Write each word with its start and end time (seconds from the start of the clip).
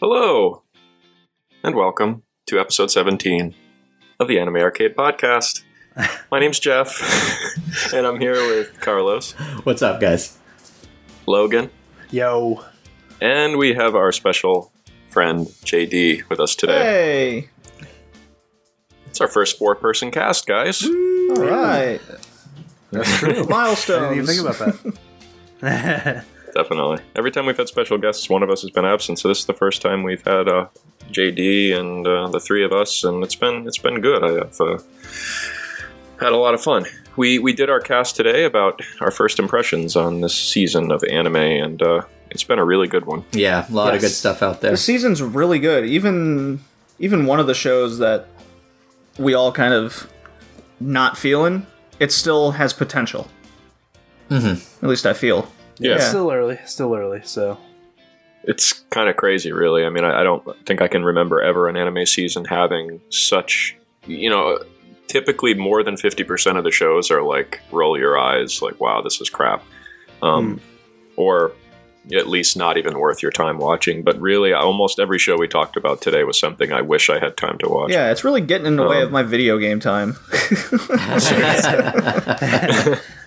Hello, 0.00 0.62
and 1.62 1.74
welcome 1.74 2.22
to 2.46 2.58
episode 2.58 2.90
17 2.90 3.54
of 4.18 4.28
the 4.28 4.38
Anime 4.38 4.56
Arcade 4.56 4.96
Podcast. 4.96 5.62
My 6.30 6.38
name's 6.38 6.58
Jeff, 6.58 7.92
and 7.94 8.06
I'm 8.06 8.18
here 8.18 8.34
with 8.34 8.80
Carlos, 8.80 9.32
What's 9.64 9.82
up, 9.82 10.00
guys? 10.00 10.38
Logan, 11.26 11.70
Yo. 12.10 12.64
and 13.20 13.58
we 13.58 13.74
have 13.74 13.94
our 13.94 14.10
special 14.10 14.72
friend 15.10 15.46
JD 15.64 16.28
with 16.30 16.40
us 16.40 16.54
today. 16.54 16.78
Hey! 16.78 17.48
It's 19.06 19.20
our 19.20 19.28
first 19.28 19.58
four 19.58 19.74
person 19.74 20.10
cast, 20.10 20.46
guys. 20.46 20.82
All 20.82 21.34
right. 21.34 22.00
That's 22.90 23.18
true. 23.18 23.44
Milestones. 23.48 24.02
I 24.02 24.14
didn't 24.14 24.24
even 24.24 24.26
think 24.26 24.56
about 24.56 24.94
that. 25.60 26.24
Definitely. 26.54 27.02
Every 27.16 27.30
time 27.30 27.46
we've 27.46 27.56
had 27.56 27.68
special 27.68 27.98
guests, 27.98 28.28
one 28.28 28.42
of 28.42 28.50
us 28.50 28.62
has 28.62 28.70
been 28.70 28.84
absent. 28.84 29.18
So 29.18 29.28
this 29.28 29.40
is 29.40 29.46
the 29.46 29.54
first 29.54 29.82
time 29.82 30.02
we've 30.02 30.24
had 30.24 30.48
uh, 30.48 30.66
JD 31.10 31.78
and 31.78 32.06
uh, 32.06 32.28
the 32.28 32.40
three 32.40 32.64
of 32.64 32.72
us, 32.72 33.04
and 33.04 33.22
it's 33.22 33.34
been 33.34 33.66
it's 33.66 33.78
been 33.78 34.00
good. 34.00 34.24
I've 34.24 34.60
uh, 34.60 34.78
had 36.20 36.32
a 36.32 36.36
lot 36.36 36.54
of 36.54 36.62
fun. 36.62 36.86
We 37.16 37.38
we 37.38 37.52
did 37.52 37.70
our 37.70 37.80
cast 37.80 38.16
today 38.16 38.44
about 38.44 38.80
our 39.00 39.10
first 39.10 39.38
impressions 39.38 39.96
on 39.96 40.20
this 40.20 40.34
season 40.34 40.90
of 40.90 41.02
anime, 41.04 41.36
and 41.36 41.82
uh, 41.82 42.02
it's 42.30 42.44
been 42.44 42.58
a 42.58 42.64
really 42.64 42.88
good 42.88 43.06
one. 43.06 43.24
Yeah, 43.32 43.66
a 43.68 43.72
lot 43.72 43.94
of 43.94 44.00
good 44.00 44.10
stuff 44.10 44.42
out 44.42 44.60
there. 44.60 44.70
The 44.70 44.76
season's 44.76 45.22
really 45.22 45.58
good. 45.58 45.84
Even 45.84 46.60
even 46.98 47.26
one 47.26 47.40
of 47.40 47.46
the 47.46 47.54
shows 47.54 47.98
that 47.98 48.26
we 49.18 49.34
all 49.34 49.52
kind 49.52 49.74
of 49.74 50.10
not 50.78 51.18
feeling, 51.18 51.66
it 51.98 52.12
still 52.12 52.52
has 52.52 52.72
potential. 52.72 53.28
Mm-hmm. 54.30 54.84
At 54.84 54.88
least 54.88 55.06
I 55.06 55.12
feel. 55.12 55.50
Yeah. 55.80 55.96
Yeah. 55.96 56.08
Still 56.08 56.30
early. 56.30 56.58
Still 56.66 56.94
early. 56.94 57.20
So 57.24 57.58
It's 58.44 58.72
kind 58.90 59.08
of 59.08 59.16
crazy, 59.16 59.50
really. 59.52 59.84
I 59.84 59.90
mean, 59.90 60.04
I, 60.04 60.20
I 60.20 60.22
don't 60.22 60.44
think 60.66 60.80
I 60.80 60.88
can 60.88 61.04
remember 61.04 61.42
ever 61.42 61.68
an 61.68 61.76
anime 61.76 62.06
season 62.06 62.44
having 62.44 63.00
such, 63.10 63.76
you 64.06 64.30
know. 64.30 64.58
Typically, 65.08 65.54
more 65.54 65.82
than 65.82 65.96
fifty 65.96 66.22
percent 66.22 66.56
of 66.56 66.62
the 66.62 66.70
shows 66.70 67.10
are 67.10 67.22
like 67.22 67.60
roll 67.72 67.98
your 67.98 68.16
eyes, 68.16 68.62
like 68.62 68.78
"Wow, 68.80 69.02
this 69.02 69.20
is 69.20 69.28
crap," 69.28 69.64
um, 70.22 70.60
or 71.16 71.50
at 72.14 72.28
least 72.28 72.56
not 72.56 72.76
even 72.78 72.96
worth 72.96 73.20
your 73.20 73.32
time 73.32 73.58
watching. 73.58 74.04
But 74.04 74.20
really, 74.20 74.52
almost 74.52 75.00
every 75.00 75.18
show 75.18 75.36
we 75.36 75.48
talked 75.48 75.76
about 75.76 76.00
today 76.00 76.22
was 76.22 76.38
something 76.38 76.72
I 76.72 76.82
wish 76.82 77.10
I 77.10 77.18
had 77.18 77.36
time 77.36 77.58
to 77.58 77.68
watch. 77.68 77.90
Yeah, 77.90 78.12
it's 78.12 78.22
really 78.22 78.40
getting 78.40 78.68
in 78.68 78.76
the 78.76 78.86
way 78.86 78.98
Um, 78.98 79.06
of 79.06 79.10
my 79.12 79.24
video 79.24 79.58
game 79.58 79.80
time. 79.80 80.16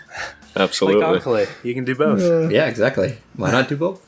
absolutely. 0.56 1.02
like 1.02 1.22
Onclay, 1.24 1.48
you 1.64 1.74
can 1.74 1.86
do 1.86 1.96
both. 1.96 2.52
yeah, 2.52 2.66
exactly. 2.68 3.18
Why 3.36 3.52
not 3.52 3.68
do 3.70 3.76
both? 3.78 4.02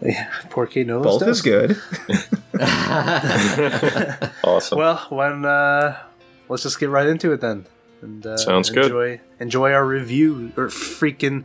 Yeah. 0.00 0.28
Porque 0.50 0.84
no 0.84 1.00
Both 1.00 1.22
is 1.28 1.40
good. 1.42 1.76
Awesome. 4.44 4.78
Well, 4.78 5.06
when 5.10 5.44
uh, 5.44 5.96
let's 6.48 6.62
just 6.64 6.78
get 6.80 6.88
right 6.90 7.06
into 7.06 7.32
it 7.32 7.40
then. 7.40 7.66
And 8.02 8.26
uh, 8.26 8.36
Sounds 8.36 8.68
good. 8.70 8.86
enjoy, 8.86 9.20
Enjoy 9.38 9.72
our 9.72 9.86
review 9.86 10.50
or 10.56 10.66
freaking 10.68 11.44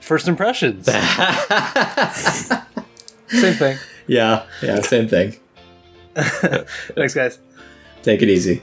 first 0.00 0.28
impressions. 0.28 0.84
Same 3.28 3.54
thing. 3.54 3.78
yeah, 4.06 4.44
yeah, 4.62 4.80
same 4.82 5.08
thing. 5.08 5.34
Thanks, 6.14 7.14
guys. 7.14 7.38
Take 8.02 8.20
it 8.22 8.28
easy. 8.28 8.62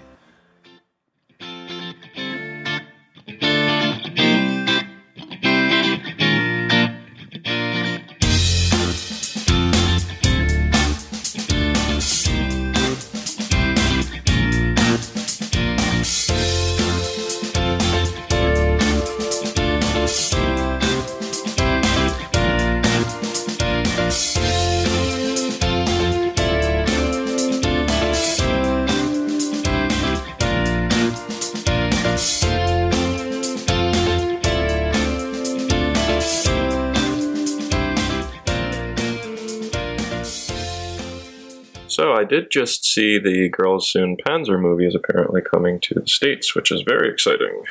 Did 42.42 42.52
just 42.52 42.86
see 42.86 43.20
the 43.20 43.50
Girls 43.50 43.96
und 43.96 44.20
Panzer 44.26 44.60
movie 44.60 44.88
is 44.88 44.96
apparently 44.96 45.42
coming 45.42 45.80
to 45.82 45.94
the 45.94 46.08
states, 46.08 46.56
which 46.56 46.72
is 46.72 46.82
very 46.82 47.10
exciting. 47.10 47.64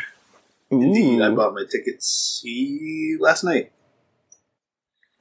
Indeed, 0.70 1.20
I 1.20 1.30
bought 1.30 1.54
my 1.54 1.64
tickets 1.70 2.40
see, 2.42 3.16
last 3.18 3.42
night. 3.44 3.72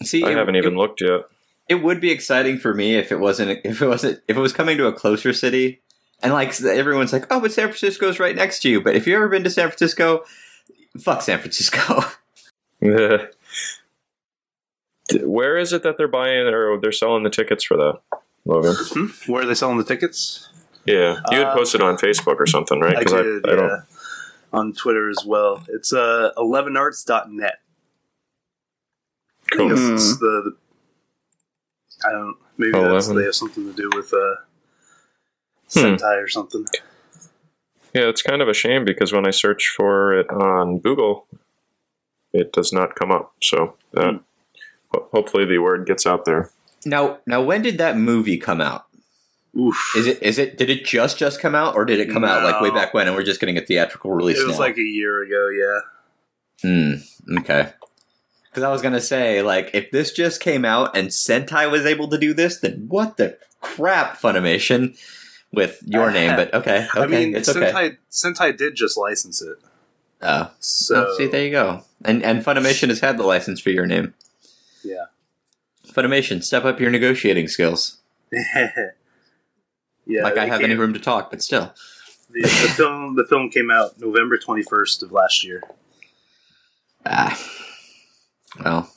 See, 0.04 0.24
I 0.24 0.32
it, 0.32 0.38
haven't 0.38 0.56
even 0.56 0.74
It, 0.74 0.78
looked 0.78 1.02
yet. 1.02 1.22
it 1.68 1.76
would 1.76 2.00
be 2.00 2.12
exciting 2.12 2.58
for 2.60 2.74
me 2.74 2.96
if 2.96 3.12
it 3.12 3.20
wasn't. 3.20 3.60
If 3.66 3.82
it 3.82 3.88
wasn't. 3.88 4.22
If 4.28 4.38
it 4.38 4.42
was 4.42 4.54
coming 4.54 4.78
to 4.78 4.88
a 4.88 4.94
closer 4.94 5.34
city, 5.34 5.82
and 6.22 6.34
like 6.34 6.60
everyone's 6.62 7.14
like, 7.14 7.26
"Oh, 7.32 7.42
but 7.42 7.52
San 7.52 7.68
Francisco's 7.68 8.20
right 8.20 8.36
next 8.36 8.62
to 8.62 8.70
you." 8.70 8.82
But 8.82 8.96
if 8.96 9.08
you've 9.08 9.16
ever 9.18 9.30
been 9.30 9.44
to 9.44 9.50
San 9.50 9.68
Francisco, 9.68 10.24
fuck 11.00 11.22
San 11.22 11.40
Francisco. 11.40 12.02
Where 12.82 13.30
is 15.58 15.74
it 15.74 15.84
that 15.84 15.98
they're 15.98 16.08
buying 16.08 16.48
or 16.48 16.80
they're 16.80 16.92
selling 16.92 17.24
the 17.24 17.30
tickets 17.32 17.64
for 17.64 17.76
that, 17.78 18.00
Logan? 18.46 18.76
Hmm? 18.78 19.32
Where 19.32 19.44
are 19.44 19.46
they 19.46 19.54
selling 19.54 19.78
the 19.78 19.84
tickets? 19.84 20.50
Yeah, 20.86 21.20
you 21.32 21.38
had 21.38 21.48
Uh, 21.48 21.56
posted 21.56 21.82
on 21.82 21.98
Facebook 21.98 22.38
or 22.40 22.48
something, 22.48 22.80
right? 22.80 22.98
I 22.98 23.04
'Cause 23.04 23.14
did, 23.14 23.46
I, 23.48 23.50
yeah. 23.52 23.56
don't. 23.56 23.82
On 24.52 24.74
Twitter 24.74 25.10
as 25.10 25.24
well. 25.26 25.64
It's 25.68 25.94
uh, 25.94 26.32
11arts.net. 26.38 27.60
I 29.52 29.56
Cool. 29.56 29.70
guess 29.70 29.80
it's 29.80 30.18
the, 30.20 30.26
the. 30.46 32.08
I 32.08 32.12
don't. 32.12 32.38
Maybe 32.58 32.72
that's, 32.72 33.08
they 33.08 33.24
have 33.24 33.36
something 33.36 33.66
to 33.66 33.74
do 33.74 33.90
with 33.96 34.12
uh, 34.14 34.36
Hmm. 35.74 35.80
Sentai 35.96 36.24
or 36.24 36.28
something. 36.28 36.66
Yeah, 37.94 38.04
it's 38.10 38.22
kind 38.24 38.42
of 38.42 38.48
a 38.48 38.54
shame 38.54 38.86
because 38.86 39.14
when 39.14 39.28
I 39.28 39.32
search 39.32 39.72
for 39.76 40.14
it 40.20 40.30
on 40.32 40.80
Google, 40.80 41.28
it 42.34 42.52
does 42.54 42.74
not 42.74 42.96
come 42.96 43.12
up. 43.12 43.34
So 43.42 43.76
that, 43.94 44.12
Hmm. 44.14 44.18
ho- 44.92 45.08
hopefully 45.12 45.46
the 45.46 45.60
word 45.60 45.86
gets 45.86 46.08
out 46.08 46.26
there. 46.26 46.50
Now, 46.86 47.20
now, 47.26 47.42
when 47.42 47.62
did 47.62 47.78
that 47.78 47.98
movie 47.98 48.38
come 48.38 48.62
out? 48.62 48.86
Oof. 49.58 49.76
Is 49.96 50.06
it? 50.08 50.22
Is 50.22 50.38
it? 50.38 50.58
Did 50.58 50.70
it 50.70 50.86
just 50.86 51.18
just 51.18 51.42
come 51.42 51.56
out, 51.56 51.76
or 51.76 51.84
did 51.84 52.00
it 52.00 52.12
come 52.12 52.24
out 52.24 52.44
like 52.44 52.62
way 52.62 52.70
back 52.70 52.94
when, 52.94 53.08
and 53.08 53.16
we're 53.16 53.24
just 53.24 53.40
getting 53.40 53.58
a 53.58 53.62
theatrical 53.62 54.12
release 54.12 54.38
now? 54.38 54.44
It 54.44 54.48
was 54.48 54.60
now? 54.60 54.66
like 54.66 54.78
a 54.78 54.82
year 54.82 55.24
ago, 55.24 55.50
yeah. 55.50 55.80
Hmm. 56.62 57.38
Okay. 57.40 57.72
Because 58.46 58.64
I 58.64 58.70
was 58.72 58.82
gonna 58.82 59.02
say, 59.02 59.42
like, 59.42 59.72
if 59.74 59.90
this 59.92 60.12
just 60.12 60.40
came 60.40 60.66
out 60.66 60.96
and 60.96 61.10
Sentai 61.10 61.70
was 61.70 61.86
able 61.86 62.08
to 62.10 62.18
do 62.18 62.34
this, 62.34 62.60
then 62.60 62.86
what 62.90 63.18
the 63.18 63.38
crap, 63.60 64.18
Funimation, 64.20 64.98
with 65.52 65.82
your 65.86 66.12
name? 66.20 66.36
But 66.36 66.54
okay, 66.54 66.88
okay, 66.96 67.02
I 67.02 67.08
mean, 67.08 67.36
it's 67.36 67.50
okay. 67.50 67.72
Sentai, 67.72 67.98
Sentai 68.12 68.56
did 68.58 68.76
just 68.76 68.98
license 68.98 69.42
it. 69.42 69.58
Oh, 70.22 70.52
So, 70.60 71.08
oh, 71.10 71.18
see, 71.18 71.26
there 71.28 71.44
you 71.44 71.52
go. 71.52 71.84
And 72.06 72.24
and 72.24 72.44
Funimation 72.46 72.90
has 72.90 73.00
had 73.00 73.18
the 73.18 73.24
license 73.24 73.60
for 73.60 73.72
your 73.72 73.86
name. 73.88 74.14
yeah. 74.84 75.06
Funimation, 76.04 76.44
step 76.44 76.64
up 76.66 76.80
your 76.80 76.90
negotiating 76.92 77.48
skills. 77.50 77.98
yeah. 78.32 78.70
like 80.24 80.38
I 80.38 80.46
they 80.46 80.48
have 80.48 80.60
any 80.60 80.68
can't- 80.70 80.80
room 80.80 80.94
to 80.94 81.00
talk, 81.00 81.30
but 81.30 81.42
still. 81.42 81.74
The, 82.32 82.42
the 82.44 82.74
film 82.78 83.16
the 83.16 83.26
film 83.26 83.50
came 83.50 83.72
out 83.72 84.00
November 84.00 84.38
21st 84.38 85.02
of 85.04 85.12
last 85.12 85.44
year. 85.44 85.64
Ah. 87.06 87.38
Well, 88.64 88.92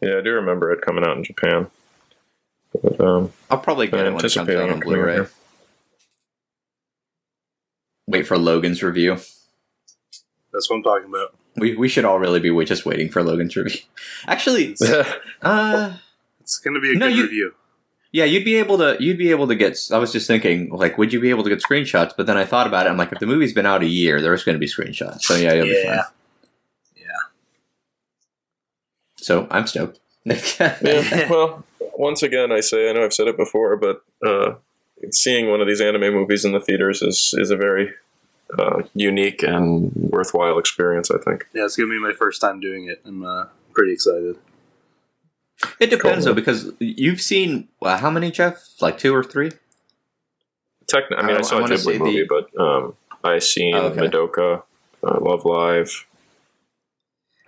Yeah, 0.00 0.18
I 0.18 0.20
do 0.22 0.32
remember 0.32 0.72
it 0.72 0.80
coming 0.82 1.04
out 1.04 1.16
in 1.16 1.22
Japan. 1.24 1.68
But, 2.82 3.00
um, 3.00 3.32
I'll 3.48 3.58
probably 3.58 3.86
get 3.86 4.00
I 4.00 4.06
it 4.08 4.12
when 4.14 4.24
it 4.24 4.34
comes 4.34 4.36
out 4.36 4.48
it 4.48 4.70
on 4.70 4.80
Blu-ray. 4.80 5.14
here. 5.14 5.30
Wait 8.08 8.26
for 8.26 8.36
Logan's 8.36 8.82
review. 8.82 9.12
That's 10.52 10.68
what 10.68 10.76
I'm 10.76 10.82
talking 10.82 11.08
about. 11.08 11.34
We 11.56 11.76
we 11.76 11.88
should 11.88 12.04
all 12.04 12.18
really 12.18 12.40
be 12.40 12.64
just 12.64 12.84
waiting 12.84 13.08
for 13.08 13.22
Logan's 13.22 13.54
review. 13.56 13.80
Actually, 14.26 14.76
uh 15.42 15.96
It's 16.44 16.58
going 16.58 16.74
to 16.74 16.80
be 16.80 16.92
a 16.92 16.94
No, 16.94 17.08
good 17.08 17.16
you- 17.16 17.22
review. 17.24 17.54
Yeah, 18.12 18.26
you'd 18.26 18.44
be 18.44 18.54
able 18.58 18.78
to. 18.78 18.96
You'd 19.00 19.18
be 19.18 19.30
able 19.30 19.48
to 19.48 19.56
get. 19.56 19.76
I 19.92 19.98
was 19.98 20.12
just 20.12 20.28
thinking, 20.28 20.70
like, 20.70 20.96
would 20.98 21.12
you 21.12 21.18
be 21.20 21.30
able 21.30 21.42
to 21.42 21.50
get 21.50 21.60
screenshots? 21.60 22.12
But 22.16 22.26
then 22.26 22.36
I 22.38 22.44
thought 22.44 22.68
about 22.68 22.86
it. 22.86 22.90
I'm 22.90 22.96
like, 22.96 23.10
if 23.10 23.18
the 23.18 23.26
movie's 23.26 23.52
been 23.52 23.66
out 23.66 23.82
a 23.82 23.88
year, 23.88 24.20
there's 24.22 24.44
going 24.44 24.54
to 24.54 24.60
be 24.60 24.68
screenshots. 24.68 25.22
So 25.22 25.34
yeah, 25.34 25.52
you'll 25.54 25.66
be 25.66 25.82
fine. 25.84 25.98
Yeah. 26.96 27.02
So 29.16 29.48
I'm 29.50 29.66
stoked. 29.66 29.98
yeah, 30.24 31.28
well, 31.28 31.64
once 31.98 32.22
again, 32.22 32.52
I 32.52 32.60
say 32.60 32.88
I 32.88 32.92
know 32.92 33.04
I've 33.04 33.12
said 33.12 33.26
it 33.26 33.36
before, 33.36 33.76
but 33.76 34.04
uh, 34.24 34.54
seeing 35.10 35.50
one 35.50 35.60
of 35.60 35.66
these 35.66 35.80
anime 35.80 36.14
movies 36.14 36.44
in 36.44 36.52
the 36.52 36.60
theaters 36.60 37.02
is 37.02 37.34
is 37.36 37.50
a 37.50 37.56
very 37.56 37.92
uh, 38.56 38.82
unique 38.94 39.42
and 39.42 39.90
worthwhile 39.96 40.58
experience. 40.58 41.10
I 41.10 41.18
think. 41.18 41.46
Yeah, 41.52 41.64
it's 41.64 41.76
going 41.76 41.88
to 41.90 41.94
be 41.96 42.00
my 42.00 42.12
first 42.12 42.40
time 42.40 42.60
doing 42.60 42.86
it. 42.86 43.00
I'm 43.04 43.24
uh, 43.24 43.46
pretty 43.72 43.92
excited. 43.92 44.36
It 45.80 45.90
depends 45.90 46.24
Cool. 46.24 46.34
though, 46.34 46.34
because 46.34 46.72
you've 46.78 47.20
seen 47.20 47.68
uh, 47.82 47.96
how 47.98 48.10
many, 48.10 48.30
Jeff? 48.30 48.62
Like 48.80 48.98
two 48.98 49.14
or 49.14 49.24
three? 49.24 49.50
Techni- 50.86 51.16
I 51.18 51.22
mean, 51.22 51.30
I- 51.30 51.36
I, 51.36 51.38
I 51.38 51.42
saw 51.42 51.58
a 51.58 51.60
wanna 51.62 51.74
Ghibli 51.76 51.98
movie, 51.98 52.22
the- 52.22 52.26
but 52.54 52.60
um, 52.60 52.94
I 53.22 53.38
seen 53.38 53.74
Oh, 53.74 53.86
okay. 53.88 54.00
Madoka, 54.02 54.62
uh, 55.02 55.20
Love 55.20 55.44
Live, 55.44 56.06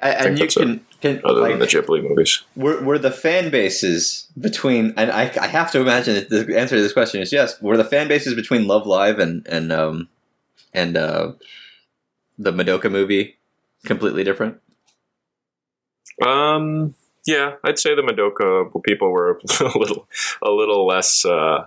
A- 0.00 0.04
And 0.20 0.38
think 0.38 0.54
you 0.54 0.62
can 0.62 0.86
can 1.02 1.20
other 1.24 1.40
like 1.40 1.50
than 1.52 1.58
the 1.60 1.66
Ghibli 1.66 2.02
movies. 2.02 2.42
were 2.54 2.82
were 2.82 2.98
the 2.98 3.10
fan 3.10 3.50
bases 3.50 4.26
between 4.38 4.92
and 4.96 5.10
I, 5.10 5.30
I 5.40 5.46
have 5.46 5.70
to 5.72 5.80
imagine 5.80 6.14
that 6.14 6.28
the 6.30 6.58
answer 6.58 6.76
to 6.76 6.82
this 6.82 6.92
question 6.94 7.20
is 7.20 7.32
yes. 7.32 7.60
Were 7.60 7.76
the 7.76 7.84
fan 7.84 8.08
bases 8.08 8.34
between 8.34 8.66
Love 8.66 8.86
Live 8.86 9.18
and 9.18 9.46
and 9.46 9.72
um 9.72 10.08
and 10.74 10.96
uh 10.96 11.32
the 12.38 12.52
Madoka 12.52 12.90
movie 12.90 13.36
completely 13.84 14.24
different? 14.24 14.60
Um, 16.26 16.94
yeah, 17.26 17.54
I'd 17.64 17.78
say 17.78 17.94
the 17.94 18.02
Madoka 18.02 18.82
people 18.84 19.10
were 19.10 19.40
a 19.60 19.78
little, 19.78 20.08
a 20.42 20.50
little 20.50 20.86
less. 20.86 21.24
Uh, 21.24 21.66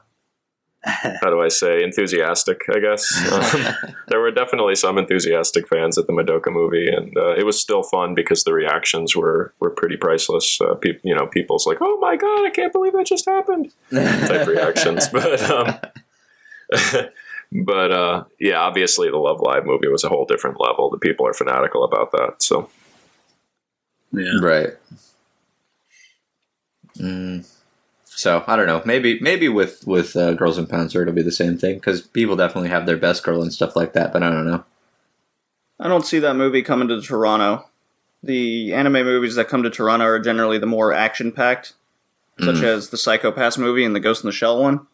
how 0.83 1.29
do 1.29 1.41
I 1.41 1.49
say 1.49 1.83
enthusiastic? 1.83 2.61
I 2.73 2.79
guess 2.79 3.31
um, 3.33 3.75
there 4.07 4.21
were 4.21 4.31
definitely 4.31 4.75
some 4.75 4.97
enthusiastic 4.97 5.67
fans 5.67 5.97
at 5.97 6.07
the 6.07 6.13
Madoka 6.13 6.51
movie, 6.51 6.87
and 6.87 7.17
uh, 7.17 7.35
it 7.35 7.45
was 7.45 7.59
still 7.59 7.83
fun 7.83 8.15
because 8.15 8.45
the 8.45 8.53
reactions 8.53 9.13
were 9.15 9.53
were 9.59 9.71
pretty 9.71 9.97
priceless. 9.97 10.59
Uh, 10.61 10.75
peop 10.75 11.01
you 11.03 11.13
know, 11.13 11.27
people's 11.27 11.67
like, 11.67 11.79
"Oh 11.81 11.97
my 11.99 12.15
god, 12.15 12.45
I 12.45 12.49
can't 12.49 12.71
believe 12.71 12.93
that 12.93 13.07
just 13.07 13.25
happened." 13.25 13.73
type 13.91 14.47
reactions, 14.47 15.09
but 15.09 15.41
um, 15.49 15.79
but 17.51 17.91
uh, 17.91 18.23
yeah, 18.39 18.59
obviously 18.59 19.09
the 19.09 19.17
Love 19.17 19.41
Live 19.41 19.65
movie 19.65 19.89
was 19.89 20.05
a 20.05 20.09
whole 20.09 20.25
different 20.25 20.61
level. 20.61 20.89
The 20.89 20.97
people 20.97 21.27
are 21.27 21.33
fanatical 21.33 21.83
about 21.83 22.11
that, 22.13 22.35
so. 22.41 22.69
Yeah. 24.11 24.39
Right. 24.41 24.69
Mm. 26.99 27.47
So 28.05 28.43
I 28.47 28.55
don't 28.55 28.67
know. 28.67 28.81
Maybe 28.85 29.19
maybe 29.21 29.47
with 29.49 29.85
with 29.87 30.15
uh, 30.15 30.33
Girls 30.33 30.57
und 30.57 30.67
Panzer 30.67 31.01
it'll 31.01 31.13
be 31.13 31.21
the 31.21 31.31
same 31.31 31.57
thing 31.57 31.75
because 31.75 32.01
people 32.01 32.35
definitely 32.35 32.69
have 32.69 32.85
their 32.85 32.97
best 32.97 33.23
girl 33.23 33.41
and 33.41 33.53
stuff 33.53 33.75
like 33.75 33.93
that. 33.93 34.11
But 34.11 34.23
I 34.23 34.29
don't 34.29 34.45
know. 34.45 34.63
I 35.79 35.87
don't 35.87 36.05
see 36.05 36.19
that 36.19 36.35
movie 36.35 36.61
coming 36.61 36.89
to 36.89 37.01
Toronto. 37.01 37.65
The 38.21 38.73
anime 38.73 39.05
movies 39.05 39.35
that 39.35 39.47
come 39.47 39.63
to 39.63 39.69
Toronto 39.69 40.05
are 40.05 40.19
generally 40.19 40.57
the 40.57 40.65
more 40.65 40.91
action 40.91 41.31
packed, 41.31 41.73
such 42.37 42.55
Mm. 42.57 42.63
as 42.63 42.89
the 42.89 42.97
Psycho-Pass 42.97 43.57
movie 43.57 43.85
and 43.85 43.95
the 43.95 44.01
Ghost 44.01 44.23
in 44.23 44.27
the 44.27 44.33
Shell 44.33 44.61
one. 44.61 44.87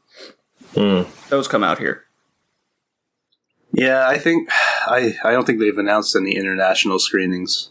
Hmm. 0.76 1.10
Those 1.30 1.48
come 1.48 1.64
out 1.64 1.80
here. 1.80 2.04
Yeah, 3.74 4.08
I 4.08 4.20
think 4.20 4.50
I 4.86 5.16
I 5.24 5.32
don't 5.32 5.46
think 5.46 5.60
they've 5.60 5.78
announced 5.78 6.16
any 6.16 6.36
international 6.36 7.00
screenings. 7.00 7.70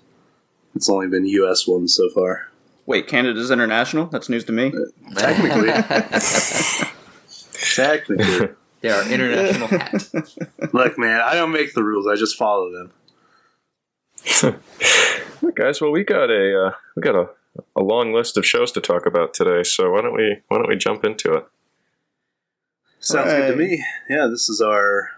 It's 0.75 0.91
only 0.91 1.07
been 1.07 1.25
U.S. 1.27 1.69
ones 1.69 1.95
so 1.95 2.11
far. 2.11 2.49
Wait, 2.87 3.07
Canada's 3.07 3.51
international? 3.51 4.07
That's 4.07 4.29
news 4.29 4.45
to 4.45 4.53
me. 4.53 4.73
Technically. 5.17 5.71
Technically, 7.75 8.49
they 8.83 8.91
are 8.91 9.09
international 9.11 9.69
hat. 9.69 10.13
look, 10.75 10.99
man, 10.99 11.21
I 11.21 11.35
don't 11.35 11.51
make 11.53 11.73
the 11.75 11.83
rules. 11.83 12.07
I 12.07 12.17
just 12.17 12.37
follow 12.37 12.71
them. 12.71 12.93
Alright, 15.43 15.57
guys, 15.57 15.81
well, 15.81 15.91
we 15.91 16.05
got 16.05 16.31
a 16.31 16.67
uh, 16.67 16.73
we 16.95 17.03
got 17.03 17.15
a, 17.15 17.31
a 17.77 17.83
long 17.83 18.13
list 18.13 18.37
of 18.37 18.47
shows 18.47 18.71
to 18.73 18.81
talk 18.81 19.07
about 19.07 19.35
today, 19.35 19.63
so 19.63 19.91
why 19.93 20.03
don't 20.03 20.15
we 20.15 20.37
why 20.49 20.59
don't 20.59 20.69
we 20.69 20.77
jump 20.77 21.05
into 21.05 21.35
it? 21.35 21.47
Sounds 23.01 23.33
good 23.33 23.51
to 23.51 23.57
me. 23.57 23.85
Yeah, 24.09 24.27
this 24.31 24.49
is 24.49 24.61
our 24.61 25.11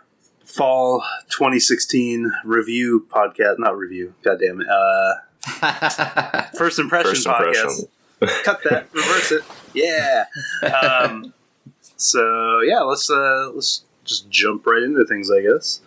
fall 0.45 1.05
2016 1.29 2.33
review 2.45 3.07
podcast. 3.09 3.59
Not 3.59 3.77
review. 3.77 4.15
God 4.23 4.39
damn 4.41 4.61
it. 4.61 4.69
Uh, 4.69 5.15
first 6.59 6.79
impression 6.79 7.11
First 7.11 7.27
podcast. 7.27 7.87
impression. 8.21 8.45
Cut 8.45 8.61
that. 8.65 8.89
Reverse 8.95 9.33
it. 9.33 9.43
Yeah. 9.75 10.25
Um, 10.83 11.33
so 11.97 12.61
yeah, 12.61 12.81
let's 12.81 13.11
uh, 13.11 13.51
let's 13.55 13.85
just 14.05 14.29
jump 14.31 14.67
right 14.67 14.83
into 14.83 15.05
things, 15.05 15.31
I 15.31 15.43
guess. 15.43 15.81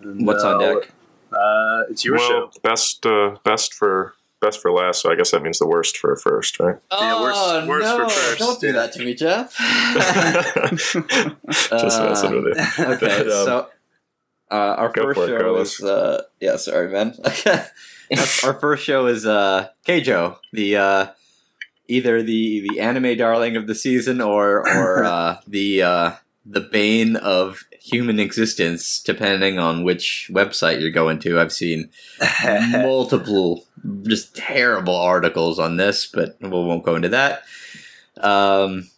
And, 0.00 0.26
What's 0.26 0.44
on 0.44 0.62
uh, 0.62 0.74
deck? 0.80 0.90
Uh, 1.32 1.82
it's 1.90 2.04
your 2.04 2.16
well, 2.16 2.28
show. 2.28 2.50
best 2.62 3.04
uh, 3.06 3.36
best 3.44 3.74
for 3.74 4.14
best 4.40 4.60
for 4.60 4.70
last. 4.70 5.02
So 5.02 5.10
I 5.10 5.16
guess 5.16 5.30
that 5.32 5.42
means 5.42 5.58
the 5.58 5.66
worst 5.66 5.96
for 5.96 6.14
first, 6.16 6.60
right? 6.60 6.76
Yeah, 6.92 7.20
worst- 7.20 7.68
worst 7.68 7.96
for 7.96 8.08
first. 8.08 8.38
Don't 8.38 8.60
do 8.60 8.72
that 8.72 8.92
to 8.92 9.04
me, 9.04 9.14
Jeff. 9.14 9.56
Just 11.70 12.02
messing 12.02 12.44
with 12.44 12.56
it. 12.56 12.78
Okay, 12.78 13.06
But, 13.06 13.20
um, 13.22 13.28
so 13.46 13.68
uh, 14.50 14.54
our 14.54 14.88
go 14.90 15.02
first 15.04 15.16
for 15.18 15.24
it, 15.24 15.28
show 15.28 15.38
Carlos. 15.38 15.78
is 15.80 15.84
uh, 15.84 16.22
yeah. 16.40 16.56
Sorry, 16.56 16.88
man. 16.90 17.14
Our, 18.44 18.54
first 18.54 18.84
show 18.84 19.06
is 19.06 19.26
uh, 19.26 19.68
Keijo, 19.86 20.38
the 20.52 20.76
uh, 20.76 21.06
either 21.88 22.22
the 22.22 22.66
the 22.68 22.80
anime 22.80 23.16
darling 23.16 23.56
of 23.56 23.66
the 23.66 23.74
season 23.74 24.20
or 24.20 24.66
or 24.68 25.04
uh, 25.04 25.38
the 25.46 25.82
uh, 25.82 26.12
the 26.44 26.60
bane 26.60 27.16
of 27.16 27.64
human 27.80 28.18
existence, 28.18 29.00
depending 29.02 29.58
on 29.58 29.84
which 29.84 30.30
website 30.32 30.80
you're 30.80 30.90
going 30.90 31.18
to. 31.20 31.40
I've 31.40 31.52
seen 31.52 31.90
multiple 32.70 33.64
just 34.02 34.36
terrible 34.36 34.96
articles 34.96 35.58
on 35.58 35.76
this, 35.76 36.06
but 36.06 36.36
we 36.40 36.48
won't 36.48 36.84
go 36.84 36.96
into 36.96 37.10
that. 37.10 37.42
Um, 38.18 38.88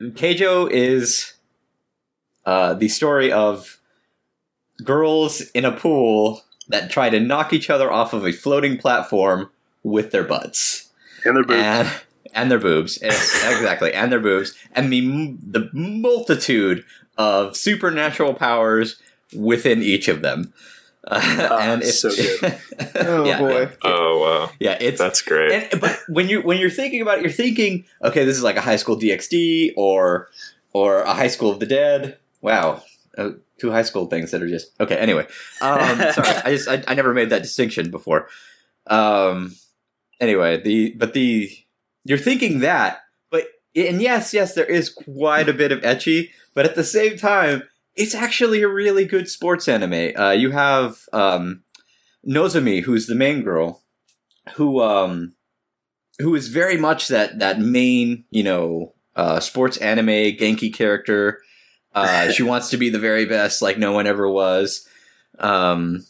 Keijo 0.00 0.70
is 0.70 1.34
uh, 2.44 2.74
the 2.74 2.88
story 2.88 3.30
of 3.32 3.78
girls 4.82 5.42
in 5.50 5.64
a 5.64 5.72
pool 5.72 6.42
that 6.70 6.90
try 6.90 7.10
to 7.10 7.20
knock 7.20 7.52
each 7.52 7.68
other 7.70 7.90
off 7.92 8.12
of 8.12 8.24
a 8.26 8.32
floating 8.32 8.78
platform 8.78 9.50
with 9.82 10.10
their 10.10 10.24
butts 10.24 10.90
and 11.24 11.36
their 11.36 11.44
boobs. 11.44 11.60
and 11.62 11.88
and 12.34 12.50
their 12.50 12.58
boobs 12.58 12.96
exactly 13.02 13.92
and 13.92 14.10
their 14.12 14.20
boobs 14.20 14.54
and 14.72 14.92
the 14.92 15.00
the 15.42 15.68
multitude 15.72 16.84
of 17.18 17.56
supernatural 17.56 18.34
powers 18.34 19.00
within 19.34 19.82
each 19.82 20.08
of 20.08 20.22
them. 20.22 20.52
Uh, 21.06 21.58
and 21.60 21.82
it's 21.82 22.00
so 22.00 22.10
good. 22.10 22.58
Oh, 22.96 23.24
yeah, 23.24 23.38
boy. 23.38 23.60
yeah, 23.62 23.70
Oh 23.84 24.18
wow, 24.18 24.50
yeah, 24.58 24.76
it's 24.80 24.98
that's 24.98 25.22
great. 25.22 25.52
and, 25.52 25.80
but 25.80 25.98
when 26.08 26.28
you 26.28 26.42
when 26.42 26.58
you're 26.58 26.70
thinking 26.70 27.00
about 27.02 27.18
it, 27.18 27.22
you're 27.22 27.32
thinking, 27.32 27.84
okay, 28.02 28.24
this 28.24 28.36
is 28.36 28.42
like 28.42 28.56
a 28.56 28.60
high 28.60 28.76
school 28.76 28.96
DxD 28.98 29.72
or 29.76 30.28
or 30.72 31.00
a 31.02 31.14
high 31.14 31.28
school 31.28 31.50
of 31.50 31.58
the 31.60 31.66
dead. 31.66 32.18
Wow, 32.42 32.82
uh, 33.18 33.30
two 33.60 33.70
high 33.70 33.82
school 33.82 34.06
things 34.06 34.30
that 34.30 34.42
are 34.42 34.48
just 34.48 34.72
okay. 34.80 34.96
Anyway, 34.96 35.26
um, 35.60 35.98
sorry, 36.12 36.28
I 36.44 36.50
just 36.50 36.68
I, 36.68 36.82
I 36.88 36.94
never 36.94 37.14
made 37.14 37.30
that 37.30 37.42
distinction 37.42 37.90
before. 37.90 38.28
Um, 38.86 39.54
anyway, 40.20 40.60
the 40.62 40.94
but 40.96 41.14
the 41.14 41.50
you're 42.04 42.18
thinking 42.18 42.60
that, 42.60 43.00
but 43.30 43.44
and 43.76 44.00
yes, 44.00 44.32
yes, 44.32 44.54
there 44.54 44.64
is 44.64 44.88
quite 44.88 45.48
a 45.48 45.54
bit 45.54 45.72
of 45.72 45.80
ecchi, 45.80 46.30
but 46.54 46.66
at 46.66 46.74
the 46.74 46.84
same 46.84 47.16
time, 47.16 47.62
it's 47.94 48.14
actually 48.14 48.62
a 48.62 48.68
really 48.68 49.04
good 49.04 49.28
sports 49.28 49.68
anime. 49.68 50.16
Uh, 50.16 50.30
you 50.30 50.50
have 50.50 50.98
um, 51.12 51.62
Nozomi, 52.26 52.82
who's 52.82 53.06
the 53.06 53.14
main 53.14 53.42
girl, 53.42 53.82
who 54.54 54.80
um, 54.80 55.34
who 56.18 56.34
is 56.34 56.48
very 56.48 56.76
much 56.76 57.08
that 57.08 57.38
that 57.38 57.60
main 57.60 58.24
you 58.30 58.42
know 58.42 58.94
uh, 59.16 59.40
sports 59.40 59.76
anime 59.78 60.06
Genki 60.06 60.72
character. 60.72 61.40
Uh, 61.94 62.30
she 62.30 62.42
wants 62.42 62.70
to 62.70 62.76
be 62.76 62.88
the 62.88 62.98
very 62.98 63.24
best, 63.26 63.62
like 63.62 63.78
no 63.78 63.92
one 63.92 64.06
ever 64.06 64.28
was. 64.30 64.88
Um, 65.38 66.04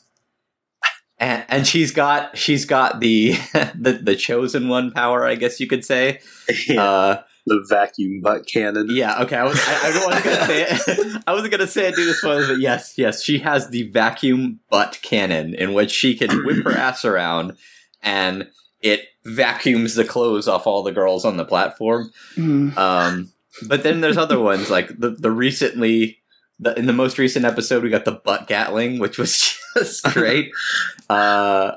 and, 1.18 1.44
and 1.48 1.66
she's 1.66 1.90
got 1.92 2.36
she's 2.36 2.64
got 2.64 3.00
the, 3.00 3.32
the 3.74 4.00
the 4.02 4.16
chosen 4.16 4.68
one 4.68 4.90
power, 4.90 5.24
I 5.26 5.34
guess 5.36 5.60
you 5.60 5.66
could 5.66 5.84
say. 5.84 6.20
Yeah, 6.66 6.82
Uh, 6.82 7.22
the 7.46 7.64
vacuum 7.68 8.20
butt 8.22 8.46
cannon. 8.46 8.88
yeah, 8.90 9.22
okay. 9.22 9.36
I 9.36 9.44
was 9.44 9.58
I, 9.66 9.88
I 9.90 10.06
wasn't 10.06 10.24
gonna 10.24 10.46
say 10.46 10.62
it. 10.68 11.22
I 11.26 11.32
wasn't 11.32 11.50
gonna 11.52 11.66
say 11.66 11.88
it 11.88 11.94
due 11.96 12.06
to 12.06 12.14
spoilers, 12.14 12.48
but 12.48 12.60
yes, 12.60 12.94
yes, 12.96 13.22
she 13.22 13.38
has 13.38 13.68
the 13.70 13.84
vacuum 13.90 14.60
butt 14.70 14.98
cannon 15.02 15.54
in 15.54 15.72
which 15.72 15.90
she 15.90 16.14
can 16.16 16.44
whip 16.44 16.64
her 16.64 16.72
ass 16.76 17.04
around 17.04 17.56
and 18.02 18.48
it 18.82 19.06
vacuums 19.24 19.94
the 19.94 20.04
clothes 20.04 20.48
off 20.48 20.66
all 20.66 20.82
the 20.82 20.92
girls 20.92 21.24
on 21.26 21.36
the 21.36 21.44
platform. 21.44 22.10
Um, 22.38 23.30
but 23.68 23.82
then 23.82 24.00
there's 24.00 24.16
other 24.16 24.38
ones 24.38 24.70
like 24.70 24.88
the 24.98 25.10
the 25.10 25.30
recently 25.30 26.20
the, 26.60 26.78
in 26.78 26.86
the 26.86 26.92
most 26.92 27.18
recent 27.18 27.44
episode 27.44 27.82
we 27.82 27.90
got 27.90 28.04
the 28.04 28.12
butt 28.12 28.46
gatling, 28.46 28.98
which 28.98 29.18
was 29.18 29.58
just 29.76 30.04
great. 30.12 30.50
uh, 31.10 31.72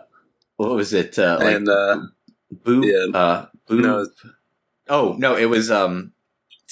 what 0.58 0.72
was 0.72 0.94
it? 0.94 1.18
Uh, 1.18 1.38
like 1.39 1.56
and 1.56 1.70
uh, 1.70 2.01
boob? 2.51 2.86
yeah. 2.86 3.18
Uh, 3.18 3.46
boob? 3.68 3.84
No. 3.84 4.08
Oh 4.89 5.15
no, 5.18 5.36
it 5.36 5.46
was 5.46 5.72
um. 5.72 6.12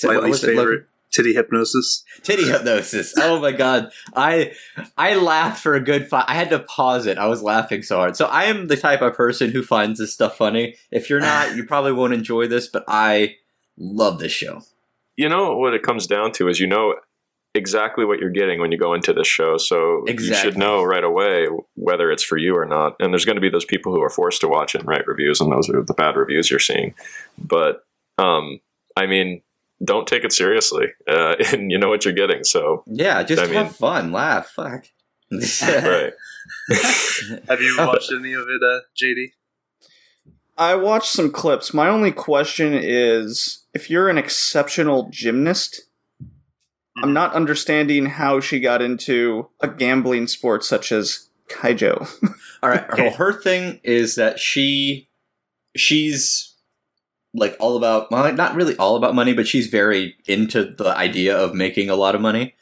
my 0.04 0.16
what 0.16 0.24
least 0.26 0.44
was 0.44 0.44
it, 0.44 0.56
favorite 0.56 0.86
titty 1.12 1.34
hypnosis. 1.34 2.04
titty 2.24 2.50
hypnosis. 2.50 3.14
Oh 3.18 3.40
my 3.40 3.52
god, 3.52 3.92
I 4.16 4.54
I 4.98 5.16
laughed 5.16 5.62
for 5.62 5.76
a 5.76 5.80
good 5.80 6.10
five. 6.10 6.26
I 6.28 6.36
had 6.36 6.50
to 6.50 6.60
pause 6.60 7.06
it. 7.06 7.18
I 7.18 7.28
was 7.28 7.42
laughing 7.42 7.84
so 7.84 7.98
hard. 7.98 8.18
So 8.18 8.26
I 8.26 8.46
am 8.46 8.68
the 8.68 8.78
type 8.78 9.02
of 9.02 9.14
person 9.14 9.52
who 9.52 9.64
finds 9.64 10.00
this 10.00 10.14
stuff 10.14 10.38
funny. 10.38 10.76
If 10.92 11.10
you're 11.10 11.20
not, 11.20 11.56
you 11.56 11.66
probably 11.66 11.94
won't 11.94 12.14
enjoy 12.14 12.48
this. 12.48 12.68
But 12.68 12.86
I 12.88 13.36
love 13.78 14.20
this 14.20 14.32
show. 14.32 14.64
You 15.22 15.30
know 15.30 15.56
what 15.56 15.74
it 15.74 15.84
comes 15.84 16.08
down 16.08 16.32
to 16.34 16.48
is 16.48 16.60
you 16.60 16.68
know 16.68 16.96
exactly 17.54 18.06
what 18.06 18.20
you're 18.20 18.30
getting 18.30 18.60
when 18.62 18.72
you 18.72 18.78
go 18.78 18.94
into 18.94 19.12
this 19.14 19.28
show. 19.28 19.58
So 19.58 20.04
you 20.08 20.34
should 20.34 20.58
know 20.58 20.84
right 20.84 21.04
away 21.04 21.48
whether 21.76 22.10
it's 22.12 22.24
for 22.24 22.38
you 22.38 22.56
or 22.58 22.66
not. 22.66 22.96
And 23.00 23.12
there's 23.14 23.26
going 23.26 23.36
to 23.36 23.42
be 23.42 23.50
those 23.50 23.66
people 23.66 23.94
who 23.94 24.02
are 24.02 24.10
forced 24.10 24.40
to 24.42 24.48
watch 24.48 24.74
it 24.74 24.80
and 24.82 24.88
write 24.88 25.06
reviews, 25.08 25.42
and 25.42 25.52
those 25.52 25.70
are 25.70 25.84
the 25.84 25.94
bad 25.94 26.16
reviews 26.16 26.50
you're 26.50 26.60
seeing. 26.60 26.94
But 27.38 27.84
um, 28.18 28.60
I 28.96 29.06
mean, 29.06 29.42
don't 29.84 30.08
take 30.08 30.24
it 30.24 30.32
seriously, 30.32 30.88
uh, 31.10 31.36
and 31.52 31.72
you 31.72 31.78
know 31.78 31.90
what 31.90 32.06
you're 32.06 32.14
getting. 32.14 32.44
So 32.44 32.84
Yeah, 32.88 33.22
just 33.24 33.42
I 33.42 33.48
have 33.48 33.66
mean- 33.68 33.74
fun, 33.74 34.12
laugh, 34.12 34.48
fuck. 34.50 34.86
right, 35.32 36.12
Have 37.48 37.62
you 37.62 37.76
watched 37.78 38.12
any 38.12 38.34
of 38.34 38.48
it, 38.50 38.62
uh, 38.62 38.80
JD? 39.02 39.32
I 40.62 40.76
watched 40.76 41.12
some 41.12 41.32
clips. 41.32 41.74
My 41.74 41.90
only 41.90 42.12
question 42.12 42.76
is 42.76 43.66
if 43.74 43.90
you're 43.90 44.10
an 44.10 44.20
exceptional 44.20 45.10
gymnast, 45.10 45.82
I'm 47.02 47.14
not 47.14 47.34
understanding 47.34 48.06
how 48.06 48.42
she 48.42 48.60
got 48.60 48.80
into 48.80 49.50
a 49.60 49.68
gambling 49.68 50.28
sport 50.28 50.64
such 50.64 50.92
as 50.92 51.30
Keijo. 51.50 52.08
All 52.62 52.70
right. 52.70 52.86
Well, 52.96 53.10
her 53.16 53.42
thing 53.42 53.80
is 53.84 54.14
that 54.18 54.38
she, 54.38 55.10
she's 55.76 56.54
like 57.34 57.58
all 57.60 57.76
about, 57.76 58.12
well, 58.12 58.32
not 58.32 58.54
really 58.54 58.78
all 58.78 58.98
about 58.98 59.16
money, 59.16 59.34
but 59.34 59.48
she's 59.48 59.66
very 59.66 60.16
into 60.28 60.66
the 60.66 60.96
idea 60.96 61.36
of 61.36 61.56
making 61.56 61.90
a 61.90 61.96
lot 61.96 62.14
of 62.14 62.22
money. 62.22 62.54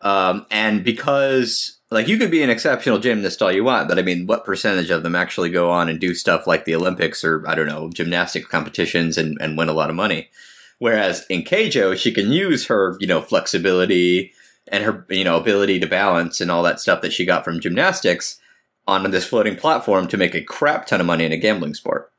Um, 0.00 0.46
and 0.50 0.82
because, 0.82 1.81
like, 1.92 2.08
you 2.08 2.18
could 2.18 2.30
be 2.30 2.42
an 2.42 2.50
exceptional 2.50 2.98
gymnast 2.98 3.42
all 3.42 3.52
you 3.52 3.64
want, 3.64 3.88
but 3.88 3.98
I 3.98 4.02
mean, 4.02 4.26
what 4.26 4.44
percentage 4.44 4.90
of 4.90 5.02
them 5.02 5.14
actually 5.14 5.50
go 5.50 5.70
on 5.70 5.88
and 5.88 6.00
do 6.00 6.14
stuff 6.14 6.46
like 6.46 6.64
the 6.64 6.74
Olympics 6.74 7.24
or, 7.24 7.46
I 7.46 7.54
don't 7.54 7.68
know, 7.68 7.90
gymnastic 7.90 8.48
competitions 8.48 9.18
and, 9.18 9.38
and 9.40 9.56
win 9.56 9.68
a 9.68 9.74
lot 9.74 9.90
of 9.90 9.96
money? 9.96 10.30
Whereas 10.78 11.24
in 11.28 11.42
Keijo, 11.42 11.96
she 11.96 12.12
can 12.12 12.32
use 12.32 12.66
her, 12.66 12.96
you 12.98 13.06
know, 13.06 13.22
flexibility 13.22 14.32
and 14.68 14.84
her, 14.84 15.06
you 15.10 15.24
know, 15.24 15.36
ability 15.36 15.78
to 15.80 15.86
balance 15.86 16.40
and 16.40 16.50
all 16.50 16.62
that 16.64 16.80
stuff 16.80 17.02
that 17.02 17.12
she 17.12 17.24
got 17.24 17.44
from 17.44 17.60
gymnastics 17.60 18.40
on 18.86 19.10
this 19.10 19.26
floating 19.26 19.56
platform 19.56 20.08
to 20.08 20.16
make 20.16 20.34
a 20.34 20.40
crap 20.40 20.86
ton 20.86 21.00
of 21.00 21.06
money 21.06 21.24
in 21.24 21.32
a 21.32 21.36
gambling 21.36 21.74
sport. 21.74 22.11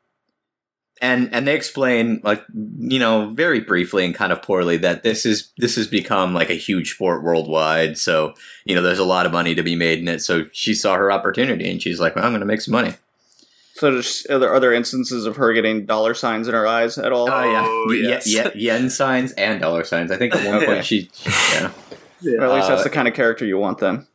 And 1.04 1.34
and 1.34 1.46
they 1.46 1.54
explain 1.54 2.22
like 2.24 2.44
you 2.80 2.98
know 2.98 3.30
very 3.32 3.60
briefly 3.60 4.06
and 4.06 4.16
kind 4.16 4.32
of 4.32 4.42
poorly 4.42 4.78
that 4.78 5.04
this 5.04 5.26
is 5.26 5.52
this 5.58 5.76
has 5.76 5.86
become 5.86 6.34
like 6.34 6.50
a 6.50 6.54
huge 6.56 6.94
sport 6.94 7.24
worldwide. 7.24 7.98
So 7.98 8.34
you 8.64 8.74
know 8.74 8.82
there's 8.82 9.00
a 9.00 9.04
lot 9.04 9.26
of 9.26 9.32
money 9.34 9.54
to 9.54 9.62
be 9.64 9.76
made 9.76 10.00
in 10.00 10.08
it. 10.08 10.22
So 10.22 10.46
she 10.54 10.74
saw 10.74 10.96
her 10.96 11.12
opportunity 11.12 11.70
and 11.70 11.82
she's 11.82 12.00
like, 12.00 12.16
well, 12.16 12.24
I'm 12.24 12.32
going 12.32 12.40
to 12.40 12.46
make 12.46 12.62
some 12.62 12.72
money. 12.72 12.94
so, 13.76 13.92
just, 13.98 14.30
are, 14.30 14.40
there, 14.40 14.50
are 14.54 14.60
there 14.62 14.72
instances 14.72 15.26
of 15.26 15.36
her 15.36 15.52
getting 15.52 15.86
dollar 15.86 16.14
signs 16.14 16.48
in 16.48 16.54
her 16.54 16.66
eyes 16.66 16.98
at 16.98 17.12
all? 17.12 17.30
Oh 17.30 17.44
yeah, 17.52 17.64
Oh, 17.68 17.92
Ye- 17.92 18.04
ye- 18.04 18.08
yes. 18.36 18.56
yen 18.56 18.90
signs 18.90 19.34
and 19.34 19.60
dollar 19.60 19.84
signs. 19.84 20.10
I 20.10 20.16
think 20.18 20.34
at 20.34 20.48
one 20.48 20.66
point 20.66 20.86
she 20.86 21.10
yeah. 21.52 21.72
Or 22.40 22.46
at 22.46 22.54
least 22.56 22.70
that's 22.70 22.80
Uh, 22.82 22.84
the 22.86 22.90
kind 22.90 23.10
of 23.10 23.14
character 23.14 23.46
you 23.46 23.58
want 23.58 23.80
then. 23.80 24.08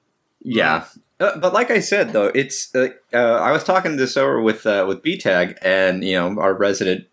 Yeah, 0.42 0.86
uh, 1.20 1.36
but 1.38 1.52
like 1.52 1.70
I 1.70 1.80
said, 1.80 2.12
though, 2.12 2.26
it's 2.26 2.74
uh, 2.74 2.88
uh, 3.12 3.16
I 3.16 3.50
was 3.50 3.64
talking 3.64 3.96
this 3.96 4.16
over 4.16 4.40
with 4.40 4.66
uh, 4.66 4.84
with 4.86 5.02
BTAG, 5.02 5.58
and 5.62 6.04
you 6.04 6.14
know 6.14 6.40
our 6.40 6.54
resident 6.54 7.06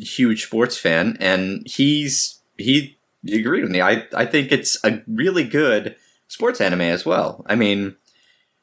huge 0.00 0.44
sports 0.44 0.76
fan, 0.76 1.16
and 1.20 1.66
he's 1.66 2.40
he 2.58 2.98
agreed 3.26 3.62
with 3.62 3.70
me. 3.70 3.80
I 3.80 4.06
I 4.14 4.26
think 4.26 4.52
it's 4.52 4.76
a 4.84 5.02
really 5.06 5.44
good 5.44 5.96
sports 6.28 6.60
anime 6.60 6.82
as 6.82 7.04
well. 7.04 7.44
I 7.48 7.54
mean. 7.54 7.96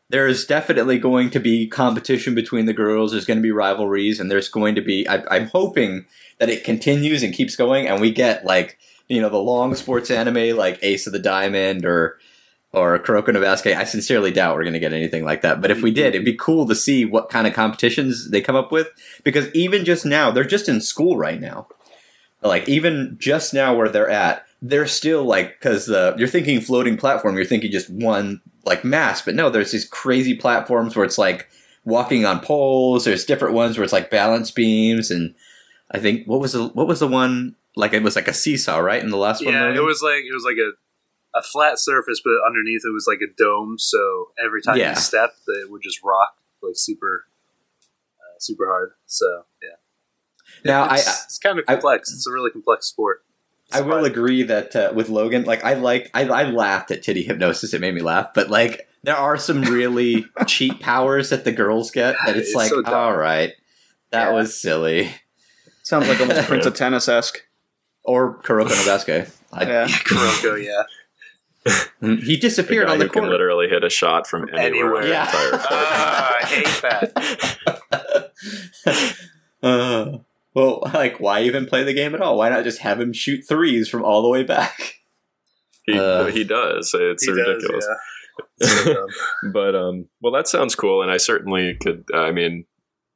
There's 0.10 0.46
definitely 0.46 1.00
going 1.00 1.32
to 1.32 1.40
be 1.42 1.68
competition 1.68 2.34
between 2.34 2.66
the 2.66 2.72
girls. 2.72 3.12
There's 3.12 3.26
going 3.26 3.40
to 3.40 3.44
be 3.44 3.52
rivalries, 3.52 4.22
and 4.22 4.32
there's 4.32 4.48
going 4.48 4.76
to 4.76 4.82
be. 4.82 5.06
I, 5.06 5.22
I'm 5.30 5.48
hoping 5.48 6.06
that 6.38 6.48
it 6.48 6.64
continues 6.64 7.24
and 7.24 7.34
keeps 7.34 7.58
going, 7.58 7.90
and 7.90 8.00
we 8.00 8.12
get 8.14 8.46
like 8.46 8.78
you 9.10 9.20
know 9.20 9.28
the 9.28 9.36
long 9.36 9.76
sports 9.76 10.10
anime 10.10 10.56
like 10.56 10.80
Ace 10.82 11.08
of 11.08 11.14
the 11.14 11.20
Diamond 11.20 11.86
or 11.86 12.20
or 12.78 13.00
Kuroko 13.00 13.34
no 13.34 13.42
Basket. 13.42 13.78
I 13.78 13.84
sincerely 13.84 14.32
doubt 14.32 14.56
we're 14.56 14.64
going 14.64 14.74
to 14.74 14.80
get 14.80 14.94
anything 14.94 15.26
like 15.26 15.42
that. 15.42 15.62
But 15.62 15.72
if 15.72 15.82
we 15.82 15.92
did, 15.92 16.16
it'd 16.16 16.26
be 16.26 16.36
cool 16.36 16.68
to 16.68 16.76
see 16.76 17.06
what 17.06 17.30
kind 17.30 17.48
of 17.48 17.54
competitions 17.54 18.30
they 18.30 18.42
come 18.42 18.56
up 18.56 18.72
with. 18.72 18.88
Because 19.24 19.54
even 19.54 19.86
just 19.86 20.06
now, 20.06 20.32
they're 20.32 20.44
just 20.44 20.70
in 20.70 20.82
school 20.82 21.18
right 21.18 21.40
now. 21.40 21.68
Like 22.42 22.70
even 22.70 23.18
just 23.20 23.54
now 23.54 23.76
where 23.76 23.90
they're 23.90 24.10
at, 24.10 24.46
they're 24.62 24.88
still 24.88 25.24
like 25.24 25.60
because 25.60 25.86
the 25.86 26.16
you're 26.18 26.28
thinking 26.28 26.62
floating 26.62 26.98
platform, 26.98 27.36
you're 27.36 27.46
thinking 27.46 27.72
just 27.72 27.90
one 27.90 28.42
like 28.66 28.84
mass, 28.84 29.22
but 29.22 29.36
no, 29.36 29.50
there's 29.50 29.72
these 29.72 29.88
crazy 29.88 30.36
platforms 30.36 30.96
where 30.96 31.06
it's 31.06 31.18
like 31.18 31.50
walking 31.86 32.26
on 32.26 32.40
poles. 32.42 33.06
There's 33.06 33.26
different 33.26 33.56
ones 33.56 33.78
where 33.78 33.84
it's 33.84 33.94
like 33.94 34.12
balance 34.12 34.52
beams, 34.52 35.10
and 35.10 35.34
I 35.90 36.00
think 36.00 36.28
what 36.28 36.40
was 36.40 36.54
the 36.54 36.68
what 36.68 36.88
was 36.88 37.00
the 37.00 37.08
one 37.08 37.56
like 37.76 37.94
it 37.94 38.04
was 38.04 38.16
like 38.16 38.28
a 38.28 38.34
seesaw, 38.34 38.78
right? 38.80 39.02
In 39.02 39.10
the 39.10 39.18
last 39.18 39.44
one, 39.44 39.54
Yeah, 39.54 39.74
it 39.74 39.82
was 39.82 40.02
like 40.02 40.24
it 40.24 40.34
was 40.34 40.44
like 40.44 40.58
a 40.58 40.72
a 41.38 41.44
flat 41.44 41.80
surface, 41.80 42.22
but 42.24 42.34
underneath 42.46 42.82
it 42.86 42.92
was 42.94 43.06
like 43.08 43.20
a 43.22 43.32
dome. 43.38 43.78
So 43.78 44.30
every 44.44 44.62
time 44.62 44.78
Yeah. 44.78 44.90
you 44.92 44.96
stepped, 44.96 45.40
it 45.48 45.70
would 45.72 45.82
just 45.82 46.04
rock 46.04 46.38
like 46.62 46.76
super, 46.76 47.26
uh, 48.20 48.40
super 48.40 48.66
hard. 48.68 48.92
So 49.06 49.46
yeah. 49.62 49.70
Now, 50.66 50.94
it's, 50.94 51.08
I- 51.08 51.12
it's 51.26 51.38
kind 51.40 51.60
of 51.60 51.66
I- 51.68 51.74
complex. 51.74 52.12
it's 52.12 52.28
a 52.28 52.32
really 52.32 52.52
complex 52.52 52.88
sport. 52.88 53.24
I 53.72 53.82
will 53.82 54.06
agree 54.06 54.44
that 54.44 54.74
uh, 54.78 54.94
with 54.96 55.10
Logan, 55.10 55.44
like 55.44 55.62
I 55.66 55.74
like, 55.74 56.10
I, 56.14 56.24
I 56.24 56.44
laughed 56.44 56.90
at 56.92 57.04
titty 57.04 57.24
hypnosis. 57.24 57.74
It 57.74 57.82
made 57.82 57.94
me 57.94 58.00
laugh, 58.02 58.30
but 58.34 58.50
like 58.50 58.88
there 59.04 59.18
are 59.18 59.36
some 59.38 59.62
really 59.64 60.26
cheap 60.48 60.80
powers 60.80 61.30
that 61.32 61.44
the 61.44 61.52
girls 61.52 61.92
get 61.92 62.16
that 62.26 62.38
it's, 62.38 62.48
It's 62.50 62.56
like, 62.56 62.70
so 62.70 62.82
all 62.86 63.16
right, 63.18 63.52
that 64.12 64.30
Yeah. 64.30 64.34
was 64.34 64.58
silly. 64.60 65.12
Sounds 65.84 66.08
like 66.08 66.20
almost 66.22 66.42
Prince 66.48 66.66
of 66.66 66.76
Tennis 66.76 67.10
esque. 67.10 67.44
Or 68.04 68.38
Kuroko 68.42 68.70
no 68.70 68.86
Basket. 68.86 69.30
I, 69.52 69.64
Yeah. 69.66 69.88
Kuroko, 69.90 70.64
yeah. 70.64 70.84
He 72.02 72.38
disappeared 72.38 72.88
guy 72.88 72.94
on 72.94 73.00
the 73.00 73.06
who 73.06 73.12
can 73.12 73.30
literally 73.30 73.68
hit 73.68 73.84
a 73.84 73.90
shot 73.90 74.28
from 74.28 74.48
anywhere. 74.56 75.02
Anywhere. 75.02 75.08
Yeah. 75.08 75.26
entire 75.26 75.50
court. 75.50 75.62
Ah, 75.70 76.36
I 76.42 76.46
hate 76.46 76.82
that. 76.82 78.32
uh, 79.64 80.18
well, 80.54 80.82
like, 80.94 81.20
why 81.20 81.42
even 81.44 81.66
play 81.66 81.84
the 81.84 81.94
game 81.94 82.16
at 82.16 82.22
all? 82.22 82.38
Why 82.38 82.50
not 82.50 82.64
just 82.64 82.80
have 82.80 83.00
him 83.00 83.14
shoot 83.14 83.42
threes 83.48 83.90
from 83.90 84.04
all 84.04 84.22
the 84.22 84.30
way 84.30 84.44
back? 84.44 84.96
He, 85.86 85.98
Uh, 85.98 86.26
he 86.26 86.44
does. 86.44 86.92
It's 86.94 87.26
He 87.26 87.32
does, 87.34 87.48
ridiculous. 87.48 87.88
yeah. 87.88 88.94
But 89.52 89.76
um, 89.76 90.08
well, 90.22 90.34
that 90.34 90.48
sounds 90.48 90.76
cool, 90.76 91.02
and 91.02 91.10
I 91.12 91.18
certainly 91.18 91.76
could. 91.82 92.06
I 92.14 92.32
mean, 92.32 92.66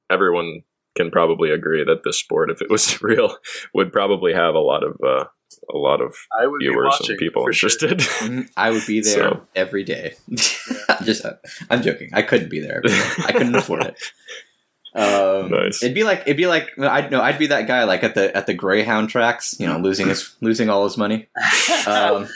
everyone 0.10 0.62
can 0.96 1.12
probably 1.12 1.52
agree 1.52 1.84
that 1.84 2.04
this 2.04 2.20
sport, 2.20 2.50
if 2.52 2.62
it 2.62 2.70
was 2.70 3.02
real, 3.02 3.38
would 3.74 3.92
probably 3.92 4.34
have 4.34 4.56
a 4.56 4.60
lot 4.60 4.84
of 4.84 4.96
uh, 5.06 5.26
a 5.74 5.78
lot 5.78 6.02
of 6.02 6.16
I 6.38 6.46
would 6.48 6.60
viewers 6.62 6.86
watching 7.00 7.12
and 7.12 7.20
people 7.20 7.44
for 7.44 7.54
sure. 7.54 7.70
interested. 7.70 8.00
Mhm, 8.22 8.50
I 8.58 8.72
would 8.72 8.86
be 8.86 9.02
there 9.02 9.14
So- 9.14 9.48
every 9.56 9.84
day. 9.84 10.16
just, 11.04 11.26
I'm 11.70 11.82
joking. 11.82 12.10
I 12.14 12.22
couldn't 12.22 12.50
be 12.50 12.60
there. 12.60 12.82
I 12.86 13.32
couldn't 13.32 13.56
afford 13.56 13.84
it. 13.86 13.96
Um, 14.94 15.50
Nice. 15.52 15.82
It'd 15.82 15.96
be 15.96 16.04
like 16.04 16.24
it'd 16.24 16.36
be 16.36 16.48
like 16.48 16.78
I'd 16.78 17.12
no, 17.12 17.22
I'd 17.22 17.40
be 17.40 17.48
that 17.48 17.66
guy 17.66 17.86
like 17.86 18.04
at 18.04 18.14
the 18.14 18.36
at 18.36 18.46
the 18.46 18.54
Greyhound 18.54 19.10
tracks, 19.10 19.56
you 19.58 19.66
know, 19.66 19.78
losing 19.78 20.10
his 20.10 20.36
losing 20.42 20.70
all 20.70 20.84
his 20.84 20.98
money. 20.98 21.30
Um, 21.88 22.28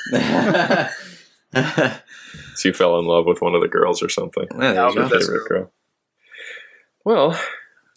so 1.54 2.70
you 2.70 2.74
fell 2.74 2.98
in 3.00 3.06
love 3.06 3.26
with 3.26 3.42
one 3.42 3.56
of 3.56 3.62
the 3.62 3.68
girls 3.68 4.02
or 4.02 4.08
something. 4.08 4.48
Yeah, 4.54 4.58
there 4.58 4.74
you 4.74 4.80
Albert, 5.02 5.10
Favorite 5.10 5.50
girl. 5.50 5.72
Well, 7.04 7.40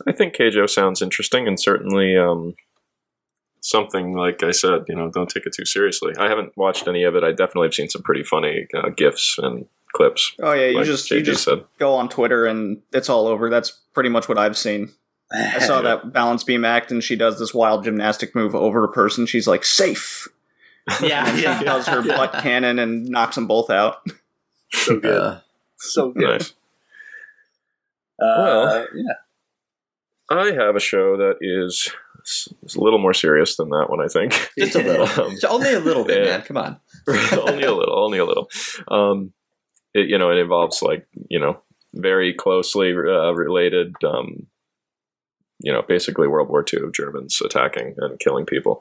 I 0.08 0.12
think 0.12 0.34
Keijo 0.34 0.68
sounds 0.68 1.02
interesting, 1.02 1.46
and 1.46 1.58
certainly 1.60 2.16
um, 2.16 2.54
something 3.68 4.14
like 4.14 4.42
I 4.42 4.50
said. 4.50 4.84
You 4.88 4.96
know, 4.96 5.10
don't 5.10 5.28
take 5.28 5.46
it 5.46 5.52
too 5.54 5.64
seriously. 5.64 6.12
I 6.18 6.28
haven't 6.28 6.56
watched 6.56 6.88
any 6.88 7.02
of 7.04 7.14
it. 7.14 7.22
I 7.24 7.30
definitely 7.30 7.66
have 7.68 7.74
seen 7.74 7.88
some 7.88 8.02
pretty 8.02 8.22
funny 8.24 8.66
uh, 8.74 8.88
gifs 8.90 9.36
and 9.38 9.66
clips. 9.94 10.32
Oh 10.42 10.52
yeah, 10.52 10.66
you 10.68 10.76
like 10.78 10.86
just 10.86 11.10
you 11.10 11.22
just 11.22 11.44
said. 11.44 11.64
go 11.78 11.94
on 11.94 12.08
Twitter 12.08 12.46
and 12.46 12.80
it's 12.92 13.08
all 13.08 13.26
over. 13.26 13.50
That's 13.50 13.70
pretty 13.94 14.08
much 14.08 14.28
what 14.28 14.38
I've 14.38 14.56
seen. 14.56 14.90
I 15.32 15.58
saw 15.58 15.82
that 15.82 16.12
balance 16.12 16.42
beam 16.44 16.64
act, 16.64 16.90
and 16.90 17.04
she 17.04 17.14
does 17.16 17.38
this 17.38 17.52
wild 17.54 17.84
gymnastic 17.84 18.34
move 18.34 18.54
over 18.54 18.82
a 18.84 18.88
person. 18.92 19.26
She's 19.26 19.46
like 19.46 19.64
safe. 19.64 20.26
Yeah, 21.02 21.28
And 21.28 21.36
she 21.36 21.42
yeah. 21.44 21.62
does 21.62 21.86
her 21.86 22.00
butt 22.00 22.32
cannon 22.42 22.78
and 22.78 23.04
knocks 23.10 23.34
them 23.34 23.46
both 23.46 23.68
out. 23.68 23.98
So 24.72 24.98
good. 24.98 25.20
Uh, 25.20 25.40
so 25.76 26.12
good. 26.12 26.40
Nice. 26.40 26.54
Uh, 28.18 28.24
Well. 28.38 28.86
yeah. 28.94 29.12
I 30.30 30.50
have 30.52 30.76
a 30.76 30.80
show 30.80 31.18
that 31.18 31.36
is 31.42 31.90
s- 32.28 32.48
is 32.62 32.76
a 32.76 32.80
little 32.80 32.98
more 32.98 33.14
serious 33.14 33.56
than 33.56 33.70
that 33.70 33.86
one. 33.88 34.00
I 34.00 34.08
think 34.08 34.32
just 34.58 34.76
a 34.76 34.82
little, 34.82 35.08
Um, 35.26 35.36
only 35.48 35.72
a 35.72 35.80
little 35.80 36.04
bit, 36.04 36.24
Yeah. 36.24 36.30
man. 36.38 36.42
Come 36.42 36.56
on. 36.58 36.80
only 37.48 37.64
a 37.64 37.74
little, 37.74 37.98
only 37.98 38.18
a 38.18 38.24
little. 38.24 38.48
Um, 38.88 39.32
it, 39.94 40.08
you 40.08 40.18
know, 40.18 40.30
it 40.30 40.38
involves 40.38 40.82
like 40.82 41.06
you 41.28 41.40
know 41.40 41.60
very 41.94 42.34
closely 42.34 42.92
uh, 42.92 43.32
related. 43.32 43.94
Um, 44.04 44.46
you 45.60 45.72
know, 45.72 45.82
basically 45.88 46.28
World 46.28 46.48
War 46.50 46.64
II 46.72 46.84
of 46.84 46.92
Germans 46.92 47.40
attacking 47.44 47.94
and 47.96 48.20
killing 48.20 48.46
people, 48.46 48.80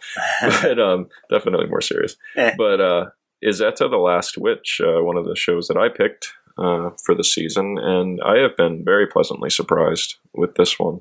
but 0.61 0.77
um, 0.79 1.07
definitely 1.27 1.65
more 1.65 1.81
serious. 1.81 2.15
Eh. 2.35 2.53
But 2.55 2.79
uh, 2.79 3.05
Izetta 3.43 3.89
the 3.89 3.97
Last 3.97 4.37
Witch, 4.37 4.79
uh, 4.83 5.01
one 5.03 5.17
of 5.17 5.25
the 5.25 5.35
shows 5.35 5.67
that 5.69 5.77
I 5.77 5.89
picked 5.89 6.33
uh, 6.59 6.91
for 7.03 7.15
the 7.15 7.23
season, 7.23 7.79
and 7.79 8.19
I 8.23 8.37
have 8.37 8.55
been 8.55 8.85
very 8.85 9.07
pleasantly 9.07 9.49
surprised 9.49 10.17
with 10.35 10.53
this 10.53 10.77
one. 10.77 10.99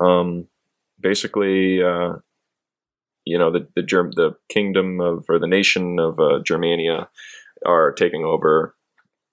Um, 0.00 0.48
basically, 1.00 1.82
uh, 1.82 2.14
you 3.24 3.38
know, 3.38 3.50
the 3.50 3.66
the 3.74 3.82
Germ- 3.82 4.12
the 4.12 4.36
kingdom 4.48 5.00
of 5.00 5.24
or 5.28 5.38
the 5.38 5.46
nation 5.46 5.98
of 5.98 6.18
uh, 6.18 6.40
Germania 6.44 7.08
are 7.66 7.92
taking 7.92 8.24
over. 8.24 8.74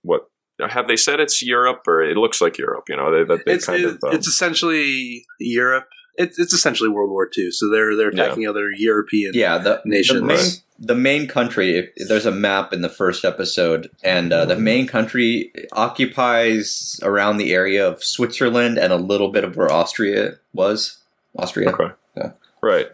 What 0.03 0.27
have 0.69 0.88
they 0.88 0.95
said? 0.98 1.19
It's 1.19 1.41
Europe, 1.41 1.84
or 1.88 2.01
it 2.03 2.17
looks 2.17 2.41
like 2.41 2.57
Europe. 2.57 2.86
You 2.89 2.98
know, 2.98 3.12
they, 3.12 3.24
that 3.24 3.45
they 3.45 3.53
It's 3.53 3.65
kind 3.65 3.84
it, 3.84 3.88
of. 3.88 4.00
Um, 4.03 4.13
it's 4.13 4.27
essentially 4.27 5.25
Europe. 5.39 5.88
It's 6.17 6.39
it's 6.39 6.53
essentially 6.53 6.89
World 6.89 7.10
War 7.10 7.29
II. 7.38 7.51
So 7.51 7.69
they're 7.69 7.95
they're 7.95 8.13
Yeah. 8.13 8.24
attacking 8.25 8.48
other 8.48 8.69
European. 8.77 9.34
Yeah, 9.34 9.57
the, 9.57 9.81
Nations. 9.86 10.19
the 10.22 10.25
main 10.25 10.38
Right. 10.38 10.62
the 10.79 10.95
main 10.95 11.27
country. 11.27 11.77
If, 11.77 11.89
if 11.95 12.07
there's 12.07 12.25
a 12.25 12.31
map 12.31 12.72
in 12.74 12.81
the 12.81 12.89
first 12.89 13.25
episode, 13.25 13.89
and 14.03 14.31
uh, 14.31 14.45
the 14.45 14.55
main 14.55 14.88
country 14.88 15.51
occupies 15.74 17.00
around 17.03 17.38
the 17.38 17.53
area 17.53 17.86
of 17.88 18.03
Switzerland 18.03 18.77
and 18.77 18.93
a 18.93 18.98
little 18.98 19.29
bit 19.31 19.43
of 19.43 19.55
where 19.57 19.72
Austria 19.72 20.36
was. 20.53 21.00
Austria. 21.38 21.70
Okay. 21.72 21.94
Yeah. 22.18 22.32
Right. 22.62 22.88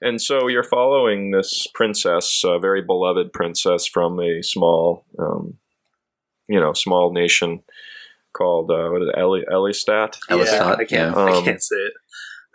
And 0.00 0.20
so 0.20 0.48
you're 0.48 0.62
following 0.64 1.30
this 1.30 1.66
princess, 1.74 2.42
a 2.44 2.58
very 2.58 2.82
beloved 2.82 3.32
princess 3.32 3.86
from 3.86 4.18
a 4.20 4.42
small, 4.42 5.04
um, 5.18 5.58
you 6.48 6.58
know, 6.58 6.72
small 6.72 7.12
nation 7.12 7.62
called 8.32 8.70
uh, 8.70 8.88
what 8.90 9.02
is 9.02 9.08
it, 9.14 9.18
Eli- 9.18 9.44
Eylstadt? 9.44 10.16
Yeah, 10.28 10.36
Eylstadt, 10.36 10.78
I 10.80 10.84
can't 10.84 10.90
yeah. 10.90 11.14
I 11.14 11.36
Um, 11.38 11.44
can't 11.44 11.62
say 11.62 11.76
it. 11.76 11.92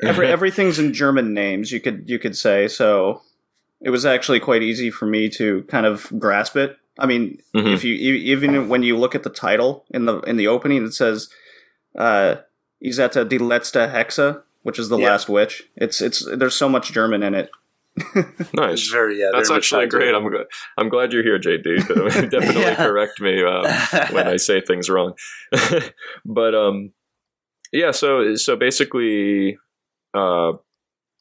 Every, 0.03 0.27
everything's 0.31 0.79
in 0.79 0.93
German 0.93 1.34
names. 1.34 1.72
You 1.72 1.79
could 1.79 2.10
you 2.10 2.19
could 2.19 2.36
say 2.36 2.67
so. 2.67 3.22
It 3.81 3.91
was 3.91 4.05
actually 4.05 4.39
quite 4.41 4.62
easy 4.63 4.89
for 4.91 5.05
me 5.05 5.29
to 5.29 5.63
kind 5.63 5.86
of 5.86 6.12
grasp 6.19 6.58
it. 6.58 6.77
I 6.98 7.05
mean, 7.05 7.41
Mhm. 7.55 7.74
if 7.74 7.84
you 7.86 7.93
even 7.96 8.67
when 8.69 8.84
you 8.84 8.98
look 8.98 9.15
at 9.15 9.24
the 9.24 9.29
title 9.29 9.86
in 9.91 10.05
the 10.05 10.19
in 10.22 10.36
the 10.38 10.48
opening, 10.48 10.84
it 10.86 10.93
says 10.93 11.29
uh, 11.98 12.36
"Izetta 12.84 13.27
die 13.29 13.38
letzte 13.38 13.89
Hexe," 13.91 14.41
which 14.63 14.80
is 14.80 14.89
the 14.89 14.98
Yeah. 14.98 15.10
last 15.12 15.30
witch. 15.30 15.63
It's 15.75 16.01
it's 16.01 16.25
there's 16.38 16.56
so 16.56 16.70
much 16.70 16.92
German 16.92 17.24
in 17.24 17.34
it. 17.36 17.50
It's 18.16 18.54
Nice. 18.54 18.88
very 18.89 19.20
yeah. 19.20 19.32
That's 19.34 19.50
actually 19.51 19.58
much 19.86 19.92
tied 19.92 19.92
to 19.92 19.98
great. 19.98 20.16
I'm 20.16 20.30
glad. 20.30 20.46
I'm 20.78 20.89
glad 20.89 21.12
you're 21.12 21.24
here, 21.24 21.39
JD. 21.39 21.66
Definitely 22.32 22.62
Yeah. 22.62 22.75
correct 22.75 23.20
me 23.20 23.44
um, 23.44 23.66
when 24.13 24.28
I 24.28 24.38
say 24.38 24.62
things 24.62 24.89
wrong. 24.89 25.13
but 26.25 26.56
um, 26.56 26.94
yeah. 27.74 27.92
So 27.92 28.36
so 28.36 28.56
basically, 28.56 29.58
uh, 30.13 30.54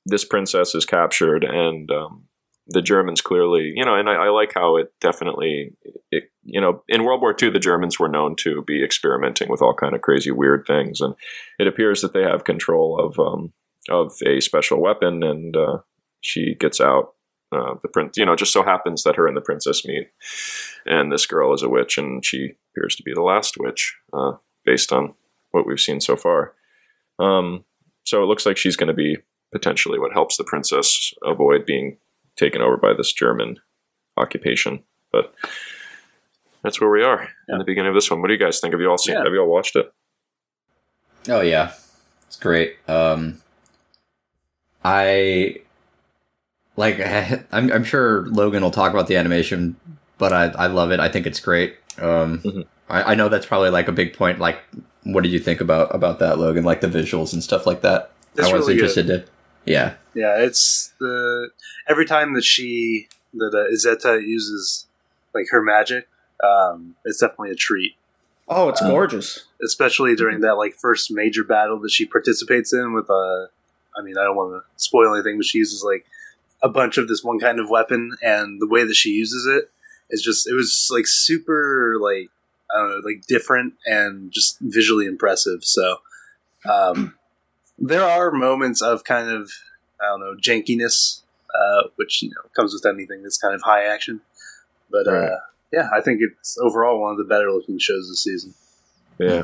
this 0.06 0.24
princess 0.24 0.74
is 0.74 0.84
captured, 0.84 1.44
and 1.44 1.90
um, 1.90 2.27
the 2.68 2.82
Germans 2.82 3.20
clearly, 3.20 3.72
you 3.74 3.84
know, 3.84 3.94
and 3.94 4.08
I, 4.08 4.14
I 4.14 4.28
like 4.28 4.52
how 4.54 4.76
it 4.76 4.92
definitely, 5.00 5.72
it, 6.10 6.30
you 6.44 6.60
know, 6.60 6.82
in 6.88 7.04
World 7.04 7.22
War 7.22 7.34
II, 7.40 7.50
the 7.50 7.58
Germans 7.58 7.98
were 7.98 8.08
known 8.08 8.36
to 8.36 8.62
be 8.62 8.84
experimenting 8.84 9.48
with 9.48 9.62
all 9.62 9.74
kind 9.74 9.94
of 9.94 10.02
crazy, 10.02 10.30
weird 10.30 10.66
things, 10.66 11.00
and 11.00 11.14
it 11.58 11.66
appears 11.66 12.02
that 12.02 12.12
they 12.12 12.22
have 12.22 12.44
control 12.44 12.98
of 13.00 13.18
um, 13.18 13.52
of 13.88 14.12
a 14.26 14.40
special 14.40 14.80
weapon, 14.80 15.22
and 15.22 15.56
uh, 15.56 15.78
she 16.20 16.54
gets 16.54 16.80
out. 16.80 17.14
Uh, 17.50 17.76
the 17.80 17.88
prince, 17.88 18.18
you 18.18 18.26
know, 18.26 18.36
just 18.36 18.52
so 18.52 18.62
happens 18.62 19.04
that 19.04 19.16
her 19.16 19.26
and 19.26 19.34
the 19.34 19.40
princess 19.40 19.82
meet, 19.86 20.08
and 20.84 21.10
this 21.10 21.24
girl 21.24 21.54
is 21.54 21.62
a 21.62 21.68
witch, 21.68 21.96
and 21.96 22.22
she 22.22 22.50
appears 22.70 22.94
to 22.94 23.02
be 23.02 23.14
the 23.14 23.22
last 23.22 23.56
witch, 23.58 23.96
uh, 24.12 24.32
based 24.66 24.92
on 24.92 25.14
what 25.52 25.66
we've 25.66 25.80
seen 25.80 25.98
so 25.98 26.14
far. 26.14 26.52
Um, 27.18 27.64
so 28.04 28.22
it 28.22 28.26
looks 28.26 28.44
like 28.44 28.58
she's 28.58 28.76
going 28.76 28.88
to 28.88 28.94
be 28.94 29.16
potentially 29.50 29.98
what 29.98 30.12
helps 30.12 30.36
the 30.36 30.44
princess 30.44 31.14
avoid 31.24 31.64
being 31.64 31.96
taken 32.38 32.62
over 32.62 32.76
by 32.76 32.94
this 32.94 33.12
German 33.12 33.58
occupation. 34.16 34.82
But 35.12 35.34
that's 36.62 36.80
where 36.80 36.90
we 36.90 37.02
are 37.02 37.28
Yeah. 37.48 37.54
in 37.54 37.58
the 37.58 37.64
beginning 37.64 37.88
of 37.90 37.94
this 37.94 38.10
one. 38.10 38.20
What 38.20 38.28
do 38.28 38.34
you 38.34 38.38
guys 38.40 38.60
think? 38.60 38.72
Have 38.72 38.80
you 38.80 38.90
all 38.90 38.98
seen? 38.98 39.14
Yeah. 39.16 39.24
Have 39.24 39.32
you 39.32 39.40
all 39.40 39.48
watched 39.52 39.76
it? 39.76 39.92
Oh 41.28 41.40
yeah, 41.40 41.72
it's 42.26 42.36
great. 42.36 42.76
Um, 42.88 43.40
I 44.84 45.56
like. 46.76 47.00
I'm, 47.52 47.70
I'm 47.72 47.84
sure 47.84 48.26
Logan 48.28 48.62
will 48.62 48.70
talk 48.70 48.92
about 48.92 49.06
the 49.08 49.16
animation, 49.16 49.76
but 50.18 50.32
I, 50.32 50.44
I 50.46 50.66
love 50.68 50.90
it. 50.92 51.00
I 51.00 51.08
think 51.08 51.26
it's 51.26 51.40
great. 51.40 51.76
Um, 51.98 52.40
Mhm. 52.40 52.66
I, 52.90 53.12
I 53.12 53.14
know 53.14 53.28
that's 53.28 53.44
probably 53.44 53.68
like 53.70 53.88
a 53.88 53.92
big 53.92 54.14
point. 54.14 54.38
Like, 54.38 54.60
what 55.04 55.22
did 55.22 55.30
you 55.32 55.38
think 55.38 55.60
about 55.60 55.94
about 55.94 56.20
that, 56.20 56.38
Logan? 56.38 56.64
Like 56.64 56.80
the 56.80 56.86
visuals 56.88 57.32
and 57.34 57.42
stuff 57.44 57.66
like 57.66 57.82
that. 57.82 58.12
It's 58.36 58.48
I 58.48 58.52
was 58.52 58.62
really 58.62 58.74
good. 58.76 58.84
interested 58.84 59.06
to. 59.08 59.24
Yeah, 59.68 59.94
Yeah, 60.14 60.38
it's 60.38 60.92
the 60.98 61.50
every 61.88 62.06
time 62.06 62.34
that 62.34 62.44
she 62.44 63.08
that 63.34 63.54
uh, 63.54 63.70
Izetta 63.72 64.20
uses 64.22 64.86
like 65.34 65.46
her 65.50 65.62
magic, 65.62 66.08
um, 66.42 66.96
it's 67.04 67.20
definitely 67.20 67.50
a 67.50 67.56
treat. 67.56 67.94
Oh, 68.48 68.68
it's 68.68 68.80
Uh, 68.80 68.88
gorgeous. 68.88 69.44
Especially 69.62 70.14
during 70.14 70.40
that 70.40 70.54
like 70.54 70.74
first 70.74 71.10
major 71.10 71.44
battle 71.44 71.78
that 71.80 71.90
she 71.90 72.06
participates 72.06 72.72
in 72.72 72.94
with 72.94 73.10
uh, 73.10 73.46
I 73.96 74.02
mean, 74.02 74.16
I 74.16 74.24
don't 74.24 74.36
want 74.36 74.62
to 74.62 74.82
spoil 74.82 75.14
anything, 75.14 75.36
but 75.36 75.46
she 75.46 75.58
uses 75.58 75.82
like 75.82 76.06
a 76.62 76.68
bunch 76.68 76.98
of 76.98 77.08
this 77.08 77.22
one 77.22 77.38
kind 77.38 77.60
of 77.60 77.70
weapon, 77.70 78.16
and 78.22 78.60
the 78.60 78.66
way 78.68 78.84
that 78.84 78.94
she 78.94 79.10
uses 79.10 79.46
it 79.46 79.70
is 80.10 80.22
just 80.22 80.48
it 80.48 80.54
was 80.54 80.88
like 80.90 81.06
super 81.06 81.96
like 82.00 82.30
I 82.74 82.78
don't 82.78 82.90
know, 82.90 83.00
like 83.04 83.26
different 83.26 83.74
and 83.86 84.30
just 84.32 84.58
visually 84.60 85.06
impressive. 85.06 85.64
So 85.64 85.98
um, 86.68 87.17
there 87.78 88.02
are 88.04 88.30
moments 88.30 88.82
of 88.82 89.04
kind 89.04 89.28
of 89.30 89.50
I 90.00 90.06
don't 90.06 90.20
know 90.20 90.34
jankiness, 90.40 91.22
uh, 91.54 91.88
which 91.96 92.22
you 92.22 92.30
know 92.30 92.48
comes 92.56 92.72
with 92.72 92.86
anything 92.86 93.22
that's 93.22 93.38
kind 93.38 93.54
of 93.54 93.62
high 93.62 93.84
action. 93.84 94.20
But 94.90 95.06
Right. 95.06 95.28
uh, 95.32 95.36
yeah, 95.72 95.88
I 95.94 96.00
think 96.00 96.20
it's 96.22 96.56
overall 96.58 97.00
one 97.00 97.12
of 97.12 97.18
the 97.18 97.24
better 97.24 97.50
looking 97.52 97.78
shows 97.78 98.08
this 98.08 98.22
season. 98.22 98.54
Yeah. 99.18 99.42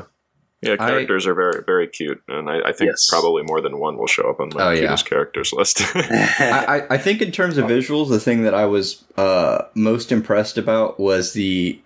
Yeah, 0.61 0.73
I- 0.79 0.87
characters 0.89 1.27
are 1.27 1.35
very, 1.35 1.61
very 1.63 1.87
cute, 1.87 2.23
and 2.27 2.49
I, 2.49 2.59
I 2.69 2.71
think 2.71 2.89
Yes. 2.91 3.07
probably 3.09 3.43
more 3.43 3.61
than 3.61 3.77
one 3.77 3.97
will 3.97 4.07
show 4.07 4.29
up 4.29 4.39
on 4.39 4.49
my 4.55 4.63
Oh, 4.63 4.71
yeah. 4.71 4.79
cutest 4.81 5.05
characters 5.05 5.53
list. 5.53 5.81
I, 5.95 6.65
I, 6.89 6.93
I 6.95 6.97
think 6.97 7.21
in 7.21 7.31
terms 7.31 7.57
of 7.59 7.65
visuals, 7.65 8.09
the 8.09 8.19
thing 8.19 8.41
that 8.43 8.55
I 8.55 8.65
was 8.65 9.03
uh, 9.17 9.65
most 9.75 10.11
impressed 10.11 10.57
about 10.57 10.99
was 10.99 11.33
the 11.33 11.79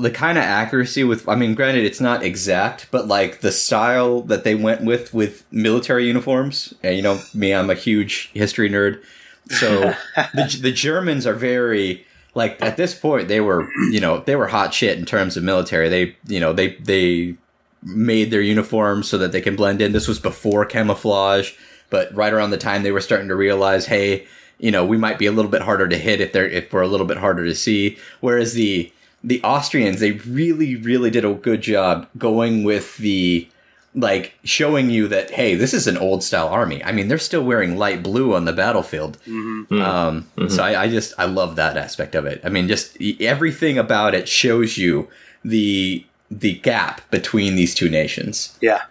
the 0.00 0.10
kind 0.10 0.38
of 0.38 0.44
accuracy 0.44 1.04
with. 1.04 1.28
I 1.28 1.34
mean, 1.34 1.54
granted, 1.54 1.84
it's 1.84 2.00
not 2.00 2.22
exact, 2.22 2.88
but 2.90 3.08
like 3.08 3.40
the 3.40 3.52
style 3.52 4.22
that 4.22 4.44
they 4.44 4.54
went 4.54 4.84
with 4.84 5.14
with 5.14 5.44
military 5.52 6.06
uniforms. 6.06 6.74
And 6.82 6.96
you 6.96 7.02
know, 7.02 7.20
me, 7.34 7.54
I'm 7.54 7.70
a 7.70 7.74
huge 7.74 8.30
history 8.32 8.68
nerd, 8.70 9.02
so 9.50 9.94
the 10.34 10.58
the 10.60 10.72
Germans 10.72 11.26
are 11.26 11.34
very 11.34 12.06
like 12.34 12.60
at 12.62 12.76
this 12.76 12.94
point 12.94 13.28
they 13.28 13.40
were 13.40 13.68
you 13.90 14.00
know 14.00 14.20
they 14.20 14.36
were 14.36 14.48
hot 14.48 14.72
shit 14.72 14.98
in 14.98 15.06
terms 15.06 15.36
of 15.36 15.44
military. 15.44 15.88
They 15.88 16.16
you 16.26 16.40
know 16.40 16.52
they 16.52 16.74
they 16.76 17.36
made 17.82 18.30
their 18.30 18.42
uniforms 18.42 19.08
so 19.08 19.18
that 19.18 19.32
they 19.32 19.40
can 19.40 19.56
blend 19.56 19.80
in. 19.80 19.92
This 19.92 20.08
was 20.08 20.18
before 20.18 20.64
camouflage, 20.66 21.52
but 21.88 22.14
right 22.14 22.32
around 22.32 22.50
the 22.50 22.58
time 22.58 22.82
they 22.82 22.92
were 22.92 23.00
starting 23.00 23.28
to 23.28 23.36
realize, 23.36 23.86
hey, 23.86 24.26
you 24.58 24.70
know, 24.70 24.84
we 24.84 24.98
might 24.98 25.18
be 25.18 25.26
a 25.26 25.32
little 25.32 25.50
bit 25.50 25.62
harder 25.62 25.88
to 25.88 25.96
hit 25.96 26.20
if 26.20 26.32
they're 26.32 26.48
if 26.48 26.72
we're 26.72 26.82
a 26.82 26.88
little 26.88 27.06
bit 27.06 27.18
harder 27.18 27.44
to 27.44 27.54
see. 27.54 27.98
Whereas 28.20 28.54
the 28.54 28.92
the 29.22 29.42
Austrians, 29.42 30.00
they 30.00 30.12
really, 30.12 30.76
really 30.76 31.10
did 31.10 31.24
a 31.24 31.34
good 31.34 31.60
job 31.62 32.08
going 32.18 32.64
with 32.64 32.96
the 32.98 33.48
like 33.94 34.34
showing 34.44 34.88
you 34.88 35.08
that 35.08 35.32
hey, 35.32 35.56
this 35.56 35.74
is 35.74 35.86
an 35.88 35.98
old 35.98 36.22
style 36.22 36.48
army. 36.48 36.82
I 36.84 36.92
mean, 36.92 37.08
they're 37.08 37.18
still 37.18 37.42
wearing 37.42 37.76
light 37.76 38.02
blue 38.02 38.34
on 38.34 38.44
the 38.44 38.52
battlefield. 38.52 39.16
hmm 39.24 39.62
Hmm. 39.64 39.82
Um, 39.82 40.26
Mhm. 40.36 40.50
So 40.50 40.62
I, 40.62 40.82
I 40.84 40.88
just 40.88 41.12
I 41.18 41.24
love 41.26 41.56
that 41.56 41.76
aspect 41.76 42.14
of 42.14 42.24
it. 42.24 42.40
I 42.44 42.48
mean, 42.50 42.68
just 42.68 42.96
everything 43.20 43.78
about 43.78 44.14
it 44.14 44.28
shows 44.28 44.78
you 44.78 45.08
the 45.44 46.04
the 46.30 46.54
gap 46.60 47.00
between 47.10 47.56
these 47.56 47.74
two 47.74 47.88
nations. 47.90 48.56
Yeah, 48.60 48.82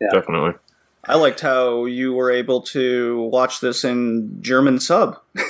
Yeah. 0.00 0.10
Definitely. 0.12 0.52
I 1.04 1.14
liked 1.16 1.40
how 1.40 1.86
you 1.86 2.12
were 2.12 2.30
able 2.30 2.60
to 2.76 3.22
watch 3.32 3.60
this 3.60 3.84
in 3.84 4.36
German 4.42 4.78
sub. 4.80 5.18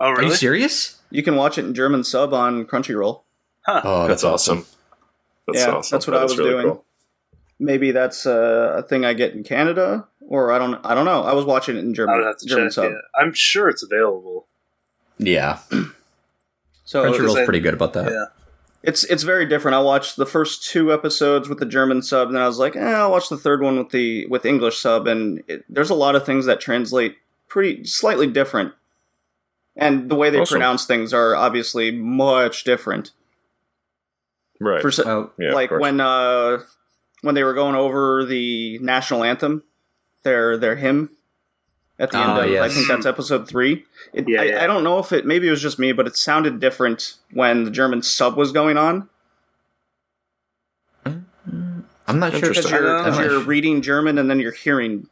Oh, 0.00 0.06
Are 0.06 0.22
you 0.22 0.34
serious? 0.34 0.96
You 1.10 1.22
can 1.22 1.36
watch 1.36 1.58
it 1.58 1.64
in 1.64 1.74
German 1.74 2.02
sub 2.04 2.32
on 2.32 2.64
Crunchyroll. 2.64 3.22
Oh, 3.68 4.08
That's, 4.08 4.24
awesome. 4.24 4.66
That's 5.46 5.60
Yeah, 5.60 5.70
awesome. 5.74 5.94
that's 5.96 6.06
what 6.06 6.12
That 6.14 6.20
I 6.20 6.22
was 6.24 6.36
really 6.38 6.50
doing. 6.50 6.64
cool. 6.66 6.84
Maybe 7.58 7.92
that's 7.92 8.26
uh, 8.26 8.74
a 8.78 8.82
thing 8.82 9.04
I 9.04 9.12
get 9.14 9.34
in 9.34 9.44
Canada, 9.44 10.06
or 10.26 10.50
I 10.50 10.58
don't. 10.58 10.84
I 10.84 10.94
don't 10.96 11.04
know. 11.04 11.22
I 11.22 11.32
was 11.32 11.44
watching 11.44 11.76
it 11.76 11.80
in 11.80 11.94
German. 11.94 12.16
would 12.16 12.26
have 12.26 12.38
to 12.38 12.46
German 12.46 12.66
check. 12.66 12.72
sub. 12.72 12.84
Yeah. 12.90 12.98
I'm 13.16 13.32
sure 13.32 13.68
it's 13.68 13.84
available. 13.84 14.46
Yeah, 15.18 15.58
So 16.84 17.04
Crunchyroll's 17.04 17.36
I- 17.36 17.44
pretty 17.44 17.60
good 17.60 17.74
about 17.74 17.92
that. 17.92 18.10
Yeah. 18.10 18.24
it's 18.82 19.04
it's 19.04 19.22
very 19.22 19.46
different. 19.46 19.76
I 19.76 19.80
watched 19.80 20.16
the 20.16 20.26
first 20.26 20.64
two 20.68 20.92
episodes 20.92 21.48
with 21.48 21.58
the 21.60 21.66
German 21.66 22.02
sub, 22.02 22.26
and 22.28 22.34
then 22.36 22.42
I 22.42 22.48
was 22.48 22.58
like, 22.58 22.74
eh, 22.74 22.80
I'll 22.80 23.12
watch 23.12 23.28
the 23.28 23.36
third 23.38 23.62
one 23.62 23.78
with 23.78 23.90
the 23.90 24.26
with 24.26 24.44
English 24.44 24.78
sub. 24.80 25.06
And 25.06 25.44
it, 25.46 25.64
there's 25.68 25.90
a 25.90 25.94
lot 25.94 26.16
of 26.16 26.26
things 26.26 26.46
that 26.46 26.60
translate 26.60 27.16
pretty 27.46 27.84
slightly 27.84 28.26
different, 28.26 28.72
and 29.76 30.10
the 30.10 30.16
way 30.16 30.30
they 30.30 30.40
Awesome. 30.40 30.54
pronounce 30.56 30.84
things 30.84 31.12
are 31.14 31.36
obviously 31.36 31.92
much 31.92 32.64
different. 32.64 33.12
Right. 34.62 34.80
For 34.82 34.90
se- 34.90 35.02
Well, 35.04 35.32
Yeah, 35.38 35.52
like 35.54 35.70
when 35.70 36.00
uh 36.00 36.60
when 37.22 37.34
they 37.34 37.44
were 37.44 37.54
going 37.54 37.74
over 37.74 38.24
the 38.24 38.78
national 38.78 39.24
anthem, 39.24 39.62
their 40.22 40.56
their 40.56 40.76
hymn 40.76 41.10
at 41.98 42.10
the 42.10 42.18
end 42.18 42.30
Ah, 42.32 42.40
of 42.42 42.62
I 42.62 42.68
think 42.68 42.86
that's 42.88 43.06
episode 43.06 43.48
three. 43.48 43.84
It, 44.12 44.28
Yeah, 44.28 44.40
I, 44.40 44.44
yeah. 44.44 44.64
I 44.64 44.66
don't 44.66 44.84
know 44.84 44.98
if 44.98 45.12
it 45.12 45.26
maybe 45.26 45.46
it 45.48 45.50
was 45.50 45.62
just 45.62 45.78
me, 45.78 45.92
but 45.92 46.06
it 46.06 46.16
sounded 46.16 46.60
different 46.60 47.16
when 47.32 47.64
the 47.64 47.70
German 47.70 48.02
sub 48.02 48.36
was 48.36 48.52
going 48.52 48.76
on 48.78 49.08
I'm 52.08 52.18
not 52.18 52.32
sure. 52.32 52.48
because 52.50 52.70
you're, 52.70 52.96
Uh, 52.96 53.02
'cause 53.04 53.18
you're 53.18 53.40
reading 53.40 53.80
German 53.82 54.18
and 54.18 54.28
then 54.28 54.38
you're 54.40 54.52
hearing 54.52 55.08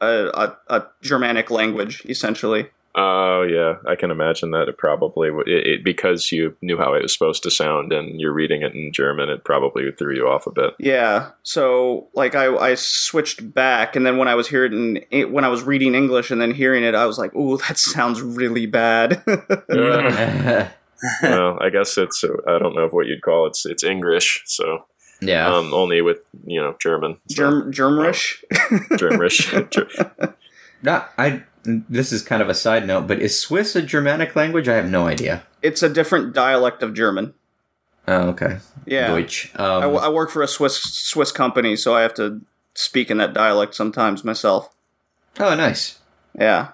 a, 0.00 0.06
a, 0.34 0.56
a 0.76 0.86
Germanic 1.02 1.50
language 1.50 2.02
essentially. 2.06 2.68
Oh 2.98 3.42
yeah, 3.42 3.74
I 3.86 3.94
can 3.94 4.10
imagine 4.10 4.52
that 4.52 4.68
it 4.68 4.78
probably 4.78 5.28
it, 5.46 5.66
it, 5.66 5.84
because 5.84 6.32
you 6.32 6.56
knew 6.62 6.78
how 6.78 6.94
it 6.94 7.02
was 7.02 7.12
supposed 7.12 7.42
to 7.42 7.50
sound 7.50 7.92
and 7.92 8.18
you're 8.18 8.32
reading 8.32 8.62
it 8.62 8.74
in 8.74 8.90
German, 8.90 9.28
it 9.28 9.44
probably 9.44 9.92
threw 9.92 10.14
you 10.14 10.26
off 10.26 10.46
a 10.46 10.50
bit. 10.50 10.74
Yeah. 10.78 11.32
So 11.42 12.08
like 12.14 12.34
I, 12.34 12.56
I 12.56 12.74
switched 12.74 13.52
back, 13.52 13.96
and 13.96 14.06
then 14.06 14.16
when 14.16 14.28
I 14.28 14.34
was 14.34 14.48
hearing 14.48 15.04
it, 15.10 15.30
when 15.30 15.44
I 15.44 15.48
was 15.48 15.62
reading 15.62 15.94
English 15.94 16.30
and 16.30 16.40
then 16.40 16.52
hearing 16.52 16.84
it, 16.84 16.94
I 16.94 17.04
was 17.04 17.18
like, 17.18 17.34
"Ooh, 17.34 17.58
that 17.58 17.78
sounds 17.78 18.22
really 18.22 18.64
bad." 18.64 19.22
well, 21.22 21.58
I 21.60 21.68
guess 21.70 21.98
it's 21.98 22.24
uh, 22.24 22.28
I 22.48 22.58
don't 22.58 22.74
know 22.74 22.88
what 22.88 23.06
you'd 23.06 23.20
call 23.20 23.44
it. 23.44 23.48
It's 23.50 23.66
it's 23.66 23.84
English, 23.84 24.42
so 24.46 24.86
yeah. 25.20 25.46
um, 25.54 25.74
only 25.74 26.00
with 26.00 26.20
you 26.46 26.60
know 26.60 26.74
German, 26.80 27.18
so, 27.28 27.34
Germ 27.36 27.72
Germrish. 27.72 28.42
Germanish. 28.96 29.70
Ger- 29.70 30.34
No, 30.82 31.04
I. 31.18 31.42
This 31.88 32.12
is 32.12 32.22
kind 32.22 32.40
of 32.42 32.48
a 32.48 32.54
side 32.54 32.86
note, 32.86 33.06
but 33.06 33.20
is 33.20 33.38
Swiss 33.38 33.74
a 33.76 33.82
Germanic 33.82 34.34
language? 34.36 34.68
I 34.68 34.74
have 34.76 34.88
no 34.90 35.06
idea. 35.06 35.42
it's 35.62 35.82
a 35.82 35.88
different 35.88 36.32
dialect 36.32 36.82
of 36.82 36.94
German. 36.94 37.34
Oh, 38.08 38.28
okay. 38.28 38.58
Yeah. 38.86 39.08
Deutsch. 39.08 39.50
I, 39.56 39.62
Um, 39.64 39.80
w- 39.82 40.00
I 40.00 40.08
work 40.08 40.30
for 40.30 40.42
a 40.42 40.46
Swiss 40.48 40.76
Swiss 40.80 41.32
company, 41.32 41.74
so 41.76 41.94
I 41.94 42.02
have 42.02 42.14
to 42.14 42.40
speak 42.74 43.10
in 43.10 43.18
that 43.18 43.34
dialect 43.34 43.74
sometimes 43.74 44.22
myself. 44.24 44.72
oh, 45.40 45.54
nice. 45.56 45.98
Yeah. 46.38 46.68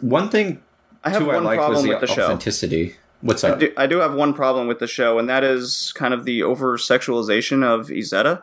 One 0.00 0.28
thing 0.28 0.60
I 1.02 1.10
have 1.10 1.20
too 1.22 1.30
I 1.30 1.34
one 1.36 1.44
was 1.44 1.56
problem 1.56 1.82
the 1.84 1.88
with 1.90 2.00
the 2.00 2.06
show. 2.06 2.24
authenticity. 2.24 2.96
What's 3.22 3.44
I 3.44 3.56
do, 3.56 3.72
I 3.76 3.86
do 3.86 3.98
have 3.98 4.14
one 4.14 4.32
problem 4.34 4.66
with 4.66 4.78
the 4.78 4.86
show, 4.86 5.18
and 5.18 5.28
that 5.28 5.42
is 5.44 5.92
kind 5.94 6.12
of 6.14 6.24
the 6.24 6.42
over 6.42 6.76
sexualization 6.78 7.62
of 7.64 7.88
Izetta. 7.88 8.42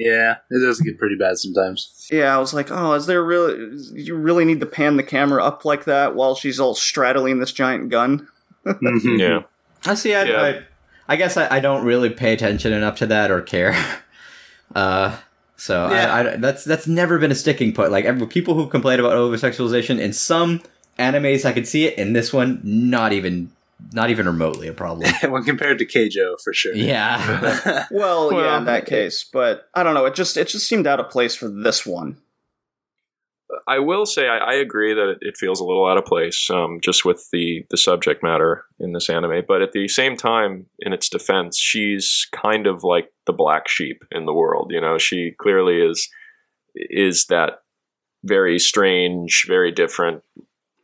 Yeah, 0.00 0.36
it 0.50 0.60
does 0.60 0.80
get 0.80 0.98
pretty 0.98 1.16
bad 1.16 1.36
sometimes. 1.36 2.08
Yeah, 2.10 2.34
I 2.34 2.38
was 2.38 2.54
like, 2.54 2.70
oh, 2.70 2.94
is 2.94 3.04
there 3.04 3.22
really? 3.22 3.76
You 3.92 4.16
really 4.16 4.46
need 4.46 4.60
to 4.60 4.66
pan 4.66 4.96
the 4.96 5.02
camera 5.02 5.44
up 5.44 5.66
like 5.66 5.84
that 5.84 6.14
while 6.14 6.34
she's 6.34 6.58
all 6.58 6.74
straddling 6.74 7.38
this 7.38 7.52
giant 7.52 7.90
gun? 7.90 8.26
yeah, 8.80 9.42
I 9.84 9.94
see. 9.94 10.14
I, 10.14 10.22
Yeah. 10.24 10.42
I, 10.42 10.62
I 11.06 11.16
guess 11.16 11.36
I, 11.36 11.56
I 11.56 11.60
don't 11.60 11.84
really 11.84 12.08
pay 12.08 12.32
attention 12.32 12.72
enough 12.72 12.96
to 12.98 13.06
that 13.06 13.30
or 13.30 13.42
care. 13.42 13.74
Uh, 14.72 15.16
so 15.56 15.90
Yeah. 15.90 16.14
I, 16.14 16.34
I, 16.34 16.36
that's 16.36 16.62
that's 16.62 16.86
never 16.86 17.18
been 17.18 17.32
a 17.32 17.34
sticking 17.34 17.72
point. 17.72 17.90
Like 17.90 18.04
every, 18.04 18.24
people 18.28 18.54
who 18.54 18.68
complain 18.68 19.00
about 19.00 19.14
over 19.14 19.36
sexualization 19.36 19.98
in 19.98 20.12
some 20.12 20.62
animes, 20.96 21.44
I 21.44 21.50
could 21.52 21.66
see 21.66 21.86
it. 21.86 21.98
In 21.98 22.12
this 22.12 22.32
one, 22.32 22.60
not 22.62 23.12
even 23.12 23.50
not 23.92 24.10
even 24.10 24.26
remotely 24.26 24.68
a 24.68 24.72
problem. 24.72 25.12
when 25.28 25.44
compared 25.44 25.78
to 25.78 25.86
Keijo, 25.86 26.40
for 26.42 26.52
sure. 26.52 26.74
yeah. 26.74 27.86
Well, 27.90 28.32
yeah, 28.32 28.58
in 28.58 28.64
that 28.66 28.86
case, 28.86 29.24
but 29.30 29.68
I 29.74 29.82
don't 29.82 29.94
know. 29.94 30.06
It 30.06 30.14
just 30.14 30.36
it 30.36 30.48
just 30.48 30.66
seemed 30.66 30.86
out 30.86 31.00
of 31.00 31.10
place 31.10 31.34
for 31.34 31.48
this 31.48 31.84
one. 31.84 32.18
I 33.66 33.80
will 33.80 34.06
say 34.06 34.28
I, 34.28 34.38
I 34.38 34.54
agree 34.54 34.94
that 34.94 35.10
it, 35.10 35.18
it 35.22 35.36
feels 35.36 35.60
a 35.60 35.64
little 35.64 35.86
out 35.86 35.98
of 35.98 36.04
place, 36.04 36.48
um, 36.50 36.78
just 36.82 37.04
with 37.04 37.28
the 37.32 37.64
the 37.70 37.76
subject 37.76 38.22
matter 38.22 38.64
in 38.78 38.92
this 38.92 39.10
anime. 39.10 39.42
But 39.46 39.62
at 39.62 39.72
the 39.72 39.88
same 39.88 40.16
time, 40.16 40.66
in 40.78 40.92
its 40.92 41.08
defense, 41.08 41.58
she's 41.58 42.26
kind 42.32 42.66
of 42.66 42.84
like 42.84 43.12
the 43.26 43.32
black 43.32 43.68
sheep 43.68 44.04
in 44.12 44.26
the 44.26 44.34
world. 44.34 44.70
You 44.72 44.80
know, 44.80 44.98
she 44.98 45.32
clearly 45.38 45.80
is 45.80 46.08
is 46.74 47.26
that 47.26 47.60
very 48.24 48.58
strange, 48.58 49.44
very 49.48 49.72
different 49.72 50.22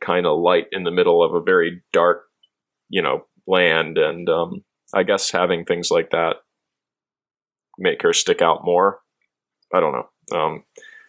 kind 0.01 0.25
of 0.25 0.39
light 0.39 0.67
in 0.71 0.83
the 0.83 0.91
middle 0.91 1.23
of 1.23 1.33
a 1.33 1.41
very 1.41 1.81
dark, 1.93 2.25
you 2.89 3.01
know, 3.01 3.25
land. 3.45 3.97
And 3.97 4.29
um, 4.29 4.63
I 4.93 5.03
guess 5.03 5.31
having 5.31 5.65
things 5.65 5.89
like 5.91 6.11
that 6.11 6.37
make 7.77 8.01
her 8.01 8.13
stick 8.13 8.41
out 8.41 8.63
more. 8.63 8.99
I 9.73 9.79
don't 9.79 9.93
know. 9.93 10.37
Um, 10.37 10.63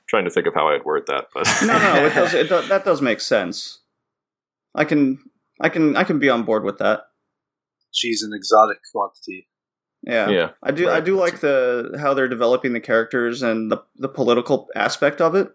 trying 0.08 0.24
to 0.24 0.30
think 0.30 0.46
of 0.46 0.54
how 0.54 0.68
I'd 0.68 0.84
word 0.84 1.04
that, 1.06 1.26
but 1.34 1.46
No, 1.62 1.78
no, 1.78 2.06
it 2.06 2.14
does, 2.14 2.34
it 2.34 2.48
does, 2.48 2.68
that 2.68 2.84
does 2.84 3.02
make 3.02 3.20
sense. 3.20 3.80
I 4.74 4.84
can 4.84 5.18
I 5.60 5.68
can 5.68 5.96
I 5.96 6.04
can 6.04 6.18
be 6.18 6.30
on 6.30 6.44
board 6.44 6.64
with 6.64 6.78
that. 6.78 7.02
She's 7.90 8.22
an 8.22 8.32
exotic 8.34 8.78
quantity. 8.92 9.48
Yeah. 10.02 10.28
yeah. 10.28 10.50
I 10.62 10.70
do 10.70 10.88
I 10.88 11.00
do 11.00 11.16
like 11.16 11.40
the 11.40 11.96
how 12.00 12.14
they're 12.14 12.28
developing 12.28 12.72
the 12.72 12.80
characters 12.80 13.42
and 13.42 13.70
the 13.70 13.82
the 13.96 14.08
political 14.08 14.68
aspect 14.74 15.20
of 15.20 15.34
it. 15.34 15.50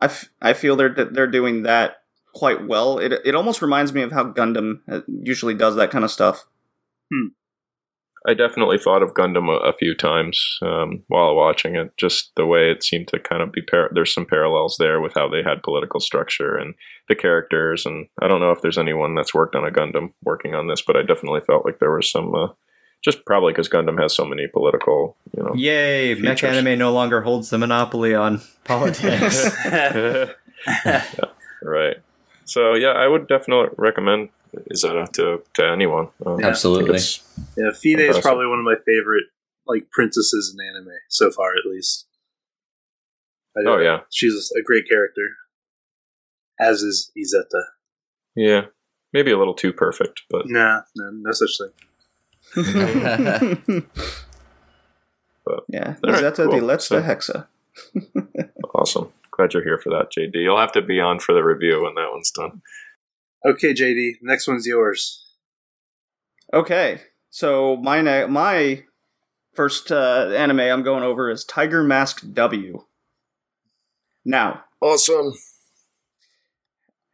I, 0.00 0.06
f- 0.06 0.30
I 0.40 0.52
feel 0.52 0.76
they're 0.76 0.94
they're 0.94 1.26
doing 1.26 1.64
that 1.64 1.96
quite 2.34 2.66
well. 2.66 2.98
It 2.98 3.12
it 3.24 3.34
almost 3.34 3.62
reminds 3.62 3.92
me 3.92 4.02
of 4.02 4.12
how 4.12 4.24
Gundam 4.32 4.80
uh, 4.90 5.00
usually 5.06 5.54
does 5.54 5.76
that 5.76 5.90
kind 5.90 6.04
of 6.04 6.10
stuff. 6.10 6.46
I 8.26 8.34
definitely 8.34 8.78
thought 8.78 9.02
of 9.02 9.14
Gundam 9.14 9.48
a, 9.48 9.68
a 9.68 9.72
few 9.72 9.94
times 9.94 10.58
um, 10.62 11.02
while 11.08 11.34
watching 11.34 11.74
it. 11.76 11.96
Just 11.96 12.32
the 12.36 12.44
way 12.44 12.70
it 12.70 12.82
seemed 12.82 13.08
to 13.08 13.18
kind 13.18 13.42
of 13.42 13.50
be 13.50 13.62
par- 13.62 13.90
there's 13.94 14.12
some 14.12 14.26
parallels 14.26 14.76
there 14.78 15.00
with 15.00 15.14
how 15.14 15.28
they 15.28 15.42
had 15.42 15.62
political 15.62 16.00
structure 16.00 16.56
and 16.56 16.74
the 17.08 17.14
characters. 17.14 17.86
And 17.86 18.08
I 18.20 18.28
don't 18.28 18.40
know 18.40 18.50
if 18.52 18.60
there's 18.60 18.78
anyone 18.78 19.14
that's 19.14 19.34
worked 19.34 19.56
on 19.56 19.66
a 19.66 19.70
Gundam 19.70 20.12
working 20.22 20.54
on 20.54 20.68
this, 20.68 20.82
but 20.82 20.96
I 20.96 21.02
definitely 21.02 21.40
felt 21.40 21.64
like 21.64 21.78
there 21.78 21.94
was 21.94 22.10
some. 22.10 22.34
Uh, 22.34 22.48
just 23.02 23.24
probably 23.24 23.54
because 23.54 23.70
Gundam 23.70 23.98
has 23.98 24.14
so 24.14 24.26
many 24.26 24.46
political, 24.46 25.16
you 25.34 25.42
know. 25.42 25.54
Yay! 25.54 26.14
Mech 26.16 26.44
anime 26.44 26.78
no 26.78 26.92
longer 26.92 27.22
holds 27.22 27.48
the 27.48 27.56
monopoly 27.56 28.14
on 28.14 28.42
politics. 28.64 29.48
Yeah, 30.84 31.04
right. 31.62 31.96
So 32.50 32.74
yeah, 32.74 32.88
I 32.88 33.06
would 33.06 33.28
definitely 33.28 33.68
recommend 33.78 34.30
Izetta 34.74 35.10
to 35.12 35.40
to 35.54 35.64
anyone. 35.70 36.08
Um, 36.26 36.32
I 36.32 36.36
think 36.36 36.44
Absolutely. 36.48 36.98
Yeah, 37.56 37.70
Finé 37.70 38.08
is 38.10 38.18
probably 38.18 38.48
one 38.48 38.58
of 38.58 38.64
my 38.64 38.74
favorite 38.84 39.26
like 39.68 39.88
princesses 39.92 40.52
in 40.52 40.58
anime 40.68 40.98
so 41.08 41.30
far, 41.30 41.50
at 41.50 41.64
least. 41.70 42.06
I 43.56 43.60
Oh 43.68 43.78
yeah, 43.78 44.00
she's 44.10 44.52
a 44.58 44.62
great 44.62 44.88
character. 44.88 45.36
As 46.58 46.82
is 46.82 47.12
Izetta. 47.16 47.62
yeah. 48.34 48.66
Maybe 49.12 49.30
a 49.32 49.38
little 49.38 49.54
too 49.54 49.72
perfect, 49.72 50.22
but 50.30 50.42
Nah, 50.48 50.82
no, 50.96 51.10
no 51.12 51.32
such 51.32 51.58
thing. 51.58 51.72
yeah, 55.68 55.94
All 56.04 56.12
right, 56.12 56.20
Zeta 56.20 56.44
cool. 56.44 56.52
the 56.52 56.60
Let's 56.62 56.86
So- 56.86 57.00
the 57.00 57.06
Hexa. 57.06 57.46
awesome. 58.74 59.12
Glad 59.40 59.54
you're 59.54 59.64
here 59.64 59.78
for 59.78 59.88
that, 59.88 60.12
JD. 60.14 60.34
You'll 60.34 60.58
have 60.60 60.72
to 60.72 60.82
be 60.82 61.00
on 61.00 61.18
for 61.18 61.32
the 61.32 61.42
review 61.42 61.82
when 61.82 61.94
that 61.94 62.10
one's 62.12 62.30
done. 62.30 62.60
Okay, 63.46 63.72
JD, 63.72 64.16
next 64.20 64.46
one's 64.46 64.66
yours. 64.66 65.32
Okay, 66.52 67.00
so 67.30 67.76
my 67.78 68.02
ne- 68.02 68.26
my 68.26 68.82
first 69.54 69.90
uh, 69.90 70.28
anime 70.36 70.60
I'm 70.60 70.82
going 70.82 71.02
over 71.04 71.30
is 71.30 71.42
Tiger 71.46 71.82
Mask 71.82 72.22
W. 72.34 72.84
Now, 74.26 74.64
Awesome. 74.82 75.32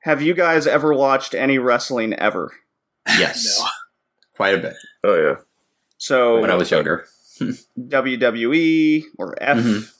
have 0.00 0.20
you 0.20 0.34
guys 0.34 0.66
ever 0.66 0.92
watched 0.92 1.32
any 1.32 1.58
wrestling 1.58 2.12
ever? 2.14 2.50
yes, 3.06 3.62
quite 4.34 4.56
a 4.56 4.58
bit 4.58 4.74
Oh 5.04 5.14
yeah. 5.14 5.36
So 5.98 6.40
when 6.40 6.50
I 6.50 6.56
was 6.56 6.72
younger. 6.72 7.06
WWE 7.78 9.02
or 9.16 9.40
F, 9.40 9.58
Mhm. 9.58 9.92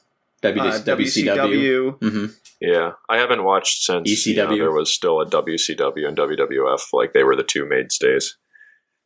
W- 0.52 0.72
uh, 0.72 0.78
WCW. 0.80 1.98
WCW. 2.00 2.10
hmm 2.10 2.26
Yeah, 2.60 2.92
I 3.08 3.16
haven't 3.18 3.44
watched 3.44 3.82
since 3.82 4.26
you 4.26 4.36
know, 4.36 4.46
ECW. 4.48 4.58
there 4.58 4.72
was 4.72 4.92
still 4.94 5.20
a 5.20 5.26
WCW 5.26 6.06
and 6.08 6.16
WWF. 6.16 6.80
Like 6.92 7.12
they 7.12 7.22
were 7.24 7.36
the 7.36 7.42
two 7.44 7.66
mainstays. 7.66 8.36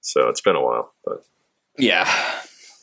So 0.01 0.29
it's 0.29 0.41
been 0.41 0.57
a 0.57 0.63
while, 0.63 0.95
but 1.05 1.19
Yeah. 1.79 2.11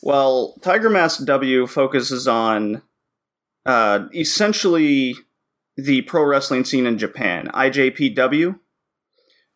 Well, 0.02 0.54
Tiger 0.62 0.88
Mask 0.90 1.24
W 1.24 1.66
focuses 1.66 2.28
on 2.28 2.82
uh, 3.66 4.06
essentially 4.14 5.14
the 5.76 6.02
pro 6.02 6.22
wrestling 6.24 6.64
scene 6.64 6.86
in 6.86 6.98
Japan, 6.98 7.48
IJPW, 7.52 8.58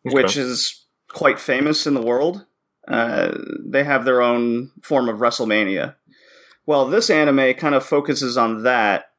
which 0.03 0.35
is 0.37 0.85
quite 1.09 1.39
famous 1.39 1.87
in 1.87 1.93
the 1.93 2.01
world. 2.01 2.45
Uh, 2.87 3.31
they 3.65 3.83
have 3.85 4.03
their 4.03 4.21
own 4.21 4.71
form 4.81 5.07
of 5.07 5.19
WrestleMania. 5.19 5.95
Well, 6.65 6.85
this 6.87 7.09
anime 7.09 7.53
kind 7.55 7.75
of 7.75 7.85
focuses 7.85 8.37
on 8.37 8.63
that, 8.63 9.11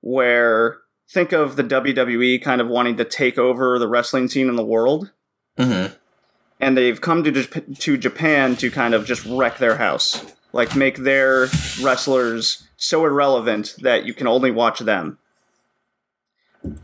where 0.00 0.78
think 1.08 1.32
of 1.32 1.56
the 1.56 1.64
WWE 1.64 2.42
kind 2.42 2.60
of 2.60 2.68
wanting 2.68 2.96
to 2.98 3.04
take 3.04 3.38
over 3.38 3.78
the 3.78 3.88
wrestling 3.88 4.28
scene 4.28 4.48
in 4.48 4.56
the 4.56 4.64
world, 4.64 5.10
hmm 5.56 5.86
and 6.60 6.76
they've 6.76 7.00
come 7.00 7.24
to 7.24 7.32
to 7.42 7.96
Japan 7.96 8.54
to 8.56 8.70
kind 8.70 8.94
of 8.94 9.06
just 9.06 9.24
wreck 9.24 9.58
their 9.58 9.76
house, 9.76 10.24
like 10.52 10.76
make 10.76 10.98
their 10.98 11.48
wrestlers 11.80 12.68
so 12.76 13.04
irrelevant 13.06 13.74
that 13.80 14.04
you 14.04 14.14
can 14.14 14.26
only 14.26 14.50
watch 14.50 14.80
them. 14.80 15.18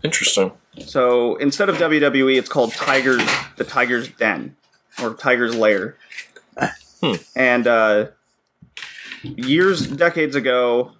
interesting. 0.02 0.52
So 0.78 1.36
instead 1.36 1.68
of 1.68 1.76
WWE, 1.76 2.38
it's 2.38 2.48
called 2.48 2.72
Tiger's 2.72 3.28
the 3.56 3.64
Tiger's 3.64 4.08
Den 4.08 4.56
or 5.02 5.14
Tiger's 5.14 5.54
Lair. 5.54 5.96
Hmm. 7.02 7.14
And 7.34 7.66
uh, 7.66 8.06
years, 9.36 9.86
decades 9.86 10.36
ago, 10.36 10.92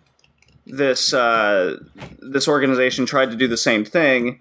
this 0.66 1.14
uh, 1.14 1.78
this 2.20 2.48
organization 2.48 3.06
tried 3.06 3.30
to 3.30 3.36
do 3.36 3.46
the 3.46 3.56
same 3.56 3.84
thing, 3.84 4.40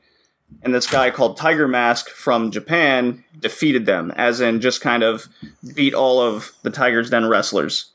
and 0.63 0.73
this 0.73 0.87
guy 0.87 1.11
called 1.11 1.37
Tiger 1.37 1.67
Mask 1.67 2.09
from 2.09 2.51
Japan 2.51 3.23
defeated 3.39 3.85
them, 3.85 4.11
as 4.11 4.41
in 4.41 4.61
just 4.61 4.81
kind 4.81 5.03
of 5.03 5.27
beat 5.75 5.93
all 5.93 6.19
of 6.19 6.51
the 6.63 6.71
Tiger's 6.71 7.09
Den 7.09 7.27
wrestlers. 7.27 7.91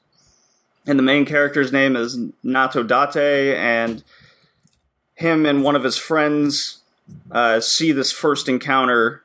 And 0.87 0.99
the 0.99 1.03
main 1.03 1.27
character's 1.27 1.73
name 1.73 1.97
is 1.97 2.19
Naoto 2.45 2.87
Date, 2.87 3.57
and 3.57 4.03
him 5.15 5.45
and 5.45 5.63
one 5.63 5.77
of 5.77 5.85
his 5.85 5.97
friends 5.97 6.79
uh, 7.31 7.61
see 7.61 7.93
this 7.93 8.13
first 8.13 8.49
encounter 8.49 9.23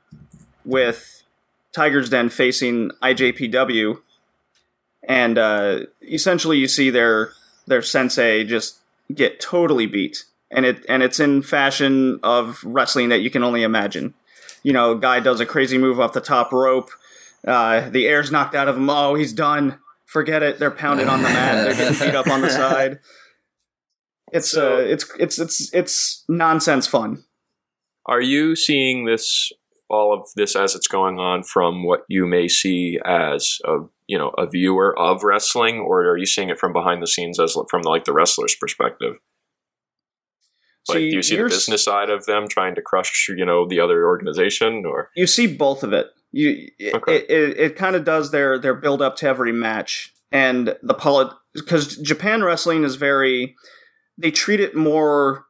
with 0.66 1.24
Tiger's 1.72 2.10
Den 2.10 2.30
facing 2.30 2.92
IJPW, 3.02 4.00
and 5.08 5.38
uh, 5.38 5.80
essentially 6.02 6.58
you 6.58 6.68
see 6.68 6.90
their 6.90 7.32
their 7.68 7.82
sensei 7.82 8.44
just 8.44 8.80
get 9.14 9.40
totally 9.40 9.86
beat, 9.86 10.26
and 10.52 10.66
it 10.66 10.86
and 10.90 11.04
it's 11.04 11.20
in 11.20 11.42
fashion 11.42 12.20
of 12.24 12.64
wrestling 12.64 13.10
that 13.10 13.22
you 13.22 13.30
can 13.30 13.44
only 13.44 13.64
imagine. 13.64 14.14
You 14.64 14.74
know, 14.74 14.96
guy 14.96 15.20
does 15.20 15.40
a 15.40 15.46
crazy 15.46 15.78
move 15.78 16.00
off 16.00 16.14
the 16.14 16.22
top 16.22 16.52
rope, 16.52 16.90
uh, 17.48 17.90
the 17.90 18.08
air's 18.08 18.32
knocked 18.32 18.56
out 18.56 18.68
of 18.68 18.76
him. 18.78 18.90
Oh, 18.90 19.16
he's 19.16 19.34
done. 19.34 19.80
Forget 20.06 20.44
it. 20.44 20.60
They're 20.60 20.72
pounded 20.72 21.08
on 21.08 21.22
the 21.24 21.30
mat. 21.30 21.66
They're 21.66 21.76
getting 21.76 22.08
beat 22.08 22.16
up 22.16 22.28
on 22.28 22.42
the 22.42 22.50
side. 22.62 23.00
It's 24.32 24.50
So- 24.52 24.78
uh, 24.78 24.80
it's 24.80 25.06
it's 25.20 25.40
it's 25.40 25.74
it's 25.74 26.24
nonsense 26.28 26.88
fun. 26.88 27.24
Are 28.08 28.22
you 28.22 28.56
seeing 28.56 29.06
this 29.06 29.52
all 29.90 30.14
of 30.14 30.28
this 30.36 30.56
as 30.56 30.74
it's 30.76 30.88
going 30.88 31.20
on 31.20 31.44
from 31.44 31.84
what 31.86 32.02
you 32.08 32.26
may 32.26 32.48
see 32.48 33.00
as 33.06 33.60
a 33.66 33.78
you 34.08 34.18
know 34.18 34.30
a 34.38 34.48
viewer 34.48 34.98
of 34.98 35.24
wrestling, 35.24 35.80
or 35.80 36.02
are 36.02 36.18
you 36.18 36.26
seeing 36.26 36.50
it 36.50 36.60
from 36.60 36.74
behind 36.74 37.02
the 37.02 37.08
scenes 37.08 37.40
as 37.40 37.58
from 37.70 37.82
like 37.82 38.06
the 38.06 38.14
wrestler's 38.14 38.56
perspective? 38.56 39.16
Like, 40.88 40.98
do 40.98 41.04
you 41.06 41.24
see 41.24 41.36
the 41.36 41.46
business 41.46 41.84
side 41.84 42.12
of 42.12 42.26
them 42.26 42.48
trying 42.48 42.76
to 42.76 42.82
crush 42.82 43.28
you 43.30 43.46
know 43.46 43.68
the 43.68 43.80
other 43.80 44.06
organization, 44.06 44.84
or 44.86 45.10
You 45.16 45.28
see 45.28 45.48
both 45.48 45.84
of 45.84 45.94
it. 45.94 46.08
You 46.32 46.70
Okay. 46.94 47.18
it 47.18 47.30
it, 47.30 47.58
it 47.58 47.76
kind 47.76 47.96
of 47.96 48.04
does 48.04 48.32
their 48.32 48.60
their 48.60 48.76
build 48.76 49.02
up 49.02 49.16
to 49.18 49.28
every 49.28 49.52
match 49.52 50.14
and 50.32 50.76
the 50.84 50.94
polit 50.94 51.30
because 51.54 51.98
Japan 51.98 52.44
wrestling 52.44 52.84
is 52.84 52.98
very 52.98 53.56
they 54.18 54.32
treat 54.32 54.60
it 54.60 54.76
more 54.76 55.46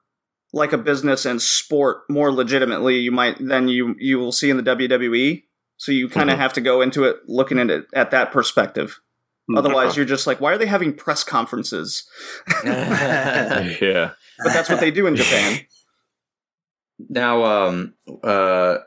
like 0.54 0.72
a 0.72 0.78
business 0.78 1.26
and 1.26 1.42
sport 1.42 2.04
more 2.10 2.32
legitimately 2.32 3.00
you 3.00 3.12
might 3.12 3.38
than 3.40 3.68
you 3.68 3.96
you 4.00 4.20
will 4.20 4.32
see 4.32 4.50
in 4.50 4.58
the 4.58 4.64
WWE. 4.64 5.44
So 5.78 5.92
you 5.92 6.08
kind 6.10 6.30
of 6.30 6.38
Mhm. 6.38 6.42
have 6.42 6.54
to 6.54 6.62
go 6.62 6.82
into 6.82 7.04
it 7.04 7.18
looking 7.28 7.60
at 7.60 7.70
it 7.70 7.86
at 7.94 8.12
that 8.12 8.32
perspective. 8.32 9.00
Hmm. 9.48 9.58
Otherwise, 9.58 9.90
Okay. 9.92 9.98
you're 9.98 10.06
just 10.06 10.26
like, 10.28 10.40
why 10.42 10.54
are 10.54 10.58
they 10.58 10.66
having 10.66 10.94
press 10.94 11.24
conferences? 11.24 12.04
yeah, 12.64 14.12
But 14.44 14.54
that's 14.54 14.70
what 14.70 14.80
they 14.80 14.92
do 14.92 15.08
in 15.08 15.16
Japan. 15.16 15.60
Now, 17.10 17.44
um, 17.44 17.94
uh, 18.24 18.78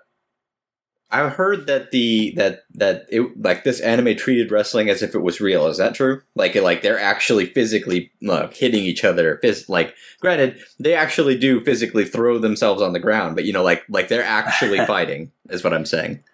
I've 1.11 1.33
heard 1.33 1.67
that 1.67 1.91
the 1.91 2.33
that 2.37 2.63
that 2.75 3.05
it 3.11 3.21
like 3.43 3.65
this 3.65 3.81
anime 3.81 4.17
treated 4.17 4.51
wrestling 4.51 4.89
as 4.89 5.03
if 5.03 5.15
it 5.15 5.19
was 5.21 5.43
real. 5.43 5.67
Is 5.67 5.77
that 5.77 5.95
true? 5.95 6.23
Like, 6.35 6.55
like 6.55 6.81
they're 6.81 6.99
actually 6.99 7.45
physically 7.47 8.11
uh, 8.27 8.49
hitting 8.49 8.83
each 8.83 9.05
other. 9.05 9.39
Phys- 9.45 9.69
like, 9.69 9.95
granted, 10.23 10.59
they 10.81 10.95
actually 10.95 11.37
do 11.39 11.61
physically 11.61 12.07
throw 12.07 12.39
themselves 12.39 12.81
on 12.81 12.95
the 12.95 12.99
ground, 12.99 13.35
but 13.37 13.45
you 13.45 13.53
know, 13.53 13.63
like 13.63 13.85
like 13.91 14.09
they're 14.09 14.25
actually 14.25 14.79
fighting. 14.87 15.31
Is 15.51 15.63
what 15.63 15.75
I'm 15.75 15.85
saying. 15.87 16.25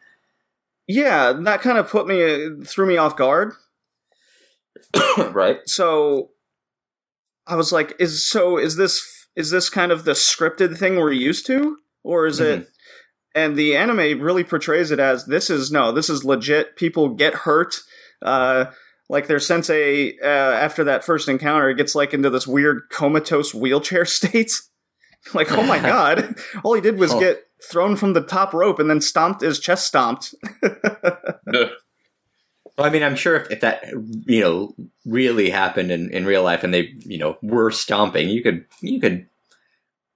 Yeah, 0.87 1.33
that 1.33 1.63
kind 1.63 1.79
of 1.79 1.89
put 1.89 2.07
me 2.07 2.63
threw 2.65 2.87
me 2.87 2.97
off 2.97 3.17
guard. 3.17 3.53
right? 5.33 5.59
so 5.67 6.31
I 7.47 7.57
was 7.57 7.73
like, 7.73 7.95
is 7.99 8.27
so 8.27 8.59
is 8.59 8.77
this 8.77 9.27
is 9.37 9.51
this 9.51 9.69
kind 9.71 9.93
of 9.93 10.05
the 10.05 10.13
scripted 10.13 10.77
thing 10.79 10.97
we're 10.97 11.13
used 11.13 11.47
to, 11.47 11.79
or 12.03 12.27
is 12.27 12.41
it? 12.41 12.69
And 13.35 13.57
the 13.57 13.77
anime 13.77 14.21
really 14.21 14.45
portrays 14.45 14.91
it 14.93 15.01
as 15.01 15.27
this 15.27 15.51
is 15.51 15.73
no, 15.73 15.91
this 15.91 16.09
is 16.09 16.25
legit. 16.25 16.77
People 16.77 17.09
get 17.11 17.35
hurt. 17.35 17.77
Uh, 18.23 18.67
like 19.11 19.27
their 19.27 19.41
sensei 19.41 20.17
uh, 20.23 20.25
after 20.27 20.85
that 20.85 21.05
first 21.05 21.29
encounter 21.29 21.73
gets 21.75 21.95
like 21.95 22.15
into 22.15 22.31
this 22.31 22.47
weird 22.47 22.83
comatose 22.91 23.53
wheelchair 23.53 24.05
state. 24.07 24.53
like, 25.35 25.51
oh 25.53 25.63
my 25.65 25.79
god! 25.81 26.37
All 26.63 26.75
he 26.75 26.81
did 26.81 26.99
was 26.99 27.13
Oh. 27.13 27.21
get 27.21 27.43
thrown 27.65 27.97
from 27.97 28.13
the 28.13 28.23
top 28.23 28.53
rope 28.53 28.79
and 28.79 28.89
then 28.89 29.01
stomped 29.01 29.41
his 29.43 29.59
chest 29.59 29.87
stomped. 29.87 30.35
Well, 32.77 32.87
I 32.87 32.91
mean, 32.91 33.03
I'm 33.03 33.15
sure 33.17 33.37
if, 33.37 33.51
if 33.51 33.61
that 33.61 33.85
you 34.27 34.41
know 34.41 34.75
really 35.07 35.51
happened 35.51 35.93
in, 35.93 36.11
in 36.11 36.25
real 36.25 36.43
life 36.43 36.65
and 36.65 36.75
they 36.75 36.93
you 37.05 37.19
know 37.19 37.37
were 37.41 37.71
stomping, 37.71 38.29
you 38.29 38.43
could 38.43 38.65
you 38.81 39.01
could 39.01 39.27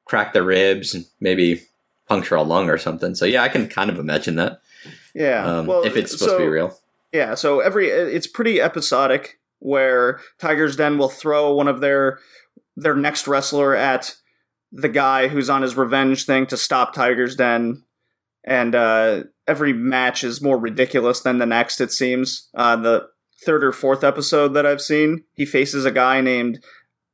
crack 0.04 0.32
the 0.32 0.42
ribs 0.42 0.94
and 0.94 1.04
maybe 1.20 1.62
puncture 2.08 2.34
a 2.34 2.42
lung 2.42 2.68
or 2.68 2.78
something. 2.78 3.14
So 3.14 3.26
yeah, 3.26 3.42
I 3.42 3.48
can 3.48 3.68
kind 3.68 3.90
of 3.90 3.98
imagine 3.98 4.37
that. 4.37 4.61
yeah, 5.14 5.44
Um, 5.44 5.66
well, 5.66 5.84
if 5.84 5.96
it's 5.96 6.12
supposed 6.12 6.32
to 6.32 6.38
be 6.38 6.48
real. 6.48 6.76
Yeah, 7.12 7.34
so 7.37 7.61
every 7.61 7.88
it's 7.88 8.26
pretty 8.26 8.61
episodic 8.61 9.38
where 9.61 10.20
Tiger's 10.38 10.76
Den 10.76 10.98
will 10.98 11.08
throw 11.08 11.52
one 11.52 11.68
of 11.68 11.80
their 11.80 12.18
their 12.76 12.96
next 12.96 13.28
wrestler 13.28 13.74
at 13.74 14.16
the 14.72 14.88
guy 14.88 15.28
who's 15.28 15.50
on 15.50 15.62
his 15.62 15.76
revenge 15.76 16.24
thing 16.24 16.46
to 16.46 16.57
stop 16.57 16.94
Tiger's 16.94 17.37
Den, 17.37 17.85
and 18.44 18.74
uh, 18.74 19.24
every 19.46 19.72
match 19.72 20.24
is 20.24 20.42
more 20.42 20.59
ridiculous 20.59 21.20
than 21.20 21.38
the 21.38 21.46
next. 21.46 21.81
It 21.81 21.92
seems 21.92 22.48
uh, 22.54 22.76
the 22.76 23.09
third 23.44 23.64
or 23.64 23.72
fourth 23.72 24.04
episode 24.04 24.48
that 24.54 24.66
I've 24.66 24.81
seen, 24.81 25.24
he 25.33 25.46
faces 25.46 25.85
a 25.85 25.90
guy 25.90 26.20
named 26.20 26.62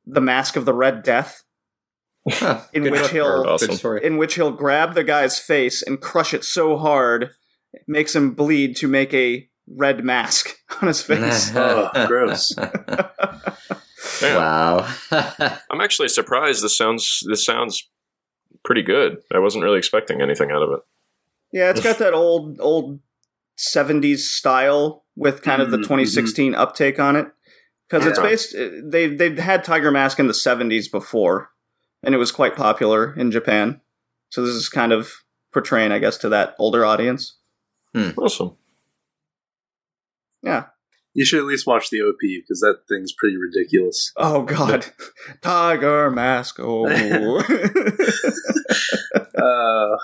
the 0.06 0.20
Mask 0.20 0.56
of 0.56 0.64
the 0.64 0.74
Red 0.74 1.02
Death, 1.02 1.42
in 2.72 2.82
good 2.84 2.92
which 2.92 3.10
he'll 3.10 3.44
Awesome. 3.46 3.98
In 3.98 4.16
which 4.16 4.34
he'll 4.34 4.50
grab 4.50 4.94
the 4.94 5.04
guy's 5.04 5.38
face 5.38 5.82
and 5.82 6.00
crush 6.00 6.34
it 6.34 6.44
so 6.44 6.76
hard, 6.76 7.30
it 7.72 7.82
makes 7.86 8.14
him 8.14 8.32
bleed 8.32 8.76
to 8.76 8.88
make 8.88 9.12
a 9.12 9.48
red 9.66 10.04
mask 10.04 10.56
on 10.82 10.88
his 10.88 11.02
face. 11.02 11.52
Oh, 11.56 11.90
gross. 12.06 12.52
Damn. 14.20 14.36
wow. 14.36 14.94
I'm 15.70 15.80
actually 15.80 16.08
surprised. 16.08 16.62
This 16.62 16.76
sounds 16.76 17.22
this 17.28 17.44
sounds 17.44 17.88
pretty 18.64 18.82
good. 18.82 19.18
I 19.32 19.38
wasn't 19.38 19.64
really 19.64 19.78
expecting 19.78 20.20
anything 20.20 20.50
out 20.50 20.62
of 20.62 20.70
it. 20.72 20.80
yeah, 21.52 21.70
it's 21.70 21.80
got 21.80 21.98
that 21.98 22.14
old 22.14 22.58
old 22.60 23.00
'70s 23.58 24.18
style 24.18 25.04
with 25.16 25.42
kind 25.42 25.62
of 25.62 25.70
the 25.70 25.76
Mhm, 25.78 25.82
2016 25.82 26.52
mm-hmm. 26.52 26.60
uptake 26.60 26.98
on 26.98 27.16
it 27.16 27.28
because 27.88 28.06
it's 28.06 28.18
based. 28.18 28.54
Uh, 28.54 28.68
they 28.84 29.08
they 29.08 29.34
had 29.36 29.62
Tiger 29.64 29.90
Mask 29.90 30.18
in 30.18 30.26
the 30.26 30.32
'70s 30.32 30.90
before, 30.90 31.50
and 32.02 32.14
it 32.14 32.18
was 32.18 32.32
quite 32.32 32.56
popular 32.56 33.14
in 33.14 33.30
Japan. 33.30 33.80
So 34.30 34.44
this 34.44 34.54
is 34.54 34.68
kind 34.68 34.92
of 34.92 35.12
portraying, 35.52 35.92
I 35.92 36.00
guess, 36.00 36.16
to 36.18 36.28
that 36.30 36.54
older 36.58 36.84
audience. 36.84 37.36
Hmm. 37.94 38.10
Awesome. 38.18 38.56
Yeah. 40.42 40.64
You 41.14 41.24
should 41.24 41.38
at 41.38 41.46
least 41.46 41.66
watch 41.66 41.90
the 41.90 42.02
OP 42.02 42.18
because 42.20 42.60
that 42.60 42.80
thing's 42.88 43.12
pretty 43.12 43.36
ridiculous. 43.36 44.12
Oh 44.16 44.42
God, 44.42 44.86
Tiger 45.42 46.10
Mask. 46.10 46.56
Oh. 46.60 47.42
Uh, 49.36 49.96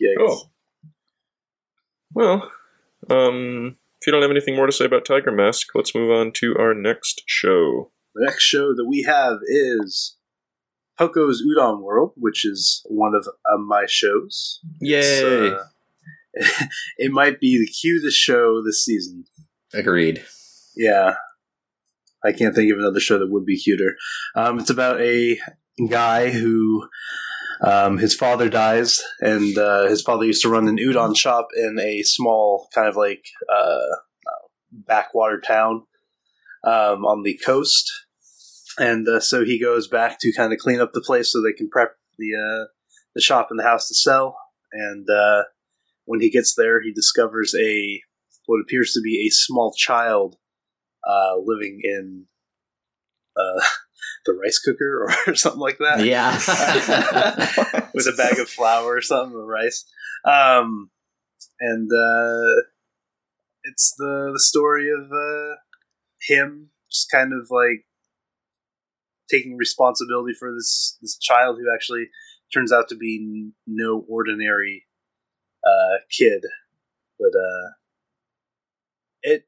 yeah. 0.00 0.14
Cool. 0.16 0.50
Well, 2.14 2.50
um, 3.10 3.76
if 4.00 4.06
you 4.06 4.12
don't 4.12 4.22
have 4.22 4.30
anything 4.30 4.56
more 4.56 4.66
to 4.66 4.72
say 4.72 4.84
about 4.84 5.04
Tiger 5.04 5.32
Mask, 5.32 5.68
let's 5.74 5.94
move 5.94 6.10
on 6.10 6.32
to 6.36 6.56
our 6.58 6.74
next 6.74 7.22
show. 7.26 7.90
The 8.14 8.24
next 8.24 8.44
show 8.44 8.74
that 8.74 8.86
we 8.86 9.02
have 9.02 9.38
is 9.44 10.16
Poco's 10.98 11.42
Udon 11.42 11.82
World, 11.82 12.12
which 12.16 12.44
is 12.44 12.84
one 12.86 13.14
of 13.14 13.28
uh, 13.50 13.58
my 13.58 13.84
shows. 13.86 14.60
Yay. 14.80 15.50
uh, 15.50 15.58
it 16.98 17.12
might 17.12 17.40
be 17.40 17.58
the 17.58 17.66
cue 17.66 18.00
cutest 18.00 18.18
show 18.18 18.62
this 18.64 18.84
season. 18.84 19.24
Agreed. 19.72 20.24
Yeah. 20.76 21.14
I 22.24 22.32
can't 22.32 22.54
think 22.54 22.72
of 22.72 22.78
another 22.78 23.00
show 23.00 23.18
that 23.18 23.30
would 23.30 23.46
be 23.46 23.58
cuter. 23.58 23.96
Um, 24.34 24.58
it's 24.58 24.70
about 24.70 25.00
a 25.00 25.38
guy 25.88 26.30
who 26.30 26.86
um, 27.62 27.98
his 27.98 28.14
father 28.14 28.48
dies, 28.48 29.00
and 29.20 29.56
uh, 29.56 29.86
his 29.86 30.02
father 30.02 30.24
used 30.24 30.42
to 30.42 30.48
run 30.48 30.68
an 30.68 30.76
udon 30.76 31.16
shop 31.16 31.48
in 31.56 31.78
a 31.78 32.02
small 32.02 32.68
kind 32.74 32.88
of 32.88 32.96
like 32.96 33.24
uh, 33.52 33.96
backwater 34.70 35.40
town 35.40 35.84
um, 36.64 37.04
on 37.04 37.22
the 37.22 37.38
coast. 37.44 37.90
And 38.78 39.06
uh, 39.08 39.20
so 39.20 39.44
he 39.44 39.60
goes 39.60 39.88
back 39.88 40.18
to 40.20 40.32
kind 40.32 40.52
of 40.52 40.58
clean 40.58 40.80
up 40.80 40.92
the 40.92 41.02
place 41.02 41.32
so 41.32 41.40
they 41.40 41.52
can 41.52 41.68
prep 41.68 41.96
the 42.18 42.34
uh, 42.34 42.66
the 43.14 43.20
shop 43.20 43.48
and 43.50 43.58
the 43.58 43.64
house 43.64 43.88
to 43.88 43.94
sell. 43.94 44.36
And 44.72 45.08
uh, 45.10 45.44
when 46.04 46.20
he 46.20 46.30
gets 46.30 46.54
there, 46.54 46.82
he 46.82 46.92
discovers 46.92 47.54
a 47.54 48.02
what 48.50 48.60
appears 48.60 48.92
to 48.92 49.00
be 49.00 49.24
a 49.24 49.30
small 49.30 49.72
child 49.72 50.34
uh, 51.08 51.36
living 51.40 51.80
in 51.84 52.26
uh, 53.36 53.64
the 54.26 54.32
rice 54.32 54.58
cooker 54.58 55.06
or 55.28 55.34
something 55.36 55.60
like 55.60 55.78
that. 55.78 56.04
Yeah. 56.04 56.32
with 57.94 58.06
a 58.06 58.16
bag 58.16 58.40
of 58.40 58.48
flour 58.48 58.96
or 58.96 59.00
something 59.00 59.38
or 59.38 59.46
rice. 59.46 59.84
Um, 60.24 60.90
and 61.60 61.88
uh, 61.92 62.62
it's 63.62 63.94
the 63.96 64.30
the 64.32 64.40
story 64.40 64.90
of 64.90 65.12
uh, 65.12 65.54
him 66.26 66.70
just 66.90 67.08
kind 67.08 67.32
of 67.32 67.50
like 67.50 67.86
taking 69.30 69.56
responsibility 69.56 70.34
for 70.36 70.52
this 70.52 70.98
this 71.00 71.16
child 71.16 71.56
who 71.58 71.72
actually 71.72 72.08
turns 72.52 72.72
out 72.72 72.88
to 72.88 72.96
be 72.96 73.20
n- 73.22 73.52
no 73.68 74.04
ordinary 74.08 74.86
uh, 75.64 75.98
kid, 76.10 76.42
but 77.16 77.38
uh, 77.38 77.79
it 79.22 79.46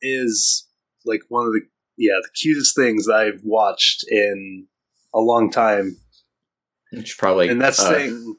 is 0.00 0.66
like 1.04 1.20
one 1.28 1.46
of 1.46 1.52
the 1.52 1.60
yeah 1.96 2.18
the 2.22 2.30
cutest 2.34 2.76
things 2.76 3.08
I've 3.08 3.40
watched 3.44 4.04
in 4.08 4.66
a 5.14 5.20
long 5.20 5.50
time 5.50 5.98
Which 6.90 7.18
probably 7.18 7.48
and 7.48 7.60
that's 7.60 7.80
uh, 7.80 7.90
saying 7.90 8.36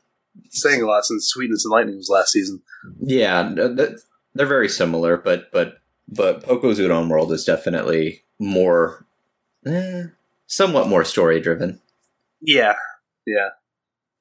saying 0.49 0.81
a 0.81 0.85
lot 0.85 1.05
since 1.05 1.27
Sweetness 1.27 1.65
and 1.65 1.71
Lightning 1.71 1.97
was 1.97 2.09
last 2.09 2.31
season. 2.31 2.61
Yeah, 2.99 3.53
th- 3.55 3.77
th- 3.77 3.99
they're 4.33 4.45
very 4.45 4.69
similar, 4.69 5.17
but 5.17 5.51
but 5.51 5.77
but 6.07 6.43
Poco's 6.43 6.79
Udon 6.79 7.09
World 7.09 7.31
is 7.31 7.45
definitely 7.45 8.23
more, 8.39 9.05
eh, 9.65 10.05
somewhat 10.47 10.87
more 10.87 11.03
story 11.03 11.39
driven. 11.39 11.81
Yeah, 12.41 12.75
yeah. 13.25 13.49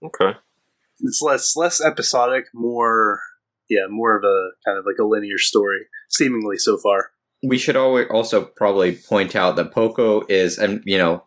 Okay. 0.03 0.37
It's 1.01 1.23
less 1.23 1.57
less 1.57 1.81
episodic, 1.81 2.47
more 2.55 3.21
yeah, 3.69 3.87
more 3.89 4.17
of 4.17 4.25
a 4.25 4.51
kind 4.65 4.79
of 4.79 4.85
like 4.87 4.99
a 5.01 5.05
linear 5.05 5.39
story, 5.39 5.81
seemingly 6.11 6.57
so 6.59 6.77
far. 6.79 7.11
We 7.43 7.59
should 7.59 7.77
always 7.77 8.07
also 8.11 8.45
probably 8.45 8.93
point 8.97 9.35
out 9.35 9.57
that 9.57 9.73
Poco 9.73 10.25
is, 10.29 10.59
and 10.59 10.83
you 10.87 10.99
know, 10.99 11.25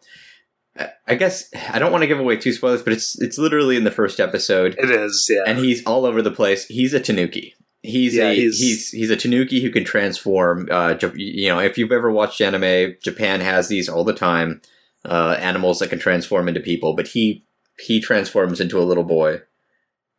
I- 0.77 0.89
I 1.07 1.15
guess 1.15 1.49
I 1.71 1.79
don't 1.79 1.91
want 1.91 2.03
to 2.03 2.07
give 2.07 2.19
away 2.19 2.37
two 2.37 2.53
spoilers, 2.53 2.81
but 2.83 2.93
it's 2.93 3.19
it's 3.21 3.37
literally 3.37 3.75
in 3.77 3.83
the 3.83 3.91
first 3.91 4.19
episode, 4.19 4.75
It 4.77 4.89
is, 4.91 5.27
yeah. 5.29 5.43
and 5.47 5.59
he's 5.59 5.83
all 5.85 6.05
over 6.05 6.21
the 6.21 6.31
place. 6.31 6.65
He's 6.65 6.93
a 6.93 6.99
Tanuki. 6.99 7.53
He's 7.83 8.15
Yeah, 8.15 8.29
a 8.29 8.33
he's- 8.35 8.57
he's 8.59 8.89
he's 8.89 9.09
a 9.09 9.15
Tanuki 9.15 9.61
who 9.61 9.69
can 9.69 9.83
transform. 9.83 10.67
Uh, 10.71 10.95
you 11.15 11.49
know, 11.49 11.59
if 11.59 11.77
you've 11.77 11.91
ever 11.91 12.11
watched 12.11 12.41
anime, 12.41 12.95
Japan 13.03 13.41
has 13.41 13.67
these 13.67 13.87
all 13.89 14.03
the 14.03 14.13
time. 14.13 14.61
Uh, 15.07 15.37
animals 15.39 15.77
that 15.77 15.89
can 15.91 15.99
transform 15.99 16.47
into 16.47 16.59
people, 16.59 16.95
but 16.95 17.07
he 17.09 17.43
he 17.79 18.01
transforms 18.01 18.59
into 18.59 18.79
a 18.79 18.83
little 18.89 19.03
boy, 19.03 19.39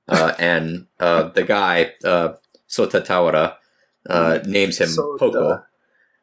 uh, 0.08 0.32
and 0.38 0.86
uh, 1.00 1.24
the 1.30 1.42
guy 1.42 1.92
uh, 2.04 2.34
Sota 2.68 3.04
Tawara 3.04 3.56
uh, 4.08 4.38
names 4.46 4.78
him 4.78 4.88
Sota. 4.88 5.18
Poco, 5.18 5.62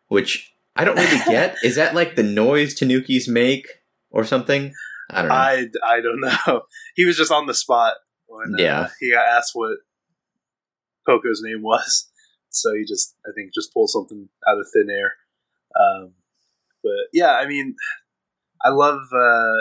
which 0.07 0.53
I 0.75 0.83
don't 0.85 0.95
really 0.97 1.19
get. 1.27 1.55
Is 1.63 1.75
that 1.75 1.93
like 1.95 2.15
the 2.15 2.23
noise 2.23 2.75
Tanukis 2.79 3.27
make 3.27 3.67
or 4.09 4.23
something? 4.23 4.73
I 5.09 5.21
don't 5.21 5.29
know. 5.29 5.35
I, 5.35 5.67
I 5.85 6.01
don't 6.01 6.21
know. 6.21 6.61
He 6.95 7.05
was 7.05 7.17
just 7.17 7.31
on 7.31 7.45
the 7.47 7.53
spot 7.53 7.95
when 8.27 8.53
uh, 8.55 8.61
Yeah. 8.63 8.87
he 8.99 9.11
got 9.11 9.25
asked 9.27 9.51
what 9.53 9.77
Poco's 11.05 11.41
name 11.43 11.61
was. 11.61 12.09
So 12.55 12.71
he 12.75 12.85
just, 12.85 13.15
I 13.25 13.31
think, 13.35 13.51
just 13.51 13.73
pulled 13.73 13.89
something 13.89 14.29
out 14.47 14.59
of 14.59 14.67
thin 14.71 14.87
air. 14.87 15.13
Um, 15.75 16.13
but 16.83 17.09
yeah, 17.11 17.31
I 17.31 17.47
mean, 17.47 17.73
I 18.63 18.69
love 18.69 18.99
uh, 19.11 19.57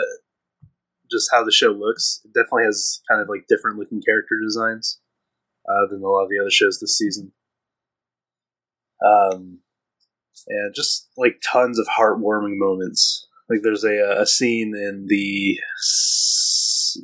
just 1.13 1.29
how 1.31 1.43
the 1.43 1.51
show 1.51 1.69
looks. 1.69 2.21
It 2.25 2.33
definitely 2.33 2.65
has 2.65 3.01
kind 3.09 3.21
of 3.21 3.29
like 3.29 3.45
different 3.47 3.77
looking 3.77 4.01
character 4.01 4.35
designs 4.43 4.99
uh, 5.69 5.87
than 5.89 6.01
a 6.01 6.07
lot 6.07 6.23
of 6.23 6.29
the 6.29 6.39
other 6.39 6.51
shows 6.51 6.79
this 6.79 6.97
season. 6.97 7.31
Um, 9.05 9.59
and 10.47 10.73
just 10.75 11.09
like 11.17 11.41
tons 11.51 11.79
of 11.79 11.87
heartwarming 11.87 12.57
moments. 12.57 13.27
Like 13.49 13.59
there's 13.63 13.83
a 13.83 14.17
a 14.19 14.25
scene 14.25 14.73
in 14.75 15.05
the 15.07 15.59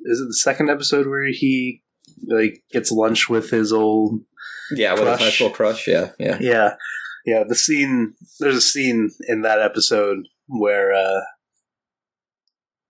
is 0.05 0.21
it 0.21 0.27
the 0.27 0.33
second 0.33 0.69
episode 0.69 1.07
where 1.07 1.27
he 1.27 1.83
like 2.27 2.63
gets 2.71 2.91
lunch 2.91 3.29
with 3.29 3.49
his 3.49 3.71
old 3.71 4.21
yeah, 4.71 4.93
with 4.93 5.01
a 5.01 5.05
Crush. 5.05 5.19
high 5.19 5.29
school 5.29 5.49
crush. 5.49 5.87
Yeah, 5.87 6.11
yeah. 6.19 6.37
yeah 6.39 6.75
yeah 7.25 7.43
the 7.47 7.55
scene 7.55 8.13
there's 8.39 8.55
a 8.55 8.61
scene 8.61 9.11
in 9.27 9.41
that 9.41 9.61
episode 9.61 10.27
where 10.47 10.93
uh 10.93 11.21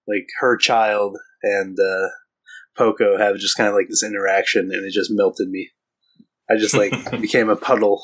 like 0.10 0.28
her 0.40 0.58
child 0.58 1.18
and 1.44 1.78
uh 1.80 2.08
Poco 2.78 3.18
have 3.18 3.38
just 3.38 3.58
kind 3.58 3.68
of 3.70 3.76
like 3.76 3.88
this 3.90 4.04
interaction 4.04 4.72
and 4.72 4.86
it 4.86 4.92
just 4.92 5.12
melted 5.12 5.50
me. 5.50 5.70
I 6.50 6.56
just 6.58 6.76
like 6.76 6.94
became 7.22 7.50
a 7.50 7.56
puddle. 7.56 8.04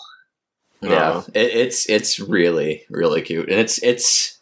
Yeah, 0.81 1.23
it, 1.33 1.53
it's 1.53 1.89
it's 1.89 2.19
really 2.19 2.83
really 2.89 3.21
cute, 3.21 3.49
and 3.49 3.59
it's 3.59 3.81
it's 3.81 4.37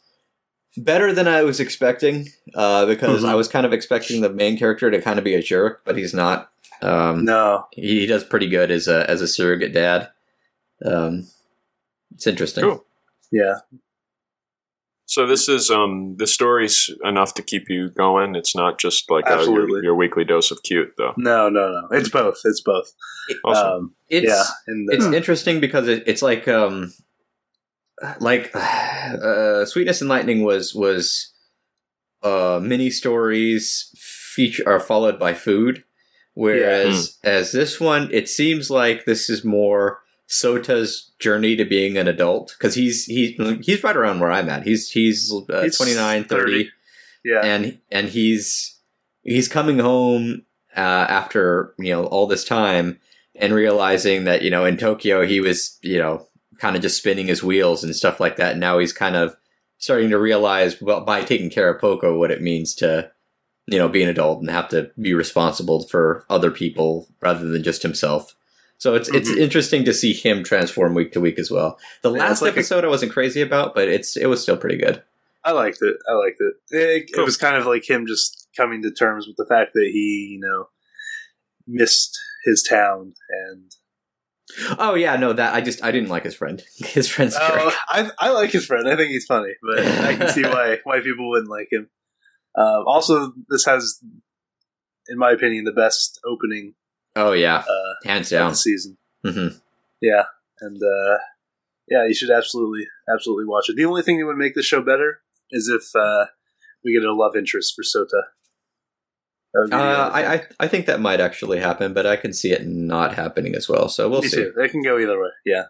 better 0.76 1.14
than 1.14 1.28
I 1.28 1.44
was 1.44 1.60
expecting. 1.60 2.30
Uh, 2.56 2.86
because 2.88 3.24
Mhm. 3.24 3.30
I 3.30 3.36
was 3.36 3.48
kind 3.48 3.66
of 3.66 3.72
expecting 3.74 4.22
the 4.22 4.30
main 4.30 4.58
character 4.58 4.90
to 4.92 5.02
kind 5.02 5.20
of 5.20 5.24
be 5.24 5.36
a 5.36 5.42
jerk, 5.42 5.82
but 5.86 5.98
he's 5.98 6.14
not. 6.14 6.50
Um, 6.82 7.24
No. 7.24 7.66
he, 7.72 8.02
he 8.02 8.06
does 8.08 8.24
pretty 8.26 8.50
good 8.50 8.72
as 8.72 8.88
a 8.88 9.10
as 9.10 9.22
a 9.22 9.28
surrogate 9.28 9.74
dad. 9.74 10.10
Um, 10.84 11.28
it's 12.14 12.28
interesting. 12.28 12.64
Cool. 12.64 12.84
Yeah. 13.32 13.60
So 15.14 15.28
this 15.28 15.48
is 15.48 15.70
um 15.70 16.16
the 16.18 16.26
story's 16.26 16.90
enough 17.04 17.36
to 17.36 17.44
keep 17.44 17.70
you 17.70 17.92
going. 17.92 18.34
It's 18.34 18.56
not 18.56 18.80
just 18.80 19.12
like 19.12 19.30
uh, 19.30 19.44
your, 19.44 19.84
your 19.84 19.94
weekly 19.94 20.24
dose 20.24 20.50
of 20.50 20.64
cute 20.64 20.92
though. 20.98 21.14
No, 21.18 21.50
no, 21.50 21.72
no. 21.72 21.88
It's 21.96 22.10
both. 22.10 22.40
It's 22.44 22.62
both. 22.62 22.92
Awesome. 23.46 23.68
Um, 23.68 23.96
It's 24.10 24.28
yeah. 24.28 24.44
And 24.66 24.92
it's 24.92 25.06
uh, 25.06 25.12
interesting 25.14 25.60
because 25.60 25.88
it, 25.88 26.02
it's 26.08 26.24
like 26.24 26.48
um 26.48 26.92
like 28.20 28.50
uh 28.56 29.66
sweetness 29.66 30.02
and 30.02 30.10
lightning 30.10 30.44
was 30.44 30.74
was 30.74 31.32
uh 32.24 32.60
mini 32.64 32.90
stories 32.90 33.92
feature 33.96 34.68
are 34.68 34.80
followed 34.80 35.20
by 35.20 35.36
food 35.36 35.84
whereas 36.34 37.20
as 37.24 37.52
this 37.52 37.80
one 37.80 38.10
it 38.12 38.28
seems 38.28 38.72
like 38.72 39.06
this 39.06 39.30
is 39.30 39.46
more 39.46 40.00
sota's 40.28 41.12
journey 41.20 41.56
to 41.56 41.66
being 41.66 41.98
an 41.98 42.08
adult 42.08 42.56
because 42.58 42.76
he's 42.76 43.06
he, 43.06 43.34
he's 43.62 43.84
right 43.84 43.98
around 43.98 44.20
where 44.20 44.32
i'm 44.32 44.50
at 44.50 44.64
he's 44.64 44.90
he's, 44.90 45.34
uh, 45.50 45.62
He's 45.64 45.78
29 45.78 46.24
30 46.24 46.52
30. 46.52 46.70
yeah. 47.24 47.42
and 47.44 47.80
and 47.92 48.10
he's 48.10 48.80
he's 49.24 49.48
coming 49.48 49.80
home 49.80 50.44
uh, 50.76 50.80
after 50.80 51.74
you 51.78 51.92
know 51.92 52.06
all 52.06 52.28
this 52.28 52.44
time 52.44 53.00
and 53.36 53.54
realizing 53.54 54.26
that 54.26 54.42
you 54.42 54.50
know 54.50 54.66
in 54.66 54.78
Tokyo 54.78 55.26
he 55.26 55.40
was 55.40 55.78
you 55.82 55.98
know 56.00 56.28
kind 56.60 56.76
of 56.76 56.82
just 56.82 56.98
spinning 56.98 57.28
his 57.28 57.44
wheels 57.44 57.84
and 57.84 57.96
stuff 57.96 58.20
like 58.20 58.38
that. 58.38 58.52
And 58.52 58.60
now 58.60 58.80
he's 58.80 58.94
kind 58.94 59.16
of 59.16 59.36
starting 59.78 60.10
to 60.12 60.20
realize 60.20 60.82
well 60.82 61.02
by 61.02 61.24
taking 61.24 61.50
care 61.50 61.70
of 61.70 61.82
Poco 61.82 62.18
what 62.18 62.32
it 62.32 62.42
means 62.42 62.74
to 62.76 63.12
you 63.68 63.78
know 63.78 63.88
be 63.90 64.04
an 64.04 64.10
adult 64.10 64.40
and 64.42 64.50
have 64.50 64.70
to 64.70 64.92
be 65.00 65.14
responsible 65.14 65.88
for 65.88 66.26
other 66.30 66.52
people 66.52 67.08
rather 67.22 67.48
than 67.48 67.64
just 67.64 67.84
himself. 67.84 68.36
So 68.84 68.96
it's 68.96 69.08
it's 69.08 69.30
Mhm. 69.32 69.38
interesting 69.38 69.86
to 69.86 69.94
see 69.94 70.12
him 70.12 70.44
transform 70.44 70.94
week 70.94 71.14
to 71.14 71.22
week 71.22 71.40
as 71.40 71.50
well. 71.50 71.80
The 72.02 72.12
Yeah, 72.12 72.20
last 72.26 72.42
like 72.42 72.52
episode 72.52 72.84
I 72.84 72.90
wasn't 72.90 73.14
crazy 73.14 73.40
about, 73.42 73.74
but 73.76 73.88
it's 73.88 74.18
it 74.18 74.26
was 74.26 74.42
still 74.42 74.58
pretty 74.58 74.76
good. 74.76 75.02
I 75.46 75.52
liked 75.54 75.82
it. 75.82 75.96
I 76.10 76.14
liked 76.16 76.42
it. 76.42 76.54
It, 76.70 77.14
Cool. 77.14 77.22
it 77.24 77.26
was 77.26 77.38
kind 77.38 77.56
of 77.56 77.66
like 77.66 77.90
him 77.90 78.06
just 78.06 78.50
coming 78.58 78.82
to 78.82 78.92
terms 78.92 79.26
with 79.26 79.38
the 79.38 79.46
fact 79.46 79.72
that 79.76 79.90
he, 79.90 80.34
you 80.34 80.40
know, 80.42 80.68
missed 81.66 82.20
his 82.44 82.62
town 82.62 83.14
and. 83.30 83.72
Oh 84.78 84.96
yeah, 84.96 85.16
no, 85.16 85.32
that 85.32 85.54
I 85.54 85.62
just 85.62 85.82
I 85.82 85.92
didn't 85.94 86.10
like 86.10 86.26
his 86.26 86.36
friend. 86.36 86.62
His 86.78 87.08
friend's 87.08 87.38
a 87.38 87.40
jerk. 87.40 87.52
Oh, 87.62 87.76
I, 87.88 88.12
I 88.20 88.30
like 88.32 88.52
his 88.52 88.66
friend. 88.66 88.86
I 88.90 88.98
think 88.98 89.12
he's 89.12 89.26
funny, 89.26 89.54
but 89.62 89.80
I 89.80 90.16
can 90.18 90.28
see 90.28 90.44
why 90.44 90.80
why 90.84 91.00
people 91.00 91.30
wouldn't 91.30 91.50
like 91.50 91.70
him. 91.72 91.90
Um, 92.54 92.84
also, 92.86 93.32
this 93.48 93.64
has, 93.64 94.02
in 95.08 95.18
my 95.18 95.32
opinion, 95.32 95.64
the 95.64 95.72
best 95.72 96.20
opening 96.26 96.76
Oh 97.16 97.34
yeah, 97.34 97.58
uh, 97.58 97.94
hands 98.08 98.32
of 98.32 98.38
down. 98.40 98.50
the 98.52 98.56
season. 98.56 98.98
hmm 99.26 99.48
Yeah, 100.02 100.24
and 100.62 100.82
uh, 100.82 101.18
yeah, 101.88 102.06
you 102.08 102.14
should 102.14 102.32
absolutely 102.32 102.88
absolutely 103.14 103.46
watch 103.46 103.70
it. 103.70 103.76
The 103.76 103.86
only 103.86 104.02
thing 104.02 104.20
that 104.20 104.26
would 104.26 104.38
make 104.38 104.56
the 104.56 104.64
show 104.64 104.82
better 104.82 105.22
is 105.52 105.68
if 105.70 105.96
uh, 105.96 106.26
we 106.84 106.94
get 106.94 107.04
a 107.04 107.14
love 107.14 107.36
interest 107.36 107.74
for 107.76 107.84
Sota. 107.84 108.24
That 109.54 109.62
would 109.62 109.70
be 109.72 109.78
the 109.78 109.84
Uh. 109.84 110.10
I, 110.12 110.34
I 110.34 110.48
I 110.62 110.68
think 110.68 110.88
that 110.88 111.00
might 111.00 111.22
actually 111.22 111.60
happen, 111.60 111.94
but 111.94 112.06
I 112.08 112.16
can 112.16 112.34
see 112.34 112.52
it 112.52 112.66
not 112.66 113.14
happening 113.16 113.54
as 113.56 113.70
well. 113.70 113.88
So 113.90 114.10
we'll 114.10 114.22
Me 114.22 114.28
see. 114.30 114.38
too. 114.38 114.54
It 114.58 114.72
can 114.72 114.82
go 114.82 114.98
either 114.98 115.20
way. 115.22 115.30
Yeah, 115.46 115.66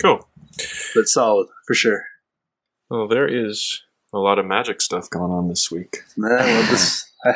Cool. 0.00 0.28
but 0.94 1.08
solid 1.08 1.48
for 1.66 1.74
sure. 1.74 2.04
Well, 2.88 3.08
there 3.08 3.26
is 3.26 3.82
a 4.12 4.18
lot 4.18 4.38
of 4.38 4.46
magic 4.46 4.80
stuff 4.80 5.08
going 5.10 5.32
on 5.32 5.48
this 5.48 5.70
week. 5.70 5.98
Nah, 6.16 6.28
well, 6.36 6.62
this 6.70 7.10
I 7.24 7.32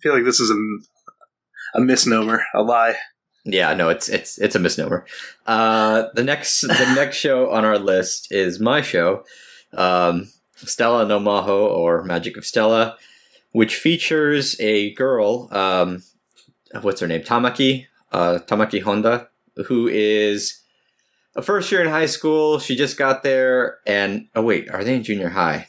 feel 0.00 0.14
like 0.14 0.24
this 0.24 0.40
is 0.40 0.50
a, 0.50 0.54
a 1.74 1.80
misnomer, 1.80 2.44
a 2.54 2.62
lie. 2.62 2.94
Yeah, 3.44 3.74
no, 3.74 3.88
it's 3.88 4.08
it's 4.08 4.38
it's 4.38 4.54
a 4.54 4.60
misnomer. 4.60 5.04
Uh, 5.46 6.04
the 6.14 6.22
next 6.22 6.60
the 6.60 6.92
next 6.96 7.16
show 7.16 7.50
on 7.50 7.64
our 7.64 7.78
list 7.78 8.30
is 8.30 8.60
my 8.60 8.82
show, 8.82 9.24
um, 9.72 10.28
Stella 10.56 11.06
no 11.06 11.18
Maho 11.18 11.68
or 11.70 12.04
Magic 12.04 12.36
of 12.36 12.46
Stella, 12.46 12.96
which 13.50 13.76
features 13.76 14.56
a 14.60 14.94
girl. 14.94 15.48
Um, 15.50 16.02
what's 16.82 17.00
her 17.00 17.08
name? 17.08 17.22
Tamaki. 17.22 17.86
Uh, 18.12 18.38
Tamaki 18.46 18.82
Honda, 18.82 19.28
who 19.68 19.88
is 19.88 20.60
a 21.34 21.40
first 21.40 21.72
year 21.72 21.80
in 21.80 21.88
high 21.88 22.06
school. 22.06 22.58
She 22.58 22.76
just 22.76 22.98
got 22.98 23.22
there, 23.22 23.78
and 23.86 24.28
oh 24.34 24.42
wait, 24.42 24.68
are 24.70 24.84
they 24.84 24.94
in 24.94 25.02
junior 25.02 25.30
high? 25.30 25.68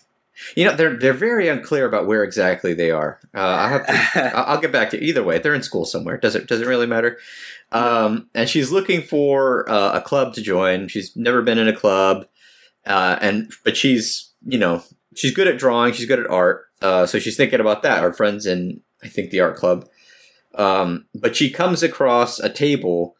You 0.55 0.65
know, 0.65 0.75
they're 0.75 0.97
they're 0.97 1.13
very 1.13 1.47
unclear 1.47 1.85
about 1.85 2.07
where 2.07 2.23
exactly 2.23 2.73
they 2.73 2.91
are. 2.91 3.19
Uh, 3.35 3.39
I 3.41 3.69
have 3.69 3.85
to 3.85 4.37
I'll 4.49 4.61
get 4.61 4.71
back 4.71 4.89
to 4.91 5.03
either 5.03 5.23
way. 5.23 5.37
They're 5.37 5.53
in 5.53 5.63
school 5.63 5.85
somewhere. 5.85 6.17
Does 6.17 6.35
it 6.35 6.47
does 6.47 6.61
it 6.61 6.67
really 6.67 6.87
matter? 6.87 7.19
Um, 7.71 8.29
and 8.33 8.49
she's 8.49 8.71
looking 8.71 9.01
for 9.01 9.69
uh, 9.69 9.97
a 9.97 10.01
club 10.01 10.33
to 10.33 10.41
join. 10.41 10.87
She's 10.87 11.15
never 11.15 11.41
been 11.41 11.59
in 11.59 11.67
a 11.67 11.75
club, 11.75 12.25
uh, 12.85 13.17
and 13.21 13.51
but 13.63 13.77
she's 13.77 14.31
you 14.45 14.57
know 14.57 14.83
she's 15.15 15.33
good 15.33 15.47
at 15.47 15.59
drawing. 15.59 15.93
She's 15.93 16.07
good 16.07 16.19
at 16.19 16.29
art. 16.29 16.65
Uh, 16.81 17.05
so 17.05 17.19
she's 17.19 17.37
thinking 17.37 17.59
about 17.59 17.83
that. 17.83 18.03
Our 18.03 18.13
friends 18.13 18.45
in 18.45 18.81
I 19.03 19.07
think 19.07 19.29
the 19.29 19.41
art 19.41 19.55
club. 19.55 19.87
Um, 20.55 21.05
but 21.15 21.35
she 21.35 21.49
comes 21.49 21.83
across 21.83 22.39
a 22.39 22.49
table 22.49 23.15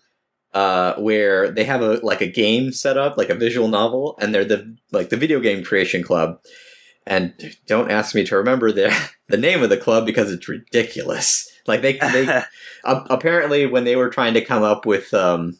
uh, 0.54 0.96
where 0.96 1.50
they 1.50 1.64
have 1.64 1.82
a 1.82 1.94
like 2.04 2.22
a 2.22 2.28
game 2.28 2.72
set 2.72 2.98
up, 2.98 3.18
like 3.18 3.30
a 3.30 3.36
visual 3.36 3.68
novel, 3.68 4.16
and 4.20 4.34
they're 4.34 4.46
the 4.46 4.76
like 4.92 5.10
the 5.10 5.18
video 5.18 5.40
game 5.40 5.64
creation 5.64 6.04
club. 6.04 6.40
And 7.06 7.34
don't 7.68 7.92
ask 7.92 8.16
me 8.16 8.24
to 8.26 8.38
remember 8.38 8.72
the 8.72 8.96
the 9.28 9.38
name 9.38 9.64
of 9.64 9.70
the 9.70 9.78
club 9.78 10.06
because 10.06 10.32
it's 10.32 10.48
ridiculous. 10.48 11.50
Like 11.68 11.82
they, 11.82 11.94
they 11.98 12.28
a- 12.84 13.06
apparently 13.10 13.66
when 13.66 13.84
they 13.84 13.96
were 13.96 14.10
trying 14.10 14.34
to 14.36 14.46
come 14.46 14.64
up 14.64 14.86
with 14.86 15.14
um 15.14 15.58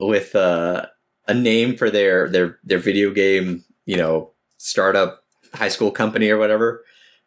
with 0.00 0.34
uh, 0.36 0.86
a 1.26 1.34
name 1.34 1.76
for 1.76 1.90
their 1.90 2.28
their 2.28 2.58
their 2.64 2.78
video 2.78 3.10
game, 3.12 3.64
you 3.84 3.96
know, 3.96 4.30
startup 4.58 5.24
high 5.54 5.68
school 5.68 5.90
company 5.90 6.30
or 6.30 6.38
whatever, 6.38 6.84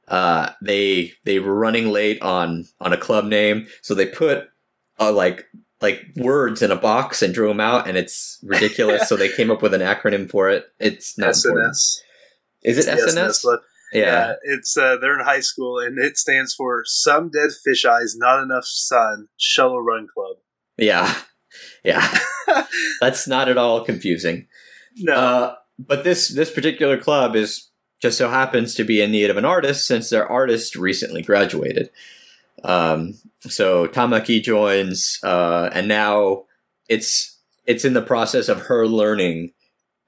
uh, 0.08 0.52
they 0.62 1.14
they 1.26 1.40
were 1.40 1.56
running 1.56 1.90
late 1.90 2.22
on 2.22 2.66
on 2.80 2.94
a 2.94 2.98
club 2.98 3.26
name, 3.26 3.68
so 3.82 3.94
they 3.94 4.06
put 4.06 4.50
uh, 5.00 5.12
like 5.12 5.46
like 5.82 6.06
words 6.16 6.62
in 6.62 6.72
a 6.72 6.76
box 6.76 7.22
and 7.22 7.34
drew 7.34 7.48
them 7.48 7.60
out, 7.60 7.88
and 7.88 7.98
it's 7.98 8.40
ridiculous. 8.44 9.10
so 9.10 9.16
they 9.16 9.30
came 9.30 9.52
up 9.52 9.62
with 9.62 9.74
an 9.74 9.82
acronym 9.82 10.30
for 10.30 10.50
it. 10.50 10.66
It's 10.80 11.18
not 11.18 11.36
important. 11.36 11.78
SNS. 12.66 12.70
Is 12.70 12.78
it 12.78 12.86
the 12.86 13.22
SNS? 13.22 13.46
one. 13.46 13.60
Yeah. 13.94 14.02
Yeah, 14.02 14.34
it's 14.44 14.78
uh, 14.78 14.96
they're 15.02 15.20
in 15.20 15.26
high 15.26 15.42
school, 15.42 15.80
and 15.80 16.00
it 16.00 16.18
stands 16.18 16.54
for 16.54 16.84
Some 16.86 17.30
Dead 17.30 17.50
Fish 17.64 17.84
Eyes, 17.84 18.16
Not 18.16 18.42
Enough 18.42 18.64
Sun, 18.66 19.28
Shuttle 19.38 19.82
Run 19.82 20.08
Club. 20.14 20.38
Yeah. 20.78 21.14
Yeah. 21.84 22.18
That's 23.02 23.28
not 23.28 23.50
at 23.50 23.58
all 23.58 23.84
confusing. 23.84 24.48
No, 24.98 25.14
Uh, 25.14 25.56
but 25.78 26.04
this 26.06 26.30
this 26.30 26.52
particular 26.52 26.98
club 26.98 27.36
is 27.36 27.70
just 28.02 28.18
so 28.18 28.30
happens 28.30 28.76
to 28.76 28.84
be 28.84 29.02
in 29.02 29.12
need 29.12 29.30
of 29.30 29.38
an 29.38 29.46
artist 29.46 29.86
since 29.86 30.10
their 30.10 30.28
artist 30.28 30.76
recently 30.76 31.22
graduated. 31.22 31.90
Um, 32.64 33.16
so 33.42 33.88
Tamaki 33.88 34.42
joins, 34.42 35.20
uh, 35.24 35.70
and 35.74 35.88
now 35.88 36.46
it's 36.88 37.38
it's 37.66 37.84
in 37.86 37.94
the 37.94 38.02
process 38.02 38.48
of 38.50 38.62
her 38.68 38.88
learning 38.88 39.52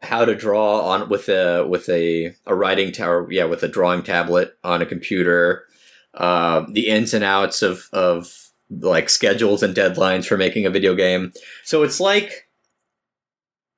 how 0.03 0.25
to 0.25 0.35
draw 0.35 0.81
on 0.81 1.09
with 1.09 1.29
a 1.29 1.65
with 1.67 1.89
a 1.89 2.35
a 2.45 2.55
writing 2.55 2.91
tower, 2.91 3.27
yeah, 3.31 3.45
with 3.45 3.63
a 3.63 3.67
drawing 3.67 4.03
tablet 4.03 4.57
on 4.63 4.81
a 4.81 4.85
computer. 4.85 5.65
Uh, 6.13 6.65
the 6.69 6.89
ins 6.89 7.13
and 7.13 7.23
outs 7.23 7.61
of 7.61 7.89
of 7.91 8.51
like 8.69 9.09
schedules 9.09 9.63
and 9.63 9.75
deadlines 9.75 10.25
for 10.25 10.37
making 10.37 10.65
a 10.65 10.69
video 10.69 10.95
game. 10.95 11.33
So 11.63 11.83
it's 11.83 11.99
like 11.99 12.49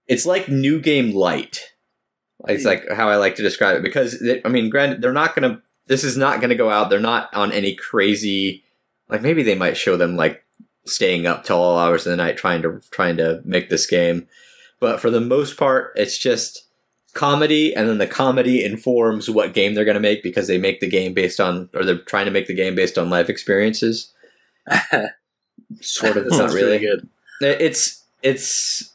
it's 0.08 0.26
like 0.26 0.50
new 0.50 0.80
game 0.80 1.14
light. 1.14 1.72
It's 2.48 2.66
like 2.66 2.84
how 2.92 3.10
I 3.10 3.16
like 3.16 3.36
to 3.36 3.44
describe 3.44 3.78
it 3.78 3.84
because 3.84 4.22
it, 4.22 4.42
I 4.46 4.50
mean, 4.50 4.70
granted, 4.70 5.02
they're 5.02 5.14
not 5.14 5.36
gonna. 5.36 5.62
This 5.88 6.04
is 6.04 6.18
not 6.18 6.42
gonna 6.42 6.56
go 6.56 6.70
out. 6.70 6.90
They're 6.90 7.00
not 7.00 7.34
on 7.34 7.52
any 7.52 7.76
crazy. 7.76 8.64
Like 9.10 9.22
maybe 9.22 9.44
they 9.44 9.56
might 9.56 9.78
show 9.78 9.98
them 9.98 10.16
like 10.16 10.44
staying 10.86 11.26
up 11.26 11.44
till 11.44 11.58
all 11.58 11.80
hours 11.80 12.06
of 12.06 12.12
the 12.12 12.18
night 12.18 12.38
trying 12.38 12.62
to 12.62 12.82
trying 12.92 13.18
to 13.18 13.42
make 13.46 13.70
this 13.70 13.88
game, 13.88 14.28
but 14.80 15.00
for 15.00 15.10
the 15.10 15.22
most 15.22 15.58
part, 15.58 15.94
it's 15.96 16.18
just 16.18 16.64
comedy, 17.14 17.74
and 17.76 17.88
then 17.88 17.98
the 17.98 18.08
comedy 18.08 18.64
informs 18.64 19.30
what 19.30 19.54
game 19.54 19.74
they're 19.74 19.86
gonna 19.86 20.00
make 20.00 20.22
because 20.24 20.48
they 20.48 20.58
make 20.58 20.80
the 20.82 20.90
game 20.90 21.14
based 21.14 21.40
on, 21.40 21.70
or 21.74 21.84
they're 21.86 21.98
trying 22.00 22.26
to 22.26 22.32
make 22.32 22.48
the 22.48 22.54
game 22.54 22.76
based 22.76 22.98
on 22.98 23.10
life 23.10 23.30
experiences. 23.30 24.12
Sort 25.82 26.18
of, 26.18 26.26
It's 26.28 26.38
not 26.38 26.52
really. 26.52 26.80
good. 26.80 27.08
It's 27.42 28.04
it's 28.22 28.92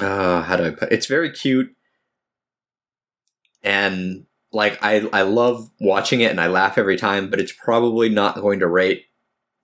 uh 0.00 0.42
how 0.42 0.56
do 0.56 0.64
I 0.66 0.70
put 0.70 0.92
it's 0.92 1.06
very 1.06 1.30
cute 1.30 1.74
and 3.62 4.24
like 4.52 4.78
I 4.82 5.08
I 5.12 5.22
love 5.22 5.70
watching 5.80 6.20
it 6.20 6.30
and 6.30 6.40
I 6.40 6.46
laugh 6.48 6.78
every 6.78 6.96
time, 6.96 7.28
but 7.30 7.40
it's 7.40 7.52
probably 7.52 8.08
not 8.08 8.36
going 8.40 8.60
to 8.60 8.66
rate 8.68 9.04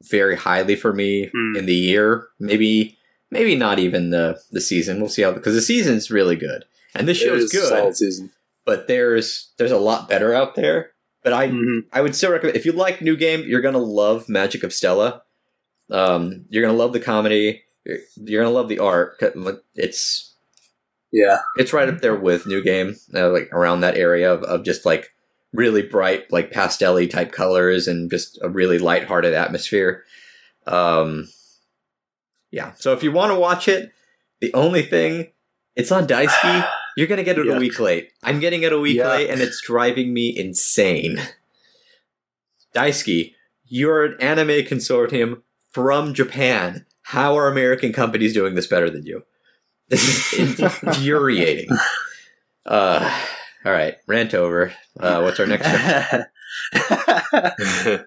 very 0.03 0.37
highly 0.37 0.77
for 0.77 0.93
me 0.93 1.31
Hmm. 1.33 1.57
in 1.57 1.67
the 1.67 1.75
year. 1.75 2.29
Maybe 2.39 2.97
maybe 3.31 3.57
not 3.57 3.79
even 3.79 4.11
the 4.11 4.41
the 4.51 4.61
season. 4.61 5.01
We'll 5.01 5.09
see 5.09 5.23
how 5.23 5.33
because 5.33 5.55
the 5.55 5.63
season's 5.63 6.11
really 6.11 6.37
good. 6.37 6.65
And 6.95 7.07
this 7.07 7.19
show's 7.19 7.51
good, 7.53 7.69
solid 7.69 7.97
season. 7.97 8.31
but 8.65 8.89
there's 8.89 9.51
there's 9.59 9.71
a 9.73 9.79
lot 9.79 10.09
better 10.09 10.35
out 10.35 10.55
there. 10.55 10.91
But 11.23 11.33
I 11.33 11.49
Mhm. 11.49 11.85
I 11.93 12.01
would 12.03 12.15
still 12.15 12.31
recommend 12.33 12.57
if 12.57 12.65
you 12.65 12.73
like 12.73 13.03
new 13.03 13.17
game, 13.17 13.43
you're 13.47 13.61
gonna 13.61 13.79
love 13.79 14.29
Magic 14.29 14.63
of 14.63 14.73
Stella. 14.73 15.23
Um, 15.91 16.45
you're 16.49 16.63
gonna 16.65 16.79
love 16.79 16.93
the 16.93 17.01
comedy. 17.01 17.63
You're, 17.85 17.99
you're 18.17 18.43
gonna 18.43 18.55
love 18.55 18.69
the 18.69 18.79
art. 18.79 19.21
It's 19.75 20.33
Yeah, 21.13 21.39
it's 21.57 21.73
right 21.73 21.89
up 21.89 22.01
there 22.01 22.17
with 22.17 22.47
new 22.47 22.63
game, 22.63 22.97
uh, 23.15 23.31
like 23.31 23.49
around 23.53 23.81
that 23.81 23.97
area 23.97 24.33
of, 24.33 24.43
of 24.45 24.65
just 24.65 24.85
like 24.87 25.13
really 25.53 25.83
bright, 25.83 26.31
like 26.33 26.51
pastel 26.51 27.07
type 27.07 27.33
colors 27.33 27.87
and 27.89 28.11
just 28.11 28.39
a 28.43 28.49
really 28.49 28.79
lighthearted 28.79 29.33
atmosphere. 29.35 30.05
Um, 30.67 31.29
yeah. 32.57 32.73
So 32.77 32.93
if 32.93 33.03
you 33.05 33.13
want 33.13 33.31
to 33.33 33.39
watch 33.39 33.69
it, 33.69 33.93
the 34.41 34.53
only 34.55 34.83
thing 34.83 35.31
it's 35.77 35.93
on 35.93 36.07
Daisuki. 36.09 36.69
You're 36.97 37.07
gonna 37.07 37.23
get 37.25 37.39
it 37.39 37.47
a 37.47 37.59
week 37.59 37.79
late. 37.79 38.11
I'm 38.23 38.41
getting 38.41 38.63
it 38.63 38.73
a 38.73 38.79
week 38.81 38.97
Yuck. 38.99 39.05
late, 39.11 39.29
and 39.31 39.43
it's 39.43 39.61
driving 39.61 40.15
me 40.15 40.35
insane. 40.35 41.21
Daisuki, 42.75 43.35
you're 43.67 44.05
an 44.05 44.17
anime 44.21 44.65
consortium 44.65 45.43
from 45.71 46.15
Japan. 46.15 46.87
How 47.03 47.37
are 47.37 47.49
American 47.49 47.93
companies 47.93 48.33
doing 48.33 48.55
this 48.55 48.67
better 48.67 48.89
than 48.89 49.05
you? 49.05 49.25
This 49.89 50.33
is 50.33 50.59
infuriating. 50.83 51.69
Uh, 52.65 53.21
all 53.65 53.73
right, 53.73 53.97
rant 54.07 54.33
over. 54.33 54.73
Uh, 54.99 55.21
what's 55.21 55.39
our 55.39 55.47
next 55.47 55.67
show? 55.71 56.23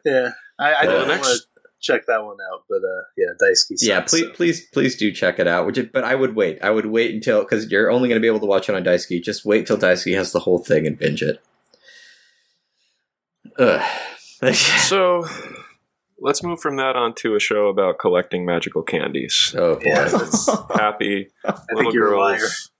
yeah. 0.05 0.31
I, 0.59 0.73
I 0.73 0.81
Uh, 0.81 0.85
don't 0.85 1.07
next- 1.07 1.27
want 1.27 1.41
to 1.41 1.47
check 1.81 2.05
that 2.07 2.23
one 2.23 2.37
out, 2.51 2.63
but 2.69 2.77
uh, 2.83 3.03
yeah, 3.17 3.27
Daisuki. 3.41 3.77
Yeah, 3.81 4.01
please, 4.01 4.25
so. 4.25 4.33
please, 4.33 4.65
please 4.67 4.95
do 4.95 5.11
check 5.11 5.39
it 5.39 5.47
out. 5.47 5.65
Would 5.65 5.77
you, 5.77 5.89
but 5.91 6.03
I 6.03 6.15
would 6.15 6.35
wait. 6.35 6.59
I 6.61 6.69
would 6.69 6.85
wait 6.87 7.13
until 7.13 7.41
because 7.41 7.69
you're 7.71 7.91
only 7.91 8.09
going 8.09 8.19
to 8.19 8.21
be 8.23 8.27
able 8.27 8.39
to 8.41 8.45
watch 8.45 8.69
it 8.69 8.75
on 8.75 8.83
Daisuki. 8.83 9.21
Just 9.23 9.45
wait 9.45 9.65
till 9.67 9.77
Daisuki 9.77 10.15
has 10.15 10.31
the 10.31 10.39
whole 10.39 10.59
thing 10.59 10.85
and 10.87 10.97
binge 10.97 11.21
it. 11.21 11.41
Ugh. 13.57 13.81
So 14.53 15.25
let's 16.19 16.43
move 16.43 16.61
from 16.61 16.77
that 16.77 16.95
on 16.95 17.13
to 17.15 17.35
a 17.35 17.39
show 17.39 17.67
about 17.67 17.99
collecting 17.99 18.45
magical 18.45 18.83
candies. 18.83 19.53
oh 19.57 19.75
boy. 19.75 19.81
Yeah, 19.85 20.09
Happy 20.75 21.29
I 21.45 21.53
little 21.73 21.81
think 21.83 21.93
you're 21.93 22.13
a 22.13 22.19
liar. 22.19 22.37
girls 22.37 22.71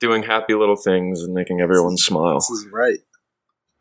doing 0.00 0.22
happy 0.24 0.54
little 0.54 0.76
things 0.76 1.22
and 1.22 1.32
making 1.32 1.60
everyone 1.60 1.96
smile. 1.96 2.34
This 2.34 2.50
is 2.50 2.66
right. 2.72 2.98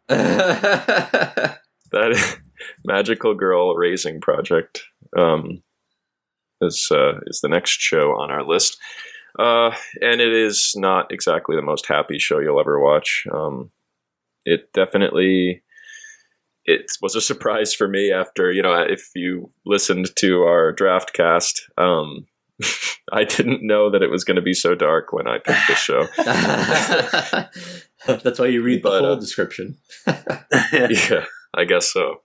That 1.92 2.40
magical 2.86 3.36
girl 3.36 3.76
raising 3.76 4.22
project 4.22 4.84
um, 5.18 5.62
is 6.62 6.88
uh, 6.92 7.20
is 7.28 7.40
the 7.42 7.50
next 7.50 7.80
show 7.80 8.12
on 8.12 8.32
our 8.32 8.44
list, 8.44 8.78
uh, 9.40 9.72
and 10.02 10.22
it 10.22 10.34
is 10.34 10.74
not 10.76 11.12
exactly 11.12 11.56
the 11.56 11.62
most 11.62 11.88
happy 11.88 12.20
show 12.20 12.40
you'll 12.40 12.60
ever 12.60 12.80
watch. 12.80 13.26
Um, 13.34 13.72
it 14.46 14.72
definitely 14.74 15.64
it 16.66 16.92
was 17.02 17.16
a 17.16 17.22
surprise 17.22 17.74
for 17.74 17.88
me 17.88 18.12
after 18.12 18.52
you 18.52 18.62
know 18.62 18.74
if 18.82 19.10
you 19.16 19.52
listened 19.66 20.16
to 20.18 20.44
our 20.44 20.72
draft 20.72 21.14
cast. 21.14 21.64
Um, 21.78 22.28
I 23.12 23.26
didn't 23.26 23.66
know 23.66 23.90
that 23.90 24.02
it 24.02 24.10
was 24.10 24.24
going 24.24 24.36
to 24.36 24.42
be 24.42 24.54
so 24.54 24.76
dark 24.76 25.12
when 25.12 25.28
I 25.28 25.40
picked 25.40 25.68
this 25.68 25.80
show. 25.80 26.06
That's 28.08 28.40
why 28.40 28.48
you 28.48 28.64
read 28.64 28.84
the 28.84 28.90
But, 28.90 29.02
whole 29.02 29.14
uh, 29.14 29.20
description. 29.20 29.78
yeah, 30.08 31.26
I 31.54 31.66
guess 31.66 31.92
so. 31.92 32.22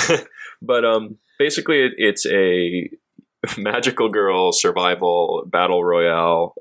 but 0.62 0.84
um, 0.84 1.18
basically, 1.38 1.80
it, 1.82 1.92
it's 1.96 2.26
a 2.26 2.90
magical 3.58 4.08
girl 4.08 4.52
survival 4.52 5.44
battle 5.46 5.84
royale. 5.84 6.54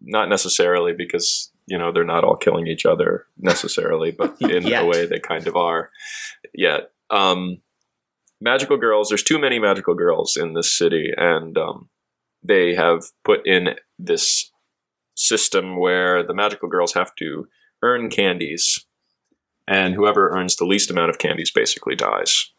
Not 0.00 0.28
necessarily 0.28 0.92
because 0.96 1.50
you 1.66 1.78
know 1.78 1.92
they're 1.92 2.04
not 2.04 2.24
all 2.24 2.36
killing 2.36 2.66
each 2.66 2.86
other 2.86 3.26
necessarily, 3.38 4.10
but 4.10 4.36
in 4.40 4.72
a 4.72 4.86
way 4.86 5.06
they 5.06 5.20
kind 5.20 5.46
of 5.46 5.56
are. 5.56 5.90
Yet, 6.54 6.90
um, 7.10 7.58
magical 8.40 8.76
girls. 8.76 9.08
There's 9.08 9.22
too 9.22 9.38
many 9.38 9.58
magical 9.58 9.94
girls 9.94 10.36
in 10.36 10.54
this 10.54 10.76
city, 10.76 11.12
and 11.16 11.56
um, 11.56 11.88
they 12.42 12.74
have 12.74 13.04
put 13.24 13.46
in 13.46 13.76
this 13.98 14.50
system 15.14 15.78
where 15.78 16.22
the 16.26 16.34
magical 16.34 16.68
girls 16.68 16.94
have 16.94 17.14
to 17.16 17.46
earn 17.82 18.08
candies 18.08 18.84
and 19.68 19.94
whoever 19.94 20.30
earns 20.30 20.56
the 20.56 20.64
least 20.64 20.90
amount 20.90 21.10
of 21.10 21.18
candies 21.18 21.50
basically 21.50 21.94
dies. 21.94 22.51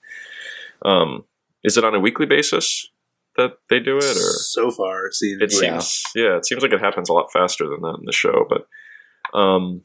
Um, 0.84 1.26
is 1.64 1.78
it 1.78 1.84
on 1.84 1.96
a 1.96 2.00
weekly 2.00 2.26
basis 2.26 2.90
that 3.38 3.52
they 3.70 3.80
do 3.80 3.98
it, 3.98 4.04
or 4.04 4.34
so 4.44 4.70
far, 4.72 5.08
it 5.08 5.14
seems. 5.14 5.42
it 5.42 5.52
Yeah. 5.54 5.80
seems? 5.80 6.04
Yeah, 6.16 6.38
it 6.38 6.46
seems 6.46 6.62
like 6.62 6.74
it 6.74 6.80
happens 6.82 7.10
a 7.10 7.14
lot 7.14 7.32
faster 7.32 7.66
than 7.68 7.82
that 7.82 7.98
in 8.00 8.06
the 8.06 8.12
show. 8.12 8.46
But 8.50 8.68
um, 9.38 9.82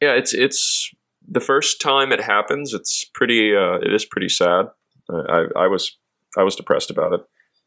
yeah, 0.00 0.12
it's 0.14 0.34
it's 0.34 0.90
the 1.26 1.40
first 1.40 1.80
time 1.80 2.12
it 2.12 2.20
happens. 2.20 2.74
It's 2.74 3.04
pretty. 3.14 3.54
Uh, 3.56 3.74
it 3.76 3.92
is 3.92 4.04
pretty 4.04 4.28
sad. 4.28 4.66
I, 5.10 5.14
I, 5.14 5.64
I 5.64 5.66
was 5.68 5.96
I 6.36 6.42
was 6.42 6.56
depressed 6.56 6.90
about 6.90 7.12
it. 7.12 7.20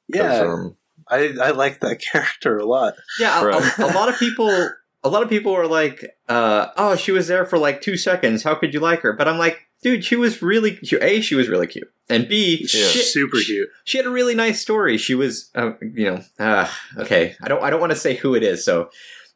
yeah, 0.08 0.42
um, 0.42 0.76
I, 1.10 1.34
I 1.42 1.52
like 1.52 1.80
that 1.80 2.00
character 2.12 2.58
a 2.58 2.66
lot. 2.66 2.96
Yeah, 3.20 3.42
a, 3.42 3.46
Right. 3.46 3.80
a, 3.80 3.86
a 3.86 3.94
lot 3.94 4.10
of 4.10 4.20
people. 4.20 4.70
A 5.04 5.10
lot 5.10 5.22
of 5.24 5.30
people 5.30 5.54
are 5.54 5.68
like, 5.68 6.04
uh, 6.28 6.68
"Oh, 6.76 6.96
she 6.96 7.12
was 7.12 7.28
there 7.28 7.46
for 7.46 7.58
like 7.58 7.82
two 7.82 7.96
seconds. 7.98 8.44
How 8.44 8.56
could 8.56 8.74
you 8.74 8.80
like 8.82 9.02
her?" 9.02 9.14
But 9.14 9.28
I'm 9.28 9.38
like, 9.38 9.67
dude, 9.84 10.04
she 10.06 10.16
was 10.16 10.42
really 10.42 10.78
she- 10.84 10.98
a. 10.98 11.22
She 11.22 11.36
was 11.36 11.48
really 11.50 11.68
cute, 11.68 11.92
and 12.10 12.28
b. 12.28 12.60
Yeah. 12.74 12.88
She, 12.88 13.00
Super 13.00 13.38
cute. 13.40 13.70
She 13.86 13.98
had 13.98 14.08
a 14.08 14.12
really 14.12 14.36
nice 14.36 14.62
story. 14.62 14.98
She 14.98 15.16
was, 15.16 15.50
uh, 15.56 15.72
you 15.82 16.06
know, 16.06 16.22
uh, 16.40 16.70
okay. 16.98 17.36
I 17.42 17.48
don't. 17.48 17.64
I 17.64 17.70
don't 17.70 17.80
want 17.80 17.92
to 17.92 17.98
say 17.98 18.16
who 18.16 18.36
it 18.36 18.44
is. 18.44 18.64
So 18.66 18.90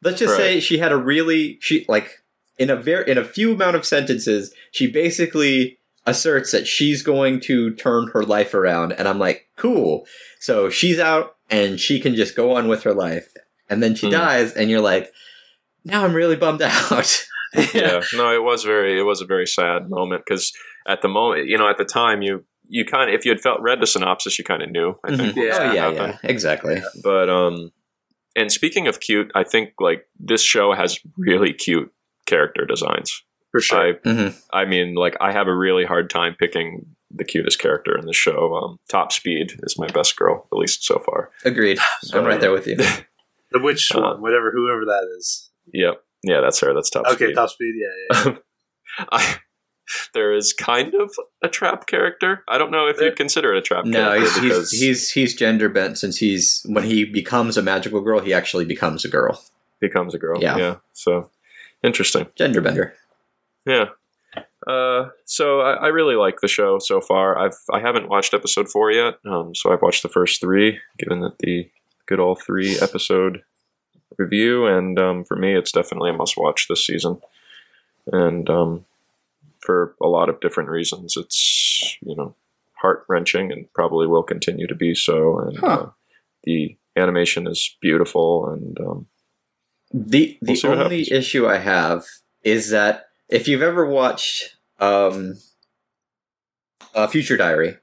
let's 0.04 0.20
just 0.20 0.36
say 0.36 0.60
she 0.60 0.78
had 0.80 0.92
a 0.92 0.98
really 0.98 1.58
she 1.62 1.86
like 1.88 2.24
in 2.58 2.70
a 2.70 2.76
very 2.76 3.10
in 3.10 3.18
a 3.18 3.24
few 3.26 3.54
amount 3.54 3.76
of 3.76 3.86
sentences. 3.86 4.54
She 4.72 4.88
basically 4.88 5.78
asserts 6.08 6.52
that 6.52 6.66
she's 6.68 7.04
going 7.04 7.40
to 7.42 7.72
turn 7.76 8.08
her 8.14 8.24
life 8.24 8.54
around, 8.54 8.92
and 8.94 9.08
I'm 9.08 9.20
like, 9.20 9.48
cool. 9.56 10.06
So 10.40 10.70
she's 10.72 10.98
out, 11.00 11.36
and 11.50 11.80
she 11.80 12.00
can 12.00 12.16
just 12.16 12.36
go 12.36 12.56
on 12.56 12.68
with 12.68 12.82
her 12.84 12.94
life, 12.94 13.32
and 13.70 13.84
then 13.84 13.94
she 13.96 14.08
Hmm. 14.08 14.14
dies, 14.14 14.54
and 14.54 14.70
you're 14.72 14.82
like, 14.82 15.12
now 15.86 16.04
I'm 16.04 16.14
really 16.14 16.36
bummed 16.36 16.62
out. 16.64 17.26
yeah, 17.74 18.02
no, 18.14 18.34
it 18.34 18.44
was 18.44 18.64
very, 18.64 19.00
it 19.00 19.04
was 19.04 19.22
a 19.22 19.26
very 19.26 19.46
sad 19.48 19.90
moment 19.90 20.24
because 20.26 20.52
at 20.88 21.02
the 21.02 21.08
moment, 21.08 21.48
you 21.48 21.58
know, 21.58 21.70
at 21.70 21.78
the 21.78 21.86
time, 21.86 22.22
you 22.22 22.46
you 22.68 22.86
kind 22.86 23.10
of, 23.10 23.14
if 23.16 23.26
you 23.26 23.32
had 23.32 23.42
felt 23.42 23.60
read 23.62 23.82
the 23.82 23.88
synopsis, 23.88 24.38
you 24.40 24.46
kind 24.46 24.64
of 24.64 24.72
knew. 24.72 24.96
I 25.04 25.16
think. 25.16 25.36
Mhm. 25.36 25.44
Yeah. 25.46 25.58
oh 25.60 25.74
yeah, 25.74 25.92
happen. 25.92 26.20
yeah, 26.24 26.30
exactly. 26.30 26.82
But 27.04 27.30
um, 27.30 27.72
and 28.36 28.52
speaking 28.52 28.88
of 28.88 29.00
cute, 29.02 29.30
I 29.36 29.44
think 29.44 29.74
like 29.80 30.06
this 30.20 30.42
show 30.44 30.74
has 30.74 30.98
really 31.18 31.52
cute 31.54 31.92
character 32.26 32.66
designs. 32.66 33.24
for 33.52 33.60
sure. 33.60 33.80
I 34.06 34.10
hmm 34.10 34.28
I 34.54 34.64
mean, 34.66 34.96
like 34.96 35.18
I 35.20 35.34
have 35.34 35.48
a 35.48 35.56
really 35.56 35.84
hard 35.86 36.10
time 36.10 36.36
picking 36.40 36.86
the 37.14 37.26
cutest 37.26 37.60
character 37.60 37.98
in 37.98 38.06
the 38.06 38.14
show. 38.14 38.56
Um, 38.56 38.78
Top 38.90 39.12
Speed 39.12 39.60
is 39.64 39.78
my 39.78 39.88
best 39.88 40.16
girl, 40.16 40.48
at 40.54 40.58
least 40.58 40.86
so 40.86 41.00
far. 41.00 41.30
Agreed. 41.44 41.78
I'm 42.14 42.24
right 42.24 42.40
there 42.40 42.54
with 42.54 42.68
you. 42.68 42.78
the 43.52 43.60
which 43.60 43.92
Uh, 43.94 44.00
one, 44.00 44.22
whatever, 44.22 44.52
whoever 44.54 44.86
that 44.86 45.14
is. 45.18 45.50
Yep, 45.74 46.02
yeah, 46.24 46.42
that's 46.42 46.60
her. 46.62 46.74
That's 46.74 46.90
Top 46.90 47.06
Okay, 47.08 47.26
Speed. 47.26 47.36
top 47.36 47.50
speed. 47.50 47.74
Yeah, 47.78 48.24
yeah. 48.26 48.36
I, 49.12 49.36
there 50.14 50.34
is 50.34 50.54
kind 50.54 50.94
of 50.96 51.12
a 51.42 51.50
trap 51.50 51.88
character. 51.88 52.44
I 52.48 52.58
don't 52.58 52.72
know 52.72 52.88
if 52.88 53.00
you'd 53.02 53.16
consider 53.16 53.54
it 53.54 53.58
a 53.58 53.62
trap 53.62 53.86
No, 53.86 54.12
character 54.12 54.22
he's, 54.22 54.34
he's 54.36 54.44
because 54.44 54.72
he's 54.72 55.12
he's 55.12 55.36
gender 55.36 55.70
bent 55.70 55.98
since 55.98 56.18
he's 56.18 56.66
when 56.68 56.84
he 56.84 57.06
becomes 57.06 57.58
a 57.58 57.62
magical 57.62 58.02
girl, 58.02 58.20
he 58.20 58.34
actually 58.34 58.66
becomes 58.66 59.04
a 59.06 59.10
girl. 59.10 59.44
becomes 59.80 60.14
a 60.14 60.18
girl. 60.18 60.42
Yeah. 60.42 60.58
yeah. 60.58 60.76
So 60.94 61.30
interesting. 61.84 62.28
Gender 62.36 62.62
bender. 62.62 62.94
Yeah. 63.66 63.86
Uh, 64.66 65.10
so 65.26 65.60
I, 65.62 65.74
I 65.74 65.88
really 65.88 66.16
like 66.16 66.40
the 66.42 66.48
show 66.48 66.78
so 66.80 67.02
far. 67.02 67.38
I've 67.38 67.58
I 67.74 67.80
haven't 67.80 68.08
watched 68.10 68.34
episode 68.34 68.70
four 68.70 68.92
yet. 68.92 69.16
Um, 69.26 69.54
so 69.56 69.74
I've 69.74 69.82
watched 69.82 70.04
the 70.04 70.10
first 70.10 70.40
three, 70.40 70.80
given 71.00 71.20
that 71.22 71.40
the 71.40 71.70
good 72.06 72.20
all 72.20 72.36
three 72.36 72.78
episode 72.80 73.42
review, 74.22 74.66
and 74.68 75.00
um, 75.00 75.24
for 75.26 75.36
me, 75.36 75.56
it's 75.58 75.72
definitely 75.72 76.10
a 76.12 76.14
must 76.14 76.38
watch 76.38 76.68
this 76.68 76.86
season. 76.86 77.22
And 78.12 78.50
um, 78.50 78.86
for 79.60 79.96
a 80.02 80.08
lot 80.08 80.30
of 80.30 80.40
different 80.40 80.70
reasons, 80.70 81.16
it's 81.18 81.98
you 82.02 82.16
know 82.16 82.36
heart 82.74 83.06
wrenching 83.08 83.52
and 83.52 83.72
probably 83.74 84.08
will 84.08 84.24
continue 84.24 84.68
to 84.68 84.76
be 84.76 84.96
so. 84.96 85.40
And 85.40 85.58
Huh. 85.58 85.68
uh, 85.68 85.90
the 86.44 86.78
animation 86.96 87.48
is 87.48 87.78
beautiful, 87.82 88.48
and 88.50 88.80
um, 88.80 89.08
The 89.94 90.38
the 90.42 90.60
We'll 90.64 90.80
only 90.80 91.12
issue 91.12 91.48
I 91.48 91.58
have 91.58 92.06
is 92.44 92.70
that 92.72 93.06
if 93.30 93.48
you've 93.48 93.62
ever 93.62 93.86
watched 93.86 94.56
um, 94.80 95.38
uh, 96.96 97.08
Future 97.08 97.38
Diary, 97.38 97.78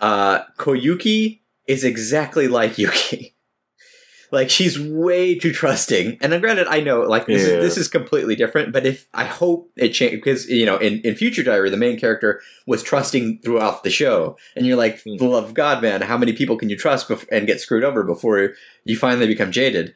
uh, 0.00 0.40
Koyuki 0.58 1.40
is 1.66 1.84
exactly 1.84 2.48
like 2.48 2.78
Yuki. 2.78 3.34
like 4.32 4.50
she's 4.50 4.78
way 4.78 5.36
too 5.38 5.52
trusting. 5.52 6.18
And 6.20 6.32
then 6.32 6.40
granted, 6.40 6.66
I 6.68 6.80
know 6.80 7.00
like 7.02 7.26
this 7.26 7.42
Yeah. 7.48 7.54
is 7.56 7.62
this 7.64 7.76
is 7.78 7.88
completely 7.88 8.36
different. 8.36 8.72
But 8.72 8.86
if 8.86 9.08
I 9.14 9.24
hope 9.24 9.70
it 9.76 9.90
changes 9.90 10.18
because 10.18 10.48
you 10.48 10.66
know 10.66 10.76
in 10.76 11.00
in 11.00 11.14
Future 11.14 11.42
Diary 11.42 11.70
the 11.70 11.76
main 11.76 11.98
character 11.98 12.40
was 12.66 12.82
trusting 12.82 13.40
throughout 13.44 13.82
the 13.84 13.90
show, 13.90 14.36
and 14.56 14.66
you're 14.66 14.76
like, 14.76 15.02
Hmm. 15.02 15.16
the 15.16 15.24
love 15.24 15.44
of 15.44 15.54
God, 15.54 15.82
man, 15.82 16.02
how 16.02 16.16
many 16.18 16.32
people 16.32 16.56
can 16.56 16.68
you 16.70 16.76
trust 16.76 17.08
bef- 17.08 17.26
and 17.32 17.46
get 17.46 17.60
screwed 17.60 17.84
over 17.84 18.02
before 18.02 18.52
you 18.84 18.96
finally 18.96 19.26
become 19.26 19.50
jaded? 19.52 19.94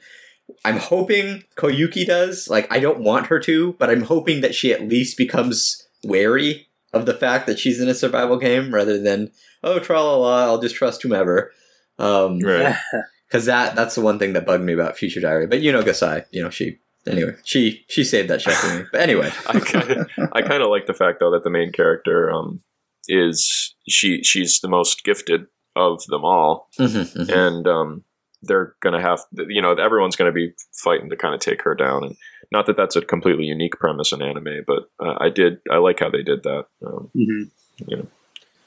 I'm 0.64 0.76
hoping 0.78 1.44
Koyuki 1.56 2.04
does. 2.06 2.48
Like, 2.50 2.70
I 2.70 2.78
don't 2.78 3.00
want 3.00 3.28
her 3.28 3.38
to, 3.40 3.72
but 3.78 3.88
I'm 3.88 4.02
hoping 4.02 4.42
that 4.42 4.54
she 4.54 4.72
at 4.74 4.86
least 4.86 5.16
becomes 5.16 5.86
wary 6.04 6.68
of 6.92 7.06
the 7.06 7.14
fact 7.14 7.46
that 7.46 7.58
she's 7.58 7.80
in 7.80 7.88
a 7.88 7.94
survival 7.94 8.36
game 8.36 8.74
rather 8.74 8.98
than, 9.00 9.30
oh, 9.62 9.78
tra 9.78 10.02
la 10.02 10.16
la, 10.16 10.42
I'll 10.44 10.60
just 10.60 10.74
trust 10.74 11.02
whomever. 11.02 11.50
Um, 11.98 12.40
right. 12.40 12.76
Because 13.34 13.46
that 13.46 13.74
that's 13.74 13.96
the 13.96 14.00
one 14.00 14.20
thing 14.20 14.32
that 14.34 14.46
bugged 14.46 14.62
me 14.62 14.72
about 14.72 14.96
Future 14.96 15.20
Diary. 15.20 15.48
But 15.48 15.60
you 15.60 15.72
know, 15.72 15.82
Gasai, 15.82 16.24
you 16.30 16.40
know, 16.40 16.50
she 16.50 16.78
anyway, 17.04 17.34
she 17.42 17.84
she 17.88 18.04
saved 18.04 18.30
that 18.30 18.40
show 18.40 18.52
for 18.52 18.72
me. 18.78 18.84
But 18.92 19.00
anyway, 19.00 19.32
I 19.48 19.58
kind 19.58 19.90
of 19.90 20.08
I 20.32 20.40
kind 20.42 20.62
of 20.62 20.70
like 20.70 20.86
the 20.86 20.94
fact 20.94 21.18
though 21.18 21.32
that 21.32 21.42
the 21.42 21.50
main 21.50 21.72
character 21.72 22.30
um 22.30 22.62
is 23.08 23.74
she 23.88 24.22
she's 24.22 24.60
the 24.60 24.68
most 24.68 25.02
gifted 25.02 25.46
of 25.74 26.04
them 26.06 26.24
all, 26.24 26.68
Mhm, 26.78 27.12
mhm. 27.26 27.28
and 27.28 27.66
um 27.66 28.04
they're 28.42 28.76
gonna 28.80 29.00
have 29.00 29.18
you 29.48 29.60
know 29.60 29.72
everyone's 29.72 30.14
gonna 30.14 30.30
be 30.30 30.52
fighting 30.72 31.10
to 31.10 31.16
kind 31.16 31.34
of 31.34 31.40
take 31.40 31.60
her 31.62 31.74
down, 31.74 32.04
and 32.04 32.16
not 32.52 32.66
that 32.66 32.76
that's 32.76 32.94
a 32.94 33.00
completely 33.02 33.46
unique 33.46 33.80
premise 33.80 34.12
in 34.12 34.22
anime, 34.22 34.62
but 34.64 34.88
uh, 35.04 35.16
I 35.18 35.28
did 35.28 35.58
I 35.72 35.78
like 35.78 35.98
how 35.98 36.08
they 36.08 36.22
did 36.22 36.44
that. 36.44 36.66
Um, 36.86 37.10
Mhm. 37.16 37.50
you 37.88 37.96
know, 37.96 38.06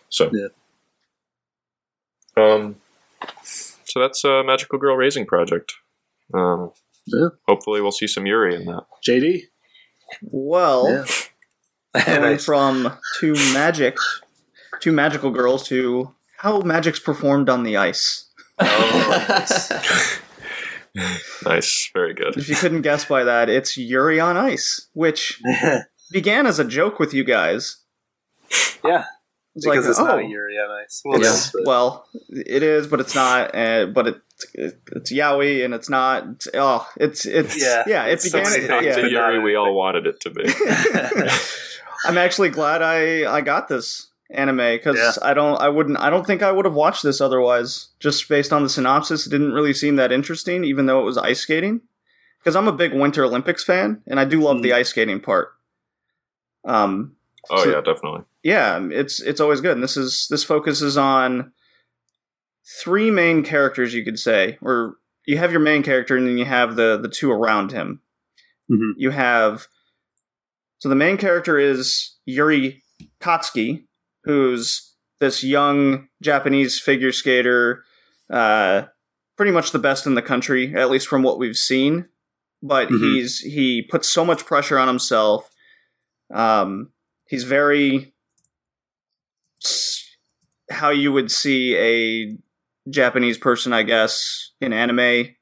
so 0.10 0.30
Yeah. 0.34 0.48
um, 2.36 2.76
so 3.98 4.02
that's 4.02 4.24
a 4.24 4.44
Magical 4.44 4.78
Girl 4.78 4.96
Raising 4.96 5.26
Project. 5.26 5.74
Um, 6.34 6.72
Yeah. 7.08 7.30
hopefully 7.48 7.82
we'll 7.82 7.92
see 7.92 8.06
some 8.08 8.26
Yuri 8.28 8.54
in 8.56 8.66
that. 8.66 8.84
JD. 9.08 9.44
Well, 10.22 11.06
Yeah. 11.96 12.04
going 12.06 12.22
Nice. 12.22 12.46
from 12.46 12.98
two 13.20 13.34
magic, 13.54 13.98
two 14.82 14.92
magical 14.92 15.32
girls 15.32 15.68
to 15.70 16.14
how 16.38 16.60
magic's 16.62 17.00
performed 17.00 17.50
on 17.50 17.64
the 17.64 17.76
ice. 17.78 18.30
Nice, 21.46 21.92
very 21.94 22.16
good. 22.16 22.36
If 22.38 22.50
you 22.50 22.56
couldn't 22.56 22.82
guess 22.82 23.06
by 23.06 23.24
that, 23.24 23.50
it's 23.50 23.78
Yuri 23.78 24.20
on 24.20 24.36
Ice, 24.36 24.88
which 24.94 25.40
began 26.12 26.48
as 26.48 26.58
a 26.58 26.64
joke 26.66 27.00
with 27.00 27.14
you 27.14 27.24
guys. 27.24 27.78
yeah, 28.84 29.06
It's 29.58 29.66
because 29.66 29.86
like, 29.86 29.90
it's 29.92 30.00
oh, 30.00 30.06
not 30.06 30.20
a 30.20 30.26
Yuri 30.26 30.56
on 30.56 30.72
Ice. 30.84 31.02
Well, 31.04 31.22
Yeah. 31.22 31.30
it's, 31.34 31.52
but- 31.52 31.66
well, 31.66 32.08
it 32.30 32.64
is, 32.64 32.88
but 32.88 33.00
it's 33.02 33.14
not. 33.16 33.54
Uh, 33.56 33.88
but 33.88 34.08
it's 34.08 34.20
it's 34.54 35.12
Yaoi, 35.12 35.66
and 35.66 35.74
it's 35.74 35.90
not. 35.90 36.28
It's, 36.28 36.48
oh, 36.54 36.88
it's 36.96 37.26
it's 37.26 37.60
Yeah. 37.62 37.84
yeah. 37.88 38.06
It 38.06 38.14
It's 38.14 38.32
so 38.32 38.38
began. 38.38 38.52
many 38.54 38.68
Not 38.68 38.84
things, 38.84 38.96
the 38.96 39.10
yeah. 39.12 39.30
Yuri 39.32 39.40
we 39.44 39.56
all 39.56 39.74
wanted 39.74 40.06
it 40.08 40.20
to 40.22 40.30
be. 40.30 40.44
I'm 42.06 42.18
actually 42.18 42.50
glad 42.50 42.82
I 42.82 43.30
I 43.32 43.42
got 43.42 43.68
this 43.68 44.08
anime 44.30 44.58
because 44.58 44.98
Yeah. 44.98 45.14
I 45.24 45.34
don't 45.34 45.60
I 45.60 45.70
wouldn't 45.70 45.98
I 46.00 46.10
don't 46.10 46.26
think 46.28 46.44
I 46.44 46.52
would 46.52 46.66
have 46.66 46.74
watched 46.76 47.02
this 47.04 47.20
otherwise. 47.22 47.90
Just 48.00 48.30
based 48.30 48.54
on 48.54 48.62
the 48.64 48.70
synopsis, 48.70 49.26
it 49.26 49.30
didn't 49.32 49.54
really 49.54 49.74
seem 49.74 49.96
that 49.96 50.12
interesting, 50.12 50.64
even 50.64 50.86
though 50.86 51.00
it 51.02 51.06
was 51.06 51.18
ice 51.18 51.40
skating. 51.40 51.82
Because 52.40 52.56
I'm 52.56 52.68
a 52.68 52.72
big 52.72 52.94
Winter 52.94 53.26
Olympics 53.26 53.64
fan, 53.64 54.04
and 54.08 54.20
I 54.20 54.26
do 54.26 54.40
love 54.42 54.62
the 54.62 54.72
ice 54.74 54.90
skating 54.90 55.20
part. 55.20 55.50
Um, 56.64 57.14
Oh 57.50 57.64
So- 57.64 57.70
yeah, 57.72 57.82
definitely. 57.82 58.22
Yeah, 58.48 58.80
it's 58.92 59.20
it's 59.20 59.42
always 59.42 59.60
good. 59.60 59.74
And 59.74 59.84
this 59.84 59.98
is 59.98 60.26
this 60.30 60.46
focuses 60.46 60.98
on 60.98 61.52
three 62.82 63.12
main 63.12 63.44
characters, 63.44 63.94
you 63.94 64.06
could 64.06 64.18
say, 64.18 64.58
or 64.62 64.96
you 65.26 65.38
have 65.38 65.52
your 65.52 65.60
main 65.60 65.84
character, 65.84 66.16
and 66.16 66.26
then 66.26 66.38
you 66.38 66.46
have 66.46 66.78
the 66.78 66.98
the 66.98 67.10
two 67.10 67.30
around 67.30 67.74
him. 67.74 68.00
Mhm. 68.72 68.94
You 68.96 69.10
have 69.10 69.68
so 70.80 70.88
the 70.88 70.96
main 70.96 71.18
character 71.18 71.60
is 71.60 72.16
Yuri 72.26 72.84
Katsuki, 73.20 73.84
who's 74.24 74.96
this 75.20 75.44
young 75.44 76.08
Japanese 76.22 76.80
figure 76.80 77.12
skater, 77.12 77.84
uh, 78.32 78.84
pretty 79.36 79.52
much 79.52 79.72
the 79.74 79.80
best 79.80 80.06
in 80.06 80.14
the 80.16 80.22
country, 80.22 80.74
at 80.74 80.90
least 80.90 81.10
from 81.10 81.22
what 81.22 81.38
we've 81.38 81.58
seen. 81.58 82.08
But 82.64 82.88
Mhm. 82.88 83.00
he's 83.02 83.40
he 83.40 83.82
puts 83.82 84.08
so 84.08 84.24
much 84.24 84.46
pressure 84.46 84.80
on 84.80 84.88
himself. 84.88 85.50
Um, 86.34 86.94
he's 87.28 87.44
very 87.44 88.14
how 90.70 90.90
you 90.90 91.12
would 91.12 91.32
see 91.32 91.76
a 91.76 92.38
Japanese 92.90 93.38
person, 93.38 93.74
I 93.74 93.84
guess, 93.84 94.52
in 94.62 94.74
anime 94.74 95.36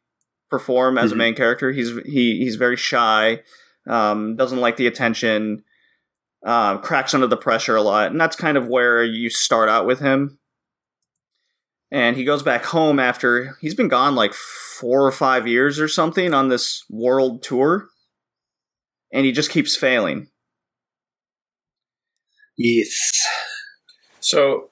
perform 0.50 0.98
as 0.98 1.12
a 1.12 1.16
Mhm. 1.16 1.18
main 1.18 1.36
character. 1.36 1.72
He's 1.72 1.92
he 2.06 2.38
he's 2.38 2.56
very 2.56 2.78
shy, 2.78 3.44
um, 3.88 4.36
doesn't 4.36 4.60
like 4.62 4.78
the 4.78 4.88
attention, 4.88 5.64
uh, 6.46 6.78
cracks 6.80 7.14
under 7.14 7.28
the 7.28 7.38
pressure 7.38 7.76
a 7.76 7.82
lot, 7.82 8.12
and 8.12 8.20
that's 8.22 8.36
kind 8.36 8.58
of 8.58 8.68
where 8.68 9.04
you 9.04 9.30
start 9.30 9.70
out 9.70 9.86
with 9.86 10.00
him. 10.00 10.40
And 11.92 12.18
he 12.18 12.24
goes 12.26 12.44
back 12.44 12.66
home 12.66 13.00
after 13.00 13.56
he's 13.62 13.76
been 13.76 13.88
gone 13.88 14.16
like 14.16 14.34
four 14.34 15.06
or 15.06 15.12
five 15.12 15.48
years 15.48 15.80
or 15.80 15.88
something 15.88 16.34
on 16.34 16.50
this 16.50 16.84
world 16.90 17.42
tour, 17.44 17.90
and 19.14 19.26
he 19.26 19.32
just 19.32 19.50
keeps 19.52 19.76
failing. 19.76 20.30
yes. 22.58 23.12
So 24.26 24.72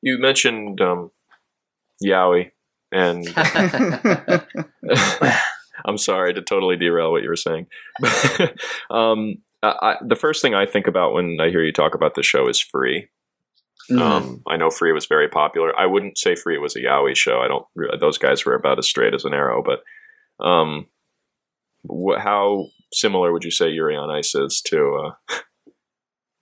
you 0.00 0.16
mentioned 0.18 0.80
um, 0.80 1.10
Yaoi, 2.02 2.52
and 2.92 3.26
I'm 5.84 5.98
sorry 5.98 6.32
to 6.34 6.40
totally 6.40 6.76
derail 6.76 7.10
what 7.10 7.24
you 7.24 7.28
were 7.28 7.34
saying. 7.34 7.66
um, 8.90 9.38
I, 9.62 9.74
I, 9.82 9.96
the 10.06 10.14
first 10.14 10.40
thing 10.40 10.54
I 10.54 10.66
think 10.66 10.86
about 10.86 11.14
when 11.14 11.38
I 11.40 11.50
hear 11.50 11.64
you 11.64 11.72
talk 11.72 11.96
about 11.96 12.14
the 12.14 12.22
show 12.22 12.48
is 12.48 12.60
Free. 12.60 13.08
Mhm. 13.90 14.00
Um, 14.00 14.42
I 14.48 14.56
know 14.56 14.70
Free 14.70 14.92
was 14.92 15.06
very 15.06 15.28
popular. 15.28 15.76
I 15.76 15.86
wouldn't 15.86 16.16
say 16.16 16.36
Free 16.36 16.58
was 16.58 16.76
a 16.76 16.80
Yaoi 16.80 17.16
show. 17.16 17.40
I 17.40 17.48
don't. 17.48 17.66
Those 17.98 18.18
guys 18.18 18.44
were 18.44 18.54
about 18.54 18.78
as 18.78 18.86
straight 18.86 19.14
as 19.14 19.24
an 19.24 19.34
arrow. 19.34 19.64
But 19.64 19.80
um, 20.46 20.86
wh- 21.90 22.20
how 22.20 22.68
similar 22.92 23.32
would 23.32 23.42
you 23.42 23.50
say 23.50 23.68
Yuri 23.68 23.96
on 23.96 24.10
Ice 24.12 24.36
is 24.36 24.62
to 24.66 25.10
uh, 25.32 25.38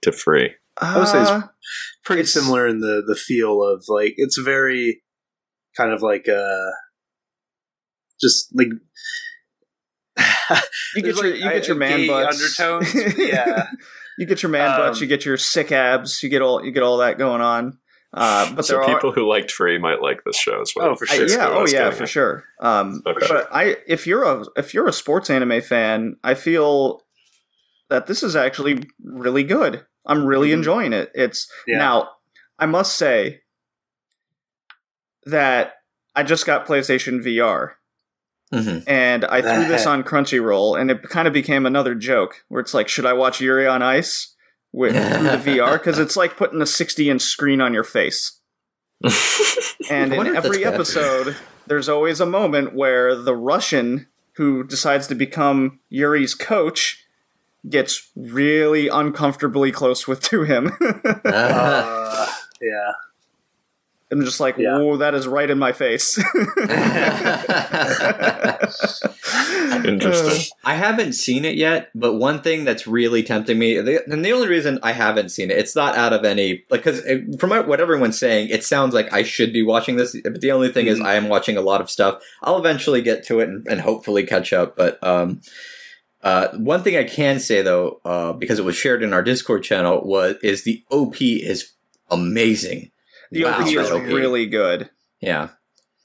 to 0.03 0.13
Free? 0.13 0.51
Would 0.99 1.09
say 1.09 1.21
it's 1.23 1.31
Uh, 1.31 1.43
Pretty 2.05 2.21
It's- 2.21 2.33
similar 2.33 2.67
in 2.67 2.81
the 2.81 3.03
the 3.07 3.17
feel 3.17 3.63
of 3.63 3.85
like 3.89 4.15
it's 4.17 4.39
very 4.39 5.03
kind 5.77 5.93
of 5.93 6.01
like 6.03 6.29
uh 6.29 6.71
just 8.21 8.49
like 8.55 8.69
you 10.97 11.03
get 11.03 11.17
your 11.17 11.25
like, 11.31 11.35
you 11.41 11.51
get 11.51 11.67
your 11.69 11.77
I- 11.77 11.79
man 11.81 11.99
gay 11.99 12.09
butts. 12.09 12.57
undertones, 12.59 13.19
yeah. 13.19 13.69
you 14.19 14.27
get 14.27 14.43
your 14.43 14.51
man 14.51 14.77
butts. 14.79 14.99
Um, 14.99 15.03
You 15.03 15.09
get 15.09 15.25
your 15.25 15.37
sick 15.37 15.71
abs. 15.73 16.23
You 16.23 16.29
get 16.29 16.43
all 16.43 16.65
you 16.65 16.73
get 16.73 16.83
all 16.83 16.99
that 16.99 17.19
going 17.19 17.41
on. 17.41 17.79
Uh, 18.15 18.51
but 18.55 18.65
so 18.65 18.73
there 18.75 18.83
are 18.85 18.95
people 18.95 19.13
who 19.13 19.29
liked 19.29 19.53
Free 19.53 19.77
might 19.79 20.01
like 20.01 20.25
this 20.25 20.37
show 20.39 20.63
as 20.63 20.73
well. 20.75 20.89
Oh, 20.89 20.95
for 20.97 21.05
sure. 21.07 21.19
That's 21.21 21.35
yeah, 21.35 21.49
oh 21.51 21.67
yeah, 21.67 21.91
for 21.91 22.05
at. 22.05 22.09
sure. 22.09 22.45
Um, 22.61 23.03
Okay. 23.07 23.27
But 23.29 23.49
I, 23.53 23.77
if 23.87 24.07
you're 24.07 24.25
a 24.25 24.45
if 24.57 24.73
you're 24.73 24.89
a 24.89 24.93
sports 24.95 25.29
anime 25.29 25.61
fan, 25.61 26.17
I 26.25 26.33
feel 26.35 27.03
that 27.91 28.07
this 28.07 28.23
is 28.23 28.35
actually 28.35 28.89
really 29.05 29.45
good. 29.45 29.85
I'm 30.09 30.25
really 30.25 30.49
Mhm. 30.51 30.55
enjoying 30.55 30.93
it. 30.93 31.11
It's 31.15 31.51
Yeah. 31.67 31.79
now, 31.79 32.11
I 32.59 32.67
must 32.67 32.97
say 32.97 33.43
that 35.27 35.75
I 36.17 36.23
just 36.23 36.47
got 36.47 36.67
PlayStation 36.67 37.23
VR 37.23 37.73
Mhm. 38.53 38.85
and 38.87 39.25
I 39.27 39.43
threw 39.43 39.69
this 39.69 39.87
on 39.87 40.03
Crunchyroll, 40.03 40.81
and 40.81 40.91
it 40.91 41.03
kind 41.05 41.29
of 41.29 41.35
became 41.35 41.67
another 41.67 41.95
joke 41.95 42.45
where 42.49 42.61
it's 42.61 42.75
like, 42.75 42.89
should 42.89 43.07
I 43.07 43.13
watch 43.13 43.41
Yuri 43.41 43.67
on 43.67 43.83
Ice 43.83 44.35
with 44.73 44.95
the 44.95 45.37
VR? 45.51 45.75
Because 45.79 45.99
it's 46.01 46.17
like 46.17 46.37
putting 46.37 46.63
a 46.63 46.67
60 46.67 47.11
inch 47.11 47.23
screen 47.23 47.61
on 47.61 47.75
your 47.75 47.85
face. 47.85 48.41
And 49.91 50.13
in 50.13 50.17
wonder 50.19 50.33
if 50.33 50.43
that's 50.43 50.47
every 50.47 50.65
episode, 50.67 51.37
there's 51.67 51.89
always 51.89 52.21
a 52.21 52.27
moment 52.27 52.75
where 52.75 53.15
the 53.15 53.35
Russian 53.35 54.07
who 54.37 54.63
decides 54.65 55.07
to 55.07 55.15
become 55.15 55.81
Yuri's 55.89 56.35
coach 56.35 57.05
gets 57.69 58.09
really 58.17 58.89
uncomfortably 58.89 59.71
close 59.73 60.07
with 60.09 60.21
to 60.23 60.43
him. 60.45 60.73
uh, 61.25 62.27
yeah. 62.61 62.93
I'm 64.11 64.25
just 64.25 64.41
like, 64.41 64.57
Yeah. 64.57 64.79
whoa, 64.79 64.97
that 64.99 65.15
is 65.15 65.27
right 65.29 65.51
in 65.51 65.59
my 65.59 65.73
face. 65.73 66.19
Interesting. 69.85 70.57
I 70.65 70.75
haven't 70.75 71.13
seen 71.13 71.45
it 71.45 71.57
yet, 71.57 71.91
but 71.95 72.15
one 72.15 72.43
thing 72.43 72.65
that's 72.65 72.87
really 72.87 73.23
tempting 73.23 73.59
me, 73.59 73.81
the- 73.81 74.05
and 74.11 74.25
the 74.25 74.33
only 74.33 74.49
reason 74.49 74.79
I 74.83 74.93
haven't 74.93 75.31
seen 75.31 75.51
it, 75.51 75.59
it's 75.59 75.77
not 75.77 75.97
out 75.97 76.13
of 76.13 76.25
any 76.25 76.65
like 76.71 76.83
because 76.85 77.03
from 77.39 77.51
what 77.51 77.81
everyone's 77.81 78.19
saying, 78.19 78.49
it 78.49 78.65
sounds 78.65 78.95
like 78.95 79.13
I 79.13 79.23
should 79.23 79.53
be 79.53 79.63
watching 79.63 79.97
this. 79.97 80.17
But 80.23 80.41
the 80.41 80.53
only 80.53 80.71
thing 80.73 80.87
is, 80.87 80.99
Mhm. 80.99 81.05
I 81.05 81.15
am 81.15 81.29
watching 81.29 81.57
a 81.57 81.61
lot 81.63 81.81
of 81.81 81.91
stuff. 81.91 82.23
I'll 82.43 82.59
eventually 82.59 83.03
get 83.03 83.25
to 83.27 83.41
it 83.41 83.49
and, 83.49 83.67
and 83.69 83.81
hopefully 83.81 84.25
catch 84.25 84.53
up. 84.53 84.77
But 84.77 85.03
um, 85.07 85.41
uh, 86.23 86.49
one 86.57 86.83
thing 86.83 86.97
I 86.97 87.05
can 87.05 87.39
say 87.41 87.63
though, 87.63 88.01
uh, 88.05 88.33
because 88.33 88.59
it 88.59 88.65
was 88.65 88.77
shared 88.77 89.03
in 89.03 89.13
our 89.13 89.23
Discord 89.23 89.63
channel, 89.63 90.03
was 90.05 90.37
is 90.43 90.65
the 90.65 90.83
OP 90.91 91.21
is 91.21 91.73
amazing. 92.11 92.91
the 93.31 93.45
Wow, 93.45 93.61
OP 93.61 93.69
is 93.69 93.91
OP. 93.91 94.03
really 94.07 94.47
good. 94.47 94.91
Yeah. 95.21 95.49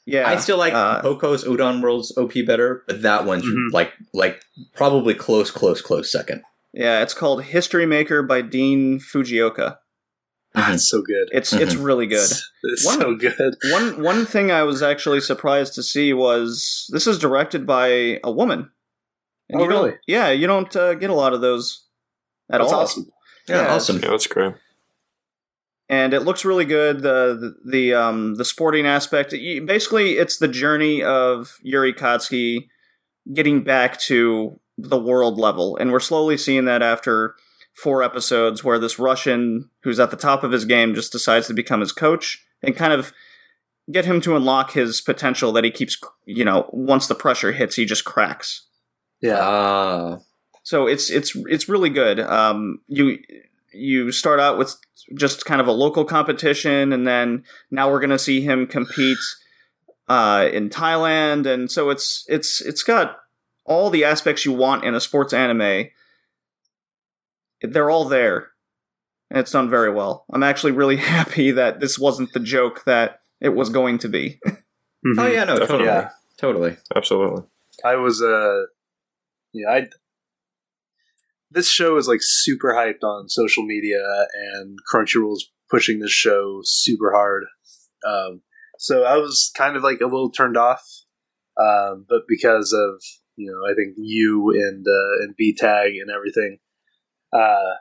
Yeah. 0.06 0.28
I 0.28 0.36
still 0.38 0.58
like 0.58 0.74
uh, 0.74 1.02
Poco's 1.02 1.46
Udon 1.46 1.82
World's 1.82 2.16
OP 2.18 2.34
better, 2.46 2.84
but 2.88 3.02
that 3.04 3.26
one's 3.26 3.46
Mhm. 3.46 3.72
like 3.72 3.94
like 4.14 4.42
probably 4.76 5.14
close, 5.14 5.50
close, 5.50 5.82
close 5.82 6.12
second. 6.12 6.42
Yeah, 6.74 7.02
it's 7.02 7.14
called 7.14 7.44
History 7.44 7.86
Maker 7.86 8.22
by 8.24 8.42
Dean 8.42 9.00
Fujioka. 9.00 9.78
Ah, 10.56 10.74
it's 10.74 10.90
so 10.90 11.02
good. 11.02 11.30
It's 11.32 11.54
it's 11.54 11.76
really 11.76 12.06
good. 12.08 12.30
It's 12.64 12.86
One- 12.86 13.00
so 13.00 13.16
good. 13.16 13.56
One 13.72 14.02
one 14.04 14.26
thing 14.26 14.52
I 14.52 14.64
was 14.64 14.84
actually 14.84 15.22
surprised 15.22 15.74
to 15.76 15.84
see 15.84 16.14
was 16.14 16.88
this 16.92 17.08
is 17.08 17.18
directed 17.18 17.66
by 17.66 18.20
a 18.24 18.32
woman. 18.32 18.70
Oh, 19.54 19.60
you 19.64 19.70
don't- 19.70 19.70
really? 19.70 19.98
Yeah, 20.08 20.30
you 20.30 20.48
don't 20.48 20.74
uh, 20.76 20.94
get 20.94 21.10
a 21.10 21.14
lot 21.16 21.34
of 21.34 21.42
those 21.42 21.86
at 22.52 22.60
That's 22.60 22.72
all. 22.72 22.82
awesome. 22.82 23.08
Yeah, 23.48 23.64
Yeah, 23.64 23.74
awesome. 23.76 24.00
Yeah, 24.02 24.10
that's 24.12 24.28
great. 24.28 24.54
and 25.90 26.14
it 26.14 26.22
looks 26.22 26.46
really 26.46 26.66
good. 26.66 27.02
The 27.02 27.56
the, 27.64 27.72
the 27.72 27.94
um 27.94 28.36
the 28.36 28.46
sporting 28.46 28.86
aspect. 28.86 29.32
Basically, 29.32 30.14
it's 30.14 30.38
the 30.38 30.48
journey 30.48 31.04
of 31.04 31.58
Yuri 31.62 31.94
Katsuki 31.94 32.68
getting 33.34 33.64
back 33.64 34.00
to 34.02 34.60
the 34.78 34.98
world 35.00 35.38
level, 35.38 35.78
and 35.78 35.92
we're 35.92 36.00
slowly 36.00 36.38
seeing 36.38 36.66
that 36.66 36.82
after 36.82 37.36
four 37.76 38.02
episodes, 38.04 38.64
where 38.64 38.80
this 38.80 38.98
Russian 39.00 39.70
who's 39.84 40.00
at 40.00 40.10
the 40.12 40.18
top 40.18 40.44
of 40.44 40.52
his 40.52 40.66
game 40.66 40.96
just 40.96 41.12
decides 41.12 41.48
to 41.48 41.54
become 41.54 41.80
his 41.82 41.92
coach 41.92 42.44
and 42.62 42.76
kind 42.76 42.94
of 42.94 43.12
get 43.92 44.06
him 44.06 44.22
to 44.22 44.36
unlock 44.36 44.72
his 44.72 45.02
potential 45.02 45.52
that 45.52 45.64
he 45.66 45.72
keeps. 45.72 45.98
You 46.26 46.46
know, 46.46 46.70
once 46.72 47.08
the 47.08 47.16
pressure 47.16 47.52
hits, 47.52 47.76
he 47.76 47.86
just 47.86 48.06
cracks. 48.06 48.66
Yeah. 49.24 49.40
Ah, 49.42 50.20
So 50.64 50.86
it's 50.88 51.10
it's 51.10 51.36
it's 51.48 51.68
really 51.68 51.90
good. 51.90 52.20
Um, 52.20 52.82
you 52.88 53.18
you 53.74 54.12
start 54.12 54.40
out 54.40 54.58
with 54.60 54.76
just 55.16 55.46
kind 55.46 55.60
of 55.62 55.68
a 55.68 55.72
local 55.72 56.06
competition, 56.06 56.94
and 56.94 57.08
then 57.08 57.44
now 57.72 57.90
we're 57.90 58.00
going 58.00 58.10
to 58.12 58.20
see 58.20 58.42
him 58.42 58.68
compete 58.68 59.18
uh, 60.08 60.48
in 60.54 60.70
Thailand, 60.70 61.46
and 61.48 61.72
so 61.72 61.90
it's 61.90 62.26
it's 62.28 62.62
it's 62.62 62.84
got 62.84 63.18
all 63.66 63.90
the 63.90 64.04
aspects 64.04 64.46
you 64.46 64.52
want 64.52 64.84
in 64.84 64.94
a 64.94 65.00
sports 65.00 65.34
anime. 65.34 65.88
They're 67.62 67.90
all 67.90 68.06
there, 68.06 68.50
and 69.30 69.40
it's 69.40 69.52
done 69.52 69.70
very 69.70 69.90
well. 69.92 70.26
I'm 70.34 70.44
actually 70.44 70.74
really 70.74 70.98
happy 71.16 71.52
that 71.52 71.80
this 71.80 71.98
wasn't 71.98 72.34
the 72.34 72.40
joke 72.42 72.84
that 72.86 73.22
it 73.40 73.50
was 73.56 73.70
going 73.70 74.00
to 74.00 74.10
be. 74.10 74.40
Mhm. 75.06 75.20
oh 75.20 75.28
yeah, 75.28 75.44
no, 75.44 75.58
totally, 75.60 75.84
Yeah. 75.84 76.10
totally. 76.38 76.78
Absolutely. 76.96 77.44
I 77.84 77.98
was 77.98 78.22
uh 78.22 78.68
yeah, 79.54 79.70
I 79.70 79.88
this 81.52 81.70
show 81.70 81.98
is 81.98 82.08
like 82.08 82.22
super 82.22 82.74
hyped 82.74 83.04
on 83.04 83.30
social 83.30 83.64
media 83.64 84.02
and 84.56 84.80
Crunchyroll's 84.92 85.52
pushing 85.70 86.00
this 86.00 86.12
show 86.12 86.62
super 86.64 87.12
hard. 87.14 87.46
Um 88.06 88.42
so 88.80 89.04
I 89.04 89.18
was 89.18 89.52
kind 89.56 89.78
of 89.78 89.84
like 89.84 90.02
a 90.02 90.06
little 90.06 90.32
turned 90.32 90.58
off. 90.58 90.84
Um 91.58 92.06
but 92.10 92.24
because 92.28 92.74
of, 92.74 93.02
you 93.36 93.52
know, 93.52 93.72
I 93.72 93.76
think 93.76 93.96
you 93.98 94.52
and 94.52 94.86
uh 94.88 95.24
and 95.24 95.36
B 95.38 95.56
tag 95.56 95.94
and 95.96 96.10
everything, 96.10 96.58
uh 97.32 97.76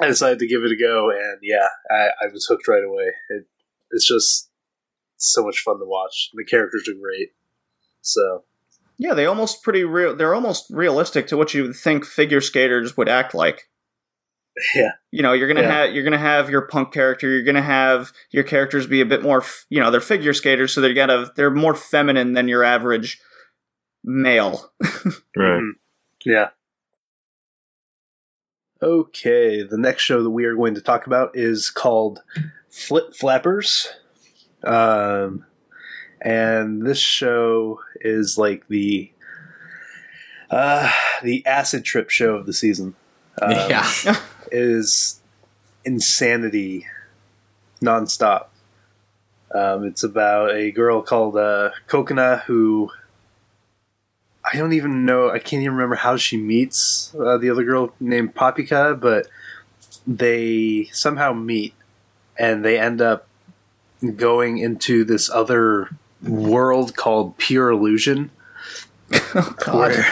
I 0.00 0.06
decided 0.06 0.38
to 0.40 0.48
give 0.48 0.64
it 0.64 0.72
a 0.72 0.76
go 0.76 1.10
and 1.10 1.38
yeah, 1.42 1.68
I, 1.90 2.08
I 2.22 2.26
was 2.32 2.46
hooked 2.46 2.66
right 2.66 2.84
away. 2.84 3.12
It 3.30 3.46
it's 3.92 4.08
just 4.08 4.50
so 5.16 5.44
much 5.44 5.60
fun 5.60 5.78
to 5.78 5.84
watch. 5.86 6.30
The 6.34 6.44
characters 6.44 6.88
are 6.88 7.00
great. 7.00 7.28
So 8.00 8.44
yeah, 9.02 9.14
they 9.14 9.26
almost 9.26 9.62
pretty 9.62 9.82
real. 9.84 10.14
They're 10.14 10.34
almost 10.34 10.66
realistic 10.70 11.26
to 11.28 11.36
what 11.36 11.52
you 11.54 11.62
would 11.64 11.76
think 11.76 12.04
figure 12.06 12.40
skaters 12.40 12.96
would 12.96 13.08
act 13.08 13.34
like. 13.34 13.68
yeah. 14.74 14.92
you 15.10 15.22
know 15.22 15.32
you're 15.32 15.48
gonna 15.48 15.62
Yeah. 15.62 15.72
have 15.86 15.94
you're 15.94 16.04
gonna 16.04 16.18
have 16.18 16.50
your 16.50 16.66
punk 16.68 16.92
character 16.92 17.26
you're 17.28 17.42
gonna 17.42 17.62
have 17.62 18.12
your 18.32 18.44
characters 18.44 18.86
be 18.86 19.00
a 19.00 19.06
bit 19.06 19.22
more 19.22 19.40
f- 19.40 19.64
you 19.70 19.80
know 19.80 19.90
they're 19.90 19.98
figure 20.00 20.34
skaters 20.34 20.74
so 20.74 20.82
they're 20.82 20.92
gotta 20.92 21.32
they're 21.36 21.50
more 21.50 21.74
feminine 21.74 22.34
than 22.34 22.48
your 22.48 22.62
average 22.62 23.18
male 24.04 24.70
Right. 25.34 25.62
Mhm. 25.62 25.70
Yeah. 26.26 26.48
Okay, 28.82 29.62
the 29.62 29.78
next 29.78 30.02
show 30.02 30.22
that 30.22 30.30
we 30.30 30.44
are 30.44 30.56
going 30.56 30.74
to 30.74 30.80
talk 30.80 31.06
about 31.06 31.30
is 31.34 31.70
called 31.70 32.20
Flip 32.68 33.14
Flappers. 33.14 33.88
Um, 34.64 35.46
and 36.22 36.86
this 36.86 36.98
show 36.98 37.80
is 38.00 38.38
like 38.38 38.66
the 38.68 39.10
uh, 40.50 40.90
the 41.22 41.44
acid 41.44 41.84
trip 41.84 42.10
show 42.10 42.36
of 42.36 42.46
the 42.46 42.52
season. 42.52 42.94
Um, 43.40 43.50
yeah, 43.68 43.90
is 44.52 45.20
insanity 45.84 46.86
nonstop. 47.82 48.46
Um, 49.52 49.84
it's 49.84 50.02
about 50.02 50.52
a 50.52 50.70
girl 50.70 51.02
called 51.02 51.36
uh, 51.36 51.70
Kokona 51.88 52.42
who 52.44 52.90
I 54.44 54.56
don't 54.56 54.72
even 54.72 55.04
know. 55.04 55.30
I 55.30 55.38
can't 55.38 55.62
even 55.62 55.74
remember 55.74 55.96
how 55.96 56.16
she 56.16 56.36
meets 56.36 57.14
uh, 57.18 57.36
the 57.38 57.50
other 57.50 57.64
girl 57.64 57.92
named 58.00 58.34
Papika, 58.34 58.98
but 58.98 59.26
they 60.06 60.88
somehow 60.92 61.32
meet 61.32 61.74
and 62.38 62.64
they 62.64 62.78
end 62.78 63.00
up 63.00 63.26
going 64.16 64.58
into 64.58 65.04
this 65.04 65.30
other 65.30 65.90
world 66.22 66.96
called 66.96 67.36
Pure 67.38 67.70
Illusion 67.70 68.30
where, 69.66 70.06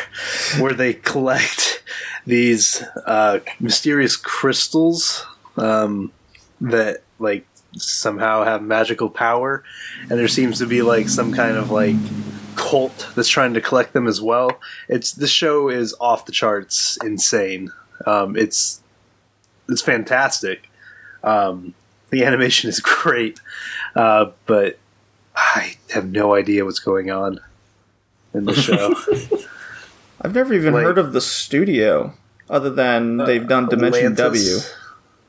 where 0.59 0.73
they 0.73 0.95
collect 0.95 1.83
these 2.27 2.83
uh, 3.07 3.41
mysterious 3.59 4.17
crystals 4.17 5.27
um, 5.57 6.13
that 6.61 7.03
like 7.19 7.47
somehow 7.77 8.45
have 8.45 8.63
magical 8.63 9.09
power. 9.09 9.63
And 10.03 10.19
there 10.19 10.29
seems 10.29 10.59
to 10.59 10.67
be 10.67 10.83
like 10.83 11.09
some 11.09 11.33
kind 11.33 11.57
of 11.57 11.71
like 11.71 11.97
cult 12.57 13.09
that's 13.15 13.29
trying 13.29 13.55
to 13.55 13.61
collect 13.61 13.93
them 13.93 14.07
as 14.07 14.21
well. 14.21 14.61
It's 14.89 15.13
this 15.13 15.31
show 15.31 15.69
is 15.69 15.95
off 16.01 16.27
the 16.27 16.33
charts 16.33 16.99
insane. 17.03 17.73
Um, 18.07 18.37
it's 18.37 18.83
it's 19.69 19.83
fantastic. 19.83 20.69
Um, 21.23 21.75
the 22.11 22.25
animation 22.25 22.69
is 22.69 22.81
great. 22.81 23.41
Uh, 23.95 24.33
but 24.47 24.79
i 25.55 25.75
have 25.95 26.11
no 26.11 26.35
idea 26.35 26.65
what's 26.65 26.79
going 26.81 27.11
on 27.11 27.41
in 28.35 28.45
the 28.45 28.55
show 28.55 28.95
i've 30.23 30.35
never 30.35 30.53
even 30.55 30.73
Like- 30.75 30.85
heard 30.85 30.99
of 30.99 31.13
the 31.13 31.21
studio 31.21 32.15
other 32.49 32.71
than 32.71 33.17
they've 33.19 33.47
done 33.47 33.67
dimension 33.69 34.15
w 34.15 34.59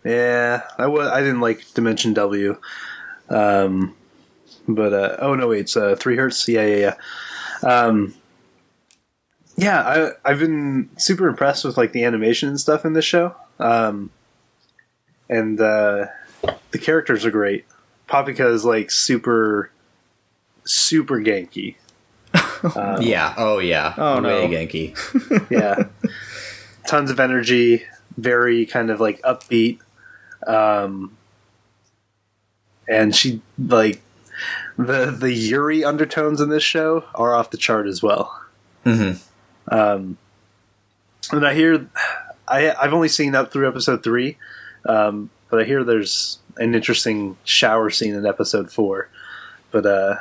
Yeah, 0.04 0.64
I 0.80 0.88
was. 0.88 1.08
I 1.08 1.20
didn't 1.22 1.42
like 1.42 1.64
Dimension 1.76 2.14
W. 2.16 2.58
Um, 3.30 3.94
but 4.68 4.92
uh, 4.92 5.18
oh 5.20 5.36
no, 5.36 5.50
wait, 5.50 5.60
it's 5.60 5.78
uh, 5.78 5.96
three 5.96 6.16
hertz. 6.18 6.48
Yeah, 6.48 6.66
yeah, 6.66 6.96
yeah. 7.62 7.70
Um, 7.86 8.16
yeah, 9.56 9.82
I 10.26 10.32
I've 10.32 10.40
been 10.40 10.90
super 10.98 11.28
impressed 11.28 11.64
with 11.64 11.78
like 11.78 11.92
the 11.92 12.04
animation 12.04 12.50
and 12.50 12.60
stuff 12.60 12.84
in 12.86 12.94
this 12.94 13.06
show. 13.06 13.36
Um, 13.60 14.10
and 15.30 15.62
uh, 15.62 16.08
the 16.72 16.80
characters 16.80 17.24
are 17.24 17.30
great. 17.32 17.66
Papika 18.10 18.52
is 18.52 18.66
like 18.66 18.90
super, 18.90 19.70
super 20.72 21.20
ganky. 21.20 21.76
Um, 22.64 23.02
Yeah. 23.02 23.34
Oh 23.38 23.58
yeah. 23.58 23.96
Oh, 23.98 24.20
no. 24.20 24.48
Way 24.48 24.68
Genki. 24.68 25.50
yeah 25.50 25.86
tons 26.88 27.10
of 27.10 27.20
energy 27.20 27.84
very 28.18 28.66
kind 28.66 28.90
of 28.92 29.00
like 29.00 29.20
upbeat 29.24 29.80
um 30.46 31.18
and 32.88 33.16
she 33.16 33.42
like 33.58 34.02
the 34.78 35.06
the 35.12 35.34
yuri 35.34 35.84
undertones 35.84 36.40
in 36.42 36.50
this 36.50 36.64
show 36.64 37.04
are 37.16 37.34
off 37.36 37.50
the 37.50 37.58
chart 37.58 37.88
as 37.88 38.02
well 38.04 38.42
hmm 38.84 39.12
um 39.72 40.18
and 41.32 41.46
i 41.48 41.54
hear 41.54 41.88
i 42.48 42.72
i've 42.76 42.94
only 42.94 43.08
seen 43.10 43.34
up 43.36 43.52
through 43.52 43.68
episode 43.68 44.04
three 44.04 44.38
um 44.86 45.30
but 45.50 45.60
i 45.60 45.64
hear 45.64 45.84
there's 45.84 46.40
an 46.58 46.76
interesting 46.76 47.38
shower 47.44 47.90
scene 47.90 48.14
in 48.14 48.26
episode 48.26 48.72
four 48.72 49.10
but 49.72 49.86
uh 49.86 50.16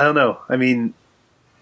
i 0.00 0.04
don't 0.04 0.16
know 0.16 0.40
i 0.48 0.56
mean 0.56 0.92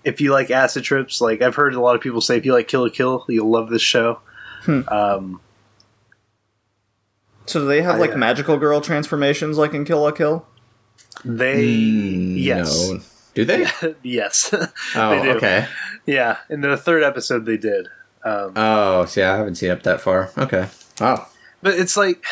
if 0.04 0.20
you 0.22 0.32
like 0.32 0.50
acid 0.50 0.84
trips, 0.84 1.20
like 1.20 1.42
I've 1.42 1.56
heard 1.56 1.74
a 1.74 1.80
lot 1.80 1.94
of 1.96 2.00
people 2.00 2.20
say, 2.22 2.36
if 2.38 2.46
you 2.46 2.52
like 2.54 2.66
Kill 2.68 2.82
la 2.84 2.88
Kill, 2.88 3.26
you'll 3.28 3.50
love 3.50 3.68
this 3.68 3.82
show. 3.82 4.20
Hmm. 4.62 4.80
Um, 4.88 5.40
So 7.46 7.60
do 7.60 7.66
they 7.66 7.82
have 7.82 7.96
I, 7.96 7.98
like 7.98 8.12
uh, 8.12 8.16
magical 8.16 8.56
girl 8.56 8.80
transformations 8.80 9.58
like 9.58 9.74
in 9.74 9.84
Kill 9.84 10.00
la 10.00 10.12
Kill? 10.12 10.46
they 11.24 11.62
yes, 11.64 12.88
No. 12.90 13.00
Do 13.34 13.44
they? 13.44 13.66
yes, 14.02 14.54
Oh, 14.94 15.10
They 15.10 15.22
do. 15.22 15.30
okay. 15.36 15.66
yeah. 16.06 16.38
In 16.48 16.60
the 16.62 16.76
third 16.76 17.02
episode, 17.02 17.44
they 17.44 17.56
did. 17.58 17.88
Um, 18.24 18.52
Oh, 18.56 19.04
see, 19.04 19.22
I 19.22 19.36
haven't 19.36 19.56
seen 19.56 19.70
up 19.70 19.82
that 19.82 20.00
far. 20.00 20.30
Okay. 20.38 20.68
Wow. 21.00 21.26
but 21.60 21.74
it's 21.74 21.96
like, 21.96 22.24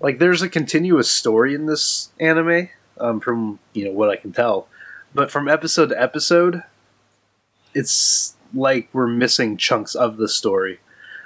like 0.00 0.18
there's 0.18 0.42
a 0.42 0.48
continuous 0.48 1.10
story 1.10 1.54
in 1.54 1.66
this 1.66 2.10
anime, 2.18 2.70
um, 2.98 3.20
from 3.20 3.58
you 3.74 3.84
know 3.84 3.92
what 3.92 4.10
I 4.10 4.16
can 4.16 4.32
tell. 4.32 4.66
But 5.14 5.30
from 5.30 5.48
episode 5.48 5.90
to 5.90 6.02
episode, 6.02 6.62
it's 7.72 8.34
like 8.52 8.88
we're 8.92 9.06
missing 9.06 9.56
chunks 9.56 9.94
of 9.94 10.16
the 10.16 10.28
story. 10.28 10.80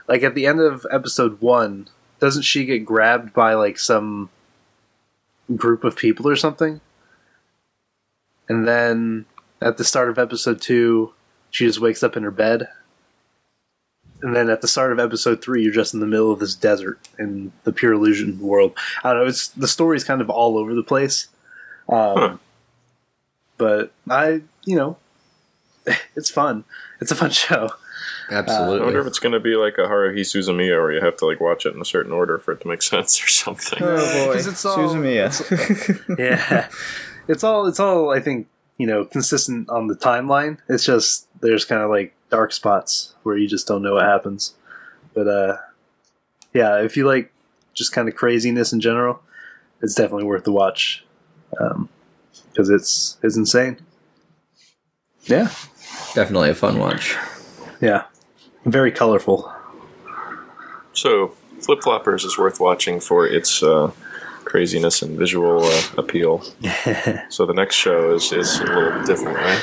Like 0.06 0.22
at 0.22 0.34
the 0.34 0.46
end 0.46 0.60
of 0.60 0.86
episode 0.90 1.40
one, 1.40 1.88
doesn't 2.20 2.42
she 2.42 2.64
get 2.64 2.84
grabbed 2.84 3.32
by 3.32 3.54
like 3.54 3.78
some 3.78 4.30
group 5.54 5.84
of 5.84 5.96
people 5.96 6.28
or 6.28 6.36
something? 6.36 6.80
And 8.48 8.66
then 8.66 9.26
at 9.60 9.76
the 9.76 9.84
start 9.84 10.08
of 10.08 10.18
episode 10.18 10.60
two, 10.60 11.12
she 11.50 11.66
just 11.66 11.80
wakes 11.80 12.02
up 12.02 12.16
in 12.16 12.22
her 12.22 12.30
bed. 12.30 12.68
And 14.20 14.34
then 14.34 14.50
at 14.50 14.62
the 14.62 14.68
start 14.68 14.90
of 14.90 14.98
episode 14.98 15.40
three, 15.40 15.62
you're 15.62 15.72
just 15.72 15.94
in 15.94 16.00
the 16.00 16.06
middle 16.06 16.32
of 16.32 16.40
this 16.40 16.54
desert 16.54 16.98
in 17.18 17.52
the 17.64 17.72
pure 17.72 17.92
illusion 17.92 18.40
world. 18.40 18.76
I 19.04 19.12
don't 19.12 19.22
know. 19.22 19.28
It's 19.28 19.48
the 19.48 19.68
story's 19.68 20.02
kind 20.04 20.20
of 20.20 20.28
all 20.28 20.58
over 20.58 20.74
the 20.74 20.82
place. 20.82 21.28
Um, 21.88 22.16
Huh. 22.16 22.36
But 23.58 23.92
I, 24.08 24.42
you 24.64 24.76
know, 24.76 24.96
it's 26.16 26.30
fun. 26.30 26.64
It's 27.00 27.10
a 27.10 27.14
fun 27.16 27.30
show. 27.30 27.70
Absolutely. 28.30 28.80
I 28.80 28.84
wonder 28.84 29.00
if 29.00 29.06
it's 29.06 29.18
going 29.18 29.32
to 29.32 29.40
be 29.40 29.56
like 29.56 29.78
a 29.78 29.82
Haruhi 29.82 30.20
Suzumiya 30.20 30.80
where 30.80 30.92
you 30.92 31.00
have 31.00 31.16
to 31.18 31.26
like 31.26 31.40
watch 31.40 31.64
it 31.66 31.74
in 31.74 31.80
a 31.80 31.84
certain 31.84 32.12
order 32.12 32.38
for 32.38 32.52
it 32.52 32.60
to 32.60 32.68
make 32.68 32.82
sense 32.94 33.22
or 33.22 33.26
something. 33.28 33.78
Oh 33.82 34.26
boy, 34.26 34.34
'cause 34.34 34.46
it's 34.46 34.64
all- 34.64 34.76
Suzumiya. 34.78 35.28
yeah, 36.18 36.68
it's 37.26 37.42
all 37.42 37.66
it's 37.66 37.80
all 37.80 38.10
I 38.10 38.20
think 38.20 38.46
you 38.76 38.86
know 38.86 39.04
consistent 39.04 39.68
on 39.70 39.86
the 39.86 39.96
timeline. 39.96 40.58
It's 40.68 40.84
just 40.84 41.26
there's 41.40 41.64
kind 41.64 41.82
of 41.82 41.90
like 41.90 42.14
dark 42.30 42.52
spots 42.52 43.14
where 43.22 43.36
you 43.36 43.48
just 43.48 43.66
don't 43.66 43.82
know 43.82 43.94
what 43.94 44.04
happens. 44.04 44.54
But 45.14 45.26
uh, 45.26 45.56
yeah, 46.52 46.80
if 46.82 46.96
you 46.96 47.06
like 47.06 47.32
just 47.74 47.92
kind 47.92 48.08
of 48.08 48.14
craziness 48.14 48.72
in 48.74 48.80
general, 48.80 49.20
it's 49.80 49.94
definitely 49.94 50.24
worth 50.24 50.44
the 50.44 50.52
watch 50.52 51.04
because 52.58 52.70
it's 52.70 53.18
it's 53.22 53.36
insane. 53.36 53.78
Yeah, 55.26 55.52
Definitely 56.14 56.50
a 56.50 56.54
fun 56.54 56.78
watch. 56.78 57.16
yeah, 57.80 58.04
very 58.64 58.90
colorful. 58.90 59.52
So, 60.92 61.34
Flip 61.60 61.80
Flappers 61.80 62.24
is 62.24 62.36
worth 62.36 62.58
watching 62.58 62.98
for 62.98 63.26
its 63.26 63.62
uh, 63.62 63.92
craziness 64.44 65.02
and 65.02 65.16
visual 65.16 65.62
uh, 65.62 65.82
appeal. 65.96 66.40
so 67.28 67.46
the 67.46 67.52
next 67.54 67.76
show 67.76 68.14
is, 68.14 68.32
is 68.32 68.58
a 68.58 68.64
little 68.64 69.04
different, 69.04 69.36
right? 69.36 69.62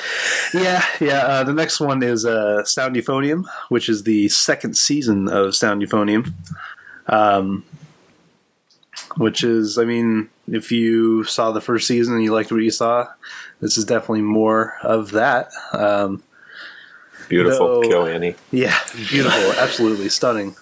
Yeah, 0.54 0.86
yeah. 1.02 1.20
Uh, 1.26 1.44
the 1.44 1.54
next 1.54 1.82
one 1.82 2.02
is 2.02 2.26
uh, 2.26 2.64
Sound 2.64 2.96
Euphonium, 2.96 3.44
which 3.68 3.90
is 3.90 4.04
the 4.04 4.30
second 4.30 4.78
season 4.78 5.28
of 5.28 5.56
Sound 5.56 5.82
Euphonium. 5.82 6.32
Um, 7.08 7.66
which 9.18 9.44
is, 9.44 9.78
I 9.78 9.84
mean, 9.86 10.30
if 10.48 10.72
you 10.72 11.24
saw 11.24 11.52
the 11.52 11.62
first 11.62 11.88
season 11.88 12.14
and 12.16 12.24
you 12.24 12.34
liked 12.34 12.52
what 12.52 12.62
you 12.62 12.72
saw, 12.72 13.08
this 13.62 13.78
is 13.78 13.86
definitely 13.86 14.22
more 14.22 14.76
of 14.84 15.12
that. 15.12 15.50
Um, 15.74 16.24
Beautiful. 17.30 17.82
No. 17.82 17.90
KyoAni. 17.90 18.36
yeah, 18.52 18.78
beautiful, 19.10 19.52
absolutely 19.60 20.10
stunning. 20.10 20.56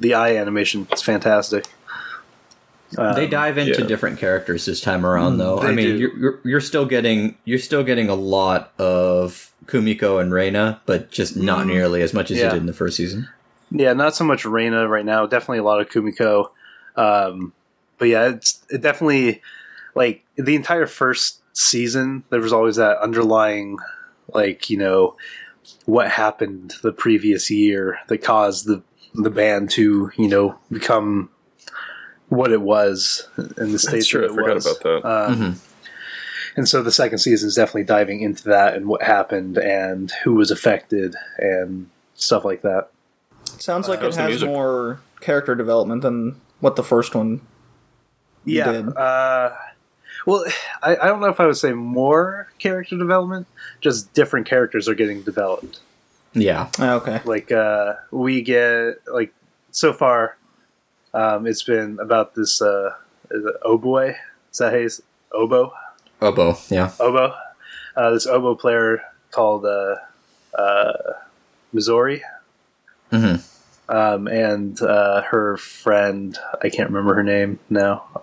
The 0.00 0.14
eye 0.14 0.36
animation 0.36 0.86
is 0.92 1.02
fantastic. 1.02 1.66
Um, 2.96 3.14
they 3.14 3.26
dive 3.26 3.58
into 3.58 3.80
yeah. 3.82 3.86
different 3.86 4.18
characters 4.18 4.64
this 4.64 4.80
time 4.80 5.04
around, 5.04 5.38
though. 5.38 5.60
I 5.60 5.72
mean, 5.72 5.98
you're, 5.98 6.16
you're 6.18 6.40
you're 6.44 6.60
still 6.60 6.86
getting 6.86 7.36
you're 7.44 7.58
still 7.58 7.82
getting 7.84 8.08
a 8.08 8.14
lot 8.14 8.72
of 8.78 9.52
Kumiko 9.66 10.20
and 10.20 10.32
Reina, 10.32 10.80
but 10.86 11.10
just 11.10 11.36
not 11.36 11.64
Mm. 11.66 11.68
nearly 11.68 12.02
as 12.02 12.12
much 12.14 12.30
as 12.30 12.38
Yeah. 12.38 12.44
you 12.44 12.50
did 12.52 12.60
in 12.60 12.66
the 12.66 12.72
first 12.74 12.96
season. 12.96 13.28
Yeah, 13.70 13.92
not 13.94 14.14
so 14.14 14.24
much 14.24 14.44
Reina 14.44 14.86
right 14.88 15.04
now. 15.04 15.26
Definitely 15.26 15.58
a 15.58 15.62
lot 15.64 15.80
of 15.80 15.88
Kumiko. 15.88 16.50
Um, 16.96 17.52
but 17.98 18.08
yeah, 18.08 18.28
it's 18.28 18.64
it 18.70 18.80
definitely 18.82 19.42
like 19.94 20.24
the 20.36 20.54
entire 20.56 20.86
first 20.86 21.40
season. 21.52 22.24
There 22.30 22.40
was 22.40 22.52
always 22.52 22.76
that 22.76 22.98
underlying, 22.98 23.78
like 24.34 24.70
you 24.70 24.76
know, 24.78 25.16
what 25.86 26.10
happened 26.10 26.74
the 26.82 26.92
previous 26.92 27.50
year 27.50 27.98
that 28.08 28.18
caused 28.18 28.66
the 28.66 28.82
the 29.14 29.30
band 29.30 29.70
to 29.70 30.10
you 30.16 30.28
know 30.28 30.58
become 30.70 31.28
what 32.28 32.50
it 32.50 32.62
was 32.62 33.28
in 33.58 33.72
the 33.72 33.78
state 33.78 33.92
That's 33.96 34.06
true. 34.08 34.22
that 34.22 34.32
I 34.32 34.34
forgot 34.34 34.54
was. 34.54 34.66
about 34.66 34.82
that. 34.82 35.04
Um, 35.08 35.36
Mhm. 35.36 35.58
And 36.54 36.68
so 36.68 36.82
the 36.82 36.92
second 36.92 37.18
season 37.18 37.48
is 37.48 37.54
definitely 37.54 37.84
diving 37.84 38.20
into 38.20 38.44
that 38.44 38.74
and 38.74 38.86
what 38.86 39.02
happened 39.02 39.56
and 39.56 40.10
who 40.22 40.34
was 40.34 40.50
affected 40.50 41.14
and 41.38 41.88
stuff 42.14 42.44
like 42.44 42.60
that. 42.62 42.90
Sounds 43.58 43.88
like 43.88 44.02
it 44.02 44.14
has 44.14 44.44
more 44.44 45.00
character 45.20 45.54
development 45.54 46.02
than 46.02 46.38
what 46.60 46.76
the 46.76 46.82
first 46.82 47.14
one. 47.14 47.40
Yeah. 48.44 48.72
did. 48.72 48.96
Uh, 48.96 49.52
well, 50.26 50.44
I, 50.82 50.96
I 50.96 51.06
don't 51.06 51.20
know 51.20 51.28
if 51.28 51.40
I 51.40 51.46
would 51.46 51.56
say 51.56 51.72
more 51.72 52.48
character 52.58 52.96
development. 52.98 53.46
Just 53.80 54.12
different 54.14 54.46
characters 54.46 54.88
are 54.88 54.94
getting 54.94 55.22
developed. 55.22 55.80
Yeah, 56.34 56.70
Ah, 56.78 56.94
okay. 56.94 57.20
Like 57.26 57.52
uh, 57.52 57.94
we 58.10 58.40
get 58.40 59.06
like 59.06 59.34
so 59.70 59.92
far, 59.92 60.38
um, 61.12 61.46
it's 61.46 61.62
been 61.62 61.98
about 62.00 62.34
this 62.34 62.62
uh, 62.62 62.94
is 63.30 63.44
oboe. 63.64 64.14
Is 64.50 64.58
that 64.58 64.72
how 64.72 64.78
you 64.78 64.86
s- 64.86 65.02
oboe? 65.32 65.72
Obo. 66.22 66.56
Yeah, 66.70 66.90
Oboe. 67.00 67.34
Uh, 67.94 68.10
this 68.12 68.26
oboe 68.26 68.54
player 68.54 69.02
called 69.30 69.66
uh, 69.66 69.96
uh, 70.58 70.92
Mizore. 71.74 72.20
hmm 73.10 73.34
um, 73.88 74.26
and 74.28 74.80
uh, 74.80 75.20
her 75.22 75.58
friend 75.58 76.38
I 76.62 76.70
can't 76.70 76.88
remember 76.88 77.14
her 77.14 77.22
name 77.22 77.58
now. 77.68 78.22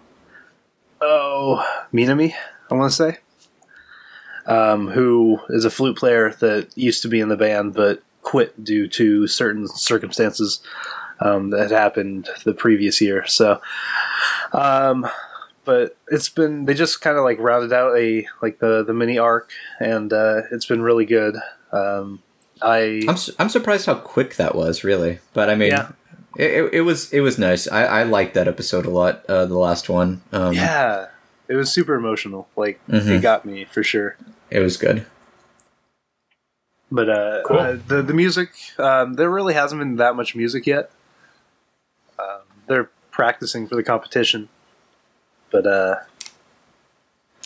Oh, 1.02 1.66
Minami, 1.93 2.34
I 2.70 2.74
want 2.76 2.91
to 2.91 2.95
say, 2.95 3.18
um, 4.45 4.89
who 4.89 5.39
is 5.50 5.66
a 5.66 5.70
flute 5.70 5.97
player 5.97 6.32
that 6.39 6.76
used 6.78 7.02
to 7.04 7.08
be 7.08 7.20
in 7.20 7.30
the 7.30 7.38
band 7.38 7.74
but 7.74 8.04
quit 8.22 8.64
due 8.64 8.88
to 8.88 9.28
certain 9.28 9.68
circumstances 9.68 10.62
um, 11.22 11.50
that 11.52 11.60
had 11.62 11.72
happened 11.72 12.30
the 12.43 12.54
previous 12.54 13.00
year. 13.02 13.26
So, 13.28 13.62
um, 14.54 15.08
but 15.66 15.97
it's 16.08 16.30
been 16.30 16.66
they 16.66 16.74
just 16.74 17.02
kind 17.02 17.18
of 17.18 17.24
like 17.24 17.39
rounded 17.39 17.74
out 17.74 17.97
a 17.97 18.26
like 18.41 18.60
the 18.60 18.84
the 18.84 18.93
mini 18.93 19.18
arc, 19.18 19.52
and 19.80 20.12
uh, 20.12 20.41
it's 20.52 20.66
been 20.66 20.82
really 20.82 21.06
good. 21.06 21.36
Um, 21.72 22.22
I 22.62 23.02
I'm 23.08 23.18
su- 23.18 23.34
I'm 23.39 23.50
surprised 23.50 23.86
how 23.86 23.95
quick 23.95 24.36
that 24.36 24.56
was, 24.56 24.84
really. 24.84 25.20
But 25.34 25.50
I 25.50 25.56
mean, 25.56 25.72
Yeah. 25.72 25.91
It, 26.38 26.52
it, 26.52 26.74
it 26.76 26.82
was 26.82 27.12
it 27.14 27.22
was 27.22 27.38
nice. 27.38 27.68
I, 27.68 27.84
I 27.86 28.04
liked 28.04 28.34
that 28.36 28.48
episode 28.48 28.86
a 28.86 28.90
lot. 28.90 29.26
Uh, 29.28 29.46
the 29.46 29.58
last 29.58 29.90
one. 29.90 30.22
Um, 30.32 30.54
Yeah, 30.54 31.08
it 31.48 31.56
was 31.56 31.72
super 31.72 31.96
emotional. 31.96 32.48
Like 32.56 32.80
Mhm. 32.88 33.08
it 33.18 33.22
got 33.22 33.46
me 33.46 33.66
for 33.66 33.84
sure. 33.84 34.16
it 34.50 34.60
was 34.60 34.78
good. 34.78 35.06
But 36.92 37.10
uh, 37.10 37.42
Cool. 37.46 37.58
uh, 37.60 37.78
the 37.88 38.02
the 38.02 38.14
music, 38.14 38.50
um, 38.80 39.14
there 39.14 39.30
really 39.30 39.54
hasn't 39.54 39.80
been 39.80 39.98
that 39.98 40.16
much 40.16 40.36
music 40.36 40.66
yet. 40.66 40.90
Um, 42.18 42.42
they're 42.68 42.90
practicing 43.12 43.68
for 43.68 43.76
the 43.76 43.84
competition. 43.84 44.50
But 45.52 45.68
uh, 45.68 45.96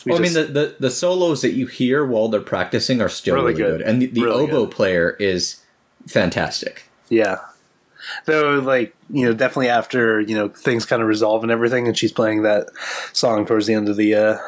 we 0.04 0.10
Well, 0.12 0.18
I 0.18 0.22
mean, 0.22 0.32
the, 0.34 0.44
the, 0.44 0.76
the 0.80 0.90
solos 0.90 1.40
that 1.42 1.52
you 1.52 1.66
hear 1.66 2.04
while 2.04 2.28
they're 2.28 2.40
practicing 2.40 3.00
are 3.02 3.08
still 3.08 3.34
Really 3.34 3.52
really, 3.54 3.62
good. 3.62 3.78
good. 3.78 3.86
and 3.86 4.02
the, 4.02 4.06
the 4.06 4.22
Really 4.24 4.44
oboe 4.44 4.64
good. 4.66 4.74
player 4.74 5.10
is 5.18 5.62
fantastic. 6.06 6.84
yeah. 7.08 7.38
Though, 8.26 8.58
like 8.60 8.94
you 9.10 9.26
know, 9.26 9.32
definitely 9.34 9.68
after 9.68 10.20
you 10.20 10.34
know 10.34 10.48
things 10.48 10.84
kind 10.86 11.02
of 11.02 11.08
resolve 11.08 11.42
and 11.42 11.52
everything, 11.52 11.86
and 11.86 11.96
she's 11.96 12.12
playing 12.12 12.42
that 12.42 12.68
song 13.12 13.46
towards 13.46 13.66
the 13.66 13.74
end 13.74 13.88
of 13.88 13.96
the 13.96 14.14
uh, 14.14 14.38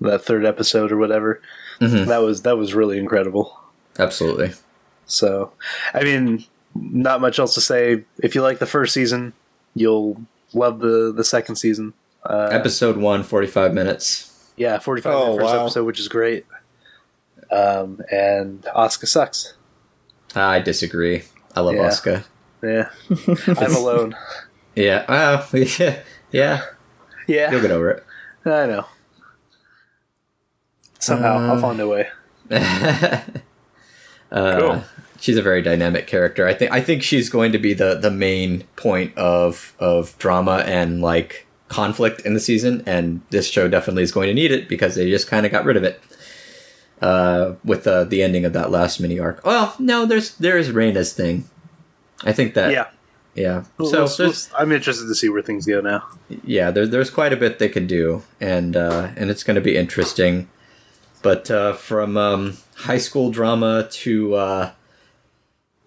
that 0.00 0.22
third 0.24 0.44
episode 0.44 0.92
or 0.92 0.96
whatever. 0.96 1.40
Mhm. 1.80 2.06
That 2.06 2.18
was 2.22 2.42
that 2.42 2.56
was 2.56 2.74
really 2.74 2.98
incredible. 2.98 3.58
Absolutely. 3.98 4.52
So, 5.06 5.52
I 5.94 6.02
mean, 6.02 6.44
not 6.74 7.20
much 7.20 7.38
else 7.38 7.54
to 7.54 7.60
say. 7.60 8.04
If 8.22 8.34
you 8.34 8.42
like 8.42 8.58
the 8.58 8.66
first 8.66 8.92
season, 8.92 9.32
you'll 9.74 10.20
love 10.52 10.80
the 10.80 11.12
the 11.14 11.24
second 11.24 11.56
season. 11.56 11.92
Uh, 12.24 12.48
Episode 12.50 12.96
one, 12.96 13.22
45 13.22 13.72
minutes. 13.72 14.50
yeah, 14.56 14.78
forty 14.80 15.00
five 15.00 15.14
Oh, 15.14 15.26
minute 15.26 15.40
first 15.42 15.54
wow. 15.54 15.60
episode, 15.62 15.84
which 15.84 16.00
is 16.00 16.08
great. 16.08 16.44
Um, 17.52 18.00
and 18.10 18.62
Asuka 18.74 19.06
sucks. 19.06 19.54
I 20.34 20.58
disagree. 20.58 21.22
I 21.54 21.60
love 21.60 21.76
Yeah. 21.76 21.88
Asuka. 21.88 22.24
Yeah, 22.66 22.90
I'm 23.58 23.74
alone. 23.76 24.16
Yeah. 24.74 25.04
Well, 25.08 25.46
yeah. 25.78 26.00
Yeah. 26.32 26.62
Yeah, 27.28 27.50
You'll 27.50 27.60
get 27.62 27.70
over 27.70 27.90
it. 27.90 28.04
I 28.44 28.66
know. 28.66 28.84
Somehow, 31.00 31.38
Uh, 31.38 31.54
I'll 31.54 31.60
find 31.60 31.80
a 31.80 31.88
way. 31.88 32.08
uh, 32.50 33.22
Cool. 34.60 34.84
She's 35.18 35.36
a 35.36 35.42
very 35.42 35.62
dynamic 35.62 36.06
character. 36.06 36.46
I 36.46 36.52
think. 36.54 36.70
I 36.72 36.80
think 36.80 37.02
she's 37.02 37.28
going 37.30 37.52
to 37.52 37.58
be 37.58 37.72
the 37.74 37.94
the 37.94 38.10
main 38.10 38.64
point 38.76 39.16
of 39.16 39.74
of 39.78 40.16
drama 40.18 40.58
and 40.66 41.00
like 41.00 41.46
conflict 41.68 42.20
in 42.20 42.34
the 42.34 42.40
season. 42.40 42.82
And 42.86 43.22
this 43.30 43.48
show 43.48 43.66
definitely 43.66 44.02
is 44.02 44.12
going 44.12 44.28
to 44.28 44.34
need 44.34 44.52
it 44.52 44.68
because 44.68 44.94
they 44.94 45.10
just 45.10 45.26
kind 45.26 45.46
of 45.46 45.52
got 45.52 45.64
rid 45.64 45.76
of 45.78 45.84
it 45.84 46.00
uh, 47.00 47.54
with 47.64 47.84
the 47.84 48.04
the 48.04 48.22
ending 48.22 48.44
of 48.44 48.52
that 48.52 48.70
last 48.70 49.00
mini 49.00 49.18
arc. 49.18 49.44
Well, 49.44 49.74
no, 49.78 50.04
there's 50.06 50.34
there 50.36 50.58
is 50.58 50.70
Reina's 50.70 51.12
thing. 51.14 51.48
I 52.24 52.32
think 52.32 52.54
that. 52.54 52.70
yeah, 52.72 52.86
Yeah. 53.34 53.64
We'll- 53.78 53.90
So 54.08 54.24
we'll- 54.24 54.34
I'm 54.58 54.72
interested 54.72 55.06
to 55.06 55.14
see 55.14 55.28
where 55.28 55.42
things 55.42 55.66
go 55.66 55.80
now. 55.80 56.04
yeah, 56.44 56.70
there, 56.70 56.86
there's 56.86 57.10
quite 57.10 57.32
a 57.32 57.36
bit 57.36 57.58
they 57.58 57.68
could 57.68 57.86
do, 57.86 58.22
and 58.40 58.76
uh, 58.76 59.08
and 59.16 59.30
it's 59.30 59.42
going 59.44 59.54
to 59.56 59.60
be 59.60 59.76
interesting. 59.76 60.48
But 61.22 61.50
uh, 61.50 61.72
from 61.74 62.16
um, 62.16 62.56
high 62.76 62.98
school 62.98 63.30
drama 63.30 63.88
to 63.90 64.34
uh, 64.34 64.70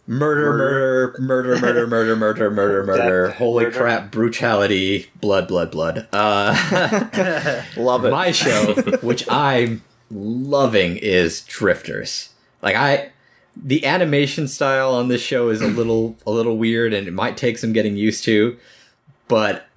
murder, 0.05 0.51
murder, 0.53 1.15
murder, 1.19 1.55
murder, 1.59 1.87
murder, 1.87 2.15
murder, 2.15 2.49
murder, 2.51 2.83
murder, 2.83 3.27
Death, 3.27 3.35
holy 3.37 3.65
murder. 3.65 3.77
crap, 3.77 4.11
brutality, 4.11 5.09
blood, 5.21 5.47
blood, 5.47 5.71
blood. 5.71 6.07
Uh, 6.11 7.63
Love 7.77 8.05
it. 8.05 8.11
my 8.11 8.31
show, 8.31 8.73
which 9.01 9.29
I'm 9.29 9.81
loving, 10.11 10.97
is 10.97 11.41
Drifters. 11.41 12.29
Like 12.61 12.75
I, 12.75 13.11
the 13.61 13.85
animation 13.85 14.47
style 14.47 14.93
on 14.93 15.07
this 15.07 15.21
show 15.21 15.49
is 15.49 15.61
a 15.61 15.67
little 15.67 16.17
a 16.25 16.31
little 16.31 16.57
weird, 16.57 16.93
and 16.93 17.07
it 17.07 17.13
might 17.13 17.37
take 17.37 17.57
some 17.57 17.73
getting 17.73 17.97
used 17.97 18.23
to, 18.25 18.57
but 19.27 19.67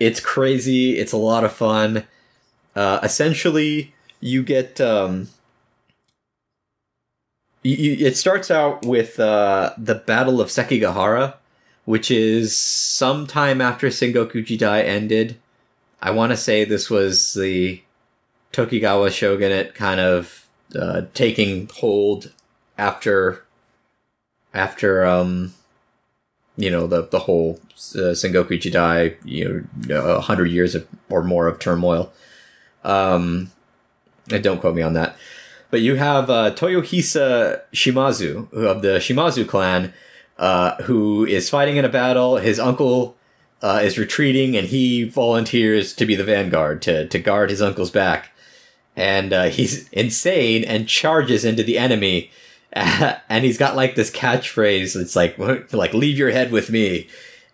it's 0.00 0.20
crazy. 0.20 0.98
It's 0.98 1.12
a 1.12 1.18
lot 1.18 1.44
of 1.44 1.52
fun. 1.52 2.04
Uh, 2.74 3.00
essentially, 3.02 3.94
you 4.20 4.42
get 4.42 4.80
um, 4.80 5.28
you, 7.62 8.06
it 8.06 8.16
starts 8.16 8.50
out 8.50 8.84
with 8.84 9.18
uh, 9.20 9.72
the 9.78 9.94
Battle 9.94 10.40
of 10.40 10.48
Sekigahara, 10.48 11.34
which 11.84 12.10
is 12.10 12.56
sometime 12.56 13.60
after 13.60 13.88
Sengoku 13.88 14.44
Jidai 14.44 14.84
ended. 14.84 15.36
I 16.00 16.10
want 16.10 16.32
to 16.32 16.36
say 16.36 16.64
this 16.64 16.90
was 16.90 17.34
the 17.34 17.82
Tokugawa 18.52 19.10
shogunate 19.10 19.74
kind 19.74 20.00
of 20.00 20.46
uh, 20.78 21.02
taking 21.14 21.68
hold 21.68 22.32
after 22.78 23.44
after 24.52 25.04
um 25.04 25.54
you 26.56 26.70
know 26.70 26.86
the 26.86 27.06
the 27.08 27.20
whole 27.20 27.60
uh, 27.94 28.14
Sengoku 28.14 28.60
Jidai 28.60 29.16
you 29.24 29.66
know 29.86 30.04
a 30.04 30.20
hundred 30.20 30.46
years 30.46 30.74
of, 30.74 30.86
or 31.08 31.22
more 31.22 31.46
of 31.46 31.58
turmoil. 31.58 32.12
Um, 32.84 33.50
don't 34.28 34.60
quote 34.60 34.74
me 34.74 34.82
on 34.82 34.94
that. 34.94 35.16
But 35.70 35.80
you 35.80 35.96
have 35.96 36.30
uh, 36.30 36.54
Toyohisa 36.54 37.62
Shimazu 37.72 38.52
of 38.52 38.82
the 38.82 38.98
Shimazu 38.98 39.48
clan, 39.48 39.92
uh, 40.38 40.76
who 40.82 41.24
is 41.24 41.50
fighting 41.50 41.76
in 41.76 41.84
a 41.84 41.88
battle. 41.88 42.36
His 42.36 42.60
uncle 42.60 43.16
uh, 43.60 43.80
is 43.82 43.98
retreating, 43.98 44.56
and 44.56 44.68
he 44.68 45.02
volunteers 45.02 45.92
to 45.94 46.06
be 46.06 46.14
the 46.14 46.22
vanguard 46.22 46.80
to 46.82 47.08
to 47.08 47.18
guard 47.18 47.50
his 47.50 47.60
uncle's 47.60 47.90
back. 47.90 48.30
And 48.94 49.32
uh, 49.32 49.44
he's 49.44 49.88
insane 49.88 50.62
and 50.62 50.88
charges 50.88 51.44
into 51.44 51.64
the 51.64 51.78
enemy. 51.78 52.30
and 53.28 53.44
he's 53.44 53.56
got 53.56 53.76
like 53.76 53.94
this 53.94 54.10
catchphrase. 54.10 54.96
It's 54.96 55.14
like 55.14 55.38
like 55.72 55.94
leave 55.94 56.18
your 56.18 56.30
head 56.30 56.50
with 56.50 56.70
me. 56.70 57.08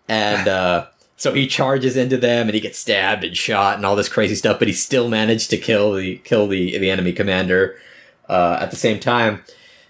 And 0.09 0.47
uh, 0.47 0.87
so 1.15 1.33
he 1.33 1.45
charges 1.45 1.95
into 1.95 2.17
them, 2.17 2.47
and 2.47 2.55
he 2.55 2.59
gets 2.59 2.79
stabbed 2.79 3.23
and 3.23 3.37
shot 3.37 3.77
and 3.77 3.85
all 3.85 3.95
this 3.95 4.09
crazy 4.09 4.33
stuff. 4.33 4.57
But 4.57 4.67
he 4.67 4.73
still 4.73 5.09
managed 5.09 5.51
to 5.51 5.57
kill 5.57 5.93
the 5.93 6.17
kill 6.17 6.47
the 6.47 6.77
the 6.79 6.89
enemy 6.89 7.13
commander 7.13 7.77
uh, 8.27 8.57
at 8.59 8.71
the 8.71 8.77
same 8.77 8.99
time. 8.99 9.43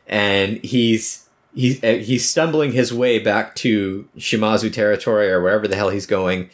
And 0.05 0.61
he's 0.65 1.29
he's 1.55 1.81
uh, 1.81 2.01
he's 2.03 2.29
stumbling 2.29 2.73
his 2.73 2.93
way 2.93 3.17
back 3.17 3.55
to 3.55 4.09
Shimazu 4.17 4.71
territory 4.71 5.31
or 5.31 5.41
wherever 5.41 5.65
the 5.65 5.77
hell 5.77 5.91
he's 5.91 6.05
going, 6.05 6.49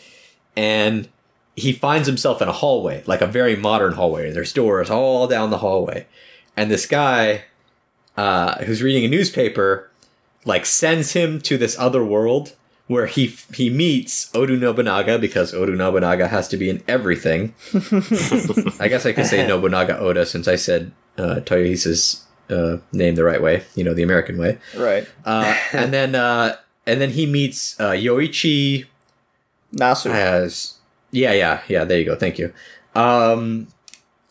and 0.55 1.09
he 1.55 1.73
finds 1.73 2.07
himself 2.07 2.43
in 2.43 2.47
a 2.47 2.53
hallway, 2.53 3.01
like 3.07 3.21
a 3.21 3.27
very 3.27 3.55
modern 3.55 3.93
hallway. 3.93 4.29
There's 4.29 4.53
doors 4.53 4.91
all 4.91 5.27
down 5.27 5.49
the 5.49 5.57
hallway, 5.57 6.05
and 6.55 6.69
this 6.69 6.85
guy 6.85 7.45
uh, 8.17 8.63
who's 8.65 8.81
reading 8.81 9.05
a 9.05 9.07
newspaper 9.07 9.89
like 10.45 10.65
sends 10.65 11.13
him 11.13 11.39
to 11.41 11.57
this 11.57 11.77
other 11.77 12.03
world 12.03 12.55
where 12.87 13.05
he 13.05 13.27
he 13.53 13.69
meets 13.69 14.33
Oda 14.33 14.55
Nobunaga 14.55 15.19
because 15.19 15.53
Oda 15.53 15.73
Nobunaga 15.73 16.27
has 16.27 16.47
to 16.49 16.57
be 16.57 16.69
in 16.69 16.81
everything. 16.87 17.53
I 18.79 18.87
guess 18.87 19.05
I 19.05 19.13
could 19.13 19.25
say 19.25 19.45
Nobunaga 19.47 19.99
Oda 19.99 20.25
since 20.25 20.47
I 20.47 20.55
said 20.55 20.91
uh, 21.17 21.41
Toyohisa's 21.43 22.25
uh, 22.49 22.77
name 22.93 23.15
the 23.15 23.25
right 23.25 23.41
way, 23.41 23.63
you 23.75 23.83
know, 23.83 23.93
the 23.93 24.03
American 24.03 24.37
way. 24.37 24.57
Right. 24.75 25.07
Uh, 25.25 25.57
and 25.73 25.93
then 25.93 26.15
uh, 26.15 26.55
and 26.85 27.01
then 27.01 27.11
he 27.11 27.25
meets 27.25 27.77
uh, 27.79 27.91
Yoichi 27.91 28.85
Nasu. 29.73 30.09
as 30.11 30.75
yeah 31.11 31.33
yeah 31.33 31.61
yeah 31.67 31.83
there 31.83 31.99
you 31.99 32.05
go 32.05 32.15
thank 32.15 32.39
you 32.39 32.53
um 32.95 33.67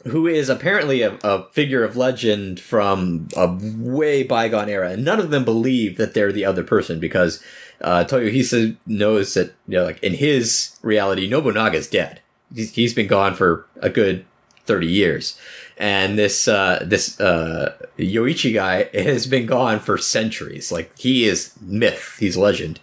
who 0.09 0.27
is 0.27 0.49
apparently 0.49 1.03
a, 1.03 1.17
a 1.23 1.45
figure 1.51 1.85
of 1.85 1.97
legend 1.97 2.61
from 2.61 3.29
a 3.37 3.47
way 3.79 4.23
bygone 4.23 4.69
era 4.69 4.91
and 4.91 5.05
none 5.05 5.19
of 5.19 5.31
them 5.31 5.45
believe 5.45 5.97
that 5.97 6.15
they're 6.15 6.33
the 6.33 6.45
other 6.45 6.63
person 6.63 7.01
because 7.01 7.43
uh 7.81 8.05
toyohisa 8.05 8.77
knows 8.87 9.35
that 9.35 9.55
you 9.67 9.77
know 9.79 9.85
like 9.85 10.03
in 10.03 10.15
his 10.15 10.79
reality 10.83 11.29
nobunaga's 11.29 11.89
dead. 11.89 12.21
He's, 12.55 12.73
he's 12.73 12.95
been 12.95 13.09
gone 13.09 13.35
for 13.35 13.67
a 13.81 13.91
good 13.91 14.25
30 14.67 14.87
years. 14.87 15.39
And 15.79 16.19
this 16.19 16.49
uh 16.49 16.85
this 16.85 17.21
uh 17.21 17.75
yoichi 17.99 18.55
guy 18.55 18.89
has 18.95 19.27
been 19.27 19.47
gone 19.47 19.81
for 19.81 19.99
centuries. 19.99 20.73
Like 20.73 20.97
he 20.99 21.25
is 21.25 21.53
myth. 21.61 22.17
He's 22.19 22.37
legend. 22.37 22.81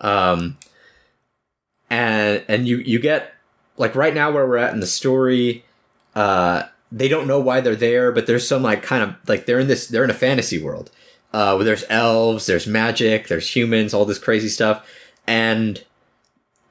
Um 0.00 0.56
and 1.90 2.44
and 2.48 2.66
you 2.66 2.78
you 2.78 2.98
get 2.98 3.34
like 3.76 3.94
right 3.94 4.14
now 4.14 4.30
where 4.30 4.46
we're 4.46 4.56
at 4.56 4.74
in 4.74 4.80
the 4.80 4.86
story 4.86 5.64
uh 6.14 6.64
they 6.90 7.08
don't 7.08 7.26
know 7.26 7.40
why 7.40 7.60
they're 7.60 7.74
there 7.74 8.12
but 8.12 8.26
there's 8.26 8.46
some 8.46 8.62
like 8.62 8.82
kind 8.82 9.02
of 9.02 9.14
like 9.26 9.46
they're 9.46 9.60
in 9.60 9.68
this 9.68 9.86
they're 9.88 10.04
in 10.04 10.10
a 10.10 10.14
fantasy 10.14 10.62
world 10.62 10.90
uh 11.32 11.54
where 11.54 11.64
there's 11.64 11.84
elves 11.88 12.46
there's 12.46 12.66
magic 12.66 13.28
there's 13.28 13.54
humans 13.56 13.94
all 13.94 14.04
this 14.04 14.18
crazy 14.18 14.48
stuff. 14.48 14.86
And 15.26 15.84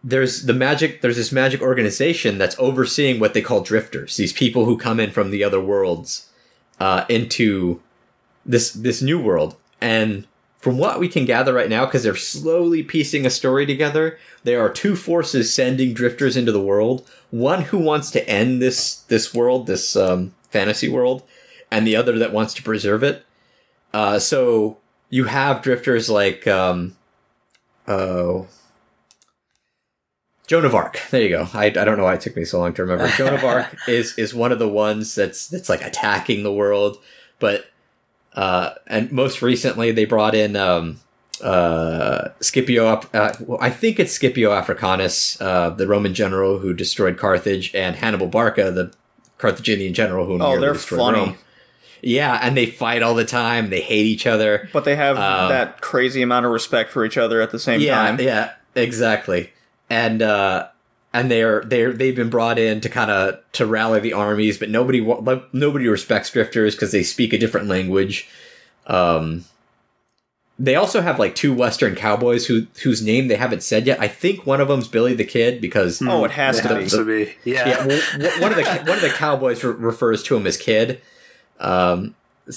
there's 0.04 0.46
the 0.46 0.54
magic 0.54 1.02
there's 1.02 1.18
this 1.18 1.32
magic 1.32 1.62
organization 1.62 2.38
that's 2.38 2.58
overseeing 2.60 3.20
what 3.20 3.34
they 3.34 3.42
call 3.42 3.62
drifters 3.62 4.18
these 4.18 4.34
people 4.34 4.66
who 4.66 4.78
come 4.78 5.00
in 5.00 5.12
from 5.12 5.32
the 5.32 5.44
other 5.44 5.62
worlds 5.62 6.30
uh 6.80 7.06
into 7.08 7.82
this 8.46 8.72
this 8.72 9.02
new 9.02 9.22
world. 9.22 9.56
And 9.80 10.28
from 10.60 10.78
what 10.78 11.00
we 11.00 11.08
can 11.08 11.26
gather 11.26 11.54
right 11.54 11.70
now 11.70 11.86
because 11.86 12.04
they're 12.04 12.16
slowly 12.16 12.84
piecing 12.84 13.26
a 13.26 13.32
story 13.32 13.66
together 13.66 14.20
there 14.44 14.62
are 14.62 14.70
two 14.70 14.96
forces 14.96 15.52
sending 15.54 15.94
drifters 15.94 16.38
into 16.38 16.52
the 16.52 16.62
world 16.62 17.10
one 17.32 17.64
who 17.64 17.78
wants 17.78 18.12
to 18.12 18.30
end 18.30 18.62
this 18.62 18.96
this 18.96 19.34
world 19.34 19.68
this 19.68 19.96
um, 19.96 20.34
fantasy 20.50 20.88
world 20.88 21.24
and 21.72 21.88
the 21.88 21.96
other 21.96 22.18
that 22.20 22.34
wants 22.34 22.54
to 22.54 22.64
preserve 22.64 23.04
it 23.04 23.26
uh, 23.94 24.20
so 24.20 24.78
you 25.10 25.26
have 25.26 25.62
drifters 25.62 26.10
like 26.10 26.48
um, 26.48 26.96
oh 27.88 28.48
Joan 30.52 30.66
of 30.66 30.76
Arc. 30.76 31.00
There 31.12 31.22
you 31.22 31.30
go. 31.30 31.48
I, 31.54 31.68
I 31.68 31.70
don't 31.70 31.96
know 31.96 32.04
why 32.04 32.16
it 32.16 32.20
took 32.20 32.36
me 32.36 32.44
so 32.44 32.60
long 32.60 32.74
to 32.74 32.82
remember. 32.82 33.08
Joan 33.16 33.36
of 33.36 33.44
Arc 33.46 33.74
is 33.88 34.18
is 34.18 34.34
one 34.34 34.52
of 34.52 34.60
the 34.60 34.68
ones 34.68 35.16
that's 35.16 35.48
that's 35.48 35.70
like 35.70 35.82
attacking 35.82 36.44
the 36.44 36.52
world, 36.52 36.98
but 37.40 37.68
uh, 38.34 38.72
and 38.86 39.14
most 39.14 39.42
recently 39.42 39.94
they 39.94 40.04
brought 40.04 40.36
in 40.36 40.58
um, 40.58 41.00
uh, 41.42 42.30
Scipio. 42.40 42.88
Uh, 43.14 43.34
well, 43.42 43.58
I 43.62 43.70
think 43.70 44.00
it's 44.00 44.14
Scipio 44.14 44.52
Africanus, 44.52 45.40
uh, 45.42 45.70
the 45.72 45.88
Roman 45.88 46.14
general 46.14 46.60
who 46.60 46.74
destroyed 46.74 47.18
Carthage, 47.18 47.74
and 47.76 47.96
Hannibal 47.96 48.28
Barca, 48.28 48.72
the 48.72 48.94
Carthaginian 49.38 49.94
general 49.94 50.26
who 50.26 50.42
Oh, 50.42 50.60
they're 50.60 50.74
destroyed 50.74 51.00
funny. 51.00 51.20
Rome. 51.20 51.38
Yeah, 52.04 52.40
and 52.42 52.58
they 52.58 52.66
fight 52.66 53.04
all 53.04 53.14
the 53.14 53.26
time. 53.26 53.70
They 53.70 53.82
hate 53.82 54.06
each 54.08 54.26
other. 54.26 54.70
But 54.74 54.86
they 54.86 54.96
have 54.96 55.18
Um, 55.18 55.50
that 55.50 55.82
crazy 55.82 56.22
amount 56.24 56.46
of 56.48 56.52
respect 56.52 56.92
for 56.92 57.06
each 57.06 57.18
other 57.18 57.42
at 57.42 57.52
the 57.52 57.60
same 57.60 57.80
yeah, 57.82 57.94
time. 57.96 58.20
yeah, 58.20 58.54
exactly. 58.76 59.52
And 59.90 60.22
uh, 60.24 60.68
and 61.14 61.30
they're 61.30 61.62
they're 61.64 61.94
they've 61.94 62.16
been 62.16 62.30
brought 62.32 62.58
in 62.58 62.82
to 62.82 62.90
kind 62.90 63.12
of 63.12 63.40
to 63.54 63.66
rally 63.68 64.00
the 64.00 64.14
armies, 64.14 64.58
but 64.58 64.70
nobody 64.70 65.00
nobody 65.54 65.88
respects 65.88 66.32
drifters 66.32 66.74
because 66.76 66.92
they 66.92 67.04
speak 67.04 67.34
a 67.34 67.38
different 67.38 67.68
language. 67.68 68.28
Um, 68.88 69.46
they 70.64 70.76
also 70.76 71.02
have 71.02 71.18
like 71.18 71.34
two 71.34 71.54
Western 71.54 71.96
cowboys 71.96 72.46
who 72.46 72.68
whose 72.84 73.02
name 73.02 73.28
they 73.28 73.36
haven't 73.36 73.64
said 73.64 73.88
yet. 73.88 74.00
I 74.00 74.08
think 74.08 74.46
one 74.46 74.62
of 74.62 74.68
them's 74.68 74.88
Billy 74.88 75.16
the 75.16 75.24
Kid 75.26 75.60
because 75.60 76.02
Oh, 76.06 76.24
it 76.24 76.32
has 76.32 76.60
It 76.60 76.64
to 76.64 76.76
be. 76.76 76.82
has 76.84 76.92
to 76.92 77.04
be. 77.06 77.34
Yeah. 77.44 77.68
yeah, 77.68 77.86
well, 77.88 78.42
one 78.42 78.52
of 78.52 78.58
the 78.58 78.64
one 78.86 78.98
of 78.98 79.02
the 79.02 79.10
cowboys 79.16 79.64
re- 79.64 79.74
refers 79.74 80.22
to 80.24 80.36
him 80.36 80.46
as 80.46 80.58
Kid, 80.58 81.02
um, 81.60 82.14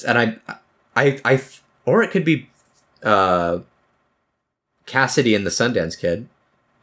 and 0.07 0.19
I, 0.19 0.37
I, 0.95 1.21
I, 1.25 1.43
or 1.87 2.03
it 2.03 2.11
could 2.11 2.25
be 2.25 2.49
uh, 3.03 3.61
Cassidy 4.87 5.35
and 5.35 5.47
the 5.47 5.51
Sundance 5.51 5.99
Kid. 5.99 6.29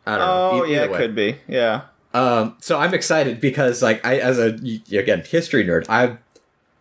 I 0.05 0.17
don't 0.17 0.19
know. 0.27 0.63
Oh, 0.63 0.65
yeah, 0.65 0.83
it 0.85 0.93
could 0.93 1.13
be. 1.13 1.37
Yeah. 1.47 1.81
Um, 2.13 2.57
so 2.59 2.79
I'm 2.79 2.93
excited 2.93 3.39
because, 3.39 3.81
like, 3.83 4.05
I 4.05 4.17
as 4.17 4.39
a 4.39 4.55
again 4.97 5.23
history 5.25 5.63
nerd, 5.65 5.85
I'm 5.87 6.17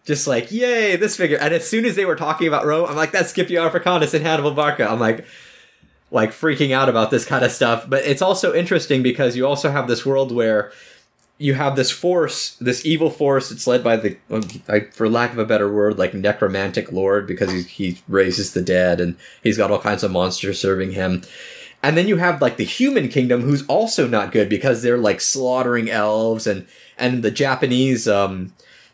just 0.04 0.26
like, 0.26 0.50
yay, 0.50 0.96
this 0.96 1.16
figure. 1.16 1.38
And 1.38 1.54
as 1.54 1.68
soon 1.68 1.84
as 1.84 1.96
they 1.96 2.04
were 2.04 2.16
talking 2.16 2.48
about 2.48 2.66
Rome, 2.66 2.88
I'm 2.88 2.96
like, 2.96 3.12
that's 3.12 3.32
Scipio 3.32 3.64
Africanus 3.64 4.14
and 4.14 4.24
Hannibal 4.24 4.52
Barca. 4.52 4.90
I'm 4.90 5.00
like, 5.00 5.24
like 6.10 6.30
freaking 6.30 6.72
out 6.72 6.88
about 6.88 7.10
this 7.10 7.24
kind 7.24 7.44
of 7.44 7.52
stuff. 7.52 7.88
But 7.88 8.04
it's 8.04 8.22
also 8.22 8.54
interesting 8.54 9.02
because 9.02 9.36
you 9.36 9.46
also 9.46 9.70
have 9.70 9.88
this 9.88 10.04
world 10.04 10.32
where 10.32 10.72
you 11.38 11.54
have 11.54 11.76
this 11.76 11.90
force, 11.90 12.56
this 12.56 12.84
evil 12.84 13.10
force. 13.10 13.50
It's 13.50 13.66
led 13.66 13.82
by 13.82 13.96
the, 13.96 14.16
like, 14.68 14.92
for 14.92 15.08
lack 15.08 15.32
of 15.32 15.38
a 15.38 15.44
better 15.44 15.72
word, 15.72 15.98
like 15.98 16.12
necromantic 16.12 16.92
lord 16.92 17.26
because 17.26 17.50
he 17.50 17.62
he 17.62 18.02
raises 18.08 18.52
the 18.52 18.62
dead 18.62 19.00
and 19.00 19.16
he's 19.42 19.56
got 19.56 19.70
all 19.70 19.78
kinds 19.78 20.02
of 20.02 20.10
monsters 20.10 20.60
serving 20.60 20.92
him. 20.92 21.22
And 21.82 21.96
then 21.96 22.08
you 22.08 22.18
have 22.18 22.42
like 22.42 22.58
the 22.58 22.64
human 22.64 23.08
kingdom, 23.08 23.40
who's 23.40 23.66
also 23.66 24.06
not 24.06 24.32
good 24.32 24.50
because 24.50 24.82
they're 24.82 24.98
like 24.98 25.20
slaughtering 25.20 25.88
elves, 25.88 26.46
and 26.46 26.66
and 26.98 27.22
the 27.22 27.30
Japanese 27.30 28.06
um, 28.06 28.52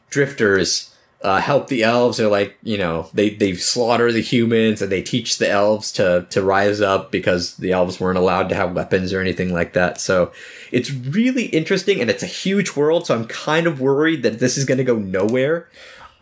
drifters 0.09 0.95
uh, 1.23 1.41
help 1.41 1.69
the 1.69 1.83
elves. 1.83 2.19
They're 2.19 2.29
like 2.29 2.57
you 2.63 2.79
know 2.79 3.09
they 3.15 3.31
they 3.31 3.55
slaughter 3.55 4.13
the 4.13 4.21
humans 4.21 4.83
and 4.83 4.93
they 4.93 5.03
teach 5.03 5.39
the 5.39 5.51
elves 5.51 5.91
to 5.93 6.27
to 6.31 6.43
rise 6.43 6.81
up 6.81 7.11
because 7.11 7.57
the 7.57 7.73
elves 7.73 7.99
weren't 7.99 8.19
allowed 8.19 8.49
to 8.51 8.55
have 8.55 8.75
weapons 8.75 9.13
or 9.13 9.21
anything 9.21 9.53
like 9.53 9.73
that. 9.73 10.01
So 10.01 10.33
it's 10.71 10.91
really 10.91 11.47
interesting 11.47 12.01
and 12.01 12.11
it's 12.11 12.23
a 12.23 12.27
huge 12.27 12.77
world. 12.77 13.07
So 13.07 13.15
I'm 13.15 13.27
kind 13.27 13.67
of 13.67 13.81
worried 13.81 14.23
that 14.23 14.39
this 14.39 14.57
is 14.57 14.65
going 14.65 14.79
to 14.79 14.85
go 14.85 14.97
nowhere. 14.97 15.69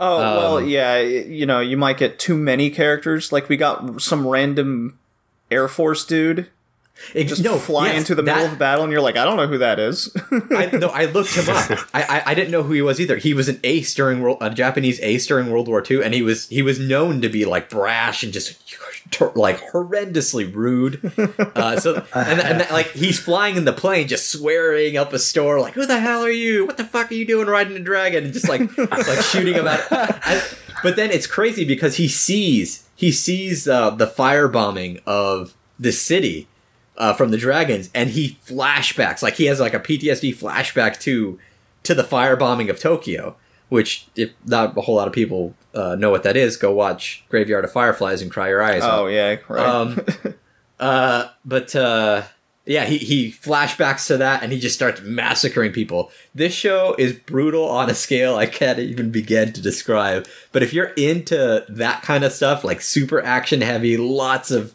Oh 0.00 0.18
well, 0.18 0.56
Um, 0.58 0.68
yeah. 0.68 0.98
You 1.00 1.46
know, 1.46 1.60
you 1.60 1.76
might 1.76 1.98
get 1.98 2.18
too 2.18 2.36
many 2.36 2.70
characters. 2.70 3.32
Like 3.32 3.48
we 3.48 3.56
got 3.56 4.00
some 4.00 4.26
random 4.26 4.98
Air 5.50 5.68
Force 5.68 6.04
dude 6.04 6.48
It, 7.12 7.24
just 7.24 7.42
no, 7.42 7.58
fly 7.58 7.88
yes, 7.88 7.98
into 7.98 8.14
the 8.14 8.22
that- 8.22 8.34
middle 8.36 8.46
of 8.46 8.52
a 8.54 8.56
battle, 8.56 8.84
and 8.84 8.92
you're 8.92 9.02
like, 9.02 9.16
I 9.16 9.24
don't 9.24 9.36
know 9.36 9.46
who 9.48 9.58
that 9.58 9.78
is. 9.78 10.14
I, 10.30 10.66
no, 10.72 10.88
I 10.88 11.06
looked 11.06 11.34
him 11.34 11.48
up. 11.48 11.70
I, 11.92 12.02
I, 12.02 12.22
I 12.26 12.34
didn't 12.34 12.50
know 12.52 12.62
who 12.62 12.72
he 12.72 12.82
was 12.82 13.00
either. 13.00 13.16
He 13.16 13.34
was 13.34 13.48
an 13.48 13.60
ace 13.64 13.94
during 13.94 14.22
world, 14.22 14.38
a 14.40 14.50
Japanese 14.50 15.00
ace 15.00 15.26
during 15.26 15.50
World 15.50 15.66
War 15.68 15.82
II, 15.88 16.02
and 16.04 16.14
he 16.14 16.22
was 16.22 16.48
he 16.48 16.62
was 16.62 16.78
known 16.78 17.20
to 17.20 17.28
be 17.28 17.44
like 17.44 17.68
brash 17.68 18.22
and 18.22 18.32
just 18.32 18.56
like 19.34 19.60
horrendously 19.70 20.52
rude. 20.54 21.12
Uh, 21.56 21.78
so 21.78 22.04
and, 22.14 22.40
and 22.40 22.70
like 22.70 22.90
he's 22.92 23.18
flying 23.18 23.56
in 23.56 23.64
the 23.64 23.72
plane, 23.72 24.08
just 24.08 24.30
swearing 24.30 24.96
up 24.96 25.12
a 25.12 25.18
store, 25.18 25.60
like 25.60 25.74
"Who 25.74 25.86
the 25.86 26.00
hell 26.00 26.22
are 26.22 26.30
you? 26.30 26.64
What 26.64 26.76
the 26.76 26.84
fuck 26.84 27.10
are 27.10 27.14
you 27.14 27.26
doing 27.26 27.48
riding 27.48 27.76
a 27.76 27.80
dragon?" 27.80 28.24
And 28.24 28.32
just 28.32 28.48
like 28.48 28.60
like 28.78 29.20
shooting 29.22 29.54
him 29.54 29.66
out. 29.66 29.80
But 30.82 30.96
then 30.96 31.10
it's 31.10 31.26
crazy 31.26 31.64
because 31.64 31.96
he 31.96 32.08
sees 32.08 32.88
he 32.96 33.10
sees 33.10 33.66
uh, 33.68 33.90
the 33.90 34.06
firebombing 34.06 35.02
of 35.06 35.54
the 35.78 35.92
city 35.92 36.46
uh, 36.96 37.12
from 37.14 37.30
the 37.30 37.38
dragons, 37.38 37.90
and 37.94 38.10
he 38.10 38.38
flashbacks 38.46 39.22
like 39.22 39.34
he 39.34 39.46
has 39.46 39.60
like 39.60 39.74
a 39.74 39.80
PTSD 39.80 40.36
flashback 40.36 41.00
to 41.00 41.38
to 41.84 41.94
the 41.94 42.04
firebombing 42.04 42.70
of 42.70 42.78
Tokyo. 42.78 43.36
Which, 43.70 44.06
if 44.14 44.30
not 44.44 44.76
a 44.76 44.82
whole 44.82 44.94
lot 44.94 45.08
of 45.08 45.14
people 45.14 45.54
uh, 45.74 45.96
know 45.96 46.10
what 46.10 46.22
that 46.22 46.36
is, 46.36 46.56
go 46.56 46.72
watch 46.72 47.24
Graveyard 47.28 47.64
of 47.64 47.72
Fireflies 47.72 48.22
and 48.22 48.30
cry 48.30 48.48
your 48.48 48.62
eyes 48.62 48.82
out. 48.82 49.00
oh 49.00 49.06
yeah, 49.06 49.36
right. 49.48 49.66
Um, 49.66 50.00
uh, 50.78 51.28
but 51.44 51.74
uh, 51.74 52.22
yeah, 52.66 52.84
he, 52.86 52.98
he 52.98 53.30
flashbacks 53.30 54.06
to 54.06 54.16
that 54.18 54.42
and 54.42 54.50
he 54.50 54.58
just 54.58 54.74
starts 54.74 55.02
massacring 55.02 55.72
people. 55.72 56.10
This 56.34 56.54
show 56.54 56.94
is 56.98 57.12
brutal 57.12 57.68
on 57.68 57.90
a 57.90 57.94
scale 57.94 58.36
I 58.36 58.46
can't 58.46 58.78
even 58.78 59.10
begin 59.10 59.52
to 59.52 59.60
describe. 59.60 60.26
But 60.50 60.62
if 60.62 60.72
you're 60.72 60.92
into 60.96 61.64
that 61.68 62.02
kind 62.02 62.24
of 62.24 62.32
stuff, 62.32 62.64
like 62.64 62.80
super 62.80 63.22
action 63.22 63.60
heavy, 63.60 63.96
lots 63.96 64.50
of 64.50 64.74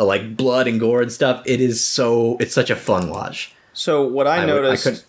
uh, 0.00 0.04
like 0.04 0.36
blood 0.36 0.66
and 0.66 0.80
gore 0.80 1.02
and 1.02 1.12
stuff, 1.12 1.42
it 1.44 1.60
is 1.60 1.84
so 1.84 2.36
it's 2.40 2.54
such 2.54 2.70
a 2.70 2.76
fun 2.76 3.10
watch. 3.10 3.52
so 3.74 4.02
what 4.02 4.26
I, 4.26 4.36
I 4.36 4.40
would- 4.40 4.44
I 4.44 4.46
noticed 4.54 4.84
couldn't- 4.84 5.04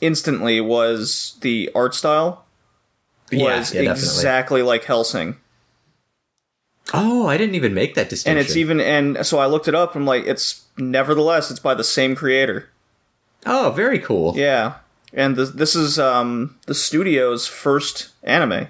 instantly 0.00 0.60
was 0.60 1.36
the 1.42 1.70
art 1.74 1.94
style 1.94 2.44
was 3.30 3.40
Yeah, 3.40 3.46
yeah, 3.46 3.54
definitely. 3.54 3.92
exactly 3.92 4.62
like 4.62 4.84
Hellsing. 4.84 5.36
Oh, 6.92 7.26
I 7.26 7.38
didn't 7.38 7.54
even 7.54 7.72
make 7.72 7.94
that 7.94 8.08
distinction. 8.08 8.38
And 8.38 8.44
it's 8.46 8.56
even 8.56 8.80
and 8.80 9.24
so 9.24 9.38
I 9.38 9.46
looked 9.46 9.68
it 9.68 9.74
up. 9.74 9.94
I'm 9.94 10.04
like, 10.04 10.26
it's 10.26 10.64
nevertheless 10.76 11.50
it's 11.50 11.60
by 11.60 11.74
the 11.74 11.84
same 11.84 12.14
creator. 12.16 12.68
oh, 13.46 13.70
very 13.70 13.98
cool. 13.98 14.34
Yeah, 14.36 14.74
and 15.14 15.36
this 15.36 15.50
this 15.50 15.74
is 15.76 15.98
um 15.98 16.58
the 16.66 16.74
studio's 16.74 17.46
first 17.46 18.08
anime 18.24 18.66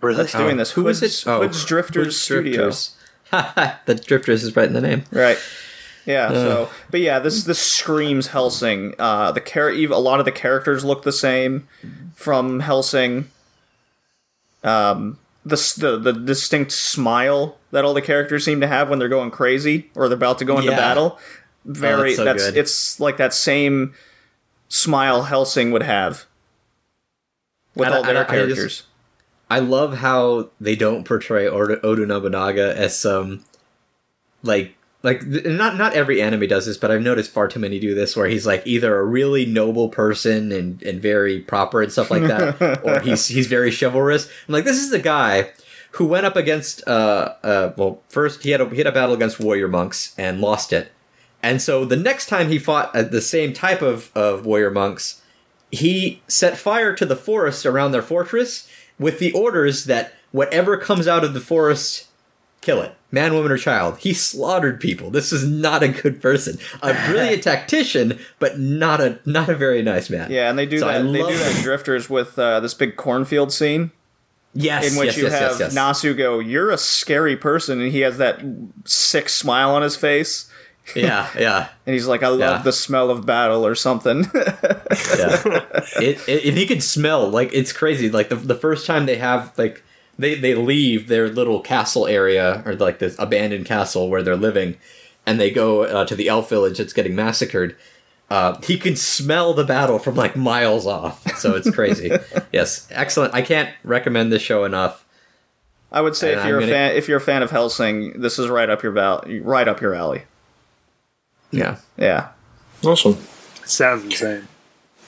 Really? 0.00 0.16
that's 0.16 0.32
doing 0.32 0.56
this. 0.58 0.72
Who 0.72 0.86
is 0.88 1.00
Hood's, 1.00 1.22
it? 1.26 1.28
Oh, 1.30 1.40
Hood's 1.40 1.64
Drifters 1.64 2.04
Hood's 2.06 2.20
Studio. 2.20 2.62
Drifters. 2.64 2.96
the 3.86 3.94
Drifters 4.06 4.42
is 4.42 4.56
right 4.56 4.66
in 4.66 4.72
the 4.72 4.80
name. 4.80 5.04
Right. 5.12 5.38
Yeah. 6.06 6.30
So, 6.30 6.70
but 6.90 7.00
yeah, 7.00 7.18
this 7.18 7.44
this 7.44 7.58
screams 7.60 8.28
Hellsing. 8.28 8.94
Uh, 8.98 9.32
the 9.32 9.40
char- 9.40 9.70
a 9.70 9.86
lot 9.86 10.18
of 10.18 10.24
the 10.26 10.32
characters 10.32 10.84
look 10.84 11.02
the 11.02 11.12
same 11.12 11.68
from 12.14 12.60
Hellsing. 12.60 13.28
Um, 14.64 15.18
the 15.44 15.56
the 15.78 15.98
the 15.98 16.12
distinct 16.12 16.72
smile 16.72 17.56
that 17.70 17.84
all 17.84 17.94
the 17.94 18.02
characters 18.02 18.44
seem 18.44 18.60
to 18.60 18.66
have 18.66 18.90
when 18.90 18.98
they're 18.98 19.08
going 19.08 19.30
crazy 19.30 19.90
or 19.94 20.08
they're 20.08 20.16
about 20.16 20.38
to 20.38 20.44
go 20.44 20.58
into 20.58 20.70
Yeah. 20.72 20.76
battle. 20.76 21.18
Very. 21.64 22.14
that's 22.14 22.16
so 22.16 22.24
that's 22.24 22.44
it's 22.44 23.00
like 23.00 23.16
that 23.18 23.32
same 23.34 23.94
smile 24.68 25.24
Hellsing 25.24 25.70
would 25.70 25.82
have 25.82 26.24
with 27.74 27.88
all 27.88 28.02
their 28.02 28.10
and 28.10 28.18
I- 28.18 28.22
I 28.22 28.24
just- 28.24 28.30
characters. 28.30 28.82
I 29.50 29.58
love 29.58 29.94
how 29.94 30.50
they 30.60 30.76
don't 30.76 31.04
portray 31.04 31.48
Oda, 31.48 32.06
Nobunaga 32.06 32.74
as 32.76 32.96
some 32.96 33.44
like 34.42 34.76
like 35.02 35.26
not 35.26 35.76
not 35.76 35.94
every 35.94 36.22
anime 36.22 36.46
does 36.46 36.66
this, 36.66 36.76
but 36.76 36.92
I've 36.92 37.02
noticed 37.02 37.32
far 37.32 37.48
too 37.48 37.58
many 37.58 37.80
do 37.80 37.94
this 37.94 38.16
where 38.16 38.28
he's 38.28 38.46
like 38.46 38.62
either 38.64 38.96
a 38.96 39.04
really 39.04 39.44
noble 39.44 39.88
person 39.88 40.52
and 40.52 40.80
and 40.82 41.02
very 41.02 41.40
proper 41.40 41.82
and 41.82 41.90
stuff 41.90 42.10
like 42.10 42.22
that, 42.22 42.80
or 42.84 43.00
he's 43.00 43.26
he's 43.26 43.48
very 43.48 43.72
chivalrous. 43.72 44.26
I'm 44.46 44.52
like, 44.52 44.64
this 44.64 44.76
is 44.76 44.90
the 44.90 45.00
guy 45.00 45.50
who 45.92 46.06
went 46.06 46.26
up 46.26 46.36
against 46.36 46.86
uh 46.86 47.34
uh 47.42 47.72
well 47.76 48.00
first 48.08 48.44
he 48.44 48.50
had 48.50 48.60
a 48.60 48.68
he 48.68 48.76
had 48.76 48.86
a 48.86 48.92
battle 48.92 49.14
against 49.14 49.40
warrior 49.40 49.68
monks 49.68 50.14
and 50.16 50.40
lost 50.40 50.72
it, 50.72 50.92
and 51.42 51.60
so 51.60 51.84
the 51.84 51.96
next 51.96 52.26
time 52.26 52.48
he 52.48 52.58
fought 52.58 52.94
uh, 52.94 53.02
the 53.02 53.20
same 53.20 53.52
type 53.52 53.82
of 53.82 54.14
of 54.14 54.46
warrior 54.46 54.70
monks, 54.70 55.22
he 55.72 56.22
set 56.28 56.56
fire 56.56 56.94
to 56.94 57.04
the 57.04 57.16
forest 57.16 57.66
around 57.66 57.90
their 57.90 58.02
fortress 58.02 58.68
with 59.00 59.18
the 59.18 59.32
orders 59.32 59.86
that 59.86 60.12
whatever 60.30 60.76
comes 60.76 61.08
out 61.08 61.24
of 61.24 61.34
the 61.34 61.40
forest, 61.40 62.06
kill 62.60 62.80
it. 62.82 62.94
Man, 63.10 63.34
woman, 63.34 63.50
or 63.50 63.58
child. 63.58 63.98
He 63.98 64.12
slaughtered 64.14 64.78
people. 64.78 65.10
This 65.10 65.32
is 65.32 65.44
not 65.44 65.82
a 65.82 65.88
good 65.88 66.22
person. 66.22 66.58
A 66.80 66.94
brilliant 67.08 67.42
tactician, 67.42 68.20
but 68.38 68.60
not 68.60 69.00
a 69.00 69.18
not 69.24 69.48
a 69.48 69.56
very 69.56 69.82
nice 69.82 70.08
man. 70.08 70.30
Yeah, 70.30 70.48
and 70.48 70.56
they 70.56 70.66
do 70.66 70.78
So 70.78 70.86
that. 70.86 71.02
They 71.02 71.18
do 71.18 71.26
that 71.26 71.56
in. 71.56 71.62
Drifters 71.62 72.08
with 72.08 72.38
uh, 72.38 72.60
this 72.60 72.74
big 72.74 72.94
cornfield 72.94 73.52
scene. 73.52 73.90
Yes, 74.52 74.92
in 74.92 74.98
which 74.98 75.08
yes, 75.08 75.16
you 75.16 75.22
yes, 75.24 75.32
have 75.40 75.60
yes. 75.60 75.74
Nasu 75.74 76.16
go, 76.16 76.38
"You're 76.40 76.70
a 76.70 76.78
scary 76.78 77.36
person," 77.36 77.80
and 77.80 77.92
he 77.92 78.00
has 78.00 78.18
that 78.18 78.40
sick 78.84 79.28
smile 79.28 79.70
on 79.70 79.82
his 79.82 79.96
face, 79.96 80.49
yeah, 80.96 81.28
yeah, 81.38 81.68
and 81.86 81.94
he's 81.94 82.06
like, 82.06 82.22
"I 82.22 82.28
love 82.28 82.38
Yeah. 82.40 82.58
the 82.62 82.72
smell 82.72 83.10
of 83.10 83.24
battle" 83.26 83.66
or 83.66 83.74
something. 83.74 84.24
yeah. 84.34 84.62
it, 86.00 86.28
it, 86.28 86.44
and 86.46 86.56
he 86.58 86.66
can 86.66 86.80
smell 86.80 87.28
like 87.28 87.50
it's 87.52 87.72
crazy. 87.72 88.10
Like 88.10 88.28
the 88.28 88.36
the 88.36 88.54
first 88.54 88.86
time 88.86 89.06
they 89.06 89.16
have 89.16 89.56
like 89.58 89.82
they 90.18 90.34
they 90.34 90.54
leave 90.54 91.08
their 91.08 91.28
little 91.28 91.60
castle 91.60 92.06
area 92.06 92.62
or 92.66 92.74
like 92.74 92.98
this 92.98 93.16
abandoned 93.18 93.66
castle 93.66 94.08
where 94.08 94.22
they're 94.22 94.36
living, 94.36 94.76
and 95.26 95.40
they 95.40 95.50
go 95.50 95.82
uh, 95.84 96.04
to 96.04 96.14
the 96.14 96.28
elf 96.28 96.48
village 96.48 96.78
that's 96.78 96.92
getting 96.92 97.14
massacred. 97.14 97.76
Uh, 98.28 98.60
he 98.62 98.78
can 98.78 98.94
smell 98.94 99.54
the 99.54 99.64
battle 99.64 99.98
from 99.98 100.14
like 100.14 100.36
miles 100.36 100.86
off, 100.86 101.26
so 101.36 101.56
it's 101.56 101.68
crazy. 101.74 102.12
yes, 102.52 102.86
excellent. 102.92 103.34
I 103.34 103.42
can't 103.42 103.70
recommend 103.82 104.32
this 104.32 104.42
show 104.42 104.64
enough. 104.64 105.04
I 105.92 106.00
would 106.00 106.14
say 106.14 106.30
And 106.34 106.40
if 106.42 106.46
you're 106.46 106.58
I'm 106.58 106.62
a 106.62 106.66
gonna- 106.66 106.72
fan, 106.72 106.96
if 106.96 107.08
you're 107.08 107.18
a 107.18 107.20
fan 107.20 107.42
of 107.42 107.50
Hellsing, 107.50 108.20
this 108.20 108.38
is 108.38 108.48
right 108.48 108.70
up 108.70 108.84
your 108.84 108.92
val- 108.92 109.24
right 109.42 109.66
up 109.66 109.80
your 109.80 109.94
alley. 109.96 110.22
Yeah. 111.50 111.76
Yeah. 111.96 112.28
Awesome. 112.84 113.16
Sounds 113.64 114.04
insane. 114.04 114.48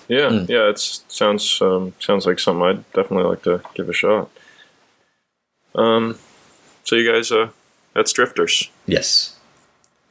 Yeah, 0.08 0.28
Mm. 0.28 0.48
yeah. 0.48 0.68
It 0.68 0.78
sounds 0.78 1.60
um, 1.62 1.94
sounds 2.00 2.26
like 2.26 2.38
something 2.38 2.62
I'd 2.64 2.92
definitely 2.92 3.28
like 3.30 3.42
to 3.44 3.60
give 3.74 3.88
a 3.88 3.92
shot. 3.92 4.28
Um, 5.74 6.18
so 6.84 6.96
you 6.96 7.10
guys, 7.10 7.30
uh, 7.32 7.48
that's 7.94 8.12
Drifters. 8.12 8.70
Yes. 8.86 9.36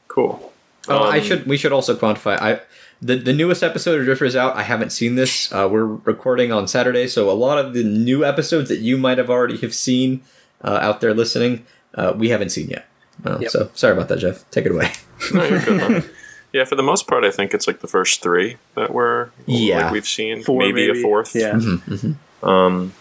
Cool. 0.08 0.52
Oh, 0.88 1.04
I 1.04 1.18
Um, 1.18 1.22
should. 1.24 1.46
We 1.46 1.56
should 1.56 1.72
also 1.72 1.94
quantify. 1.94 2.38
I 2.40 2.60
the 3.00 3.16
the 3.16 3.32
newest 3.32 3.62
episode 3.62 4.00
of 4.00 4.04
Drifter 4.06 4.24
is 4.24 4.34
out. 4.34 4.56
I 4.56 4.62
haven't 4.62 4.90
seen 4.90 5.14
this. 5.14 5.52
Uh, 5.52 5.68
we're 5.70 5.84
recording 5.86 6.50
on 6.52 6.66
Saturday, 6.66 7.06
so 7.06 7.30
a 7.30 7.32
lot 7.32 7.58
of 7.58 7.72
the 7.74 7.84
new 7.84 8.24
episodes 8.24 8.68
that 8.68 8.78
you 8.80 8.96
might 8.98 9.18
have 9.18 9.30
already 9.30 9.58
have 9.58 9.74
seen 9.74 10.22
uh, 10.64 10.78
out 10.82 11.00
there 11.00 11.14
listening, 11.14 11.64
uh, 11.94 12.12
we 12.16 12.30
haven't 12.30 12.50
seen 12.50 12.68
yet. 12.70 12.86
Uh, 13.24 13.38
Yep. 13.40 13.50
So 13.50 13.70
sorry 13.74 13.92
about 13.94 14.08
that, 14.08 14.18
Jeff. 14.18 14.44
Take 14.50 14.66
it 14.66 14.72
away. 14.72 14.90
No, 15.32 15.44
you're 15.44 15.60
good. 15.60 15.76
man. 15.76 16.04
yeah, 16.52 16.64
for 16.64 16.74
the 16.76 16.82
most 16.82 17.06
part, 17.06 17.24
I 17.24 17.30
think 17.30 17.54
it's 17.54 17.66
like 17.66 17.80
the 17.80 17.86
first 17.88 18.22
three 18.22 18.56
that 18.74 18.92
we're 18.92 19.30
Yeah. 19.46 19.84
like 19.84 19.92
we've 19.92 20.06
seen. 20.06 20.42
Four, 20.42 20.58
maybe, 20.58 20.88
a 20.90 20.94
fourth. 21.02 21.34
Yeah. 21.34 21.52
Mm-hmm. 21.52 22.48
Um, 22.48 22.92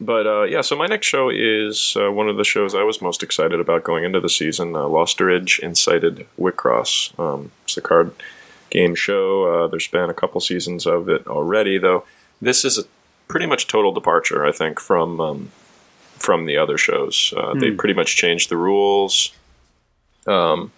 but 0.00 0.26
uh, 0.26 0.42
yeah, 0.44 0.60
so 0.60 0.76
my 0.76 0.86
next 0.86 1.06
show 1.06 1.28
is 1.28 1.96
uh, 2.00 2.10
one 2.12 2.28
of 2.28 2.36
the 2.36 2.44
shows 2.44 2.74
I 2.74 2.82
was 2.84 3.02
most 3.02 3.22
excited 3.22 3.58
about 3.58 3.82
going 3.84 4.04
into 4.04 4.20
the 4.20 4.28
season. 4.28 4.76
Uh, 4.76 4.80
Losteridge 4.80 5.58
Incited 5.60 6.26
Wicross. 6.38 7.18
Um, 7.18 7.50
it's 7.64 7.76
a 7.76 7.80
card 7.80 8.12
game 8.70 8.94
show. 8.94 9.64
Uh, 9.64 9.66
there's 9.68 9.88
been 9.88 10.08
a 10.10 10.14
couple 10.14 10.40
seasons 10.40 10.86
of 10.86 11.08
it 11.08 11.26
already, 11.26 11.78
though. 11.78 12.04
This 12.40 12.64
is 12.64 12.78
a 12.78 12.82
pretty 13.26 13.46
much 13.46 13.66
total 13.66 13.92
departure, 13.92 14.46
I 14.46 14.52
think, 14.52 14.78
from 14.78 15.20
um, 15.20 15.50
from 16.16 16.46
the 16.46 16.56
other 16.56 16.78
shows. 16.78 17.32
Uh, 17.36 17.54
They 17.54 17.70
pretty 17.72 17.94
much 17.94 18.14
changed 18.16 18.50
the 18.50 18.56
rules. 18.56 19.32
Um, 20.26 20.70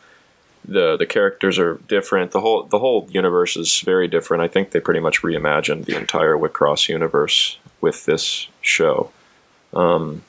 the 0.64 0.96
the 0.96 1.06
characters 1.06 1.58
are 1.58 1.74
different. 1.88 2.30
The 2.32 2.40
whole 2.40 2.64
the 2.64 2.78
whole 2.78 3.08
universe 3.10 3.56
is 3.56 3.80
very 3.80 4.08
different. 4.08 4.42
I 4.42 4.48
think 4.48 4.70
they 4.70 4.80
pretty 4.80 5.00
much 5.00 5.22
reimagined 5.22 5.86
the 5.86 5.96
entire 5.96 6.36
Wicross 6.36 6.88
universe 6.88 7.58
with 7.80 8.04
this 8.04 8.48
show. 8.60 9.10
Um, 9.72 10.22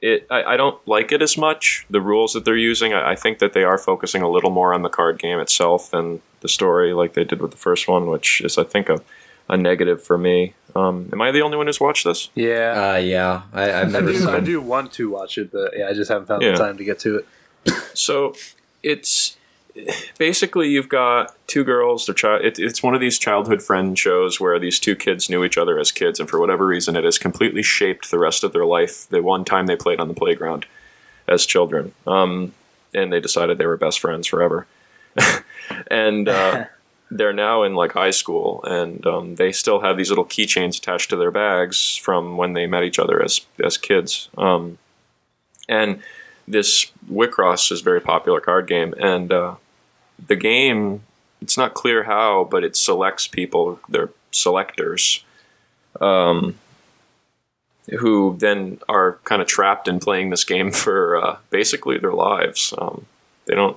it 0.00 0.26
I, 0.30 0.42
I 0.54 0.56
don't 0.56 0.78
like 0.86 1.12
it 1.12 1.22
as 1.22 1.36
much. 1.36 1.86
The 1.90 2.00
rules 2.00 2.32
that 2.34 2.44
they're 2.44 2.56
using, 2.56 2.92
I, 2.92 3.12
I 3.12 3.16
think 3.16 3.38
that 3.38 3.52
they 3.52 3.64
are 3.64 3.78
focusing 3.78 4.22
a 4.22 4.28
little 4.30 4.50
more 4.50 4.74
on 4.74 4.82
the 4.82 4.88
card 4.88 5.18
game 5.18 5.38
itself 5.38 5.90
than 5.90 6.20
the 6.40 6.48
story, 6.48 6.92
like 6.92 7.14
they 7.14 7.24
did 7.24 7.40
with 7.40 7.50
the 7.52 7.56
first 7.56 7.88
one, 7.88 8.08
which 8.08 8.40
is 8.42 8.58
I 8.58 8.64
think 8.64 8.88
a 8.88 9.00
a 9.48 9.56
negative 9.58 10.02
for 10.02 10.16
me. 10.16 10.54
Um, 10.74 11.10
am 11.12 11.20
I 11.20 11.30
the 11.30 11.42
only 11.42 11.56
one 11.58 11.66
who's 11.66 11.78
watched 11.80 12.04
this? 12.04 12.30
Yeah. 12.34 12.92
Uh, 12.94 12.96
yeah, 12.98 13.42
I, 13.52 13.72
I've 13.80 13.88
I 13.88 13.90
never 13.90 14.12
do, 14.12 14.30
I 14.30 14.40
do 14.40 14.60
want 14.60 14.92
to 14.94 15.10
watch 15.10 15.36
it, 15.36 15.52
but 15.52 15.76
yeah, 15.76 15.88
I 15.88 15.92
just 15.92 16.10
haven't 16.10 16.26
found 16.28 16.42
Yeah. 16.42 16.52
the 16.52 16.58
time 16.58 16.78
to 16.78 16.84
get 16.84 16.98
to 17.00 17.16
it. 17.18 17.26
So 17.92 18.34
it's 18.84 19.36
basically 20.18 20.68
you've 20.68 20.88
got 20.88 21.34
two 21.48 21.64
girls. 21.64 22.06
They're 22.06 22.14
child. 22.14 22.44
It, 22.44 22.58
it's 22.58 22.82
one 22.82 22.94
of 22.94 23.00
these 23.00 23.18
childhood 23.18 23.62
friend 23.62 23.98
shows 23.98 24.38
where 24.38 24.58
these 24.58 24.78
two 24.78 24.94
kids 24.94 25.28
knew 25.28 25.42
each 25.42 25.58
other 25.58 25.78
as 25.78 25.90
kids, 25.90 26.20
and 26.20 26.28
for 26.28 26.38
whatever 26.38 26.66
reason, 26.66 26.94
it 26.94 27.04
has 27.04 27.18
completely 27.18 27.62
shaped 27.62 28.10
the 28.10 28.18
rest 28.18 28.44
of 28.44 28.52
their 28.52 28.66
life. 28.66 29.08
The 29.08 29.22
one 29.22 29.44
time 29.44 29.66
they 29.66 29.76
played 29.76 29.98
on 29.98 30.08
the 30.08 30.14
playground 30.14 30.66
as 31.26 31.46
children, 31.46 31.92
um, 32.06 32.52
and 32.92 33.12
they 33.12 33.20
decided 33.20 33.58
they 33.58 33.66
were 33.66 33.76
best 33.76 33.98
friends 33.98 34.26
forever. 34.26 34.66
and 35.90 36.28
uh, 36.28 36.66
they're 37.10 37.32
now 37.32 37.62
in 37.62 37.74
like 37.74 37.92
high 37.92 38.10
school, 38.10 38.62
and 38.64 39.04
um, 39.06 39.34
they 39.36 39.50
still 39.50 39.80
have 39.80 39.96
these 39.96 40.10
little 40.10 40.26
keychains 40.26 40.78
attached 40.78 41.10
to 41.10 41.16
their 41.16 41.30
bags 41.30 41.96
from 41.96 42.36
when 42.36 42.52
they 42.52 42.66
met 42.66 42.84
each 42.84 42.98
other 42.98 43.22
as 43.22 43.40
as 43.62 43.76
kids. 43.76 44.28
Um, 44.38 44.78
and 45.68 46.02
this 46.46 46.90
Wicross 47.10 47.72
is 47.72 47.80
a 47.80 47.84
very 47.84 48.00
popular 48.00 48.40
card 48.40 48.66
game, 48.66 48.94
and 48.98 49.32
uh, 49.32 49.54
the 50.24 50.36
game 50.36 51.02
it's 51.40 51.58
not 51.58 51.74
clear 51.74 52.04
how, 52.04 52.44
but 52.50 52.64
it 52.64 52.74
selects 52.74 53.26
people. 53.26 53.78
They're 53.88 54.10
selectors, 54.30 55.22
um, 56.00 56.58
who 57.98 58.36
then 58.38 58.80
are 58.88 59.18
kind 59.24 59.42
of 59.42 59.48
trapped 59.48 59.86
in 59.86 60.00
playing 60.00 60.30
this 60.30 60.44
game 60.44 60.70
for 60.72 61.22
uh, 61.22 61.36
basically 61.50 61.98
their 61.98 62.14
lives. 62.14 62.72
Um, 62.78 63.06
they 63.46 63.54
don't. 63.54 63.76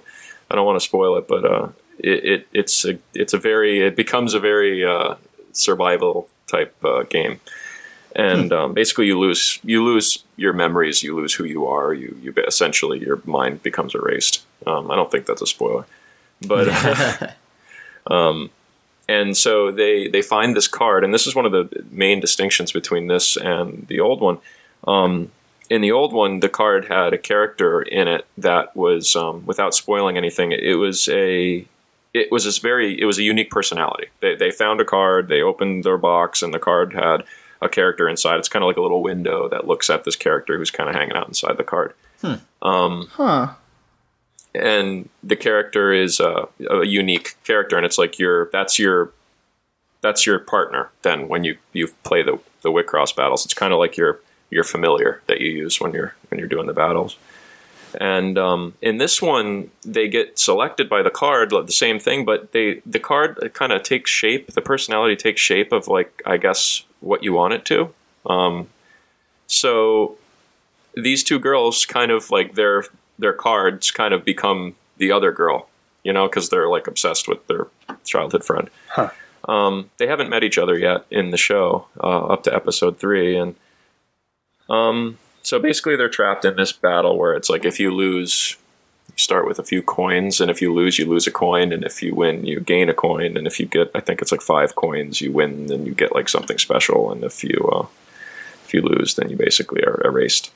I 0.49 0.55
don't 0.55 0.65
want 0.65 0.79
to 0.79 0.85
spoil 0.85 1.17
it, 1.17 1.27
but 1.27 1.45
uh, 1.45 1.69
it, 1.99 2.25
it 2.25 2.47
it's 2.53 2.85
a 2.85 2.99
it's 3.13 3.33
a 3.33 3.37
very 3.37 3.81
it 3.81 3.95
becomes 3.95 4.33
a 4.33 4.39
very 4.39 4.85
uh, 4.85 5.15
survival 5.51 6.29
type 6.47 6.73
uh, 6.85 7.03
game 7.03 7.41
and 8.17 8.51
um, 8.51 8.73
basically 8.73 9.05
you 9.05 9.17
lose 9.17 9.59
you 9.63 9.83
lose 9.85 10.23
your 10.35 10.51
memories, 10.51 11.03
you 11.03 11.15
lose 11.15 11.33
who 11.33 11.45
you 11.45 11.67
are, 11.67 11.93
you 11.93 12.17
you 12.21 12.33
essentially 12.45 12.99
your 12.99 13.21
mind 13.25 13.63
becomes 13.63 13.95
erased. 13.95 14.43
Um, 14.65 14.91
I 14.91 14.95
don't 14.95 15.09
think 15.09 15.25
that's 15.25 15.41
a 15.41 15.47
spoiler, 15.47 15.85
but 16.41 16.67
um, 18.11 18.49
and 19.07 19.37
so 19.37 19.71
they 19.71 20.07
they 20.07 20.23
find 20.23 20.55
this 20.55 20.67
card, 20.67 21.03
and 21.03 21.13
this 21.13 21.27
is 21.27 21.35
one 21.35 21.45
of 21.45 21.51
the 21.51 21.85
main 21.91 22.19
distinctions 22.19 22.71
between 22.71 23.07
this 23.07 23.37
and 23.37 23.85
the 23.87 23.99
old 23.99 24.19
one. 24.19 24.39
Um, 24.87 25.31
in 25.69 25.81
the 25.81 25.91
old 25.91 26.13
one, 26.13 26.39
the 26.39 26.49
card 26.49 26.85
had 26.85 27.13
a 27.13 27.17
character 27.17 27.81
in 27.81 28.07
it 28.07 28.25
that 28.37 28.75
was, 28.75 29.15
um, 29.15 29.45
without 29.45 29.75
spoiling 29.75 30.17
anything, 30.17 30.53
it 30.53 30.75
was 30.75 31.07
a 31.09 31.65
it 32.13 32.31
was 32.31 32.45
this 32.45 32.57
very 32.57 32.99
it 32.99 33.05
was 33.05 33.19
a 33.19 33.23
unique 33.23 33.51
personality. 33.51 34.07
They 34.21 34.35
they 34.35 34.49
found 34.49 34.81
a 34.81 34.85
card, 34.85 35.27
they 35.27 35.41
opened 35.41 35.83
their 35.83 35.97
box, 35.97 36.41
and 36.41 36.53
the 36.53 36.59
card 36.59 36.93
had 36.93 37.23
a 37.61 37.69
character 37.69 38.07
inside. 38.09 38.37
It's 38.39 38.49
kind 38.49 38.63
of 38.63 38.67
like 38.67 38.77
a 38.77 38.81
little 38.81 39.01
window 39.01 39.47
that 39.49 39.67
looks 39.67 39.89
at 39.89 40.03
this 40.03 40.15
character 40.15 40.57
who's 40.57 40.71
kind 40.71 40.89
of 40.89 40.95
hanging 40.95 41.15
out 41.15 41.27
inside 41.27 41.57
the 41.57 41.63
card. 41.63 41.93
Um, 42.61 43.07
Huh. 43.13 43.49
and 44.55 45.09
the 45.23 45.35
character 45.35 45.93
is 45.93 46.19
a, 46.19 46.47
a 46.69 46.85
unique 46.85 47.35
character, 47.43 47.77
and 47.77 47.85
it's 47.85 47.97
like 47.97 48.17
your 48.19 48.49
that's 48.51 48.79
your 48.79 49.11
that's 50.01 50.25
your 50.25 50.39
partner. 50.39 50.89
Then 51.03 51.27
when 51.27 51.43
you 51.43 51.57
you 51.73 51.89
play 52.03 52.23
the 52.23 52.39
the 52.61 52.69
Wicross 52.71 53.15
battles, 53.15 53.45
it's 53.45 53.53
kind 53.53 53.73
of 53.73 53.79
like 53.79 53.97
your 53.97 54.19
your 54.49 54.63
familiar 54.63 55.21
that 55.27 55.41
you 55.41 55.51
use 55.51 55.79
when 55.79 55.91
you're 55.93 56.15
when 56.29 56.39
you're 56.39 56.47
doing 56.47 56.67
the 56.67 56.73
battles. 56.73 57.17
And 57.99 58.37
um, 58.37 58.73
in 58.81 58.97
this 58.97 59.21
one, 59.21 59.71
they 59.83 60.07
get 60.07 60.37
selected 60.37 60.89
by 60.89 61.01
the 61.01 61.09
card, 61.09 61.49
the 61.51 61.71
same 61.71 61.99
thing, 61.99 62.25
but 62.25 62.51
they 62.51 62.81
the 62.85 62.99
card 62.99 63.51
kind 63.53 63.71
of 63.71 63.83
takes 63.83 64.11
shape. 64.11 64.51
The 64.53 64.61
personality 64.61 65.15
takes 65.15 65.41
shape 65.41 65.71
of 65.71 65.87
like 65.87 66.21
I 66.25 66.37
guess 66.37 66.83
what 66.99 67.23
you 67.23 67.33
want 67.33 67.53
it 67.53 67.65
to. 67.65 67.93
Um, 68.25 68.69
so 69.47 70.17
these 70.95 71.23
two 71.23 71.39
girls 71.39 71.85
kind 71.85 72.11
of 72.11 72.31
like 72.31 72.55
their 72.55 72.85
their 73.19 73.33
cards 73.33 73.91
kind 73.91 74.13
of 74.13 74.23
become 74.23 74.75
the 74.97 75.11
other 75.11 75.31
girl, 75.31 75.67
you 76.03 76.13
know, 76.13 76.27
because 76.27 76.49
they're 76.49 76.69
like 76.69 76.87
obsessed 76.87 77.27
with 77.27 77.45
their 77.47 77.67
childhood 78.03 78.43
friend. 78.43 78.69
Huh. 78.89 79.09
Um, 79.47 79.89
they 79.97 80.07
haven't 80.07 80.29
met 80.29 80.43
each 80.43 80.57
other 80.57 80.77
yet 80.77 81.05
in 81.09 81.31
the 81.31 81.37
show 81.37 81.87
uh, 82.01 82.27
up 82.27 82.43
to 82.43 82.53
episode 82.53 82.99
three, 82.99 83.37
and 83.37 83.55
um, 84.69 85.17
so 85.41 85.59
basically 85.59 85.95
they're 85.95 86.09
trapped 86.09 86.43
in 86.43 86.57
this 86.57 86.73
battle 86.73 87.17
where 87.17 87.33
it's 87.33 87.49
like 87.49 87.63
if 87.63 87.79
you 87.79 87.91
lose, 87.93 88.57
you 89.17 89.21
start 89.21 89.47
with 89.47 89.57
a 89.57 89.63
few 89.63 89.81
coins, 89.81 90.39
and 90.39 90.51
if 90.51 90.61
you 90.61 90.73
lose, 90.73 90.99
you 90.99 91.05
lose 91.05 91.27
a 91.27 91.31
coin, 91.31 91.73
and 91.73 91.83
if 91.83 92.03
you 92.03 92.13
win, 92.13 92.45
you 92.45 92.59
gain 92.59 92.89
a 92.89 92.93
coin, 92.93 93.35
and 93.35 93.47
if 93.47 93.59
you 93.59 93.65
get, 93.65 93.89
I 93.95 93.99
think 93.99 94.21
it's 94.21 94.31
like 94.31 94.41
five 94.41 94.75
coins, 94.75 95.21
you 95.21 95.31
win, 95.31 95.67
then 95.67 95.85
you 95.85 95.93
get 95.93 96.13
like 96.13 96.29
something 96.29 96.57
special, 96.57 97.11
and 97.11 97.23
if 97.23 97.43
you 97.43 97.57
uh, 97.73 97.87
if 98.63 98.73
you 98.73 98.81
lose, 98.81 99.15
then 99.15 99.29
you 99.29 99.35
basically 99.37 99.83
are 99.83 100.01
erased. 100.05 100.51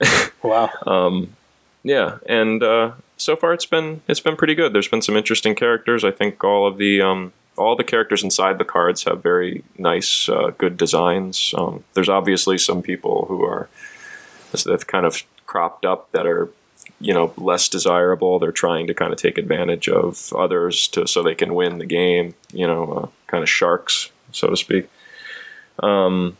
Wow. 0.42 0.68
Um, 0.86 1.36
yeah, 1.82 2.18
and 2.26 2.62
uh, 2.62 2.92
so 3.16 3.34
far 3.34 3.54
it's 3.54 3.64
been 3.64 4.02
it's 4.08 4.20
been 4.20 4.36
pretty 4.36 4.54
good. 4.54 4.74
There's 4.74 4.88
been 4.88 5.00
some 5.00 5.16
interesting 5.16 5.54
characters. 5.54 6.04
I 6.04 6.10
think 6.10 6.44
all 6.44 6.66
of 6.66 6.76
the 6.76 7.00
um, 7.00 7.32
all 7.56 7.76
the 7.76 7.84
characters 7.84 8.22
inside 8.22 8.58
the 8.58 8.64
cards 8.64 9.04
have 9.04 9.22
very 9.22 9.64
nice, 9.78 10.28
uh, 10.28 10.52
good 10.58 10.76
designs. 10.76 11.54
Um, 11.56 11.84
there's 11.94 12.10
obviously 12.10 12.58
some 12.58 12.82
people 12.82 13.24
who 13.26 13.42
are 13.42 13.70
they've 14.66 14.86
kind 14.86 15.06
of 15.06 15.22
cropped 15.46 15.86
up 15.86 16.12
that 16.12 16.26
are 16.26 16.50
you 17.00 17.12
know 17.12 17.32
less 17.36 17.68
desirable. 17.68 18.38
They're 18.38 18.52
trying 18.52 18.86
to 18.86 18.94
kind 18.94 19.12
of 19.12 19.18
take 19.18 19.38
advantage 19.38 19.88
of 19.88 20.32
others 20.32 20.88
to 20.88 21.06
so 21.06 21.22
they 21.22 21.34
can 21.34 21.54
win 21.54 21.78
the 21.78 21.86
game. 21.86 22.34
You 22.52 22.66
know, 22.66 22.92
uh, 22.92 23.08
kind 23.26 23.42
of 23.42 23.50
sharks, 23.50 24.10
so 24.32 24.48
to 24.48 24.56
speak. 24.56 24.88
Um, 25.80 26.36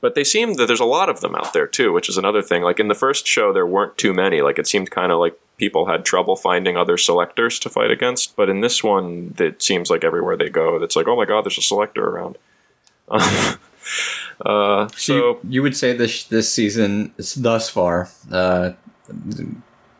but 0.00 0.14
they 0.14 0.24
seem 0.24 0.54
that 0.54 0.66
there's 0.66 0.80
a 0.80 0.84
lot 0.84 1.08
of 1.08 1.20
them 1.20 1.34
out 1.34 1.52
there 1.52 1.66
too, 1.66 1.92
which 1.92 2.08
is 2.08 2.16
another 2.16 2.42
thing. 2.42 2.62
Like 2.62 2.80
in 2.80 2.88
the 2.88 2.94
first 2.94 3.26
show, 3.26 3.52
there 3.52 3.66
weren't 3.66 3.98
too 3.98 4.14
many. 4.14 4.42
Like 4.42 4.58
it 4.58 4.66
seemed 4.66 4.90
kind 4.90 5.10
of 5.10 5.18
like 5.18 5.38
people 5.56 5.86
had 5.86 6.04
trouble 6.04 6.36
finding 6.36 6.76
other 6.76 6.96
selectors 6.96 7.58
to 7.60 7.68
fight 7.68 7.90
against. 7.90 8.36
But 8.36 8.48
in 8.48 8.60
this 8.60 8.82
one, 8.82 9.34
it 9.38 9.60
seems 9.60 9.90
like 9.90 10.04
everywhere 10.04 10.36
they 10.36 10.48
go, 10.48 10.80
it's 10.82 10.96
like, 10.96 11.08
oh 11.08 11.16
my 11.16 11.24
god, 11.24 11.44
there's 11.44 11.58
a 11.58 11.62
selector 11.62 12.04
around. 12.04 12.38
uh, 13.08 13.58
So 14.88 14.88
so 14.96 15.14
you, 15.14 15.40
you 15.48 15.62
would 15.62 15.76
say 15.76 15.94
this 15.94 16.24
this 16.24 16.52
season 16.52 17.12
thus 17.36 17.68
far 17.68 18.08
uh, 18.30 18.72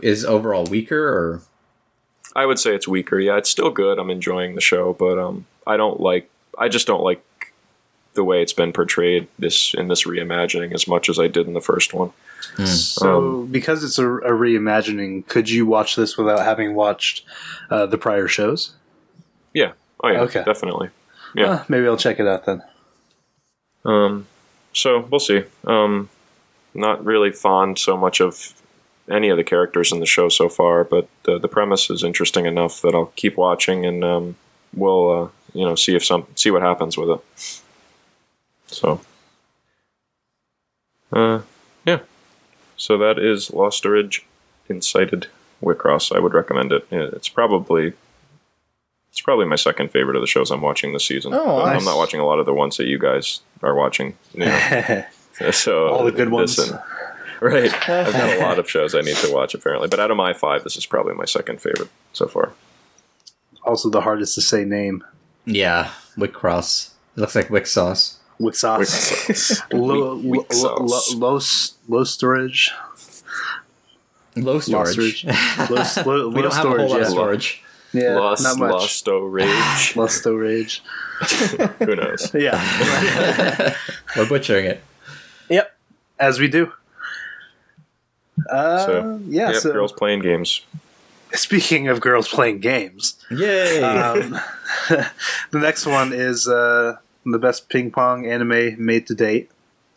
is 0.01 0.25
overall 0.25 0.65
weaker, 0.65 1.09
or 1.09 1.43
I 2.37 2.47
would 2.47 2.59
say 2.59 2.75
it's 2.75 2.89
weaker. 2.89 3.19
Yeah, 3.19 3.37
it's 3.37 3.51
still 3.51 3.71
good. 3.71 3.99
I'm 3.99 4.11
enjoying 4.11 4.55
the 4.55 4.61
show, 4.61 4.93
but 4.93 5.19
um, 5.19 5.47
I 5.67 5.77
don't 5.77 6.01
like. 6.01 6.31
I 6.59 6.69
just 6.69 6.87
don't 6.87 7.03
like 7.03 7.23
the 8.15 8.25
way 8.25 8.43
it's 8.43 8.53
been 8.53 8.73
portrayed 8.73 9.29
this 9.39 9.75
in 9.75 9.89
this 9.89 10.05
reimagining 10.05 10.75
as 10.75 10.89
much 10.89 11.09
as 11.09 11.19
I 11.21 11.29
did 11.29 11.47
in 11.47 11.55
the 11.55 11.61
first 11.61 11.95
one. 11.95 12.13
So, 12.65 13.47
because 13.51 13.85
it's 13.85 13.99
a, 13.99 14.07
a 14.09 14.31
reimagining, 14.31 15.27
could 15.29 15.49
you 15.49 15.67
watch 15.67 15.95
this 15.95 16.17
without 16.17 16.45
having 16.45 16.75
watched 16.75 17.25
uh, 17.71 17.87
the 17.87 17.99
prior 17.99 18.27
shows? 18.27 18.75
Yeah. 19.55 19.73
Oh 20.03 20.09
yeah. 20.09 20.21
Okay. 20.23 20.43
Definitely. 20.45 20.91
Yeah. 21.35 21.51
Uh, 21.51 21.65
maybe 21.69 21.87
I'll 21.87 21.97
check 21.97 22.19
it 22.19 22.27
out 22.27 22.47
then. 22.47 22.63
Um, 23.85 24.27
so 24.73 25.07
we'll 25.11 25.21
see. 25.21 25.45
Um, 25.67 26.09
not 26.75 27.05
really 27.05 27.33
fond 27.33 27.79
so 27.79 27.97
much 27.97 28.21
of 28.21 28.55
any 29.11 29.29
of 29.29 29.37
the 29.37 29.45
characters 29.45 29.93
in 29.93 30.01
the 30.01 30.07
show 30.07 30.29
so 30.29 30.49
far, 30.49 30.85
but 30.85 31.09
the 31.25 31.39
the 31.39 31.49
premise 31.49 31.91
is 31.91 32.03
interesting 32.05 32.47
enough 32.47 32.81
that 32.83 32.95
I'll 32.95 33.13
keep 33.17 33.37
watching 33.37 33.85
and 33.87 34.05
um, 34.05 34.37
we'll 34.75 35.11
uh, 35.25 35.29
you 35.55 35.65
know 35.65 35.75
see 35.75 35.95
if 35.97 36.05
some 36.05 36.27
see 36.35 36.51
what 36.51 36.63
happens 36.63 36.97
with 36.99 37.11
it. 37.11 37.61
So, 38.67 39.01
uh, 41.13 41.41
yeah. 41.87 42.01
So 42.77 42.99
that 42.99 43.19
is 43.19 43.51
Lost 43.53 43.85
Ridge, 43.85 44.25
Incited 44.69 45.29
Wicross. 45.63 46.15
I 46.15 46.21
would 46.21 46.35
recommend 46.35 46.73
it. 46.73 46.87
It's 46.91 47.29
probably 47.29 47.95
it's 49.11 49.21
probably 49.21 49.47
my 49.47 49.57
second 49.57 49.91
favorite 49.91 50.17
of 50.17 50.23
the 50.23 50.27
shows 50.27 50.51
I'm 50.51 50.61
watching 50.61 50.93
this 50.93 51.07
season. 51.07 51.33
Oh, 51.35 51.65
nice. 51.65 51.79
I'm 51.79 51.85
not 51.85 51.97
watching 51.97 52.21
a 52.21 52.27
lot 52.27 52.39
of 52.39 52.47
the 52.47 52.55
ones 52.55 52.77
that 52.77 52.87
you 52.87 52.99
guys 52.99 53.41
are 53.63 53.75
watching. 53.75 54.17
you 54.35 54.41
know. 54.47 55.05
So 55.51 55.89
All 55.89 56.05
the 56.05 56.13
good 56.13 56.29
ones. 56.31 56.59
listen. 56.59 56.79
Right. 57.43 57.73
I've 57.89 58.13
got 58.13 58.37
a 58.37 58.41
lot 58.43 58.59
of 58.59 58.69
shows 58.69 58.95
I 58.95 59.01
need 59.01 59.17
to 59.17 59.33
watch 59.33 59.55
apparently, 59.55 59.89
but 59.89 60.01
out 60.01 60.11
of 60.11 60.17
my 60.17 60.33
five, 60.33 60.65
this 60.65 60.77
is 60.77 60.87
probably 60.87 61.15
my 61.15 61.25
second 61.25 61.61
favorite 61.63 61.89
so 62.13 62.27
far. 62.27 62.53
also, 63.63 63.89
the 63.91 64.01
hardest 64.01 64.35
to 64.35 64.41
say 64.41 64.65
name. 64.65 65.05
Yeah, 65.45 65.91
Wick 66.17 66.33
Cross. 66.33 66.95
It 67.17 67.21
looks 67.21 67.35
like 67.35 67.49
Wick 67.51 67.67
sauce. 67.67 68.19
Wick 68.39 68.55
sauce. 68.55 69.29
Wick 69.29 69.73
Low, 69.73 70.15
low, 70.15 70.15
low, 70.15 70.45
sauce. 70.51 71.15
low, 71.15 71.37
s- 71.37 71.75
low 71.89 72.05
storage. 72.05 72.73
Low 74.37 74.61
storage. 74.61 75.21
storage. 75.23 75.25
Low, 75.71 75.85
low, 76.05 76.29
we 76.29 76.43
don't 76.43 76.55
have 76.55 76.65
a 76.67 76.69
whole 76.69 76.89
storage. 76.89 76.91
lot 76.91 77.01
of 77.01 77.07
storage. 77.09 77.63
Yeah, 77.93 78.17
Lost, 78.17 78.43
not 78.45 78.59
much. 78.59 78.73
Losto 79.03 79.33
Rage. 79.33 79.97
Low 79.97 80.07
storage. 80.07 80.83
Who 81.79 81.97
knows? 81.97 82.33
Yeah. 82.35 83.75
We're 84.17 84.29
butchering 84.29 84.67
it. 84.67 84.83
yep. 85.49 85.75
As 86.21 86.39
we 86.39 86.49
do. 86.49 86.73
Uh, 88.51 88.79
So, 88.87 89.21
yeah. 89.27 89.51
Yep, 89.51 89.57
so 89.63 89.73
girls 89.73 89.93
playing 89.93 90.21
games. 90.21 90.63
speaking 91.33 91.89
of 91.89 92.01
girls 92.01 92.29
playing 92.29 92.61
games, 92.61 93.17
Yay! 93.31 93.83
um, 93.83 94.39
the 94.89 95.59
next 95.59 95.87
one 95.87 96.13
is 96.13 96.49
uh, 96.49 96.97
the 97.27 97.39
best 97.39 97.69
ping 97.69 97.91
pong 97.91 98.27
anime 98.27 98.77
made 98.85 99.07
to 99.09 99.15
date. 99.15 99.51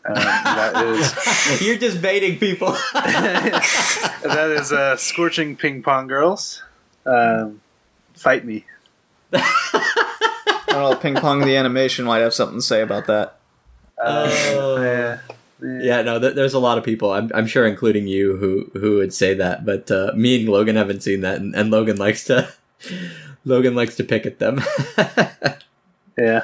Um, 0.03 0.15
that 0.15 0.83
is 0.87 1.61
You're 1.65 1.77
just 1.77 2.01
baiting 2.01 2.39
people. 2.39 2.71
that 2.93 4.55
is 4.59 4.71
uh, 4.71 4.97
Scorching 4.97 5.55
Ping 5.55 5.83
Pong 5.83 6.07
Girls. 6.07 6.63
Um, 7.05 7.61
fight 8.15 8.43
me. 8.43 8.65
I 9.31 10.63
don't 10.67 10.91
know. 10.91 10.95
Ping 10.95 11.15
Pong 11.15 11.41
the 11.41 11.55
animation 11.55 12.05
might 12.05 12.19
have 12.19 12.33
something 12.33 12.57
to 12.57 12.61
say 12.63 12.81
about 12.81 13.05
that. 13.07 13.37
Oh. 14.03 14.81
Yeah. 14.81 15.19
Yeah, 15.61 16.01
no, 16.01 16.19
th- 16.19 16.35
there's 16.35 16.53
a 16.53 16.59
lot 16.59 16.77
of 16.77 16.83
people. 16.83 17.11
I'm, 17.11 17.31
I'm 17.35 17.47
sure, 17.47 17.65
including 17.67 18.07
you, 18.07 18.37
who 18.37 18.71
who 18.79 18.97
would 18.97 19.13
say 19.13 19.33
that. 19.35 19.65
But 19.65 19.89
uh, 19.91 20.11
me 20.15 20.39
and 20.39 20.49
Logan 20.49 20.75
haven't 20.75 21.03
seen 21.03 21.21
that, 21.21 21.39
and, 21.39 21.53
and 21.55 21.69
Logan 21.71 21.97
likes 21.97 22.23
to 22.25 22.51
Logan 23.45 23.75
likes 23.75 23.95
to 23.97 24.03
pick 24.03 24.25
at 24.25 24.39
them. 24.39 24.61
Yeah. 26.17 26.41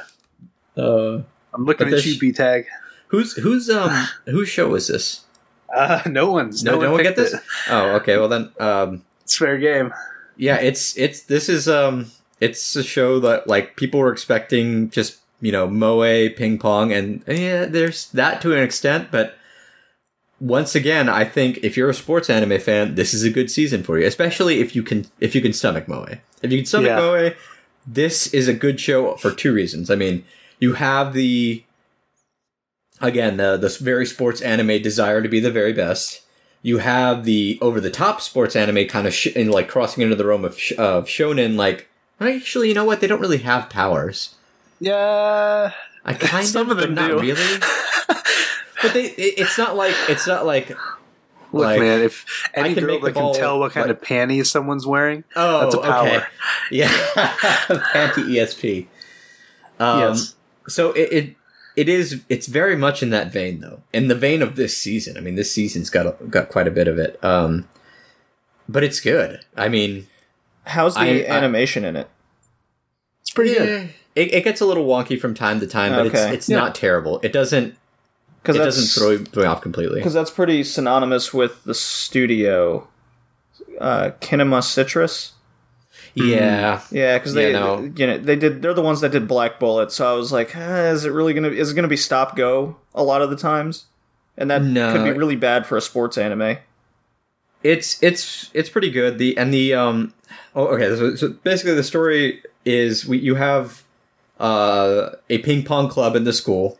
uh, 0.78 1.22
I'm 1.54 1.66
looking 1.66 1.94
at 1.94 2.06
you, 2.06 2.18
B 2.18 2.32
Tag. 2.32 2.66
who's 3.08 3.34
who's 3.34 3.70
um 3.70 4.08
whose 4.26 4.50
show 4.50 4.74
is 4.76 4.88
this? 4.88 5.26
Uh, 5.74 6.02
no 6.06 6.32
one's. 6.32 6.64
No, 6.64 6.80
no, 6.80 6.92
one 6.94 7.04
get 7.04 7.16
this. 7.16 7.34
it. 7.34 7.42
Oh, 7.70 7.92
okay. 7.98 8.18
Well 8.18 8.30
then, 8.30 8.50
um, 8.60 9.04
It's 9.24 9.38
fair 9.38 9.58
game. 9.58 9.94
yeah, 10.38 10.56
it's 10.58 10.98
it's 10.98 11.24
this 11.24 11.50
is 11.50 11.68
um 11.68 12.12
it's 12.40 12.76
a 12.76 12.84
show 12.84 13.20
that 13.20 13.48
like 13.48 13.76
people 13.76 14.00
were 14.00 14.12
expecting 14.12 14.90
just 14.90 15.18
you 15.42 15.52
know 15.52 15.68
moe 15.68 16.30
ping 16.30 16.58
pong 16.58 16.92
and 16.92 17.24
yeah 17.28 17.66
there's 17.66 18.10
that 18.12 18.42
to 18.42 18.54
an 18.54 18.64
extent 18.64 19.10
but 19.12 19.38
once 20.40 20.76
again 20.76 21.08
i 21.10 21.24
think 21.24 21.58
if 21.64 21.76
you're 21.78 21.90
a 21.90 21.94
sports 21.94 22.30
anime 22.30 22.60
fan 22.60 22.96
this 22.96 23.14
is 23.14 23.24
a 23.24 23.30
good 23.30 23.50
season 23.52 23.84
for 23.84 23.98
you 24.00 24.06
especially 24.06 24.60
if 24.60 24.76
you 24.76 24.84
can 24.84 25.06
if 25.20 25.34
you 25.36 25.42
can 25.42 25.54
stomach 25.54 25.88
moe. 25.88 26.06
If 26.42 26.52
you 26.52 26.60
can 26.60 26.66
stomach 26.66 26.88
Yeah. 26.88 26.96
moe 26.98 27.32
this 27.86 28.34
is 28.34 28.48
a 28.48 28.54
good 28.54 28.80
show 28.80 29.16
for 29.16 29.32
two 29.32 29.54
reasons. 29.54 29.90
I 29.90 29.96
mean 29.96 30.26
you 30.60 30.74
have 30.74 31.14
the 31.14 31.64
again 33.02 33.38
the 33.38 33.58
the 33.58 33.70
very 33.82 34.06
sports 34.06 34.42
anime 34.42 34.82
desire 34.82 35.22
to 35.22 35.30
be 35.30 35.40
the 35.40 35.52
very 35.52 35.74
best. 35.74 36.22
You 36.64 36.80
have 36.80 37.24
the 37.24 37.58
over 37.62 37.80
the 37.80 37.90
top 37.92 38.22
sports 38.22 38.56
anime 38.56 38.88
kind 38.88 39.08
of 39.08 39.14
sh- 39.14 39.36
and 39.36 39.50
like 39.52 39.70
crossing 39.70 40.04
into 40.04 40.16
the 40.16 40.26
realm 40.26 40.44
of, 40.46 40.60
sh- 40.60 40.74
of 40.78 41.06
shonen 41.06 41.56
like 41.56 41.88
actually 42.20 42.70
you 42.70 42.74
know 42.74 42.86
what? 42.86 43.00
They 43.00 43.08
don't 43.08 43.22
really 43.22 43.38
have 43.40 43.70
powers 43.70 44.36
Yeah. 44.80 45.72
i 46.06 46.14
kind 46.14 46.46
Some 46.46 46.70
of 46.72 46.78
of 46.78 46.84
them 46.84 46.96
but 46.96 47.02
not 47.02 47.08
do. 47.10 47.20
really 47.20 47.60
but 48.82 48.94
they 48.94 49.06
it, 49.06 49.40
it's 49.40 49.58
not 49.58 49.76
like 49.76 49.96
it's 50.10 50.28
not 50.28 50.46
like 50.46 50.70
Look, 51.54 51.64
Like, 51.64 51.80
man, 51.80 52.02
if 52.02 52.26
any 52.54 52.74
can 52.74 52.84
girl 52.84 52.94
make 52.96 53.02
the 53.02 53.08
that 53.08 53.14
can 53.20 53.34
tell 53.34 53.58
what 53.60 53.72
kind 53.72 53.88
like- 53.88 53.96
of 53.98 54.02
panties 54.04 54.52
someone's 54.52 54.86
wearing, 54.86 55.24
oh 55.36 55.62
that's 55.62 55.76
a 55.76 55.80
power. 55.80 56.08
okay 56.08 56.26
yeah 56.72 56.90
panty 56.90 58.36
esp 58.36 58.86
um, 59.80 60.00
yes. 60.00 60.36
so 60.68 60.92
it, 60.92 61.12
it 61.14 61.36
it 61.78 61.88
is 61.90 62.22
it's 62.28 62.48
very 62.48 62.76
much 62.76 63.02
in 63.02 63.12
that 63.12 63.32
vein 63.32 63.62
though 63.62 63.82
in 63.94 64.10
the 64.10 64.16
vein 64.16 64.42
of 64.42 64.56
this 64.58 64.78
season 64.78 65.16
i 65.16 65.22
mean 65.22 65.36
this 65.36 65.50
season's 65.52 65.90
got 65.90 66.06
a, 66.06 66.26
got 66.26 66.50
quite 66.50 66.68
a 66.68 66.72
bit 66.72 66.88
of 66.90 66.98
it 66.98 67.18
um 67.24 67.68
but 68.68 68.84
it's 68.84 69.00
good 69.00 69.40
i 69.56 69.70
mean 69.70 70.06
How's 70.66 70.96
the 70.96 71.00
I- 71.00 71.06
I- 71.06 71.26
animation 71.38 71.86
in 71.86 71.96
it? 71.96 72.10
It's 73.22 73.32
pretty 73.32 73.54
good. 73.54 73.90
It, 74.18 74.34
it 74.34 74.44
gets 74.44 74.62
a 74.62 74.66
little 74.66 74.86
wonky 74.88 75.20
from 75.20 75.34
time 75.34 75.60
to 75.60 75.68
time, 75.68 75.92
but 75.94 76.08
Okay. 76.08 76.24
it's 76.30 76.34
it's 76.34 76.50
Yeah. 76.50 76.58
not 76.58 76.76
terrible. 76.76 77.20
It 77.24 77.32
doesn't 77.32 77.76
Because 78.42 78.56
it 78.56 78.60
that's 78.60 78.76
doesn't 78.78 79.28
throw 79.32 79.44
you 79.44 79.48
off 79.50 79.62
completely. 79.62 80.00
because 80.00 80.14
that's 80.14 80.32
pretty 80.32 80.64
synonymous 80.64 81.34
with 81.34 81.64
the 81.66 81.74
studio, 81.74 82.88
uh, 83.80 84.12
Kinema 84.22 84.64
Citrus. 84.64 85.34
Yeah, 86.14 86.82
Yeah, 86.92 87.18
because 87.20 87.34
they 87.36 87.52
Yeah, 87.52 87.60
no. 87.60 87.92
you 87.96 88.08
know 88.08 88.18
they 88.18 88.36
did 88.36 88.62
they're 88.64 88.74
the 88.74 88.82
ones 88.82 89.02
that 89.02 89.12
did 89.12 89.28
Black 89.28 89.60
Bullet. 89.60 89.92
So 89.92 90.10
I 90.12 90.14
was 90.18 90.32
like, 90.32 90.56
ah, 90.56 90.86
is 90.88 91.06
it 91.06 91.12
really 91.12 91.34
gonna 91.34 91.50
is 91.50 91.72
it 91.72 91.76
gonna 91.76 91.88
be 91.88 91.98
stop 91.98 92.36
go 92.36 92.78
a 92.96 93.04
lot 93.04 93.22
of 93.22 93.30
the 93.30 93.36
times? 93.36 93.86
And 94.38 94.50
that 94.50 94.64
No. 94.64 94.92
could 94.92 95.04
be 95.04 95.12
really 95.12 95.36
bad 95.36 95.66
for 95.68 95.78
a 95.78 95.82
sports 95.82 96.18
anime. 96.18 96.58
it's 97.64 98.02
it's 98.02 98.50
it's 98.54 98.70
pretty 98.70 98.90
good. 98.90 99.18
The 99.20 99.38
and 99.38 99.54
the 99.54 99.74
um 99.74 100.14
oh 100.56 100.68
okay. 100.68 100.96
So, 100.96 101.16
so 101.16 101.30
basically, 101.44 101.76
the 101.76 101.84
story 101.84 102.42
is 102.66 103.06
we 103.06 103.18
you 103.18 103.36
have 103.36 103.84
uh 104.40 105.12
a 105.30 105.38
ping 105.40 105.64
pong 105.64 105.90
club 105.90 106.16
in 106.16 106.24
the 106.24 106.34
school, 106.34 106.78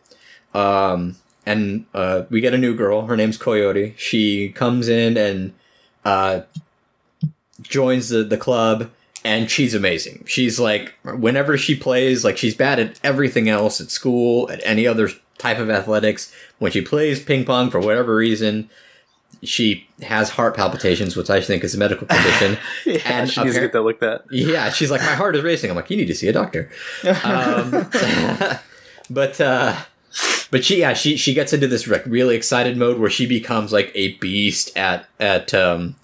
um 0.54 1.16
and 1.46 1.86
uh 1.94 2.22
we 2.30 2.40
get 2.40 2.54
a 2.54 2.58
new 2.58 2.74
girl. 2.74 3.06
Her 3.06 3.16
name's 3.16 3.38
Coyote. 3.38 3.94
She 3.96 4.50
comes 4.50 4.88
in 4.88 5.16
and 5.16 5.52
uh 6.04 6.42
joins 7.62 8.10
the 8.10 8.22
the 8.22 8.38
club. 8.38 8.90
And 9.24 9.50
she's 9.50 9.74
amazing. 9.74 10.24
She's 10.26 10.60
like, 10.60 10.94
whenever 11.02 11.58
she 11.58 11.74
plays, 11.74 12.24
like 12.24 12.38
she's 12.38 12.54
bad 12.54 12.78
at 12.78 13.00
everything 13.02 13.48
else 13.48 13.80
at 13.80 13.90
school, 13.90 14.48
at 14.48 14.60
any 14.64 14.86
other 14.86 15.10
type 15.38 15.58
of 15.58 15.68
athletics. 15.68 16.32
When 16.60 16.70
she 16.70 16.80
plays 16.82 17.22
ping 17.22 17.44
pong 17.44 17.68
for 17.68 17.80
whatever 17.80 18.14
reason, 18.14 18.70
she 19.42 19.86
has 20.02 20.30
heart 20.30 20.56
palpitations, 20.56 21.16
which 21.16 21.30
I 21.30 21.40
think 21.40 21.64
is 21.64 21.74
a 21.74 21.78
medical 21.78 22.06
condition. 22.08 22.58
Yeah, 22.84 23.00
And 23.04 23.30
she 23.30 23.42
needs 23.42 23.54
to 23.54 23.60
get 23.60 23.72
that 23.72 23.82
looked 23.82 24.02
at. 24.02 24.24
yeah, 24.30 24.70
she's 24.70 24.90
like, 24.90 25.00
my 25.00 25.14
heart 25.14 25.36
is 25.36 25.42
racing. 25.42 25.70
I'm 25.70 25.76
like, 25.76 25.90
you 25.90 25.96
need 25.96 26.06
to 26.06 26.14
see 26.14 26.28
a 26.28 26.32
doctor. 26.32 26.70
Um, 27.24 27.88
but 29.10 29.40
uh, 29.40 29.76
but 30.50 30.64
she 30.64 30.80
yeah 30.80 30.94
she 30.94 31.16
she 31.16 31.34
gets 31.34 31.52
into 31.52 31.66
this 31.68 31.86
like 31.86 32.04
really 32.06 32.34
excited 32.36 32.76
mode 32.76 32.98
where 32.98 33.10
she 33.10 33.26
becomes 33.26 33.72
like 33.72 33.92
a 33.94 34.14
beast 34.14 34.76
at 34.76 35.06
at 35.20 35.52
um, 35.54 35.96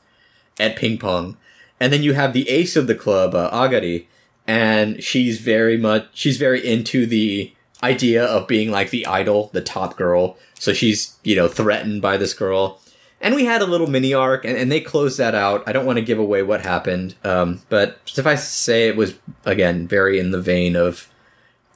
at 0.61 0.77
ping 0.77 0.99
pong, 0.99 1.37
and 1.81 1.93
then 1.93 2.03
you 2.03 2.13
have 2.15 2.33
the 2.33 2.49
ace 2.49 2.77
of 2.77 2.87
the 2.87 2.95
club, 2.95 3.35
uh, 3.35 3.51
Agari, 3.51 4.07
and 4.47 5.03
she's 5.03 5.41
very 5.41 5.77
much 5.77 6.07
she's 6.13 6.37
very 6.37 6.65
into 6.67 7.07
the 7.07 7.53
idea 7.83 8.25
of 8.25 8.47
being 8.47 8.71
like 8.71 8.91
the 8.91 9.07
idol, 9.07 9.51
the 9.53 9.61
top 9.61 9.97
girl. 9.97 10.37
So 10.59 10.73
she's 10.73 11.17
you 11.25 11.35
know 11.37 11.49
threatened 11.49 12.03
by 12.03 12.17
this 12.17 12.35
girl. 12.35 12.81
And 13.25 13.35
we 13.35 13.45
had 13.47 13.63
a 13.63 13.67
little 13.67 13.87
mini 13.89 14.13
arc, 14.15 14.45
and, 14.45 14.57
and 14.57 14.71
they 14.71 14.81
closed 14.81 15.19
that 15.19 15.35
out. 15.35 15.65
I 15.67 15.73
don't 15.73 15.87
want 15.87 15.97
to 15.99 16.05
give 16.05 16.19
away 16.19 16.43
what 16.43 16.61
happened, 16.61 17.15
um, 17.25 17.63
but 17.71 17.99
suffice 18.05 18.43
to 18.43 18.47
say, 18.53 18.87
it 18.89 18.97
was 18.97 19.15
again 19.47 19.89
very 19.89 20.19
in 20.21 20.31
the 20.31 20.41
vein 20.41 20.77
of 20.77 21.09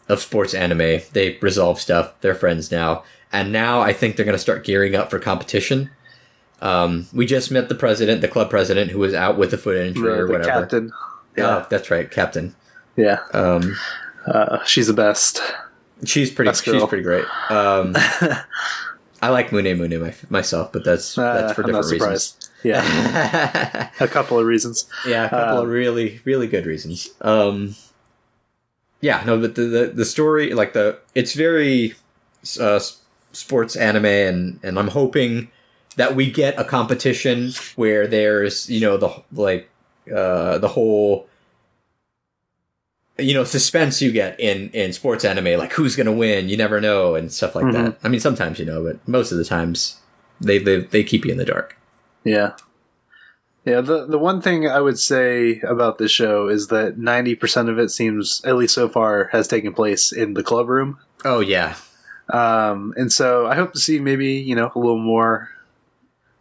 of 0.08 0.20
sports 0.20 0.54
anime. 0.54 1.00
They 1.12 1.38
resolve 1.40 1.80
stuff. 1.80 2.12
They're 2.20 2.34
friends 2.34 2.70
now, 2.70 3.02
and 3.32 3.50
now 3.50 3.80
I 3.80 3.92
think 3.92 4.14
they're 4.16 4.24
going 4.26 4.34
to 4.36 4.38
start 4.38 4.64
gearing 4.64 4.94
up 4.94 5.10
for 5.10 5.18
competition. 5.18 5.90
Um, 6.60 7.06
we 7.12 7.24
just 7.24 7.50
met 7.50 7.68
the 7.68 7.74
president, 7.74 8.20
the 8.20 8.28
club 8.28 8.50
president, 8.50 8.90
who 8.90 8.98
was 8.98 9.14
out 9.14 9.38
with 9.38 9.54
a 9.54 9.58
foot 9.58 9.76
injury 9.76 10.02
The, 10.02 10.18
or 10.22 10.26
the 10.26 10.32
whatever. 10.32 10.60
captain. 10.60 10.92
Oh, 11.38 11.66
that's 11.70 11.90
right, 11.90 12.10
captain. 12.10 12.54
Yeah. 12.96 13.20
Um, 13.32 13.76
Uh, 14.26 14.62
she's 14.64 14.88
the 14.88 14.92
best. 14.92 15.40
She's 16.04 16.30
pretty. 16.30 16.52
She's 16.52 16.84
pretty 16.84 17.02
great. 17.04 17.24
Um, 17.50 17.94
I 19.20 19.28
like 19.30 19.52
Mune 19.52 19.76
Mune 19.78 20.00
my, 20.00 20.14
myself, 20.30 20.72
but 20.72 20.84
that's 20.84 21.18
that's 21.32 21.52
Uh, 21.52 21.54
for 21.54 21.62
I'm 21.62 21.66
different 21.66 21.90
reasons. 21.90 22.22
surprised. 22.24 22.48
Yeah, 22.62 23.90
a 24.00 24.08
couple 24.08 24.38
of 24.38 24.46
reasons. 24.46 24.88
Yeah, 25.06 25.26
a 25.26 25.34
couple 25.34 25.58
of 25.58 25.64
Um, 25.64 25.68
really 25.68 26.20
really 26.24 26.46
good 26.46 26.66
reasons. 26.66 27.10
Um, 27.20 27.74
yeah, 29.00 29.22
no, 29.24 29.40
but 29.40 29.54
the, 29.54 29.62
the 29.62 29.86
the 29.94 30.04
story, 30.04 30.52
like 30.54 30.72
the, 30.72 30.98
it's 31.14 31.32
very 31.34 31.94
uh, 32.60 32.80
sports 33.32 33.76
anime, 33.76 34.04
and 34.06 34.60
and 34.62 34.78
I'm 34.78 34.88
hoping 34.88 35.50
that 35.96 36.14
we 36.16 36.30
get 36.30 36.58
a 36.58 36.64
competition 36.64 37.52
where 37.76 38.06
there's 38.06 38.68
you 38.68 38.80
know 38.80 38.96
the 38.96 39.22
like 39.32 39.68
uh, 40.14 40.58
the 40.58 40.68
whole 40.68 41.28
you 43.18 43.34
know 43.34 43.44
suspense 43.44 44.00
you 44.00 44.12
get 44.12 44.38
in 44.38 44.70
in 44.70 44.92
sports 44.92 45.24
anime 45.24 45.58
like 45.58 45.72
who's 45.72 45.96
gonna 45.96 46.12
win 46.12 46.48
you 46.48 46.56
never 46.56 46.80
know 46.80 47.14
and 47.16 47.32
stuff 47.32 47.54
like 47.54 47.72
that 47.72 47.98
i 48.04 48.08
mean 48.08 48.20
sometimes 48.20 48.58
you 48.58 48.64
know 48.64 48.82
but 48.84 49.06
most 49.08 49.32
of 49.32 49.38
the 49.38 49.44
times 49.44 49.98
they 50.40 50.58
they, 50.58 50.80
they 50.80 51.02
keep 51.02 51.24
you 51.24 51.32
in 51.32 51.38
the 51.38 51.44
dark 51.44 51.76
Yeah. 52.24 52.52
Yeah, 53.64 53.82
the 53.82 54.06
the 54.06 54.18
one 54.18 54.40
thing 54.40 54.66
I 54.66 54.80
would 54.80 54.98
say 54.98 55.60
about 55.60 55.98
this 55.98 56.10
show 56.10 56.48
is 56.48 56.68
that 56.68 56.96
90% 56.98 57.68
of 57.68 57.78
it 57.78 57.90
seems 57.90 58.40
at 58.46 58.56
least 58.56 58.72
so 58.74 58.88
far 58.88 59.28
has 59.32 59.46
taken 59.46 59.74
place 59.74 60.10
in 60.10 60.32
the 60.34 60.42
club 60.42 60.68
room. 60.70 60.98
oh 61.24 61.40
yeah 61.40 61.74
Um, 62.32 62.94
and 62.96 63.12
so 63.12 63.46
I 63.46 63.56
hope 63.56 63.72
to 63.74 63.78
see 63.80 63.98
maybe, 63.98 64.34
you 64.34 64.54
know, 64.54 64.70
a 64.74 64.78
little 64.78 64.98
more 64.98 65.50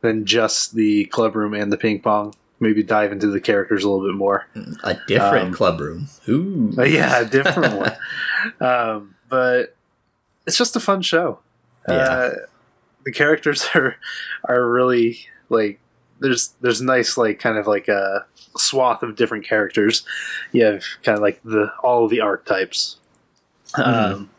than 0.02 0.26
just 0.26 0.76
the 0.76 1.06
club 1.06 1.36
room 1.36 1.54
and 1.54 1.72
the 1.72 1.78
ping 1.78 2.00
pong. 2.02 2.34
Maybe 2.60 2.82
dive 2.82 3.12
into 3.12 3.28
the 3.28 3.40
characters 3.40 3.84
a 3.84 3.90
little 3.90 4.06
bit 4.08 4.16
more. 4.16 4.48
a 4.84 4.96
different 5.08 5.48
Um, 5.50 5.54
club 5.54 5.80
room 5.80 6.08
Ooh. 6.28 6.74
Yeah, 6.86 7.20
a 7.22 7.26
different 7.26 7.76
one. 7.78 7.96
Um, 8.60 9.16
but 9.30 9.76
it's 10.46 10.58
just 10.58 10.76
a 10.76 10.80
fun 10.80 11.02
show. 11.02 11.40
Yeah. 11.90 11.96
Uh, 11.96 12.34
the 13.04 13.12
characters 13.12 13.68
are 13.76 13.96
are 14.48 14.70
really 14.70 15.20
like 15.50 15.80
there's 16.20 16.54
there's 16.62 16.82
nice 16.82 17.18
like 17.18 17.40
kind 17.40 17.58
of 17.58 17.68
like 17.68 17.88
a 17.88 18.26
swath 18.58 19.04
of 19.04 19.16
different 19.16 19.46
characters. 19.46 20.04
You 20.52 20.66
have 20.66 20.84
kind 21.04 21.16
of 21.18 21.22
like 21.22 21.42
the 21.44 21.72
all 21.84 22.06
of 22.06 22.10
the 22.12 22.22
archetypes. 22.22 22.98
Um, 23.76 24.30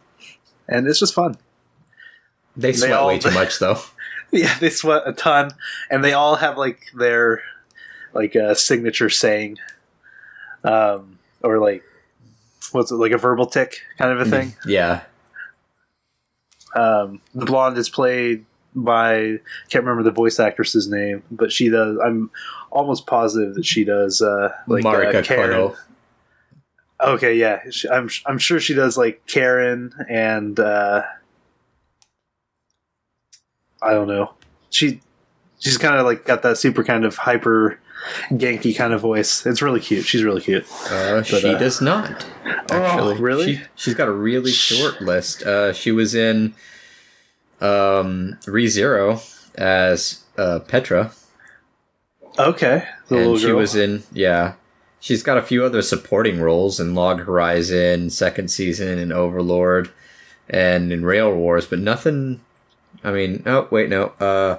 and 0.68 0.86
it's 0.88 1.00
just 1.00 1.14
fun. 1.14 1.36
they 2.56 2.70
they 2.72 2.78
sweat 2.78 2.92
all- 2.92 3.08
way 3.08 3.18
too 3.18 3.30
much 3.32 3.58
though 3.58 3.80
Yeah, 4.32 4.56
they 4.58 4.70
sweat 4.70 5.02
a 5.06 5.12
ton, 5.12 5.50
and 5.90 6.04
they 6.04 6.12
all 6.12 6.36
have 6.36 6.56
like 6.58 6.80
their 6.94 7.42
like 8.18 8.34
a 8.34 8.54
signature 8.56 9.08
saying, 9.08 9.58
um, 10.64 11.18
or 11.42 11.58
like 11.58 11.84
what's 12.72 12.90
it 12.90 12.96
like 12.96 13.12
a 13.12 13.18
verbal 13.18 13.46
tick 13.46 13.76
kind 13.96 14.10
of 14.10 14.20
a 14.26 14.28
thing. 14.28 14.54
yeah 14.66 15.02
Um, 16.74 17.20
the 17.34 17.46
blonde 17.46 17.78
is 17.78 17.88
played 17.88 18.44
by 18.74 19.38
can't 19.70 19.84
remember 19.84 20.02
the 20.02 20.10
voice 20.10 20.40
actress's 20.40 20.88
name, 20.88 21.22
but 21.30 21.52
she 21.52 21.68
does. 21.68 21.96
I'm 22.04 22.30
almost 22.70 23.06
positive 23.06 23.54
that 23.54 23.64
she 23.64 23.84
does 23.84 24.20
uh, 24.20 24.52
like 24.66 24.84
marika 24.84 25.16
uh, 25.16 25.22
Karen. 25.22 25.74
Okay, 27.00 27.36
yeah, 27.36 27.60
she, 27.70 27.88
I'm 27.88 28.10
I'm 28.26 28.38
sure 28.38 28.58
she 28.58 28.74
does 28.74 28.98
like 28.98 29.24
Karen 29.26 29.92
and 30.08 30.58
uh, 30.58 31.02
I 33.80 33.92
don't 33.92 34.08
know. 34.08 34.34
She 34.70 35.00
she's 35.60 35.78
kind 35.78 35.94
of 35.96 36.04
like 36.04 36.24
got 36.24 36.42
that 36.42 36.58
super 36.58 36.82
kind 36.82 37.04
of 37.04 37.16
hyper 37.16 37.78
Genki 38.30 38.76
kind 38.76 38.92
of 38.92 39.00
voice. 39.00 39.44
It's 39.46 39.60
really 39.62 39.80
cute. 39.80 40.04
She's 40.06 40.22
really 40.24 40.40
cute. 40.40 40.64
uh, 40.90 41.22
she 41.22 41.46
uh, 41.48 41.58
does 41.58 41.80
not 41.80 42.26
actually 42.70 43.14
Oh, 43.14 43.18
really? 43.18 43.56
she, 43.56 43.62
she's 43.76 43.94
got 43.94 44.08
a 44.08 44.12
really 44.12 44.50
short 44.52 45.00
list 45.00 45.42
uh, 45.42 45.72
she 45.72 45.90
was 45.92 46.14
in 46.14 46.54
um 47.60 48.38
rezero 48.46 49.20
as 49.56 50.22
uh, 50.36 50.60
petra 50.60 51.10
Okay, 52.38 52.84
the 53.08 53.16
and 53.16 53.24
little 53.24 53.38
she 53.38 53.46
girl. 53.46 53.56
was 53.56 53.74
in 53.74 54.04
yeah 54.12 54.52
she's 55.00 55.22
got 55.24 55.36
a 55.38 55.42
few 55.42 55.64
other 55.64 55.82
supporting 55.82 56.40
roles 56.40 56.78
in 56.78 56.94
log 56.94 57.20
horizon 57.20 58.10
second 58.10 58.48
season 58.48 58.98
and 58.98 59.12
overlord 59.12 59.90
and 60.48 60.92
in 60.92 61.04
rail 61.04 61.34
wars 61.34 61.66
but 61.66 61.78
nothing 61.80 62.40
i 63.02 63.10
mean 63.10 63.42
oh 63.46 63.66
wait 63.70 63.88
no 63.88 64.06
uh 64.20 64.58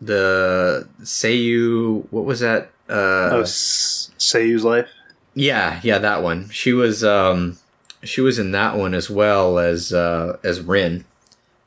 the 0.00 0.88
seiyu 1.02 2.04
what 2.10 2.24
was 2.24 2.40
that 2.40 2.70
uh 2.88 3.30
oh, 3.32 3.42
Seiyu's 3.42 4.64
life. 4.64 4.88
yeah 5.34 5.80
yeah 5.82 5.98
that 5.98 6.22
one 6.22 6.48
she 6.50 6.72
was 6.72 7.02
um 7.02 7.58
she 8.02 8.20
was 8.20 8.38
in 8.38 8.52
that 8.52 8.76
one 8.76 8.94
as 8.94 9.10
well 9.10 9.58
as 9.58 9.92
uh 9.92 10.38
as 10.44 10.60
rin 10.60 11.04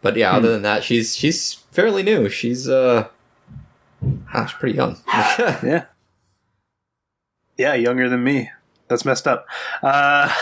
but 0.02 0.16
yeah 0.16 0.32
other 0.32 0.52
than 0.52 0.62
that 0.62 0.84
she's 0.84 1.16
she's 1.16 1.53
fairly 1.72 2.03
new 2.03 2.30
she's 2.30 2.70
uh 2.70 3.08
ah, 4.34 4.45
she's 4.45 4.58
pretty 4.58 4.78
young 4.78 4.98
Yeah, 5.64 5.86
yeah, 7.58 7.74
younger 7.76 8.10
than 8.10 8.24
me. 8.24 8.49
That's 8.88 9.06
messed 9.06 9.28
up. 9.28 9.45
Uh, 9.84 10.34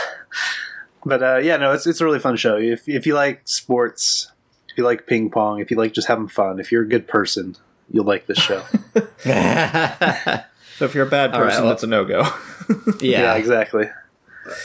but 1.06 1.22
uh, 1.22 1.38
yeah, 1.38 1.58
no, 1.58 1.74
it's 1.74 1.86
it's 1.86 2.00
a 2.02 2.06
really 2.06 2.20
fun 2.20 2.36
show. 2.38 2.56
If 2.58 2.88
if 2.88 3.06
you 3.06 3.14
like 3.14 3.42
sports, 3.46 4.32
if 4.70 4.78
you 4.78 4.84
like 4.86 5.06
ping 5.06 5.30
pong, 5.30 5.60
if 5.60 5.70
you 5.70 5.78
like 5.78 5.92
just 5.94 6.08
having 6.08 6.28
fun, 6.28 6.60
if 6.60 6.72
you're 6.72 6.84
a 6.84 6.88
good 6.88 7.08
person, 7.08 7.58
you'll 7.92 8.06
like 8.06 8.26
this 8.28 8.38
show. 8.40 8.64
So 10.78 10.86
if 10.86 10.96
you're 10.96 11.08
a 11.08 11.10
bad 11.10 11.34
All 11.34 11.42
right, 11.42 11.48
person, 11.50 11.64
well- 11.64 11.72
that's 11.74 11.84
a 11.84 11.88
no 11.88 12.06
go. 12.06 12.22
yeah, 13.02 13.22
yeah 13.22 13.36
exactly. 13.36 13.90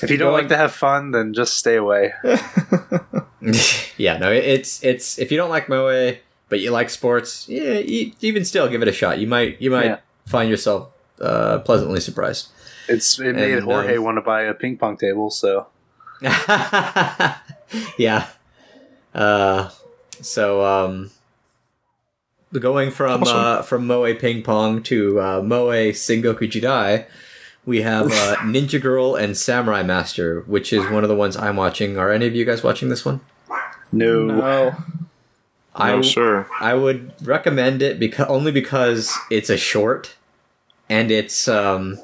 If 0.01 0.11
you 0.11 0.17
don't 0.17 0.31
Going- 0.31 0.45
like 0.45 0.49
to 0.51 0.57
have 0.57 0.73
fun, 0.73 1.11
then 1.11 1.35
just 1.35 1.57
stay 1.57 1.75
away. 1.75 2.13
yeah 3.99 4.17
no 4.17 4.31
it's 4.33 4.83
it's 4.85 5.19
if 5.19 5.31
you 5.33 5.37
don't 5.37 5.51
like 5.51 5.69
moe 5.69 6.15
but 6.49 6.61
you 6.61 6.71
like 6.71 6.89
sports 6.89 7.47
yeah 7.49 7.75
you, 7.79 8.13
even 8.23 8.43
still 8.45 8.69
give 8.69 8.81
it 8.81 8.89
a 8.89 8.93
shot 8.93 9.19
you 9.19 9.27
might 9.27 9.61
you 9.61 9.71
might 9.71 9.85
Yeah. 9.85 9.99
find 10.25 10.49
yourself 10.49 10.89
uh 11.21 11.59
pleasantly 11.59 12.01
surprised 12.01 12.49
It's 12.89 13.19
it 13.21 13.35
made 13.35 13.53
And, 13.55 13.65
Jorge 13.65 13.97
um, 13.99 14.05
want 14.05 14.17
to 14.17 14.23
buy 14.23 14.43
a 14.43 14.55
ping 14.55 14.79
pong 14.79 14.97
table. 14.97 15.31
So 15.31 15.67
yeah. 17.99 18.27
Uh, 19.15 19.69
so 20.21 20.65
um, 20.65 21.11
going 22.61 22.91
from 22.91 23.23
Awesome. 23.23 23.37
uh, 23.37 23.63
from 23.63 23.87
Moe 23.87 24.15
Ping 24.15 24.43
Pong 24.43 24.83
to 24.85 25.21
uh, 25.21 25.43
Moe 25.43 25.69
Sengoku 25.93 26.49
Jidai, 26.51 27.07
we 27.67 27.83
have 27.83 28.07
uh, 28.07 28.37
Ninja 28.43 28.81
Girl 28.81 29.15
and 29.17 29.37
Samurai 29.37 29.83
Master, 29.83 30.41
which 30.43 30.73
is 30.73 30.89
one 30.91 31.03
of 31.03 31.09
the 31.09 31.17
ones 31.17 31.37
I'm 31.37 31.57
watching. 31.57 31.97
Are 31.99 32.11
any 32.11 32.27
of 32.27 32.35
you 32.35 32.45
guys 32.45 32.63
watching 32.63 32.89
this 32.89 33.05
one? 33.05 33.21
no, 33.93 34.25
no. 34.25 34.75
I 35.77 35.91
no, 35.91 36.03
sir. 36.03 36.47
I 36.61 36.75
would 36.75 37.13
recommend 37.27 37.83
it 37.83 37.99
because 37.99 38.27
only 38.29 38.53
because 38.53 39.13
it's 39.31 39.51
a 39.51 39.57
short, 39.57 40.15
and 40.89 41.11
it's 41.11 41.49
um. 41.49 41.99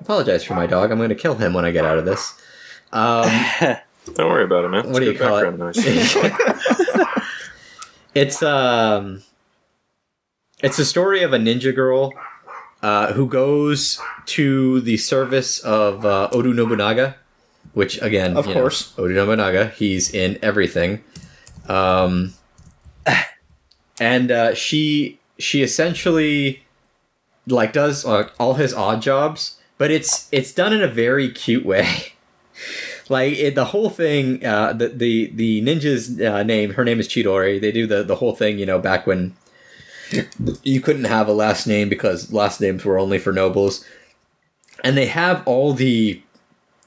Apologize 0.00 0.44
for 0.44 0.54
my 0.54 0.66
dog. 0.66 0.90
I'm 0.92 0.98
going 0.98 1.08
to 1.08 1.14
kill 1.14 1.34
him 1.36 1.52
when 1.54 1.64
I 1.64 1.70
get 1.72 1.84
out 1.84 1.98
of 1.98 2.04
this. 2.04 2.34
Um, 2.92 3.24
Don't 4.14 4.28
worry 4.30 4.44
about 4.44 4.66
it, 4.66 4.68
man. 4.68 4.92
What 4.92 5.00
do 5.02 5.10
It's 5.10 5.18
you 5.18 5.26
call 5.26 5.38
it? 5.38 5.58
noise. 5.58 5.76
it's 8.14 8.42
um 8.42 9.22
it's 10.62 10.78
a 10.78 10.84
story 10.84 11.22
of 11.22 11.32
a 11.32 11.38
ninja 11.38 11.74
girl 11.74 12.12
uh, 12.82 13.12
who 13.12 13.26
goes 13.26 14.00
to 14.26 14.80
the 14.80 14.96
service 14.96 15.58
of 15.60 16.04
uh, 16.04 16.28
Oda 16.32 16.52
Nobunaga, 16.52 17.16
which 17.72 18.00
again, 18.02 18.36
Of 18.36 18.46
you 18.46 18.54
know, 18.54 18.60
course. 18.60 18.94
Oda 18.98 19.14
Nobunaga. 19.14 19.68
He's 19.76 20.12
in 20.12 20.38
everything, 20.42 21.02
um, 21.68 22.34
and 24.00 24.30
uh, 24.30 24.54
she 24.54 25.18
she 25.38 25.62
essentially 25.62 26.64
like 27.46 27.72
does 27.72 28.04
uh, 28.04 28.28
all 28.38 28.54
his 28.54 28.72
odd 28.74 29.02
jobs, 29.02 29.58
but 29.78 29.90
it's 29.90 30.28
it's 30.32 30.52
done 30.52 30.72
in 30.72 30.82
a 30.82 30.88
very 30.88 31.30
cute 31.30 31.64
way. 31.64 32.12
like 33.08 33.34
it, 33.34 33.54
the 33.54 33.66
whole 33.66 33.90
thing 33.90 34.44
uh 34.44 34.72
the 34.72 34.88
the, 34.88 35.30
the 35.34 35.62
ninja's 35.62 36.20
uh, 36.20 36.42
name 36.42 36.70
her 36.72 36.84
name 36.84 36.98
is 36.98 37.06
chidori 37.06 37.60
they 37.60 37.70
do 37.70 37.86
the 37.86 38.02
the 38.02 38.16
whole 38.16 38.34
thing 38.34 38.58
you 38.58 38.64
know 38.66 38.78
back 38.80 39.06
when 39.06 39.32
you 40.62 40.80
couldn't 40.80 41.04
have 41.04 41.28
a 41.28 41.32
last 41.32 41.66
name 41.66 41.88
because 41.88 42.32
last 42.32 42.60
names 42.60 42.84
were 42.84 42.98
only 42.98 43.18
for 43.18 43.32
nobles. 43.32 43.84
And 44.84 44.96
they 44.96 45.06
have 45.06 45.46
all 45.46 45.72
the 45.72 46.22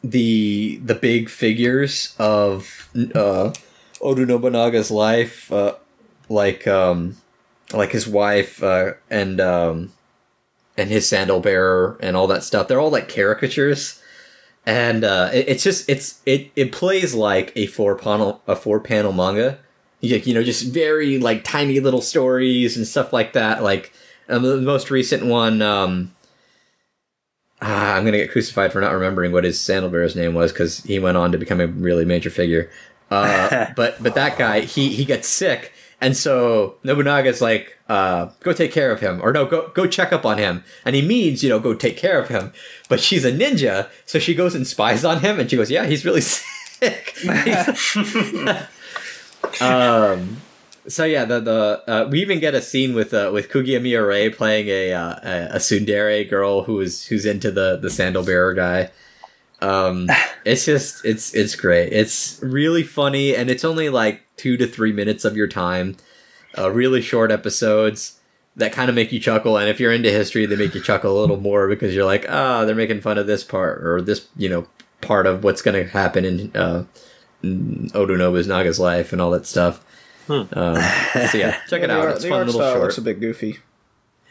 the 0.04 0.78
the 0.78 0.96
big 0.96 1.30
figures 1.30 2.16
of 2.18 2.90
uh 3.14 3.52
oda 4.00 4.26
nobunaga's 4.26 4.90
life 4.90 5.52
uh 5.52 5.76
like 6.30 6.66
um 6.66 7.18
like 7.74 7.92
his 7.92 8.08
wife 8.08 8.64
uh 8.64 8.94
and 9.10 9.42
um 9.42 9.92
and 10.80 10.90
his 10.90 11.08
sandal 11.08 11.42
bearer 11.42 11.98
and 12.00 12.16
all 12.16 12.26
that 12.28 12.44
stuff. 12.44 12.68
They're 12.68 12.80
all 12.80 12.90
like 12.90 13.10
caricatures. 13.10 14.02
And 14.66 15.04
uh, 15.04 15.30
it, 15.34 15.50
it's 15.50 15.64
just 15.64 15.90
it's 15.90 16.22
it 16.26 16.52
it 16.56 16.72
plays 16.72 17.14
like 17.14 17.52
a 17.56 17.68
four 17.68 17.96
panel 17.96 18.42
a 18.48 18.56
four 18.56 18.80
panel 18.80 19.12
manga. 19.12 19.60
You, 20.02 20.18
you 20.18 20.34
know, 20.34 20.44
just 20.44 20.66
very 20.66 21.20
like 21.20 21.44
tiny 21.44 21.80
little 21.80 22.02
stories 22.02 22.78
and 22.78 22.88
stuff 22.88 23.12
like 23.12 23.34
that. 23.34 23.64
Like 23.64 23.92
um, 24.30 24.44
the 24.44 24.58
most 24.58 24.92
recent 24.92 25.26
one, 25.26 25.62
um, 25.62 26.16
ah, 27.62 27.96
I'm 27.96 28.06
gonna 28.06 28.18
get 28.18 28.32
crucified 28.32 28.72
for 28.72 28.82
not 28.82 28.94
remembering 28.94 29.32
what 29.32 29.44
his 29.44 29.60
Sandalbear's 29.60 30.16
name 30.16 30.34
was 30.34 30.52
because 30.52 30.84
he 30.84 31.00
went 31.00 31.18
on 31.18 31.32
to 31.32 31.38
become 31.38 31.60
a 31.60 31.68
really 31.68 32.06
major 32.06 32.30
figure. 32.30 32.70
Uh, 33.12 33.68
but 33.76 34.02
but 34.02 34.16
that 34.16 34.38
guy, 34.38 34.62
he 34.62 34.90
he 34.90 35.04
gets 35.06 35.28
sick, 35.28 35.74
and 36.00 36.16
so 36.16 36.76
Nobunaga's 36.84 37.42
like, 37.42 37.78
uh, 37.90 38.30
go 38.42 38.54
take 38.54 38.72
care 38.72 38.92
of 38.92 39.02
him, 39.02 39.20
or 39.22 39.34
no, 39.34 39.46
go 39.46 39.70
go 39.70 39.86
check 39.88 40.14
up 40.14 40.26
on 40.26 40.38
him, 40.38 40.64
and 40.86 40.96
he 40.96 41.02
means 41.02 41.44
you 41.44 41.50
know 41.50 41.60
go 41.60 41.74
take 41.74 41.98
care 41.98 42.20
of 42.22 42.30
him. 42.30 42.54
But 42.88 43.02
she's 43.02 43.26
a 43.26 43.32
ninja, 43.32 43.90
so 44.06 44.20
she 44.20 44.34
goes 44.34 44.56
and 44.56 44.66
spies 44.66 45.04
on 45.04 45.22
him, 45.22 45.40
and 45.40 45.50
she 45.50 45.58
goes, 45.58 45.72
yeah, 45.72 45.86
he's 45.86 46.06
really 46.06 46.22
sick. 46.22 47.16
um. 49.62 50.38
So 50.88 51.06
yeah, 51.06 51.26
the 51.26 51.40
the 51.40 51.84
uh, 51.88 52.08
we 52.10 52.22
even 52.22 52.40
get 52.40 52.56
a 52.56 52.62
scene 52.62 52.96
with 52.96 53.14
uh, 53.14 53.32
with 53.34 53.50
Kugimiya 53.50 54.08
Rie 54.08 54.30
playing 54.30 54.70
a, 54.70 54.94
uh, 54.94 55.16
a 55.54 55.58
tsundere 55.58 56.28
girl 56.28 56.64
who's 56.64 57.06
who's 57.06 57.26
into 57.26 57.52
the 57.52 57.78
the 57.78 57.90
sandal 57.90 58.24
bearer 58.24 58.54
guy. 58.54 58.90
Um, 59.62 60.08
it's 60.46 60.66
just 60.66 61.06
it's 61.06 61.34
it's 61.36 61.56
great. 61.56 61.94
It's 61.94 62.40
really 62.42 62.84
funny, 62.84 63.36
and 63.36 63.50
it's 63.50 63.66
only 63.66 63.90
like 63.90 64.22
two 64.38 64.58
to 64.58 64.66
three 64.66 64.92
minutes 64.94 65.26
of 65.26 65.36
your 65.36 65.48
time. 65.48 65.98
Uh, 66.58 66.72
really 66.72 67.02
short 67.02 67.32
episodes 67.32 68.20
that 68.56 68.72
kind 68.72 68.90
of 68.90 68.96
make 68.96 69.12
you 69.12 69.20
chuckle, 69.20 69.58
and 69.58 69.70
if 69.70 69.80
you're 69.80 69.94
into 69.94 70.10
history, 70.10 70.46
they 70.46 70.56
make 70.56 70.74
you 70.74 70.82
chuckle 70.82 71.18
a 71.18 71.20
little 71.20 71.40
more 71.40 71.68
because 71.68 71.94
you're 71.94 72.06
like, 72.06 72.26
ah, 72.30 72.66
they're 72.66 72.74
making 72.76 73.02
fun 73.02 73.18
of 73.18 73.28
this 73.28 73.44
part 73.44 73.86
or 73.86 74.02
this 74.02 74.28
you 74.36 74.50
know 74.50 74.66
part 75.02 75.28
of 75.28 75.44
what's 75.44 75.62
going 75.62 75.82
to 75.82 75.90
happen 75.90 76.26
in 76.26 76.52
in 77.44 77.90
Oda 77.94 78.18
Nobunaga's 78.18 78.80
life 78.80 79.12
and 79.14 79.22
all 79.22 79.32
that 79.32 79.46
stuff. 79.46 79.84
Um, 80.30 80.48
so 80.52 81.38
yeah, 81.38 81.60
check 81.70 81.82
it 81.82 81.90
out. 81.90 82.02
art- 82.02 82.16
it's 82.18 82.24
fun 82.26 82.34
art 82.34 82.46
little 82.48 82.62
style 82.62 82.74
short. 82.74 82.84
looks 82.84 82.98
a 82.98 83.02
bit 83.02 83.20
goofy. 83.20 83.58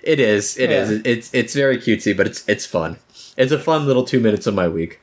It 0.02 0.20
is. 0.20 0.56
It 0.56 0.70
Yeah. 0.70 0.82
is. 0.82 0.90
It's 1.04 1.34
it's 1.34 1.54
very 1.54 1.78
cutesy, 1.78 2.16
but 2.16 2.26
it's 2.26 2.48
it's 2.48 2.64
fun. 2.66 2.98
It's 3.36 3.50
a 3.52 3.58
fun 3.58 3.86
little 3.86 4.04
two 4.04 4.20
minutes 4.20 4.46
of 4.46 4.54
my 4.54 4.68
week. 4.68 5.00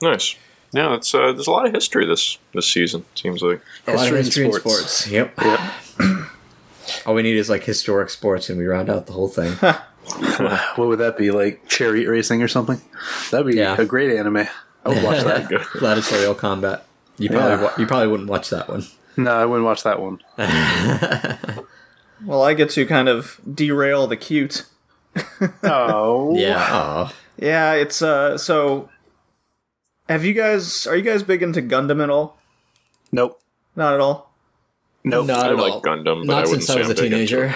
Nice. 0.00 0.36
Yeah, 0.72 0.94
it's 0.94 1.14
uh, 1.14 1.32
there's 1.32 1.46
a 1.46 1.50
lot 1.50 1.66
of 1.66 1.72
history 1.74 2.06
this 2.06 2.38
this 2.54 2.66
season. 2.66 3.04
Seems 3.14 3.42
like. 3.42 3.60
A 3.86 3.92
lot 3.92 4.08
of 4.08 4.14
History 4.14 4.16
and 4.18 4.24
history 4.26 4.44
in 4.46 4.52
sports. 4.52 5.06
Yep. 5.08 5.34
Yep. 5.42 5.60
All 7.06 7.14
we 7.14 7.22
need 7.22 7.36
is 7.36 7.50
like 7.50 7.64
historic 7.64 8.10
sports, 8.10 8.48
and 8.48 8.58
we 8.58 8.66
round 8.66 8.88
out 8.90 9.06
the 9.06 9.12
whole 9.12 9.28
thing. 9.28 9.52
what 10.76 10.88
would 10.88 10.98
that 11.00 11.16
be 11.18 11.30
like? 11.30 11.68
Chariot 11.68 12.08
racing 12.08 12.42
or 12.42 12.48
something? 12.48 12.80
That'd 13.30 13.46
be 13.46 13.56
Yeah. 13.58 13.76
a 13.78 13.84
great 13.84 14.16
anime. 14.16 14.46
I 14.90 14.94
would 14.94 15.02
watch 15.04 15.24
that. 15.24 15.48
Gladiatorial 15.78 16.34
combat. 16.34 16.84
You 17.18 17.28
probably 17.30 17.50
Yeah. 17.50 17.62
wa- 17.62 17.72
you 17.78 17.86
probably 17.86 18.08
wouldn't 18.08 18.28
watch 18.28 18.50
that 18.50 18.68
one. 18.68 18.84
no, 19.16 19.32
I 19.32 19.44
wouldn't 19.44 19.64
watch 19.66 19.82
that 19.84 20.00
one. 20.00 20.20
Well, 22.24 22.42
I 22.42 22.54
get 22.54 22.70
to 22.70 22.84
kind 22.84 23.08
of 23.08 23.40
derail 23.54 24.08
the 24.08 24.16
cute. 24.16 24.66
Oh, 25.62 26.34
Yeah. 26.36 26.58
Aw. 26.68 27.12
Yeah, 27.36 27.74
it's 27.74 28.02
uh. 28.02 28.36
So, 28.36 28.88
have 30.08 30.24
you 30.24 30.34
guys? 30.34 30.84
Are 30.88 30.96
you 30.96 31.02
guys 31.02 31.22
big 31.22 31.44
into 31.44 31.62
Gundam 31.62 32.02
at 32.02 32.10
all? 32.10 32.36
Nope. 33.12 33.40
Not 33.76 33.94
at 33.94 34.00
all. 34.00 34.32
Nope. 35.04 35.28
Not 35.28 35.46
I 35.46 35.50
at 35.50 35.56
like 35.56 35.72
all. 35.74 35.82
Gundam, 35.82 36.26
but 36.26 36.34
I 36.34 36.40
Not 36.40 36.48
wouldn't 36.48 36.64
since 36.64 36.70
I 36.70 36.74
say 36.74 36.78
was 36.80 36.88
a 36.88 36.90
I'm 36.90 36.96
big 36.96 37.12
into 37.12 37.16
teenager. 37.26 37.54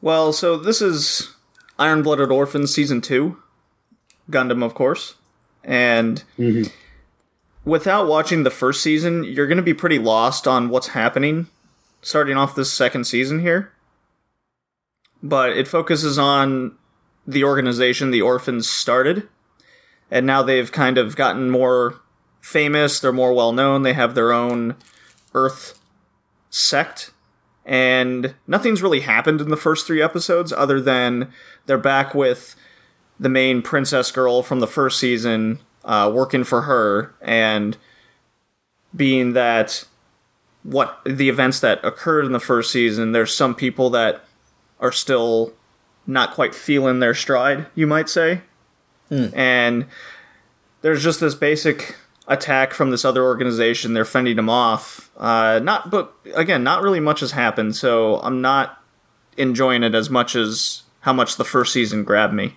Well, 0.00 0.32
so 0.32 0.56
this 0.56 0.80
is 0.80 1.34
Iron 1.78 2.02
Blooded 2.02 2.30
Orphans 2.30 2.74
season 2.74 3.02
two, 3.02 3.36
Gundam, 4.30 4.64
of 4.64 4.72
course, 4.72 5.16
and 5.64 6.22
mm-hmm. 6.38 6.70
without 7.68 8.06
watching 8.06 8.42
the 8.42 8.50
first 8.50 8.82
season, 8.82 9.24
you're 9.24 9.46
going 9.46 9.56
to 9.56 9.62
be 9.62 9.74
pretty 9.74 9.98
lost 9.98 10.46
on 10.46 10.68
what's 10.68 10.88
happening 10.88 11.48
starting 12.02 12.36
off 12.36 12.54
this 12.54 12.72
second 12.72 13.04
season 13.04 13.40
here. 13.40 13.72
But 15.22 15.50
it 15.50 15.68
focuses 15.68 16.18
on 16.18 16.76
the 17.26 17.44
organization 17.44 18.10
the 18.10 18.22
orphans 18.22 18.70
started, 18.70 19.28
and 20.10 20.24
now 20.24 20.42
they've 20.42 20.72
kind 20.72 20.96
of 20.96 21.14
gotten 21.14 21.50
more 21.50 22.00
famous. 22.40 23.00
They're 23.00 23.12
more 23.12 23.34
well 23.34 23.52
known. 23.52 23.82
They 23.82 23.92
have 23.92 24.14
their 24.14 24.32
own 24.32 24.76
Earth 25.34 25.78
sect 26.48 27.12
and 27.64 28.34
nothing's 28.46 28.82
really 28.82 29.00
happened 29.00 29.40
in 29.40 29.50
the 29.50 29.56
first 29.56 29.86
three 29.86 30.02
episodes 30.02 30.52
other 30.52 30.80
than 30.80 31.32
they're 31.66 31.78
back 31.78 32.14
with 32.14 32.56
the 33.20 33.28
main 33.28 33.62
princess 33.62 34.10
girl 34.10 34.42
from 34.42 34.58
the 34.58 34.66
first 34.66 34.98
season 34.98 35.60
uh, 35.84 36.10
working 36.12 36.42
for 36.42 36.62
her 36.62 37.14
and 37.20 37.76
being 38.96 39.34
that 39.34 39.84
what 40.64 41.00
the 41.04 41.28
events 41.28 41.60
that 41.60 41.82
occurred 41.84 42.24
in 42.24 42.32
the 42.32 42.40
first 42.40 42.72
season 42.72 43.12
there's 43.12 43.32
some 43.32 43.54
people 43.54 43.90
that 43.90 44.24
are 44.80 44.90
still 44.90 45.52
not 46.06 46.32
quite 46.32 46.54
feeling 46.54 46.98
their 46.98 47.14
stride 47.14 47.66
you 47.74 47.86
might 47.86 48.08
say 48.08 48.40
and 49.34 49.86
there's 50.82 51.02
just 51.02 51.20
this 51.20 51.34
basic 51.34 51.96
attack 52.30 52.72
from 52.72 52.90
this 52.90 53.04
other 53.04 53.24
organization. 53.24 53.92
They're 53.92 54.04
fending 54.04 54.36
them 54.36 54.48
off. 54.48 55.10
Uh, 55.16 55.60
not, 55.62 55.90
but 55.90 56.14
again, 56.34 56.62
not 56.62 56.82
really 56.82 57.00
much 57.00 57.20
has 57.20 57.32
happened. 57.32 57.76
So 57.76 58.20
I'm 58.20 58.40
not 58.40 58.82
enjoying 59.36 59.82
it 59.82 59.94
as 59.94 60.08
much 60.08 60.36
as 60.36 60.84
how 61.00 61.12
much 61.12 61.36
the 61.36 61.44
first 61.44 61.72
season 61.72 62.04
grabbed 62.04 62.32
me. 62.32 62.56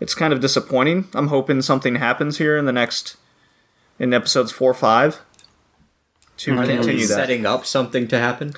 It's 0.00 0.14
kind 0.14 0.32
of 0.32 0.40
disappointing. 0.40 1.08
I'm 1.14 1.28
hoping 1.28 1.62
something 1.62 1.96
happens 1.96 2.38
here 2.38 2.56
in 2.56 2.64
the 2.64 2.72
next 2.72 3.16
in 3.98 4.14
episodes 4.14 4.52
four 4.52 4.70
or 4.70 4.74
five 4.74 5.20
to 6.38 6.56
Are 6.56 6.66
continue 6.66 7.06
that. 7.06 7.14
setting 7.14 7.44
up 7.46 7.66
something 7.66 8.06
to 8.08 8.18
happen? 8.18 8.54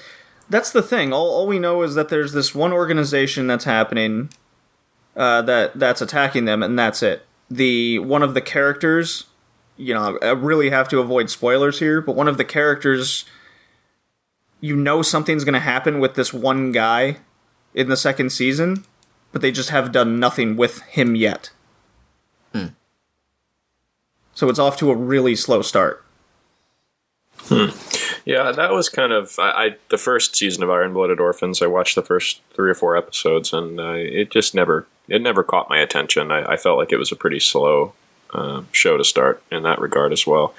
That's 0.49 0.71
the 0.71 0.83
thing. 0.83 1.12
All, 1.12 1.31
all 1.31 1.47
we 1.47 1.59
know 1.59 1.83
is 1.83 1.95
that 1.95 2.09
there's 2.09 2.33
this 2.33 2.55
one 2.55 2.73
organization 2.73 3.47
that's 3.47 3.65
happening 3.65 4.31
uh, 5.17 5.43
that 5.43 5.79
that's 5.79 6.01
attacking 6.03 6.45
them, 6.45 6.62
and 6.62 6.79
that's 6.79 7.03
it. 7.03 7.27
The 7.51 7.99
one 8.01 8.23
of 8.23 8.35
the 8.35 8.41
characters, 8.41 9.25
you 9.77 9.95
know, 9.95 10.19
I 10.21 10.31
really 10.31 10.71
have 10.71 10.89
to 10.91 11.01
avoid 11.01 11.31
spoilers 11.31 11.79
here, 11.79 12.01
but 12.01 12.15
one 12.15 12.29
of 12.29 12.37
the 12.37 12.45
characters, 12.45 13.25
you 14.61 14.77
know, 14.77 15.03
something's 15.03 15.45
going 15.45 15.55
to 15.55 15.61
happen 15.61 16.01
with 16.01 16.15
this 16.15 16.33
one 16.33 16.71
guy 16.73 17.17
in 17.75 17.89
the 17.89 17.97
second 17.97 18.31
season, 18.31 18.85
but 19.32 19.43
they 19.43 19.52
just 19.52 19.70
have 19.70 19.93
done 19.93 20.19
nothing 20.20 20.57
with 20.57 20.81
him 20.82 21.15
yet. 21.15 21.51
So 24.35 24.48
it's 24.48 24.59
off 24.59 24.78
to 24.78 24.90
a 24.90 24.97
really 24.97 25.36
slow 25.36 25.61
start. 25.61 26.02
Yeah, 28.24 28.52
that 28.52 28.73
was 28.73 28.89
kind 28.89 29.12
of 29.12 29.39
I, 29.39 29.51
I 29.51 29.77
the 29.89 29.98
first 29.98 30.36
season 30.36 30.62
of 30.62 30.70
Iron 30.70 30.93
Blooded 30.93 31.20
Orphans. 31.20 31.61
I 31.62 31.66
watched 31.66 31.94
the 31.94 32.02
first 32.02 32.40
three 32.55 32.70
or 32.70 32.74
four 32.74 32.97
episodes, 32.97 33.52
and 33.52 33.81
uh, 33.81 33.94
it 33.97 34.31
just 34.31 34.55
never 34.55 34.86
it 35.09 35.20
never 35.20 35.43
caught 35.43 35.69
my 35.69 35.78
attention. 35.78 36.31
I, 36.31 36.52
I 36.52 36.57
felt 36.57 36.78
like 36.78 36.93
it 36.93 36.98
was 36.98 37.12
a 37.12 37.16
pretty 37.16 37.40
slow 37.40 37.93
uh, 38.32 38.62
show 38.73 38.97
to 38.97 39.05
start 39.05 39.43
in 39.51 39.62
that 39.65 39.81
regard 39.81 40.12
as 40.12 40.27
well, 40.27 40.55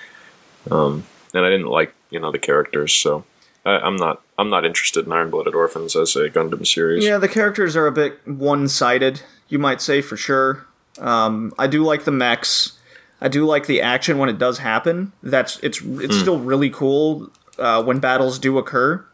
um, 0.70 1.06
and 1.34 1.46
I 1.46 1.50
didn't 1.50 1.68
like 1.68 1.94
you 2.10 2.20
know 2.20 2.32
the 2.32 2.40
characters, 2.40 2.94
so 2.94 3.24
I, 3.66 3.72
I'm 3.78 3.96
not 3.96 4.22
I'm 4.38 4.50
not 4.50 4.66
interested 4.66 5.06
in 5.06 5.12
Iron 5.12 5.30
Blooded 5.30 5.54
Orphans 5.56 5.96
as 5.96 6.16
a 6.16 6.30
Gundam 6.30 6.66
series. 6.66 7.04
Yeah, 7.06 7.18
the 7.18 7.28
characters 7.28 7.76
are 7.76 7.88
a 7.88 7.92
bit 7.92 8.20
one-sided, 8.28 9.22
you 9.50 9.60
might 9.60 9.82
say 9.82 10.02
for 10.02 10.18
sure. 10.18 10.66
Um, 11.00 11.54
I 11.60 11.68
do 11.68 11.84
like 11.84 12.04
the 12.06 12.12
mechs. 12.12 12.78
I 13.22 13.28
do 13.28 13.46
like 13.46 13.68
the 13.68 13.82
action 13.82 14.18
when 14.18 14.30
it 14.30 14.40
does 14.40 14.58
happen. 14.60 15.12
That's 15.22 15.60
it's 15.60 15.80
it's 15.84 16.18
still 16.18 16.40
really 16.40 16.70
cool 16.70 17.30
uh, 17.60 17.84
when 17.84 18.00
battles 18.00 18.40
do 18.40 18.58
occur. 18.58 19.06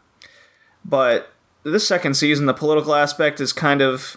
But 0.84 1.30
this 1.64 1.86
second 1.86 2.14
season, 2.14 2.46
the 2.46 2.54
political 2.54 2.94
aspect 2.94 3.40
is 3.40 3.52
kind 3.52 3.82
of 3.82 4.16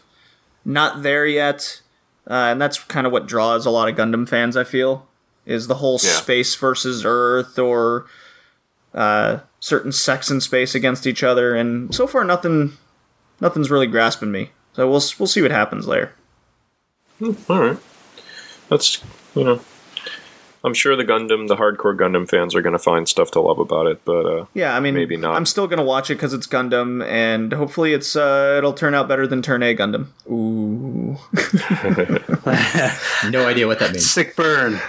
not 0.63 1.03
there 1.03 1.25
yet, 1.25 1.81
uh, 2.29 2.33
and 2.33 2.61
that's 2.61 2.79
kind 2.85 3.05
of 3.05 3.11
what 3.11 3.25
draws 3.27 3.65
a 3.65 3.69
lot 3.69 3.89
of 3.89 3.95
Gundam 3.95 4.27
fans. 4.29 4.55
I 4.55 4.63
feel 4.63 5.07
is 5.45 5.67
the 5.67 5.75
whole 5.75 5.99
Yeah. 6.01 6.11
space 6.11 6.55
versus 6.55 7.03
Earth 7.03 7.57
or 7.59 8.05
uh, 8.93 9.39
certain 9.59 9.91
sects 9.91 10.29
in 10.31 10.41
space 10.41 10.75
against 10.75 11.05
each 11.07 11.23
other, 11.23 11.55
and 11.55 11.93
so 11.93 12.07
far 12.07 12.23
nothing 12.23 12.77
nothing's 13.39 13.71
really 13.71 13.87
grasping 13.87 14.31
me. 14.31 14.51
So 14.73 14.89
we'll 14.89 15.01
we'll 15.19 15.27
see 15.27 15.41
what 15.41 15.51
happens 15.51 15.85
there. 15.85 16.13
All 17.21 17.33
right, 17.49 17.77
that's 18.69 19.01
you 19.35 19.43
know. 19.43 19.61
I'm 20.63 20.75
sure 20.75 20.95
the 20.95 21.03
Gundam, 21.03 21.47
the 21.47 21.55
hardcore 21.55 21.97
Gundam 21.97 22.29
fans 22.29 22.53
are 22.53 22.61
going 22.61 22.73
to 22.73 22.79
find 22.79 23.09
stuff 23.09 23.31
to 23.31 23.41
love 23.41 23.57
about 23.57 23.87
it, 23.87 24.05
but 24.05 24.25
uh, 24.27 24.45
Yeah, 24.53 24.75
I 24.75 24.79
mean, 24.79 24.93
Maybe 24.93 25.17
not. 25.17 25.35
I'm 25.35 25.47
still 25.47 25.65
gonna 25.65 25.83
watch 25.83 26.11
it 26.11 26.15
because 26.15 26.33
it's 26.35 26.45
Gundam, 26.45 27.03
and 27.07 27.51
hopefully 27.51 27.93
it's 27.93 28.15
uh, 28.15 28.53
it'll 28.59 28.73
turn 28.73 28.93
out 28.93 29.07
better 29.07 29.25
than 29.25 29.41
Turn 29.41 29.63
A 29.63 29.75
Gundam. 29.75 30.09
Ooh, 30.29 31.17
No 33.31 33.47
idea 33.47 33.65
what 33.65 33.79
that 33.79 33.91
means. 33.91 34.07
Sick 34.07 34.35
burn. 34.35 34.79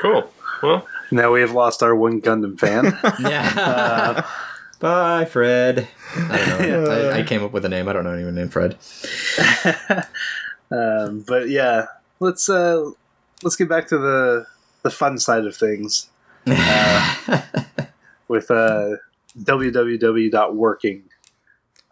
cool. 0.00 0.32
Well, 0.62 0.88
Now 1.12 1.30
we 1.32 1.40
have 1.42 1.52
lost 1.52 1.82
our 1.82 1.94
one 1.94 2.20
Gundam 2.20 2.58
fan. 2.58 2.98
Yeah. 3.20 4.26
Bye, 4.80 5.26
Fred. 5.26 5.86
I 6.16 6.44
don't 6.58 6.68
know. 6.84 7.10
I, 7.12 7.18
I 7.18 7.22
came 7.22 7.44
up 7.44 7.52
with 7.52 7.64
a 7.64 7.68
name. 7.68 7.86
I 7.88 7.92
don't 7.92 8.02
know 8.02 8.12
anyone 8.14 8.34
named 8.34 8.52
Fred. 8.52 8.76
um, 10.72 11.20
but 11.26 11.48
yeah, 11.48 11.86
let's 12.18 12.48
uh, 12.48 12.90
let's 13.44 13.54
get 13.54 13.68
back 13.68 13.86
to 13.88 13.98
the 13.98 14.46
the 14.82 14.90
fun 14.90 15.18
side 15.18 15.44
of 15.46 15.54
things 15.54 16.08
uh, 16.48 17.42
with 18.26 18.50
uh, 18.50 18.96
www.working. 19.38 21.02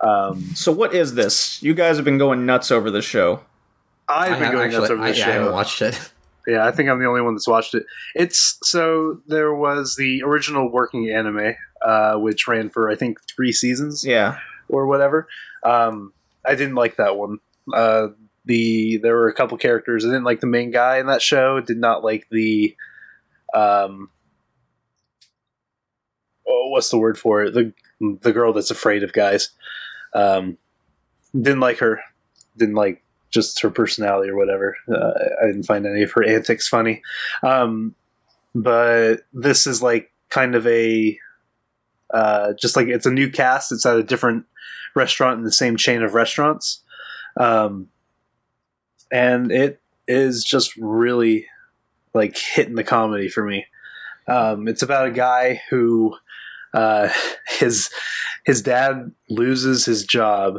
Um, 0.01 0.41
So 0.55 0.73
what 0.73 0.93
is 0.95 1.15
this? 1.15 1.63
You 1.63 1.75
guys 1.75 1.95
have 1.97 2.05
been 2.05 2.19
going 2.19 2.45
nuts 2.47 2.73
over 2.73 2.91
the 2.91 3.03
show. 3.03 3.41
I've 4.09 4.31
been 4.33 4.43
have- 4.45 4.53
going 4.53 4.73
nuts 4.73 4.83
actually- 4.91 4.95
over 4.99 5.13
the 5.13 5.19
yeah, 5.19 5.29
I 5.29 5.33
haven't 5.33 5.53
watched 5.53 5.83
it. 5.83 6.11
Yeah, 6.47 6.67
I 6.67 6.71
think 6.73 6.89
I'm 6.89 6.99
the 6.99 7.07
only 7.07 7.21
one 7.21 7.35
that's 7.35 7.47
watched 7.49 7.75
it. 7.75 7.85
It's 8.15 8.59
so 8.62 9.21
there 9.27 9.55
was 9.55 9.97
the 9.97 10.23
original 10.23 10.71
working 10.71 11.11
anime, 11.11 11.55
uh, 11.83 12.15
which 12.17 12.49
ran 12.49 12.71
for 12.71 12.91
I 12.91 12.95
think 12.97 13.19
three 13.29 13.53
seasons 13.53 14.05
Yeah. 14.05 14.39
or 14.69 14.87
whatever. 14.87 15.29
Um, 15.62 16.12
I 16.45 16.55
didn't 16.55 16.75
like 16.77 16.97
that 16.97 17.17
one. 17.17 17.39
Uh, 17.75 18.09
the 18.47 18.97
there 19.03 19.15
were 19.15 19.29
a 19.29 19.35
couple 19.35 19.59
characters. 19.59 20.05
I 20.05 20.09
didn't 20.09 20.25
like 20.25 20.41
the 20.41 20.47
main 20.47 20.71
guy 20.71 20.99
in 20.99 21.07
that 21.07 21.21
show. 21.23 21.61
Did 21.61 21.79
not 21.79 22.03
like 22.03 22.27
the 22.31 22.75
um, 23.55 24.09
oh, 26.49 26.69
what's 26.71 26.91
the 26.91 26.99
word 26.99 27.19
for 27.19 27.43
it? 27.45 27.55
The 27.55 27.73
the 28.23 28.33
girl 28.33 28.53
that's 28.53 28.71
afraid 28.71 29.03
of 29.03 29.12
guys. 29.12 29.51
Um, 30.15 30.57
didn't 31.35 31.61
like 31.61 31.79
her. 31.79 32.01
Didn't 32.57 32.75
like 32.75 33.03
just 33.31 33.61
her 33.62 33.70
personality 33.70 34.31
or 34.31 34.36
whatever. 34.36 34.77
Uh, 34.89 35.12
I 35.43 35.47
didn't 35.47 35.65
find 35.65 35.86
any 35.86 36.02
of 36.02 36.12
her 36.12 36.24
antics 36.24 36.69
funny. 36.69 37.02
Um, 37.43 37.94
but 38.55 39.23
this 39.32 39.66
is 39.66 39.82
like 39.82 40.12
kind 40.28 40.55
of 40.55 40.66
a 40.66 41.19
uh, 42.12 42.52
just 42.55 42.77
like 42.77 42.89
it's 42.89 43.07
a 43.07 43.12
new 43.12 43.31
cast. 43.31 43.73
It's 43.73 43.86
at 43.86 43.97
a 43.97 44.02
different 44.02 44.44
restaurant 44.94 45.39
in 45.39 45.44
the 45.44 45.52
same 45.52 45.77
chain 45.77 46.02
of 46.02 46.15
restaurants, 46.15 46.82
um, 47.39 47.89
and 49.12 49.52
it 49.52 49.81
is 50.09 50.44
just 50.44 50.77
really 50.77 51.47
like 52.15 52.36
hitting 52.36 52.74
the 52.74 52.85
comedy 52.85 53.28
for 53.28 53.44
me. 53.44 53.66
Um, 54.27 54.66
it's 54.66 54.82
about 54.82 55.07
a 55.07 55.12
guy 55.12 55.62
who 55.70 56.16
uh, 56.74 57.11
his 57.48 57.90
his 58.44 58.62
dad 58.62 59.12
loses 59.28 59.85
his 59.85 60.05
job, 60.05 60.59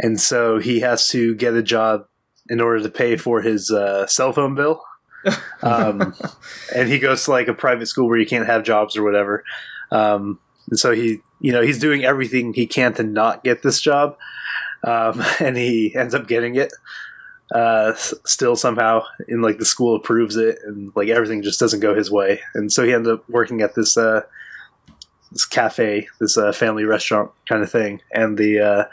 and 0.00 0.20
so 0.20 0.58
he 0.58 0.80
has 0.80 1.08
to 1.08 1.34
get 1.34 1.54
a 1.54 1.62
job 1.62 2.06
in 2.48 2.60
order 2.60 2.82
to 2.82 2.88
pay 2.88 3.16
for 3.16 3.42
his 3.42 3.70
uh, 3.70 4.06
cell 4.06 4.32
phone 4.32 4.54
bill. 4.54 4.82
um, 5.62 6.14
and 6.74 6.88
he 6.88 6.98
goes 6.98 7.24
to 7.24 7.30
like 7.30 7.48
a 7.48 7.54
private 7.54 7.86
school 7.86 8.08
where 8.08 8.18
you 8.18 8.26
can't 8.26 8.46
have 8.46 8.64
jobs 8.64 8.96
or 8.96 9.04
whatever. 9.04 9.44
Um, 9.90 10.40
and 10.68 10.78
so 10.78 10.92
he, 10.92 11.20
you 11.40 11.52
know, 11.52 11.62
he's 11.62 11.78
doing 11.78 12.04
everything 12.04 12.54
he 12.54 12.66
can 12.66 12.94
to 12.94 13.02
not 13.02 13.44
get 13.44 13.62
this 13.62 13.80
job, 13.80 14.16
um, 14.84 15.22
and 15.40 15.56
he 15.56 15.94
ends 15.94 16.14
up 16.14 16.26
getting 16.26 16.56
it. 16.56 16.72
Uh, 17.52 17.90
s- 17.94 18.14
still 18.24 18.54
somehow 18.54 19.02
in 19.26 19.42
like 19.42 19.58
the 19.58 19.64
school 19.64 19.96
approves 19.96 20.36
it, 20.36 20.58
and 20.64 20.92
like 20.94 21.08
everything 21.08 21.42
just 21.42 21.60
doesn't 21.60 21.80
go 21.80 21.94
his 21.94 22.10
way, 22.10 22.40
and 22.54 22.72
so 22.72 22.84
he 22.84 22.92
ends 22.92 23.08
up 23.08 23.28
working 23.28 23.60
at 23.60 23.74
this 23.74 23.96
uh, 23.96 24.22
this 25.32 25.44
cafe, 25.44 26.08
this 26.20 26.38
uh, 26.38 26.52
family 26.52 26.84
restaurant 26.84 27.32
kind 27.48 27.62
of 27.62 27.70
thing, 27.70 28.00
and 28.12 28.38
the 28.38 28.60
uh, 28.60 28.84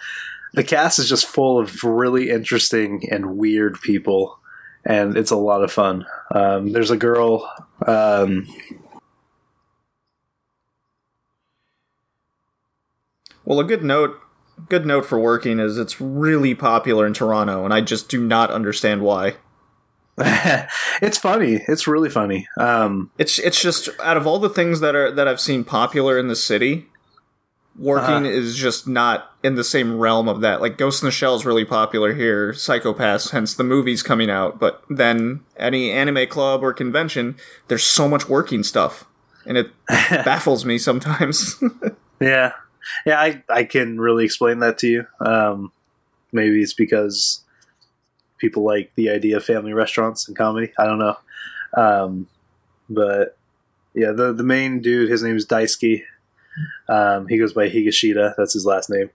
the 0.53 0.63
cast 0.63 0.99
is 0.99 1.09
just 1.09 1.25
full 1.25 1.59
of 1.59 1.83
really 1.83 2.29
interesting 2.29 3.03
and 3.11 3.37
weird 3.37 3.79
people, 3.81 4.39
and 4.85 5.17
it's 5.17 5.31
a 5.31 5.35
lot 5.35 5.63
of 5.63 5.71
fun. 5.71 6.05
Um, 6.31 6.71
there's 6.71 6.91
a 6.91 6.97
girl. 6.97 7.51
Um, 7.85 8.47
Well, 13.47 13.61
a 13.61 13.63
good 13.63 13.81
note, 13.81 14.19
good 14.67 14.85
note 14.85 15.05
for 15.05 15.17
working 15.17 15.57
is 15.61 15.77
it's 15.77 16.01
really 16.01 16.53
popular 16.53 17.07
in 17.07 17.13
Toronto, 17.13 17.63
and 17.63 17.73
I 17.73 17.79
just 17.79 18.09
do 18.09 18.21
not 18.21 18.51
understand 18.51 19.01
why. 19.01 19.35
it's 20.17 21.17
funny. 21.17 21.61
It's 21.65 21.87
really 21.87 22.09
funny. 22.09 22.45
Um, 22.59 23.09
It's 23.17 23.39
it's 23.39 23.61
just 23.61 23.87
out 24.01 24.17
of 24.17 24.27
all 24.27 24.39
the 24.39 24.49
things 24.49 24.81
that 24.81 24.95
are 24.95 25.11
that 25.11 25.29
I've 25.29 25.39
seen 25.39 25.63
popular 25.63 26.19
in 26.19 26.27
the 26.27 26.35
city, 26.35 26.87
working 27.77 28.25
Uh-huh. 28.25 28.25
is 28.25 28.55
just 28.57 28.87
not 28.87 29.31
in 29.43 29.55
the 29.55 29.63
same 29.63 29.99
realm 29.99 30.27
of 30.27 30.41
that. 30.41 30.61
Like 30.61 30.77
Ghost 30.77 31.01
in 31.03 31.05
the 31.07 31.11
Shell 31.11 31.35
is 31.35 31.45
really 31.45 31.65
popular 31.65 32.13
here, 32.13 32.51
Psycho-Pass, 32.53 33.29
hence 33.31 33.53
the 33.53 33.63
movies 33.63 34.01
coming 34.01 34.29
out. 34.29 34.59
But 34.59 34.83
then 34.89 35.41
any 35.57 35.91
anime 35.91 36.27
club 36.27 36.63
or 36.63 36.73
convention, 36.73 37.35
there's 37.67 37.83
so 37.83 38.07
much 38.07 38.27
working 38.27 38.63
stuff, 38.63 39.05
and 39.45 39.57
it 39.57 39.69
baffles 39.87 40.65
me 40.65 40.77
sometimes. 40.77 41.61
yeah, 42.19 42.53
yeah. 43.05 43.19
I 43.19 43.43
I 43.49 43.63
can 43.63 43.99
really 44.01 44.25
explain 44.25 44.59
that 44.59 44.77
to 44.79 44.87
you. 44.87 45.05
Um, 45.19 45.71
maybe 46.31 46.61
it's 46.61 46.73
because 46.73 47.43
people 48.39 48.63
like 48.63 48.91
the 48.95 49.09
idea 49.09 49.37
of 49.37 49.43
family 49.45 49.73
restaurants 49.73 50.27
and 50.27 50.35
comedy. 50.37 50.71
I 50.79 50.85
don't 50.85 50.99
know. 50.99 51.17
Um, 51.75 52.27
but 52.89 53.37
yeah, 53.93 54.11
the 54.11 54.33
the 54.33 54.43
main 54.43 54.81
dude, 54.81 55.09
his 55.09 55.21
name 55.21 55.35
is 55.35 55.45
Daisuke. 55.45 56.03
Um, 56.89 57.27
he 57.27 57.37
goes 57.37 57.53
by 57.53 57.69
Higashida. 57.69 58.33
That's 58.37 58.53
his 58.53 58.65
last 58.65 58.89
name. 58.89 59.09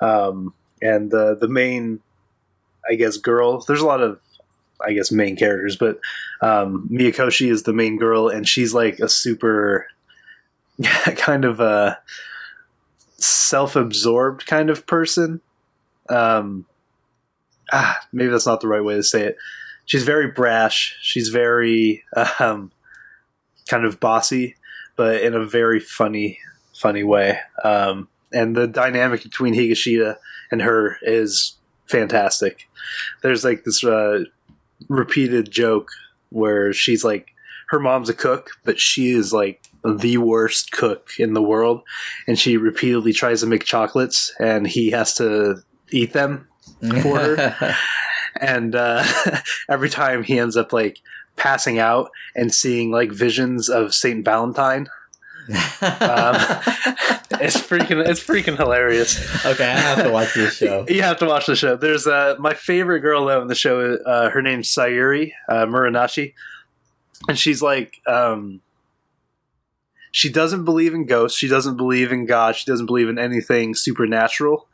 Um, 0.00 0.54
and 0.82 1.10
the 1.10 1.36
the 1.38 1.48
main, 1.48 2.00
I 2.88 2.94
guess, 2.94 3.16
girl. 3.16 3.60
There's 3.60 3.82
a 3.82 3.86
lot 3.86 4.02
of, 4.02 4.20
I 4.84 4.92
guess, 4.92 5.12
main 5.12 5.36
characters, 5.36 5.76
but 5.76 6.00
um, 6.40 6.88
Miyakoshi 6.90 7.50
is 7.50 7.64
the 7.64 7.72
main 7.72 7.98
girl, 7.98 8.28
and 8.28 8.48
she's 8.48 8.72
like 8.72 8.98
a 8.98 9.08
super, 9.08 9.86
kind 11.16 11.44
of 11.44 11.60
a 11.60 11.98
self-absorbed 13.18 14.46
kind 14.46 14.70
of 14.70 14.86
person. 14.86 15.40
Um, 16.08 16.66
ah, 17.72 18.00
maybe 18.12 18.30
that's 18.30 18.46
not 18.46 18.60
the 18.60 18.68
right 18.68 18.82
way 18.82 18.94
to 18.94 19.02
say 19.02 19.22
it. 19.22 19.36
She's 19.84 20.04
very 20.04 20.28
brash. 20.28 20.96
She's 21.00 21.28
very 21.28 22.04
um, 22.38 22.72
kind 23.68 23.84
of 23.84 24.00
bossy, 24.00 24.56
but 24.96 25.22
in 25.22 25.34
a 25.34 25.44
very 25.44 25.80
funny, 25.80 26.38
funny 26.80 27.04
way. 27.04 27.38
Um, 27.62 28.08
and 28.32 28.56
the 28.56 28.66
dynamic 28.66 29.22
between 29.22 29.54
Higashida 29.54 30.16
and 30.50 30.62
her 30.62 30.98
is 31.02 31.56
fantastic. 31.86 32.68
There's 33.22 33.44
like 33.44 33.64
this 33.64 33.84
uh, 33.84 34.24
repeated 34.88 35.50
joke 35.50 35.90
where 36.30 36.72
she's 36.72 37.04
like, 37.04 37.34
her 37.68 37.80
mom's 37.80 38.08
a 38.08 38.14
cook, 38.14 38.50
but 38.64 38.80
she 38.80 39.10
is 39.10 39.32
like 39.32 39.62
the 39.84 40.18
worst 40.18 40.72
cook 40.72 41.10
in 41.18 41.34
the 41.34 41.42
world, 41.42 41.82
and 42.26 42.38
she 42.38 42.56
repeatedly 42.56 43.12
tries 43.12 43.40
to 43.40 43.46
make 43.46 43.64
chocolates, 43.64 44.34
and 44.40 44.66
he 44.66 44.90
has 44.90 45.14
to 45.14 45.62
eat 45.90 46.12
them 46.12 46.48
for 47.02 47.18
her. 47.18 47.76
and 48.40 48.74
uh, 48.74 49.04
every 49.68 49.88
time 49.88 50.24
he 50.24 50.38
ends 50.38 50.56
up 50.56 50.72
like 50.72 50.98
passing 51.36 51.78
out 51.78 52.10
and 52.34 52.52
seeing 52.52 52.90
like 52.90 53.12
visions 53.12 53.68
of 53.68 53.94
Saint 53.94 54.24
Valentine. 54.24 54.88
Um, 55.50 55.56
it's 57.40 57.56
freaking 57.56 58.06
it's 58.06 58.22
freaking 58.22 58.56
hilarious. 58.56 59.18
okay, 59.44 59.64
I 59.64 59.78
have 59.78 60.04
to 60.04 60.10
watch 60.10 60.34
this 60.34 60.56
show. 60.56 60.84
You 60.88 61.02
have 61.02 61.18
to 61.18 61.26
watch 61.26 61.46
the 61.46 61.56
show. 61.56 61.76
There's 61.76 62.06
uh, 62.06 62.36
my 62.38 62.54
favorite 62.54 63.00
girl 63.00 63.26
though 63.26 63.42
in 63.42 63.48
the 63.48 63.54
show. 63.54 63.94
Uh, 63.94 64.30
her 64.30 64.42
name's 64.42 64.68
Sayuri 64.68 65.32
uh, 65.48 65.66
Muranashi, 65.66 66.34
and 67.28 67.38
she's 67.38 67.62
like, 67.62 68.00
um, 68.06 68.60
she 70.12 70.30
doesn't 70.30 70.64
believe 70.64 70.94
in 70.94 71.06
ghosts. 71.06 71.38
She 71.38 71.48
doesn't 71.48 71.76
believe 71.76 72.12
in 72.12 72.26
God. 72.26 72.56
She 72.56 72.70
doesn't 72.70 72.86
believe 72.86 73.08
in 73.08 73.18
anything 73.18 73.74
supernatural. 73.74 74.66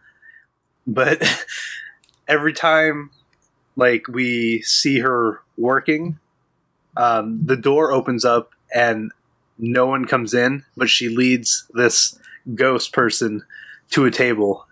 But 0.86 1.46
every 2.28 2.52
time, 2.52 3.10
like 3.76 4.08
we 4.08 4.62
see 4.62 5.00
her 5.00 5.42
working, 5.56 6.18
um, 6.96 7.44
the 7.44 7.56
door 7.56 7.92
opens 7.92 8.24
up 8.24 8.52
and 8.74 9.12
no 9.58 9.86
one 9.86 10.04
comes 10.04 10.34
in, 10.34 10.64
but 10.76 10.90
she 10.90 11.08
leads 11.08 11.66
this 11.72 12.18
ghost 12.54 12.92
person 12.92 13.44
to 13.90 14.04
a 14.04 14.10
table. 14.10 14.66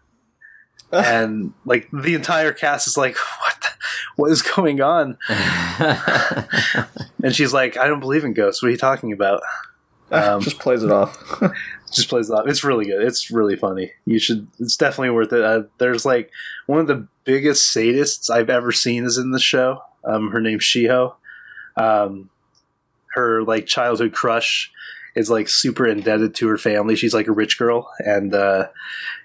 And 0.93 1.53
like 1.65 1.89
the 1.93 2.15
entire 2.15 2.53
cast 2.53 2.87
is 2.87 2.97
like 2.97 3.17
what 3.41 3.61
the, 3.61 3.69
what 4.17 4.31
is 4.31 4.43
going 4.43 4.81
on? 4.81 5.19
And 7.25 7.35
she's 7.35 7.55
like 7.55 7.79
i 7.79 7.89
don't 7.89 8.01
believe 8.01 8.23
in 8.23 8.35
ghosts. 8.35 8.63
What 8.63 8.69
are 8.69 8.73
you 8.73 8.77
talking 8.77 9.11
about? 9.11 9.41
Um, 10.11 10.43
just 10.43 10.59
plays 10.59 10.83
it 10.83 10.91
off. 10.91 11.43
just 11.93 12.11
plays 12.11 12.29
it 12.29 12.35
off. 12.35 12.47
It's 12.47 12.63
really 12.63 12.85
good. 12.85 13.03
It's 13.03 13.31
really 13.31 13.57
funny. 13.57 13.93
You 14.05 14.19
should 14.19 14.47
it's 14.61 14.77
definitely 14.77 15.11
worth 15.11 15.33
it. 15.33 15.43
Uh, 15.43 15.63
there's 15.79 16.05
like 16.05 16.31
one 16.67 16.81
of 16.81 16.87
the 16.87 17.09
biggest 17.25 17.75
sadists 17.75 18.29
i've 18.29 18.51
ever 18.51 18.71
seen 18.73 19.07
is 19.07 19.17
in 19.17 19.31
the 19.31 19.41
show. 19.41 19.81
Um, 20.05 20.31
her 20.33 20.41
name's 20.41 20.65
shiho. 20.65 21.15
Um, 21.79 22.29
her 23.15 23.43
like 23.43 23.67
childhood 23.67 24.13
crush 24.13 24.71
is 25.15 25.31
like 25.31 25.49
super 25.49 25.87
indebted 25.87 26.35
to 26.35 26.49
her 26.49 26.59
family 26.59 26.97
she's 26.97 27.15
like 27.15 27.29
a 27.29 27.33
rich 27.33 27.59
girl 27.59 27.89
and 28.01 28.35
uh, 28.35 28.67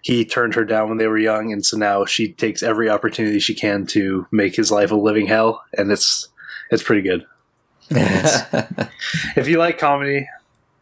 he 0.02 0.24
turned 0.24 0.54
her 0.56 0.64
down 0.64 0.88
when 0.90 0.98
they 0.98 1.08
were 1.08 1.18
young 1.18 1.52
and 1.52 1.66
so 1.66 1.78
now 1.78 2.06
she 2.06 2.32
takes 2.32 2.62
every 2.62 2.90
opportunity 2.90 3.40
she 3.40 3.56
can 3.56 3.86
to 3.86 4.28
make 4.32 4.56
his 4.56 4.72
life 4.72 4.92
a 4.92 4.96
living 4.96 5.28
hell 5.28 5.64
and 5.78 5.92
it's 5.92 6.28
it's 6.72 6.84
pretty 6.84 7.02
good 7.02 7.26
if 7.92 9.48
you 9.48 9.58
like 9.58 9.80
comedy 9.80 10.28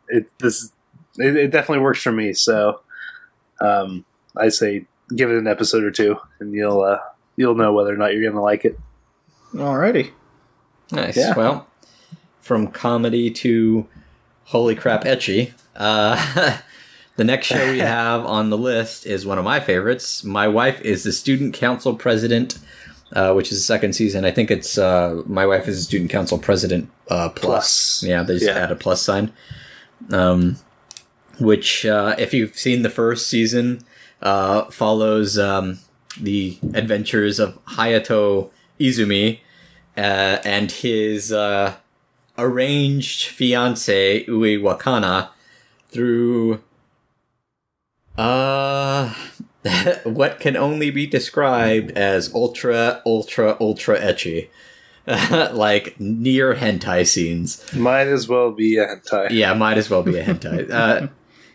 it 0.09 0.27
this 0.39 0.71
it, 1.17 1.35
it 1.37 1.51
definitely 1.51 1.81
works 1.81 2.01
for 2.01 2.11
me 2.11 2.33
so 2.33 2.81
um 3.61 4.03
i 4.35 4.49
say 4.49 4.85
give 5.15 5.29
it 5.31 5.37
an 5.37 5.47
episode 5.47 5.83
or 5.83 5.91
two 5.91 6.17
and 6.41 6.53
you'll 6.53 6.81
uh 6.81 6.99
you'll 7.37 7.55
know 7.55 7.71
whether 7.71 7.93
or 7.93 7.97
not 7.97 8.13
you're 8.13 8.29
gonna 8.29 8.43
like 8.43 8.65
it 8.65 8.77
Alrighty. 9.53 10.11
nice. 10.91 11.15
Yeah. 11.17 11.33
Well, 11.35 11.67
from 12.47 12.67
comedy 12.67 13.29
to 13.29 13.85
holy 14.45 14.73
crap 14.75 15.03
ecchi. 15.03 15.53
Uh, 15.75 16.57
The 17.17 17.23
next 17.23 17.47
show 17.47 17.71
we 17.71 17.79
have 17.97 18.27
on 18.27 18.51
the 18.51 18.57
list 18.59 19.07
is 19.07 19.25
one 19.25 19.39
of 19.39 19.43
my 19.43 19.59
favorites. 19.59 20.23
My 20.23 20.47
wife 20.47 20.79
is 20.81 21.01
the 21.03 21.11
student 21.11 21.55
council 21.55 21.95
president, 21.95 22.59
uh, 23.11 23.33
which 23.33 23.51
is 23.51 23.57
the 23.57 23.63
second 23.63 23.93
season. 23.93 24.23
I 24.23 24.29
think 24.29 24.51
it's 24.51 24.77
uh, 24.77 25.23
my 25.25 25.47
wife 25.47 25.67
is 25.67 25.79
a 25.79 25.81
student 25.81 26.11
council 26.11 26.37
president 26.37 26.91
uh, 27.09 27.29
plus. 27.29 28.01
Plus. 28.01 28.03
Yeah, 28.03 28.21
they 28.21 28.35
just 28.35 28.45
Yeah. 28.45 28.59
add 28.63 28.71
a 28.71 28.75
plus 28.75 29.01
sign. 29.01 29.33
Um, 30.11 30.57
which, 31.39 31.87
uh, 31.87 32.13
if 32.19 32.35
you've 32.35 32.55
seen 32.55 32.83
the 32.83 32.89
first 32.91 33.25
season, 33.25 33.81
uh, 34.21 34.65
follows 34.65 35.39
um, 35.39 35.79
the 36.21 36.59
adventures 36.75 37.39
of 37.39 37.57
Hayato 37.65 38.51
Izumi 38.79 39.39
uh, 39.97 40.37
and 40.45 40.71
his 40.71 41.31
uh, 41.31 41.73
arranged 42.37 43.27
fiance 43.27 44.25
Ui 44.27 44.57
Wakana 44.57 45.29
through 45.89 46.61
uh 48.17 49.13
what 50.03 50.39
can 50.39 50.55
only 50.57 50.89
be 50.91 51.05
described 51.05 51.91
as 51.91 52.33
ultra 52.33 53.01
ultra 53.05 53.57
ultra 53.59 53.99
ecchi. 53.99 54.49
Like 55.53 55.97
near 55.99 56.55
hentai 56.55 57.07
scenes. 57.07 57.63
Might 57.73 58.07
as 58.07 58.27
well 58.27 58.51
be 58.51 58.77
a 58.77 58.85
hentai. 58.87 59.29
yeah 59.31 59.53
might 59.53 59.77
as 59.77 59.89
well 59.89 60.03
be 60.03 60.17
a 60.17 60.23
hentai. 60.23 60.69
Uh 60.71 61.07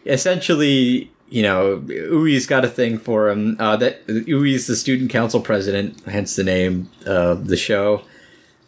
essentially 0.07 1.11
you 1.29 1.43
know 1.43 1.79
ui's 1.87 2.47
got 2.47 2.65
a 2.65 2.69
thing 2.69 2.99
for 2.99 3.29
him 3.31 3.57
uh 3.61 3.77
that 3.77 4.05
ui's 4.07 4.67
the 4.67 4.77
student 4.77 5.11
council 5.11 5.41
president 5.41 5.99
hence 6.07 6.35
the 6.37 6.43
name 6.45 6.91
of 7.07 7.47
the 7.47 7.57
show 7.57 8.03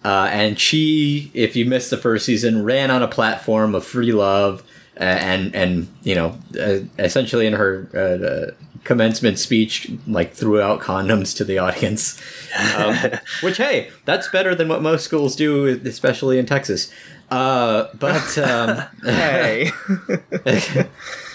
uh, 0.05 0.29
and 0.31 0.59
she, 0.61 1.31
if 1.33 1.57
you 1.57 1.65
missed 1.65 1.91
the 1.91 1.97
first 1.97 2.27
season, 2.27 2.63
ran 2.63 2.91
on 2.91 3.03
a 3.03 3.09
platform 3.09 3.75
of 3.75 3.85
free 3.85 4.13
love, 4.13 4.63
uh, 5.01 5.05
and 5.05 5.55
and 5.55 5.89
you 6.03 6.15
know, 6.15 6.39
uh, 6.61 6.81
essentially 6.99 7.47
in 7.47 7.55
her 7.55 7.89
uh, 7.95 8.27
uh, 8.27 8.51
commencement 8.85 9.39
speech, 9.39 9.91
like 10.07 10.35
threw 10.35 10.61
out 10.61 10.81
condoms 10.81 11.35
to 11.37 11.45
the 11.45 11.59
audience. 11.59 12.21
Um, 12.77 12.95
which, 13.41 13.57
hey, 13.57 13.91
that's 14.05 14.29
better 14.29 14.55
than 14.55 14.69
what 14.69 14.81
most 14.81 15.03
schools 15.03 15.35
do, 15.35 15.67
especially 15.67 16.39
in 16.39 16.47
Texas. 16.47 16.89
Uh, 17.29 17.89
but 17.99 18.39
um, 18.39 18.85
Hey. 19.03 19.73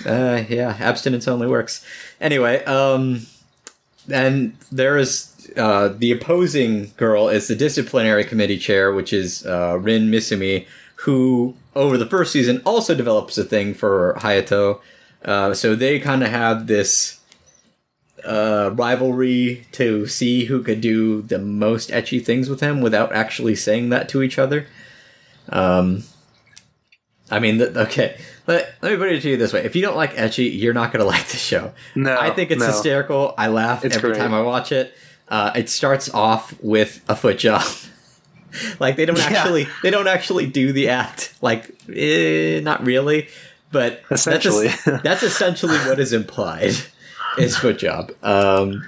uh, 0.05 0.43
yeah, 0.47 0.77
abstinence 0.79 1.27
only 1.27 1.45
works. 1.45 1.85
Anyway, 2.21 2.63
um, 2.63 3.27
and 4.09 4.55
there 4.71 4.97
is 4.97 5.28
uh, 5.57 5.89
the 5.89 6.11
opposing 6.11 6.91
girl 6.97 7.29
is 7.29 7.47
the 7.47 7.55
disciplinary 7.55 8.23
committee 8.23 8.57
chair, 8.57 8.93
which 8.93 9.13
is 9.13 9.45
uh, 9.45 9.77
Rin 9.79 10.09
Misumi, 10.09 10.65
who 10.97 11.55
over 11.75 11.97
the 11.97 12.05
first 12.05 12.31
season 12.31 12.61
also 12.65 12.93
develops 12.95 13.37
a 13.37 13.43
thing 13.43 13.73
for 13.73 14.15
Hayato. 14.19 14.81
Uh, 15.23 15.53
so 15.53 15.75
they 15.75 15.99
kind 15.99 16.23
of 16.23 16.29
have 16.29 16.67
this 16.67 17.19
uh, 18.25 18.71
rivalry 18.73 19.65
to 19.73 20.07
see 20.07 20.45
who 20.45 20.61
could 20.61 20.81
do 20.81 21.21
the 21.21 21.39
most 21.39 21.89
ecchi 21.89 22.23
things 22.23 22.49
with 22.49 22.59
him 22.59 22.81
without 22.81 23.13
actually 23.13 23.55
saying 23.55 23.89
that 23.89 24.09
to 24.09 24.21
each 24.21 24.37
other. 24.37 24.67
Um, 25.49 26.03
I 27.31 27.39
mean, 27.39 27.59
th- 27.59 27.75
okay. 27.75 28.17
Let, 28.47 28.73
let 28.81 28.91
me 28.91 28.97
put 28.97 29.11
it 29.11 29.21
to 29.21 29.29
you 29.29 29.37
this 29.37 29.53
way: 29.53 29.63
if 29.63 29.75
you 29.75 29.81
don't 29.81 29.95
like 29.95 30.15
ecchi, 30.15 30.59
you're 30.59 30.73
not 30.73 30.91
going 30.91 30.99
to 31.03 31.05
like 31.07 31.27
the 31.27 31.37
show. 31.37 31.73
No, 31.95 32.17
I 32.19 32.31
think 32.31 32.51
it's 32.51 32.59
no. 32.61 32.67
hysterical. 32.67 33.33
I 33.37 33.47
laugh 33.47 33.85
It's 33.85 33.95
every 33.95 34.11
great. 34.11 34.19
time 34.19 34.33
I 34.33 34.41
watch 34.41 34.71
it. 34.71 34.93
Uh, 35.29 35.51
it 35.55 35.69
starts 35.69 36.09
off 36.13 36.53
with 36.61 37.01
a 37.07 37.15
foot 37.15 37.37
job. 37.37 37.63
like 38.79 38.95
they 38.95 39.05
don't 39.05 39.17
Yeah. 39.17 39.25
actually 39.25 39.67
they 39.83 39.91
don't 39.91 40.07
actually 40.07 40.47
do 40.47 40.73
the 40.73 40.89
act. 40.89 41.33
Like 41.41 41.69
eh, 41.93 42.59
not 42.61 42.83
really, 42.85 43.27
but 43.71 44.01
that's 44.09 44.25
es- 44.27 44.45
Essentially. 44.45 44.99
that's 45.03 45.21
essentially 45.23 45.77
what 45.79 45.99
is 45.99 46.13
implied. 46.13 46.73
Is 47.37 47.55
foot 47.55 47.77
job. 47.77 48.11
Um, 48.23 48.83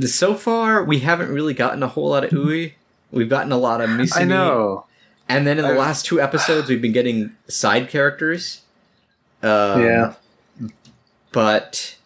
so 0.00 0.34
far, 0.34 0.82
we 0.84 1.00
haven't 1.00 1.30
really 1.30 1.52
gotten 1.54 1.82
a 1.82 1.88
whole 1.88 2.10
lot 2.10 2.24
of 2.24 2.32
Yui. 2.32 2.76
We've 3.10 3.28
gotten 3.28 3.50
a 3.52 3.56
lot 3.58 3.80
of 3.80 3.90
Misumi. 3.90 4.20
I 4.20 4.24
know. 4.24 4.86
And 5.28 5.46
then 5.46 5.58
in 5.58 5.64
the 5.64 5.70
I've- 5.70 5.78
last 5.78 6.04
two 6.06 6.20
episodes, 6.20 6.68
we've 6.68 6.80
been 6.82 6.92
getting 6.92 7.34
side 7.48 7.88
characters. 7.88 8.62
Um, 9.42 9.82
yeah. 9.82 10.14
but 11.32 11.96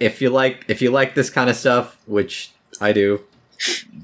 if 0.00 0.20
you 0.20 0.30
like 0.30 0.64
if 0.68 0.82
you 0.82 0.90
like 0.90 1.14
this 1.14 1.30
kind 1.30 1.48
of 1.50 1.56
stuff, 1.56 1.96
which 2.06 2.50
I 2.80 2.92
do, 2.92 3.22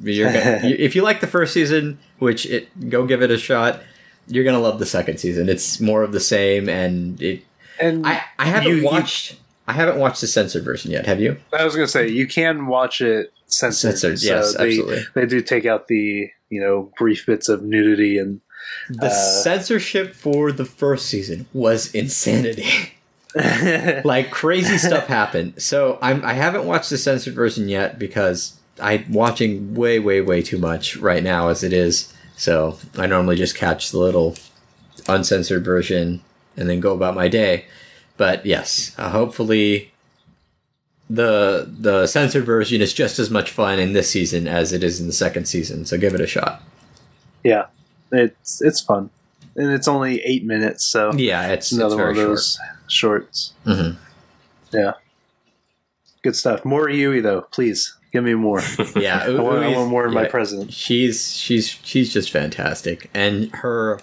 you're 0.03 0.33
gonna, 0.33 0.61
if 0.65 0.95
you 0.95 1.03
like 1.03 1.21
the 1.21 1.27
first 1.27 1.53
season, 1.53 1.99
which 2.19 2.47
it 2.47 2.89
go 2.91 3.07
give 3.07 3.23
it 3.23 3.31
a 3.31 3.39
shot, 3.39 3.81
you're 4.29 4.45
gonna 4.45 4.61
love 4.61 4.79
the 4.79 4.87
second 4.87 5.19
season. 5.19 5.49
It's 5.49 5.81
more 5.81 6.03
of 6.03 6.13
the 6.13 6.21
same, 6.21 6.69
and 6.69 7.21
it. 7.21 7.43
And 7.81 8.07
I 8.07 8.23
I 8.39 8.47
haven't 8.47 8.69
You- 8.69 8.77
you- 8.77 8.85
watched 8.85 9.37
I 9.69 9.73
haven't 9.73 9.99
watched 9.99 10.21
the 10.21 10.27
censored 10.27 10.65
version 10.65 10.91
yet. 10.91 11.07
Have 11.07 11.21
you? 11.21 11.37
I 11.57 11.65
was 11.65 11.75
gonna 11.75 11.87
say 11.89 12.09
you 12.09 12.27
can 12.27 12.67
watch 12.67 13.01
it 13.01 13.33
censored. 13.47 13.99
Censored, 13.99 14.19
so 14.21 14.27
yes, 14.35 14.55
they, 14.57 14.65
absolutely. 14.69 15.03
They 15.15 15.27
do 15.27 15.41
take 15.41 15.65
out 15.67 15.89
the 15.89 16.29
you 16.51 16.61
know 16.61 16.91
brief 16.99 17.27
bits 17.27 17.49
of 17.49 17.63
nudity 17.63 18.19
and 18.19 18.41
The 18.91 19.07
Uh, 19.07 19.11
censorship 19.11 20.15
for 20.15 20.53
the 20.53 20.65
first 20.65 21.07
season 21.07 21.47
was 21.53 21.93
insanity. 21.95 22.93
like 24.05 24.31
crazy 24.31 24.79
stuff 24.79 25.07
happened. 25.07 25.61
So 25.63 25.99
I'm 26.03 26.25
I 26.25 26.33
haven't 26.33 26.65
watched 26.65 26.91
the 26.91 26.99
censored 26.99 27.35
version 27.35 27.69
yet 27.69 27.99
because 27.99 28.59
I'm 28.81 29.13
watching 29.13 29.75
way 29.75 29.99
way 29.99 30.21
way 30.21 30.43
too 30.43 30.59
much 30.59 30.97
right 30.97 31.23
now 31.23 31.49
as 31.49 31.63
it 31.63 31.73
is. 31.73 32.13
So 32.37 32.79
I 32.97 33.07
normally 33.07 33.37
just 33.37 33.57
catch 33.57 33.91
the 33.91 33.99
little 33.99 34.37
uncensored 35.09 35.65
version 35.65 36.23
and 36.57 36.69
then 36.69 36.81
go 36.81 36.95
about 36.95 37.15
my 37.15 37.29
day. 37.29 37.67
But 38.17 38.45
yes, 38.45 38.95
uh, 38.99 39.11
hopefully 39.11 39.93
the 41.09 41.69
the 41.69 42.07
censored 42.07 42.45
version 42.45 42.81
is 42.81 42.93
just 42.93 43.19
as 43.19 43.31
much 43.31 43.51
fun 43.51 43.79
in 43.79 43.93
this 43.93 44.11
season 44.11 44.47
as 44.47 44.73
it 44.73 44.85
is 44.85 45.01
in 45.01 45.07
the 45.07 45.13
second 45.13 45.47
season. 45.47 45.85
So 45.85 45.99
give 45.99 46.15
it 46.15 46.21
a 46.21 46.27
shot. 46.27 46.63
yeah, 47.43 47.67
it's 48.13 48.63
it's 48.63 48.81
fun, 48.81 49.11
and 49.57 49.73
it's 49.73 49.89
only 49.89 50.21
eight 50.23 50.45
minutes, 50.45 50.85
so 50.85 51.13
Yeah, 51.13 51.49
it's, 51.49 51.73
it's 51.73 51.73
another 51.73 52.11
it's 52.11 52.19
one 52.19 52.25
of 52.25 52.31
those 52.31 52.59
shorts. 52.91 53.53
short. 53.65 53.77
Mhm. 53.79 53.97
Yeah, 54.73 54.93
good 56.23 56.37
stuff. 56.37 56.65
More 56.65 56.89
Yui 56.89 57.21
though, 57.21 57.43
please 57.51 57.97
give 58.13 58.25
me 58.25 58.35
more. 58.35 58.61
Yeah, 58.97 59.23
I 59.25 59.31
want, 59.41 59.65
I 59.65 59.69
want 59.77 59.91
more 59.91 60.07
in 60.07 60.15
my 60.15 60.23
yeah, 60.23 60.29
present. 60.29 60.73
she's 60.73 61.37
she's 61.37 61.69
she's 61.69 62.13
just 62.13 62.31
fantastic 62.31 63.11
and 63.15 63.51
her 63.57 64.01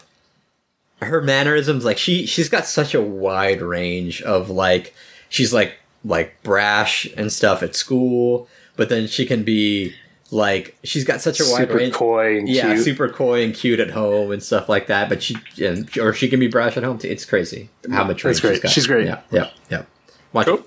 her 1.02 1.22
mannerisms 1.22 1.86
like 1.86 1.98
she 1.98 2.26
she's 2.26 2.50
got 2.50 2.66
such 2.66 2.96
a 2.96 3.02
wide 3.02 3.62
range 3.62 4.22
of 4.24 4.50
like 4.50 4.94
she's 5.30 5.54
like 5.54 5.78
like 6.04 6.42
brash 6.44 7.06
and 7.16 7.32
stuff 7.32 7.62
at 7.62 7.76
school 7.76 8.48
but 8.76 8.90
then 8.90 9.06
she 9.08 9.26
can 9.26 9.44
be 9.44 9.94
like 10.32 10.78
she's 10.84 11.04
got 11.06 11.22
such 11.22 11.40
a 11.40 11.44
wide 11.44 11.62
Super 11.68 11.76
range 11.78 11.94
coy 11.94 12.38
and 12.38 12.50
yeah 12.50 12.74
cute. 12.74 12.84
super 12.84 13.08
coy 13.10 13.44
and 13.44 13.54
cute 13.54 13.80
at 13.80 13.92
home 13.92 14.32
and 14.32 14.44
stuff 14.44 14.68
like 14.68 14.88
that 14.88 15.08
but 15.08 15.24
she 15.24 15.38
and, 15.64 15.90
or 15.98 16.14
she 16.14 16.28
can 16.28 16.40
be 16.40 16.48
brash 16.48 16.76
at 16.76 16.84
home 16.84 16.98
too 16.98 17.08
it's 17.08 17.24
crazy 17.24 17.70
how 17.92 18.04
much 18.04 18.24
range 18.24 18.42
great. 18.42 18.54
she's 18.56 18.60
got 18.62 18.72
She's 18.72 18.88
great. 18.88 19.06
yeah 19.08 19.22
yeah 19.32 19.50
yeah 19.70 19.84
watch 20.34 20.48
Cool. 20.48 20.66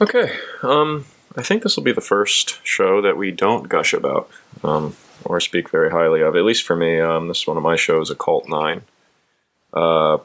Okay. 0.00 0.32
Um, 0.62 1.06
I 1.36 1.42
think 1.42 1.62
this 1.62 1.76
will 1.76 1.84
be 1.84 1.92
the 1.92 2.00
first 2.00 2.58
show 2.64 3.00
that 3.00 3.16
we 3.16 3.30
don't 3.30 3.68
gush 3.68 3.92
about 3.94 4.28
um, 4.62 4.96
or 5.24 5.40
speak 5.40 5.70
very 5.70 5.90
highly 5.90 6.20
of. 6.20 6.36
At 6.36 6.44
least 6.44 6.64
for 6.64 6.76
me, 6.76 7.00
um, 7.00 7.28
this 7.28 7.40
is 7.42 7.46
one 7.46 7.56
of 7.56 7.62
my 7.62 7.76
shows, 7.76 8.10
Occult 8.10 8.48
Nine. 8.48 8.82
Uh, 9.72 10.18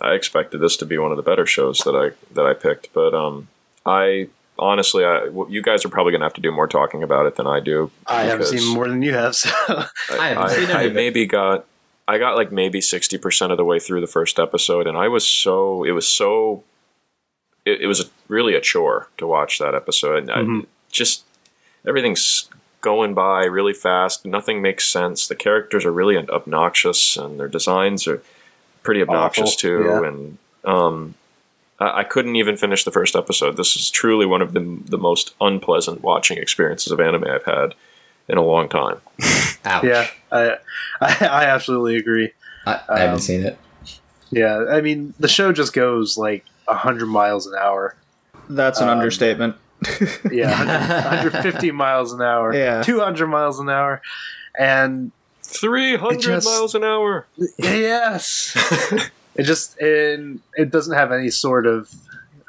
I 0.00 0.12
expected 0.12 0.58
this 0.60 0.76
to 0.78 0.86
be 0.86 0.98
one 0.98 1.10
of 1.10 1.16
the 1.16 1.22
better 1.22 1.46
shows 1.46 1.78
that 1.80 1.94
I 1.94 2.12
that 2.34 2.46
I 2.46 2.54
picked, 2.54 2.92
but 2.92 3.14
um, 3.14 3.48
I 3.84 4.28
honestly, 4.58 5.04
I, 5.04 5.26
w- 5.26 5.46
you 5.50 5.62
guys 5.62 5.84
are 5.84 5.88
probably 5.88 6.12
going 6.12 6.20
to 6.20 6.26
have 6.26 6.34
to 6.34 6.40
do 6.40 6.50
more 6.52 6.66
talking 6.66 7.02
about 7.02 7.26
it 7.26 7.36
than 7.36 7.46
I 7.46 7.60
do. 7.60 7.90
I 8.06 8.22
haven't 8.24 8.46
seen 8.46 8.74
more 8.74 8.88
than 8.88 9.02
you 9.02 9.12
have, 9.14 9.34
so 9.36 9.50
I 9.68 10.28
haven't 10.28 10.50
seen 10.50 10.64
any 10.70 10.72
I 10.74 10.82
it. 10.84 10.94
maybe 10.94 11.26
got 11.26 11.64
I 12.08 12.18
got 12.18 12.36
like 12.36 12.52
maybe 12.52 12.80
sixty 12.80 13.18
percent 13.18 13.50
of 13.52 13.58
the 13.58 13.64
way 13.64 13.78
through 13.80 14.00
the 14.00 14.06
first 14.06 14.38
episode, 14.38 14.86
and 14.86 14.96
I 14.96 15.08
was 15.08 15.26
so 15.26 15.84
it 15.84 15.90
was 15.92 16.06
so 16.08 16.62
it, 17.64 17.80
it 17.82 17.86
was 17.86 18.00
a, 18.00 18.04
really 18.28 18.54
a 18.54 18.60
chore 18.60 19.08
to 19.18 19.26
watch 19.26 19.58
that 19.58 19.74
episode. 19.74 20.18
And 20.18 20.30
I, 20.30 20.36
Mhm. 20.38 20.66
just 20.90 21.24
everything's 21.86 22.48
going 22.80 23.14
by 23.14 23.44
really 23.44 23.72
fast. 23.74 24.24
Nothing 24.24 24.62
makes 24.62 24.86
sense. 24.88 25.26
The 25.26 25.34
characters 25.34 25.84
are 25.84 25.92
really 25.92 26.16
obnoxious, 26.16 27.16
and 27.16 27.40
their 27.40 27.48
designs 27.48 28.06
are 28.06 28.22
pretty 28.84 29.02
obnoxious 29.02 29.48
Awful, 29.50 29.58
too. 29.58 29.84
yeah. 29.84 30.08
And 30.08 30.38
um, 30.64 31.14
I, 31.78 32.00
I 32.00 32.04
couldn't 32.04 32.36
even 32.36 32.56
finish 32.56 32.84
the 32.84 32.90
first 32.90 33.14
episode. 33.16 33.56
This 33.56 33.76
is 33.76 33.90
truly 33.90 34.26
one 34.26 34.42
of 34.42 34.52
the 34.52 34.78
the 34.86 34.98
most 34.98 35.34
unpleasant 35.40 36.02
watching 36.02 36.38
experiences 36.38 36.92
of 36.92 37.00
anime 37.00 37.24
I've 37.24 37.44
had 37.44 37.74
in 38.28 38.38
a 38.38 38.42
long 38.44 38.68
time. 38.68 39.00
ouch 39.64 39.84
yeah, 39.84 40.06
I, 40.32 40.56
I 41.00 41.16
I 41.26 41.44
absolutely 41.46 41.96
agree. 41.96 42.32
I, 42.66 42.80
I 42.88 42.98
haven't 43.00 43.14
Um, 43.14 43.20
seen 43.20 43.44
it 43.44 43.58
Yeah, 44.30 44.64
I 44.70 44.80
mean 44.80 45.14
the 45.20 45.28
show 45.28 45.52
just 45.52 45.72
goes 45.72 46.16
like 46.18 46.44
hundred 46.68 47.06
miles 47.06 47.46
an 47.46 47.54
hour. 47.58 47.94
That's 48.48 48.80
an 48.80 48.88
Um, 48.88 48.98
understatement. 48.98 49.56
Yeah, 50.32 50.50
100, 50.50 51.32
150 51.32 51.70
miles 51.72 52.12
an 52.12 52.22
hour. 52.22 52.54
Yeah. 52.54 52.82
200 52.82 53.26
miles 53.26 53.58
an 53.60 53.68
hour. 53.68 54.00
And 54.58 55.12
Three 55.42 55.96
hundred 55.96 56.22
just- 56.22 56.46
miles 56.46 56.74
an 56.74 56.82
hour. 56.82 57.26
yes, 57.58 58.56
It 59.38 59.44
just 59.44 59.78
and 59.80 60.40
it 60.54 60.70
doesn't 60.70 60.94
have 60.94 61.12
any 61.12 61.30
sort 61.30 61.66
of 61.66 61.92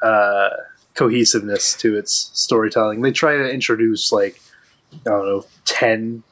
uh, 0.02 0.50
cohesiveness 0.94 1.74
to 1.76 1.96
its 1.96 2.30
storytelling. 2.34 3.02
They 3.02 3.12
try 3.12 3.36
to 3.36 3.50
introduce 3.50 4.10
like 4.12 4.40
I 4.92 5.10
don't 5.10 5.26
know 5.26 5.46
10, 5.66 6.22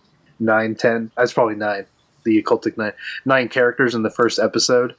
9, 0.40 0.74
10. 0.74 1.10
That's 1.16 1.32
probably 1.32 1.56
nine. 1.56 1.86
The 2.24 2.42
occultic 2.42 2.76
nine, 2.76 2.92
nine 3.24 3.48
characters 3.48 3.94
in 3.94 4.02
the 4.02 4.10
first 4.10 4.38
episode, 4.38 4.94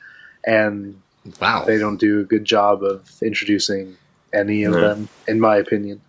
and 0.46 1.02
Wow. 1.42 1.66
they 1.66 1.78
don't 1.78 1.98
do 1.98 2.22
a 2.22 2.24
good 2.24 2.46
job 2.46 2.84
of 2.84 3.10
introducing 3.22 3.98
any 4.34 4.64
of 4.64 4.74
Yeah. 4.76 4.80
them, 4.80 5.10
in 5.28 5.40
my 5.42 5.58
opinion. 5.58 6.00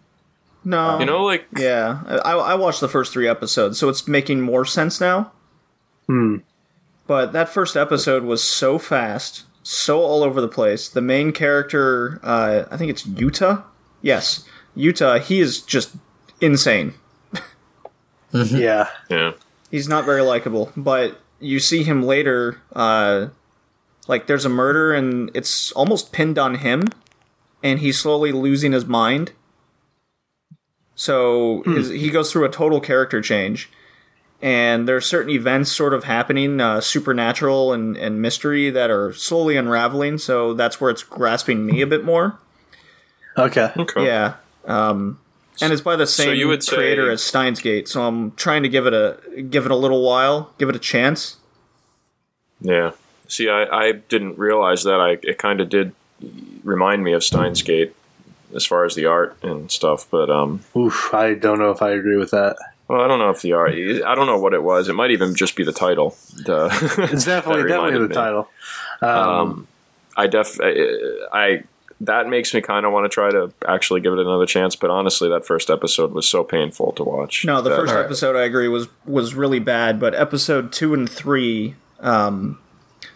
No, 0.64 0.98
You 1.00 1.06
know, 1.06 1.24
like 1.24 1.46
yeah, 1.56 2.02
I, 2.24 2.32
I 2.34 2.54
watched 2.54 2.80
the 2.80 2.88
first 2.88 3.12
three 3.12 3.26
episodes, 3.26 3.78
so 3.78 3.88
it's 3.88 4.06
making 4.06 4.42
more 4.42 4.64
sense 4.64 5.00
now. 5.00 5.32
Hmm. 6.06 6.36
But 7.08 7.32
that 7.32 7.48
first 7.48 7.74
episode 7.74 8.22
was 8.22 8.44
so 8.44 8.78
fast, 8.78 9.44
so 9.62 10.00
all 10.02 10.22
over 10.22 10.40
the 10.42 10.46
place. 10.46 10.88
The 10.88 11.00
main 11.00 11.32
character, 11.32 12.20
uh, 12.22 12.64
I 12.70 12.76
think 12.76 12.90
it's 12.90 13.02
Yuta. 13.02 13.64
Yes, 14.02 14.46
Yuta. 14.76 15.18
He 15.20 15.40
is 15.40 15.60
just 15.62 15.96
insane. 16.40 16.94
Yeah, 18.30 18.88
yeah, 19.08 19.32
He's 19.70 19.88
not 19.88 20.04
very 20.04 20.20
likable, 20.20 20.70
but 20.76 21.18
you 21.40 21.58
see 21.60 21.82
him 21.82 22.02
later. 22.02 22.60
Uh, 22.76 23.28
like 24.06 24.26
there's 24.26 24.44
a 24.44 24.50
murder, 24.50 24.92
and 24.92 25.30
it's 25.34 25.72
almost 25.72 26.12
pinned 26.12 26.38
on 26.38 26.56
him, 26.56 26.88
and 27.62 27.78
he's 27.78 27.98
slowly 27.98 28.32
losing 28.32 28.72
his 28.72 28.84
mind. 28.84 29.32
So 30.94 31.62
his, 31.64 31.88
he 31.88 32.10
goes 32.10 32.30
through 32.30 32.44
a 32.44 32.50
total 32.50 32.80
character 32.80 33.22
change, 33.22 33.70
and 34.40 34.86
there 34.88 34.96
are 34.96 35.00
certain 35.00 35.30
events 35.30 35.72
sort 35.72 35.92
of 35.94 36.04
happening, 36.04 36.60
uh, 36.60 36.80
supernatural 36.80 37.72
and, 37.72 37.96
and 37.96 38.22
mystery 38.22 38.70
that 38.70 38.90
are 38.90 39.12
slowly 39.12 39.56
unraveling. 39.56 40.18
So 40.18 40.54
that's 40.54 40.80
where 40.80 40.90
it's 40.90 41.02
grasping 41.02 41.66
me 41.66 41.80
a 41.82 41.86
bit 41.86 42.04
more. 42.04 42.38
okay. 43.36 43.72
okay. 43.76 44.06
Yeah. 44.06 44.34
Um, 44.64 45.18
and 45.60 45.72
it's 45.72 45.82
by 45.82 45.96
the 45.96 46.06
So 46.06 46.24
same 46.24 46.36
you 46.36 46.46
would 46.48 46.62
say- 46.62 46.76
creator 46.76 47.10
as 47.10 47.22
Steins;Gate, 47.22 47.88
so 47.88 48.02
I'm 48.06 48.30
trying 48.32 48.62
to 48.62 48.68
give 48.68 48.86
it 48.86 48.94
a 48.94 49.18
give 49.42 49.64
it 49.64 49.72
a 49.72 49.76
little 49.76 50.02
while, 50.02 50.52
give 50.58 50.68
it 50.68 50.76
a 50.76 50.78
chance. 50.80 51.36
Yeah. 52.60 52.92
See, 53.26 53.48
I, 53.48 53.64
I 53.64 53.92
didn't 53.92 54.38
realize 54.38 54.84
that. 54.84 55.00
I 55.00 55.18
it 55.22 55.38
kind 55.38 55.60
of 55.60 55.68
did 55.68 55.92
remind 56.62 57.02
me 57.02 57.12
of 57.12 57.24
Steins;Gate 57.24 57.94
as 58.54 58.64
far 58.64 58.84
as 58.84 58.94
the 58.94 59.06
art 59.06 59.36
and 59.42 59.70
stuff, 59.70 60.06
but 60.10 60.30
um, 60.30 60.60
Oof, 60.76 61.12
I 61.12 61.34
don't 61.34 61.58
know 61.58 61.70
if 61.70 61.82
I 61.82 61.90
agree 61.90 62.16
with 62.16 62.30
that. 62.30 62.56
Well, 62.88 63.00
I 63.02 63.06
don't 63.08 63.18
know 63.18 63.30
if 63.30 63.42
the 63.42 63.52
art. 63.52 63.72
I 63.72 64.14
don't 64.14 64.26
know 64.26 64.38
what 64.38 64.54
it 64.54 64.62
was. 64.62 64.88
It 64.88 64.94
might 64.94 65.10
even 65.10 65.34
just 65.34 65.54
be 65.56 65.64
the 65.64 65.72
title. 65.72 66.16
The, 66.36 66.66
It's 67.12 67.24
definitely 67.24 67.68
definitely 67.68 67.98
the 68.00 68.08
me. 68.08 68.14
title. 68.14 68.48
Um, 69.02 69.10
Um, 69.10 69.68
I 70.16 70.26
def 70.26 70.58
I 70.60 71.62
that 72.00 72.28
makes 72.28 72.54
me 72.54 72.60
kind 72.60 72.86
of 72.86 72.92
want 72.92 73.04
to 73.04 73.08
try 73.08 73.28
to 73.30 73.52
actually 73.66 74.00
give 74.00 74.12
it 74.12 74.18
another 74.20 74.46
chance. 74.46 74.76
But 74.76 74.90
honestly, 74.90 75.28
that 75.30 75.44
first 75.46 75.68
episode 75.70 76.12
was 76.12 76.28
so 76.28 76.44
painful 76.44 76.92
to 76.92 77.04
watch. 77.04 77.44
No, 77.44 77.60
the 77.60 77.70
that- 77.70 77.76
first 77.76 77.90
Alright. 77.92 78.04
episode 78.06 78.36
I 78.36 78.42
agree 78.42 78.68
was 78.68 78.88
was 79.04 79.34
really 79.34 79.58
bad, 79.60 79.98
but 80.00 80.14
episode 80.14 80.72
two 80.72 80.94
and 80.94 81.08
three, 81.10 81.74
um, 82.00 82.58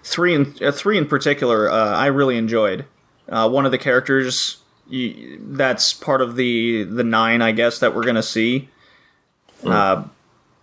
three 0.05 0.35
and 0.35 0.61
uh, 0.63 0.73
three 0.73 0.99
in 0.99 1.07
particular, 1.07 1.71
uh, 1.71 1.97
I 1.97 2.07
really 2.07 2.37
enjoyed. 2.37 2.85
Uh, 3.29 3.49
one 3.49 3.65
of 3.65 3.71
the 3.73 3.79
characters 3.79 4.59
you, 4.89 5.39
that's 5.43 5.93
part 5.93 6.21
of 6.21 6.35
the 6.37 6.83
the 6.85 7.05
nine, 7.05 7.41
I 7.41 7.53
guess, 7.53 7.79
that 7.79 7.95
we're 7.95 8.05
gonna 8.05 8.23
see. 8.23 8.69
Uh, 9.65 10.05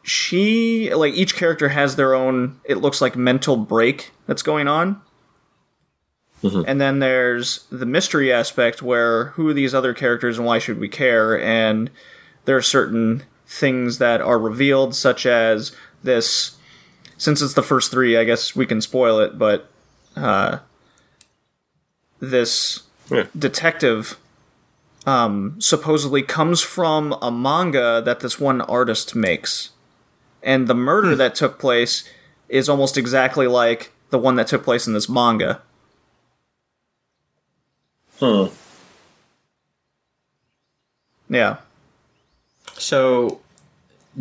she 0.03 0.93
like 0.93 1.13
each 1.13 1.35
character 1.35 1.69
has 1.69 1.95
their 1.95 2.13
own. 2.13 2.59
It 2.63 2.77
looks 2.77 3.01
like 3.01 3.15
mental 3.15 3.55
break 3.57 4.11
that's 4.27 4.41
going 4.41 4.67
on. 4.67 5.01
And 6.41 6.79
then 6.79 6.99
there's 6.99 7.65
the 7.69 7.85
mystery 7.85 8.31
aspect 8.31 8.81
where 8.81 9.25
who 9.31 9.49
are 9.49 9.53
these 9.53 9.75
other 9.75 9.93
characters 9.93 10.37
and 10.37 10.47
why 10.47 10.57
should 10.57 10.79
we 10.79 10.87
care? 10.87 11.37
And 11.39 11.89
there 12.45 12.55
are 12.55 12.61
certain 12.61 13.23
things 13.45 13.97
that 13.97 14.21
are 14.21 14.39
revealed, 14.39 14.95
such 14.95 15.25
as 15.25 15.75
this. 16.01 16.55
Since 17.17 17.41
it's 17.41 17.55
the 17.55 17.61
first 17.63 17.91
three, 17.91 18.15
I 18.17 18.23
guess 18.23 18.55
we 18.55 18.65
can 18.65 18.79
spoil 18.79 19.19
it, 19.19 19.37
but 19.37 19.69
uh, 20.15 20.59
this 22.21 22.83
Yeah. 23.11 23.25
detective 23.37 24.17
um, 25.09 25.59
supposedly 25.59 26.21
comes 26.21 26.61
from 26.61 27.17
a 27.19 27.31
manga 27.31 27.99
that 28.05 28.19
this 28.19 28.39
one 28.39 28.61
artist 28.61 29.15
makes. 29.15 29.71
And 30.43 30.67
the 30.67 30.75
murder 30.75 31.15
that 31.15 31.33
took 31.33 31.57
place 31.57 32.07
is 32.47 32.69
almost 32.69 32.95
exactly 32.95 33.47
like 33.47 33.91
the 34.11 34.19
one 34.19 34.35
that 34.35 34.45
took 34.45 34.63
place 34.63 34.85
in 34.85 34.93
this 34.93 35.09
manga. 35.09 35.61
Hmm. 38.19 38.45
Yeah. 41.27 41.57
So, 42.73 43.41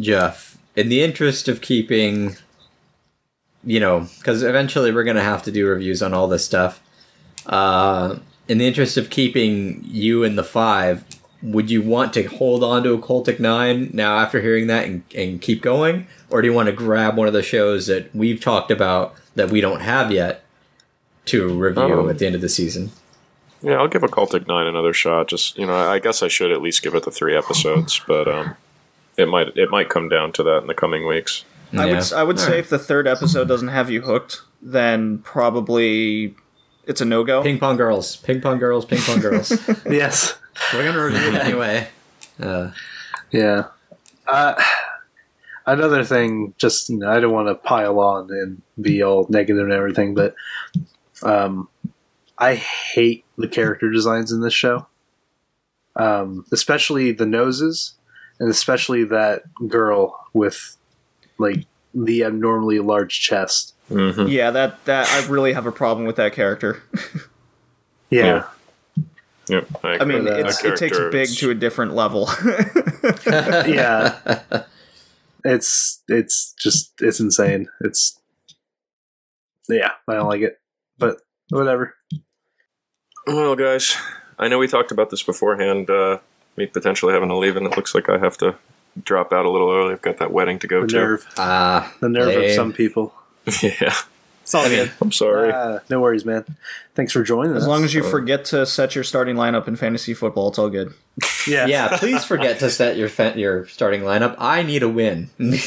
Jeff, 0.00 0.56
in 0.74 0.88
the 0.88 1.02
interest 1.02 1.48
of 1.48 1.60
keeping, 1.60 2.34
you 3.62 3.78
know, 3.78 4.08
because 4.18 4.42
eventually 4.42 4.90
we're 4.90 5.04
going 5.04 5.16
to 5.16 5.22
have 5.22 5.42
to 5.42 5.52
do 5.52 5.66
reviews 5.66 6.02
on 6.02 6.14
all 6.14 6.28
this 6.28 6.46
stuff, 6.46 6.80
uh, 7.44 8.16
in 8.48 8.58
the 8.58 8.66
interest 8.66 8.96
of 8.96 9.10
keeping 9.10 9.82
you 9.84 10.24
in 10.24 10.36
the 10.36 10.44
five, 10.44 11.04
would 11.42 11.70
you 11.70 11.82
want 11.82 12.12
to 12.14 12.24
hold 12.24 12.64
on 12.64 12.82
to 12.82 12.98
Occultic 12.98 13.38
9 13.38 13.90
now 13.92 14.18
after 14.18 14.40
hearing 14.40 14.66
that 14.66 14.86
and, 14.86 15.02
and 15.14 15.40
keep 15.40 15.62
going? 15.62 16.06
Or 16.30 16.42
do 16.42 16.48
you 16.48 16.54
want 16.54 16.66
to 16.66 16.72
grab 16.72 17.16
one 17.16 17.28
of 17.28 17.32
the 17.32 17.42
shows 17.42 17.86
that 17.86 18.14
we've 18.14 18.40
talked 18.40 18.70
about 18.70 19.14
that 19.36 19.50
we 19.50 19.60
don't 19.60 19.80
have 19.80 20.10
yet 20.10 20.42
to 21.26 21.48
review 21.56 22.00
Um, 22.00 22.10
at 22.10 22.18
the 22.18 22.26
end 22.26 22.34
of 22.34 22.40
the 22.40 22.48
season? 22.48 22.90
Yeah, 23.62 23.74
I'll 23.74 23.88
give 23.88 24.02
Occultic 24.02 24.46
Nine 24.46 24.66
another 24.66 24.92
shot. 24.92 25.28
Just 25.28 25.58
you 25.58 25.66
know, 25.66 25.74
I 25.74 25.98
guess 25.98 26.22
I 26.22 26.28
should 26.28 26.52
at 26.52 26.62
least 26.62 26.82
give 26.82 26.94
it 26.94 27.04
the 27.04 27.10
three 27.10 27.36
episodes, 27.36 28.00
but 28.06 28.28
um, 28.28 28.56
it 29.16 29.28
might 29.28 29.56
it 29.56 29.70
might 29.70 29.88
come 29.88 30.08
down 30.08 30.32
to 30.32 30.42
that 30.44 30.58
in 30.58 30.68
the 30.68 30.74
coming 30.74 31.06
weeks. 31.06 31.44
I 31.72 31.86
would 31.86 32.12
I 32.12 32.22
would 32.22 32.38
say 32.38 32.46
Alright. 32.46 32.60
if 32.60 32.70
the 32.70 32.78
third 32.78 33.06
episode 33.06 33.46
doesn't 33.48 33.68
have 33.68 33.90
you 33.90 34.00
hooked, 34.02 34.42
then 34.62 35.18
probably 35.18 36.34
it's 36.88 37.00
a 37.00 37.04
no 37.04 37.22
go. 37.22 37.42
Ping 37.42 37.58
pong 37.58 37.76
girls, 37.76 38.16
ping 38.16 38.40
pong 38.40 38.58
girls, 38.58 38.84
ping 38.84 39.00
pong 39.00 39.20
girls. 39.20 39.50
yes. 39.88 40.36
We're 40.72 40.84
gonna 40.84 41.04
review 41.04 41.28
it 41.28 41.34
anyway. 41.34 41.88
Uh, 42.40 42.70
Yeah. 43.30 43.66
Uh, 44.26 44.60
another 45.66 46.02
thing, 46.04 46.54
just 46.58 46.88
you 46.88 46.98
know, 46.98 47.10
I 47.10 47.20
don't 47.20 47.32
want 47.32 47.48
to 47.48 47.54
pile 47.54 48.00
on 48.00 48.30
and 48.30 48.62
be 48.80 49.02
all 49.02 49.26
negative 49.28 49.62
and 49.64 49.72
everything, 49.72 50.14
but 50.14 50.34
um, 51.22 51.68
I 52.38 52.54
hate 52.54 53.24
the 53.36 53.48
character 53.48 53.90
designs 53.90 54.32
in 54.32 54.40
this 54.40 54.54
show, 54.54 54.86
um, 55.96 56.44
especially 56.52 57.12
the 57.12 57.26
noses, 57.26 57.94
and 58.40 58.50
especially 58.50 59.04
that 59.04 59.42
girl 59.68 60.18
with 60.32 60.76
like 61.38 61.66
the 61.94 62.24
abnormally 62.24 62.80
large 62.80 63.20
chest. 63.20 63.74
Mm-hmm. 63.90 64.26
Yeah, 64.28 64.50
that 64.50 64.84
that 64.84 65.08
I 65.08 65.26
really 65.28 65.52
have 65.54 65.66
a 65.66 65.72
problem 65.72 66.06
with 66.06 66.16
that 66.16 66.32
character. 66.32 66.82
Yeah, 68.10 68.44
Yep. 69.50 69.68
I 69.84 70.04
mean, 70.06 70.26
uh, 70.26 70.30
it's, 70.32 70.64
it 70.64 70.76
takes 70.78 70.98
big 71.10 71.28
is- 71.28 71.36
to 71.40 71.50
a 71.50 71.54
different 71.54 71.92
level. 71.94 72.26
yeah. 73.26 74.38
It's 75.44 76.02
it's 76.08 76.54
just 76.58 76.92
it's 77.02 77.20
insane. 77.20 77.68
It's 77.82 78.18
yeah, 79.68 79.90
I 80.08 80.14
don't 80.14 80.26
like 80.28 80.40
it, 80.40 80.58
but 80.98 81.18
whatever. 81.50 81.94
Well, 83.26 83.56
guys, 83.56 83.94
I 84.38 84.48
know 84.48 84.58
we 84.58 84.68
talked 84.68 84.90
about 84.90 85.10
this 85.10 85.22
beforehand. 85.22 85.90
Uh, 85.90 86.18
me 86.56 86.64
potentially 86.66 87.12
having 87.12 87.28
to 87.28 87.36
leave, 87.36 87.56
and 87.56 87.66
it 87.66 87.76
looks 87.76 87.94
like 87.94 88.08
I 88.08 88.16
have 88.16 88.38
to 88.38 88.54
drop 89.04 89.34
out 89.34 89.44
a 89.44 89.50
little 89.50 89.70
early. 89.70 89.92
I've 89.92 90.00
got 90.02 90.16
that 90.16 90.32
wedding 90.32 90.58
to 90.60 90.66
go 90.66 90.80
The 90.80 90.86
to. 90.88 90.94
nerve, 90.96 91.26
Ah, 91.36 91.94
the 92.00 92.08
nerve 92.08 92.42
of 92.42 92.50
some 92.52 92.72
people. 92.72 93.12
yeah, 93.62 93.94
it's 94.42 94.54
all 94.54 94.68
good. 94.68 94.90
I'm 95.00 95.12
sorry. 95.12 95.52
Ah, 95.52 95.80
no 95.90 96.00
worries, 96.00 96.24
man. 96.24 96.44
Thanks 96.94 97.12
for 97.12 97.22
joining 97.22 97.52
us. 97.52 97.62
As 97.62 97.68
long 97.68 97.84
as 97.84 97.94
you 97.94 98.02
forget 98.02 98.44
to 98.46 98.66
set 98.66 98.94
your 98.94 99.04
starting 99.04 99.36
lineup 99.36 99.68
in 99.68 99.76
fantasy 99.76 100.14
football, 100.14 100.48
it's 100.48 100.58
all 100.58 100.70
good. 100.70 100.92
yeah, 101.46 101.66
yeah. 101.66 101.96
Please 101.98 102.24
forget 102.24 102.58
to 102.60 102.70
set 102.70 102.96
your 102.96 103.08
fa- 103.08 103.34
your 103.36 103.66
starting 103.68 104.02
lineup. 104.02 104.34
I 104.38 104.62
need 104.62 104.82
a 104.82 104.88
win. 104.88 105.30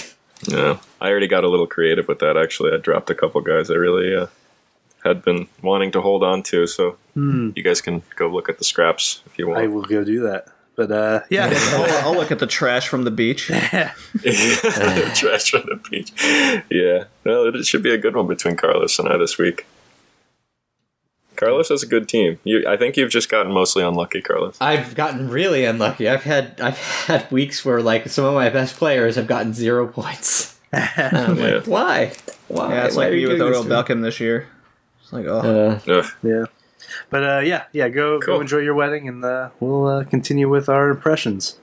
Yeah, 0.48 0.80
I 1.00 1.10
already 1.12 1.28
got 1.28 1.44
a 1.44 1.48
little 1.48 1.68
creative 1.68 2.08
with 2.08 2.18
that. 2.18 2.36
Actually, 2.36 2.74
I 2.74 2.78
dropped 2.78 3.12
a 3.12 3.14
couple 3.14 3.40
guys 3.42 3.70
I 3.70 3.76
really 3.76 4.16
uh, 4.16 4.26
had 5.04 5.22
been 5.24 5.48
wanting 5.62 5.92
to 5.92 6.02
hold 6.02 6.24
on 6.24 6.42
to. 6.44 6.66
So 6.66 6.98
Hmm, 7.14 7.52
you 7.56 7.62
guys 7.62 7.80
can 7.80 8.02
go 8.16 8.28
look 8.28 8.50
at 8.50 8.58
the 8.58 8.64
scraps 8.64 9.22
if 9.28 9.38
you 9.38 9.48
want. 9.48 9.60
I 9.60 9.68
will 9.68 9.84
go 9.84 10.04
do 10.04 10.22
that. 10.24 10.48
But 10.76 10.92
uh, 10.92 11.22
yeah, 11.30 11.50
I'll, 11.54 12.08
I'll 12.10 12.16
look 12.16 12.32
at 12.32 12.40
the 12.40 12.48
trash 12.48 12.88
from 12.88 13.04
the 13.04 13.12
beach. 13.12 13.48
Trash 15.16 15.54
on 15.54 15.66
the 15.66 15.80
beach. 15.90 16.12
Yeah, 16.72 17.06
well, 17.24 17.54
it 17.56 17.66
should 17.66 17.84
be 17.84 17.94
a 17.94 17.98
good 17.98 18.16
one 18.16 18.28
between 18.28 18.56
Carlos 18.56 18.98
and 19.00 19.08
I 19.10 19.18
this 19.18 19.38
week. 19.38 19.66
Carlos 21.36 21.70
has 21.70 21.82
a 21.84 21.88
good 21.88 22.08
team. 22.08 22.40
You, 22.44 22.66
I 22.68 22.78
think 22.78 22.98
you've 22.98 23.10
just 23.10 23.30
gotten 23.30 23.52
mostly 23.52 23.84
unlucky, 23.84 24.22
Carlos. 24.22 24.58
I've 24.62 24.96
gotten 24.96 25.30
really 25.30 25.66
unlucky. 25.66 26.08
I've 26.08 26.24
had 26.24 26.60
I've 26.62 26.78
had 26.78 27.30
weeks 27.32 27.66
where 27.66 27.82
like 27.82 28.08
some 28.10 28.26
of 28.26 28.34
my 28.34 28.50
best 28.50 28.76
players 28.78 29.16
have 29.16 29.28
gotten 29.28 29.54
zero 29.54 29.88
points. 29.88 30.58
And 30.74 31.18
I'm 31.18 31.38
Yeah. 31.38 31.56
like, 31.56 31.68
why? 31.68 32.14
Why? 32.48 32.74
Yeah, 32.74 32.86
it's 32.86 32.96
Why 32.96 33.06
like 33.06 33.14
me 33.14 33.26
with 33.28 33.40
doing 33.40 33.50
Odell 33.54 33.64
this? 33.64 33.74
Beckham 33.74 34.02
this 34.04 34.22
year. 34.22 34.48
It's 35.02 35.12
like, 35.12 35.26
oh, 35.26 35.82
Uh, 35.86 36.08
Yeah. 36.24 36.46
But 37.10 37.24
uh, 37.24 37.40
yeah, 37.40 37.64
yeah. 37.74 37.90
Go 37.90 38.20
Cool. 38.20 38.36
go 38.36 38.42
enjoy 38.42 38.60
your 38.60 38.74
wedding, 38.76 39.08
and 39.08 39.24
uh, 39.24 39.50
we'll 39.60 39.88
uh, 39.88 40.04
continue 40.06 40.50
with 40.50 40.70
our 40.70 40.90
impressions. 40.90 41.58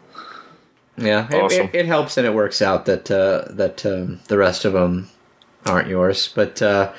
yeah, 0.96 1.26
it- 1.30 1.34
Awesome. 1.42 1.66
it, 1.66 1.74
it 1.74 1.86
helps 1.86 2.16
and 2.16 2.26
it 2.26 2.34
works 2.34 2.60
out 2.62 2.86
that 2.86 3.10
uh, 3.10 3.44
that 3.50 3.84
um, 3.86 4.20
the 4.28 4.36
rest 4.38 4.64
of 4.64 4.72
them 4.72 5.08
aren't 5.66 5.88
yours, 5.88 6.28
but 6.34 6.60
uh, 6.62 6.92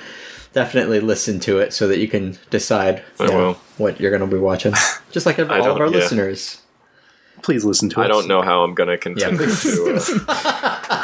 definitely 0.53 0.99
listen 0.99 1.39
to 1.41 1.59
it 1.59 1.73
so 1.73 1.87
that 1.87 1.97
you 1.99 2.07
can 2.07 2.37
decide 2.49 3.03
you 3.19 3.27
know, 3.27 3.53
what 3.77 3.99
you're 3.99 4.11
going 4.11 4.27
to 4.29 4.35
be 4.35 4.39
watching. 4.41 4.73
Just 5.11 5.25
like 5.25 5.39
all 5.39 5.45
of 5.45 5.77
our 5.77 5.85
yeah. 5.87 5.97
listeners. 5.97 6.61
Please 7.41 7.63
listen 7.63 7.89
to 7.89 8.01
us. 8.01 8.05
I 8.05 8.07
don't 8.09 8.27
know 8.27 8.41
how 8.41 8.63
I'm 8.63 8.73
going 8.73 8.89
to 8.89 8.97
continue 8.97 9.39
Yeah. 9.39 9.47
to. 9.55 10.98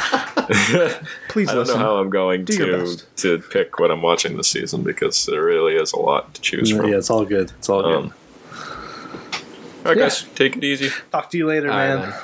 Please 1.28 1.48
I 1.48 1.52
don't 1.54 1.60
listen. 1.62 1.78
know 1.78 1.84
how 1.84 1.96
I'm 1.96 2.10
going 2.10 2.44
Do 2.44 2.56
to 2.56 2.96
to 3.16 3.38
pick 3.48 3.78
what 3.78 3.90
I'm 3.90 4.02
watching 4.02 4.36
this 4.36 4.48
season 4.48 4.82
because 4.82 5.26
there 5.26 5.42
really 5.42 5.74
is 5.74 5.92
a 5.92 5.98
lot 5.98 6.34
to 6.34 6.40
choose 6.40 6.70
Yeah, 6.70 6.76
from. 6.78 6.90
Yeah, 6.90 6.96
it's 6.98 7.10
all 7.10 7.24
good. 7.24 7.52
It's 7.58 7.68
all 7.68 7.82
good. 7.82 7.96
Um, 7.96 8.14
all 8.52 9.92
right, 9.92 9.96
Yeah. 9.96 10.02
guys, 10.04 10.22
take 10.34 10.56
it 10.56 10.64
easy. 10.64 10.90
Talk 11.12 11.30
to 11.30 11.38
you 11.38 11.46
later, 11.46 11.70
All 11.70 11.76
right, 11.76 11.96
man. 11.96 12.14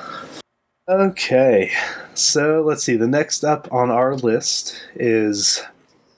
Okay, 0.89 1.71
so 2.15 2.63
let's 2.67 2.83
see. 2.83 2.97
The 2.97 3.07
next 3.07 3.45
up 3.45 3.73
on 3.73 3.91
our 3.91 4.15
list 4.17 4.85
is 4.97 5.63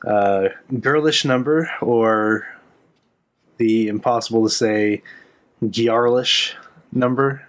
uh, 0.06 0.48
girlish 0.80 1.24
number, 1.24 1.70
or 1.82 2.46
the 3.58 3.88
impossible 3.88 4.42
to 4.44 4.50
say 4.50 5.02
Giarlish 5.62 6.54
number. 6.92 7.43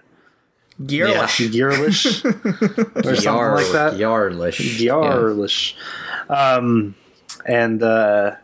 Gearlish. 0.82 1.50
Gearlish, 1.50 2.24
or 3.06 3.16
something 3.16 3.32
like 3.64 3.72
that. 3.72 3.94
Yarlish. 3.94 4.78
Yeah. 6.28 6.54
Um, 6.56 6.94
and 7.46 7.82
uh, 7.82 8.36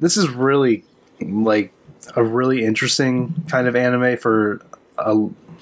this 0.00 0.16
is 0.16 0.28
really 0.28 0.84
like 1.20 1.72
a 2.16 2.22
really 2.24 2.64
interesting 2.64 3.34
kind 3.48 3.66
of 3.68 3.76
anime 3.76 4.16
for 4.18 4.60
a 4.98 5.12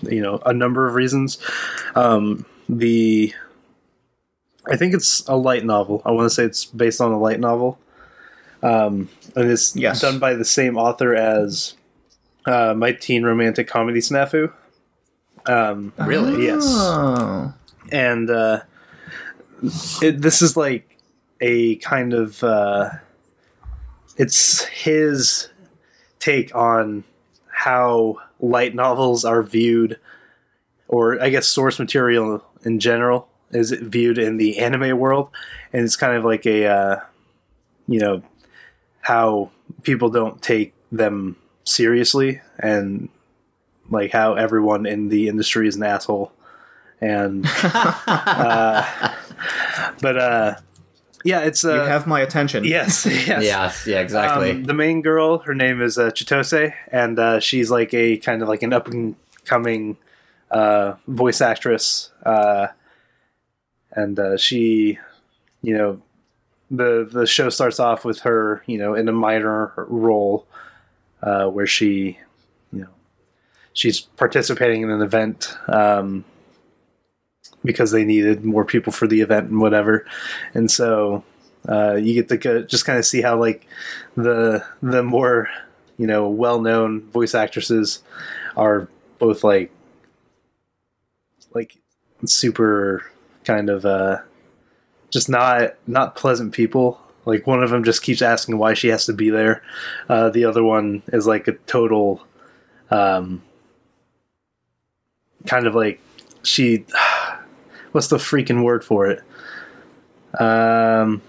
you 0.03 0.23
know 0.23 0.41
a 0.47 0.53
number 0.53 0.87
of 0.89 0.95
reasons. 0.95 1.39
Um, 1.95 2.45
the 2.69 3.33
I 4.71 4.77
think 4.77 4.95
it's 4.95 5.27
a 5.29 5.37
light 5.37 5.65
novel. 5.65 6.03
I 6.05 6.11
want 6.11 6.27
to 6.27 6.31
say 6.35 6.45
it's 6.45 6.65
based 6.65 7.01
on 7.01 7.13
a 7.13 7.19
light 7.19 7.41
novel. 7.41 7.79
Um, 8.63 9.09
and 9.37 9.51
it's 9.51 9.75
Yes. 9.75 10.01
done 10.03 10.19
by 10.19 10.35
the 10.35 10.45
same 10.45 10.77
author 10.77 11.15
as 11.15 11.75
uh, 12.47 12.75
My 12.77 12.93
Teen 12.93 13.23
Romantic 13.23 13.67
Comedy 13.69 14.01
Snafu. 14.01 14.53
Um, 15.47 15.93
Really? 15.99 16.45
Yes 16.47 16.65
Oh. 16.67 17.53
and 17.93 18.31
uh, 18.31 18.61
it, 20.03 20.21
this 20.23 20.43
is 20.43 20.57
like 20.57 20.99
a 21.41 21.77
kind 21.77 22.13
of 22.13 22.43
uh, 22.45 22.91
it's 24.17 24.65
his 24.65 25.49
take 26.19 26.55
on 26.55 27.05
how 27.49 28.17
light 28.41 28.75
novels 28.75 29.25
are 29.25 29.43
viewed 29.43 29.99
or 30.89 31.21
i 31.23 31.29
guess 31.29 31.47
source 31.47 31.79
material 31.79 32.43
in 32.65 32.79
general 32.81 33.29
is 33.53 33.71
viewed 33.71 34.17
in 34.19 34.37
the 34.39 34.59
anime 34.59 34.99
world 34.99 35.29
and 35.73 35.85
it's 35.85 35.97
kind 35.97 36.17
of 36.17 36.25
like 36.25 36.47
a 36.47 36.67
uh, 36.67 36.97
you 37.87 37.99
know 38.01 38.23
how 39.03 39.51
people 39.83 40.09
don't 40.11 40.41
take 40.43 40.73
them 40.93 41.37
seriously 41.65 42.41
and 42.59 43.09
like 43.91 44.13
how 44.13 44.35
everyone 44.35 44.87
in 44.87 45.09
the 45.09 45.29
industry 45.29 45.67
is 45.69 45.77
an 45.77 45.83
asshole 45.83 46.33
and 47.01 47.45
uh, 47.63 49.15
but 50.01 50.17
uh 50.17 50.55
yeah 51.25 51.41
it's 51.41 51.65
uh 51.65 51.75
you 51.75 51.81
have 51.81 52.07
my 52.07 52.21
attention. 52.21 52.65
yes 52.65 53.05
yes 53.27 53.43
Yes, 53.43 53.87
yeah, 53.87 54.01
exactly. 54.01 54.53
um, 54.53 54.65
the 54.65 54.75
main 54.75 55.03
girl, 55.03 55.39
her 55.39 55.55
name 55.55 55.81
is 55.83 55.99
uh, 55.99 56.11
Chitose, 56.11 56.73
and 56.93 57.19
uh, 57.19 57.41
she's 57.41 57.71
like 57.71 57.93
a 57.95 58.17
kind 58.19 58.43
of 58.43 58.49
like 58.49 58.63
an 58.63 58.73
up 58.73 58.89
and 58.89 59.17
coming 59.45 59.97
uh, 60.51 60.95
voice 61.07 61.41
actress, 61.41 62.11
uh, 62.25 62.69
and 63.93 64.19
uh, 64.19 64.37
she, 64.37 64.99
you 65.63 65.77
know, 65.77 66.01
the 66.71 67.09
the 67.11 67.27
show 67.27 67.49
starts 67.51 67.79
off 67.81 68.05
with 68.05 68.21
her, 68.21 68.63
you 68.67 68.79
know, 68.79 68.95
in 68.95 69.09
a 69.09 69.13
minor 69.13 69.73
role 69.89 70.47
uh, 71.23 71.47
where 71.47 71.67
she, 71.67 71.93
you 71.95 72.15
know, 72.15 72.19
she's 73.73 74.01
participating 74.01 74.83
in 74.83 74.91
an 74.91 75.03
event. 75.03 75.57
Um, 75.69 76.25
because 77.63 77.91
they 77.91 78.05
needed 78.05 78.43
more 78.43 78.65
people 78.65 78.91
for 78.91 79.07
the 79.07 79.21
event 79.21 79.51
and 79.51 79.61
whatever, 79.61 80.07
and 80.55 80.71
so 80.71 81.23
uh, 81.69 81.95
you 81.95 82.15
get 82.15 82.29
to 82.29 82.39
go, 82.39 82.63
just 82.63 82.87
kind 82.87 82.99
of 82.99 83.05
see 83.05 83.21
how 83.21 83.39
like 83.39 83.67
the 84.17 84.65
the 84.83 85.03
more 85.03 85.49
you 85.99 86.07
know 86.07 86.29
well 86.29 86.61
known 86.61 87.03
voice 87.11 87.35
actresses 87.35 88.03
are 88.57 88.89
both 89.19 89.45
like 89.45 89.71
like 91.53 91.77
super 92.25 93.05
kind 93.45 93.69
of 93.69 93.85
uh 93.85 94.19
just 95.11 95.29
not 95.29 95.75
not 95.87 96.17
pleasant 96.17 96.53
people 96.53 97.01
like 97.27 97.47
one 97.47 97.63
of 97.63 97.71
them 97.71 97.85
just 97.85 98.03
keeps 98.03 98.23
asking 98.23 98.57
why 98.57 98.73
she 98.73 98.89
has 98.89 99.07
to 99.07 99.13
be 99.13 99.29
there 99.31 99.63
uh 100.09 100.31
the 100.31 100.45
other 100.45 100.63
one 100.63 101.03
is 101.09 101.27
like 101.27 101.49
a 101.49 101.53
total 101.67 102.25
um 102.91 103.43
kind 105.47 105.67
of 105.67 105.75
like 105.75 106.01
she 106.43 106.85
what's 107.93 108.09
the 108.09 108.17
freaking 108.17 108.63
word 108.63 108.85
for 108.85 109.07
it 109.07 109.23
um 110.41 111.21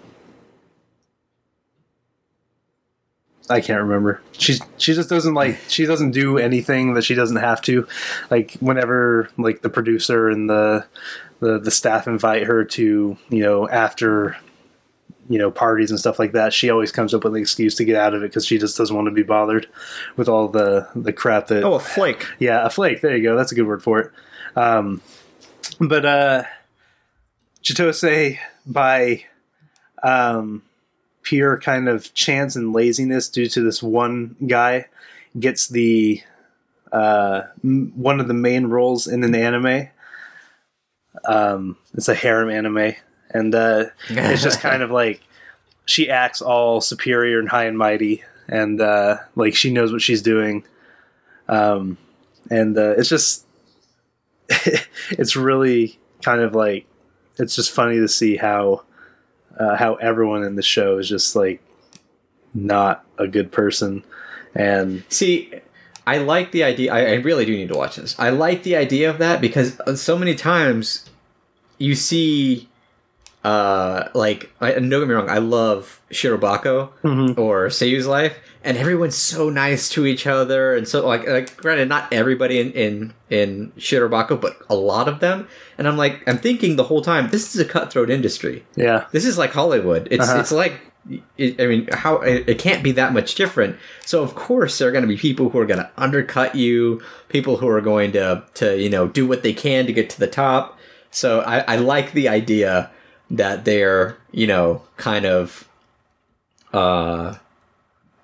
I 3.52 3.60
can't 3.60 3.82
remember. 3.82 4.22
She 4.32 4.60
she 4.78 4.94
just 4.94 5.10
doesn't 5.10 5.34
like 5.34 5.60
she 5.68 5.86
doesn't 5.86 6.12
do 6.12 6.38
anything 6.38 6.94
that 6.94 7.04
she 7.04 7.16
doesn't 7.16 7.38
have 7.38 7.62
to. 7.64 7.88
Like 8.30 8.54
whenever 8.54 9.30
like 9.38 9.62
the 9.62 9.70
producer 9.70 10.30
and 10.30 10.50
the 10.50 10.86
the 11.40 11.60
the 11.60 11.72
staff 11.72 12.08
invite 12.08 12.44
her 12.44 12.64
to 12.64 13.18
you 13.30 13.44
know 13.44 13.68
after 13.68 14.38
you 15.30 15.38
know 15.38 15.50
parties 15.52 15.90
and 15.92 16.00
stuff 16.00 16.20
like 16.20 16.32
that, 16.34 16.54
she 16.54 16.70
always 16.70 16.92
comes 16.92 17.14
up 17.14 17.24
with 17.24 17.34
an 17.36 17.40
excuse 17.42 17.76
to 17.76 17.86
get 17.86 17.96
out 17.96 18.14
of 18.14 18.24
it 18.24 18.28
because 18.28 18.46
she 18.46 18.58
just 18.58 18.78
doesn't 18.78 18.96
want 18.96 19.08
to 19.08 19.12
be 19.14 19.24
bothered 19.24 19.68
with 20.18 20.28
all 20.30 20.48
the 20.48 20.88
the 20.96 21.14
crap 21.14 21.48
that 21.48 21.64
Oh, 21.64 21.76
a 21.76 21.80
flake. 21.80 22.26
yeah, 22.40 22.66
a 22.66 22.70
flake. 22.70 23.02
There 23.02 23.16
you 23.16 23.24
go. 23.24 23.36
That's 23.36 23.52
a 23.52 23.56
good 23.56 23.68
word 23.68 23.84
for 23.84 24.00
it. 24.00 24.12
Um, 24.56 25.02
but 25.80 26.06
uh, 26.06 26.44
Chitose, 27.64 28.38
by 28.66 29.24
um, 30.04 30.64
pure 31.24 31.60
kind 31.60 31.88
of 31.88 32.14
chance 32.14 32.56
and 32.56 32.74
laziness 32.74 33.30
due 33.30 33.48
to 33.48 33.62
this 33.62 33.82
one 33.84 34.36
guy, 34.48 34.86
gets 35.40 35.68
the 35.68 36.22
uh, 36.92 37.44
m- 37.64 37.94
one 37.96 38.20
of 38.20 38.28
the 38.28 38.34
main 38.34 38.68
roles 38.68 39.08
in 39.08 39.24
an 39.24 39.36
anime. 39.36 39.88
Um, 41.26 41.78
it's 41.94 42.08
a 42.08 42.16
harem 42.16 42.50
anime, 42.50 42.96
and 43.34 43.54
uh, 43.54 43.86
it's 44.10 44.44
just 44.44 44.60
kind 44.62 44.84
of 44.84 44.92
like 44.92 45.22
she 45.86 46.10
acts 46.10 46.42
all 46.42 46.82
superior 46.82 47.40
and 47.40 47.50
high 47.50 47.66
and 47.66 47.78
mighty, 47.78 48.24
and 48.48 48.80
uh, 48.82 49.18
like 49.36 49.56
she 49.56 49.72
knows 49.72 49.92
what 49.92 50.02
she's 50.02 50.22
doing. 50.22 50.64
Um, 51.48 51.98
and 52.50 52.78
uh, 52.78 52.96
it's 52.98 53.10
just 53.10 53.46
it's 55.12 55.36
really 55.36 56.00
kind 56.22 56.42
of 56.42 56.56
like 56.56 56.86
it's 57.38 57.56
just 57.56 57.72
funny 57.72 57.98
to 57.98 58.08
see 58.08 58.38
how 58.38 58.84
uh, 59.60 59.76
how 59.76 59.96
everyone 59.96 60.44
in 60.44 60.56
the 60.56 60.62
show 60.62 60.98
is 60.98 61.10
just 61.10 61.36
like 61.36 61.62
not 62.54 63.06
a 63.18 63.28
good 63.28 63.52
person 63.52 64.04
and 64.56 65.04
See, 65.10 65.52
I 66.06 66.18
like 66.18 66.52
the 66.52 66.64
idea. 66.64 66.94
I, 66.94 67.00
I 67.00 67.14
really 67.16 67.46
do 67.46 67.56
need 67.56 67.70
to 67.70 67.78
watch 67.78 67.96
this. 67.96 68.18
I 68.20 68.30
like 68.30 68.64
the 68.64 68.76
idea 68.76 69.10
of 69.10 69.18
that 69.20 69.42
because 69.42 69.80
uh, 69.82 69.96
so 69.96 70.18
many 70.18 70.36
times 70.36 71.10
you 71.78 71.96
see, 71.96 72.70
uh, 73.44 74.10
like, 74.14 74.52
I, 74.62 74.74
and 74.74 74.90
don't 74.92 75.02
get 75.02 75.08
me 75.08 75.16
wrong, 75.16 75.30
I 75.30 75.40
love 75.40 76.00
Shirobako 76.12 76.90
or 77.38 77.68
Seiyu's 77.68 78.06
life, 78.06 78.38
and 78.64 78.78
everyone's 78.78 79.16
so 79.16 79.50
nice 79.50 79.90
to 79.90 80.06
each 80.06 80.28
other, 80.28 80.76
and 80.76 80.88
so 80.88 81.06
like, 81.08 81.28
like 81.28 81.58
granted, 81.58 81.90
not 81.90 82.12
everybody 82.14 82.60
in 82.60 82.72
in 82.74 83.14
in 83.30 83.72
Shirobako, 83.78 84.40
but 84.40 84.58
a 84.70 84.76
lot 84.76 85.08
of 85.08 85.20
them, 85.22 85.48
and 85.78 85.88
I'm 85.88 85.98
like, 85.98 86.22
I'm 86.28 86.38
thinking 86.38 86.76
the 86.76 86.84
whole 86.84 87.02
time, 87.02 87.30
this 87.32 87.56
is 87.56 87.60
a 87.62 87.66
cutthroat 87.66 88.10
industry 88.12 88.64
yeah 88.76 89.06
this 89.12 89.26
is 89.26 89.38
like 89.38 89.52
Hollywood. 89.52 90.08
It's 90.12 90.28
Uh-huh. 90.30 90.40
it's 90.40 90.52
like 90.52 90.74
it, 91.38 91.60
I 91.60 91.66
mean, 91.66 91.88
how 91.92 92.18
it, 92.18 92.48
it 92.48 92.60
can't 92.60 92.84
be 92.84 92.92
that 92.92 93.12
much 93.12 93.34
different. 93.34 93.76
So 94.06 94.22
of 94.22 94.36
course 94.36 94.78
there 94.78 94.88
are 94.88 94.92
going 94.92 95.02
to 95.02 95.08
be 95.08 95.18
people 95.18 95.50
who 95.50 95.58
are 95.58 95.66
going 95.66 95.80
to 95.80 95.90
undercut 95.98 96.54
you, 96.54 97.02
people 97.28 97.58
who 97.58 97.68
are 97.68 97.82
going 97.82 98.12
to 98.12 98.44
to 98.56 98.80
you 98.80 98.90
know 98.90 99.08
do 99.08 99.26
what 99.26 99.42
they 99.42 99.54
can 99.54 99.88
to 99.88 99.94
get 99.94 100.12
to 100.12 100.20
the 100.20 100.28
top. 100.28 100.78
So 101.10 101.42
I, 101.42 101.62
I 101.74 101.76
like 101.78 102.14
the 102.14 102.30
idea 102.30 102.92
that 103.32 103.66
they're 103.66 104.18
you 104.32 104.46
know 104.46 104.82
kind 104.98 105.26
of 105.26 105.68
uh 106.74 107.36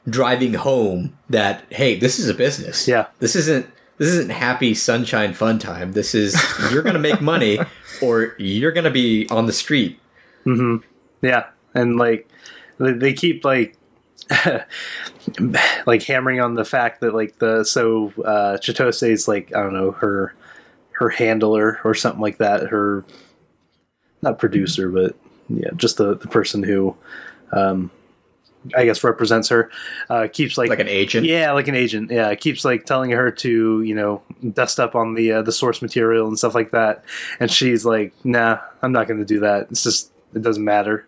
driving 0.08 0.54
home 0.54 1.18
that 1.30 1.64
hey 1.70 1.96
this 1.96 2.20
is 2.20 2.30
a 2.30 2.34
business 2.34 2.88
Yeah. 2.88 3.08
this 3.20 3.36
isn't 3.36 3.66
this 3.98 4.10
isn't 4.10 4.32
happy 4.32 4.74
sunshine 4.74 5.34
fun 5.34 5.60
time 5.60 5.94
this 5.94 6.14
is 6.14 6.36
you're 6.72 6.84
gonna 6.84 7.00
make 7.00 7.22
money 7.22 7.60
or 8.02 8.36
you're 8.38 8.72
gonna 8.72 8.92
be 8.92 9.28
on 9.30 9.46
the 9.46 9.54
street 9.54 10.00
mm-hmm. 10.46 10.86
yeah 11.26 11.48
and 11.74 11.98
like 11.98 12.30
they, 12.80 13.14
keep 13.14 13.44
like 13.44 13.76
like 15.88 16.04
hammering 16.04 16.40
on 16.40 16.54
the 16.54 16.66
fact 16.66 17.02
that 17.02 17.14
like 17.14 17.40
the 17.40 17.64
so 17.64 18.14
uh 18.24 18.58
Chitose 18.58 19.10
is 19.10 19.28
like 19.28 19.56
I 19.56 19.64
don't 19.64 19.74
know 19.74 19.92
her 19.92 20.36
her 20.92 21.10
handler 21.10 21.80
or 21.84 21.96
something 21.96 22.22
like 22.22 22.38
that 22.38 22.68
her 22.68 23.04
not 24.28 24.40
producer 24.40 24.90
but 24.90 25.16
yeah 25.50 25.70
just 25.76 25.98
the, 25.98 26.16
the 26.16 26.28
person 26.28 26.64
who 26.64 26.96
um 27.52 27.90
I 28.76 28.84
guess 28.84 29.02
represents 29.04 29.48
her 29.50 29.72
uh 30.10 30.28
keeps 30.32 30.58
like 30.58 30.70
like 30.70 30.80
an 30.80 30.90
agent. 30.90 31.26
yeah, 31.26 31.52
like 31.54 31.70
an 31.70 31.76
agent. 31.76 32.12
Yeah, 32.12 32.36
keeps 32.36 32.66
like 32.66 32.86
telling 32.86 33.12
her 33.12 33.32
to 33.32 33.82
you 33.82 33.96
know 33.96 34.22
dust 34.54 34.80
up 34.80 34.94
on 34.94 35.14
the 35.14 35.32
uh, 35.32 35.42
the 35.42 35.54
source 35.54 35.82
material 35.82 36.28
and 36.28 36.38
stuff 36.38 36.54
like 36.54 36.72
that, 36.72 37.06
and 37.40 37.50
she's 37.50 37.86
like, 37.86 38.12
"Nah, 38.26 38.60
I'm 38.82 38.92
not 38.92 39.08
going 39.08 39.20
to 39.20 39.26
do 39.26 39.40
that. 39.40 39.68
It's 39.72 39.84
just 39.84 40.12
it 40.34 40.42
doesn't 40.42 40.66
matter." 40.66 41.08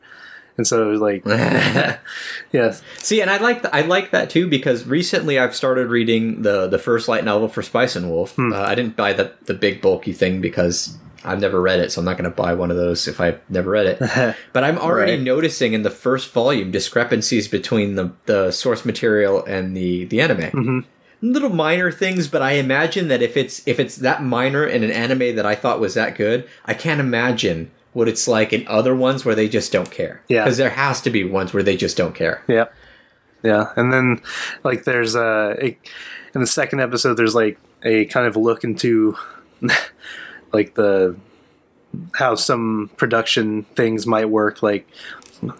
And 0.56 0.68
so 0.68 0.90
like, 0.92 1.26
yeah, 1.26 2.76
See, 2.98 3.22
and 3.22 3.30
I 3.30 3.38
like 3.38 3.64
th- 3.64 3.74
I 3.74 3.82
like 3.82 4.12
that 4.12 4.30
too 4.30 4.48
because 4.48 4.86
recently 4.86 5.38
I've 5.40 5.56
started 5.56 5.88
reading 5.88 6.44
the 6.44 6.68
the 6.68 6.80
first 6.80 7.10
light 7.10 7.26
novel 7.26 7.50
for 7.50 7.62
Spice 7.62 7.96
and 7.96 8.10
Wolf. 8.10 8.36
Hmm. 8.36 8.54
Uh, 8.54 8.62
I 8.62 8.76
didn't 8.76 8.96
buy 8.96 9.12
the 9.12 9.34
the 9.46 9.54
big 9.54 9.82
bulky 9.82 10.14
thing 10.14 10.40
because 10.40 10.98
I've 11.24 11.40
never 11.42 11.62
read 11.62 11.80
it, 11.80 11.92
so 11.92 12.00
I'm 12.00 12.06
not 12.06 12.18
going 12.18 12.30
to 12.30 12.36
buy 12.36 12.54
one 12.54 12.72
of 12.72 12.78
those 12.78 13.08
if 13.08 13.20
I've 13.20 13.40
never 13.50 13.72
read 13.72 13.86
it. 13.88 14.00
but 14.54 14.64
I'm 14.64 14.78
already 14.78 15.14
Right. 15.14 15.22
noticing 15.22 15.74
in 15.74 15.84
the 15.84 15.90
first 15.90 16.32
volume 16.32 16.72
discrepancies 16.72 17.48
between 17.48 17.96
the 17.96 18.12
the 18.26 18.52
source 18.52 18.86
material 18.86 19.44
and 19.46 19.76
the 19.76 20.06
the 20.06 20.22
anime. 20.22 20.52
Mhm. 20.52 20.86
Little 21.22 21.50
minor 21.50 21.92
things, 21.92 22.30
but 22.30 22.42
I 22.42 22.54
imagine 22.54 23.10
that 23.10 23.22
if 23.22 23.36
it's 23.36 23.62
if 23.68 23.80
it's 23.80 23.98
that 23.98 24.24
minor 24.24 24.66
in 24.66 24.84
an 24.84 24.92
anime 24.92 25.36
that 25.36 25.46
I 25.46 25.56
thought 25.56 25.82
was 25.82 25.94
that 25.96 26.16
good, 26.16 26.48
I 26.66 26.74
can't 26.74 27.02
imagine 27.02 27.72
what 27.92 28.08
it's 28.08 28.26
like 28.28 28.54
in 28.54 28.66
other 28.68 28.96
ones 28.96 29.26
where 29.26 29.36
they 29.36 29.50
just 29.50 29.72
don't 29.74 29.92
care. 29.92 30.22
Yeah. 30.30 30.44
because 30.46 30.58
there 30.58 30.70
has 30.70 31.02
to 31.02 31.10
be 31.10 31.26
ones 31.26 31.54
where 31.54 31.64
they 31.64 31.76
just 31.76 31.98
don't 31.98 32.16
care. 32.16 32.42
yeah, 32.48 32.66
yeah. 33.44 33.74
And 33.76 33.92
then 33.92 34.22
like 34.64 34.86
there's 34.86 35.16
a, 35.16 35.58
a 35.62 35.78
in 36.34 36.40
the 36.40 36.48
second 36.48 36.80
episode 36.80 37.16
there's 37.16 37.36
like 37.36 37.60
a 37.84 38.06
kind 38.06 38.26
of 38.28 38.38
look 38.38 38.64
into 38.64 39.18
like 40.52 40.76
the 40.76 41.16
how 42.16 42.36
some 42.36 42.90
production 42.98 43.64
things 43.76 44.06
might 44.06 44.30
work 44.30 44.62
like 44.62 44.88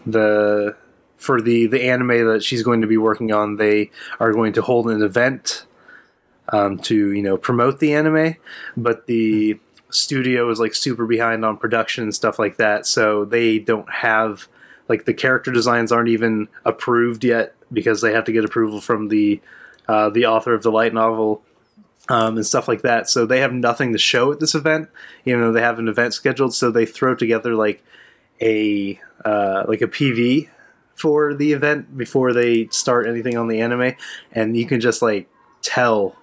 the 0.06 0.74
for 1.16 1.40
the 1.40 1.66
the 1.66 1.82
anime 1.82 2.26
that 2.26 2.42
she's 2.42 2.62
going 2.62 2.80
to 2.80 2.86
be 2.86 2.96
working 2.96 3.32
on 3.32 3.56
they 3.56 3.90
are 4.18 4.32
going 4.32 4.52
to 4.52 4.62
hold 4.62 4.88
an 4.88 5.02
event 5.02 5.64
um, 6.50 6.78
to 6.78 7.12
you 7.12 7.22
know 7.22 7.36
promote 7.36 7.78
the 7.78 7.94
anime 7.94 8.36
but 8.76 9.06
the 9.06 9.58
studio 9.90 10.48
is 10.50 10.60
like 10.60 10.74
super 10.74 11.06
behind 11.06 11.44
on 11.44 11.56
production 11.56 12.04
and 12.04 12.14
stuff 12.14 12.38
like 12.38 12.56
that 12.56 12.86
so 12.86 13.24
they 13.24 13.58
don't 13.58 13.90
have 13.92 14.46
like 14.88 15.04
the 15.04 15.14
character 15.14 15.50
designs 15.50 15.92
aren't 15.92 16.08
even 16.08 16.48
approved 16.64 17.24
yet 17.24 17.54
because 17.72 18.00
they 18.00 18.12
have 18.12 18.24
to 18.24 18.32
get 18.32 18.44
approval 18.44 18.80
from 18.80 19.08
the 19.08 19.40
uh, 19.88 20.08
the 20.10 20.26
author 20.26 20.54
of 20.54 20.62
the 20.62 20.70
light 20.70 20.94
novel 20.94 21.42
um, 22.10 22.36
and 22.36 22.44
stuff 22.44 22.66
like 22.66 22.82
that. 22.82 23.08
So 23.08 23.24
they 23.24 23.38
have 23.40 23.52
nothing 23.52 23.92
to 23.92 23.98
show 23.98 24.32
at 24.32 24.40
this 24.40 24.56
event. 24.56 24.90
You 25.24 25.38
know, 25.38 25.52
they 25.52 25.60
have 25.60 25.78
an 25.78 25.88
event 25.88 26.12
scheduled, 26.12 26.52
so 26.52 26.70
they 26.70 26.84
throw 26.84 27.14
together 27.14 27.54
like 27.54 27.82
a 28.40 29.00
uh, 29.24 29.64
like 29.68 29.80
a 29.80 29.86
PV 29.86 30.48
for 30.96 31.32
the 31.32 31.52
event 31.52 31.96
before 31.96 32.32
they 32.32 32.66
start 32.66 33.06
anything 33.06 33.36
on 33.38 33.46
the 33.46 33.60
anime, 33.60 33.94
and 34.32 34.56
you 34.56 34.66
can 34.66 34.80
just 34.80 35.00
like 35.00 35.30
tell. 35.62 36.16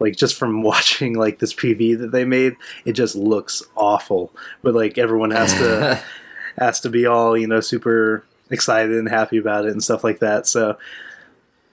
Like 0.00 0.16
just 0.16 0.34
from 0.34 0.62
watching 0.62 1.14
like 1.14 1.38
this 1.38 1.54
PV 1.54 1.98
that 1.98 2.10
they 2.10 2.24
made, 2.24 2.56
it 2.86 2.92
just 2.94 3.14
looks 3.14 3.62
awful. 3.76 4.32
But 4.62 4.74
like 4.74 4.98
everyone 4.98 5.30
has 5.30 5.52
to 5.54 6.02
has 6.58 6.80
to 6.80 6.90
be 6.90 7.06
all 7.06 7.36
you 7.36 7.46
know 7.46 7.60
super 7.60 8.24
excited 8.50 8.96
and 8.96 9.08
happy 9.08 9.36
about 9.36 9.66
it 9.66 9.72
and 9.72 9.84
stuff 9.84 10.02
like 10.02 10.20
that. 10.20 10.46
So 10.46 10.78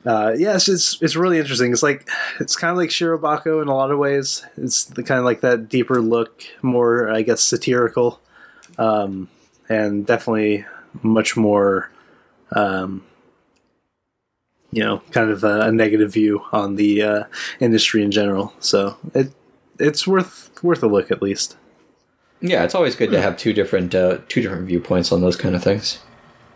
uh, 0.07 0.33
yeah, 0.37 0.55
it's, 0.55 0.69
it's 0.69 1.01
it's 1.01 1.15
really 1.17 1.37
interesting. 1.37 1.73
It's 1.73 1.83
like 1.83 2.07
it's 2.39 2.55
kind 2.55 2.71
of 2.71 2.77
like 2.77 2.89
Shirobako 2.89 3.61
in 3.61 3.67
a 3.67 3.75
lot 3.75 3.91
of 3.91 3.99
ways. 3.99 4.45
It's 4.55 4.85
the 4.85 5.03
kind 5.03 5.19
of 5.19 5.25
like 5.25 5.41
that 5.41 5.67
deeper 5.67 6.01
look, 6.01 6.43
more 6.61 7.09
I 7.09 7.23
guess 7.23 7.43
satirical, 7.43 8.21
um, 8.77 9.27
and 9.67 10.05
definitely 10.05 10.65
much 11.03 11.35
more, 11.35 11.91
um, 12.53 13.03
you 14.71 14.81
know, 14.81 14.99
kind 15.11 15.29
of 15.29 15.43
a, 15.43 15.61
a 15.61 15.71
negative 15.73 16.13
view 16.13 16.41
on 16.53 16.77
the 16.77 17.01
uh, 17.01 17.23
industry 17.59 18.01
in 18.01 18.11
general. 18.11 18.53
So 18.59 18.95
it 19.13 19.33
it's 19.77 20.07
worth 20.07 20.51
worth 20.63 20.83
a 20.83 20.87
look 20.87 21.11
at 21.11 21.21
least. 21.21 21.57
Yeah, 22.39 22.63
it's 22.63 22.75
always 22.75 22.95
good 22.95 23.11
to 23.11 23.21
have 23.21 23.35
two 23.35 23.51
different 23.51 23.93
uh, 23.93 24.19
two 24.29 24.41
different 24.41 24.67
viewpoints 24.67 25.11
on 25.11 25.19
those 25.19 25.35
kind 25.35 25.53
of 25.53 25.63
things. 25.63 25.99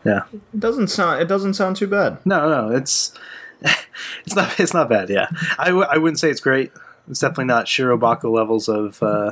Yeah. 0.05 0.21
It 0.33 0.59
doesn't 0.59 0.87
sound. 0.87 1.21
It 1.21 1.27
doesn't 1.27 1.53
sound 1.55 1.75
too 1.75 1.87
bad. 1.87 2.17
No, 2.25 2.49
no, 2.49 2.75
it's 2.75 3.13
it's 4.25 4.35
not 4.35 4.59
it's 4.59 4.73
not 4.73 4.89
bad. 4.89 5.09
Yeah, 5.09 5.27
I, 5.57 5.67
w- 5.67 5.85
I 5.89 5.97
wouldn't 5.97 6.19
say 6.19 6.29
it's 6.29 6.39
great. 6.39 6.71
It's 7.09 7.19
definitely 7.19 7.45
not 7.45 7.65
Shirobako 7.65 8.31
levels 8.31 8.69
of 8.69 9.01
uh, 9.03 9.31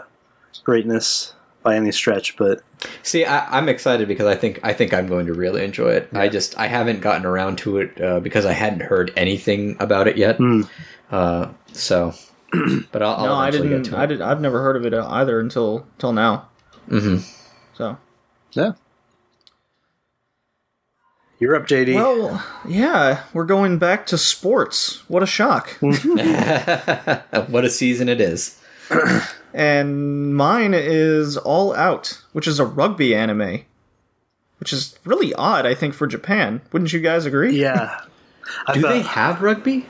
greatness 0.63 1.33
by 1.63 1.75
any 1.75 1.91
stretch, 1.91 2.37
but 2.37 2.61
See, 3.03 3.25
I, 3.25 3.57
I'm 3.57 3.67
excited 3.67 4.07
because 4.07 4.25
I 4.25 4.35
think 4.35 4.59
I 4.63 4.73
think 4.73 4.93
I'm 4.93 5.07
going 5.07 5.25
to 5.25 5.33
really 5.33 5.63
enjoy 5.63 5.89
it. 5.91 6.09
I 6.13 6.29
just 6.29 6.57
I 6.57 6.67
haven't 6.67 7.01
gotten 7.01 7.25
around 7.25 7.57
to 7.59 7.77
it 7.79 8.01
uh, 8.01 8.19
because 8.21 8.45
I 8.45 8.53
hadn't 8.53 8.81
heard 8.81 9.11
anything 9.17 9.75
about 9.79 10.07
it 10.07 10.17
yet. 10.17 10.37
Hmm. 10.37 10.61
Uh, 11.11 11.49
so, 11.73 12.13
but 12.91 13.01
I'll, 13.01 13.15
I'll 13.15 13.25
no, 13.25 13.33
I 13.33 13.51
didn't. 13.51 13.69
get 13.83 13.91
to 13.91 13.97
I 13.97 14.05
did. 14.05 14.21
I've 14.21 14.39
never 14.41 14.61
heard 14.61 14.75
of 14.77 14.85
it 14.85 14.93
either 14.93 15.39
until 15.39 15.85
till 15.97 16.13
now. 16.13 16.47
hmm 16.87 17.17
So 17.73 17.97
yeah. 18.53 18.73
You're 21.39 21.55
up, 21.55 21.67
JD. 21.67 21.95
well, 21.95 22.43
yeah, 22.67 23.23
we're 23.33 23.45
going 23.45 23.77
back 23.77 24.05
to 24.07 24.17
sports. 24.17 25.03
What 25.09 25.23
a 25.23 25.25
shock! 25.25 25.69
what 25.79 27.63
a 27.65 27.69
season 27.69 28.09
it 28.09 28.19
is! 28.19 28.59
and 29.53 30.35
mine 30.35 30.73
is 30.73 31.37
All 31.37 31.73
Out, 31.75 32.21
which 32.33 32.45
is 32.47 32.59
a 32.59 32.65
rugby 32.65 33.15
anime, 33.15 33.61
which 34.59 34.73
is 34.73 34.99
really 35.05 35.33
odd. 35.35 35.65
I 35.65 35.73
think 35.75 35.93
for 35.93 36.07
Japan, 36.07 36.61
wouldn't 36.73 36.91
you 36.91 36.99
guys 36.99 37.25
agree? 37.25 37.59
yeah. 37.59 38.01
I 38.65 38.73
Do 38.73 38.81
thought- 38.81 38.89
they 38.89 39.01
have 39.03 39.41
rugby? 39.43 39.85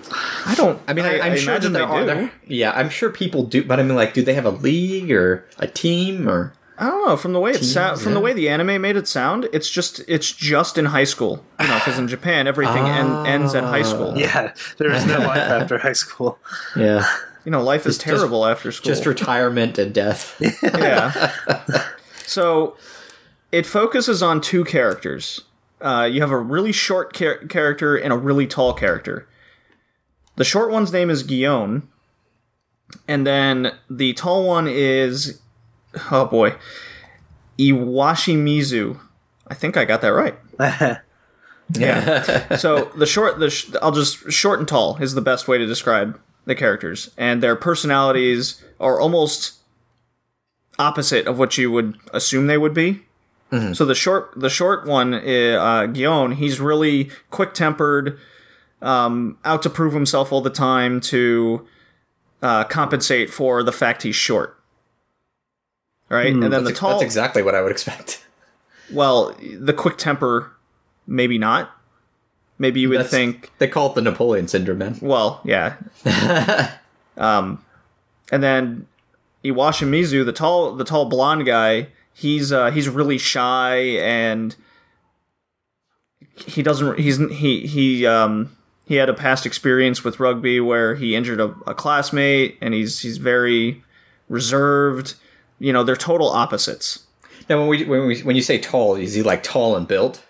I 0.45 0.53
don't. 0.53 0.81
I 0.85 0.93
mean, 0.93 1.05
I, 1.05 1.19
I'm 1.21 1.37
sure 1.37 1.57
that 1.57 1.65
imagine 1.65 1.71
there 1.73 1.85
they 1.87 1.91
are. 1.93 1.99
do. 2.01 2.05
there- 2.07 2.31
yeah, 2.45 2.71
I'm 2.75 2.89
sure 2.89 3.09
people 3.09 3.43
do, 3.43 3.63
but 3.63 3.79
I 3.79 3.83
mean, 3.83 3.95
like, 3.95 4.13
do 4.13 4.21
they 4.21 4.33
have 4.33 4.45
a 4.45 4.49
league 4.51 5.11
or 5.13 5.45
a 5.57 5.65
team 5.67 6.27
or? 6.29 6.53
I 6.79 6.85
don't 6.89 7.05
know. 7.07 7.17
From 7.17 7.33
the 7.33 7.39
way 7.41 7.51
it 7.51 7.63
sound, 7.63 7.97
Teams, 7.97 8.03
from 8.05 8.13
the 8.13 8.19
way 8.21 8.31
the 8.33 8.47
anime 8.49 8.81
made 8.81 8.95
it 8.95 9.07
sound, 9.07 9.47
it's 9.51 9.69
just 9.69 10.01
it's 10.07 10.31
just 10.31 10.77
in 10.77 10.85
high 10.85 11.03
school. 11.03 11.43
You 11.59 11.67
know, 11.67 11.75
because 11.75 11.99
in 11.99 12.07
Japan 12.07 12.47
everything 12.47 12.85
en- 12.87 13.25
ends 13.27 13.53
at 13.53 13.63
high 13.65 13.81
school. 13.83 14.17
Yeah, 14.17 14.53
there 14.77 14.91
is 14.91 15.05
no 15.05 15.17
life 15.33 15.37
after 15.37 15.77
high 15.77 15.91
school. 15.93 16.39
Yeah, 16.77 17.05
You 17.43 17.51
know, 17.51 17.61
life 17.61 17.85
is 17.85 17.97
Just- 17.97 18.01
terrible 18.07 18.45
after 18.45 18.71
school. 18.71 18.85
just 18.87 19.05
retirement 19.05 19.77
and 19.77 19.93
death. 19.93 20.41
yeah. 20.63 21.85
so 22.25 22.77
it 23.51 23.65
focuses 23.65 24.23
on 24.23 24.39
two 24.39 24.63
characters. 24.63 25.41
Uh, 25.81 26.07
you 26.11 26.21
have 26.21 26.31
a 26.31 26.37
really 26.37 26.71
short 26.71 27.13
char- 27.13 27.39
character 27.47 27.95
and 27.95 28.13
a 28.13 28.17
really 28.17 28.47
tall 28.47 28.73
character. 28.73 29.27
The 30.37 30.43
short 30.45 30.71
one's 30.71 30.93
name 30.93 31.09
is 31.09 31.23
Gion, 31.23 31.83
and 33.07 33.25
then 33.27 33.73
the 33.89 34.13
tall 34.13 34.45
one 34.47 34.67
is 34.67 35.41
oh 36.11 36.25
boy, 36.25 36.55
Iwashimizu. 37.57 38.99
I 39.47 39.53
think 39.53 39.77
I 39.77 39.85
got 39.85 40.01
that 40.01 40.09
right. 40.09 40.37
Yeah. 41.71 42.55
so 42.55 42.85
the 42.95 43.05
short, 43.05 43.39
the 43.39 43.49
sh- 43.49 43.69
I'll 43.81 43.91
just 43.91 44.31
short 44.31 44.59
and 44.59 44.67
tall 44.67 44.97
is 44.97 45.13
the 45.13 45.21
best 45.21 45.47
way 45.47 45.57
to 45.57 45.65
describe 45.65 46.19
the 46.45 46.55
characters, 46.55 47.11
and 47.17 47.43
their 47.43 47.55
personalities 47.55 48.63
are 48.79 48.99
almost 48.99 49.59
opposite 50.79 51.27
of 51.27 51.37
what 51.37 51.57
you 51.57 51.71
would 51.71 51.97
assume 52.13 52.47
they 52.47 52.57
would 52.57 52.73
be. 52.73 53.01
So 53.73 53.83
the 53.83 53.95
short, 53.95 54.31
the 54.35 54.49
short 54.49 54.85
one, 54.85 55.13
uh, 55.13 55.87
Gion, 55.89 56.35
he's 56.35 56.59
really 56.59 57.09
quick 57.31 57.55
tempered, 57.55 58.19
um, 58.79 59.39
out 59.43 59.63
to 59.63 59.71
prove 59.71 59.93
himself 59.93 60.31
all 60.31 60.41
the 60.41 60.51
time 60.51 61.01
to 61.01 61.65
uh, 62.43 62.65
compensate 62.65 63.31
for 63.31 63.63
the 63.63 63.71
fact 63.71 64.03
he's 64.03 64.15
short. 64.15 64.58
Right, 66.09 66.33
and 66.33 66.41
then 66.41 66.51
the 66.51 66.61
that's, 66.61 66.79
tall, 66.79 66.91
that's 66.91 67.03
exactly 67.03 67.43
what 67.43 67.53
I 67.53 67.61
would 67.61 67.71
expect. 67.71 68.25
well, 68.91 69.35
the 69.39 69.73
quick 69.73 69.97
temper, 69.97 70.51
maybe 71.05 71.37
not. 71.37 71.71
Maybe 72.57 72.81
you 72.81 72.89
would 72.89 72.97
That's- 72.97 73.11
think 73.11 73.51
They 73.57 73.67
call 73.67 73.91
it 73.91 73.95
the 73.95 74.01
Napoleon 74.01 74.47
syndrome, 74.47 74.79
man. 74.79 74.97
Well, 75.01 75.39
yeah. 75.45 75.75
um, 77.17 77.63
and 78.31 78.43
then 78.43 78.87
Iwashimizu, 79.45 80.25
the 80.25 80.33
tall, 80.33 80.75
the 80.75 80.83
tall 80.83 81.05
blonde 81.05 81.45
guy, 81.45 81.87
he's 82.13 82.51
uh, 82.51 82.71
he's 82.71 82.89
really 82.89 83.17
shy 83.17 83.77
and 83.77 84.55
he 86.35 86.61
doesn't. 86.61 86.99
He's 86.99 87.17
he 87.17 87.65
he 87.65 88.05
um 88.05 88.55
he 88.85 88.95
had 88.95 89.09
a 89.09 89.13
past 89.13 89.45
experience 89.45 90.03
with 90.03 90.19
rugby 90.19 90.59
where 90.59 90.95
he 90.95 91.15
injured 91.15 91.39
a, 91.39 91.55
a 91.67 91.73
classmate, 91.73 92.57
and 92.61 92.73
he's 92.73 92.99
he's 92.99 93.17
very 93.17 93.83
reserved. 94.27 95.15
You 95.59 95.73
know, 95.73 95.83
they're 95.83 95.95
total 95.95 96.29
opposites. 96.29 97.05
Now, 97.49 97.59
when 97.59 97.67
we 97.67 97.85
when 97.85 98.07
we 98.07 98.21
when 98.21 98.35
you 98.35 98.41
say 98.41 98.57
tall, 98.57 98.95
is 98.95 99.13
he 99.13 99.23
like 99.23 99.43
tall 99.43 99.75
and 99.75 99.87
built? 99.87 100.23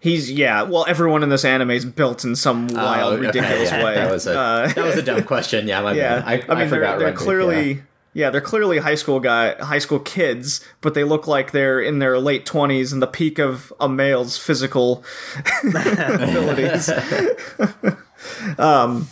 He's 0.00 0.30
yeah. 0.30 0.62
Well, 0.62 0.84
everyone 0.86 1.22
in 1.22 1.30
this 1.30 1.44
anime 1.44 1.70
is 1.70 1.84
built 1.84 2.24
in 2.24 2.36
some 2.36 2.66
wild, 2.68 3.14
Oh, 3.14 3.16
okay, 3.16 3.26
ridiculous 3.26 3.70
yeah, 3.70 3.84
way. 3.84 3.94
That 3.94 4.10
was 4.10 4.26
a 4.26 4.38
Uh, 4.38 4.68
that 4.68 4.84
was 4.84 4.96
a 4.96 5.02
dumb 5.02 5.22
question. 5.22 5.66
Yeah, 5.66 5.80
my 5.80 5.92
yeah. 5.94 6.20
bad. 6.20 6.50
I, 6.50 6.52
I 6.52 6.58
mean, 6.60 6.68
they're, 6.70 6.98
they're 6.98 7.12
clearly 7.12 7.72
yeah. 7.72 7.80
yeah. 8.12 8.30
they're 8.30 8.42
clearly 8.42 8.78
high 8.78 8.96
school 8.96 9.18
guy, 9.20 9.54
high 9.64 9.78
school 9.78 9.98
kids, 10.00 10.62
but 10.82 10.92
they 10.92 11.04
look 11.04 11.26
like 11.26 11.52
they're 11.52 11.80
in 11.80 12.00
their 12.00 12.18
late 12.18 12.44
twenties 12.44 12.92
and 12.92 13.00
the 13.00 13.06
peak 13.06 13.38
of 13.38 13.72
a 13.80 13.88
male's 13.88 14.36
physical 14.36 15.04
abilities. 15.64 16.90
um, 18.58 19.08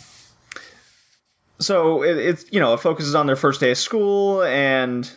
so 1.59 2.03
it, 2.03 2.17
it's 2.17 2.45
you 2.51 2.59
know 2.59 2.73
it 2.73 2.79
focuses 2.79 3.15
on 3.15 3.25
their 3.25 3.35
first 3.35 3.59
day 3.59 3.71
of 3.71 3.77
school 3.77 4.43
and 4.43 5.11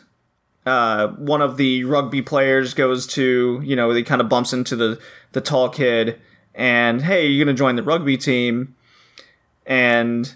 uh, 0.66 1.08
one 1.12 1.40
of 1.40 1.56
the 1.56 1.84
rugby 1.84 2.20
players 2.20 2.74
goes 2.74 3.06
to 3.06 3.60
you 3.64 3.76
know 3.76 3.92
he 3.92 4.02
kind 4.02 4.20
of 4.20 4.28
bumps 4.28 4.52
into 4.52 4.74
the 4.74 5.00
the 5.32 5.40
tall 5.40 5.68
kid 5.68 6.20
and 6.54 7.02
hey 7.02 7.28
you're 7.28 7.44
gonna 7.44 7.56
join 7.56 7.76
the 7.76 7.82
rugby 7.82 8.16
team? 8.16 8.74
And 9.64 10.34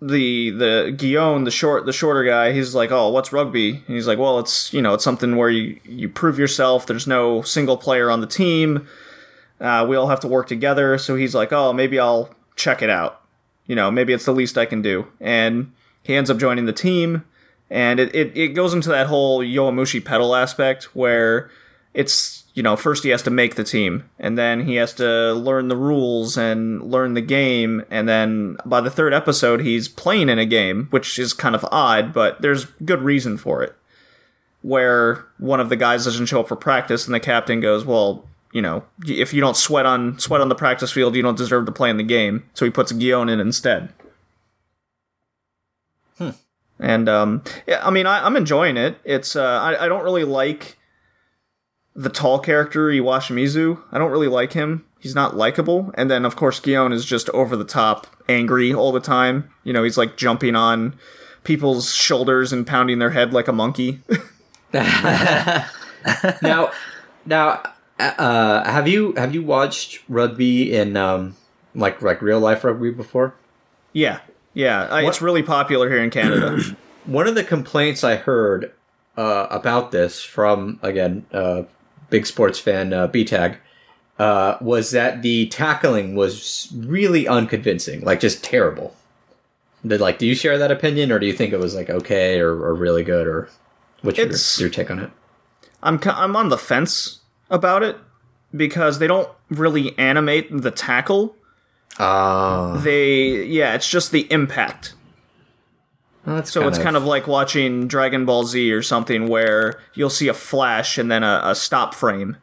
the 0.00 0.50
the 0.50 0.94
Gion 0.96 1.44
the 1.44 1.50
short 1.50 1.86
the 1.86 1.92
shorter 1.92 2.24
guy 2.24 2.52
he's 2.52 2.74
like 2.74 2.92
oh 2.92 3.10
what's 3.10 3.32
rugby? 3.32 3.82
And 3.86 3.96
he's 3.96 4.06
like 4.06 4.18
well 4.18 4.38
it's 4.38 4.72
you 4.72 4.80
know 4.80 4.94
it's 4.94 5.04
something 5.04 5.36
where 5.36 5.50
you 5.50 5.80
you 5.84 6.08
prove 6.08 6.38
yourself. 6.38 6.86
There's 6.86 7.08
no 7.08 7.42
single 7.42 7.76
player 7.76 8.08
on 8.08 8.20
the 8.20 8.26
team. 8.28 8.86
Uh, 9.60 9.86
we 9.88 9.94
all 9.94 10.08
have 10.08 10.20
to 10.20 10.28
work 10.28 10.46
together. 10.46 10.96
So 10.96 11.16
he's 11.16 11.34
like 11.34 11.52
oh 11.52 11.72
maybe 11.72 11.98
I'll 11.98 12.32
check 12.54 12.82
it 12.82 12.90
out. 12.90 13.20
You 13.66 13.74
know 13.74 13.90
maybe 13.90 14.12
it's 14.12 14.26
the 14.26 14.32
least 14.32 14.56
I 14.56 14.66
can 14.66 14.80
do. 14.80 15.08
And 15.20 15.72
he 16.04 16.14
ends 16.14 16.30
up 16.30 16.38
joining 16.38 16.66
the 16.66 16.72
team 16.72 17.24
and 17.72 17.98
it, 17.98 18.14
it, 18.14 18.36
it 18.36 18.48
goes 18.48 18.74
into 18.74 18.90
that 18.90 19.06
whole 19.06 19.40
Yowamushi 19.40 20.04
Pedal 20.04 20.36
aspect 20.36 20.94
where 20.94 21.50
it's 21.94 22.44
you 22.52 22.62
know 22.62 22.76
first 22.76 23.02
he 23.02 23.08
has 23.08 23.22
to 23.22 23.30
make 23.30 23.54
the 23.54 23.64
team 23.64 24.08
and 24.18 24.36
then 24.36 24.66
he 24.66 24.74
has 24.76 24.92
to 24.92 25.32
learn 25.32 25.68
the 25.68 25.76
rules 25.76 26.36
and 26.36 26.82
learn 26.82 27.14
the 27.14 27.22
game 27.22 27.82
and 27.90 28.06
then 28.06 28.58
by 28.66 28.80
the 28.80 28.90
third 28.90 29.14
episode 29.14 29.62
he's 29.62 29.88
playing 29.88 30.28
in 30.28 30.38
a 30.38 30.44
game 30.44 30.86
which 30.90 31.18
is 31.18 31.32
kind 31.32 31.54
of 31.54 31.66
odd 31.72 32.12
but 32.12 32.40
there's 32.42 32.66
good 32.84 33.00
reason 33.00 33.36
for 33.36 33.62
it. 33.62 33.74
Where 34.60 35.24
one 35.38 35.58
of 35.58 35.70
the 35.70 35.76
guys 35.76 36.04
doesn't 36.04 36.26
show 36.26 36.40
up 36.40 36.48
for 36.48 36.56
practice 36.56 37.06
and 37.06 37.14
the 37.14 37.20
captain 37.20 37.60
goes 37.60 37.86
well 37.86 38.28
you 38.52 38.60
know 38.60 38.84
if 39.06 39.32
you 39.32 39.40
don't 39.40 39.56
sweat 39.56 39.86
on 39.86 40.18
sweat 40.18 40.42
on 40.42 40.50
the 40.50 40.54
practice 40.54 40.92
field 40.92 41.16
you 41.16 41.22
don't 41.22 41.38
deserve 41.38 41.64
to 41.66 41.72
play 41.72 41.88
in 41.88 41.96
the 41.96 42.02
game. 42.02 42.44
So 42.52 42.66
he 42.66 42.70
puts 42.70 42.92
Gion 42.92 43.30
in 43.30 43.40
instead 43.40 43.94
and 46.82 47.08
um, 47.08 47.42
yeah, 47.66 47.80
I 47.86 47.90
mean, 47.90 48.06
I, 48.06 48.26
I'm 48.26 48.36
enjoying 48.36 48.76
it. 48.76 48.98
It's 49.04 49.36
uh, 49.36 49.42
I, 49.42 49.84
I 49.84 49.88
don't 49.88 50.02
really 50.02 50.24
like 50.24 50.76
the 51.94 52.08
tall 52.08 52.40
character 52.40 52.88
Iwashimizu. 52.88 53.80
I 53.92 53.98
don't 53.98 54.10
really 54.10 54.26
like 54.26 54.52
him. 54.52 54.84
He's 54.98 55.14
not 55.14 55.36
likable. 55.36 55.92
And 55.94 56.10
then 56.10 56.24
of 56.24 56.36
course 56.36 56.60
Gion 56.60 56.92
is 56.92 57.04
just 57.04 57.30
over 57.30 57.56
the 57.56 57.64
top, 57.64 58.08
angry 58.28 58.74
all 58.74 58.92
the 58.92 59.00
time. 59.00 59.50
You 59.62 59.72
know, 59.72 59.84
he's 59.84 59.96
like 59.96 60.16
jumping 60.16 60.56
on 60.56 60.96
people's 61.44 61.94
shoulders 61.94 62.52
and 62.52 62.66
pounding 62.66 62.98
their 62.98 63.10
head 63.10 63.32
like 63.32 63.46
a 63.46 63.52
monkey. 63.52 64.00
now, 64.72 65.68
now, 67.24 67.62
uh, 67.98 68.64
have 68.64 68.88
you 68.88 69.12
have 69.14 69.34
you 69.34 69.44
watched 69.44 70.00
rugby 70.08 70.74
in 70.74 70.96
um 70.96 71.36
like 71.74 72.02
like 72.02 72.22
real 72.22 72.40
life 72.40 72.64
rugby 72.64 72.90
before? 72.90 73.34
yeah, 73.92 74.20
yeah. 74.54 74.82
Uh, 74.82 75.02
it's 75.02 75.22
really 75.22 75.42
popular 75.42 75.88
here 75.88 76.02
in 76.02 76.10
Canada. 76.10 76.60
One 77.04 77.26
of 77.26 77.34
the 77.34 77.44
complaints 77.44 78.04
I 78.04 78.16
heard 78.16 78.72
uh, 79.16 79.46
about 79.50 79.90
this 79.90 80.22
from 80.22 80.78
again 80.82 81.26
uh, 81.32 81.62
big 82.10 82.26
sports 82.26 82.58
fan 82.58 82.92
uh, 82.92 83.08
BTAG 83.08 83.56
uh, 84.18 84.56
was 84.60 84.90
that 84.92 85.22
the 85.22 85.48
tackling 85.48 86.14
was 86.14 86.72
really 86.76 87.26
unconvincing, 87.26 88.02
like 88.02 88.20
just 88.20 88.44
terrible. 88.44 88.94
Did 89.84 90.00
like, 90.00 90.18
do 90.18 90.26
you 90.26 90.34
share 90.34 90.58
that 90.58 90.70
opinion, 90.70 91.10
or 91.10 91.18
do 91.18 91.26
you 91.26 91.32
think 91.32 91.52
it 91.52 91.58
was 91.58 91.74
like 91.74 91.90
okay 91.90 92.38
or, 92.38 92.50
or 92.50 92.74
really 92.74 93.02
good, 93.02 93.26
or 93.26 93.48
what's 94.02 94.18
your, 94.18 94.30
your 94.58 94.70
take 94.70 94.90
on 94.90 95.00
it? 95.00 95.10
I'm 95.82 95.98
I'm 96.04 96.36
on 96.36 96.50
the 96.50 96.58
fence 96.58 97.20
about 97.50 97.82
it 97.82 97.96
because 98.54 98.98
they 98.98 99.06
don't 99.06 99.28
really 99.50 99.98
animate 99.98 100.48
the 100.50 100.70
tackle. 100.70 101.34
Ah, 101.98 102.76
They 102.82 103.44
yeah, 103.44 103.74
it's 103.74 103.88
just 103.88 104.10
the 104.12 104.30
impact. 104.32 104.94
well, 106.24 106.36
that's 106.36 106.50
So 106.52 106.66
it's 106.68 106.78
kind 106.78 106.96
of 106.96 107.04
like 107.04 107.26
watching 107.26 107.86
Dragon 107.88 108.24
Ball 108.24 108.44
Z 108.44 108.72
or 108.72 108.82
something 108.82 109.26
where 109.28 109.78
you'll 109.94 110.10
see 110.10 110.28
a 110.28 110.34
flash 110.34 110.98
and 110.98 111.10
then 111.10 111.22
a, 111.22 111.40
a 111.44 111.54
stop 111.54 111.94
frame, 111.94 112.36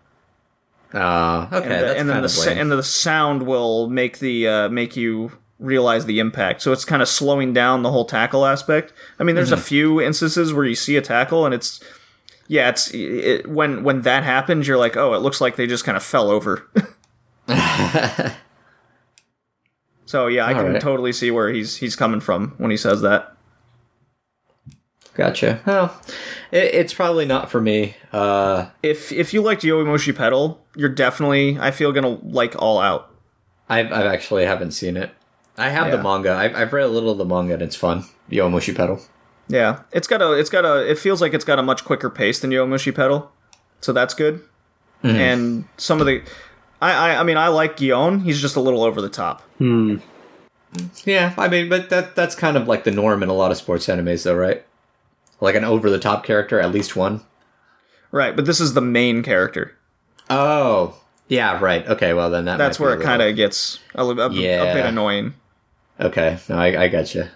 ah 0.94 1.48
okay, 1.48 1.64
and, 1.64 1.72
the- 1.72 1.98
and 1.98 2.10
then 2.10 2.16
kind 2.16 2.24
the 2.24 2.26
of 2.26 2.32
sa- 2.32 2.52
and 2.52 2.72
the 2.72 2.84
sound 2.84 3.44
will 3.44 3.90
make 3.90 4.20
the 4.20 4.48
uh, 4.48 4.70
make 4.70 4.96
you 4.96 5.32
realize 5.60 6.06
the 6.06 6.20
impact. 6.20 6.62
So 6.62 6.72
it's 6.72 6.86
kind 6.86 7.02
of 7.02 7.08
slowing 7.10 7.52
down 7.52 7.84
the 7.84 7.92
whole 7.92 8.06
tackle 8.06 8.46
aspect. 8.46 8.94
I 9.20 9.24
mean, 9.24 9.36
there's 9.36 9.52
a 9.52 9.58
few 9.58 10.00
instances 10.00 10.54
where 10.54 10.64
you 10.66 10.76
see 10.76 10.96
a 10.96 11.02
tackle 11.02 11.46
and 11.46 11.54
it's 11.54 11.82
yeah, 12.48 12.70
it's 12.70 12.92
it, 12.94 13.48
when 13.50 13.84
when 13.84 14.04
that 14.04 14.24
happens, 14.24 14.68
you're 14.68 14.78
like, 14.78 14.96
oh, 14.96 15.14
it 15.16 15.20
looks 15.20 15.42
like 15.42 15.56
they 15.58 15.68
just 15.68 15.84
kind 15.86 15.98
of 15.98 16.04
fell 16.04 16.30
over. 16.30 16.70
so 20.10 20.26
yeah, 20.26 20.44
I 20.44 20.54
All 20.54 20.64
can 20.64 20.74
right. 20.74 20.82
totally 20.82 21.14
see 21.14 21.30
where 21.30 21.50
he's 21.50 21.76
he's 21.78 21.96
coming 21.96 22.20
from 22.20 22.56
when 22.58 22.72
he 22.72 22.78
says 22.78 23.02
that. 23.02 23.36
Gotcha. 25.14 25.62
Well, 25.66 26.02
it, 26.52 26.74
it's 26.76 26.94
probably 26.94 27.26
not 27.26 27.52
for 27.52 27.62
me. 27.62 27.96
Uh, 28.12 28.70
if 28.82 29.12
if 29.12 29.34
you 29.34 29.42
liked 29.42 29.62
Yowamushi 29.62 30.16
Pedal, 30.16 30.66
you're 30.76 30.90
definitely 30.90 31.60
I 31.60 31.70
feel 31.72 31.92
gonna 31.92 32.18
like 32.24 32.56
All 32.60 32.80
Out. 32.80 33.14
I've 33.68 33.92
I've 33.92 34.06
actually 34.08 34.46
haven't 34.46 34.72
seen 34.72 34.98
it. 34.98 35.12
I 35.58 35.70
have 35.70 35.88
Yeah. 35.88 35.98
the 35.98 36.04
manga. 36.04 36.34
I've, 36.34 36.56
I've 36.56 36.74
read 36.74 36.86
a 36.86 36.90
little 36.90 37.12
of 37.12 37.18
the 37.20 37.26
manga, 37.26 37.54
and 37.54 37.62
it's 37.62 37.76
fun. 37.76 38.06
Yowamushi 38.32 38.76
Pedal. 38.76 39.00
Yeah, 39.48 39.82
it's 39.92 40.08
got 40.08 40.22
a 40.22 40.32
it's 40.34 40.50
got 40.50 40.66
a 40.66 40.90
it 40.90 40.98
feels 40.98 41.22
like 41.22 41.34
it's 41.36 41.46
got 41.46 41.60
a 41.60 41.64
much 41.64 41.84
quicker 41.86 42.10
pace 42.10 42.40
than 42.40 42.50
Yowamushi 42.52 42.96
Pedal, 42.96 43.32
so 43.82 43.92
that's 43.94 44.14
good. 44.14 44.42
And 45.02 45.64
some 45.78 46.02
of 46.02 46.08
the, 46.08 46.22
I, 46.82 46.92
I 47.12 47.20
I 47.20 47.24
mean 47.24 47.38
I 47.38 47.48
like 47.50 47.78
Gion. 47.78 48.24
He's 48.24 48.40
just 48.42 48.56
a 48.56 48.62
little 48.62 48.84
over 48.84 49.02
the 49.02 49.10
top. 49.10 49.42
Hmm. 49.58 49.98
Yeah, 51.04 51.34
I 51.38 51.48
mean, 51.48 51.68
but 51.68 51.90
that 51.90 52.16
that's 52.16 52.36
kind 52.36 52.56
of 52.56 52.68
like 52.68 52.84
the 52.84 52.92
norm 52.92 53.24
in 53.24 53.30
a 53.30 53.34
lot 53.34 53.52
of 53.52 53.58
sports 53.58 53.88
animes, 53.88 54.24
though, 54.24 54.36
right? 54.36 54.64
Like 55.42 55.56
an 55.56 55.64
over 55.64 55.90
the 55.90 55.98
top 56.00 56.24
character, 56.24 56.60
at 56.60 56.72
least 56.72 56.96
one. 56.96 57.22
Right, 58.12 58.36
but 58.36 58.46
this 58.46 58.60
is 58.60 58.74
the 58.74 58.82
main 58.82 59.24
character. 59.24 59.76
Oh, 60.30 61.00
yeah, 61.28 61.60
right. 61.60 61.88
Okay, 61.88 62.14
well 62.14 62.30
then 62.30 62.46
that 62.46 62.58
That's 62.58 62.80
might 62.80 62.84
where 62.86 62.94
a 62.94 62.96
it 62.96 63.00
little- 63.00 63.10
kind 63.18 63.22
of 63.24 63.36
gets 63.36 63.80
a, 63.96 64.04
li- 64.04 64.22
a, 64.22 64.26
a 64.28 64.74
bit 64.74 64.86
annoying. 64.86 65.34
Okay, 66.00 66.38
no, 66.50 66.56
I, 66.58 66.84
I 66.84 66.88
gotcha. 66.88 67.32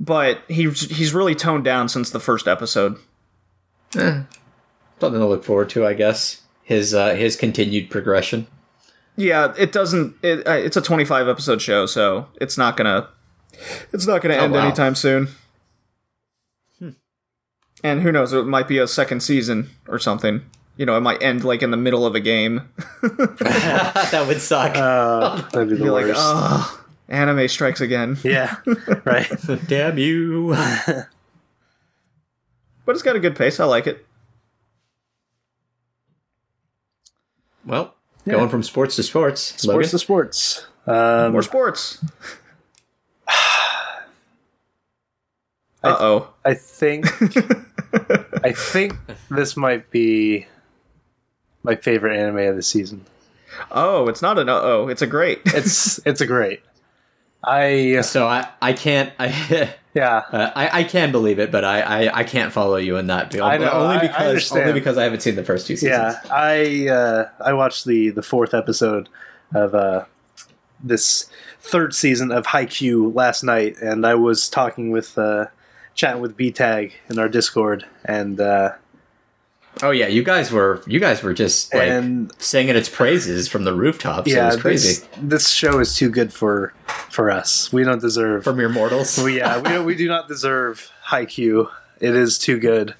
But 0.00 0.42
he's 0.48 0.90
he's 0.96 1.14
really 1.14 1.34
toned 1.36 1.64
down 1.64 1.88
since 1.88 2.10
the 2.10 2.20
first 2.20 2.48
episode. 2.48 2.96
Something 3.92 4.26
to 5.00 5.26
look 5.26 5.44
forward 5.44 5.70
to, 5.70 5.86
I 5.86 5.94
guess. 5.94 6.40
His 6.64 6.94
uh, 6.94 7.14
his 7.14 7.36
continued 7.36 7.90
progression. 7.90 8.46
Yeah, 9.16 9.54
it 9.56 9.70
doesn't. 9.70 10.16
It, 10.22 10.46
uh, 10.46 10.52
it's 10.52 10.76
a 10.76 10.80
25 10.82 11.28
episode 11.28 11.62
show, 11.62 11.86
so 11.86 12.26
it's 12.40 12.58
not 12.58 12.76
gonna. 12.76 13.08
It's 13.92 14.06
not 14.06 14.22
gonna 14.22 14.34
Oh, 14.36 14.44
end 14.44 14.52
wow. 14.54 14.64
anytime 14.66 14.94
soon. 14.96 15.28
And 17.82 18.00
who 18.00 18.10
knows? 18.10 18.32
It 18.32 18.46
might 18.46 18.66
be 18.66 18.78
a 18.78 18.86
second 18.88 19.20
season 19.22 19.68
or 19.86 19.98
something. 19.98 20.42
You 20.78 20.86
know, 20.86 20.96
it 20.96 21.02
might 21.02 21.22
end 21.22 21.44
like 21.44 21.62
in 21.62 21.70
the 21.70 21.76
middle 21.76 22.06
of 22.06 22.14
a 22.14 22.20
game. 22.20 22.68
that 23.02 24.24
would 24.26 24.40
suck. 24.40 24.74
Uh, 24.76 25.42
that'd 25.52 25.68
be 25.68 25.76
the 25.76 25.84
Be 25.84 25.90
like, 25.90 26.06
worst. 26.06 26.18
oh, 26.20 26.84
anime 27.10 27.46
strikes 27.46 27.82
again. 27.82 28.16
yeah, 28.24 28.56
right. 29.04 29.30
Damn 29.68 29.98
you! 29.98 30.54
But 32.86 32.92
it's 32.96 33.02
got 33.02 33.16
a 33.16 33.20
good 33.20 33.36
pace. 33.36 33.60
I 33.60 33.64
like 33.66 33.86
it. 33.86 34.04
Well, 37.66 37.94
going 38.26 38.48
from 38.48 38.62
sports 38.62 38.96
to 38.96 39.02
sports. 39.02 39.40
Sports 39.42 39.66
Logan? 39.66 39.88
to 39.90 39.98
sports. 39.98 40.66
Um, 40.86 41.32
More 41.32 41.42
sports. 41.42 42.04
Uh 45.84 45.96
oh. 46.00 46.28
I 46.46 46.54
think 46.54 47.04
I 48.42 48.52
think 48.52 48.94
this 49.30 49.54
might 49.54 49.90
be 49.90 50.46
my 51.62 51.76
favorite 51.76 52.16
anime 52.18 52.38
of 52.38 52.56
the 52.56 52.62
season. 52.62 53.04
Oh, 53.70 54.08
it's 54.08 54.22
not 54.22 54.38
an 54.38 54.48
uh 54.48 54.60
oh. 54.62 54.88
It's 54.88 55.02
a 55.02 55.06
great. 55.06 55.42
It's 55.44 56.00
it's 56.06 56.22
a 56.22 56.26
great. 56.26 56.62
I 57.46 58.00
So 58.02 58.26
I 58.26 58.48
I 58.62 58.72
can't 58.72 59.12
I. 59.18 59.74
yeah. 59.94 60.16
Uh, 60.30 60.50
I, 60.56 60.80
I 60.80 60.84
can 60.84 61.12
believe 61.12 61.38
it, 61.38 61.50
but 61.52 61.64
I, 61.64 61.80
I, 62.06 62.18
I 62.20 62.24
can't 62.24 62.52
follow 62.52 62.76
you 62.76 62.96
in 62.96 63.06
that. 63.08 63.38
I 63.40 63.58
know, 63.58 63.70
only 63.70 63.96
I- 63.96 63.98
I 63.98 64.00
because 64.00 64.26
understand. 64.28 64.60
only 64.62 64.72
because 64.80 64.98
I 64.98 65.04
haven't 65.04 65.20
seen 65.20 65.36
the 65.36 65.44
first 65.44 65.66
two 65.66 65.76
seasons. 65.76 65.90
Yeah, 65.92 66.20
I 66.32 66.88
uh, 66.88 67.28
I 67.40 67.52
watched 67.52 67.84
the 67.84 68.10
the 68.10 68.22
fourth 68.22 68.54
episode 68.54 69.08
of 69.54 69.74
uh, 69.74 70.04
this 70.82 71.30
third 71.60 71.94
season 71.94 72.32
of 72.32 72.46
Haikyuu 72.46 73.14
last 73.14 73.42
night, 73.44 73.76
and 73.80 74.04
I 74.06 74.14
was 74.16 74.48
talking 74.48 74.90
with 74.90 75.16
uh, 75.16 75.46
chatting 75.94 76.20
with 76.22 76.36
B 76.36 76.50
Tag 76.50 76.92
in 77.08 77.18
our 77.18 77.28
Discord, 77.28 77.86
and 78.04 78.40
uh, 78.40 78.72
Oh 79.82 79.90
yeah, 79.90 80.06
you 80.06 80.22
guys 80.22 80.52
were 80.52 80.82
you 80.86 81.00
guys 81.00 81.22
were 81.22 81.34
just 81.34 81.74
like 81.74 81.88
And- 81.88 82.32
singing 82.38 82.76
its 82.76 82.88
praises 82.88 83.48
from 83.48 83.64
the 83.64 83.74
rooftops. 83.74 84.30
it 84.30 84.34
yeah, 84.34 84.46
was 84.46 84.56
crazy. 84.60 85.04
This, 85.16 85.18
this 85.20 85.48
show 85.48 85.80
is 85.80 85.96
too 85.96 86.10
good 86.10 86.32
for 86.32 86.72
for 87.10 87.30
us. 87.30 87.72
We 87.72 87.84
don't 87.84 88.00
deserve. 88.00 88.44
For 88.44 88.52
mere 88.54 88.68
mortals. 88.68 89.18
we, 89.18 89.38
yeah, 89.38 89.56
we 89.58 89.68
don't, 89.70 89.84
we 89.84 89.94
do 89.96 90.06
not 90.08 90.28
deserve 90.28 90.90
Haikyuu. 91.08 91.68
It 92.00 92.14
is 92.14 92.38
too 92.38 92.58
good 92.58 92.94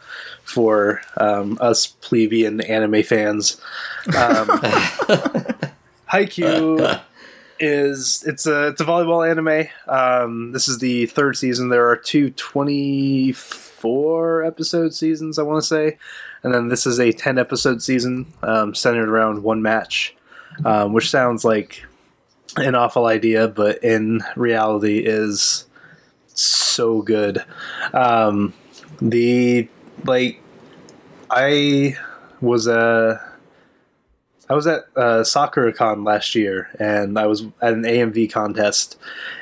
for 0.45 1.01
um, 1.17 1.59
us 1.61 1.87
plebeian 1.87 2.61
anime 2.61 3.03
fans. 3.03 3.61
Um, 4.09 4.47
Haikyuu 6.13 7.01
is 7.61 8.25
it's 8.27 8.47
a 8.47 8.69
it's 8.69 8.81
a 8.81 8.85
volleyball 8.85 9.29
anime. 9.29 9.69
Um, 9.87 10.53
this 10.53 10.69
is 10.69 10.79
the 10.79 11.07
third 11.07 11.37
season. 11.37 11.69
There 11.69 11.89
are 11.89 11.97
two 11.97 12.31
24 12.31 14.45
episode 14.45 14.95
seasons, 14.95 15.39
I 15.39 15.43
want 15.43 15.63
to 15.63 15.67
say, 15.67 15.99
and 16.45 16.55
then 16.55 16.69
this 16.69 16.87
is 16.87 17.01
a 17.01 17.11
10 17.11 17.39
episode 17.39 17.83
season 17.83 18.27
um, 18.43 18.75
centered 18.75 19.09
around 19.09 19.43
one 19.43 19.63
match, 19.63 20.15
um, 20.65 20.93
which 20.93 21.11
sounds 21.11 21.45
like 21.45 21.85
an 22.57 22.75
awful 22.75 23.07
idea, 23.07 23.49
but 23.49 23.83
in 23.83 24.23
reality 24.37 24.99
is 24.99 25.65
so 26.27 27.03
good. 27.03 27.43
Um, 27.95 28.53
the 29.01 29.69
like, 30.05 30.41
I 31.31 31.97
was 32.41 32.67
a. 32.67 33.21
I 34.47 34.53
was 34.53 34.67
at 34.67 34.85
uh, 34.95 35.25
Sakura-Con 35.25 36.05
last 36.05 36.35
year, 36.35 36.69
and 36.79 37.19
I 37.19 37.27
was 37.27 37.45
at 37.63 37.73
an 37.73 37.85
AMV 37.85 38.31
contest, 38.31 38.99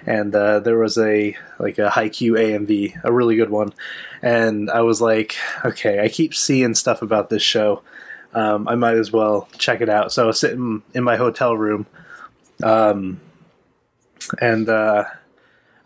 and 0.07 0.33
uh, 0.33 0.61
there 0.61 0.79
was 0.79 0.97
a 0.97 1.37
like 1.59 1.79
a 1.79 1.89
Haikyuu 1.89 2.39
AMV, 2.39 3.01
a 3.03 3.13
really 3.13 3.35
good 3.35 3.51
one, 3.51 3.73
and 4.23 4.71
I 4.71 4.81
was 4.83 5.01
like, 5.01 5.37
okay, 5.65 6.01
I 6.01 6.09
keep 6.09 6.35
seeing 6.35 6.75
stuff 6.75 7.03
about 7.03 7.29
this 7.31 7.43
show, 7.43 7.83
um, 8.35 8.69
I 8.69 8.75
might 8.77 8.97
as 8.97 9.11
well 9.13 9.49
check 9.59 9.81
it 9.81 9.89
out. 9.89 10.13
So 10.13 10.25
I 10.25 10.27
was 10.27 10.41
sitting 10.41 10.83
in 10.95 11.05
my 11.05 11.17
hotel 11.17 11.57
room, 11.57 11.87
um, 12.63 13.21
and 14.41 14.69
uh, 14.69 15.05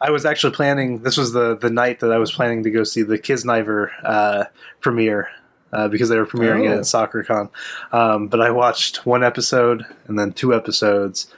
I 0.00 0.10
was 0.10 0.24
actually 0.26 0.52
planning. 0.54 1.02
This 1.02 1.16
was 1.16 1.32
the 1.32 1.56
the 1.56 1.70
night 1.70 2.00
that 2.00 2.12
I 2.12 2.18
was 2.18 2.30
planning 2.32 2.62
to 2.64 2.70
go 2.70 2.84
see 2.84 3.02
the 3.02 3.18
Kiznaiver 3.18 3.90
uh, 4.04 4.44
premiere 4.80 5.28
uh, 5.72 5.88
because 5.88 6.08
they 6.08 6.18
were 6.18 6.26
premiering 6.26 6.66
it 6.66 6.74
Oh. 6.74 6.78
at 6.78 6.86
Sakura-Con. 6.86 7.48
Um, 7.92 8.28
but 8.28 8.40
I 8.40 8.50
watched 8.50 9.06
one 9.06 9.24
episode 9.24 9.84
and 10.06 10.18
then 10.18 10.32
two 10.32 10.54
episodes 10.54 11.32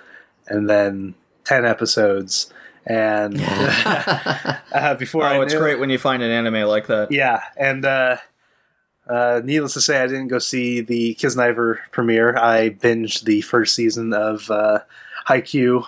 and 0.49 0.69
then 0.69 1.15
ten 1.45 1.65
episodes. 1.65 2.53
And 2.91 3.39
uh, 3.45 4.95
before 4.99 5.23
I 5.25 5.37
Oh, 5.37 5.43
it's 5.43 5.53
knew- 5.53 5.61
great 5.61 5.79
when 5.79 5.91
you 5.91 5.99
find 5.99 6.23
an 6.23 6.31
anime 6.31 6.67
like 6.67 6.87
that. 6.87 7.13
yeah, 7.13 7.43
and 7.57 7.85
uh, 7.85 8.17
uh, 9.09 9.43
needless 9.45 9.75
to 9.75 9.81
say, 9.83 10.03
I 10.03 10.07
didn't 10.07 10.29
go 10.29 10.39
see 10.39 10.81
the 10.81 11.15
Kiznaiver 11.17 11.79
premiere. 11.93 12.37
I 12.37 12.71
binged 12.71 13.25
the 13.25 13.43
first 13.43 13.75
season 13.75 14.13
of 14.15 14.51
uh, 14.51 14.81
Haikyuu 15.29 15.87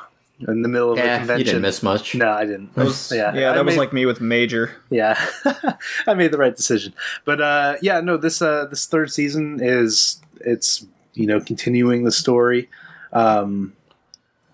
in 0.48 0.62
the 0.62 0.68
middle 0.68 0.90
of 0.90 0.96
the 0.96 1.02
convention. 1.02 1.38
you 1.38 1.44
didn't 1.44 1.62
miss 1.62 1.82
much. 1.82 2.14
No, 2.14 2.30
I 2.30 2.44
didn't. 2.44 2.74
That 2.74 2.84
was, 2.84 3.10
yeah, 3.12 3.34
yeah, 3.34 3.50
I 3.52 3.54
that 3.54 3.64
was 3.64 3.74
made- 3.74 3.78
like 3.80 3.92
me 3.94 4.04
with 4.06 4.20
Major. 4.20 4.76
yeah, 4.90 5.18
I 6.06 6.12
made 6.14 6.32
the 6.32 6.38
right 6.38 6.54
decision. 6.54 6.92
But 7.24 7.40
uh, 7.40 7.76
yeah, 7.82 8.00
no, 8.00 8.16
this 8.18 8.42
uh, 8.42 8.66
this 8.66 8.84
third 8.86 9.10
season 9.10 9.58
is 9.62 10.20
it's 10.40 10.84
you 11.14 11.26
know 11.26 11.40
continuing 11.40 12.04
the 12.04 12.12
story, 12.12 12.68
um, 13.12 13.74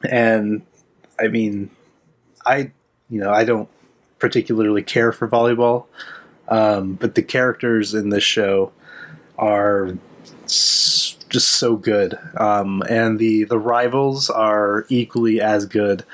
and 0.08 0.62
I 1.20 1.28
mean, 1.28 1.70
I 2.46 2.70
you 3.10 3.20
know 3.20 3.30
I 3.30 3.44
don't 3.44 3.68
particularly 4.18 4.82
care 4.82 5.12
for 5.12 5.28
volleyball, 5.28 5.86
um, 6.48 6.94
but 6.94 7.14
the 7.14 7.22
characters 7.22 7.94
in 7.94 8.08
this 8.10 8.24
show 8.24 8.72
are 9.38 9.96
just 10.46 11.48
so 11.48 11.76
good, 11.76 12.18
um, 12.38 12.82
and 12.88 13.18
the 13.18 13.44
the 13.44 13.58
rivals 13.58 14.30
are 14.30 14.86
equally 14.88 15.40
as 15.40 15.66
good. 15.66 16.04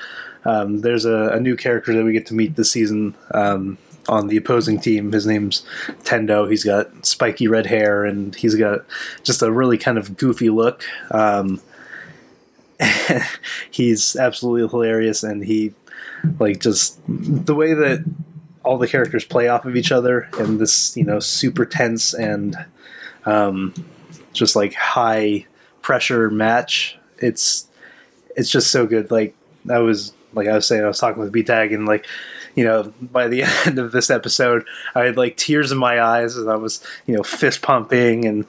Um, 0.45 0.79
there's 0.79 1.05
a, 1.05 1.29
a 1.33 1.39
new 1.39 1.55
character 1.55 1.93
that 1.93 2.03
we 2.03 2.13
get 2.13 2.25
to 2.27 2.33
meet 2.33 2.55
this 2.55 2.71
season 2.71 3.15
um, 3.33 3.77
on 4.09 4.27
the 4.27 4.37
opposing 4.37 4.79
team. 4.79 5.11
His 5.11 5.25
name's 5.25 5.65
Tendo. 6.03 6.49
He's 6.49 6.63
got 6.63 7.05
spiky 7.05 7.47
red 7.47 7.65
hair 7.65 8.03
and 8.03 8.35
he's 8.35 8.55
got 8.55 8.85
just 9.23 9.41
a 9.41 9.51
really 9.51 9.77
kind 9.77 9.97
of 9.97 10.17
goofy 10.17 10.49
look. 10.49 10.83
Um, 11.11 11.61
he's 13.71 14.15
absolutely 14.15 14.67
hilarious, 14.67 15.23
and 15.23 15.43
he 15.43 15.73
like 16.39 16.59
just 16.59 16.99
the 17.07 17.55
way 17.55 17.73
that 17.73 18.03
all 18.63 18.77
the 18.77 18.87
characters 18.87 19.25
play 19.25 19.47
off 19.47 19.65
of 19.65 19.75
each 19.75 19.91
other 19.91 20.29
in 20.39 20.57
this 20.57 20.95
you 20.95 21.03
know 21.03 21.19
super 21.19 21.65
tense 21.65 22.13
and 22.13 22.55
um, 23.25 23.73
just 24.31 24.55
like 24.55 24.73
high 24.73 25.45
pressure 25.81 26.29
match. 26.29 26.97
It's 27.19 27.67
it's 28.35 28.49
just 28.49 28.71
so 28.71 28.85
good. 28.85 29.11
Like 29.11 29.35
I 29.69 29.79
was 29.79 30.13
like 30.33 30.47
I 30.47 30.55
was 30.55 30.67
saying, 30.67 30.83
I 30.83 30.87
was 30.87 30.99
talking 30.99 31.21
with 31.21 31.31
B 31.31 31.43
Tag, 31.43 31.71
and 31.71 31.85
like 31.85 32.07
you 32.55 32.63
know 32.63 32.93
by 33.01 33.27
the 33.27 33.43
end 33.65 33.79
of 33.79 33.91
this 33.91 34.09
episode, 34.09 34.65
I 34.95 35.01
had 35.01 35.17
like 35.17 35.37
tears 35.37 35.71
in 35.71 35.77
my 35.77 36.01
eyes, 36.01 36.35
and 36.35 36.49
I 36.49 36.55
was 36.55 36.83
you 37.05 37.15
know 37.15 37.23
fist 37.23 37.61
pumping, 37.61 38.25
and 38.25 38.45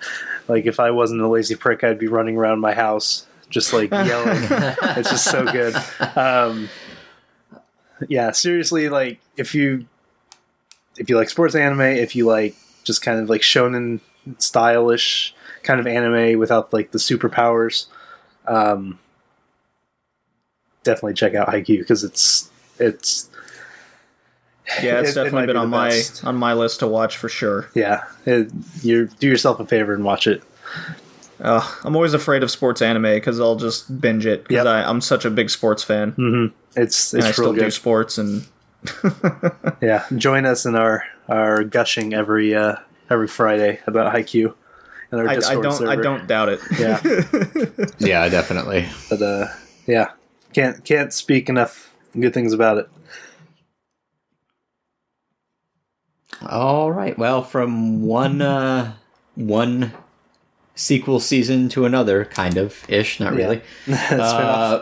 like 0.48 0.66
if 0.66 0.80
I 0.80 0.90
wasn't 0.90 1.20
a 1.20 1.28
lazy 1.28 1.56
prick, 1.56 1.84
I'd 1.84 1.98
be 1.98 2.08
running 2.08 2.36
around 2.36 2.60
my 2.60 2.74
house 2.74 3.26
just 3.54 3.72
like 3.72 3.90
yelling. 3.92 4.42
it's 4.98 5.08
just 5.10 5.24
so 5.24 5.44
good. 5.50 5.74
Um, 6.16 6.68
yeah, 8.08 8.32
seriously, 8.32 8.88
like 8.90 9.20
if 9.36 9.54
you 9.54 9.86
if 10.98 11.08
you 11.08 11.16
like 11.16 11.30
sports 11.30 11.54
anime, 11.54 11.80
if 11.80 12.14
you 12.14 12.26
like 12.26 12.54
just 12.84 13.00
kind 13.02 13.18
of 13.20 13.30
like 13.30 13.40
shonen 13.40 14.00
stylish 14.38 15.34
kind 15.62 15.80
of 15.80 15.86
anime 15.86 16.38
without 16.38 16.72
like 16.72 16.90
the 16.90 16.98
superpowers, 16.98 17.86
um, 18.46 18.98
definitely 20.82 21.14
check 21.14 21.34
out 21.34 21.48
Haikyuu 21.48 21.78
because 21.78 22.04
it's 22.04 22.50
it's 22.78 23.30
Yeah, 24.82 25.00
it's 25.00 25.10
It- 25.10 25.12
it 25.12 25.24
definitely 25.24 25.30
might 25.32 25.46
been 25.46 25.56
be 25.56 25.60
on 25.60 25.70
my 25.70 25.88
best. 25.90 26.24
on 26.24 26.36
my 26.36 26.52
list 26.52 26.80
to 26.80 26.86
watch 26.86 27.16
for 27.16 27.28
sure. 27.28 27.68
yeah 27.74 28.04
it, 28.26 28.50
you 28.82 29.06
do 29.20 29.28
yourself 29.28 29.60
a 29.60 29.66
favor 29.66 29.94
and 29.94 30.04
watch 30.04 30.26
it. 30.26 30.42
Uh, 31.40 31.68
I'm 31.84 31.96
always 31.96 32.14
afraid 32.14 32.42
of 32.42 32.50
sports 32.50 32.80
anime 32.80 33.02
because 33.02 33.40
I'll 33.40 33.56
just 33.56 34.00
binge 34.00 34.24
it 34.26 34.42
because 34.46 34.64
Yep. 34.64 34.86
I'm 34.86 35.00
such 35.00 35.24
a 35.24 35.30
big 35.30 35.50
sports 35.50 35.82
fan. 35.82 36.10
hmm 36.12 36.46
It's 36.76 37.12
and 37.12 37.22
I 37.24 37.28
it's 37.28 37.36
still 37.38 37.52
real 37.52 37.64
do 37.64 37.70
sports 37.70 38.18
and 38.18 38.44
Yeah, 39.80 40.04
join 40.16 40.46
us 40.46 40.64
in 40.66 40.74
our 40.76 41.04
our 41.28 41.64
gushing 41.64 42.14
every 42.14 42.54
uh, 42.54 42.76
every 43.10 43.26
Friday 43.28 43.80
about 43.86 44.14
Haikyuu 44.14 44.54
in 45.12 45.18
our 45.18 45.28
I, 45.28 45.34
I 45.36 45.54
don't 45.60 45.88
I 45.88 45.96
don't 45.96 46.26
doubt 46.26 46.48
it. 46.50 46.60
Yeah. 46.78 47.00
Yeah, 47.98 48.28
definitely. 48.28 48.86
but 49.10 49.22
uh, 49.22 49.46
yeah, 49.86 50.10
can't 50.52 50.84
can't 50.84 51.12
speak 51.12 51.48
enough 51.48 51.92
good 52.18 52.34
things 52.34 52.52
about 52.52 52.78
it. 52.78 52.88
All 56.48 56.90
right. 56.92 57.16
Well, 57.18 57.42
from 57.42 58.02
one 58.02 58.42
uh, 58.42 58.94
one 59.34 59.92
sequel 60.74 61.20
season 61.20 61.68
to 61.70 61.84
another, 61.84 62.24
kind 62.24 62.56
of 62.56 62.88
ish, 62.88 63.20
not 63.20 63.32
really. 63.32 63.62
Spin-off. 63.84 64.10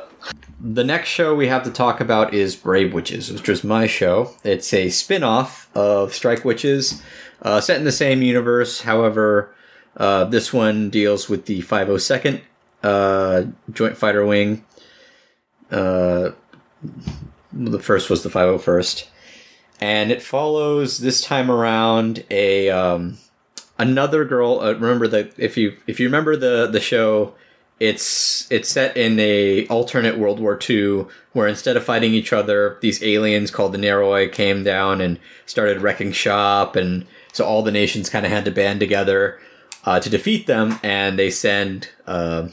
Uh, 0.22 0.32
the 0.64 0.84
next 0.84 1.08
show 1.08 1.34
we 1.34 1.48
have 1.48 1.64
to 1.64 1.70
talk 1.70 2.00
about 2.00 2.32
is 2.32 2.54
Brave 2.54 2.94
Witches, 2.94 3.32
which 3.32 3.48
was 3.48 3.64
my 3.64 3.88
show. 3.88 4.30
It's 4.44 4.72
a 4.72 4.90
spin 4.90 5.24
off 5.24 5.68
of 5.74 6.14
Strike 6.14 6.44
Witches, 6.44 7.02
uh, 7.42 7.60
set 7.60 7.78
in 7.78 7.84
the 7.84 7.90
same 7.90 8.22
universe. 8.22 8.82
However, 8.82 9.52
uh, 9.96 10.24
this 10.24 10.52
one 10.52 10.88
deals 10.88 11.28
with 11.28 11.46
the 11.46 11.62
502nd 11.62 12.40
uh, 12.82 13.44
Joint 13.72 13.96
Fighter 13.96 14.24
Wing. 14.24 14.64
Uh, 15.70 16.30
the 17.52 17.80
first 17.80 18.08
was 18.08 18.22
the 18.22 18.30
501st. 18.30 19.08
And 19.80 20.12
it 20.12 20.22
follows 20.22 20.98
this 20.98 21.22
time 21.22 21.50
around 21.50 22.24
a 22.30 22.70
um, 22.70 23.18
another 23.82 24.24
girl. 24.24 24.60
Uh, 24.60 24.72
remember 24.72 25.08
that 25.08 25.38
if 25.38 25.56
you 25.56 25.76
if 25.86 26.00
you 26.00 26.06
remember 26.06 26.36
the 26.36 26.66
the 26.66 26.80
show, 26.80 27.34
it's 27.80 28.50
it's 28.50 28.68
set 28.68 28.96
in 28.96 29.18
a 29.18 29.66
alternate 29.66 30.18
World 30.18 30.40
War 30.40 30.58
II 30.68 31.06
where 31.32 31.48
instead 31.48 31.76
of 31.76 31.84
fighting 31.84 32.14
each 32.14 32.32
other, 32.32 32.78
these 32.80 33.02
aliens 33.02 33.50
called 33.50 33.72
the 33.72 33.78
Neuroi 33.78 34.32
came 34.32 34.62
down 34.62 35.00
and 35.00 35.18
started 35.46 35.82
wrecking 35.82 36.12
shop, 36.12 36.76
and 36.76 37.06
so 37.32 37.44
all 37.44 37.62
the 37.62 37.72
nations 37.72 38.08
kind 38.08 38.24
of 38.24 38.32
had 38.32 38.44
to 38.44 38.50
band 38.50 38.80
together 38.80 39.40
uh, 39.84 39.98
to 40.00 40.08
defeat 40.08 40.46
them, 40.46 40.78
and 40.82 41.18
they 41.18 41.30
send 41.30 41.88
uh, 42.06 42.48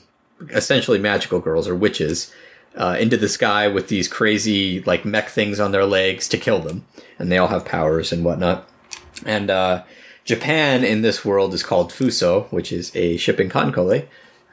essentially 0.49 0.97
magical 0.97 1.39
girls 1.39 1.67
or 1.67 1.75
witches 1.75 2.33
uh, 2.75 2.95
into 2.99 3.17
the 3.17 3.29
sky 3.29 3.67
with 3.67 3.87
these 3.87 4.07
crazy 4.07 4.81
like 4.81 5.05
mech 5.05 5.29
things 5.29 5.59
on 5.59 5.71
their 5.71 5.85
legs 5.85 6.27
to 6.29 6.37
kill 6.37 6.59
them, 6.59 6.85
and 7.19 7.31
they 7.31 7.37
all 7.37 7.49
have 7.49 7.65
powers 7.65 8.11
and 8.11 8.25
whatnot. 8.25 8.67
And 9.25 9.51
uh, 9.51 9.83
Japan 10.29 10.83
in 10.83 11.01
this 11.01 11.25
world 11.25 11.55
is 11.55 11.63
called 11.63 11.91
Fuso, 11.91 12.45
which 12.51 12.71
is 12.71 12.95
a 12.95 13.17
ship 13.17 13.39
in 13.39 13.49
KanColle. 13.49 14.05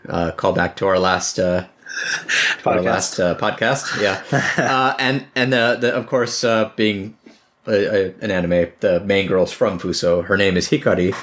Uh, 0.09 0.31
call 0.31 0.55
back 0.55 0.74
to 0.77 0.86
our 0.86 0.98
last 0.98 1.39
uh, 1.39 1.66
our 2.65 2.78
Podcast. 2.78 2.85
last 2.85 3.20
uh, 3.20 3.35
podcast, 3.36 4.01
yeah. 4.01 4.23
uh, 4.57 4.97
and 4.98 5.27
and 5.35 5.53
the, 5.53 5.77
the 5.78 5.94
of 5.94 6.07
course 6.07 6.43
uh, 6.44 6.70
being 6.77 7.19
a, 7.66 7.73
a, 7.73 8.15
an 8.23 8.31
anime, 8.31 8.73
the 8.81 9.01
main 9.01 9.27
girl's 9.27 9.53
from 9.53 9.78
Fuso. 9.78 10.24
Her 10.24 10.39
name 10.39 10.57
is 10.57 10.70
Hikari, 10.70 11.15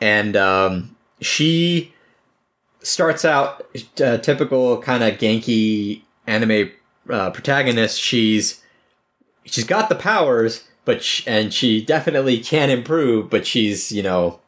and 0.00 0.34
um, 0.36 0.96
she 1.20 1.94
starts 2.82 3.24
out 3.24 3.64
uh, 4.02 4.18
typical 4.18 4.82
kind 4.82 5.04
of 5.04 5.16
ganky 5.20 6.02
anime 6.26 6.72
uh, 7.08 7.30
protagonist. 7.30 8.00
She's 8.00 8.64
she's 9.44 9.62
got 9.64 9.88
the 9.88 9.94
powers, 9.94 10.64
but 10.84 11.02
sh- 11.02 11.22
and 11.26 11.52
she 11.52 11.84
definitely 11.84 12.38
can 12.40 12.70
improve, 12.70 13.30
but 13.30 13.46
she's 13.46 13.92
you 13.92 14.02
know 14.02 14.40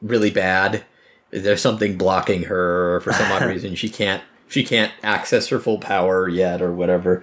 really 0.00 0.30
bad. 0.30 0.84
There's 1.30 1.62
something 1.62 1.96
blocking 1.96 2.44
her 2.44 3.00
for 3.00 3.12
some 3.12 3.30
odd 3.32 3.42
reason. 3.48 3.74
She 3.74 3.88
can't 3.88 4.22
she 4.48 4.62
can't 4.64 4.92
access 5.02 5.48
her 5.48 5.58
full 5.58 5.78
power 5.78 6.28
yet 6.28 6.60
or 6.60 6.72
whatever. 6.72 7.22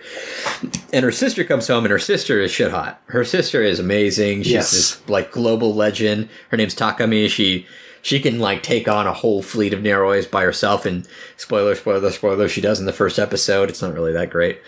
And 0.91 1.06
her 1.06 1.12
sister 1.12 1.44
comes 1.44 1.68
home 1.68 1.86
and 1.86 1.91
her 1.91 2.00
sister 2.00 2.41
is 2.41 2.50
shit 2.52 2.72
hot. 2.72 3.00
Her 3.08 3.24
sister 3.24 3.62
is 3.62 3.80
amazing. 3.80 4.41
She's 4.44 4.52
Yes. 4.52 4.72
this 4.72 5.10
like 5.10 5.32
global 5.32 5.76
legend. 5.76 6.28
Her 6.50 6.58
name's 6.58 6.74
Takami. 6.74 7.30
She 7.30 7.68
she 8.01 8.19
can 8.19 8.39
like 8.39 8.63
take 8.63 8.88
on 8.88 9.07
a 9.07 9.13
whole 9.13 9.41
fleet 9.41 9.73
of 9.73 9.81
Neroids 9.81 10.30
by 10.30 10.43
herself 10.43 10.85
and 10.85 11.07
spoiler 11.38 11.76
spoiler 11.76 12.11
spoiler 12.11 12.47
she 12.47 12.61
does 12.61 12.80
in 12.80 12.85
the 12.85 12.93
first 12.93 13.19
episode. 13.19 13.69
It's 13.69 13.81
not 13.81 13.93
really 13.93 14.13
that 14.13 14.30
great. 14.30 14.59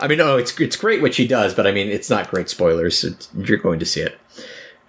I 0.00 0.08
mean, 0.08 0.18
no, 0.18 0.36
it's 0.36 0.58
it's 0.60 0.76
great 0.76 1.02
what 1.02 1.14
she 1.14 1.26
does, 1.26 1.54
but 1.54 1.66
I 1.66 1.72
mean, 1.72 1.88
it's 1.88 2.10
not 2.10 2.30
great 2.30 2.48
spoilers. 2.48 3.04
It's, 3.04 3.28
you're 3.36 3.58
going 3.58 3.78
to 3.78 3.86
see 3.86 4.00
it 4.00 4.18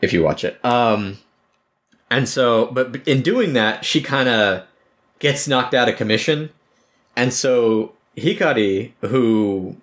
if 0.02 0.14
you 0.14 0.24
watch 0.24 0.44
it. 0.44 0.64
Um 0.66 1.18
and 2.10 2.28
so 2.28 2.68
but 2.68 3.08
in 3.08 3.22
doing 3.22 3.54
that, 3.54 3.86
she 3.86 4.02
kind 4.02 4.30
of 4.30 4.66
gets 5.20 5.48
knocked 5.48 5.74
out 5.74 5.90
of 5.90 5.96
commission. 5.96 6.50
And 7.16 7.34
so 7.34 7.94
Hikari, 8.18 8.94
who 9.02 9.78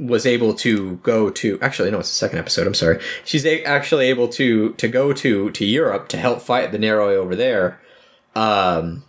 was 0.00 0.24
able 0.24 0.54
to 0.54 0.96
go 0.96 1.28
to 1.28 1.58
actually 1.60 1.90
no, 1.90 1.98
it's 2.00 2.08
the 2.08 2.14
second 2.14 2.38
episode. 2.38 2.66
I'm 2.66 2.74
sorry. 2.74 3.00
She's 3.24 3.44
a- 3.44 3.62
actually 3.64 4.06
able 4.06 4.28
to 4.28 4.72
to 4.72 4.88
go 4.88 5.12
to 5.12 5.50
to 5.50 5.64
Europe 5.64 6.08
to 6.08 6.16
help 6.16 6.40
fight 6.40 6.72
the 6.72 6.78
Neuroi 6.78 7.14
over 7.16 7.36
there. 7.36 7.80
Um, 8.34 9.04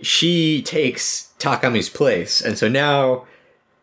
she 0.00 0.62
takes 0.62 1.32
Takami's 1.38 1.90
place, 1.90 2.40
and 2.40 2.56
so 2.56 2.68
now 2.68 3.26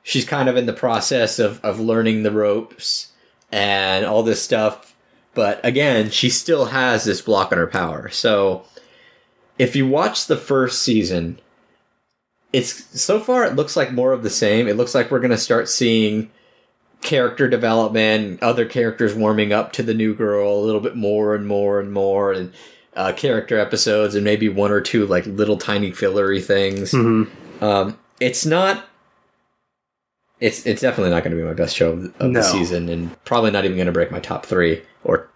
she's 0.02 0.26
kind 0.26 0.50
of 0.50 0.58
in 0.58 0.66
the 0.66 0.74
process 0.74 1.38
of 1.38 1.64
of 1.64 1.80
learning 1.80 2.24
the 2.24 2.32
ropes 2.32 3.12
and 3.52 4.06
all 4.06 4.24
this 4.24 4.42
stuff. 4.42 4.96
But 5.36 5.64
again, 5.64 6.10
she 6.10 6.30
still 6.30 6.66
has 6.66 7.04
this 7.04 7.22
block 7.22 7.52
on 7.52 7.60
her 7.60 7.68
power. 7.68 8.10
So 8.10 8.64
if 9.60 9.76
you 9.76 9.88
watch 9.88 10.26
the 10.26 10.38
first 10.38 10.82
season, 10.82 11.40
it's 12.54 13.00
so 13.00 13.20
far 13.20 13.44
it 13.46 13.56
looks 13.56 13.76
like 13.76 13.92
more 13.92 14.12
of 14.14 14.24
the 14.24 14.30
same. 14.30 14.68
It 14.68 14.76
looks 14.78 14.96
like 14.96 15.12
we're 15.12 15.20
going 15.20 15.30
to 15.32 15.38
start 15.38 15.70
seeing 15.70 16.30
character 17.02 17.48
development, 17.48 18.42
other 18.44 18.66
characters 18.66 19.14
warming 19.16 19.54
up 19.54 19.72
to 19.74 19.84
the 19.84 19.94
new 19.94 20.14
girl 20.14 20.54
a 20.54 20.60
little 20.66 20.82
bit 20.82 20.96
more 20.96 21.36
and 21.36 21.48
more 21.48 21.80
and 21.80 21.94
more, 21.94 22.34
and 22.34 22.52
uh, 22.96 23.14
character 23.14 23.58
episodes, 23.60 24.16
and 24.16 24.24
maybe 24.24 24.50
one 24.50 24.72
or 24.72 24.82
two 24.82 25.06
like 25.06 25.26
little 25.26 25.58
tiny 25.58 25.92
fillery 25.92 26.42
things. 26.42 26.92
hmm 26.92 27.24
Um, 27.62 27.98
it's 28.20 28.46
not. 28.46 28.86
It's 30.40 30.66
it's 30.66 30.82
definitely 30.82 31.12
not 31.12 31.24
going 31.24 31.36
to 31.36 31.42
be 31.42 31.46
my 31.48 31.54
best 31.54 31.76
show 31.76 31.92
of, 31.92 32.06
of 32.20 32.32
No. 32.32 32.40
the 32.40 32.44
season, 32.44 32.88
and 32.90 33.24
probably 33.26 33.52
not 33.52 33.66
even 33.66 33.76
going 33.78 33.88
to 33.88 33.92
break 33.94 34.10
my 34.12 34.20
top 34.20 34.46
three 34.46 34.82
or 35.04 35.30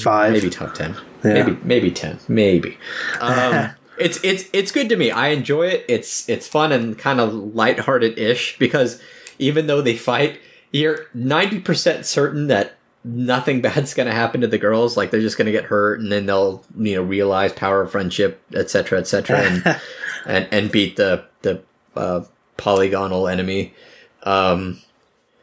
Five. 0.00 0.32
maybe 0.32 0.48
top 0.48 0.74
ten, 0.74 0.94
Yeah. 1.24 1.32
maybe 1.44 1.58
maybe 1.62 1.90
ten, 1.90 2.18
maybe. 2.28 2.78
Um, 3.20 3.70
it's 3.98 4.22
it's 4.22 4.44
it's 4.52 4.72
good 4.72 4.88
to 4.88 4.96
me. 4.96 5.10
I 5.10 5.28
enjoy 5.28 5.68
it. 5.68 5.84
It's 5.88 6.28
it's 6.28 6.48
fun 6.48 6.72
and 6.72 6.98
kind 6.98 7.20
of 7.20 7.32
lighthearted 7.54 8.18
ish 8.18 8.58
because 8.58 9.00
even 9.38 9.66
though 9.66 9.82
they 9.82 9.96
fight, 9.96 10.40
you're 10.70 11.06
ninety 11.14 11.60
percent 11.60 12.06
certain 12.06 12.46
that 12.48 12.76
nothing 13.04 13.60
bad's 13.62 13.94
going 13.94 14.08
to 14.08 14.14
happen 14.14 14.40
to 14.40 14.46
the 14.46 14.58
girls. 14.58 14.96
Like 14.96 15.10
they're 15.10 15.20
just 15.20 15.38
going 15.38 15.46
to 15.46 15.52
get 15.52 15.64
hurt, 15.64 16.00
and 16.00 16.10
then 16.10 16.26
they'll 16.26 16.64
you 16.76 16.96
know 16.96 17.02
realize 17.02 17.52
power 17.52 17.82
of 17.82 17.90
friendship, 17.90 18.42
etc., 18.54 18.98
etc., 18.98 19.38
and 19.38 19.80
and 20.26 20.48
and 20.50 20.72
beat 20.72 20.96
the 20.96 21.24
the 21.42 21.62
uh, 21.96 22.24
polygonal 22.56 23.28
enemy. 23.28 23.74
Um, 24.22 24.80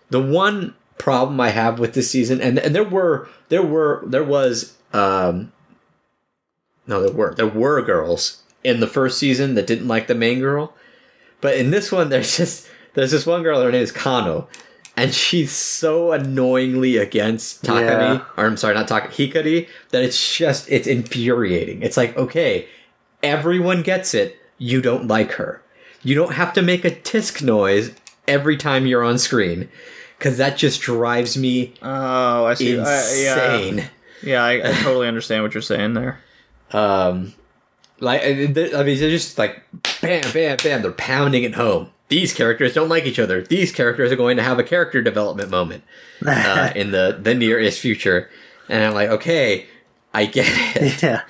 the 0.09 0.21
one 0.21 0.75
problem 0.97 1.39
I 1.39 1.49
have 1.49 1.79
with 1.79 1.93
this 1.93 2.11
season, 2.11 2.41
and 2.41 2.59
and 2.59 2.75
there 2.75 2.83
were 2.83 3.29
there 3.49 3.63
were 3.63 4.03
there 4.05 4.23
was 4.23 4.75
um, 4.93 5.51
no 6.87 7.01
there 7.01 7.11
were 7.13 7.33
there 7.35 7.47
were 7.47 7.81
girls 7.81 8.41
in 8.63 8.79
the 8.79 8.87
first 8.87 9.17
season 9.17 9.55
that 9.55 9.67
didn't 9.67 9.87
like 9.87 10.07
the 10.07 10.15
main 10.15 10.39
girl, 10.39 10.73
but 11.41 11.55
in 11.57 11.71
this 11.71 11.91
one 11.91 12.09
there's 12.13 12.37
just 12.37 12.67
there's 12.93 13.11
this 13.11 13.25
one 13.25 13.43
girl 13.43 13.61
her 13.61 13.71
name 13.71 13.81
is 13.81 13.91
Kano. 13.91 14.47
And 14.97 15.13
she's 15.13 15.53
so 15.53 16.11
annoyingly 16.11 16.97
against 16.97 17.63
Takami, 17.63 18.17
Yeah. 18.17 18.25
or 18.35 18.45
I'm 18.45 18.57
sorry, 18.57 18.73
not 18.73 18.89
Takami, 18.89 19.31
Hikari, 19.31 19.69
that 19.91 20.03
it's 20.03 20.37
just, 20.37 20.69
it's 20.69 20.85
infuriating. 20.85 21.81
It's 21.81 21.95
like, 21.95 22.15
okay, 22.17 22.67
everyone 23.23 23.83
gets 23.83 24.13
it. 24.13 24.37
You 24.57 24.81
don't 24.81 25.07
like 25.07 25.31
her. 25.33 25.61
You 26.03 26.13
don't 26.13 26.33
have 26.33 26.51
to 26.53 26.61
make 26.61 26.83
a 26.83 26.91
tisk 26.91 27.41
noise 27.41 27.93
every 28.27 28.57
time 28.57 28.85
you're 28.85 29.03
on 29.03 29.17
screen, 29.17 29.69
because 30.19 30.37
that 30.37 30.57
just 30.57 30.81
drives 30.81 31.37
me 31.37 31.73
Oh, 31.81 32.45
I 32.45 32.53
see. 32.55 32.77
I, 32.77 32.83
yeah, 32.83 33.53
insane. 33.55 33.89
yeah, 34.21 34.43
I, 34.43 34.51
I 34.69 34.73
totally 34.83 35.07
understand 35.07 35.41
what 35.43 35.53
you're 35.53 35.61
saying 35.61 35.93
there. 35.93 36.19
Um, 36.73 37.33
like 37.99 38.23
I 38.23 38.33
mean, 38.33 38.53
they're 38.53 39.09
just 39.09 39.37
like 39.37 39.61
bam, 40.01 40.23
bam, 40.33 40.57
bam. 40.63 40.81
They're 40.81 40.91
pounding 40.91 41.43
it 41.43 41.55
home. 41.55 41.89
These 42.07 42.33
characters 42.33 42.73
don't 42.73 42.89
like 42.89 43.05
each 43.05 43.19
other. 43.19 43.41
These 43.41 43.71
characters 43.71 44.11
are 44.11 44.15
going 44.17 44.37
to 44.37 44.43
have 44.43 44.59
a 44.59 44.63
character 44.63 45.01
development 45.01 45.49
moment 45.49 45.83
uh, 46.25 46.71
in 46.75 46.91
the 46.91 47.17
the 47.21 47.33
nearest 47.33 47.79
future. 47.79 48.29
And 48.67 48.83
I'm 48.83 48.93
like, 48.93 49.09
okay, 49.09 49.65
I 50.13 50.25
get 50.25 50.47
it. 50.75 51.01
yeah. 51.03 51.21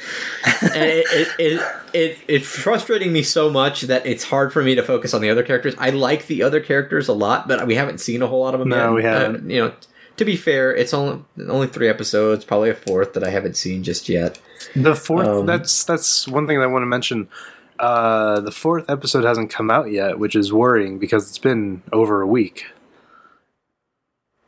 and 0.61 0.83
it, 0.85 1.05
it, 1.11 1.27
it, 1.39 1.61
it, 1.93 2.17
it's 2.27 2.47
frustrating 2.47 3.11
me 3.11 3.21
so 3.23 3.49
much 3.49 3.81
that 3.81 4.05
it's 4.05 4.23
hard 4.23 4.53
for 4.53 4.63
me 4.63 4.75
to 4.75 4.83
focus 4.83 5.13
on 5.13 5.21
the 5.21 5.29
other 5.29 5.43
characters. 5.43 5.75
I 5.77 5.89
like 5.91 6.27
the 6.27 6.41
other 6.43 6.59
characters 6.59 7.07
a 7.07 7.13
lot, 7.13 7.47
but 7.47 7.65
we 7.67 7.75
haven't 7.75 7.99
seen 7.99 8.21
a 8.21 8.27
whole 8.27 8.41
lot 8.41 8.53
of 8.53 8.59
them 8.59 8.69
No, 8.69 8.87
yet. 8.89 8.93
we 8.95 9.03
haven't. 9.03 9.45
Uh, 9.45 9.53
you 9.53 9.59
know, 9.65 9.73
to 10.21 10.25
be 10.25 10.35
fair, 10.35 10.71
it's 10.75 10.93
only 10.93 11.23
only 11.49 11.65
three 11.65 11.89
episodes, 11.89 12.45
probably 12.45 12.69
a 12.69 12.75
fourth 12.75 13.13
that 13.13 13.23
I 13.23 13.31
haven't 13.31 13.57
seen 13.57 13.81
just 13.81 14.07
yet. 14.07 14.39
The 14.75 14.95
fourth. 14.95 15.27
Um, 15.27 15.45
that's 15.47 15.83
that's 15.83 16.27
one 16.27 16.45
thing 16.45 16.59
that 16.59 16.65
I 16.65 16.67
want 16.67 16.83
to 16.83 16.87
mention. 16.87 17.27
Uh, 17.79 18.39
the 18.39 18.51
fourth 18.51 18.87
episode 18.87 19.23
hasn't 19.23 19.49
come 19.49 19.71
out 19.71 19.91
yet, 19.91 20.19
which 20.19 20.35
is 20.35 20.53
worrying 20.53 20.99
because 20.99 21.27
it's 21.27 21.39
been 21.39 21.81
over 21.91 22.21
a 22.21 22.27
week. 22.27 22.67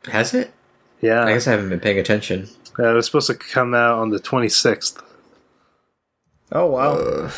Has 0.06 0.32
it? 0.32 0.52
Yeah, 1.00 1.24
I 1.24 1.32
guess 1.32 1.48
I 1.48 1.50
haven't 1.50 1.70
been 1.70 1.80
paying 1.80 1.98
attention. 1.98 2.46
Uh, 2.78 2.90
it 2.90 2.94
was 2.94 3.06
supposed 3.06 3.26
to 3.26 3.34
come 3.34 3.74
out 3.74 3.98
on 3.98 4.10
the 4.10 4.20
twenty 4.20 4.48
sixth. 4.48 5.02
Oh 6.52 6.66
wow. 6.66 6.92
Uh, 6.92 7.32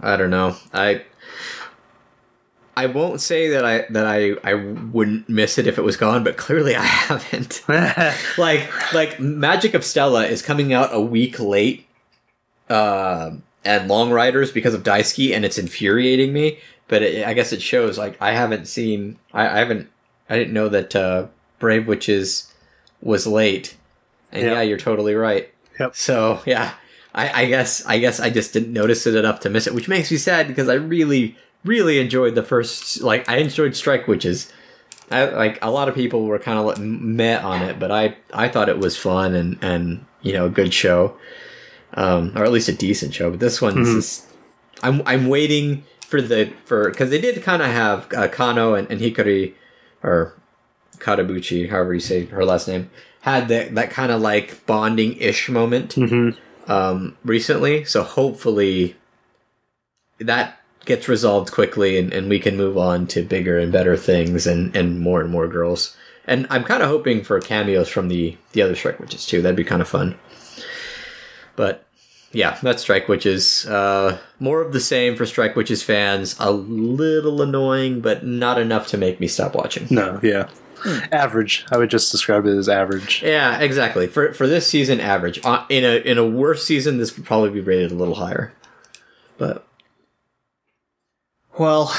I 0.00 0.16
don't 0.16 0.30
know. 0.30 0.56
I 0.74 1.04
I 2.76 2.86
won't 2.86 3.20
say 3.20 3.48
that 3.50 3.64
I 3.64 3.84
that 3.90 4.06
I 4.06 4.32
I 4.42 4.54
wouldn't 4.54 5.28
miss 5.28 5.58
it 5.58 5.66
if 5.66 5.76
it 5.78 5.82
was 5.82 5.96
gone, 5.96 6.24
but 6.24 6.36
clearly 6.36 6.74
I 6.74 6.82
haven't. 6.84 7.62
like 8.38 8.92
like 8.94 9.20
Magic 9.20 9.74
of 9.74 9.84
Stella 9.84 10.24
is 10.26 10.40
coming 10.42 10.72
out 10.72 10.88
a 10.92 11.00
week 11.00 11.38
late, 11.38 11.86
uh, 12.68 13.32
and 13.64 13.88
Long 13.88 14.10
Riders 14.10 14.50
because 14.50 14.74
of 14.74 14.82
Daisuki, 14.82 15.34
and 15.34 15.44
it's 15.44 15.58
infuriating 15.58 16.32
me. 16.32 16.58
But 16.88 17.02
it, 17.02 17.26
I 17.26 17.34
guess 17.34 17.52
it 17.52 17.62
shows 17.62 17.98
like 17.98 18.16
I 18.20 18.32
haven't 18.32 18.66
seen. 18.66 19.18
I, 19.32 19.46
I 19.48 19.58
haven't. 19.58 19.88
I 20.30 20.38
didn't 20.38 20.54
know 20.54 20.68
that 20.70 20.96
uh, 20.96 21.26
Brave 21.58 21.86
Witches 21.86 22.52
was 23.00 23.26
late. 23.26 23.76
And 24.30 24.44
Yeah. 24.46 24.52
yeah, 24.54 24.62
you're 24.62 24.78
totally 24.78 25.14
right. 25.14 25.52
Yep. 25.78 25.94
So 25.94 26.40
yeah, 26.46 26.72
I, 27.14 27.42
I 27.42 27.46
guess 27.46 27.84
I 27.86 27.98
guess 27.98 28.18
I 28.20 28.30
just 28.30 28.52
didn't 28.54 28.72
notice 28.72 29.06
it 29.06 29.14
enough 29.14 29.40
to 29.40 29.50
miss 29.50 29.66
it, 29.66 29.74
which 29.74 29.88
makes 29.88 30.10
me 30.10 30.16
sad 30.16 30.48
because 30.48 30.68
I 30.68 30.74
really 30.74 31.36
really 31.64 31.98
enjoyed 31.98 32.34
the 32.34 32.42
first. 32.42 33.00
Like 33.00 33.28
I 33.28 33.36
enjoyed 33.38 33.76
Strike 33.76 34.06
Witches. 34.08 34.52
I, 35.10 35.24
like 35.26 35.58
a 35.62 35.70
lot 35.70 35.88
of 35.88 35.94
people 35.94 36.24
were 36.24 36.38
kind 36.38 36.58
of 36.58 36.78
met 36.78 37.44
on 37.44 37.62
it, 37.62 37.78
but 37.78 37.90
I 37.90 38.16
I 38.32 38.48
thought 38.48 38.68
it 38.68 38.78
was 38.78 38.96
fun 38.96 39.34
and 39.34 39.58
and 39.62 40.04
you 40.22 40.32
know 40.32 40.46
a 40.46 40.50
good 40.50 40.72
show, 40.72 41.16
um, 41.94 42.32
or 42.36 42.44
at 42.44 42.52
least 42.52 42.68
a 42.68 42.72
decent 42.72 43.12
show. 43.14 43.30
But 43.30 43.40
this 43.40 43.60
one 43.60 43.74
Mhm. 43.76 43.96
is 43.98 44.26
I'm 44.82 45.02
I'm 45.06 45.28
waiting 45.28 45.84
for 46.06 46.22
the 46.22 46.52
for 46.64 46.90
because 46.90 47.10
they 47.10 47.20
did 47.20 47.42
kind 47.42 47.60
of 47.62 47.68
have 47.68 48.06
uh, 48.14 48.28
Kano 48.28 48.74
and, 48.74 48.90
and 48.90 49.00
Hikari 49.00 49.54
or 50.02 50.34
Katabuchi, 50.98 51.68
however 51.68 51.94
you 51.94 52.00
say 52.00 52.26
her 52.26 52.44
last 52.44 52.66
name, 52.68 52.90
had 53.22 53.48
that 53.48 53.74
that 53.74 53.90
kind 53.90 54.10
of 54.12 54.20
like 54.22 54.64
bonding 54.66 55.16
ish 55.18 55.48
moment 55.50 55.92
hmm 55.94 56.30
um, 56.68 57.16
recently. 57.24 57.84
So 57.84 58.02
hopefully 58.02 58.96
that 60.20 60.60
gets 60.84 61.08
resolved 61.08 61.52
quickly 61.52 61.98
and, 61.98 62.12
and 62.12 62.28
we 62.28 62.38
can 62.38 62.56
move 62.56 62.76
on 62.76 63.06
to 63.08 63.22
bigger 63.22 63.58
and 63.58 63.70
better 63.72 63.96
things 63.96 64.46
and, 64.46 64.74
and 64.76 65.00
more 65.00 65.20
and 65.20 65.30
more 65.30 65.48
girls. 65.48 65.96
And 66.26 66.46
I'm 66.50 66.64
kind 66.64 66.82
of 66.82 66.88
hoping 66.88 67.22
for 67.24 67.40
cameos 67.40 67.88
from 67.88 68.08
the, 68.08 68.36
the 68.52 68.62
other 68.62 68.76
Strike 68.76 69.00
Witches 69.00 69.26
too. 69.26 69.42
That'd 69.42 69.56
be 69.56 69.64
kind 69.64 69.82
of 69.82 69.88
fun. 69.88 70.16
But 71.56 71.84
yeah, 72.32 72.58
that's 72.62 72.82
Strike 72.82 73.08
Witches. 73.08 73.66
Uh, 73.66 74.18
more 74.38 74.62
of 74.62 74.72
the 74.72 74.80
same 74.80 75.16
for 75.16 75.26
Strike 75.26 75.54
Witches 75.56 75.82
fans. 75.82 76.34
A 76.38 76.50
little 76.50 77.42
annoying, 77.42 78.00
but 78.00 78.24
not 78.24 78.58
enough 78.58 78.86
to 78.88 78.96
make 78.98 79.20
me 79.20 79.28
stop 79.28 79.54
watching. 79.54 79.86
No, 79.90 80.18
yeah, 80.22 80.48
average. 81.12 81.66
I 81.70 81.76
would 81.76 81.90
just 81.90 82.10
describe 82.10 82.46
it 82.46 82.56
as 82.56 82.68
average. 82.70 83.22
Yeah, 83.22 83.58
exactly. 83.58 84.06
For 84.06 84.32
for 84.32 84.46
this 84.46 84.66
season, 84.66 84.98
average. 84.98 85.44
Uh, 85.44 85.66
in 85.68 85.84
a 85.84 85.96
in 85.96 86.16
a 86.16 86.26
worse 86.26 86.64
season, 86.64 86.96
this 86.96 87.14
would 87.16 87.26
probably 87.26 87.50
be 87.50 87.60
rated 87.60 87.90
a 87.92 87.96
little 87.96 88.14
higher. 88.14 88.52
but 89.36 89.66
Well, 91.58 91.94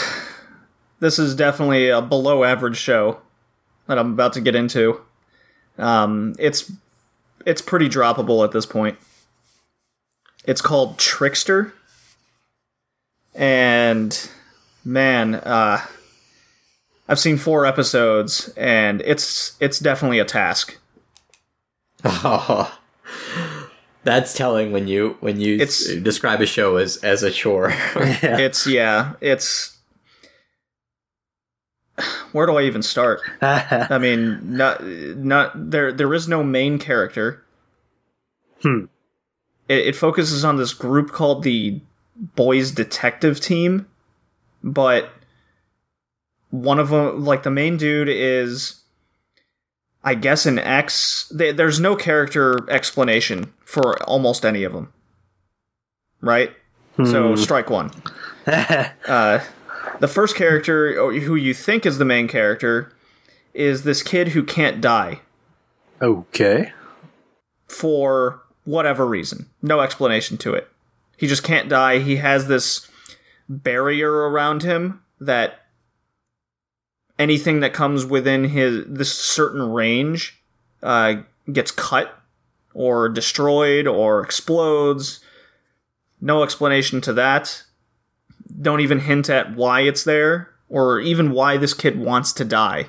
this 0.99 1.19
is 1.19 1.35
definitely 1.35 1.89
a 1.89 2.01
below 2.01 2.43
average 2.43 2.77
show 2.77 3.19
that 3.87 3.99
I'm 3.99 4.13
about 4.13 4.33
to 4.33 4.41
get 4.41 4.55
into. 4.55 5.01
Um, 5.77 6.35
it's 6.39 6.71
it's 7.45 7.61
pretty 7.61 7.89
droppable 7.89 8.43
at 8.43 8.51
this 8.51 8.65
point. 8.65 8.97
It's 10.45 10.61
called 10.61 10.97
Trickster, 10.97 11.73
and 13.35 14.29
man, 14.83 15.35
uh, 15.35 15.85
I've 17.07 17.19
seen 17.19 17.37
four 17.37 17.65
episodes, 17.65 18.49
and 18.57 19.01
it's 19.01 19.55
it's 19.59 19.79
definitely 19.79 20.19
a 20.19 20.25
task. 20.25 20.77
oh, 22.03 22.75
that's 24.03 24.33
telling 24.33 24.71
when 24.71 24.87
you 24.87 25.17
when 25.19 25.39
you 25.39 25.55
It's- 25.55 25.85
describe 26.01 26.41
a 26.41 26.45
show 26.45 26.77
as 26.77 26.97
as 26.97 27.23
a 27.23 27.31
chore. 27.31 27.69
Yeah. 27.95 28.37
It's 28.39 28.65
yeah, 28.67 29.13
it's. 29.21 29.77
Where 32.31 32.47
do 32.47 32.55
I 32.57 32.63
even 32.63 32.81
start? 32.81 33.21
I 33.41 33.97
mean, 33.99 34.39
not 34.57 34.83
not 34.83 35.51
there. 35.71 35.91
There 35.91 36.11
is 36.13 36.27
no 36.27 36.43
main 36.43 36.79
character. 36.79 37.43
Hmm. 38.63 38.85
It, 39.69 39.87
it 39.87 39.95
focuses 39.95 40.43
on 40.43 40.57
this 40.57 40.73
group 40.73 41.11
called 41.11 41.43
the 41.43 41.79
Boys 42.15 42.71
Detective 42.71 43.39
Team, 43.39 43.87
but 44.63 45.11
one 46.49 46.79
of 46.79 46.89
them, 46.89 47.23
like 47.23 47.43
the 47.43 47.51
main 47.51 47.77
dude, 47.77 48.09
is, 48.09 48.81
I 50.03 50.15
guess, 50.15 50.45
an 50.45 50.59
X. 50.59 51.31
They, 51.33 51.51
there's 51.51 51.79
no 51.79 51.95
character 51.95 52.69
explanation 52.69 53.53
for 53.63 54.01
almost 54.03 54.45
any 54.45 54.63
of 54.63 54.73
them. 54.73 54.91
Right. 56.21 56.51
So 57.03 57.29
Hmm. 57.29 57.35
strike 57.35 57.71
one 57.71 57.89
uh, 58.45 59.39
the 59.99 60.07
first 60.07 60.35
character 60.35 61.11
who 61.21 61.33
you 61.35 61.53
think 61.55 61.87
is 61.87 61.97
the 61.97 62.05
main 62.05 62.27
character 62.27 62.91
is 63.55 63.83
this 63.83 64.03
kid 64.03 64.29
who 64.29 64.43
can't 64.43 64.79
die 64.79 65.21
okay. 66.01 66.71
for 67.67 68.43
whatever 68.63 69.07
reason. 69.07 69.47
No 69.61 69.81
explanation 69.81 70.37
to 70.37 70.53
it. 70.53 70.69
He 71.17 71.25
just 71.25 71.43
can't 71.43 71.67
die. 71.67 71.97
He 71.99 72.17
has 72.17 72.47
this 72.47 72.87
barrier 73.49 74.11
around 74.11 74.61
him 74.61 75.01
that 75.19 75.62
anything 77.19 77.59
that 77.61 77.73
comes 77.73 78.05
within 78.05 78.45
his 78.45 78.85
this 78.87 79.13
certain 79.13 79.71
range 79.71 80.41
uh, 80.81 81.15
gets 81.51 81.71
cut 81.71 82.17
or 82.73 83.09
destroyed 83.09 83.87
or 83.87 84.21
explodes. 84.21 85.19
No 86.19 86.43
explanation 86.43 87.01
to 87.01 87.13
that. 87.13 87.63
Don't 88.61 88.79
even 88.79 88.99
hint 88.99 89.29
at 89.29 89.55
why 89.55 89.81
it's 89.81 90.03
there 90.03 90.49
or 90.69 90.99
even 90.99 91.31
why 91.31 91.57
this 91.57 91.73
kid 91.73 91.99
wants 91.99 92.33
to 92.33 92.45
die 92.45 92.87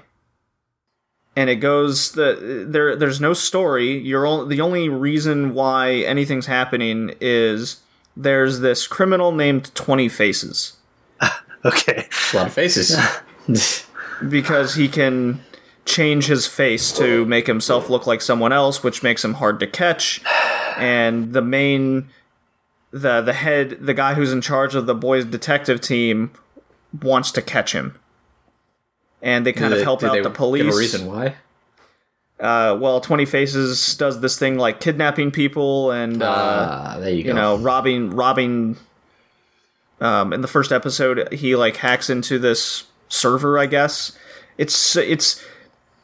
and 1.37 1.51
it 1.51 1.57
goes 1.57 2.13
the 2.13 2.65
there 2.69 2.95
there's 2.97 3.21
no 3.21 3.33
story 3.33 3.99
you're 3.99 4.27
all, 4.27 4.47
the 4.47 4.61
only 4.61 4.89
reason 4.89 5.53
why 5.53 5.93
anything's 5.95 6.47
happening 6.47 7.13
is 7.21 7.81
there's 8.17 8.61
this 8.61 8.87
criminal 8.87 9.33
named 9.33 9.75
20 9.75 10.09
faces 10.09 10.77
Okay. 11.65 12.09
a 12.33 12.37
lot 12.37 12.47
of 12.47 12.53
faces. 12.53 12.97
because 14.29 14.75
he 14.75 14.89
can 14.89 15.41
change 15.85 16.27
his 16.27 16.47
face 16.47 16.93
to 16.93 17.25
make 17.27 17.47
himself 17.47 17.91
look 17.91 18.07
like 18.07 18.23
someone 18.23 18.53
else 18.53 18.83
which 18.83 19.03
makes 19.03 19.23
him 19.25 19.35
hard 19.35 19.61
to 19.61 19.67
catch 19.67 20.23
and 20.79 21.33
the 21.35 21.43
main 21.43 22.09
the 22.91 23.21
the 23.21 23.33
head 23.35 23.77
the 23.81 23.93
guy 23.93 24.15
who's 24.15 24.33
in 24.33 24.41
charge 24.41 24.75
of 24.75 24.87
the 24.87 24.95
boys 24.95 25.25
detective 25.27 25.81
team 25.81 26.31
wants 27.03 27.31
to 27.33 27.43
catch 27.43 27.73
him 27.73 27.99
and 29.21 29.45
they 29.45 29.53
kind 29.53 29.73
of 29.73 29.79
they- 29.79 29.85
help 29.85 30.01
do 30.01 30.07
out 30.07 30.13
they 30.15 30.21
the 30.23 30.31
police 30.31 30.63
Give 30.63 30.73
a 30.75 30.77
reason 30.79 31.07
why? 31.07 31.35
uh, 32.41 32.77
well, 32.81 33.01
Twenty 33.01 33.25
Faces 33.27 33.95
does 33.97 34.21
this 34.21 34.39
thing 34.39 34.59
like 34.59 34.81
kidnapping 34.81 35.31
people 35.31 35.91
and 35.93 36.23
uh, 36.23 36.27
Ah, 36.29 36.97
there 36.99 37.11
you 37.11 37.23
go. 37.25 37.29
you 37.29 37.35
know 37.35 37.57
robbing 37.57 38.11
robbing. 38.11 38.77
Um, 40.01 40.33
in 40.33 40.41
the 40.41 40.49
first 40.49 40.73
episode, 40.73 41.33
he 41.33 41.55
like 41.57 41.77
hacks 41.77 42.11
into 42.11 42.39
this 42.39 42.85
server. 43.15 43.59
I 43.59 43.67
guess 43.67 44.13
it's 44.59 44.97
it's 44.97 45.43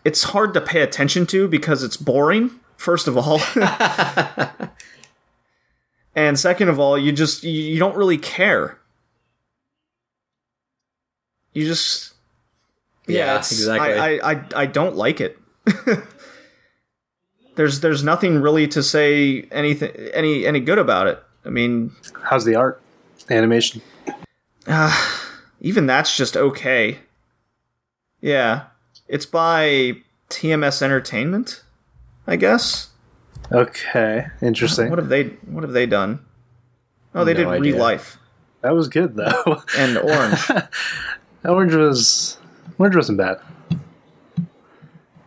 it's 0.05 0.23
hard 0.25 0.55
to 0.55 0.61
pay 0.61 0.81
attention 0.83 1.27
to 1.27 1.49
because 1.49 1.83
it's 1.83 1.97
boring. 1.97 2.51
First 2.77 3.07
of 3.09 3.17
all, 3.19 3.41
and 6.15 6.39
second 6.39 6.69
of 6.69 6.79
all, 6.81 6.97
you 6.99 7.13
just 7.13 7.43
you, 7.45 7.51
you 7.51 7.79
don't 7.79 7.97
really 7.97 8.19
care. 8.19 8.79
You 11.53 11.67
just 11.67 12.15
Yeah, 13.07 13.33
it's- 13.33 13.53
exactly. 13.53 13.93
I, 13.95 14.17
I, 14.17 14.33
I, 14.33 14.45
I 14.57 14.67
don't 14.67 14.97
like 14.97 15.21
it. 15.21 15.39
there's 17.57 17.81
there's 17.81 18.03
nothing 18.03 18.41
really 18.41 18.67
to 18.69 18.83
say 18.83 19.43
anything 19.53 19.91
any 20.15 20.47
any 20.47 20.61
good 20.61 20.79
about 20.79 21.07
it. 21.07 21.23
I 21.45 21.51
mean, 21.51 21.93
How's 22.23 22.45
the 22.45 22.55
art? 22.57 22.81
Animation. 23.29 23.83
Ah, 24.69 25.30
even 25.61 25.87
that's 25.87 26.17
just 26.17 26.37
okay. 26.37 26.99
Yeah, 28.21 28.65
it's 29.09 29.27
by 29.27 29.97
TMS 30.29 30.83
Entertainment, 30.83 31.63
I 32.27 32.37
guess. 32.37 32.89
Okay. 33.53 34.27
Interesting. 34.43 34.91
What 34.91 34.99
have 34.99 35.09
they 35.09 35.25
What 35.47 35.65
have 35.65 35.73
they 35.73 35.87
done? 35.87 36.25
Oh, 37.15 37.25
they 37.25 37.35
No 37.35 37.39
did 37.39 37.47
idea. 37.49 37.73
Re 37.73 37.79
Life 37.79 38.19
That 38.63 38.75
was 38.75 38.89
good 38.89 39.17
though. 39.17 39.63
and 39.77 39.99
Orange. 39.99 40.51
Orange 41.45 41.75
was 41.75 42.39
Orange 42.79 42.97
wasn't 42.97 43.19
bad. 43.19 43.41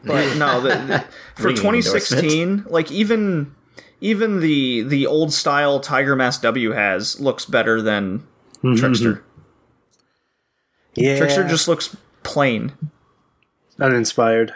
but 0.03 0.37
no, 0.37 0.61
the, 0.61 0.69
the, 0.69 1.05
for 1.41 1.49
2016, 1.49 2.65
like 2.69 2.91
even 2.91 3.53
even 3.99 4.39
the 4.39 4.83
the 4.83 5.05
old 5.07 5.33
style 5.33 5.79
Tiger 5.79 6.15
Mask 6.15 6.41
W 6.43 6.71
has 6.71 7.19
looks 7.19 7.45
better 7.45 7.81
than 7.81 8.19
mm-hmm, 8.63 8.75
Trickster. 8.75 9.13
Mm-hmm. 9.15 9.32
Yeah. 10.95 11.17
Trickster 11.17 11.47
just 11.47 11.67
looks 11.67 11.95
plain. 12.23 12.73
uninspired. 13.79 14.53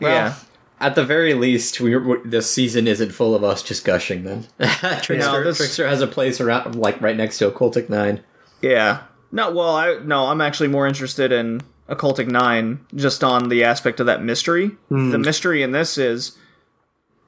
yeah. 0.00 0.34
At 0.80 0.94
the 0.94 1.04
very 1.04 1.34
least, 1.34 1.80
we 1.80 1.94
we 1.96 2.16
this 2.24 2.50
season 2.50 2.88
isn't 2.88 3.10
full 3.10 3.34
of 3.34 3.44
us 3.44 3.62
just 3.62 3.84
gushing. 3.84 4.24
Then 4.24 4.46
Trickster, 5.02 5.18
No, 5.18 5.44
this- 5.44 5.58
Trickster 5.58 5.86
has 5.86 6.00
a 6.00 6.06
place 6.06 6.40
around, 6.40 6.74
like 6.74 7.00
right 7.02 7.16
next 7.16 7.38
to 7.38 7.50
Occultic 7.50 7.90
Nine. 7.90 8.22
Yeah. 8.62 9.02
No, 9.32 9.50
well, 9.50 9.76
I 9.76 9.98
no, 10.02 10.26
I'm 10.26 10.40
actually 10.40 10.68
more 10.68 10.86
interested 10.86 11.32
in 11.32 11.60
Occultic 11.88 12.28
9 12.28 12.86
just 12.94 13.24
on 13.24 13.48
the 13.48 13.64
aspect 13.64 14.00
of 14.00 14.06
that 14.06 14.22
mystery. 14.22 14.68
The 14.88 14.96
hmm. 14.96 15.20
mystery 15.20 15.62
in 15.62 15.72
this 15.72 15.98
is 15.98 16.36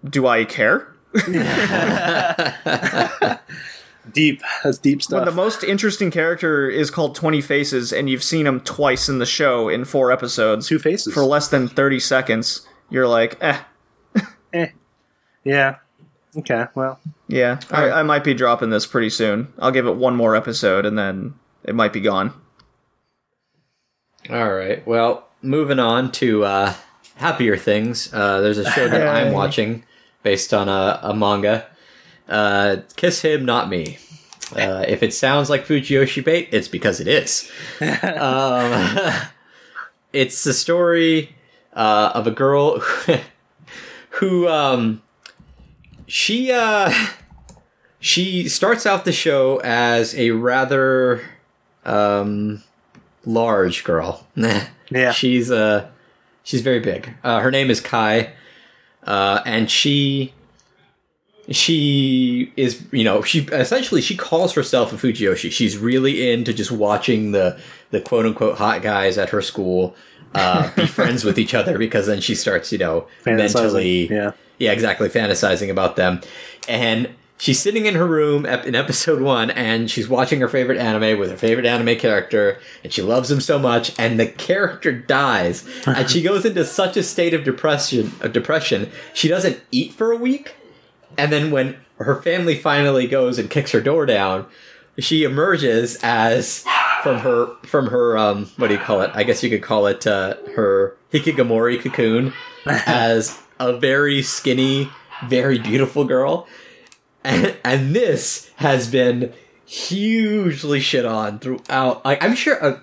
do 0.09 0.27
I 0.27 0.45
care? 0.45 0.89
Deep. 4.13 4.43
That's 4.65 4.79
deep 4.79 4.97
When 4.97 5.01
stuff. 5.03 5.25
the 5.27 5.31
most 5.31 5.63
interesting 5.63 6.11
character 6.11 6.69
is 6.69 6.91
called 6.91 7.15
20 7.15 7.41
Faces 7.41 7.93
and 7.93 8.11
you've 8.11 8.23
seen 8.25 8.47
him 8.47 8.61
twice 8.61 9.09
in 9.09 9.19
the 9.19 9.27
show 9.27 9.69
in 9.69 9.85
four 9.85 10.11
episodes 10.11 10.67
Two 10.67 10.79
faces. 10.81 11.15
for 11.15 11.25
less 11.25 11.47
than 11.49 11.69
30 11.69 12.01
seconds, 12.01 12.67
you're 12.91 13.07
like, 13.07 13.37
eh, 13.41 13.61
eh. 14.53 14.67
Yeah. 15.45 15.77
Okay. 16.37 16.65
Well. 16.75 16.99
yeah, 17.29 17.61
I, 17.71 17.91
I 17.91 18.03
might 18.03 18.25
be 18.25 18.35
dropping 18.35 18.71
this 18.71 18.87
pretty 18.87 19.11
soon. 19.11 19.53
I'll 19.59 19.71
give 19.71 19.87
it 19.87 19.97
one 19.97 20.17
more 20.17 20.35
episode 20.35 20.85
and 20.87 20.99
then 20.99 21.35
it 21.63 21.75
might 21.75 21.93
be 21.93 22.01
gone. 22.01 22.33
All 24.31 24.53
right. 24.53 24.87
Well, 24.87 25.29
moving 25.43 25.79
on 25.79 26.11
to 26.13 26.45
uh, 26.45 26.75
happier 27.17 27.57
things. 27.57 28.13
Uh, 28.13 28.41
there's 28.41 28.59
a 28.59 28.71
show 28.71 28.89
that 28.89 29.07
I'm 29.07 29.33
watching 29.35 29.85
based 30.23 30.55
on 30.55 30.69
a, 30.69 31.01
a 31.03 31.15
manga. 31.15 31.67
Uh, 32.29 32.79
Kiss 32.97 33.23
him, 33.23 33.45
not 33.45 33.69
me. 33.69 33.99
Uh, 34.55 34.85
if 34.87 35.03
it 35.03 35.15
sounds 35.15 35.49
like 35.49 35.67
fujoshi 35.67 36.23
bait, 36.25 36.49
it's 36.53 36.69
because 36.69 37.01
it 37.01 37.09
is. 37.09 37.51
um, 37.81 38.99
it's 40.13 40.45
the 40.45 40.53
story 40.53 41.35
uh, 41.75 42.13
of 42.15 42.27
a 42.27 42.31
girl 42.31 42.81
who 44.11 44.47
um, 44.49 45.03
she 46.07 46.53
uh, 46.53 46.93
she 47.99 48.49
starts 48.49 48.85
out 48.85 49.05
the 49.05 49.13
show 49.13 49.61
as 49.65 50.15
a 50.15 50.31
rather 50.33 51.23
um, 51.85 52.63
large 53.25 53.85
girl. 53.85 54.27
Yeah. 54.91 55.13
she's 55.13 55.51
uh 55.51 55.89
she's 56.43 56.61
very 56.61 56.81
big. 56.81 57.15
Uh, 57.25 57.41
her 57.41 57.51
name 57.51 57.71
is 57.71 57.81
Kai, 57.81 58.35
uh, 59.05 59.41
and 59.47 59.71
she 59.71 60.35
she 61.51 62.53
is 62.57 62.83
you 62.93 63.05
know 63.05 63.23
she 63.23 63.41
essentially 63.47 64.01
she 64.01 64.17
calls 64.17 64.53
herself 64.55 64.93
a 64.93 64.97
fujoshi. 64.97 65.51
She's 65.51 65.77
really 65.77 66.31
into 66.33 66.53
just 66.53 66.71
watching 66.73 67.33
the 67.33 67.59
the 67.91 68.01
quote 68.01 68.27
unquote 68.27 68.59
hot 68.59 68.83
guys 68.83 69.19
at 69.19 69.31
her 69.31 69.43
school 69.43 69.95
uh, 70.35 70.71
be 70.77 70.87
friends 70.87 71.25
with 71.25 71.39
each 71.39 71.55
other 71.55 71.79
because 71.79 72.07
then 72.07 72.21
she 72.21 72.35
starts 72.35 72.73
you 72.73 72.79
know 72.79 73.07
mentally 73.27 74.07
Yeah. 74.09 74.33
yeah 74.59 74.73
exactly 74.73 75.09
fantasizing 75.09 75.69
about 75.71 75.97
them 75.97 76.21
and 76.69 77.11
she's 77.39 77.59
sitting 77.61 77.87
in 77.87 77.97
her 77.97 78.07
room 78.07 78.47
in 78.47 78.77
episode 78.77 79.21
one, 79.21 79.51
and 79.51 79.91
she's 79.91 80.09
watching 80.09 80.39
her 80.41 80.47
favorite 80.49 80.79
anime 80.79 81.19
with 81.19 81.29
her 81.29 81.37
favorite 81.37 81.67
anime 81.67 81.99
character, 81.99 82.57
and 82.85 82.93
she 82.93 83.03
loves 83.03 83.29
him 83.29 83.41
so 83.41 83.59
much, 83.59 83.99
and 83.99 84.21
the 84.21 84.27
character 84.27 84.93
dies, 84.93 85.69
and 85.85 86.09
she 86.09 86.23
goes 86.29 86.45
into 86.45 86.65
such 86.65 86.97
a 86.97 87.03
state 87.03 87.35
of 87.35 87.43
depression. 87.43 88.13
Of 88.21 88.33
depression, 88.33 88.89
she 89.13 89.27
doesn't 89.27 89.61
eat 89.73 89.93
for 89.93 90.13
a 90.13 90.17
week, 90.17 90.55
and 91.17 91.33
then 91.33 91.51
when 91.51 91.77
her 91.97 92.21
family 92.21 92.57
finally 92.57 93.07
goes 93.07 93.39
and 93.39 93.51
kicks 93.51 93.73
her 93.73 93.81
door 93.81 94.07
down, 94.07 94.47
she 94.99 95.25
emerges 95.25 95.99
as 96.03 96.65
from 97.03 97.19
her 97.19 97.55
from 97.65 97.89
her 97.89 98.17
um 98.17 98.47
what 98.57 98.69
do 98.69 98.75
you 98.75 98.81
call 98.81 99.01
it? 99.01 99.11
I 99.15 99.23
guess 99.25 99.43
you 99.43 99.51
could 99.51 99.63
call 99.63 99.87
it 99.87 100.07
uh, 100.07 100.37
her 100.55 100.97
hikikomori 101.13 101.81
cocoon 101.81 102.33
as 102.67 103.41
a 103.59 103.77
very 103.77 104.23
skinny, 104.23 104.91
very 105.27 105.59
beautiful 105.59 106.05
girl. 106.05 106.47
And, 107.25 107.57
and 107.65 107.95
this 107.95 108.51
has 108.57 108.91
been 108.91 109.33
hugely 109.65 110.81
shit 110.81 111.05
on 111.05 111.39
throughout. 111.39 112.05
Like 112.05 112.23
I'm 112.23 112.35
sure 112.35 112.63
uh, 112.65 112.81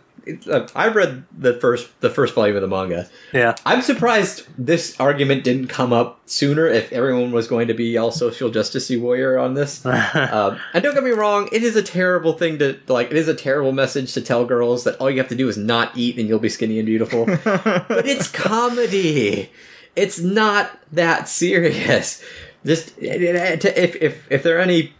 I 0.76 0.88
read 0.88 1.26
the 1.38 1.54
first 1.54 2.00
the 2.02 2.10
first 2.10 2.36
volume 2.36 2.56
of 2.56 2.62
the 2.62 2.68
manga. 2.68 3.10
Yeah. 3.34 3.56
I'm 3.66 3.82
surprised 3.82 4.48
this 4.58 5.00
argument 5.00 5.44
didn't 5.44 5.68
come 5.68 5.94
up 5.94 6.22
sooner. 6.26 6.68
If 6.68 6.91
everyone 6.91 7.32
was 7.32 7.48
going 7.48 7.68
to 7.68 7.74
be 7.74 7.98
all 7.98 8.12
social 8.12 8.50
justice 8.50 8.90
warrior 8.90 9.38
on 9.38 9.54
this, 9.54 9.86
um, 9.86 10.60
and 10.74 10.84
don't 10.84 10.94
get 10.94 11.04
me 11.04 11.12
wrong, 11.12 11.50
it 11.52 11.64
is 11.64 11.76
a 11.76 11.84
terrible 11.84 12.34
thing 12.34 12.60
to 12.60 12.80
like. 12.88 13.12
It 13.12 13.18
is 13.18 13.28
a 13.28 13.36
terrible 13.36 13.72
message 13.72 14.14
to 14.14 14.22
tell 14.22 14.46
girls 14.46 14.84
that 14.84 14.98
all 14.98 15.10
you 15.10 15.18
have 15.18 15.30
to 15.30 15.36
do 15.36 15.48
is 15.48 15.58
not 15.58 15.96
eat 15.96 16.18
and 16.18 16.28
you'll 16.28 16.40
be 16.40 16.50
skinny 16.50 16.80
and 16.80 16.86
beautiful. 16.86 17.26
but 17.44 18.08
it's 18.08 18.30
comedy. 18.30 19.52
It's 19.96 20.20
not 20.20 20.80
that 20.91 21.28
serious. 21.28 22.24
Just 22.66 22.94
if 22.98 23.66
if 23.66 24.32
if 24.32 24.44
there 24.44 24.58
are 24.58 24.62
any 24.62 24.94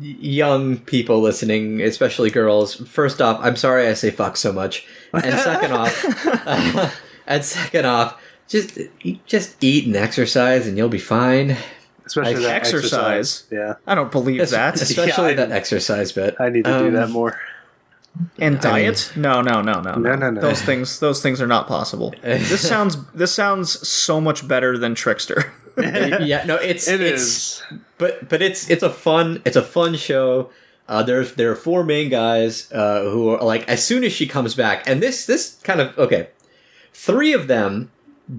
young 0.00 0.78
people 0.78 1.20
listening, 1.20 1.80
especially 1.82 2.30
girls, 2.30 2.74
first 2.88 3.20
off, 3.22 3.38
I'm 3.42 3.56
sorry 3.56 3.86
I 3.88 3.94
say 3.94 4.10
fuck 4.10 4.36
so 4.36 4.52
much, 4.52 4.86
and 5.12 5.38
second 5.38 5.72
off, 5.80 7.00
and 7.26 7.44
second 7.44 7.86
off, 7.86 8.20
just 8.48 8.78
just 9.26 9.62
eat 9.62 9.86
and 9.86 9.96
exercise 9.96 10.66
and 10.66 10.76
you'll 10.76 10.88
be 10.88 10.98
fine. 10.98 11.56
Especially 12.06 12.34
Like 12.34 12.42
that 12.42 12.56
exercise. 12.56 13.44
Yeah. 13.50 13.74
I 13.86 13.94
don't 13.94 14.12
believe 14.12 14.40
Es- 14.42 14.50
that. 14.50 14.74
especially 14.80 15.32
Yeah, 15.34 15.42
I- 15.42 15.46
that 15.46 15.52
exercise 15.52 16.12
bit. 16.12 16.34
I 16.38 16.50
need 16.50 16.64
to 16.66 16.78
do 16.78 16.86
Um, 16.88 16.92
that 16.94 17.08
more. 17.10 17.40
And 18.38 18.58
I 18.58 18.60
diet? 18.60 19.10
no, 19.16 19.40
no, 19.40 19.62
no, 19.62 19.80
no, 19.80 19.94
No, 19.94 20.14
no, 20.14 20.30
no. 20.30 20.40
Those 20.40 20.60
things, 20.60 21.00
those 21.00 21.22
things 21.22 21.40
are 21.40 21.46
not 21.46 21.66
possible. 21.66 22.14
this 22.22 22.60
sounds, 22.68 22.96
this 23.12 23.32
sounds 23.32 23.88
so 23.88 24.20
much 24.20 24.46
better 24.46 24.76
than 24.78 24.94
Trickster. 24.94 25.50
yeah, 26.22 26.44
no, 26.46 26.56
it's 26.56 26.88
It 26.88 27.00
it's, 27.00 27.22
is. 27.22 27.62
but 27.98 28.28
but 28.28 28.42
it's 28.42 28.70
it's 28.70 28.82
a 28.82 28.90
fun 28.90 29.42
it's 29.44 29.56
a 29.56 29.62
fun 29.62 29.96
show. 29.96 30.50
Uh, 30.88 31.02
there's 31.02 31.34
there 31.34 31.50
are 31.50 31.56
four 31.56 31.82
main 31.82 32.10
guys 32.10 32.70
uh, 32.72 33.02
who 33.02 33.30
are 33.30 33.42
like 33.42 33.66
as 33.68 33.82
soon 33.84 34.04
as 34.04 34.12
she 34.12 34.26
comes 34.26 34.54
back, 34.54 34.88
and 34.88 35.02
this 35.02 35.26
this 35.26 35.58
kind 35.62 35.80
of 35.80 35.98
okay, 35.98 36.28
three 36.92 37.32
of 37.32 37.46
them 37.48 37.90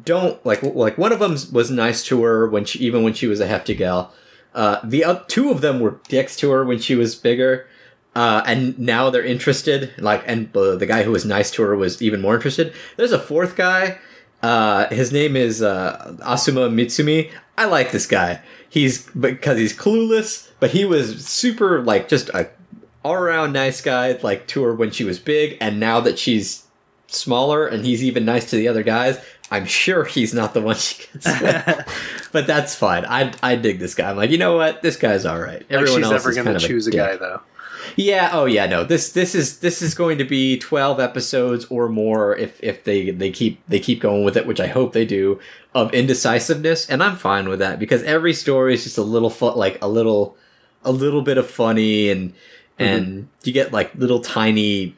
don't 0.04 0.44
like 0.46 0.62
like 0.64 0.98
one 0.98 1.12
of 1.12 1.20
them 1.20 1.36
was 1.52 1.70
nice 1.72 2.04
to 2.06 2.24
her 2.24 2.48
when 2.48 2.64
she 2.66 2.80
even 2.80 3.04
when 3.04 3.14
she 3.14 3.28
was 3.28 3.40
a 3.40 3.48
hefty 3.48 3.76
gal. 3.76 4.14
Uh, 4.54 4.80
the 4.84 5.04
oth- 5.04 5.28
two 5.28 5.52
of 5.52 5.62
them 5.62 5.80
were 5.80 6.00
dicks 6.08 6.36
to 6.38 6.50
her 6.52 6.64
when 6.64 6.80
she 6.80 6.96
was 6.96 7.16
bigger. 7.16 7.68
Uh, 8.16 8.42
and 8.46 8.80
now 8.80 9.10
they're 9.10 9.26
interested, 9.26 9.92
like, 9.98 10.24
and 10.26 10.56
uh, 10.56 10.78
the 10.78 10.86
guy 10.86 11.04
who 11.04 11.12
was 11.12 11.26
nice 11.26 11.52
to 11.52 11.62
her 11.62 11.76
was 11.76 12.02
even 12.02 12.22
more 12.22 12.36
interested. 12.36 12.72
There's 12.96 13.12
a 13.12 13.20
fourth 13.20 13.58
guy. 13.58 13.98
Uh, 14.46 14.88
his 14.94 15.12
name 15.12 15.36
is 15.36 15.64
uh, 15.64 16.16
Asuma 16.20 16.70
Mutsumi. 16.70 17.32
I 17.58 17.66
like 17.66 17.92
this 17.92 18.06
guy. 18.06 18.42
He's 18.70 19.08
because 19.10 19.58
he's 19.58 19.76
clueless, 19.76 20.52
but 20.60 20.70
he 20.70 20.86
was 20.86 21.26
super 21.26 21.82
like 21.82 22.08
just 22.08 22.30
a 22.30 22.50
all 23.04 23.14
around 23.16 23.54
nice 23.54 23.82
guy, 23.82 24.12
like 24.22 24.46
to 24.50 24.62
her 24.64 24.76
when 24.76 24.92
she 24.92 25.04
was 25.04 25.18
big, 25.18 25.58
and 25.60 25.80
now 25.80 26.00
that 26.02 26.20
she's 26.20 26.68
smaller 27.08 27.66
and 27.66 27.86
he's 27.86 28.04
even 28.04 28.24
nice 28.26 28.50
to 28.52 28.56
the 28.56 28.68
other 28.68 28.84
guys, 28.84 29.18
I'm 29.50 29.66
sure 29.66 30.04
he's 30.06 30.34
not 30.34 30.54
the 30.54 30.62
one 30.62 30.76
she 30.86 31.08
gets 31.12 31.42
with. 31.42 32.30
but 32.32 32.46
that's 32.46 32.76
fine. 32.76 33.04
I 33.06 33.34
I 33.42 33.56
dig 33.56 33.80
this 33.80 33.96
guy. 33.96 34.12
I'm 34.12 34.18
like, 34.18 34.30
you 34.30 34.38
know 34.38 34.58
what, 34.58 34.84
this 34.84 34.96
guy's 34.98 35.26
all 35.26 35.40
right. 35.40 35.62
Like 35.62 35.72
Everyone 35.72 36.02
she's 36.02 36.04
else 36.06 36.12
never 36.12 36.30
is 36.30 36.36
going 36.36 36.46
kind 36.46 36.60
to 36.60 36.66
of 36.66 36.70
choose 36.70 36.86
a 36.86 36.92
dick. 36.92 37.00
guy 37.00 37.16
though. 37.16 37.42
Yeah. 37.96 38.30
Oh, 38.32 38.46
yeah. 38.46 38.66
No. 38.66 38.84
This 38.84 39.12
this 39.12 39.36
is 39.36 39.60
this 39.60 39.82
is 39.82 39.96
going 39.96 40.18
to 40.18 40.24
be 40.24 40.58
twelve 40.58 41.00
episodes 41.00 41.66
or 41.66 41.90
more 41.90 42.36
if 42.36 42.62
if 42.64 42.84
they 42.84 43.12
they 43.12 43.32
keep 43.32 43.62
they 43.68 43.80
keep 43.80 44.02
going 44.02 44.24
with 44.24 44.38
it, 44.38 44.48
which 44.48 44.60
I 44.60 44.68
hope 44.68 44.94
they 44.94 45.06
do. 45.06 45.40
Of 45.74 45.94
indecisiveness, 45.94 46.90
and 46.90 47.04
I'm 47.04 47.18
fine 47.18 47.50
with 47.50 47.60
that 47.60 47.80
because 47.80 48.02
every 48.04 48.34
story 48.34 48.74
is 48.74 48.86
just 48.86 48.98
a 48.98 49.04
little 49.04 49.30
fun, 49.30 49.58
like 49.58 49.78
a 49.82 49.90
little 49.90 50.38
a 50.86 50.92
little 50.92 51.22
bit 51.22 51.38
of 51.38 51.50
funny, 51.50 52.10
and 52.10 52.32
mm-hmm. 52.32 52.84
and 52.84 53.28
you 53.44 53.52
get 53.52 53.74
like 53.74 53.94
little 53.96 54.20
tiny, 54.20 54.96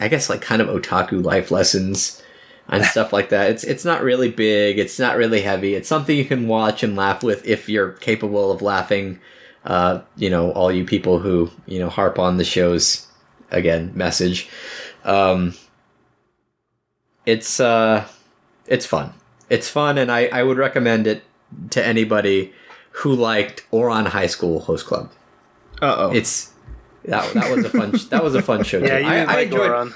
I 0.00 0.08
guess 0.08 0.28
like 0.28 0.40
kind 0.40 0.60
of 0.60 0.68
otaku 0.68 1.24
life 1.24 1.52
lessons 1.52 2.20
and 2.68 2.84
stuff 2.84 3.12
like 3.12 3.28
that. 3.30 3.50
It's 3.50 3.64
it's 3.64 3.84
not 3.84 4.02
really 4.02 4.30
big. 4.30 4.78
It's 4.78 4.98
not 4.98 5.16
really 5.16 5.42
heavy. 5.42 5.74
It's 5.74 5.88
something 5.88 6.16
you 6.16 6.24
can 6.24 6.48
watch 6.48 6.82
and 6.82 6.96
laugh 6.96 7.22
with 7.22 7.46
if 7.46 7.68
you're 7.68 7.92
capable 7.92 8.50
of 8.50 8.62
laughing. 8.62 9.20
Uh, 9.64 10.00
you 10.16 10.30
know, 10.30 10.52
all 10.52 10.72
you 10.72 10.84
people 10.84 11.18
who 11.18 11.50
you 11.66 11.78
know 11.78 11.88
harp 11.88 12.18
on 12.18 12.36
the 12.36 12.44
show's 12.44 13.06
again 13.50 13.92
message. 13.94 14.48
Um, 15.04 15.54
it's 17.26 17.60
uh, 17.60 18.06
it's 18.66 18.86
fun. 18.86 19.12
It's 19.50 19.68
fun, 19.68 19.98
and 19.98 20.10
I 20.10 20.26
I 20.26 20.42
would 20.42 20.58
recommend 20.58 21.06
it 21.06 21.22
to 21.70 21.84
anybody 21.84 22.52
who 22.90 23.14
liked 23.14 23.64
Ouran 23.72 24.08
High 24.08 24.26
School 24.26 24.60
Host 24.60 24.86
Club. 24.86 25.10
Uh 25.80 25.94
oh. 25.98 26.12
It's 26.12 26.52
that, 27.04 27.32
that 27.34 27.54
was 27.54 27.64
a 27.64 27.70
fun 27.70 27.92
that 28.10 28.22
was 28.22 28.34
a 28.34 28.42
fun 28.42 28.64
show. 28.64 28.78
Yeah, 28.82 28.98
too. 28.98 29.04
you 29.04 29.10
didn't 29.10 29.28
I, 29.28 29.32
I 29.32 29.36
like 29.36 29.46
enjoyed. 29.46 29.68
Goron. 29.68 29.94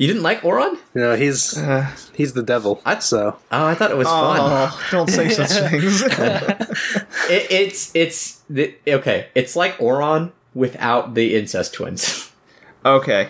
You 0.00 0.06
didn't 0.06 0.22
like 0.22 0.40
Ouran? 0.40 0.78
No, 0.94 1.14
he's 1.14 1.58
Uh, 1.58 1.86
he's 2.14 2.32
the 2.32 2.42
devil. 2.42 2.80
I- 2.86 3.00
so 3.00 3.36
Oh, 3.52 3.66
I 3.66 3.74
thought 3.74 3.90
it 3.90 3.98
was 3.98 4.08
fun. 4.08 4.38
oh, 4.40 4.80
don't 4.90 5.10
say 5.10 5.28
such 5.28 5.50
things. 5.70 6.02
It, 7.28 7.46
it's 7.50 7.90
it's 7.94 8.40
the, 8.48 8.74
okay. 8.88 9.28
It's 9.34 9.54
like 9.56 9.76
Ouran 9.78 10.32
without 10.54 11.14
the 11.14 11.36
incest 11.36 11.74
twins. 11.74 12.32
okay. 12.84 13.28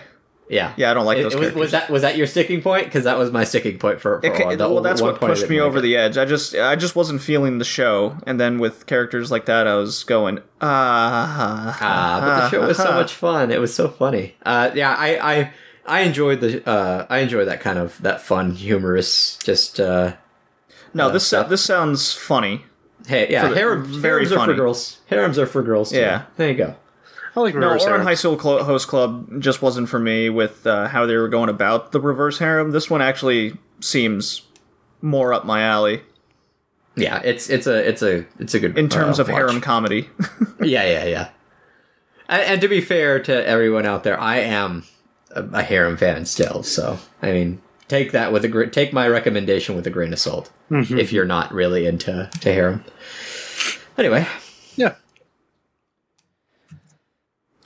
yeah, 0.49 0.71
Yeah, 0.77 0.91
I 0.91 0.93
don't 0.93 1.05
like 1.05 1.17
It- 1.19 1.23
those 1.23 1.33
it 1.33 1.39
was, 1.39 1.43
characters. 1.49 1.59
was 1.61 1.71
that 1.71 1.89
was 1.89 2.01
that 2.03 2.15
your 2.17 2.25
sticking 2.27 2.61
point? 2.61 2.85
Because 2.85 3.03
that 3.03 3.17
was 3.17 3.31
my 3.31 3.43
sticking 3.43 3.77
point 3.77 3.99
for, 3.99 4.21
for 4.21 4.25
It 4.27 4.33
ca- 4.33 4.45
Ouran. 4.45 4.57
The 4.57 4.69
well, 4.69 4.81
that's 4.81 5.01
one 5.01 5.11
what 5.11 5.19
point 5.19 5.33
pushed 5.33 5.49
me 5.49 5.59
over 5.59 5.79
it. 5.79 5.81
the 5.81 5.97
edge. 5.97 6.17
I 6.17 6.23
just, 6.25 6.55
I 6.55 6.75
just 6.77 6.95
wasn't 6.95 7.21
feeling 7.21 7.57
the 7.57 7.65
show, 7.65 8.15
and 8.25 8.39
then 8.39 8.59
with 8.59 8.85
characters 8.85 9.29
like 9.29 9.45
that, 9.45 9.67
I 9.67 9.75
was 9.75 10.03
going, 10.05 10.39
ah, 10.61 11.77
Ah, 11.81 12.19
but 12.21 12.35
the 12.35 12.49
show 12.49 12.65
was 12.67 12.77
so 12.77 12.93
much 12.93 13.13
fun. 13.13 13.51
It 13.51 13.59
was 13.59 13.73
so 13.73 13.89
funny. 13.89 14.35
Uh, 14.45 14.71
yeah, 14.73 14.95
I, 14.97 15.09
I 15.33 15.53
I 15.91 16.01
enjoyed 16.01 16.39
the 16.41 16.67
uh, 16.69 17.05
I 17.09 17.19
enjoyed 17.19 17.47
that 17.47 17.59
kind 17.61 17.77
of 17.77 18.01
that 18.01 18.21
fun, 18.21 18.51
humorous, 18.55 19.37
just 19.43 19.79
uh, 19.79 20.13
No, 20.93 21.07
uh, 21.07 21.09
this 21.09 21.27
stuff. 21.27 21.49
this 21.49 21.63
sounds 21.63 22.13
funny. 22.13 22.63
hey, 23.07 23.27
yeah, 23.29 23.43
For 23.43 23.49
the- 23.49 23.55
harem, 23.55 23.83
very 23.85 24.25
harems 24.25 24.31
are 24.31 24.35
for 24.35 24.39
funny. 24.45 24.55
girls. 24.55 24.99
Harems 25.07 25.37
are 25.37 25.45
for 25.47 25.61
girls. 25.63 25.89
Too. 25.91 25.97
Yeah. 25.97 26.23
there 26.37 26.49
you 26.49 26.55
go. 26.55 26.75
I 27.35 27.39
like 27.39 27.55
No, 27.55 27.67
reverse 27.67 27.83
Ouran 27.83 27.87
harem. 27.87 28.03
High 28.03 28.13
School 28.15 28.39
Cl- 28.39 28.63
Host 28.63 28.87
Club 28.87 29.41
just 29.41 29.61
wasn't 29.61 29.87
for 29.89 29.99
me 29.99 30.29
with 30.29 30.65
uh, 30.67 30.87
how 30.89 31.05
they 31.05 31.15
were 31.15 31.29
going 31.29 31.49
about 31.49 31.91
the 31.93 31.99
reverse 32.01 32.39
harem. 32.39 32.71
This 32.71 32.89
one 32.89 33.01
actually 33.01 33.57
seems 33.79 34.41
more 35.01 35.33
up 35.33 35.45
my 35.45 35.61
alley 35.63 36.01
Yeah, 36.95 37.21
it's 37.23 37.49
it's 37.49 37.67
a 37.67 37.87
it's 37.87 38.01
a 38.01 38.25
it's 38.39 38.53
a 38.53 38.59
good 38.59 38.77
in 38.77 38.87
terms 38.89 39.17
uh, 39.19 39.23
of 39.23 39.27
watch. 39.29 39.35
harem 39.37 39.59
comedy. 39.61 40.09
Yeah, 40.61 40.83
yeah, 40.85 41.05
yeah. 41.05 41.29
And, 42.29 42.41
and 42.43 42.61
to 42.61 42.67
be 42.67 42.81
fair 42.81 43.19
to 43.23 43.47
everyone 43.47 43.85
out 43.87 44.03
there, 44.03 44.19
I 44.19 44.37
am 44.39 44.83
a, 45.35 45.43
a 45.53 45.63
harem 45.63 45.97
fan 45.97 46.25
still. 46.25 46.63
So 46.63 46.99
I 47.21 47.31
mean, 47.31 47.61
take 47.87 48.11
that 48.11 48.31
with 48.31 48.43
a 48.45 48.47
gr- 48.47 48.65
take 48.65 48.93
my 48.93 49.07
recommendation 49.07 49.75
with 49.75 49.85
a 49.87 49.89
grain 49.89 50.13
of 50.13 50.19
salt 50.19 50.51
Mm-hmm. 50.69 50.97
if 50.99 51.11
you're 51.11 51.25
not 51.25 51.53
really 51.53 51.85
into 51.85 52.29
to 52.39 52.53
harem. 52.53 52.83
Anyway, 53.97 54.25
Yeah. 54.77 54.95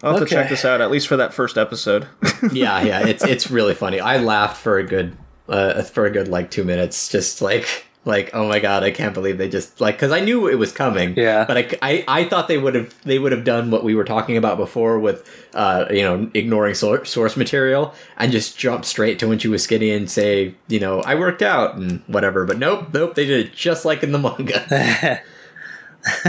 I'll 0.03 0.17
have 0.17 0.27
to 0.27 0.33
check 0.33 0.49
this 0.49 0.65
out 0.65 0.81
at 0.81 0.91
least 0.91 1.07
for 1.07 1.17
that 1.17 1.33
first 1.33 1.57
episode. 1.57 2.07
yeah, 2.51 2.81
yeah, 2.81 3.07
it's 3.07 3.23
it's 3.23 3.49
really 3.49 3.73
funny. 3.73 3.99
I 3.99 4.17
laughed 4.17 4.57
for 4.57 4.77
a 4.77 4.83
good 4.83 5.15
uh, 5.47 5.81
for 5.83 6.05
a 6.05 6.11
good 6.11 6.27
like 6.27 6.51
two 6.51 6.63
minutes, 6.63 7.09
just 7.09 7.41
like 7.41 7.84
like 8.05 8.29
oh 8.33 8.47
my 8.47 8.59
god, 8.59 8.83
I 8.83 8.91
can't 8.91 9.13
believe 9.13 9.37
they 9.39 9.49
just 9.49 9.81
like 9.81 9.95
because 9.95 10.11
I 10.11 10.19
knew 10.19 10.47
it 10.47 10.55
was 10.55 10.71
coming. 10.71 11.15
Yeah. 11.17 11.45
but 11.45 11.57
I, 11.57 11.77
I 11.81 12.05
I 12.07 12.23
thought 12.25 12.47
they 12.47 12.59
would 12.59 12.75
have 12.75 13.01
they 13.03 13.17
would 13.17 13.31
have 13.31 13.43
done 13.43 13.71
what 13.71 13.83
we 13.83 13.95
were 13.95 14.03
talking 14.03 14.37
about 14.37 14.57
before 14.57 14.99
with 14.99 15.27
uh 15.55 15.85
you 15.89 16.03
know 16.03 16.29
ignoring 16.35 16.75
source, 16.75 17.09
source 17.09 17.35
material 17.35 17.93
and 18.17 18.31
just 18.31 18.57
jump 18.57 18.85
straight 18.85 19.17
to 19.19 19.27
when 19.27 19.39
she 19.39 19.47
was 19.47 19.63
skinny 19.63 19.89
and 19.89 20.09
say 20.09 20.53
you 20.67 20.79
know 20.79 21.01
I 21.01 21.15
worked 21.15 21.41
out 21.41 21.75
and 21.75 22.01
whatever. 22.05 22.45
But 22.45 22.59
nope, 22.59 22.93
nope, 22.93 23.15
they 23.15 23.25
did 23.25 23.47
it 23.47 23.53
just 23.53 23.85
like 23.85 24.03
in 24.03 24.11
the 24.11 24.19
manga. 24.19 25.21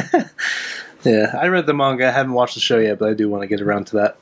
yeah, 1.05 1.36
I 1.39 1.47
read 1.48 1.66
the 1.66 1.74
manga. 1.74 2.09
I 2.09 2.11
haven't 2.11 2.32
watched 2.32 2.55
the 2.55 2.61
show 2.61 2.78
yet, 2.78 2.98
but 2.98 3.11
I 3.11 3.15
do 3.15 3.28
want 3.28 3.43
to 3.43 3.47
get 3.47 3.61
around 3.61 3.86
to 3.89 3.97
that. 3.97 4.16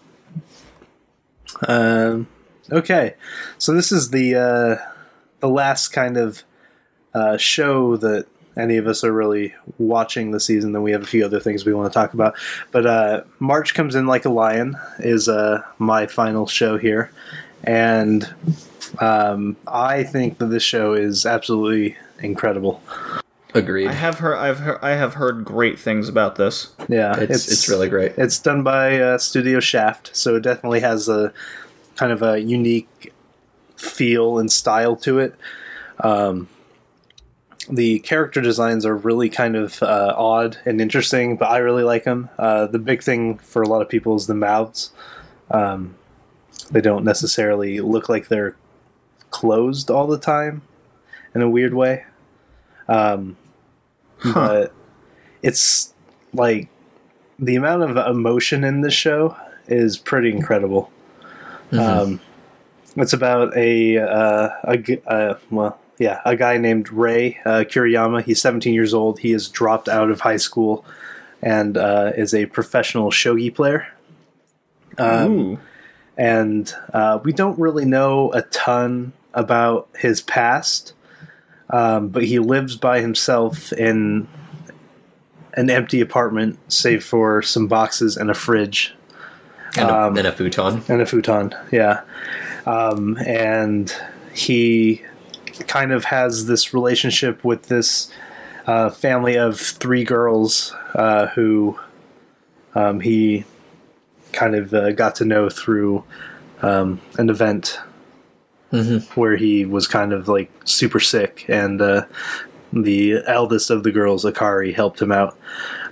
Um, 1.69 2.27
okay, 2.73 3.15
so 3.59 3.73
this 3.73 3.93
is 3.93 4.11
the 4.11 4.35
uh, 4.35 4.77
the 5.39 5.49
last 5.49 5.89
kind 5.89 6.17
of 6.17 6.43
uh, 7.15 7.37
show 7.37 7.97
that 7.99 8.27
any 8.57 8.77
of 8.77 8.87
us 8.87 9.03
are 9.03 9.13
really 9.13 9.55
watching 9.79 10.31
the 10.31 10.41
season, 10.41 10.73
then 10.73 10.83
we 10.83 10.93
have 10.93 11.03
a 11.03 11.07
few 11.07 11.25
other 11.25 11.41
things 11.41 11.65
we 11.65 11.75
want 11.75 11.93
to 11.93 11.99
talk 11.99 12.15
about. 12.15 12.35
But 12.71 12.87
uh, 12.87 13.23
March 13.41 13.75
comes 13.75 13.95
in 13.95 14.07
like 14.07 14.25
a 14.25 14.31
lion 14.31 14.77
is 14.99 15.29
uh, 15.29 15.63
my 15.79 16.07
final 16.07 16.47
show 16.47 16.79
here, 16.79 17.11
and 17.65 18.33
um, 19.01 19.57
I 19.67 20.05
think 20.05 20.39
that 20.39 20.47
this 20.47 20.63
show 20.63 20.95
is 20.95 21.27
absolutely 21.27 21.97
incredible. 22.21 22.83
Agreed. 23.55 23.87
I 23.87 23.93
have 23.93 24.19
heard 24.19 24.37
I've 24.37 24.59
heard, 24.59 24.79
I 24.83 24.91
have 24.91 25.15
heard 25.15 25.45
great 25.45 25.79
things 25.79 26.09
about 26.09 26.37
this. 26.37 26.73
Yeah, 26.89 27.17
it's, 27.17 27.51
it's 27.51 27.69
really 27.69 27.89
great. 27.89 28.13
It's 28.17 28.39
done 28.39 28.65
by 28.65 28.99
uh, 28.99 29.19
Studio 29.19 29.61
Shaft, 29.61 30.11
so 30.15 30.37
it 30.37 30.41
definitely 30.41 30.81
has 30.81 31.09
a 31.09 31.33
kind 31.97 32.11
of 32.11 32.23
a 32.23 32.41
unique 32.41 33.13
feel 33.77 34.39
and 34.39 34.51
style 34.51 34.97
to 34.97 35.21
it. 35.21 35.37
Um, 36.01 36.49
the 37.71 37.99
character 38.01 38.41
designs 38.41 38.85
are 38.87 38.97
really 38.97 39.29
kind 39.29 39.57
of 39.57 39.83
uh, 39.83 40.15
odd 40.17 40.59
and 40.65 40.81
interesting, 40.81 41.37
but 41.37 41.47
I 41.51 41.59
really 41.59 41.83
like 41.83 42.05
them. 42.05 42.29
Uh, 42.39 42.67
the 42.67 42.79
big 42.79 43.03
thing 43.03 43.39
for 43.39 43.63
a 43.63 43.69
lot 43.69 43.83
of 43.83 43.89
people 43.89 44.15
is 44.17 44.27
the 44.27 44.35
mouths. 44.35 44.91
Um, 45.51 45.95
they 46.71 46.81
don't 46.81 47.05
necessarily 47.05 47.81
look 47.81 48.09
like 48.09 48.29
they're 48.29 48.57
closed 49.31 49.91
all 49.91 50.07
the 50.07 50.19
time 50.19 50.63
in 51.35 51.43
a 51.43 51.49
weird 51.49 51.75
way. 51.75 52.05
Um, 52.89 53.37
But 54.33 54.73
it's 55.43 55.93
like 56.33 56.69
the 57.39 57.57
amount 57.57 57.83
of 57.83 57.97
emotion 57.97 58.65
in 58.65 58.81
this 58.81 58.95
show 58.95 59.37
is 59.69 59.99
pretty 59.99 60.31
incredible. 60.31 60.91
Um, 61.73 62.21
it's 62.97 63.13
about 63.13 63.55
a, 63.57 63.99
uh, 63.99 64.49
a 64.63 64.77
g- 64.79 65.03
uh, 65.07 65.35
well, 65.51 65.79
yeah, 65.99 66.21
a 66.25 66.37
guy 66.37 66.59
named 66.59 66.91
Ray 66.91 67.39
uh, 67.45 67.65
Kiriyama. 67.69 68.23
He's 68.25 68.41
17 68.41 68.75
years 68.75 68.95
old. 68.95 69.19
He 69.21 69.31
has 69.33 69.49
dropped 69.49 69.89
out 69.89 70.11
of 70.11 70.21
high 70.21 70.37
school 70.39 70.85
and 71.43 71.77
uh, 71.77 72.13
is 72.17 72.35
a 72.35 72.47
professional 72.47 73.11
shogi 73.11 73.55
player. 73.55 73.87
Um, 74.99 75.59
and 76.17 76.73
uh, 76.93 77.19
we 77.25 77.33
don't 77.33 77.59
really 77.59 77.85
know 77.85 78.33
a 78.33 78.43
ton 78.43 79.13
about 79.35 79.89
his 79.99 80.21
past, 80.23 80.93
um, 81.71 82.09
but 82.09 82.25
he 82.25 82.39
lives 82.39 82.77
by 82.77 83.01
himself 83.01 83.73
in 83.73 84.29
an 85.55 85.71
empty 85.71 86.01
apartment, 86.01 86.59
save 86.73 87.05
for 87.05 87.43
some 87.43 87.67
boxes 87.67 88.17
and 88.17 88.31
a 88.31 88.35
fridge 88.35 88.95
And, 89.77 89.91
a, 89.91 90.03
um, 90.05 90.17
and 90.17 90.27
a 90.27 90.33
futon. 90.33 90.83
and 90.89 91.01
a 91.01 91.07
futon. 91.07 91.55
Yeah, 91.73 92.03
um, 92.67 93.17
and 93.19 93.93
he 94.33 95.03
kind 95.67 95.93
of 95.93 96.05
has 96.05 96.47
this 96.47 96.75
relationship 96.75 97.45
with 97.45 97.65
this 97.69 98.11
uh, 98.67 98.91
family 98.91 99.37
of 99.37 99.59
three 99.59 100.05
girls 100.05 100.75
uh, 100.95 101.27
who 101.29 101.79
um, 102.75 103.01
he 103.01 103.45
kind 104.33 104.55
of 104.55 104.75
uh, 104.75 104.93
got 104.93 105.15
to 105.17 105.25
know 105.25 105.49
through 105.49 106.05
um, 106.63 107.01
an 107.19 107.31
event 107.31 107.79
where 109.15 109.37
he 109.37 109.65
was 109.65 109.87
kind 109.87 110.13
of 110.13 110.29
like 110.29 110.51
super 110.65 111.01
sick 111.01 111.45
and. 111.49 111.81
Uh, 111.81 112.05
the 112.83 113.23
eldest 113.27 113.71
of 113.71 113.85
the 113.85 113.93
girls, 113.93 114.25
Akari, 114.25 114.75
helped 114.75 115.01
him 115.01 115.13
out. 115.13 115.39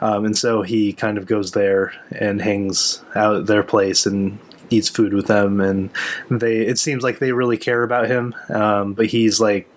Um, 0.01 0.25
and 0.25 0.37
so 0.37 0.63
he 0.63 0.93
kind 0.93 1.17
of 1.17 1.27
goes 1.27 1.53
there 1.53 1.93
and 2.11 2.43
hangs 2.43 3.03
out 3.15 3.37
at 3.37 3.47
their 3.47 3.63
place 3.63 4.05
and 4.05 4.39
eats 4.73 4.89
food 4.89 5.13
with 5.13 5.27
them. 5.27 5.61
And 5.61 5.91
they, 6.31 6.59
it 6.59 6.79
seems 6.79 7.03
like 7.03 7.19
they 7.19 7.33
really 7.33 7.57
care 7.57 7.83
about 7.83 8.09
him. 8.09 8.35
Um, 8.49 8.95
but 8.95 9.07
he's 9.07 9.41
like 9.41 9.69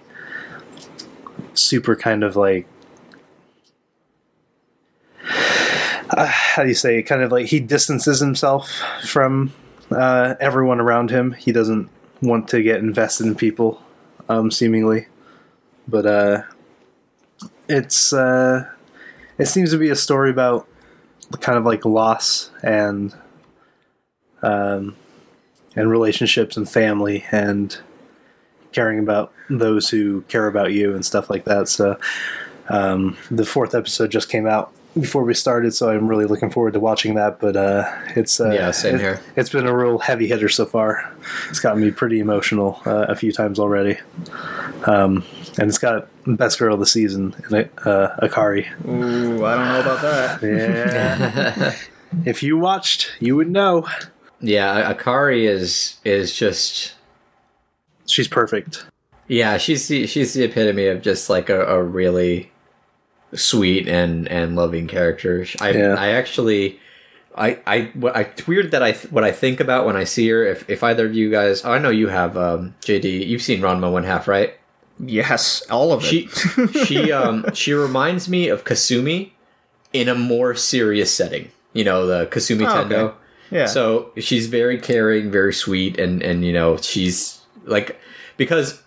super 1.54 1.96
kind 1.96 2.24
of 2.24 2.36
like, 2.36 2.68
uh, 6.10 6.26
how 6.28 6.64
do 6.64 6.70
you 6.70 6.76
say, 6.76 7.02
kind 7.04 7.22
of 7.22 7.32
like 7.32 7.48
he 7.48 7.60
distances 7.60 8.20
himself 8.20 8.70
from 9.06 9.52
uh, 9.92 10.36
everyone 10.40 10.80
around 10.80 11.10
him. 11.10 11.34
He 11.34 11.52
doesn't 11.52 11.90
want 12.22 12.48
to 12.50 12.62
get 12.62 12.80
invested 12.80 13.28
in 13.28 13.36
people, 13.36 13.82
um, 14.30 14.52
seemingly. 14.52 15.08
But 15.88 16.06
uh, 16.06 16.42
it's 17.68 18.14
uh, 18.14 18.68
it 19.38 19.48
seems 19.48 19.72
to 19.72 19.78
be 19.78 19.90
a 19.90 19.96
story 19.96 20.30
about 20.30 20.68
kind 21.42 21.58
of 21.58 21.66
like 21.66 21.86
loss 21.86 22.52
and 22.64 23.14
um, 24.46 24.96
and 25.76 25.90
relationships 25.90 26.56
and 26.58 26.70
family 26.70 27.26
and 27.32 27.78
caring 28.72 29.00
about 29.00 29.34
those 29.50 29.90
who 29.90 30.22
care 30.24 30.48
about 30.48 30.72
you 30.74 30.94
and 30.96 31.06
stuff 31.06 31.30
like 31.30 31.46
that. 31.46 31.68
So 31.70 31.98
um, 32.70 33.18
the 33.32 33.46
fourth 33.46 33.74
episode 33.76 34.12
just 34.12 34.30
came 34.30 34.48
out 34.48 34.72
before 35.00 35.24
we 35.26 35.34
started, 35.34 35.74
so 35.74 35.90
I'm 35.90 36.08
really 36.08 36.24
looking 36.26 36.50
forward 36.50 36.72
to 36.74 36.80
watching 36.80 37.16
that. 37.16 37.40
But 37.42 37.58
uh, 37.58 37.84
it's 38.16 38.40
uh, 38.40 38.52
Yeah, 38.52 38.72
same 38.72 38.96
it- 38.96 39.02
here. 39.02 39.22
It's 39.36 39.50
been 39.50 39.68
a 39.68 39.76
real 39.76 39.98
heavy 40.00 40.28
hitter 40.28 40.48
so 40.50 40.66
far. 40.66 41.12
It's 41.50 41.60
gotten 41.60 41.82
me 41.82 41.92
pretty 41.92 42.20
emotional 42.20 42.82
uh, 42.86 43.06
a 43.10 43.16
few 43.16 43.32
times 43.34 43.60
already. 43.60 43.98
Um, 44.86 45.24
and 45.58 45.68
it's 45.70 45.78
got 45.80 46.08
best 46.26 46.60
girl 46.60 46.74
of 46.76 46.80
the 46.80 46.86
season 46.86 47.36
in 47.50 47.56
it, 47.58 47.72
uh, 47.86 48.16
Akari. 48.22 48.66
Ooh, 48.88 49.46
I 49.46 49.56
don't 49.56 49.68
know 49.68 49.82
about 49.82 50.02
that. 50.02 50.42
Yeah. 50.44 51.76
if 52.26 52.42
you 52.44 52.58
watched, 52.58 53.12
you 53.20 53.36
would 53.36 53.50
know. 53.50 53.88
Yeah, 54.40 54.94
Akari 54.94 55.44
is 55.44 55.98
is 56.04 56.36
just 56.36 56.94
She's 58.08 58.28
perfect. 58.28 58.86
yeah. 59.28 59.58
She's 59.58 59.88
the, 59.88 60.06
she's 60.08 60.34
the 60.34 60.44
epitome 60.44 60.88
of 60.88 61.02
just 61.02 61.30
like 61.30 61.50
a, 61.50 61.66
a 61.66 61.82
really 61.82 62.52
sweet 63.34 63.88
and 63.88 64.28
and 64.28 64.56
loving 64.56 64.88
character. 64.88 65.46
I 65.60 65.72
Yeah. 65.72 65.96
I 65.96 66.10
actually. 66.10 66.80
I, 67.38 67.60
I, 67.68 67.92
what 67.96 68.16
I, 68.16 68.22
it's 68.22 68.48
weird 68.48 68.72
that 68.72 68.82
I, 68.82 68.94
what 68.94 69.26
I 69.26 69.34
think 69.34 69.60
about 69.60 69.86
when 69.86 69.98
I 69.98 70.06
see 70.06 70.30
her, 70.30 70.46
if, 70.46 70.70
if 70.70 70.82
either 70.84 71.06
of 71.06 71.14
you 71.14 71.30
guys, 71.30 71.66
oh, 71.66 71.74
I 71.74 71.80
know 71.80 71.90
you 71.90 72.08
have, 72.08 72.38
um, 72.38 72.76
JD, 72.80 73.28
you've 73.28 73.42
seen 73.42 73.60
Ranma 73.60 73.92
one 73.92 74.06
half, 74.06 74.30
right? 74.30 74.54
Yes, 75.00 75.62
all 75.70 75.92
of 75.92 76.02
it. 76.06 76.08
She, 76.08 76.28
she, 76.86 77.12
um, 77.12 77.46
she 77.54 77.74
reminds 77.74 78.30
me 78.30 78.48
of 78.48 78.64
Kasumi 78.64 79.32
in 79.92 80.08
a 80.08 80.16
more 80.16 80.56
serious 80.56 81.14
setting. 81.14 81.52
You 81.74 81.84
know, 81.84 82.08
the 82.08 82.26
Kasumi 82.28 82.66
Oh, 82.66 82.80
okay. 82.84 83.14
Tendo. 83.56 83.60
yeah. 83.60 83.66
So 83.68 84.12
she's 84.18 84.48
very 84.48 84.80
caring, 84.80 85.32
very 85.32 85.54
sweet, 85.54 86.00
and 86.00 86.22
and 86.24 86.46
you 86.46 86.54
know 86.54 86.78
she's 86.78 87.40
like 87.66 88.00
because 88.38 88.82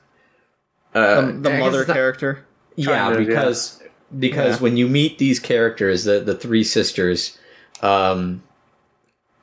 uh, 0.94 1.26
the, 1.26 1.32
the 1.32 1.50
mother 1.58 1.86
not- 1.86 1.94
character. 1.94 2.44
yeah, 2.76 2.86
Kind 2.86 3.14
of, 3.16 3.20
yeah. 3.22 3.26
because 3.28 3.82
because 4.18 4.56
Yeah. 4.56 4.62
when 4.62 4.76
you 4.76 4.88
meet 4.88 5.18
these 5.18 5.38
characters, 5.40 6.04
the 6.04 6.20
the 6.20 6.34
three 6.34 6.64
sisters, 6.64 7.38
um, 7.82 8.42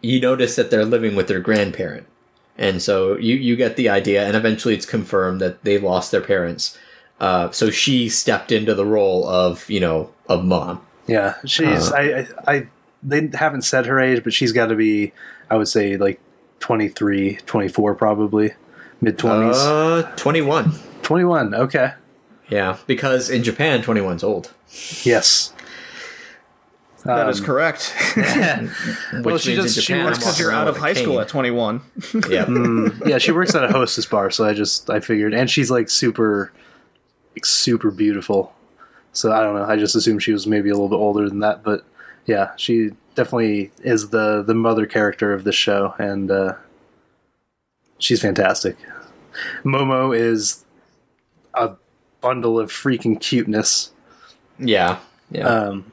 you 0.02 0.20
notice 0.20 0.56
that 0.56 0.72
they're 0.72 0.86
living 0.86 1.16
with 1.16 1.28
their 1.28 1.40
grandparent, 1.40 2.08
and 2.58 2.82
so 2.82 3.18
you 3.18 3.36
you 3.36 3.56
get 3.56 3.76
the 3.76 3.90
idea, 3.90 4.26
and 4.26 4.36
eventually 4.36 4.74
it's 4.74 4.86
confirmed 4.86 5.40
that 5.42 5.64
they 5.64 5.78
lost 5.78 6.12
their 6.12 6.22
parents. 6.22 6.78
Uh, 7.20 7.50
so 7.52 7.70
she 7.70 8.10
stepped 8.10 8.52
into 8.52 8.74
the 8.76 8.86
role 8.86 9.28
of 9.28 9.70
you 9.70 9.80
know 9.80 10.12
of 10.28 10.44
mom. 10.44 10.82
Yeah, 11.08 11.36
she's. 11.46 11.92
Uh, 11.92 11.96
I, 11.96 12.02
I. 12.02 12.56
I. 12.56 12.68
They 13.08 13.30
haven't 13.34 13.62
said 13.62 13.86
her 13.86 14.00
age, 14.00 14.24
but 14.24 14.34
she's 14.34 14.52
got 14.52 14.68
to 14.68 14.76
be. 14.76 15.14
I 15.50 15.56
would 15.58 15.68
say 15.68 15.96
like 15.98 16.20
23, 16.60 17.36
24 17.46 17.96
probably, 17.96 18.54
mid 19.02 19.18
twenties. 19.20 19.58
Uh, 19.58 20.12
twenty 20.16 20.42
one. 20.42 20.74
Twenty 21.04 21.24
one. 21.26 21.54
Okay. 21.54 21.94
Yeah, 22.50 22.78
because 22.88 23.30
in 23.30 23.44
Japan, 23.44 23.82
21's 23.82 24.24
old. 24.24 24.54
Yes. 25.04 25.52
That 27.04 27.30
is 27.30 27.40
Um, 27.40 27.46
correct. 27.46 27.94
Which 28.16 29.24
Well, 29.24 29.38
she 29.38 29.56
means 29.56 29.76
does- 29.76 29.84
she 29.84 29.94
works 29.94 30.18
Because 30.18 30.26
walking 30.34 30.42
you're 30.44 30.52
out 30.52 30.68
of 30.68 30.74
with 30.76 30.82
a 30.84 30.86
high 30.86 30.94
school 30.94 31.20
at 31.22 31.28
21. 31.28 31.82
Yeah. 32.30 32.46
Mm, 32.46 33.08
yeah, 33.08 33.18
she 33.20 33.32
works 33.32 33.54
at 33.54 33.64
a 33.64 33.68
hostess 33.72 34.06
bar, 34.08 34.32
so 34.32 34.46
I 34.46 34.54
just 34.54 34.90
I 34.90 35.00
figured, 35.00 35.34
and 35.34 35.50
she's 35.50 35.70
like 35.70 35.90
super, 35.90 36.52
like, 37.36 37.46
super 37.46 37.92
beautiful. 37.92 38.54
So 39.14 39.32
I 39.32 39.42
don't 39.42 39.56
know. 39.56 39.66
I 39.66 39.76
just 39.78 39.96
assumed 39.96 40.24
she 40.24 40.34
was 40.34 40.48
maybe 40.48 40.70
a 40.70 40.74
little 40.74 40.90
bit 40.90 40.96
older 40.96 41.30
than 41.30 41.40
that, 41.40 41.64
but 41.64 41.86
yeah, 42.26 42.52
she 42.58 42.92
definitely 43.16 43.72
is 43.84 44.10
the 44.10 44.44
the 44.44 44.54
mother 44.54 44.86
character 44.86 45.34
of 45.34 45.44
this 45.44 45.56
show, 45.56 45.94
and 45.98 46.30
uh, 46.32 46.54
she's 47.98 48.22
fantastic. 48.22 48.78
Momo 49.64 50.18
is 50.18 50.64
a 51.54 51.72
bundle 52.22 52.60
of 52.60 52.72
freaking 52.72 53.20
cuteness, 53.20 53.92
yeah. 54.60 55.00
Yeah. 55.32 55.48
um, 55.48 55.92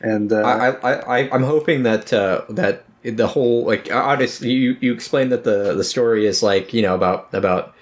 and 0.00 0.32
uh, 0.32 0.40
I, 0.40 0.70
I, 0.70 0.92
I, 1.18 1.30
I'm 1.30 1.44
hoping 1.44 1.82
that 1.84 2.12
uh, 2.12 2.42
that 2.48 2.84
the 3.02 3.26
whole 3.26 3.64
like 3.64 3.92
obviously 3.92 4.50
you, 4.50 4.76
you 4.80 4.92
explained 4.92 5.32
that 5.32 5.44
the 5.44 5.74
the 5.74 5.84
story 5.84 6.26
is 6.26 6.42
like 6.42 6.72
you 6.72 6.82
know 6.82 6.94
about 6.94 7.32
about 7.34 7.74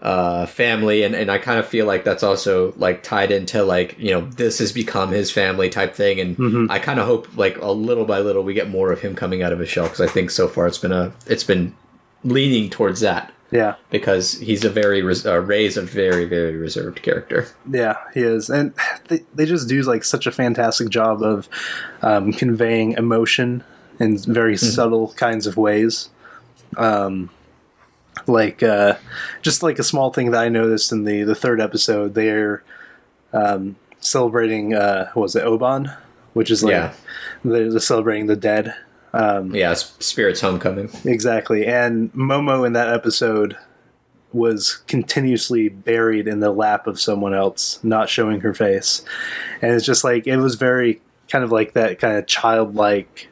uh, 0.00 0.46
family 0.46 1.02
and, 1.02 1.14
and 1.14 1.28
I 1.30 1.38
kind 1.38 1.58
of 1.58 1.66
feel 1.66 1.84
like 1.84 2.04
that's 2.04 2.22
also 2.22 2.72
like 2.76 3.02
tied 3.02 3.32
into 3.32 3.64
like 3.64 3.98
you 3.98 4.12
know 4.12 4.20
this 4.22 4.60
has 4.60 4.70
become 4.72 5.10
his 5.10 5.30
family 5.32 5.68
type 5.70 5.94
thing 5.94 6.20
and 6.20 6.36
Mhm. 6.36 6.70
I 6.70 6.78
kind 6.78 7.00
of 7.00 7.06
hope 7.06 7.36
like 7.36 7.58
a 7.60 7.72
little 7.72 8.04
by 8.04 8.20
little 8.20 8.44
we 8.44 8.54
get 8.54 8.68
more 8.70 8.92
of 8.92 9.00
him 9.00 9.16
coming 9.16 9.42
out 9.42 9.52
of 9.52 9.58
his 9.58 9.68
shell 9.68 9.84
because 9.86 10.00
I 10.00 10.06
think 10.06 10.30
so 10.30 10.46
far 10.46 10.68
it's 10.68 10.78
been 10.78 10.92
a 10.92 11.12
it's 11.26 11.42
been 11.42 11.74
leaning 12.22 12.70
towards 12.70 13.00
that 13.00 13.32
yeah, 13.50 13.76
because 13.88 14.32
he's 14.40 14.62
a 14.62 14.68
very 14.68 15.00
res- 15.00 15.24
uh, 15.24 15.40
Ray's 15.40 15.78
a 15.78 15.82
very 15.82 16.26
very 16.26 16.54
reserved 16.56 17.00
character. 17.00 17.48
Yeah, 17.68 17.96
he 18.12 18.20
is. 18.20 18.50
And 18.50 18.74
they, 19.08 19.24
they 19.34 19.46
just 19.46 19.68
do 19.70 19.80
like 19.82 20.04
such 20.04 20.26
a 20.26 20.30
fantastic 20.30 20.90
job 20.90 21.22
of 21.22 21.48
um, 22.02 22.32
conveying 22.34 22.92
emotion 22.92 23.64
in 23.98 24.18
very 24.18 24.58
subtle 24.58 25.14
kinds 25.14 25.46
of 25.46 25.56
ways. 25.56 26.10
Um, 26.76 27.30
like 28.26 28.62
uh, 28.62 28.96
just 29.42 29.62
like 29.62 29.78
a 29.78 29.84
small 29.84 30.12
thing 30.12 30.30
that 30.32 30.40
I 30.42 30.48
noticed 30.48 30.92
in 30.92 31.04
the 31.04 31.22
the 31.22 31.34
third 31.34 31.60
episode, 31.60 32.14
they're 32.14 32.62
um, 33.32 33.76
celebrating 34.00 34.74
uh, 34.74 35.10
what 35.14 35.22
was 35.24 35.36
it 35.36 35.44
Obon, 35.44 35.96
which 36.34 36.50
is 36.50 36.62
like 36.62 36.72
Yeah. 36.72 36.92
they're, 37.44 37.70
they're 37.70 37.80
celebrating 37.80 38.26
the 38.26 38.36
dead. 38.36 38.74
Um, 39.12 39.54
Yeah, 39.54 39.72
Spirit's 39.74 40.40
Homecoming. 40.40 40.90
Exactly. 41.04 41.66
And 41.66 42.12
Momo 42.12 42.66
in 42.66 42.74
that 42.74 42.92
episode 42.92 43.56
was 44.32 44.76
continuously 44.86 45.68
buried 45.70 46.28
in 46.28 46.40
the 46.40 46.50
lap 46.52 46.86
of 46.86 47.00
someone 47.00 47.32
else, 47.32 47.82
not 47.82 48.10
showing 48.10 48.40
her 48.40 48.52
face. 48.52 49.02
And 49.62 49.72
it's 49.72 49.86
just 49.86 50.04
like, 50.04 50.26
it 50.26 50.36
was 50.36 50.56
very 50.56 51.00
kind 51.30 51.42
of 51.42 51.50
like 51.50 51.72
that 51.72 51.98
kind 51.98 52.18
of 52.18 52.26
childlike 52.26 53.28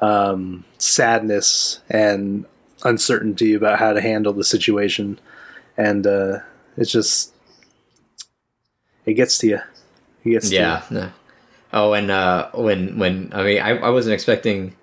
um, 0.00 0.64
sadness 0.78 1.80
and 1.90 2.46
uncertainty 2.84 3.54
about 3.54 3.78
how 3.78 3.92
to 3.92 4.00
handle 4.00 4.32
the 4.32 4.44
situation. 4.44 5.18
And 5.76 6.06
uh, 6.06 6.38
it's 6.76 6.90
just, 6.90 7.34
it 9.04 9.14
gets 9.14 9.38
to 9.38 9.46
you. 9.48 9.60
It 10.24 10.30
gets 10.30 10.48
to 10.50 10.54
you. 10.54 10.60
Yeah. 10.60 10.82
no. 10.90 11.10
Oh, 11.72 11.94
and 11.94 12.10
uh, 12.10 12.50
when 12.52 12.98
when 12.98 13.30
I 13.32 13.42
mean, 13.42 13.58
I, 13.62 13.70
I 13.78 13.88
wasn't 13.90 14.12
expecting 14.12 14.76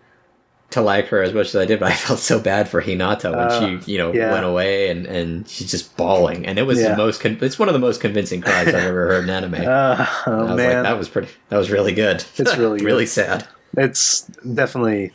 to 0.72 0.82
like 0.82 1.08
her 1.08 1.22
as 1.22 1.34
much 1.34 1.48
as 1.50 1.56
I 1.56 1.66
did, 1.66 1.80
but 1.80 1.92
I 1.92 1.96
felt 1.96 2.20
so 2.20 2.40
bad 2.40 2.68
for 2.68 2.82
Hinata 2.82 3.30
when 3.32 3.40
Uh, 3.40 3.80
she, 3.84 3.92
you 3.92 3.98
know, 4.00 4.12
yeah. 4.12 4.32
went 4.32 4.46
away 4.46 4.90
and 4.90 5.06
and 5.06 5.48
she's 5.48 5.70
just 5.70 5.96
bawling, 5.96 6.48
and 6.48 6.58
it 6.58 6.64
was 6.64 6.80
Yeah. 6.80 6.90
the 6.92 6.98
most. 6.98 7.22
Con- 7.22 7.38
it's 7.42 7.60
one 7.60 7.70
of 7.70 7.74
the 7.74 7.80
most 7.80 8.02
convincing 8.02 8.42
cries 8.42 8.68
I've 8.70 8.74
ever 8.76 9.08
heard 9.08 9.24
in 9.26 9.30
anime. 9.30 9.54
Uh, 9.68 10.06
I 10.08 10.10
oh, 10.32 10.46
was 10.48 10.58
man. 10.58 10.74
like, 10.78 10.84
that 10.84 10.98
was 10.98 11.10
pretty. 11.10 11.30
That 11.50 11.58
was 11.58 11.70
really 11.70 11.94
good. 11.94 12.26
It's 12.38 12.58
really 12.58 12.84
really 12.84 13.06
sad. 13.06 13.48
it's 13.78 14.22
definitely 14.22 15.12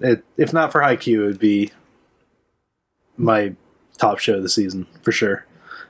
it, 0.00 0.24
if 0.36 0.52
not 0.52 0.72
for 0.72 0.80
Haikyuu, 0.80 1.22
it 1.22 1.26
would 1.26 1.38
be 1.38 1.70
my 3.22 3.54
top 3.98 4.18
show 4.18 4.34
of 4.34 4.42
the 4.42 4.48
season 4.48 4.86
for 5.02 5.12
sure. 5.12 5.46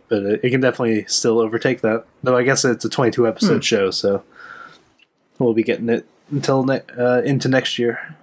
But 0.09 0.23
it, 0.25 0.41
it 0.45 0.51
can 0.51 0.61
definitely 0.61 1.05
still 1.07 1.39
overtake 1.41 1.81
that. 1.81 2.05
Though 2.23 2.37
I 2.37 2.43
guess 2.43 2.65
it's 2.65 2.85
a 2.85 2.89
22 2.89 3.27
episode 3.27 3.65
show, 3.65 3.91
so 3.91 4.23
we'll 5.39 5.55
be 5.55 5.63
getting 5.63 5.89
it 5.89 6.07
until 6.31 6.65
ne- 6.65 6.83
uh, 6.99 7.23
into 7.23 7.49
next 7.49 7.79
year. 7.79 8.15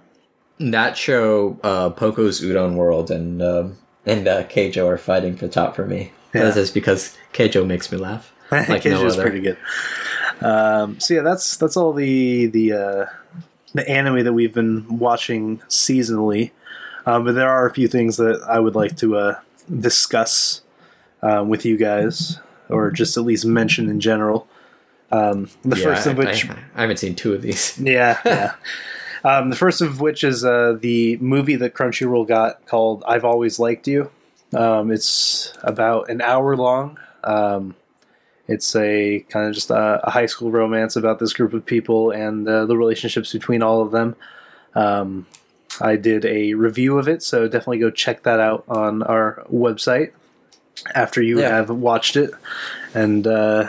That 0.58 0.96
show, 0.96 1.58
uh, 1.62 1.90
Poco's 1.90 2.40
Udon 2.42 2.74
World, 2.74 3.10
and 3.10 3.42
um, 3.42 3.78
and 4.06 4.28
uh, 4.28 4.44
Keijo 4.44 4.86
are 4.86 4.98
fighting 4.98 5.36
for 5.36 5.48
top 5.48 5.74
for 5.74 5.86
me. 5.86 6.12
Yeah. 6.34 6.42
That's 6.44 6.56
just 6.56 6.74
because 6.74 7.16
Keijo 7.32 7.66
makes 7.66 7.90
me 7.90 7.98
laugh. 7.98 8.32
Like 8.52 8.68
no 8.68 8.76
Keijo's 8.78 9.14
other. 9.14 9.22
pretty 9.22 9.40
good. 9.40 9.56
Um, 10.40 10.98
so 11.00 11.14
yeah, 11.14 11.22
that's 11.22 11.56
that's 11.56 11.76
all 11.76 11.92
the 11.92 12.46
the 12.46 12.72
uh, 12.72 13.06
the 13.74 13.88
anime 13.88 14.24
that 14.24 14.32
we've 14.32 14.52
been 14.54 14.98
watching 14.98 15.58
seasonally. 15.68 16.50
Um, 17.10 17.24
but 17.24 17.34
there 17.34 17.48
are 17.48 17.66
a 17.66 17.72
few 17.72 17.88
things 17.88 18.18
that 18.18 18.40
I 18.48 18.60
would 18.60 18.76
like 18.76 18.96
to 18.98 19.16
uh, 19.16 19.40
discuss 19.80 20.62
um, 21.22 21.48
with 21.48 21.64
you 21.64 21.76
guys, 21.76 22.38
or 22.68 22.92
just 22.92 23.16
at 23.16 23.24
least 23.24 23.44
mention 23.44 23.88
in 23.88 23.98
general. 23.98 24.46
Um, 25.10 25.50
the 25.62 25.76
Yeah, 25.76 25.84
first 25.84 26.06
of 26.06 26.16
which, 26.16 26.48
I, 26.48 26.56
I 26.76 26.80
haven't 26.82 26.98
seen 26.98 27.16
two 27.16 27.34
of 27.34 27.42
these. 27.42 27.76
yeah, 27.82 28.18
yeah. 28.24 28.54
Um, 29.24 29.50
the 29.50 29.56
first 29.56 29.80
of 29.80 30.00
which 30.00 30.22
is 30.22 30.44
uh, 30.44 30.78
the 30.80 31.16
movie 31.16 31.56
that 31.56 31.74
Crunchyroll 31.74 32.28
got 32.28 32.64
called 32.66 33.02
"I've 33.06 33.24
Always 33.24 33.58
Liked 33.58 33.88
You." 33.88 34.10
Um, 34.54 34.92
it's 34.92 35.52
about 35.64 36.10
an 36.10 36.20
hour 36.20 36.56
long. 36.56 36.96
Um, 37.24 37.74
it's 38.46 38.74
a 38.76 39.24
kind 39.28 39.48
of 39.48 39.54
just 39.54 39.70
a, 39.70 40.00
a 40.04 40.10
high 40.10 40.26
school 40.26 40.50
romance 40.52 40.94
about 40.94 41.18
this 41.18 41.32
group 41.32 41.54
of 41.54 41.66
people 41.66 42.12
and 42.12 42.48
uh, 42.48 42.66
the 42.66 42.76
relationships 42.76 43.32
between 43.32 43.62
all 43.62 43.82
of 43.82 43.90
them. 43.90 44.14
Um, 44.74 45.26
I 45.80 45.96
did 45.96 46.24
a 46.24 46.54
review 46.54 46.98
of 46.98 47.08
it, 47.08 47.22
so 47.22 47.46
definitely 47.48 47.78
go 47.78 47.90
check 47.90 48.22
that 48.24 48.40
out 48.40 48.64
on 48.68 49.02
our 49.02 49.44
website 49.52 50.12
after 50.94 51.20
you 51.22 51.40
Yeah. 51.40 51.56
have 51.56 51.70
watched 51.70 52.16
it 52.16 52.30
and 52.94 53.26
uh, 53.26 53.68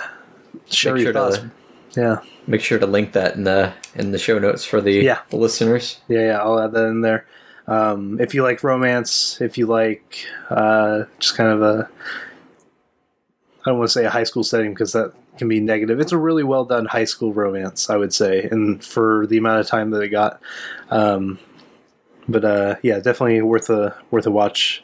share 0.70 0.96
Make 0.96 1.04
your 1.04 1.14
sure 1.14 1.32
to- 1.32 1.52
Yeah. 1.96 2.18
Make 2.48 2.62
sure 2.62 2.80
to 2.80 2.88
link 2.88 3.12
that 3.14 3.36
in 3.36 3.44
the 3.44 3.74
in 3.96 4.12
the 4.12 4.18
show 4.18 4.40
notes 4.40 4.64
for 4.66 4.82
the, 4.82 4.94
Yeah. 4.94 5.20
the 5.30 5.38
listeners. 5.38 6.00
Yeah, 6.08 6.26
yeah, 6.28 6.38
I'll 6.40 6.60
add 6.60 6.72
that 6.72 6.86
in 6.88 7.02
there. 7.02 7.26
Um, 7.68 8.20
if 8.20 8.34
you 8.34 8.44
like 8.44 8.64
romance, 8.64 9.40
if 9.42 9.58
you 9.58 9.68
like 9.68 10.26
uh, 10.50 11.04
just 11.20 11.36
kind 11.38 11.50
of 11.52 11.62
a, 11.62 11.90
I 13.66 13.70
don't 13.70 13.78
want 13.78 13.90
to 13.90 13.94
say 13.94 14.06
a 14.06 14.10
high 14.10 14.24
school 14.24 14.44
setting 14.44 14.74
because 14.74 14.94
that 14.94 15.14
can 15.38 15.48
be 15.48 15.60
negative. 15.60 16.00
It's 16.00 16.12
a 16.12 16.18
really 16.18 16.44
well 16.44 16.66
done 16.66 16.86
high 16.86 17.04
school 17.06 17.32
romance, 17.34 17.90
I 17.90 17.96
would 17.98 18.14
say, 18.14 18.44
and 18.52 18.84
for 18.84 19.28
the 19.28 19.38
amount 19.38 19.60
of 19.60 19.68
time 19.68 19.92
that 19.92 20.02
it 20.02 20.10
got. 20.10 20.42
Um, 20.90 21.38
but 22.28 22.46
uh, 22.46 22.76
yeah, 22.82 23.00
definitely 23.00 23.42
worth 23.42 23.70
a 23.70 23.96
worth 24.12 24.26
a 24.26 24.32
watch. 24.32 24.84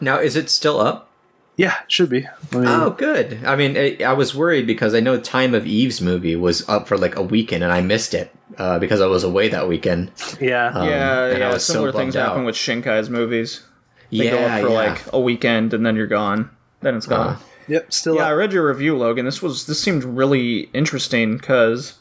Now, 0.00 0.18
is 0.18 0.36
it 0.36 0.48
still 0.50 0.80
up? 0.80 1.10
Yeah, 1.56 1.74
it 1.82 1.90
should 1.90 2.08
be. 2.08 2.24
I 2.52 2.56
mean, 2.56 2.68
Oh, 2.68 2.90
good. 2.90 3.44
I 3.44 3.56
mean, 3.56 3.76
I, 3.76 3.96
I 4.04 4.12
was 4.12 4.32
worried 4.32 4.64
because 4.64 4.94
I 4.94 5.00
know 5.00 5.18
Time 5.18 5.54
of 5.54 5.66
Eve's 5.66 6.00
movie 6.00 6.36
was 6.36 6.66
up 6.68 6.86
for 6.86 6.96
like 6.96 7.16
a 7.16 7.22
weekend 7.22 7.64
and 7.64 7.72
I 7.72 7.80
missed 7.80 8.14
it 8.14 8.32
uh, 8.58 8.78
because 8.78 9.00
I 9.00 9.06
was 9.06 9.24
away 9.24 9.48
that 9.48 9.66
weekend. 9.68 10.12
yeah, 10.40 10.68
Um, 10.68 10.88
yeah, 10.88 11.24
and 11.24 11.36
I 11.42 11.48
yeah. 11.48 11.52
was 11.52 11.64
so 11.64 11.72
Similar 11.72 11.92
things 11.92 12.14
bummed 12.14 12.28
happen 12.28 12.44
with 12.44 12.54
Shinkai's 12.54 13.10
movies. 13.10 13.62
They 14.12 14.26
yeah, 14.26 14.30
go 14.30 14.38
up 14.38 14.60
for 14.60 14.68
yeah. 14.68 14.74
like 14.74 15.12
a 15.12 15.18
weekend 15.20 15.74
and 15.74 15.84
then 15.84 15.96
you're 15.96 16.06
gone. 16.06 16.50
Then 16.80 16.94
it's 16.94 17.06
gone. 17.06 17.34
Uh, 17.34 17.38
yep, 17.66 17.92
still 17.92 18.14
yeah, 18.14 18.28
I 18.28 18.32
read 18.34 18.52
your 18.52 18.68
review, 18.68 18.96
Logan. 18.96 19.24
This 19.24 19.42
was 19.42 19.66
this 19.66 19.80
seemed 19.80 20.04
really 20.04 20.70
interesting 20.72 21.38
because, 21.38 21.97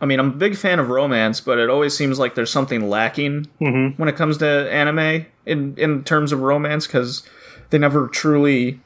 I 0.00 0.04
mean, 0.06 0.18
I'm 0.20 0.28
a 0.28 0.34
big 0.34 0.56
fan 0.56 0.78
of 0.78 0.88
romance, 0.90 1.40
but 1.40 1.58
it 1.58 1.70
always 1.70 1.96
seems 1.96 2.18
like 2.18 2.34
there's 2.34 2.50
something 2.50 2.88
lacking 2.88 3.46
Mhm. 3.60 3.98
when 3.98 4.08
it 4.08 4.16
comes 4.16 4.36
to 4.38 4.46
anime 4.70 5.26
in 5.46 5.74
in 5.78 6.04
terms 6.04 6.32
of 6.32 6.40
romance 6.40 6.86
because 6.86 7.22
they 7.70 7.78
never 7.78 8.06
truly 8.08 8.80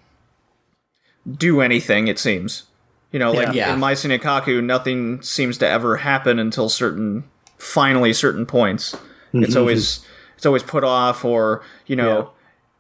do 1.31 1.61
anything. 1.61 2.09
It 2.09 2.19
seems, 2.19 2.65
you 3.13 3.19
know, 3.19 3.33
like 3.33 3.53
Yeah. 3.55 3.75
in 3.75 3.81
Maison 3.81 4.11
Ikkoku, 4.11 4.63
nothing 4.63 5.21
seems 5.23 5.59
to 5.59 5.69
ever 5.69 5.99
happen 5.99 6.39
until 6.39 6.69
certain 6.69 7.25
finally 7.59 8.13
certain 8.13 8.47
points. 8.47 8.97
It's 9.33 9.55
always 9.57 10.01
it's 10.37 10.47
always 10.47 10.63
put 10.63 10.85
off, 10.85 11.25
or 11.25 11.63
you 11.87 11.97
know. 11.97 12.31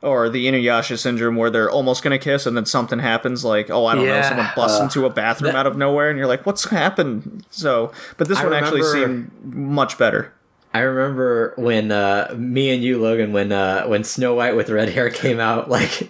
Or 0.02 0.30
the 0.30 0.46
Inuyasha 0.46 0.98
syndrome, 0.98 1.36
where 1.36 1.50
they're 1.50 1.70
almost 1.70 2.02
gonna 2.02 2.18
kiss, 2.18 2.46
and 2.46 2.56
then 2.56 2.64
something 2.64 2.98
happens, 3.00 3.44
like 3.44 3.68
oh, 3.68 3.84
I 3.84 3.94
don't 3.94 4.06
know, 4.06 4.22
someone 4.22 4.48
busts 4.56 4.80
uh, 4.80 4.84
into 4.84 5.04
a 5.04 5.10
bathroom 5.10 5.54
out 5.54 5.66
of 5.66 5.76
nowhere, 5.76 6.08
and 6.08 6.16
you're 6.18 6.26
like, 6.26 6.46
what's 6.46 6.64
happened? 6.70 7.44
So, 7.50 7.92
but 8.16 8.26
this 8.26 8.38
I 8.38 8.44
one 8.44 8.54
actually 8.54 8.82
seemed 8.82 9.30
much 9.44 9.98
better. 9.98 10.32
I 10.72 10.78
remember 10.80 11.52
when 11.58 11.90
uh, 11.92 12.32
me 12.38 12.70
and 12.72 12.82
you, 12.82 12.98
Logan, 13.02 13.32
when 13.34 13.52
uh, 13.52 13.84
when 13.88 14.04
Snow 14.04 14.34
White 14.36 14.56
with 14.56 14.70
red 14.70 14.88
hair 14.88 15.10
came 15.10 15.38
out, 15.38 15.68
like 15.76 16.08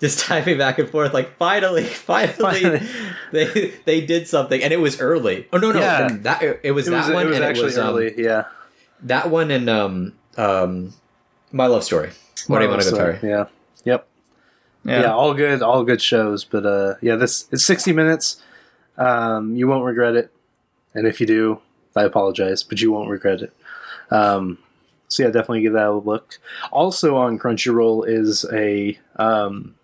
just 0.00 0.20
typing 0.20 0.56
back 0.58 0.78
and 0.78 0.88
forth, 0.88 1.12
like 1.12 1.36
finally, 1.36 1.82
finally, 1.84 2.34
Finally. 2.62 2.86
they 3.32 3.72
they 3.86 4.00
did 4.02 4.28
something, 4.28 4.62
and 4.62 4.72
it 4.72 4.80
was 4.80 5.00
early. 5.00 5.48
Oh 5.52 5.58
no, 5.58 5.72
no, 5.72 5.80
Yeah. 5.80 6.06
then 6.08 6.22
that 6.22 6.42
it 6.62 6.70
was 6.72 6.86
It 6.86 6.90
that 6.92 7.06
was, 7.06 7.14
one, 7.14 7.26
it 7.26 7.28
was 7.30 7.36
and 7.36 7.44
actually 7.44 7.62
it 7.62 7.64
was 7.64 7.78
um, 7.78 7.88
early. 7.88 8.14
yeah, 8.22 8.44
that 9.02 9.30
one 9.30 9.50
and 9.50 9.68
um 9.68 10.12
um 10.36 10.92
my 11.50 11.66
love 11.66 11.82
story. 11.82 12.10
What 12.48 12.60
Marvelous, 12.60 12.90
Monogatari. 12.90 13.22
Yeah, 13.22 13.44
yep. 13.84 14.08
Yeah, 14.84 15.02
yeah. 15.02 15.12
all 15.12 15.34
good, 15.34 15.62
all 15.62 15.84
good 15.84 16.02
shows. 16.02 16.44
But 16.44 16.66
uh, 16.66 16.94
yeah, 17.00 17.16
this 17.16 17.48
it's 17.52 17.64
sixty 17.64 17.92
minutes. 17.92 18.42
Um, 18.98 19.56
you 19.56 19.68
won't 19.68 19.84
regret 19.84 20.16
it, 20.16 20.32
and 20.94 21.06
if 21.06 21.20
you 21.20 21.26
do, 21.26 21.60
I 21.96 22.02
apologize, 22.02 22.62
but 22.62 22.80
you 22.80 22.92
won't 22.92 23.10
regret 23.10 23.42
it. 23.42 23.54
Um, 24.10 24.58
so 25.08 25.22
yeah, 25.22 25.28
definitely 25.28 25.62
give 25.62 25.74
that 25.74 25.88
a 25.88 25.92
look. 25.92 26.38
Also 26.70 27.16
on 27.16 27.38
Crunchyroll 27.38 28.08
is 28.08 28.46
a 28.52 28.98
um, 29.16 29.74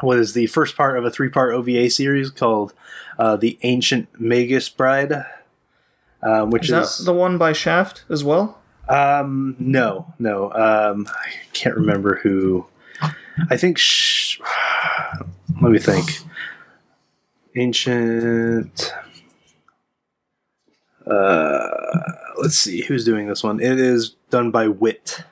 what 0.00 0.18
is 0.18 0.32
the 0.32 0.46
first 0.46 0.76
part 0.76 0.98
of 0.98 1.04
a 1.04 1.10
three-part 1.10 1.54
OVA 1.54 1.90
series 1.90 2.30
called 2.30 2.72
uh, 3.18 3.36
the 3.36 3.58
Ancient 3.62 4.08
Magus 4.20 4.68
Bride, 4.68 5.24
um, 6.22 6.50
which 6.50 6.64
is 6.64 6.70
is, 6.70 6.98
that 6.98 7.04
the 7.04 7.14
one 7.14 7.38
by 7.38 7.52
Shaft 7.52 8.04
as 8.08 8.24
well? 8.24 8.59
Um, 8.90 9.56
no, 9.58 10.12
no. 10.18 10.50
Um, 10.52 11.06
I 11.08 11.30
can't 11.52 11.76
remember 11.76 12.16
who. 12.22 12.66
I 13.50 13.56
think. 13.56 13.78
Sh- 13.78 14.40
let 15.62 15.72
me 15.72 15.78
think. 15.78 16.10
Ancient. 17.56 18.92
Uh, 21.06 21.68
let's 22.40 22.56
see 22.58 22.82
who's 22.82 23.04
doing 23.04 23.26
this 23.28 23.42
one. 23.42 23.60
It 23.60 23.80
is 23.80 24.10
done 24.30 24.50
by 24.50 24.68
Wit. 24.68 25.22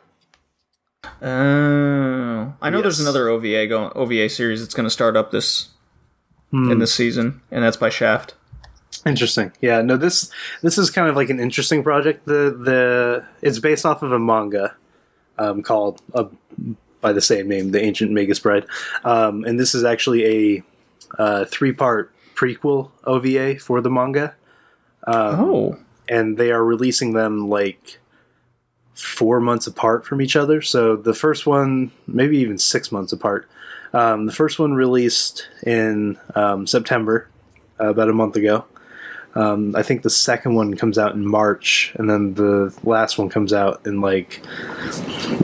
Oh, 1.22 2.54
I 2.60 2.70
know 2.70 2.80
there's 2.82 3.00
another 3.00 3.28
OVA 3.28 3.66
going 3.66 3.92
OVA 3.94 4.28
series 4.28 4.60
that's 4.60 4.74
going 4.74 4.84
to 4.86 4.90
start 4.90 5.16
up 5.16 5.30
this 5.30 5.68
Hmm. 6.50 6.70
in 6.72 6.78
this 6.78 6.94
season, 6.94 7.42
and 7.50 7.62
that's 7.62 7.76
by 7.76 7.90
Shaft. 7.90 8.34
Interesting. 9.06 9.52
Yeah, 9.60 9.82
no 9.82 9.96
this 9.96 10.30
this 10.62 10.78
is 10.78 10.90
kind 10.90 11.08
of 11.08 11.16
like 11.16 11.30
an 11.30 11.40
interesting 11.40 11.82
project. 11.82 12.26
The 12.26 12.50
the 12.50 13.24
it's 13.42 13.58
based 13.58 13.86
off 13.86 14.02
of 14.02 14.12
a 14.12 14.18
manga 14.18 14.74
um, 15.38 15.62
called 15.62 16.02
uh, 16.14 16.24
by 17.00 17.12
the 17.12 17.20
same 17.20 17.48
name, 17.48 17.70
The 17.70 17.82
Ancient 17.82 18.10
Magus 18.10 18.40
Bride. 18.40 18.66
Um, 19.04 19.44
and 19.44 19.58
this 19.58 19.74
is 19.74 19.84
actually 19.84 20.56
a 20.56 20.62
uh, 21.18 21.44
three 21.44 21.72
part 21.72 22.12
prequel 22.34 22.90
OVA 23.04 23.58
for 23.58 23.80
the 23.80 23.90
manga. 23.90 24.34
Um, 25.06 25.40
Oh, 25.40 25.78
and 26.08 26.36
they 26.36 26.50
are 26.50 26.64
releasing 26.64 27.12
them 27.12 27.48
like 27.48 27.98
four 28.94 29.40
months 29.40 29.66
apart 29.66 30.04
from 30.04 30.20
each 30.20 30.34
other. 30.34 30.60
So 30.60 30.96
the 30.96 31.14
first 31.14 31.46
one, 31.46 31.92
maybe 32.06 32.38
even 32.38 32.58
six 32.58 32.90
months 32.90 33.12
apart. 33.12 33.48
Um, 33.92 34.26
the 34.26 34.32
first 34.32 34.58
one 34.58 34.74
released 34.74 35.48
in 35.64 36.18
um, 36.34 36.66
September, 36.66 37.28
uh, 37.80 37.88
about 37.88 38.08
a 38.08 38.12
month 38.12 38.36
ago. 38.36 38.64
Um, 39.34 39.76
I 39.76 39.82
think 39.82 40.02
the 40.02 40.10
second 40.10 40.54
one 40.54 40.76
comes 40.76 40.98
out 40.98 41.14
in 41.14 41.26
March, 41.26 41.92
and 41.96 42.08
then 42.08 42.34
the 42.34 42.76
last 42.82 43.18
one 43.18 43.28
comes 43.28 43.52
out 43.52 43.86
in 43.86 44.00
like 44.00 44.40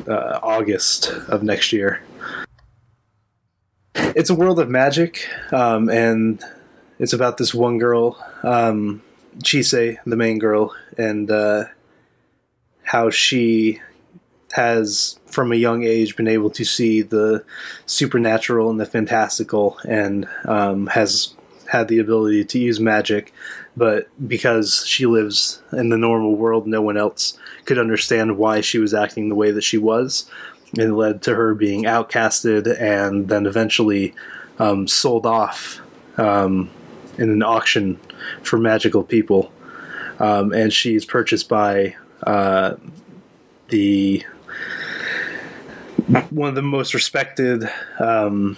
uh, 0.09 0.41
August 0.43 1.13
of 1.29 1.43
next 1.43 1.73
year. 1.73 2.03
It's 3.95 4.31
a 4.31 4.35
world 4.35 4.59
of 4.59 4.69
magic, 4.69 5.29
um, 5.53 5.89
and 5.89 6.43
it's 6.99 7.13
about 7.13 7.37
this 7.37 7.55
one 7.55 7.79
girl, 7.79 8.17
um, 8.43 9.03
Chise, 9.39 9.99
the 10.07 10.17
main 10.17 10.39
girl, 10.39 10.75
and 10.97 11.31
uh, 11.31 11.65
how 12.83 13.11
she 13.11 13.81
has, 14.53 15.19
from 15.27 15.51
a 15.51 15.57
young 15.57 15.83
age, 15.83 16.17
been 16.17 16.29
able 16.29 16.51
to 16.51 16.65
see 16.65 17.03
the 17.03 17.45
supernatural 17.87 18.71
and 18.71 18.79
the 18.79 18.87
fantastical, 18.87 19.79
and 19.87 20.29
um, 20.45 20.87
has 20.89 21.35
had 21.69 21.89
the 21.89 21.99
ability 21.99 22.45
to 22.45 22.59
use 22.59 22.79
magic. 22.79 23.33
But 23.77 24.09
because 24.29 24.85
she 24.87 25.07
lives 25.07 25.63
in 25.73 25.89
the 25.89 25.99
normal 25.99 26.37
world, 26.37 26.67
no 26.67 26.81
one 26.81 26.97
else 26.97 27.39
could 27.65 27.79
understand 27.79 28.39
why 28.39 28.61
she 28.61 28.79
was 28.79 28.95
acting 28.95 29.29
the 29.29 29.35
way 29.35 29.51
that 29.51 29.65
she 29.65 29.79
was. 29.79 30.31
And 30.73 30.83
it 30.83 30.95
led 30.95 31.23
to 31.23 31.35
her 31.35 31.55
being 31.55 31.85
outcasted 31.85 32.81
and 32.81 33.29
then 33.29 33.47
eventually 33.47 34.15
um, 34.59 34.87
sold 34.87 35.27
off 35.27 35.81
um, 36.19 36.71
in 37.19 37.31
an 37.31 37.43
auction 37.43 37.99
for 38.43 38.59
magical 38.59 39.03
people. 39.03 39.53
Um, 40.21 40.53
and 40.53 40.73
she's 40.73 41.05
purchased 41.05 41.49
by 41.49 41.97
uh, 42.25 42.75
the 43.69 44.25
one 46.31 46.49
of 46.49 46.55
the 46.55 46.63
most 46.63 46.95
respected 46.95 47.69
um, 47.99 48.57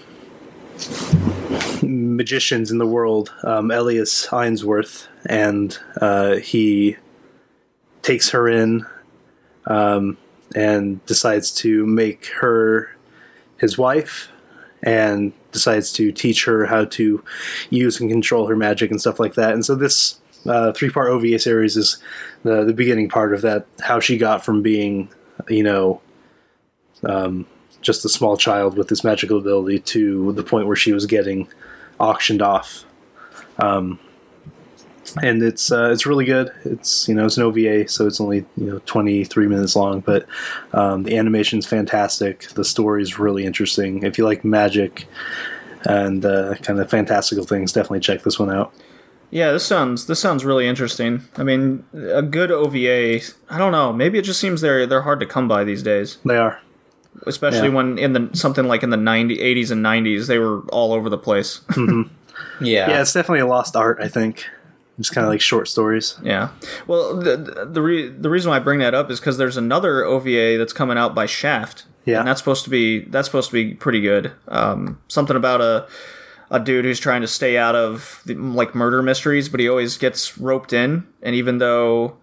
magicians 1.83 2.71
in 2.71 2.79
the 2.79 2.87
world, 2.87 3.33
um, 3.45 3.71
Elias 3.71 4.29
Ainsworth, 4.33 5.09
and 5.27 5.79
uh, 6.01 6.37
he 6.37 6.97
takes 8.03 8.31
her 8.31 8.49
in 8.49 8.87
um, 9.67 10.17
and 10.55 11.05
decides 11.07 11.51
to 11.51 11.87
make 11.87 12.27
her 12.27 12.91
his 13.59 13.77
wife 13.77 14.29
and 14.83 15.33
decides 15.53 15.93
to 15.95 16.13
teach 16.13 16.45
her 16.45 16.67
how 16.67 16.85
to 16.85 17.23
use 17.71 18.01
and 18.01 18.11
control 18.11 18.47
her 18.47 18.57
magic 18.57 18.91
and 18.91 19.01
stuff 19.01 19.19
like 19.19 19.35
that. 19.35 19.53
And 19.53 19.65
so 19.65 19.75
this 19.75 20.21
uh, 20.47 20.73
three 20.73 20.91
part 20.91 21.11
OVA 21.11 21.39
series 21.39 21.77
is 21.77 21.99
the 22.45 22.65
the 22.65 22.73
beginning 22.73 23.09
part 23.09 23.35
of 23.35 23.43
that. 23.43 23.67
How 23.81 23.99
she 24.01 24.17
got 24.17 24.45
from 24.45 24.63
being, 24.63 25.09
you 25.49 25.63
know, 25.63 26.01
um, 27.05 27.47
just 27.81 28.05
a 28.05 28.09
small 28.09 28.37
child 28.37 28.77
with 28.77 28.89
this 28.89 29.05
magical 29.05 29.39
ability 29.39 29.81
to 29.81 30.33
the 30.33 30.43
point 30.43 30.67
where 30.67 30.77
she 30.77 30.93
was 30.93 31.07
getting 31.07 31.49
auctioned 32.01 32.43
off. 32.43 32.85
Um, 33.59 33.99
and 35.23 35.43
it's 35.43 35.71
uh, 35.71 35.91
it's 35.91 36.05
really 36.05 36.25
good. 36.25 36.51
It's 36.65 37.09
you 37.09 37.15
know 37.15 37.27
it's 37.27 37.37
an 37.37 37.45
OVA, 37.45 37.89
so 37.89 38.07
it's 38.07 38.21
only 38.21 38.39
you 38.57 38.67
know 38.67 38.81
23 38.87 39.47
minutes 39.47 39.77
long, 39.77 40.01
but 40.01 40.27
um, 40.73 41.05
the 41.05 41.17
animation's 41.17 41.65
fantastic. 41.67 42.49
The 42.49 42.65
story's 42.65 43.19
really 43.19 43.45
interesting. 43.45 44.03
If 44.03 44.19
you 44.19 44.25
like 44.25 44.45
magic 44.45 45.07
and 45.85 46.25
uh, 46.25 46.57
kind 46.57 46.81
of 46.81 46.91
fantastical 46.91 47.45
things, 47.45 47.73
definitely 47.73 48.01
check 48.01 48.25
this 48.25 48.39
one 48.39 48.51
out. 48.51 48.75
yeah. 49.31 49.53
This 49.53 49.65
sounds 49.65 50.07
this 50.07 50.19
sounds 50.19 50.45
really 50.45 50.67
interesting. 50.67 51.23
I 51.37 51.45
mean, 51.45 51.85
a 51.95 52.23
good 52.23 52.51
OVA. 52.51 53.21
I 53.49 53.59
don't 53.59 53.73
know. 53.73 53.93
Maybe 53.93 54.19
it 54.19 54.23
just 54.23 54.41
seems 54.41 54.61
they're 54.61 54.87
they're 54.87 55.03
hard 55.03 55.21
to 55.21 55.27
come 55.27 55.47
by 55.47 55.63
these 55.63 55.85
days, 55.85 56.19
They 56.25 56.37
are. 56.37 56.61
Especially 57.27 57.69
Yeah. 57.69 57.75
when 57.75 57.99
in 57.99 58.13
the 58.13 58.31
something 58.33 58.67
like 58.67 58.83
in 58.83 58.91
the 58.91 58.97
90, 58.97 59.37
80s 59.39 59.71
and 59.71 59.83
nineties 59.83 60.27
they 60.27 60.39
were 60.39 60.61
all 60.69 60.93
over 60.93 61.09
the 61.09 61.19
place. 61.19 61.61
Yeah. 62.61 62.89
Yeah, 62.91 63.01
it's 63.01 63.15
definitely 63.15 63.41
a 63.41 63.47
lost 63.47 63.77
art. 63.77 63.99
I 64.01 64.09
think. 64.09 64.45
Just 64.99 65.15
kind 65.15 65.27
of 65.27 65.31
like 65.31 65.41
short 65.41 65.69
stories. 65.69 66.19
Yeah. 66.23 66.51
Well, 66.87 67.17
the 67.19 67.67
the, 67.71 67.81
re- 67.83 68.09
the 68.11 68.29
reason 68.31 68.51
why 68.51 68.57
I 68.57 68.61
bring 68.61 68.79
that 68.81 68.95
up 68.95 69.11
is 69.11 69.21
because 69.21 69.37
there's 69.39 69.57
another 69.57 70.05
OVA 70.05 70.57
that's 70.59 70.73
coming 70.75 70.97
out 70.99 71.15
by 71.15 71.25
Shaft. 71.27 71.87
Yeah. 72.05 72.19
And 72.19 72.29
that's 72.29 72.41
supposed 72.41 72.65
to 72.65 72.71
be 72.71 73.01
that's 73.01 73.27
supposed 73.29 73.51
to 73.51 73.55
be 73.55 73.75
pretty 73.75 74.01
good. 74.03 74.33
Um, 74.49 74.99
something 75.09 75.37
about 75.37 75.61
a 75.63 75.87
a 76.51 76.61
dude 76.61 76.85
who's 76.85 77.01
trying 77.01 77.23
to 77.23 77.27
stay 77.27 77.57
out 77.59 77.75
of 77.75 78.23
the, 78.27 78.35
like 78.35 78.75
murder 78.75 79.03
mysteries, 79.03 79.49
but 79.49 79.59
he 79.61 79.69
always 79.69 79.97
gets 79.99 80.37
roped 80.39 80.73
in, 80.75 81.07
and 81.23 81.35
even 81.35 81.59
though 81.59 82.17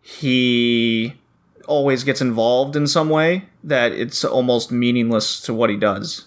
he 0.00 1.14
always 1.66 2.04
gets 2.04 2.20
involved 2.20 2.76
in 2.76 2.86
some 2.86 3.08
way, 3.08 3.46
that 3.64 3.92
it's 3.92 4.24
almost 4.24 4.70
meaningless 4.70 5.40
to 5.42 5.52
what 5.54 5.70
he 5.70 5.76
does. 5.76 6.26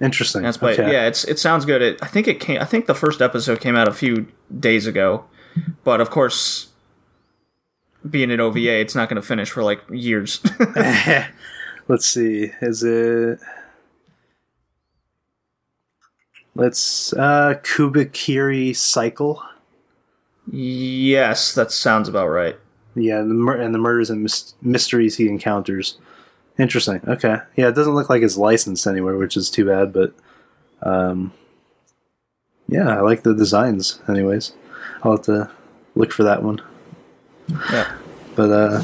Interesting. 0.00 0.42
That's 0.42 0.56
but 0.58 0.78
Okay. 0.78 0.92
yeah, 0.92 1.06
it's 1.06 1.24
it 1.24 1.38
sounds 1.38 1.64
good. 1.64 1.80
It, 1.80 1.98
I 2.02 2.06
think 2.06 2.28
it 2.28 2.38
came. 2.40 2.60
I 2.60 2.64
think 2.66 2.84
the 2.86 2.94
first 2.94 3.22
episode 3.22 3.60
came 3.60 3.76
out 3.76 3.88
a 3.88 3.92
few 3.94 4.26
days 4.60 4.86
ago, 4.86 5.24
but 5.84 6.00
of 6.02 6.10
course, 6.10 6.68
being 8.08 8.30
an 8.30 8.40
OVA, 8.40 8.80
it's 8.80 8.94
not 8.94 9.08
going 9.08 9.20
to 9.20 9.26
finish 9.26 9.50
for 9.50 9.62
like 9.62 9.80
years. 9.90 10.40
Let's 11.88 12.06
see. 12.06 12.50
Is 12.60 12.82
it? 12.82 13.38
Let's 16.54 17.12
uh 17.14 17.54
Kubikiri 17.62 18.76
cycle. 18.76 19.42
yes, 20.50 21.54
that 21.54 21.72
sounds 21.72 22.08
about 22.08 22.28
right. 22.28 22.56
Yeah, 22.94 23.18
the 23.18 23.24
mur- 23.34 23.56
and 23.60 23.74
the 23.74 23.78
murders 23.78 24.10
and 24.10 24.22
mys- 24.22 24.54
mysteries 24.62 25.16
he 25.16 25.28
encounters. 25.28 25.98
Interesting. 26.58 27.00
Okay. 27.06 27.38
Yeah, 27.56 27.68
it 27.68 27.74
doesn't 27.74 27.94
look 27.94 28.08
like 28.08 28.22
it's 28.22 28.36
licensed 28.36 28.86
anywhere, 28.86 29.16
which 29.16 29.36
is 29.36 29.50
too 29.50 29.64
bad. 29.66 29.92
But, 29.92 30.14
um, 30.82 31.32
yeah, 32.68 32.88
I 32.96 33.00
like 33.00 33.22
the 33.22 33.34
designs. 33.34 34.00
Anyways, 34.08 34.52
I'll 35.02 35.12
have 35.12 35.22
to 35.22 35.50
look 35.94 36.12
for 36.12 36.22
that 36.22 36.42
one. 36.42 36.60
Yeah. 37.72 37.92
But 38.36 38.50
uh, 38.50 38.82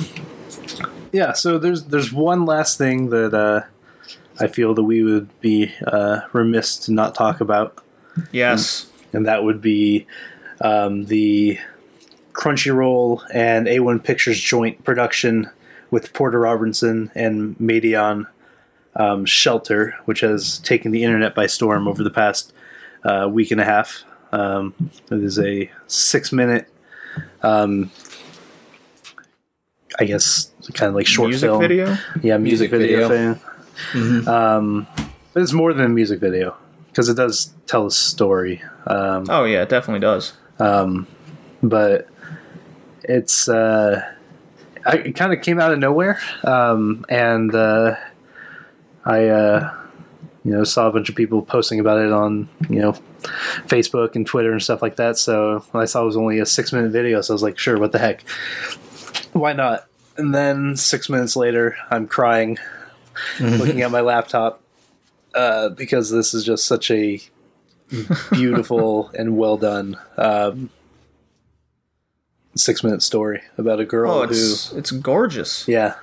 yeah. 1.13 1.33
So 1.33 1.59
there's 1.59 1.85
there's 1.85 2.13
one 2.13 2.45
last 2.45 2.77
thing 2.77 3.11
that 3.11 3.33
uh, 3.35 3.63
I 4.39 4.49
feel 4.49 4.75
that 4.75 4.83
we 4.85 5.03
would 5.03 5.29
be 5.41 5.73
uh, 5.87 6.21
remiss 6.33 6.77
to 6.81 6.93
not 6.93 7.15
talk 7.15 7.41
about 7.41 7.83
Yes. 8.33 8.87
and 9.13 9.27
that 9.27 9.45
would 9.45 9.61
be 9.63 10.07
um, 10.61 11.07
the 11.07 11.59
Crunchyroll 12.33 13.23
and 13.33 13.67
A1 13.67 14.03
Pictures 14.05 14.41
joint 14.41 14.85
production 14.85 15.49
with 15.91 16.13
Porter 16.13 16.39
Robinson 16.41 17.11
and 17.15 17.57
Madeon 17.59 18.27
um, 18.97 19.25
Shelter, 19.25 19.97
which 20.05 20.21
has 20.21 20.59
taken 20.59 20.93
the 20.93 21.03
internet 21.05 21.35
by 21.35 21.47
storm 21.47 21.87
over 21.89 22.03
the 22.03 22.11
past 22.11 22.53
uh, 23.05 23.29
week 23.31 23.51
and 23.51 23.61
a 23.61 23.65
half. 23.65 24.05
Um, 24.33 24.75
it 25.11 25.23
is 25.25 25.39
a 25.39 25.71
six 25.87 26.33
minute, 26.33 26.69
um, 27.43 27.91
I 29.99 30.05
guess, 30.05 30.53
kind 30.75 30.89
of 30.89 30.95
like 30.95 31.07
short 31.07 31.31
Music 31.31 31.49
film. 31.49 31.61
video. 31.61 31.97
Yeah, 32.23 32.37
music, 32.39 32.71
Music 32.71 32.71
video, 32.71 33.09
video. 33.09 33.35
thing. 33.35 34.29
Um, 34.29 34.87
but 35.33 35.43
it's 35.43 35.53
more 35.53 35.73
than 35.73 35.87
a 35.87 35.89
music 35.89 36.21
video 36.21 36.57
because 36.89 37.09
it 37.09 37.15
does 37.17 37.53
tell 37.67 37.87
a 37.87 37.91
story. 37.91 38.63
Um, 38.87 39.25
Oh 39.29 39.45
yeah, 39.45 39.63
it 39.63 39.69
definitely 39.69 40.01
does. 40.01 40.35
um, 40.59 41.07
but 41.63 42.09
it's 43.03 43.49
uh, 43.49 44.03
I, 44.85 44.97
it 44.97 45.17
kind 45.17 45.33
of 45.33 45.43
came 45.43 45.61
out 45.61 45.73
of 45.73 45.79
nowhere, 45.79 46.21
um, 46.45 47.05
and 47.09 47.55
uh, 47.55 47.97
I 49.05 49.27
uh, 49.29 49.75
you 50.45 50.53
know 50.53 50.65
saw 50.65 50.89
a 50.89 50.93
bunch 50.93 51.09
of 51.09 51.15
people 51.15 51.43
posting 51.43 51.81
about 51.81 51.99
it 51.99 52.13
on 52.13 52.49
you 52.69 52.81
know 52.81 52.93
Facebook 53.67 54.17
and 54.17 54.27
Twitter 54.27 54.53
and 54.53 54.63
stuff 54.63 54.83
like 54.83 54.97
that. 54.97 55.19
So 55.19 55.65
I 55.75 55.85
saw 55.85 56.03
it 56.03 56.07
was 56.07 56.17
only 56.17 56.39
a 56.39 56.47
six 56.47 56.73
minute 56.73 56.93
video, 56.93 57.21
so 57.21 57.33
I 57.33 57.35
was 57.35 57.43
like, 57.43 57.59
sure, 57.59 57.79
what 57.79 57.93
the 57.93 57.99
heck, 57.99 58.23
why 59.33 59.53
not? 59.53 59.87
And 60.17 60.35
then 60.35 60.77
six 60.77 61.09
minutes 61.09 61.37
later, 61.37 61.77
I'm 61.91 62.07
crying, 62.07 62.59
looking 63.41 63.83
at 63.83 63.91
my 63.91 64.01
laptop 64.01 64.63
uh, 65.35 65.71
because 65.71 66.11
this 66.11 66.35
is 66.35 66.45
just 66.45 66.67
such 66.67 66.91
a 66.91 67.21
beautiful 68.31 69.11
and 69.15 69.37
well 69.37 69.57
done 69.57 69.99
um, 70.17 70.71
six 72.55 72.83
minute 72.83 73.03
story 73.03 73.43
about 73.59 73.81
a 73.81 73.85
girl 73.85 74.11
Oh, 74.11 74.27
who 74.27 74.31
it's 74.31 74.73
it's 74.73 74.91
gorgeous. 74.91 75.67
yeah. 75.69 75.95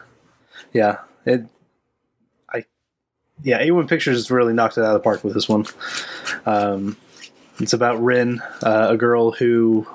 Yeah. 0.73 0.99
It 1.25 1.45
i 2.53 2.63
yeah 3.43 3.61
a1 3.61 3.87
pictures 3.89 4.31
really 4.31 4.53
knocked 4.53 4.77
it 4.77 4.81
out 4.81 4.87
of 4.87 4.93
the 4.93 4.99
park 5.01 5.23
with 5.23 5.33
this 5.33 5.49
one. 5.49 5.65
Um, 6.45 6.97
it's 7.59 7.73
about 7.73 8.01
rin 8.01 8.41
uh, 8.63 8.87
a 8.91 8.97
girl 8.97 9.31
who 9.31 9.85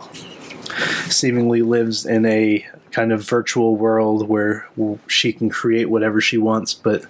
seemingly 1.09 1.63
lives 1.63 2.07
in 2.07 2.25
a 2.27 2.67
kind 2.91 3.13
of 3.13 3.23
virtual 3.23 3.77
world 3.77 4.29
where 4.29 4.67
she 5.07 5.33
can 5.33 5.49
create 5.49 5.89
whatever 5.89 6.21
she 6.21 6.37
wants 6.39 6.75
but 6.75 7.05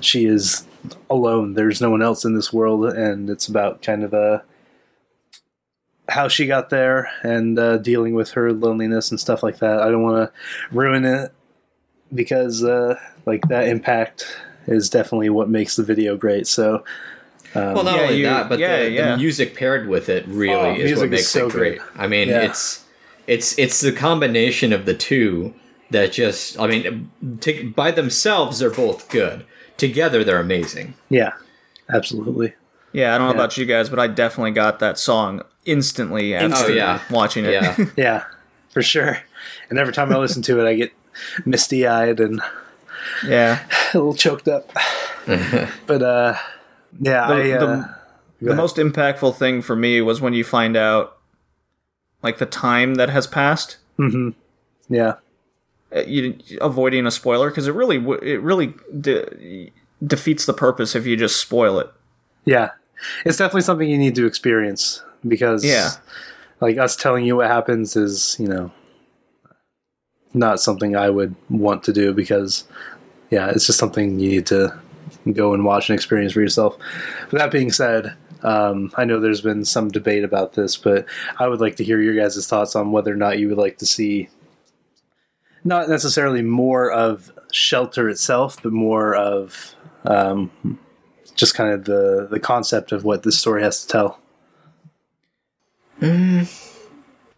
she 0.00 0.24
is 0.24 0.64
alone. 1.10 1.54
There's 1.54 1.80
no 1.80 1.90
one 1.90 2.02
else 2.02 2.24
in 2.24 2.34
this 2.34 2.52
world 2.52 2.84
and 2.86 3.28
it's 3.30 3.46
about 3.48 3.82
kind 3.82 4.02
of 4.02 4.12
a 4.14 4.42
how 6.08 6.28
she 6.28 6.46
got 6.46 6.70
there 6.70 7.10
and 7.22 7.58
uh, 7.58 7.76
dealing 7.78 8.14
with 8.14 8.30
her 8.32 8.52
loneliness 8.52 9.10
and 9.10 9.20
stuff 9.20 9.42
like 9.42 9.58
that. 9.58 9.80
I 9.80 9.90
don't 9.90 10.02
want 10.02 10.30
to 10.32 10.76
ruin 10.76 11.04
it 11.04 11.32
because 12.14 12.64
uh, 12.64 12.98
like 13.26 13.46
that 13.48 13.68
impact 13.68 14.26
is 14.66 14.88
definitely 14.90 15.28
what 15.30 15.48
makes 15.48 15.76
the 15.76 15.82
video 15.82 16.16
great. 16.16 16.46
So 16.46 16.84
um, 17.54 17.74
Well, 17.74 17.84
not 17.84 17.96
Yeah, 17.96 18.02
only 18.02 18.16
you- 18.18 18.24
that, 18.26 18.48
but 18.48 18.58
yeah, 18.58 18.82
the, 18.84 18.90
yeah. 18.90 19.10
the 19.12 19.16
music 19.18 19.54
paired 19.54 19.88
with 19.88 20.08
it 20.08 20.26
really 20.26 20.54
Oh, 20.54 20.74
is 20.74 20.92
what 20.92 20.98
what 21.00 21.04
is 21.06 21.10
makes 21.10 21.28
so 21.28 21.46
it 21.46 21.52
great. 21.52 21.78
good. 21.78 21.88
I 21.96 22.06
mean, 22.06 22.28
Yeah. 22.28 22.42
it's 22.42 22.84
it's 23.26 23.58
it's 23.58 23.80
the 23.82 23.92
combination 23.92 24.72
of 24.72 24.86
the 24.86 24.94
two 24.94 25.54
that 25.90 26.12
just 26.12 26.58
I 26.58 26.66
mean, 26.66 27.10
to, 27.40 27.70
by 27.72 27.90
themselves 27.90 28.58
they're 28.60 28.70
both 28.70 29.08
good. 29.10 29.44
Together 29.76 30.24
they're 30.24 30.40
amazing. 30.40 30.94
yeah, 31.10 31.32
absolutely. 31.90 32.54
Yeah, 32.98 33.14
I 33.14 33.18
don't 33.18 33.28
know 33.28 33.32
Yeah. 33.34 33.38
about 33.44 33.56
you 33.56 33.64
guys, 33.66 33.88
but 33.88 33.98
I 33.98 34.06
definitely 34.08 34.50
got 34.50 34.78
that 34.80 34.98
song 34.98 35.42
instantly 35.64 36.34
after 36.34 36.72
Oh, 36.72 36.74
yeah. 36.74 37.00
watching 37.10 37.44
it. 37.44 37.52
Yeah. 37.52 37.76
Yeah, 37.96 38.24
for 38.70 38.82
sure. 38.82 39.18
And 39.70 39.78
every 39.78 39.92
time 39.92 40.12
I 40.12 40.16
listen 40.18 40.42
to 40.42 40.60
it, 40.60 40.68
I 40.68 40.74
get 40.74 40.92
misty 41.44 41.86
eyed 41.86 42.18
and 42.20 42.40
yeah. 43.26 43.60
a 43.94 43.98
little 43.98 44.14
choked 44.14 44.48
up. 44.48 44.70
but 45.86 46.02
uh, 46.02 46.34
yeah, 47.00 47.26
The, 47.28 47.34
I, 47.34 47.50
uh, 47.52 47.58
the, 47.60 48.46
the 48.46 48.54
most 48.54 48.76
impactful 48.76 49.36
thing 49.36 49.62
for 49.62 49.76
me 49.76 50.00
was 50.00 50.20
when 50.20 50.32
you 50.32 50.42
find 50.44 50.76
out, 50.76 51.18
like 52.22 52.38
the 52.38 52.46
time 52.46 52.96
that 52.96 53.10
has 53.10 53.26
passed. 53.28 53.76
Mhm. 53.98 54.34
yeah, 54.88 55.14
Uh, 55.94 56.00
You 56.06 56.36
avoiding 56.60 57.06
a 57.06 57.10
spoiler 57.12 57.48
because 57.50 57.68
it 57.68 57.74
really 57.74 57.96
it 58.22 58.40
really 58.42 58.74
de- 59.00 59.70
defeats 60.04 60.46
the 60.46 60.52
purpose 60.54 60.94
if 60.96 61.06
you 61.06 61.16
just 61.16 61.36
spoil 61.40 61.78
it. 61.78 61.90
yeah. 62.44 62.70
It's 63.24 63.36
definitely 63.36 63.62
something 63.62 63.88
you 63.88 63.98
need 63.98 64.14
to 64.16 64.26
experience 64.26 65.02
because 65.26 65.64
Yeah. 65.64 65.90
like 66.60 66.78
us 66.78 66.96
telling 66.96 67.24
you 67.24 67.36
what 67.36 67.46
happens 67.48 67.96
is 67.96 68.36
you 68.38 68.46
know 68.48 68.70
not 70.34 70.60
something 70.60 70.94
I 70.96 71.10
would 71.10 71.34
want 71.48 71.82
to 71.84 71.92
do 71.92 72.12
because 72.12 72.64
yeah, 73.30 73.50
it's 73.50 73.66
just 73.66 73.78
something 73.78 74.18
you 74.18 74.30
need 74.30 74.46
to 74.46 74.74
go 75.32 75.52
and 75.54 75.64
watch 75.64 75.88
and 75.90 75.94
experience 75.94 76.32
for 76.32 76.40
yourself. 76.40 76.76
But 77.30 77.38
that 77.38 77.50
being 77.50 77.70
said, 77.70 78.14
um, 78.42 78.90
I 78.96 79.04
know 79.04 79.20
there's 79.20 79.40
been 79.40 79.64
some 79.64 79.90
debate 79.90 80.24
about 80.24 80.54
this, 80.54 80.76
but 80.76 81.06
I 81.38 81.48
would 81.48 81.60
like 81.60 81.76
to 81.76 81.84
hear 81.84 82.00
your 82.00 82.14
guys' 82.14 82.46
thoughts 82.46 82.74
on 82.76 82.92
whether 82.92 83.12
or 83.12 83.16
not 83.16 83.38
you 83.38 83.48
would 83.48 83.58
like 83.58 83.78
to 83.78 83.86
see 83.86 84.28
not 85.64 85.88
necessarily 85.88 86.40
more 86.42 86.90
of 86.90 87.32
shelter 87.52 88.08
itself, 88.08 88.62
but 88.62 88.72
more 88.72 89.14
of 89.14 89.74
um, 90.06 90.50
just 91.38 91.54
kind 91.54 91.72
of 91.72 91.84
the 91.84 92.26
the 92.28 92.40
concept 92.40 92.92
of 92.92 93.04
what 93.04 93.22
this 93.22 93.38
story 93.38 93.62
has 93.62 93.80
to 93.82 93.88
tell. 93.88 94.20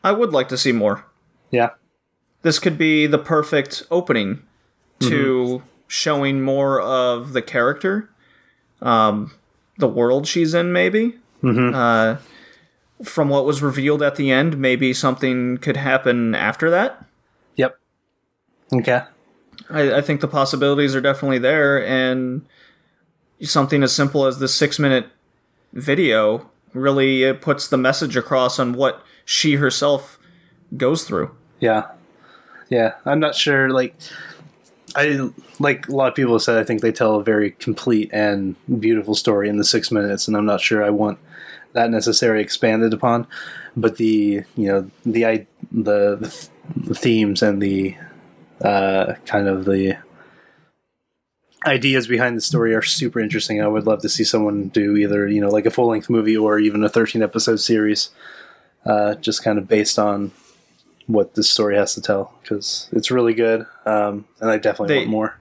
I 0.02 0.12
would 0.12 0.32
like 0.32 0.48
to 0.48 0.58
see 0.58 0.72
more. 0.72 1.04
Yeah. 1.50 1.70
This 2.42 2.58
could 2.58 2.78
be 2.78 3.06
the 3.06 3.18
perfect 3.18 3.82
opening 3.90 4.42
to 5.00 5.62
showing 5.86 6.42
more 6.42 6.80
of 6.80 7.32
the 7.32 7.42
character, 7.42 8.10
um, 8.82 9.32
the 9.78 9.88
world 9.88 10.26
she's 10.26 10.52
in, 10.54 10.72
maybe. 10.72 11.18
Mhm. 11.42 11.74
Uh, 11.74 12.18
from 13.02 13.28
what 13.30 13.46
was 13.46 13.62
revealed 13.62 14.02
at 14.02 14.16
the 14.16 14.30
end, 14.30 14.58
maybe 14.58 14.92
something 14.92 15.56
could 15.58 15.76
happen 15.78 16.34
after 16.34 16.70
that. 16.70 17.02
Yep. 17.56 17.78
Okay. 18.74 19.02
I, 19.70 19.94
I 19.96 20.00
think 20.02 20.20
the 20.20 20.28
possibilities 20.28 20.94
are 20.94 21.00
definitely 21.00 21.38
there, 21.38 21.82
and 21.84 22.42
something 23.42 23.82
as 23.82 23.92
simple 23.92 24.26
as 24.26 24.38
this 24.38 24.54
six 24.54 24.78
minute 24.78 25.06
video 25.72 26.50
really 26.72 27.32
puts 27.34 27.68
the 27.68 27.76
message 27.76 28.16
across 28.16 28.58
on 28.58 28.72
what 28.74 29.02
she 29.24 29.54
herself 29.54 30.18
goes 30.76 31.04
through. 31.04 31.30
Yeah. 31.58 31.88
Yeah. 32.68 32.94
I'm 33.04 33.20
not 33.20 33.34
sure. 33.34 33.70
Like, 33.70 33.94
I 34.94 35.30
like 35.58 35.88
a 35.88 35.92
lot 35.92 36.08
of 36.08 36.14
people 36.14 36.34
have 36.34 36.42
said. 36.42 36.58
I 36.58 36.64
think 36.64 36.80
they 36.80 36.92
tell 36.92 37.16
a 37.16 37.24
very 37.24 37.52
complete 37.52 38.10
and 38.12 38.56
beautiful 38.80 39.14
story 39.14 39.48
in 39.48 39.56
the 39.56 39.64
six 39.64 39.90
minutes, 39.90 40.26
and 40.26 40.36
I'm 40.36 40.46
not 40.46 40.60
sure 40.60 40.82
I 40.82 40.90
want 40.90 41.18
that 41.72 41.90
necessarily 41.90 42.42
expanded 42.42 42.92
upon. 42.92 43.26
But 43.76 43.96
the 43.96 44.42
you 44.56 44.66
know 44.66 44.90
the, 45.06 45.46
the, 45.70 46.48
the 46.76 46.94
themes 46.94 47.42
and 47.42 47.62
the 47.62 47.96
uh, 48.64 49.14
kind 49.26 49.46
of 49.46 49.64
the 49.64 49.96
ideas 51.66 52.06
behind 52.06 52.36
the 52.36 52.40
story 52.40 52.74
are 52.74 52.82
super 52.82 53.20
interesting. 53.20 53.60
I 53.62 53.66
would 53.68 53.86
love 53.86 54.00
to 54.02 54.08
see 54.08 54.24
someone 54.24 54.68
do 54.68 54.96
either 54.96 55.28
you 55.28 55.40
know 55.40 55.48
like 55.50 55.66
a 55.66 55.70
full 55.70 55.88
length 55.88 56.08
movie 56.10 56.36
or 56.36 56.58
even 56.58 56.82
a 56.84 56.88
13 56.88 57.22
episode 57.22 57.56
series, 57.60 58.10
uh, 58.86 59.14
just 59.16 59.42
kind 59.44 59.58
of 59.58 59.68
based 59.68 59.98
on 59.98 60.32
what 61.06 61.34
this 61.34 61.50
story 61.50 61.76
has 61.76 61.94
to 61.94 62.00
tell 62.00 62.32
because 62.42 62.88
it's 62.92 63.10
really 63.10 63.34
good, 63.34 63.66
um, 63.84 64.24
and 64.40 64.50
I 64.50 64.58
definitely 64.58 64.94
They- 64.94 64.98
want 65.00 65.10
more. 65.10 65.36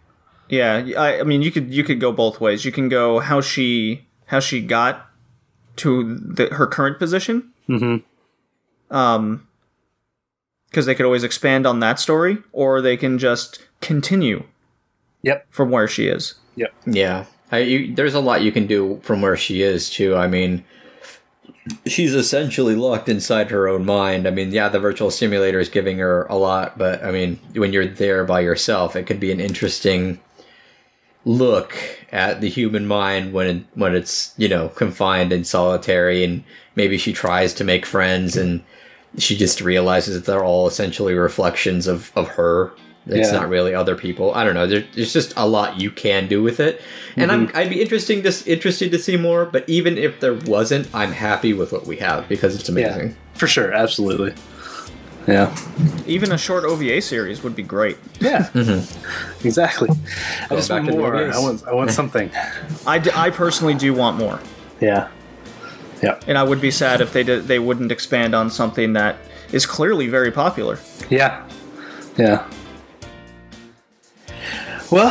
Yeah, 0.52 0.84
I, 0.98 1.20
I 1.20 1.24
mean, 1.24 1.44
you 1.44 1.52
could 1.52 1.72
you 1.72 1.84
could 1.84 2.00
go 2.00 2.12
both 2.12 2.42
ways. 2.42 2.66
You 2.66 2.72
can 2.72 2.90
go 2.90 3.20
how 3.20 3.40
she 3.40 4.08
how 4.26 4.40
she 4.40 4.62
got 4.62 5.08
to 5.78 6.16
the, 6.16 6.48
her 6.48 6.66
current 6.66 6.98
position, 6.98 7.52
Mm-hmm. 7.70 8.96
um, 8.96 9.48
because 10.70 10.86
they 10.88 10.96
could 10.96 11.06
always 11.06 11.24
expand 11.24 11.68
on 11.68 11.80
that 11.82 12.00
story, 12.00 12.40
or 12.52 12.82
they 12.82 12.98
can 12.98 13.20
just 13.20 13.60
continue 13.82 14.44
Yep. 15.22 15.48
from 15.50 15.72
where 15.72 15.88
she 15.88 16.08
is. 16.08 16.36
Yep. 16.56 16.74
Yeah, 16.86 17.26
I, 17.52 17.60
you, 17.60 17.96
there's 17.96 18.14
a 18.14 18.20
lot 18.20 18.42
you 18.42 18.52
can 18.52 18.68
do 18.68 19.00
from 19.04 19.22
where 19.22 19.38
she 19.38 19.62
is 19.62 19.90
too. 19.90 20.16
I 20.16 20.28
mean, 20.28 20.64
she's 21.86 22.14
essentially 22.14 22.76
locked 22.76 23.10
inside 23.10 23.52
her 23.52 23.68
own 23.68 23.86
mind. 23.86 24.28
I 24.28 24.32
mean, 24.32 24.52
yeah, 24.52 24.70
the 24.70 24.80
virtual 24.80 25.12
simulator 25.12 25.60
is 25.60 25.70
giving 25.70 25.98
her 26.00 26.26
a 26.26 26.36
lot, 26.36 26.78
but 26.78 27.04
I 27.04 27.12
mean, 27.12 27.40
when 27.54 27.74
you're 27.74 27.88
there 27.88 28.24
by 28.24 28.42
yourself, 28.42 28.96
it 28.96 29.06
could 29.08 29.20
be 29.20 29.32
an 29.32 29.40
interesting 29.40 30.20
look 31.26 31.76
at 32.12 32.42
the 32.42 32.50
human 32.50 32.88
mind 32.88 33.34
when 33.34 33.48
it, 33.48 33.64
when 33.76 33.94
it's 33.96 34.34
you 34.38 34.48
know 34.48 34.70
confined 34.70 35.32
and 35.32 35.46
solitary, 35.46 36.24
and 36.24 36.44
maybe 36.76 36.98
she 36.98 37.14
tries 37.14 37.54
to 37.56 37.64
make 37.64 37.86
friends 37.86 38.36
and 38.38 38.64
she 39.18 39.36
just 39.36 39.60
realizes 39.62 40.16
that 40.16 40.26
they're 40.32 40.44
all 40.44 40.68
essentially 40.68 41.14
reflections 41.14 41.88
of 41.88 42.12
of 42.16 42.28
her. 42.30 42.72
It's 43.10 43.32
Yeah. 43.32 43.40
not 43.40 43.50
really 43.50 43.74
other 43.74 43.96
people. 43.96 44.34
I 44.34 44.44
don't 44.44 44.54
know. 44.54 44.68
There, 44.68 44.84
there's 44.94 45.12
just 45.14 45.34
a 45.36 45.48
lot 45.48 45.80
you 45.80 45.92
can 45.92 46.28
do 46.28 46.42
with 46.44 46.60
it, 46.60 46.82
and 47.16 47.32
I'm 47.32 47.48
mm-hmm. 47.48 47.58
I'd 47.58 47.70
be 47.70 47.82
interesting 47.82 48.24
to 48.24 48.34
interested 48.46 48.92
to 48.92 49.00
see 49.00 49.18
more. 49.18 49.46
But 49.46 49.68
even 49.68 49.98
if 49.98 50.20
there 50.20 50.34
wasn't, 50.36 50.88
I'm 50.94 51.12
happy 51.12 51.54
with 51.54 51.72
what 51.72 51.86
we 51.88 51.98
have 51.98 52.30
because 52.30 52.56
it's 52.56 52.70
amazing. 52.70 53.16
For 53.34 53.48
sure, 53.48 53.74
absolutely. 53.74 54.34
Yeah. 55.28 55.56
Even 56.08 56.32
a 56.32 56.38
short 56.38 56.64
OVA 56.64 57.02
series 57.02 57.44
would 57.44 57.56
be 57.56 57.64
great. 57.64 57.98
Yeah. 58.20 58.50
Mm-hmm. 58.54 59.48
Exactly. 59.48 59.90
I 60.50 60.56
just 60.56 60.70
want 60.70 60.86
to 60.88 60.92
more. 60.92 61.16
I 61.16 61.38
want. 61.40 61.68
I 61.68 61.74
want 61.74 61.92
something. 61.92 62.32
I, 62.88 63.00
d- 63.00 63.12
I 63.14 63.30
personally 63.30 63.74
do 63.76 63.94
want 63.94 64.18
more, 64.18 64.40
Yeah. 64.82 65.08
Yeah. 66.02 66.20
and 66.28 66.38
I 66.38 66.44
would 66.44 66.62
be 66.62 66.72
sad 66.72 67.02
if 67.02 67.12
they 67.14 67.24
did 67.24 67.48
they 67.48 67.60
wouldn't 67.60 67.92
expand 67.92 68.34
on 68.36 68.50
something 68.50 68.94
that 68.94 69.18
is 69.52 69.66
clearly 69.66 70.08
very 70.08 70.32
popular. 70.32 70.80
Yeah. 71.10 71.48
Yeah. 72.18 72.50
Well, 74.92 75.10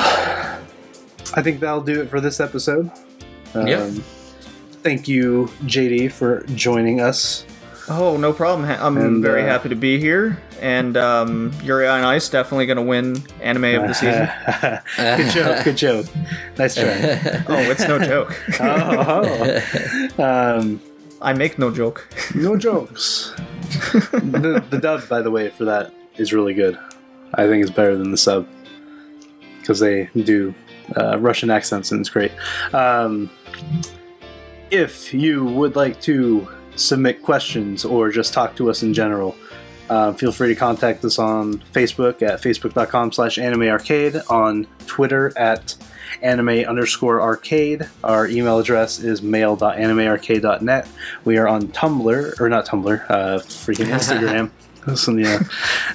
I 1.35 1.43
think 1.43 1.61
that'll 1.61 1.83
do 1.83 2.03
it 2.03 2.11
for 2.11 2.21
this 2.21 2.41
episode. 2.41 2.91
Um, 3.55 3.67
Yeah. 3.67 3.91
Thank 4.83 5.09
you, 5.09 5.51
JD, 5.65 6.13
for 6.13 6.45
joining 6.55 7.01
us. 7.01 7.45
Oh, 7.89 8.17
no 8.17 8.33
problem. 8.33 8.69
I'm 8.69 8.97
And, 8.97 9.23
very 9.23 9.43
uh, 9.43 9.47
happy 9.47 9.69
to 9.71 9.75
be 9.75 9.99
here, 9.99 10.41
and 10.61 10.97
um, 10.97 11.53
Yuri 11.63 11.87
on 11.87 12.05
Ice 12.05 12.29
definitely 12.29 12.67
going 12.67 12.77
to 12.77 12.83
win 12.83 13.23
anime 13.41 13.65
of 13.65 13.89
the 13.89 13.95
season. 13.95 14.29
good 15.17 15.33
joke. 15.33 15.65
Good 15.65 15.77
joke. 15.77 16.07
Nice 16.59 16.75
try. 16.75 16.85
oh, 17.49 17.71
it's 17.71 17.89
no 17.89 17.99
joke. 17.99 18.39
oh, 18.61 20.13
oh. 20.19 20.23
Um, 20.59 20.81
I 21.21 21.33
make 21.33 21.59
no 21.59 21.71
joke. 21.71 22.07
no 22.35 22.57
jokes. 22.57 23.33
the, 23.93 24.63
the 24.71 24.79
dub, 24.79 25.09
by 25.09 25.23
the 25.23 25.31
way, 25.31 25.49
for 25.51 25.65
that 25.65 25.93
is 26.17 26.33
really 26.33 26.55
good. 26.55 26.79
I 27.35 27.47
think 27.47 27.63
it's 27.63 27.75
better 27.75 27.97
than 27.97 28.11
the 28.11 28.17
sub 28.19 28.47
because 29.69 29.81
they 29.81 30.09
do 30.23 30.55
uh, 30.97 31.19
Russian 31.19 31.51
accents 31.51 31.93
and 31.93 32.01
it's 32.01 32.09
great. 32.09 32.33
Um, 32.73 33.31
if 34.71 35.13
you 35.13 35.45
would 35.45 35.77
like 35.77 36.01
to 36.03 36.49
submit 36.75 37.23
questions 37.23 37.85
or 37.85 38.11
just 38.11 38.33
talk 38.33 38.57
to 38.57 38.71
us 38.71 38.83
in 38.83 38.95
general, 38.95 39.37
uh, 39.91 40.15
feel 40.15 40.33
free 40.33 40.49
to 40.49 40.55
contact 40.55 41.05
us 41.05 41.19
on 41.19 41.59
Facebook 41.75 42.23
at 42.23 42.41
facebook.com 42.41 43.13
slash 43.13 43.37
anime 43.37 43.63
arcade, 43.69 44.17
on 44.31 44.67
Twitter 44.87 45.37
at 45.37 45.75
anime 46.23 46.49
underscore 46.49 47.21
arcade. 47.21 47.87
Our 48.03 48.27
email 48.27 48.59
address 48.59 49.01
is 49.01 49.21
mail.animearcade.net. 49.21 50.89
We 51.27 51.37
are 51.37 51.47
on 51.47 51.69
Tumblr, 51.69 52.41
or 52.41 52.49
not 52.49 52.67
Tumblr, 52.67 53.11
uh, 53.11 53.39
freaking 53.41 53.87
Instagram. 53.99 54.51
Listen, 54.89 55.19
yeah. 55.19 55.37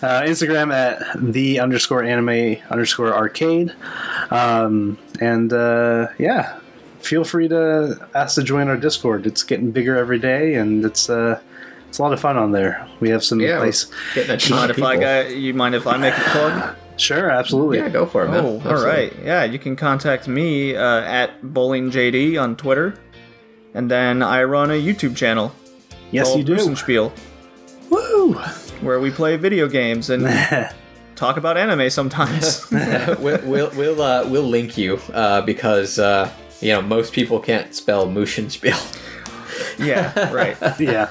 Uh, 0.02 0.22
Instagram 0.22 0.72
at 0.74 1.02
the 1.20 1.60
underscore 1.60 2.04
anime 2.04 2.58
underscore 2.70 3.14
arcade. 3.14 3.74
Um, 4.32 4.98
and 5.20 5.52
uh, 5.52 6.08
yeah, 6.20 6.60
feel 7.02 7.24
free 7.24 7.48
to 7.48 8.08
ask 8.14 8.36
to 8.36 8.44
join 8.44 8.68
our 8.68 8.78
Discord. 8.78 9.26
It's 9.26 9.44
getting 9.44 9.72
bigger 9.72 9.98
every 9.98 10.20
day, 10.20 10.56
and 10.56 10.86
it's 10.86 11.10
uh, 11.10 11.40
It's 11.90 12.00
a 12.00 12.02
lot 12.02 12.14
of 12.14 12.20
fun 12.20 12.38
on 12.38 12.52
there. 12.52 12.88
We 13.00 13.10
have 13.10 13.24
some 13.24 13.40
Yeah. 13.40 13.60
nice. 13.60 13.86
Getting 14.16 14.32
a 14.32 14.34
You 14.34 14.40
ton 14.40 14.58
mind 14.60 14.72
of 14.72 14.78
if 14.78 14.84
I 14.84 14.92
people. 14.96 15.06
got, 15.08 15.36
you 15.36 15.54
mind 15.54 15.76
if 15.76 15.86
I 15.88 15.98
make 15.98 16.18
a 16.18 16.22
plug? 16.22 16.76
Sure, 16.98 17.30
absolutely. 17.32 17.78
Yeah, 17.80 17.90
go 17.90 18.06
for 18.06 18.24
it, 18.26 18.30
man. 18.30 18.46
Oh, 18.46 18.48
all 18.48 18.56
Absolutely. 18.62 18.86
right. 18.90 19.14
Yeah, 19.24 19.44
you 19.46 19.58
can 19.58 19.76
contact 19.76 20.28
me 20.28 20.76
uh, 20.76 21.02
at 21.02 21.42
bowlingjd 21.42 22.40
on 22.42 22.56
Twitter, 22.56 22.94
and 23.74 23.90
then 23.90 24.22
I 24.22 24.44
run 24.44 24.70
a 24.70 24.76
YouTube 24.80 25.16
channel 25.16 25.52
yes, 26.12 26.36
you 26.36 26.44
do. 26.44 26.56
Rusenspiel, 26.56 27.12
Woo! 27.90 28.36
Where 28.84 29.00
we 29.00 29.12
play 29.12 29.38
video 29.38 29.68
games 29.68 30.10
and 30.10 30.24
talk 31.16 31.38
about 31.38 31.58
anime 31.58 31.90
sometimes. 31.90 32.66
we'll 32.72 33.42
we'll 33.44 33.72
we'll, 33.72 34.02
uh, 34.02 34.28
we'll 34.28 34.44
link 34.44 34.78
you 34.78 35.00
uh, 35.14 35.42
because 35.42 36.00
uh, 36.00 36.32
you 36.62 36.70
know 36.70 36.82
most 36.82 37.14
people 37.14 37.40
can't 37.40 37.74
spell 37.74 38.08
Mushenspiel. 38.08 38.80
yeah, 39.80 40.32
right. 40.32 40.58
yeah. 40.80 41.10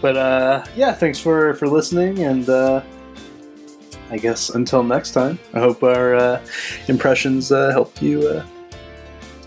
But 0.00 0.16
uh, 0.16 0.64
yeah, 0.76 0.92
thanks 0.92 1.18
for 1.18 1.54
for 1.54 1.68
listening, 1.68 2.20
and 2.20 2.48
uh, 2.48 2.82
I 4.10 4.18
guess 4.18 4.50
until 4.50 4.82
next 4.82 5.12
time, 5.12 5.38
I 5.54 5.60
hope 5.60 5.82
our 5.82 6.14
uh, 6.14 6.46
impressions 6.88 7.52
uh, 7.52 7.70
helped 7.70 8.00
you 8.00 8.26
uh, 8.28 8.46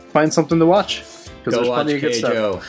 find 0.09 0.33
something 0.33 0.59
to 0.59 0.65
watch. 0.65 1.03
Because 1.39 1.53
Go 1.53 1.57
there's 1.57 1.69
watch 1.69 1.77
plenty 1.85 1.95
of 1.95 2.01
good 2.01 2.15
stuff. 2.15 2.33
Joe. 2.33 2.61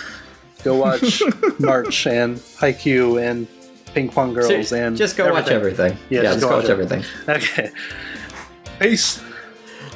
Go 0.63 0.77
watch 0.77 1.23
March 1.59 2.07
and 2.07 2.37
Haikyuu 2.37 3.21
and 3.21 3.49
Ping 3.95 4.09
Pong 4.09 4.33
Girls 4.35 4.69
Ser- 4.69 4.85
and 4.87 4.97
just 4.97 5.17
go 5.17 5.33
watch 5.33 5.49
everything. 5.49 5.97
Yeah, 6.11 6.23
Yeah, 6.23 6.23
just 6.23 6.35
just 6.35 6.45
go 6.45 6.49
go 6.51 6.57
watch 6.57 6.65
watch 6.65 6.71
everything. 6.71 7.05
Okay. 7.29 7.71
Peace. 8.79 9.23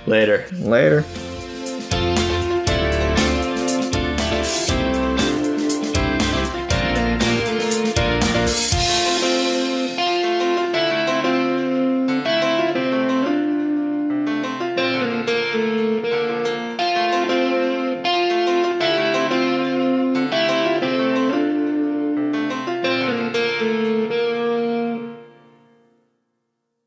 Later. 0.07 0.47
Later. 0.53 1.05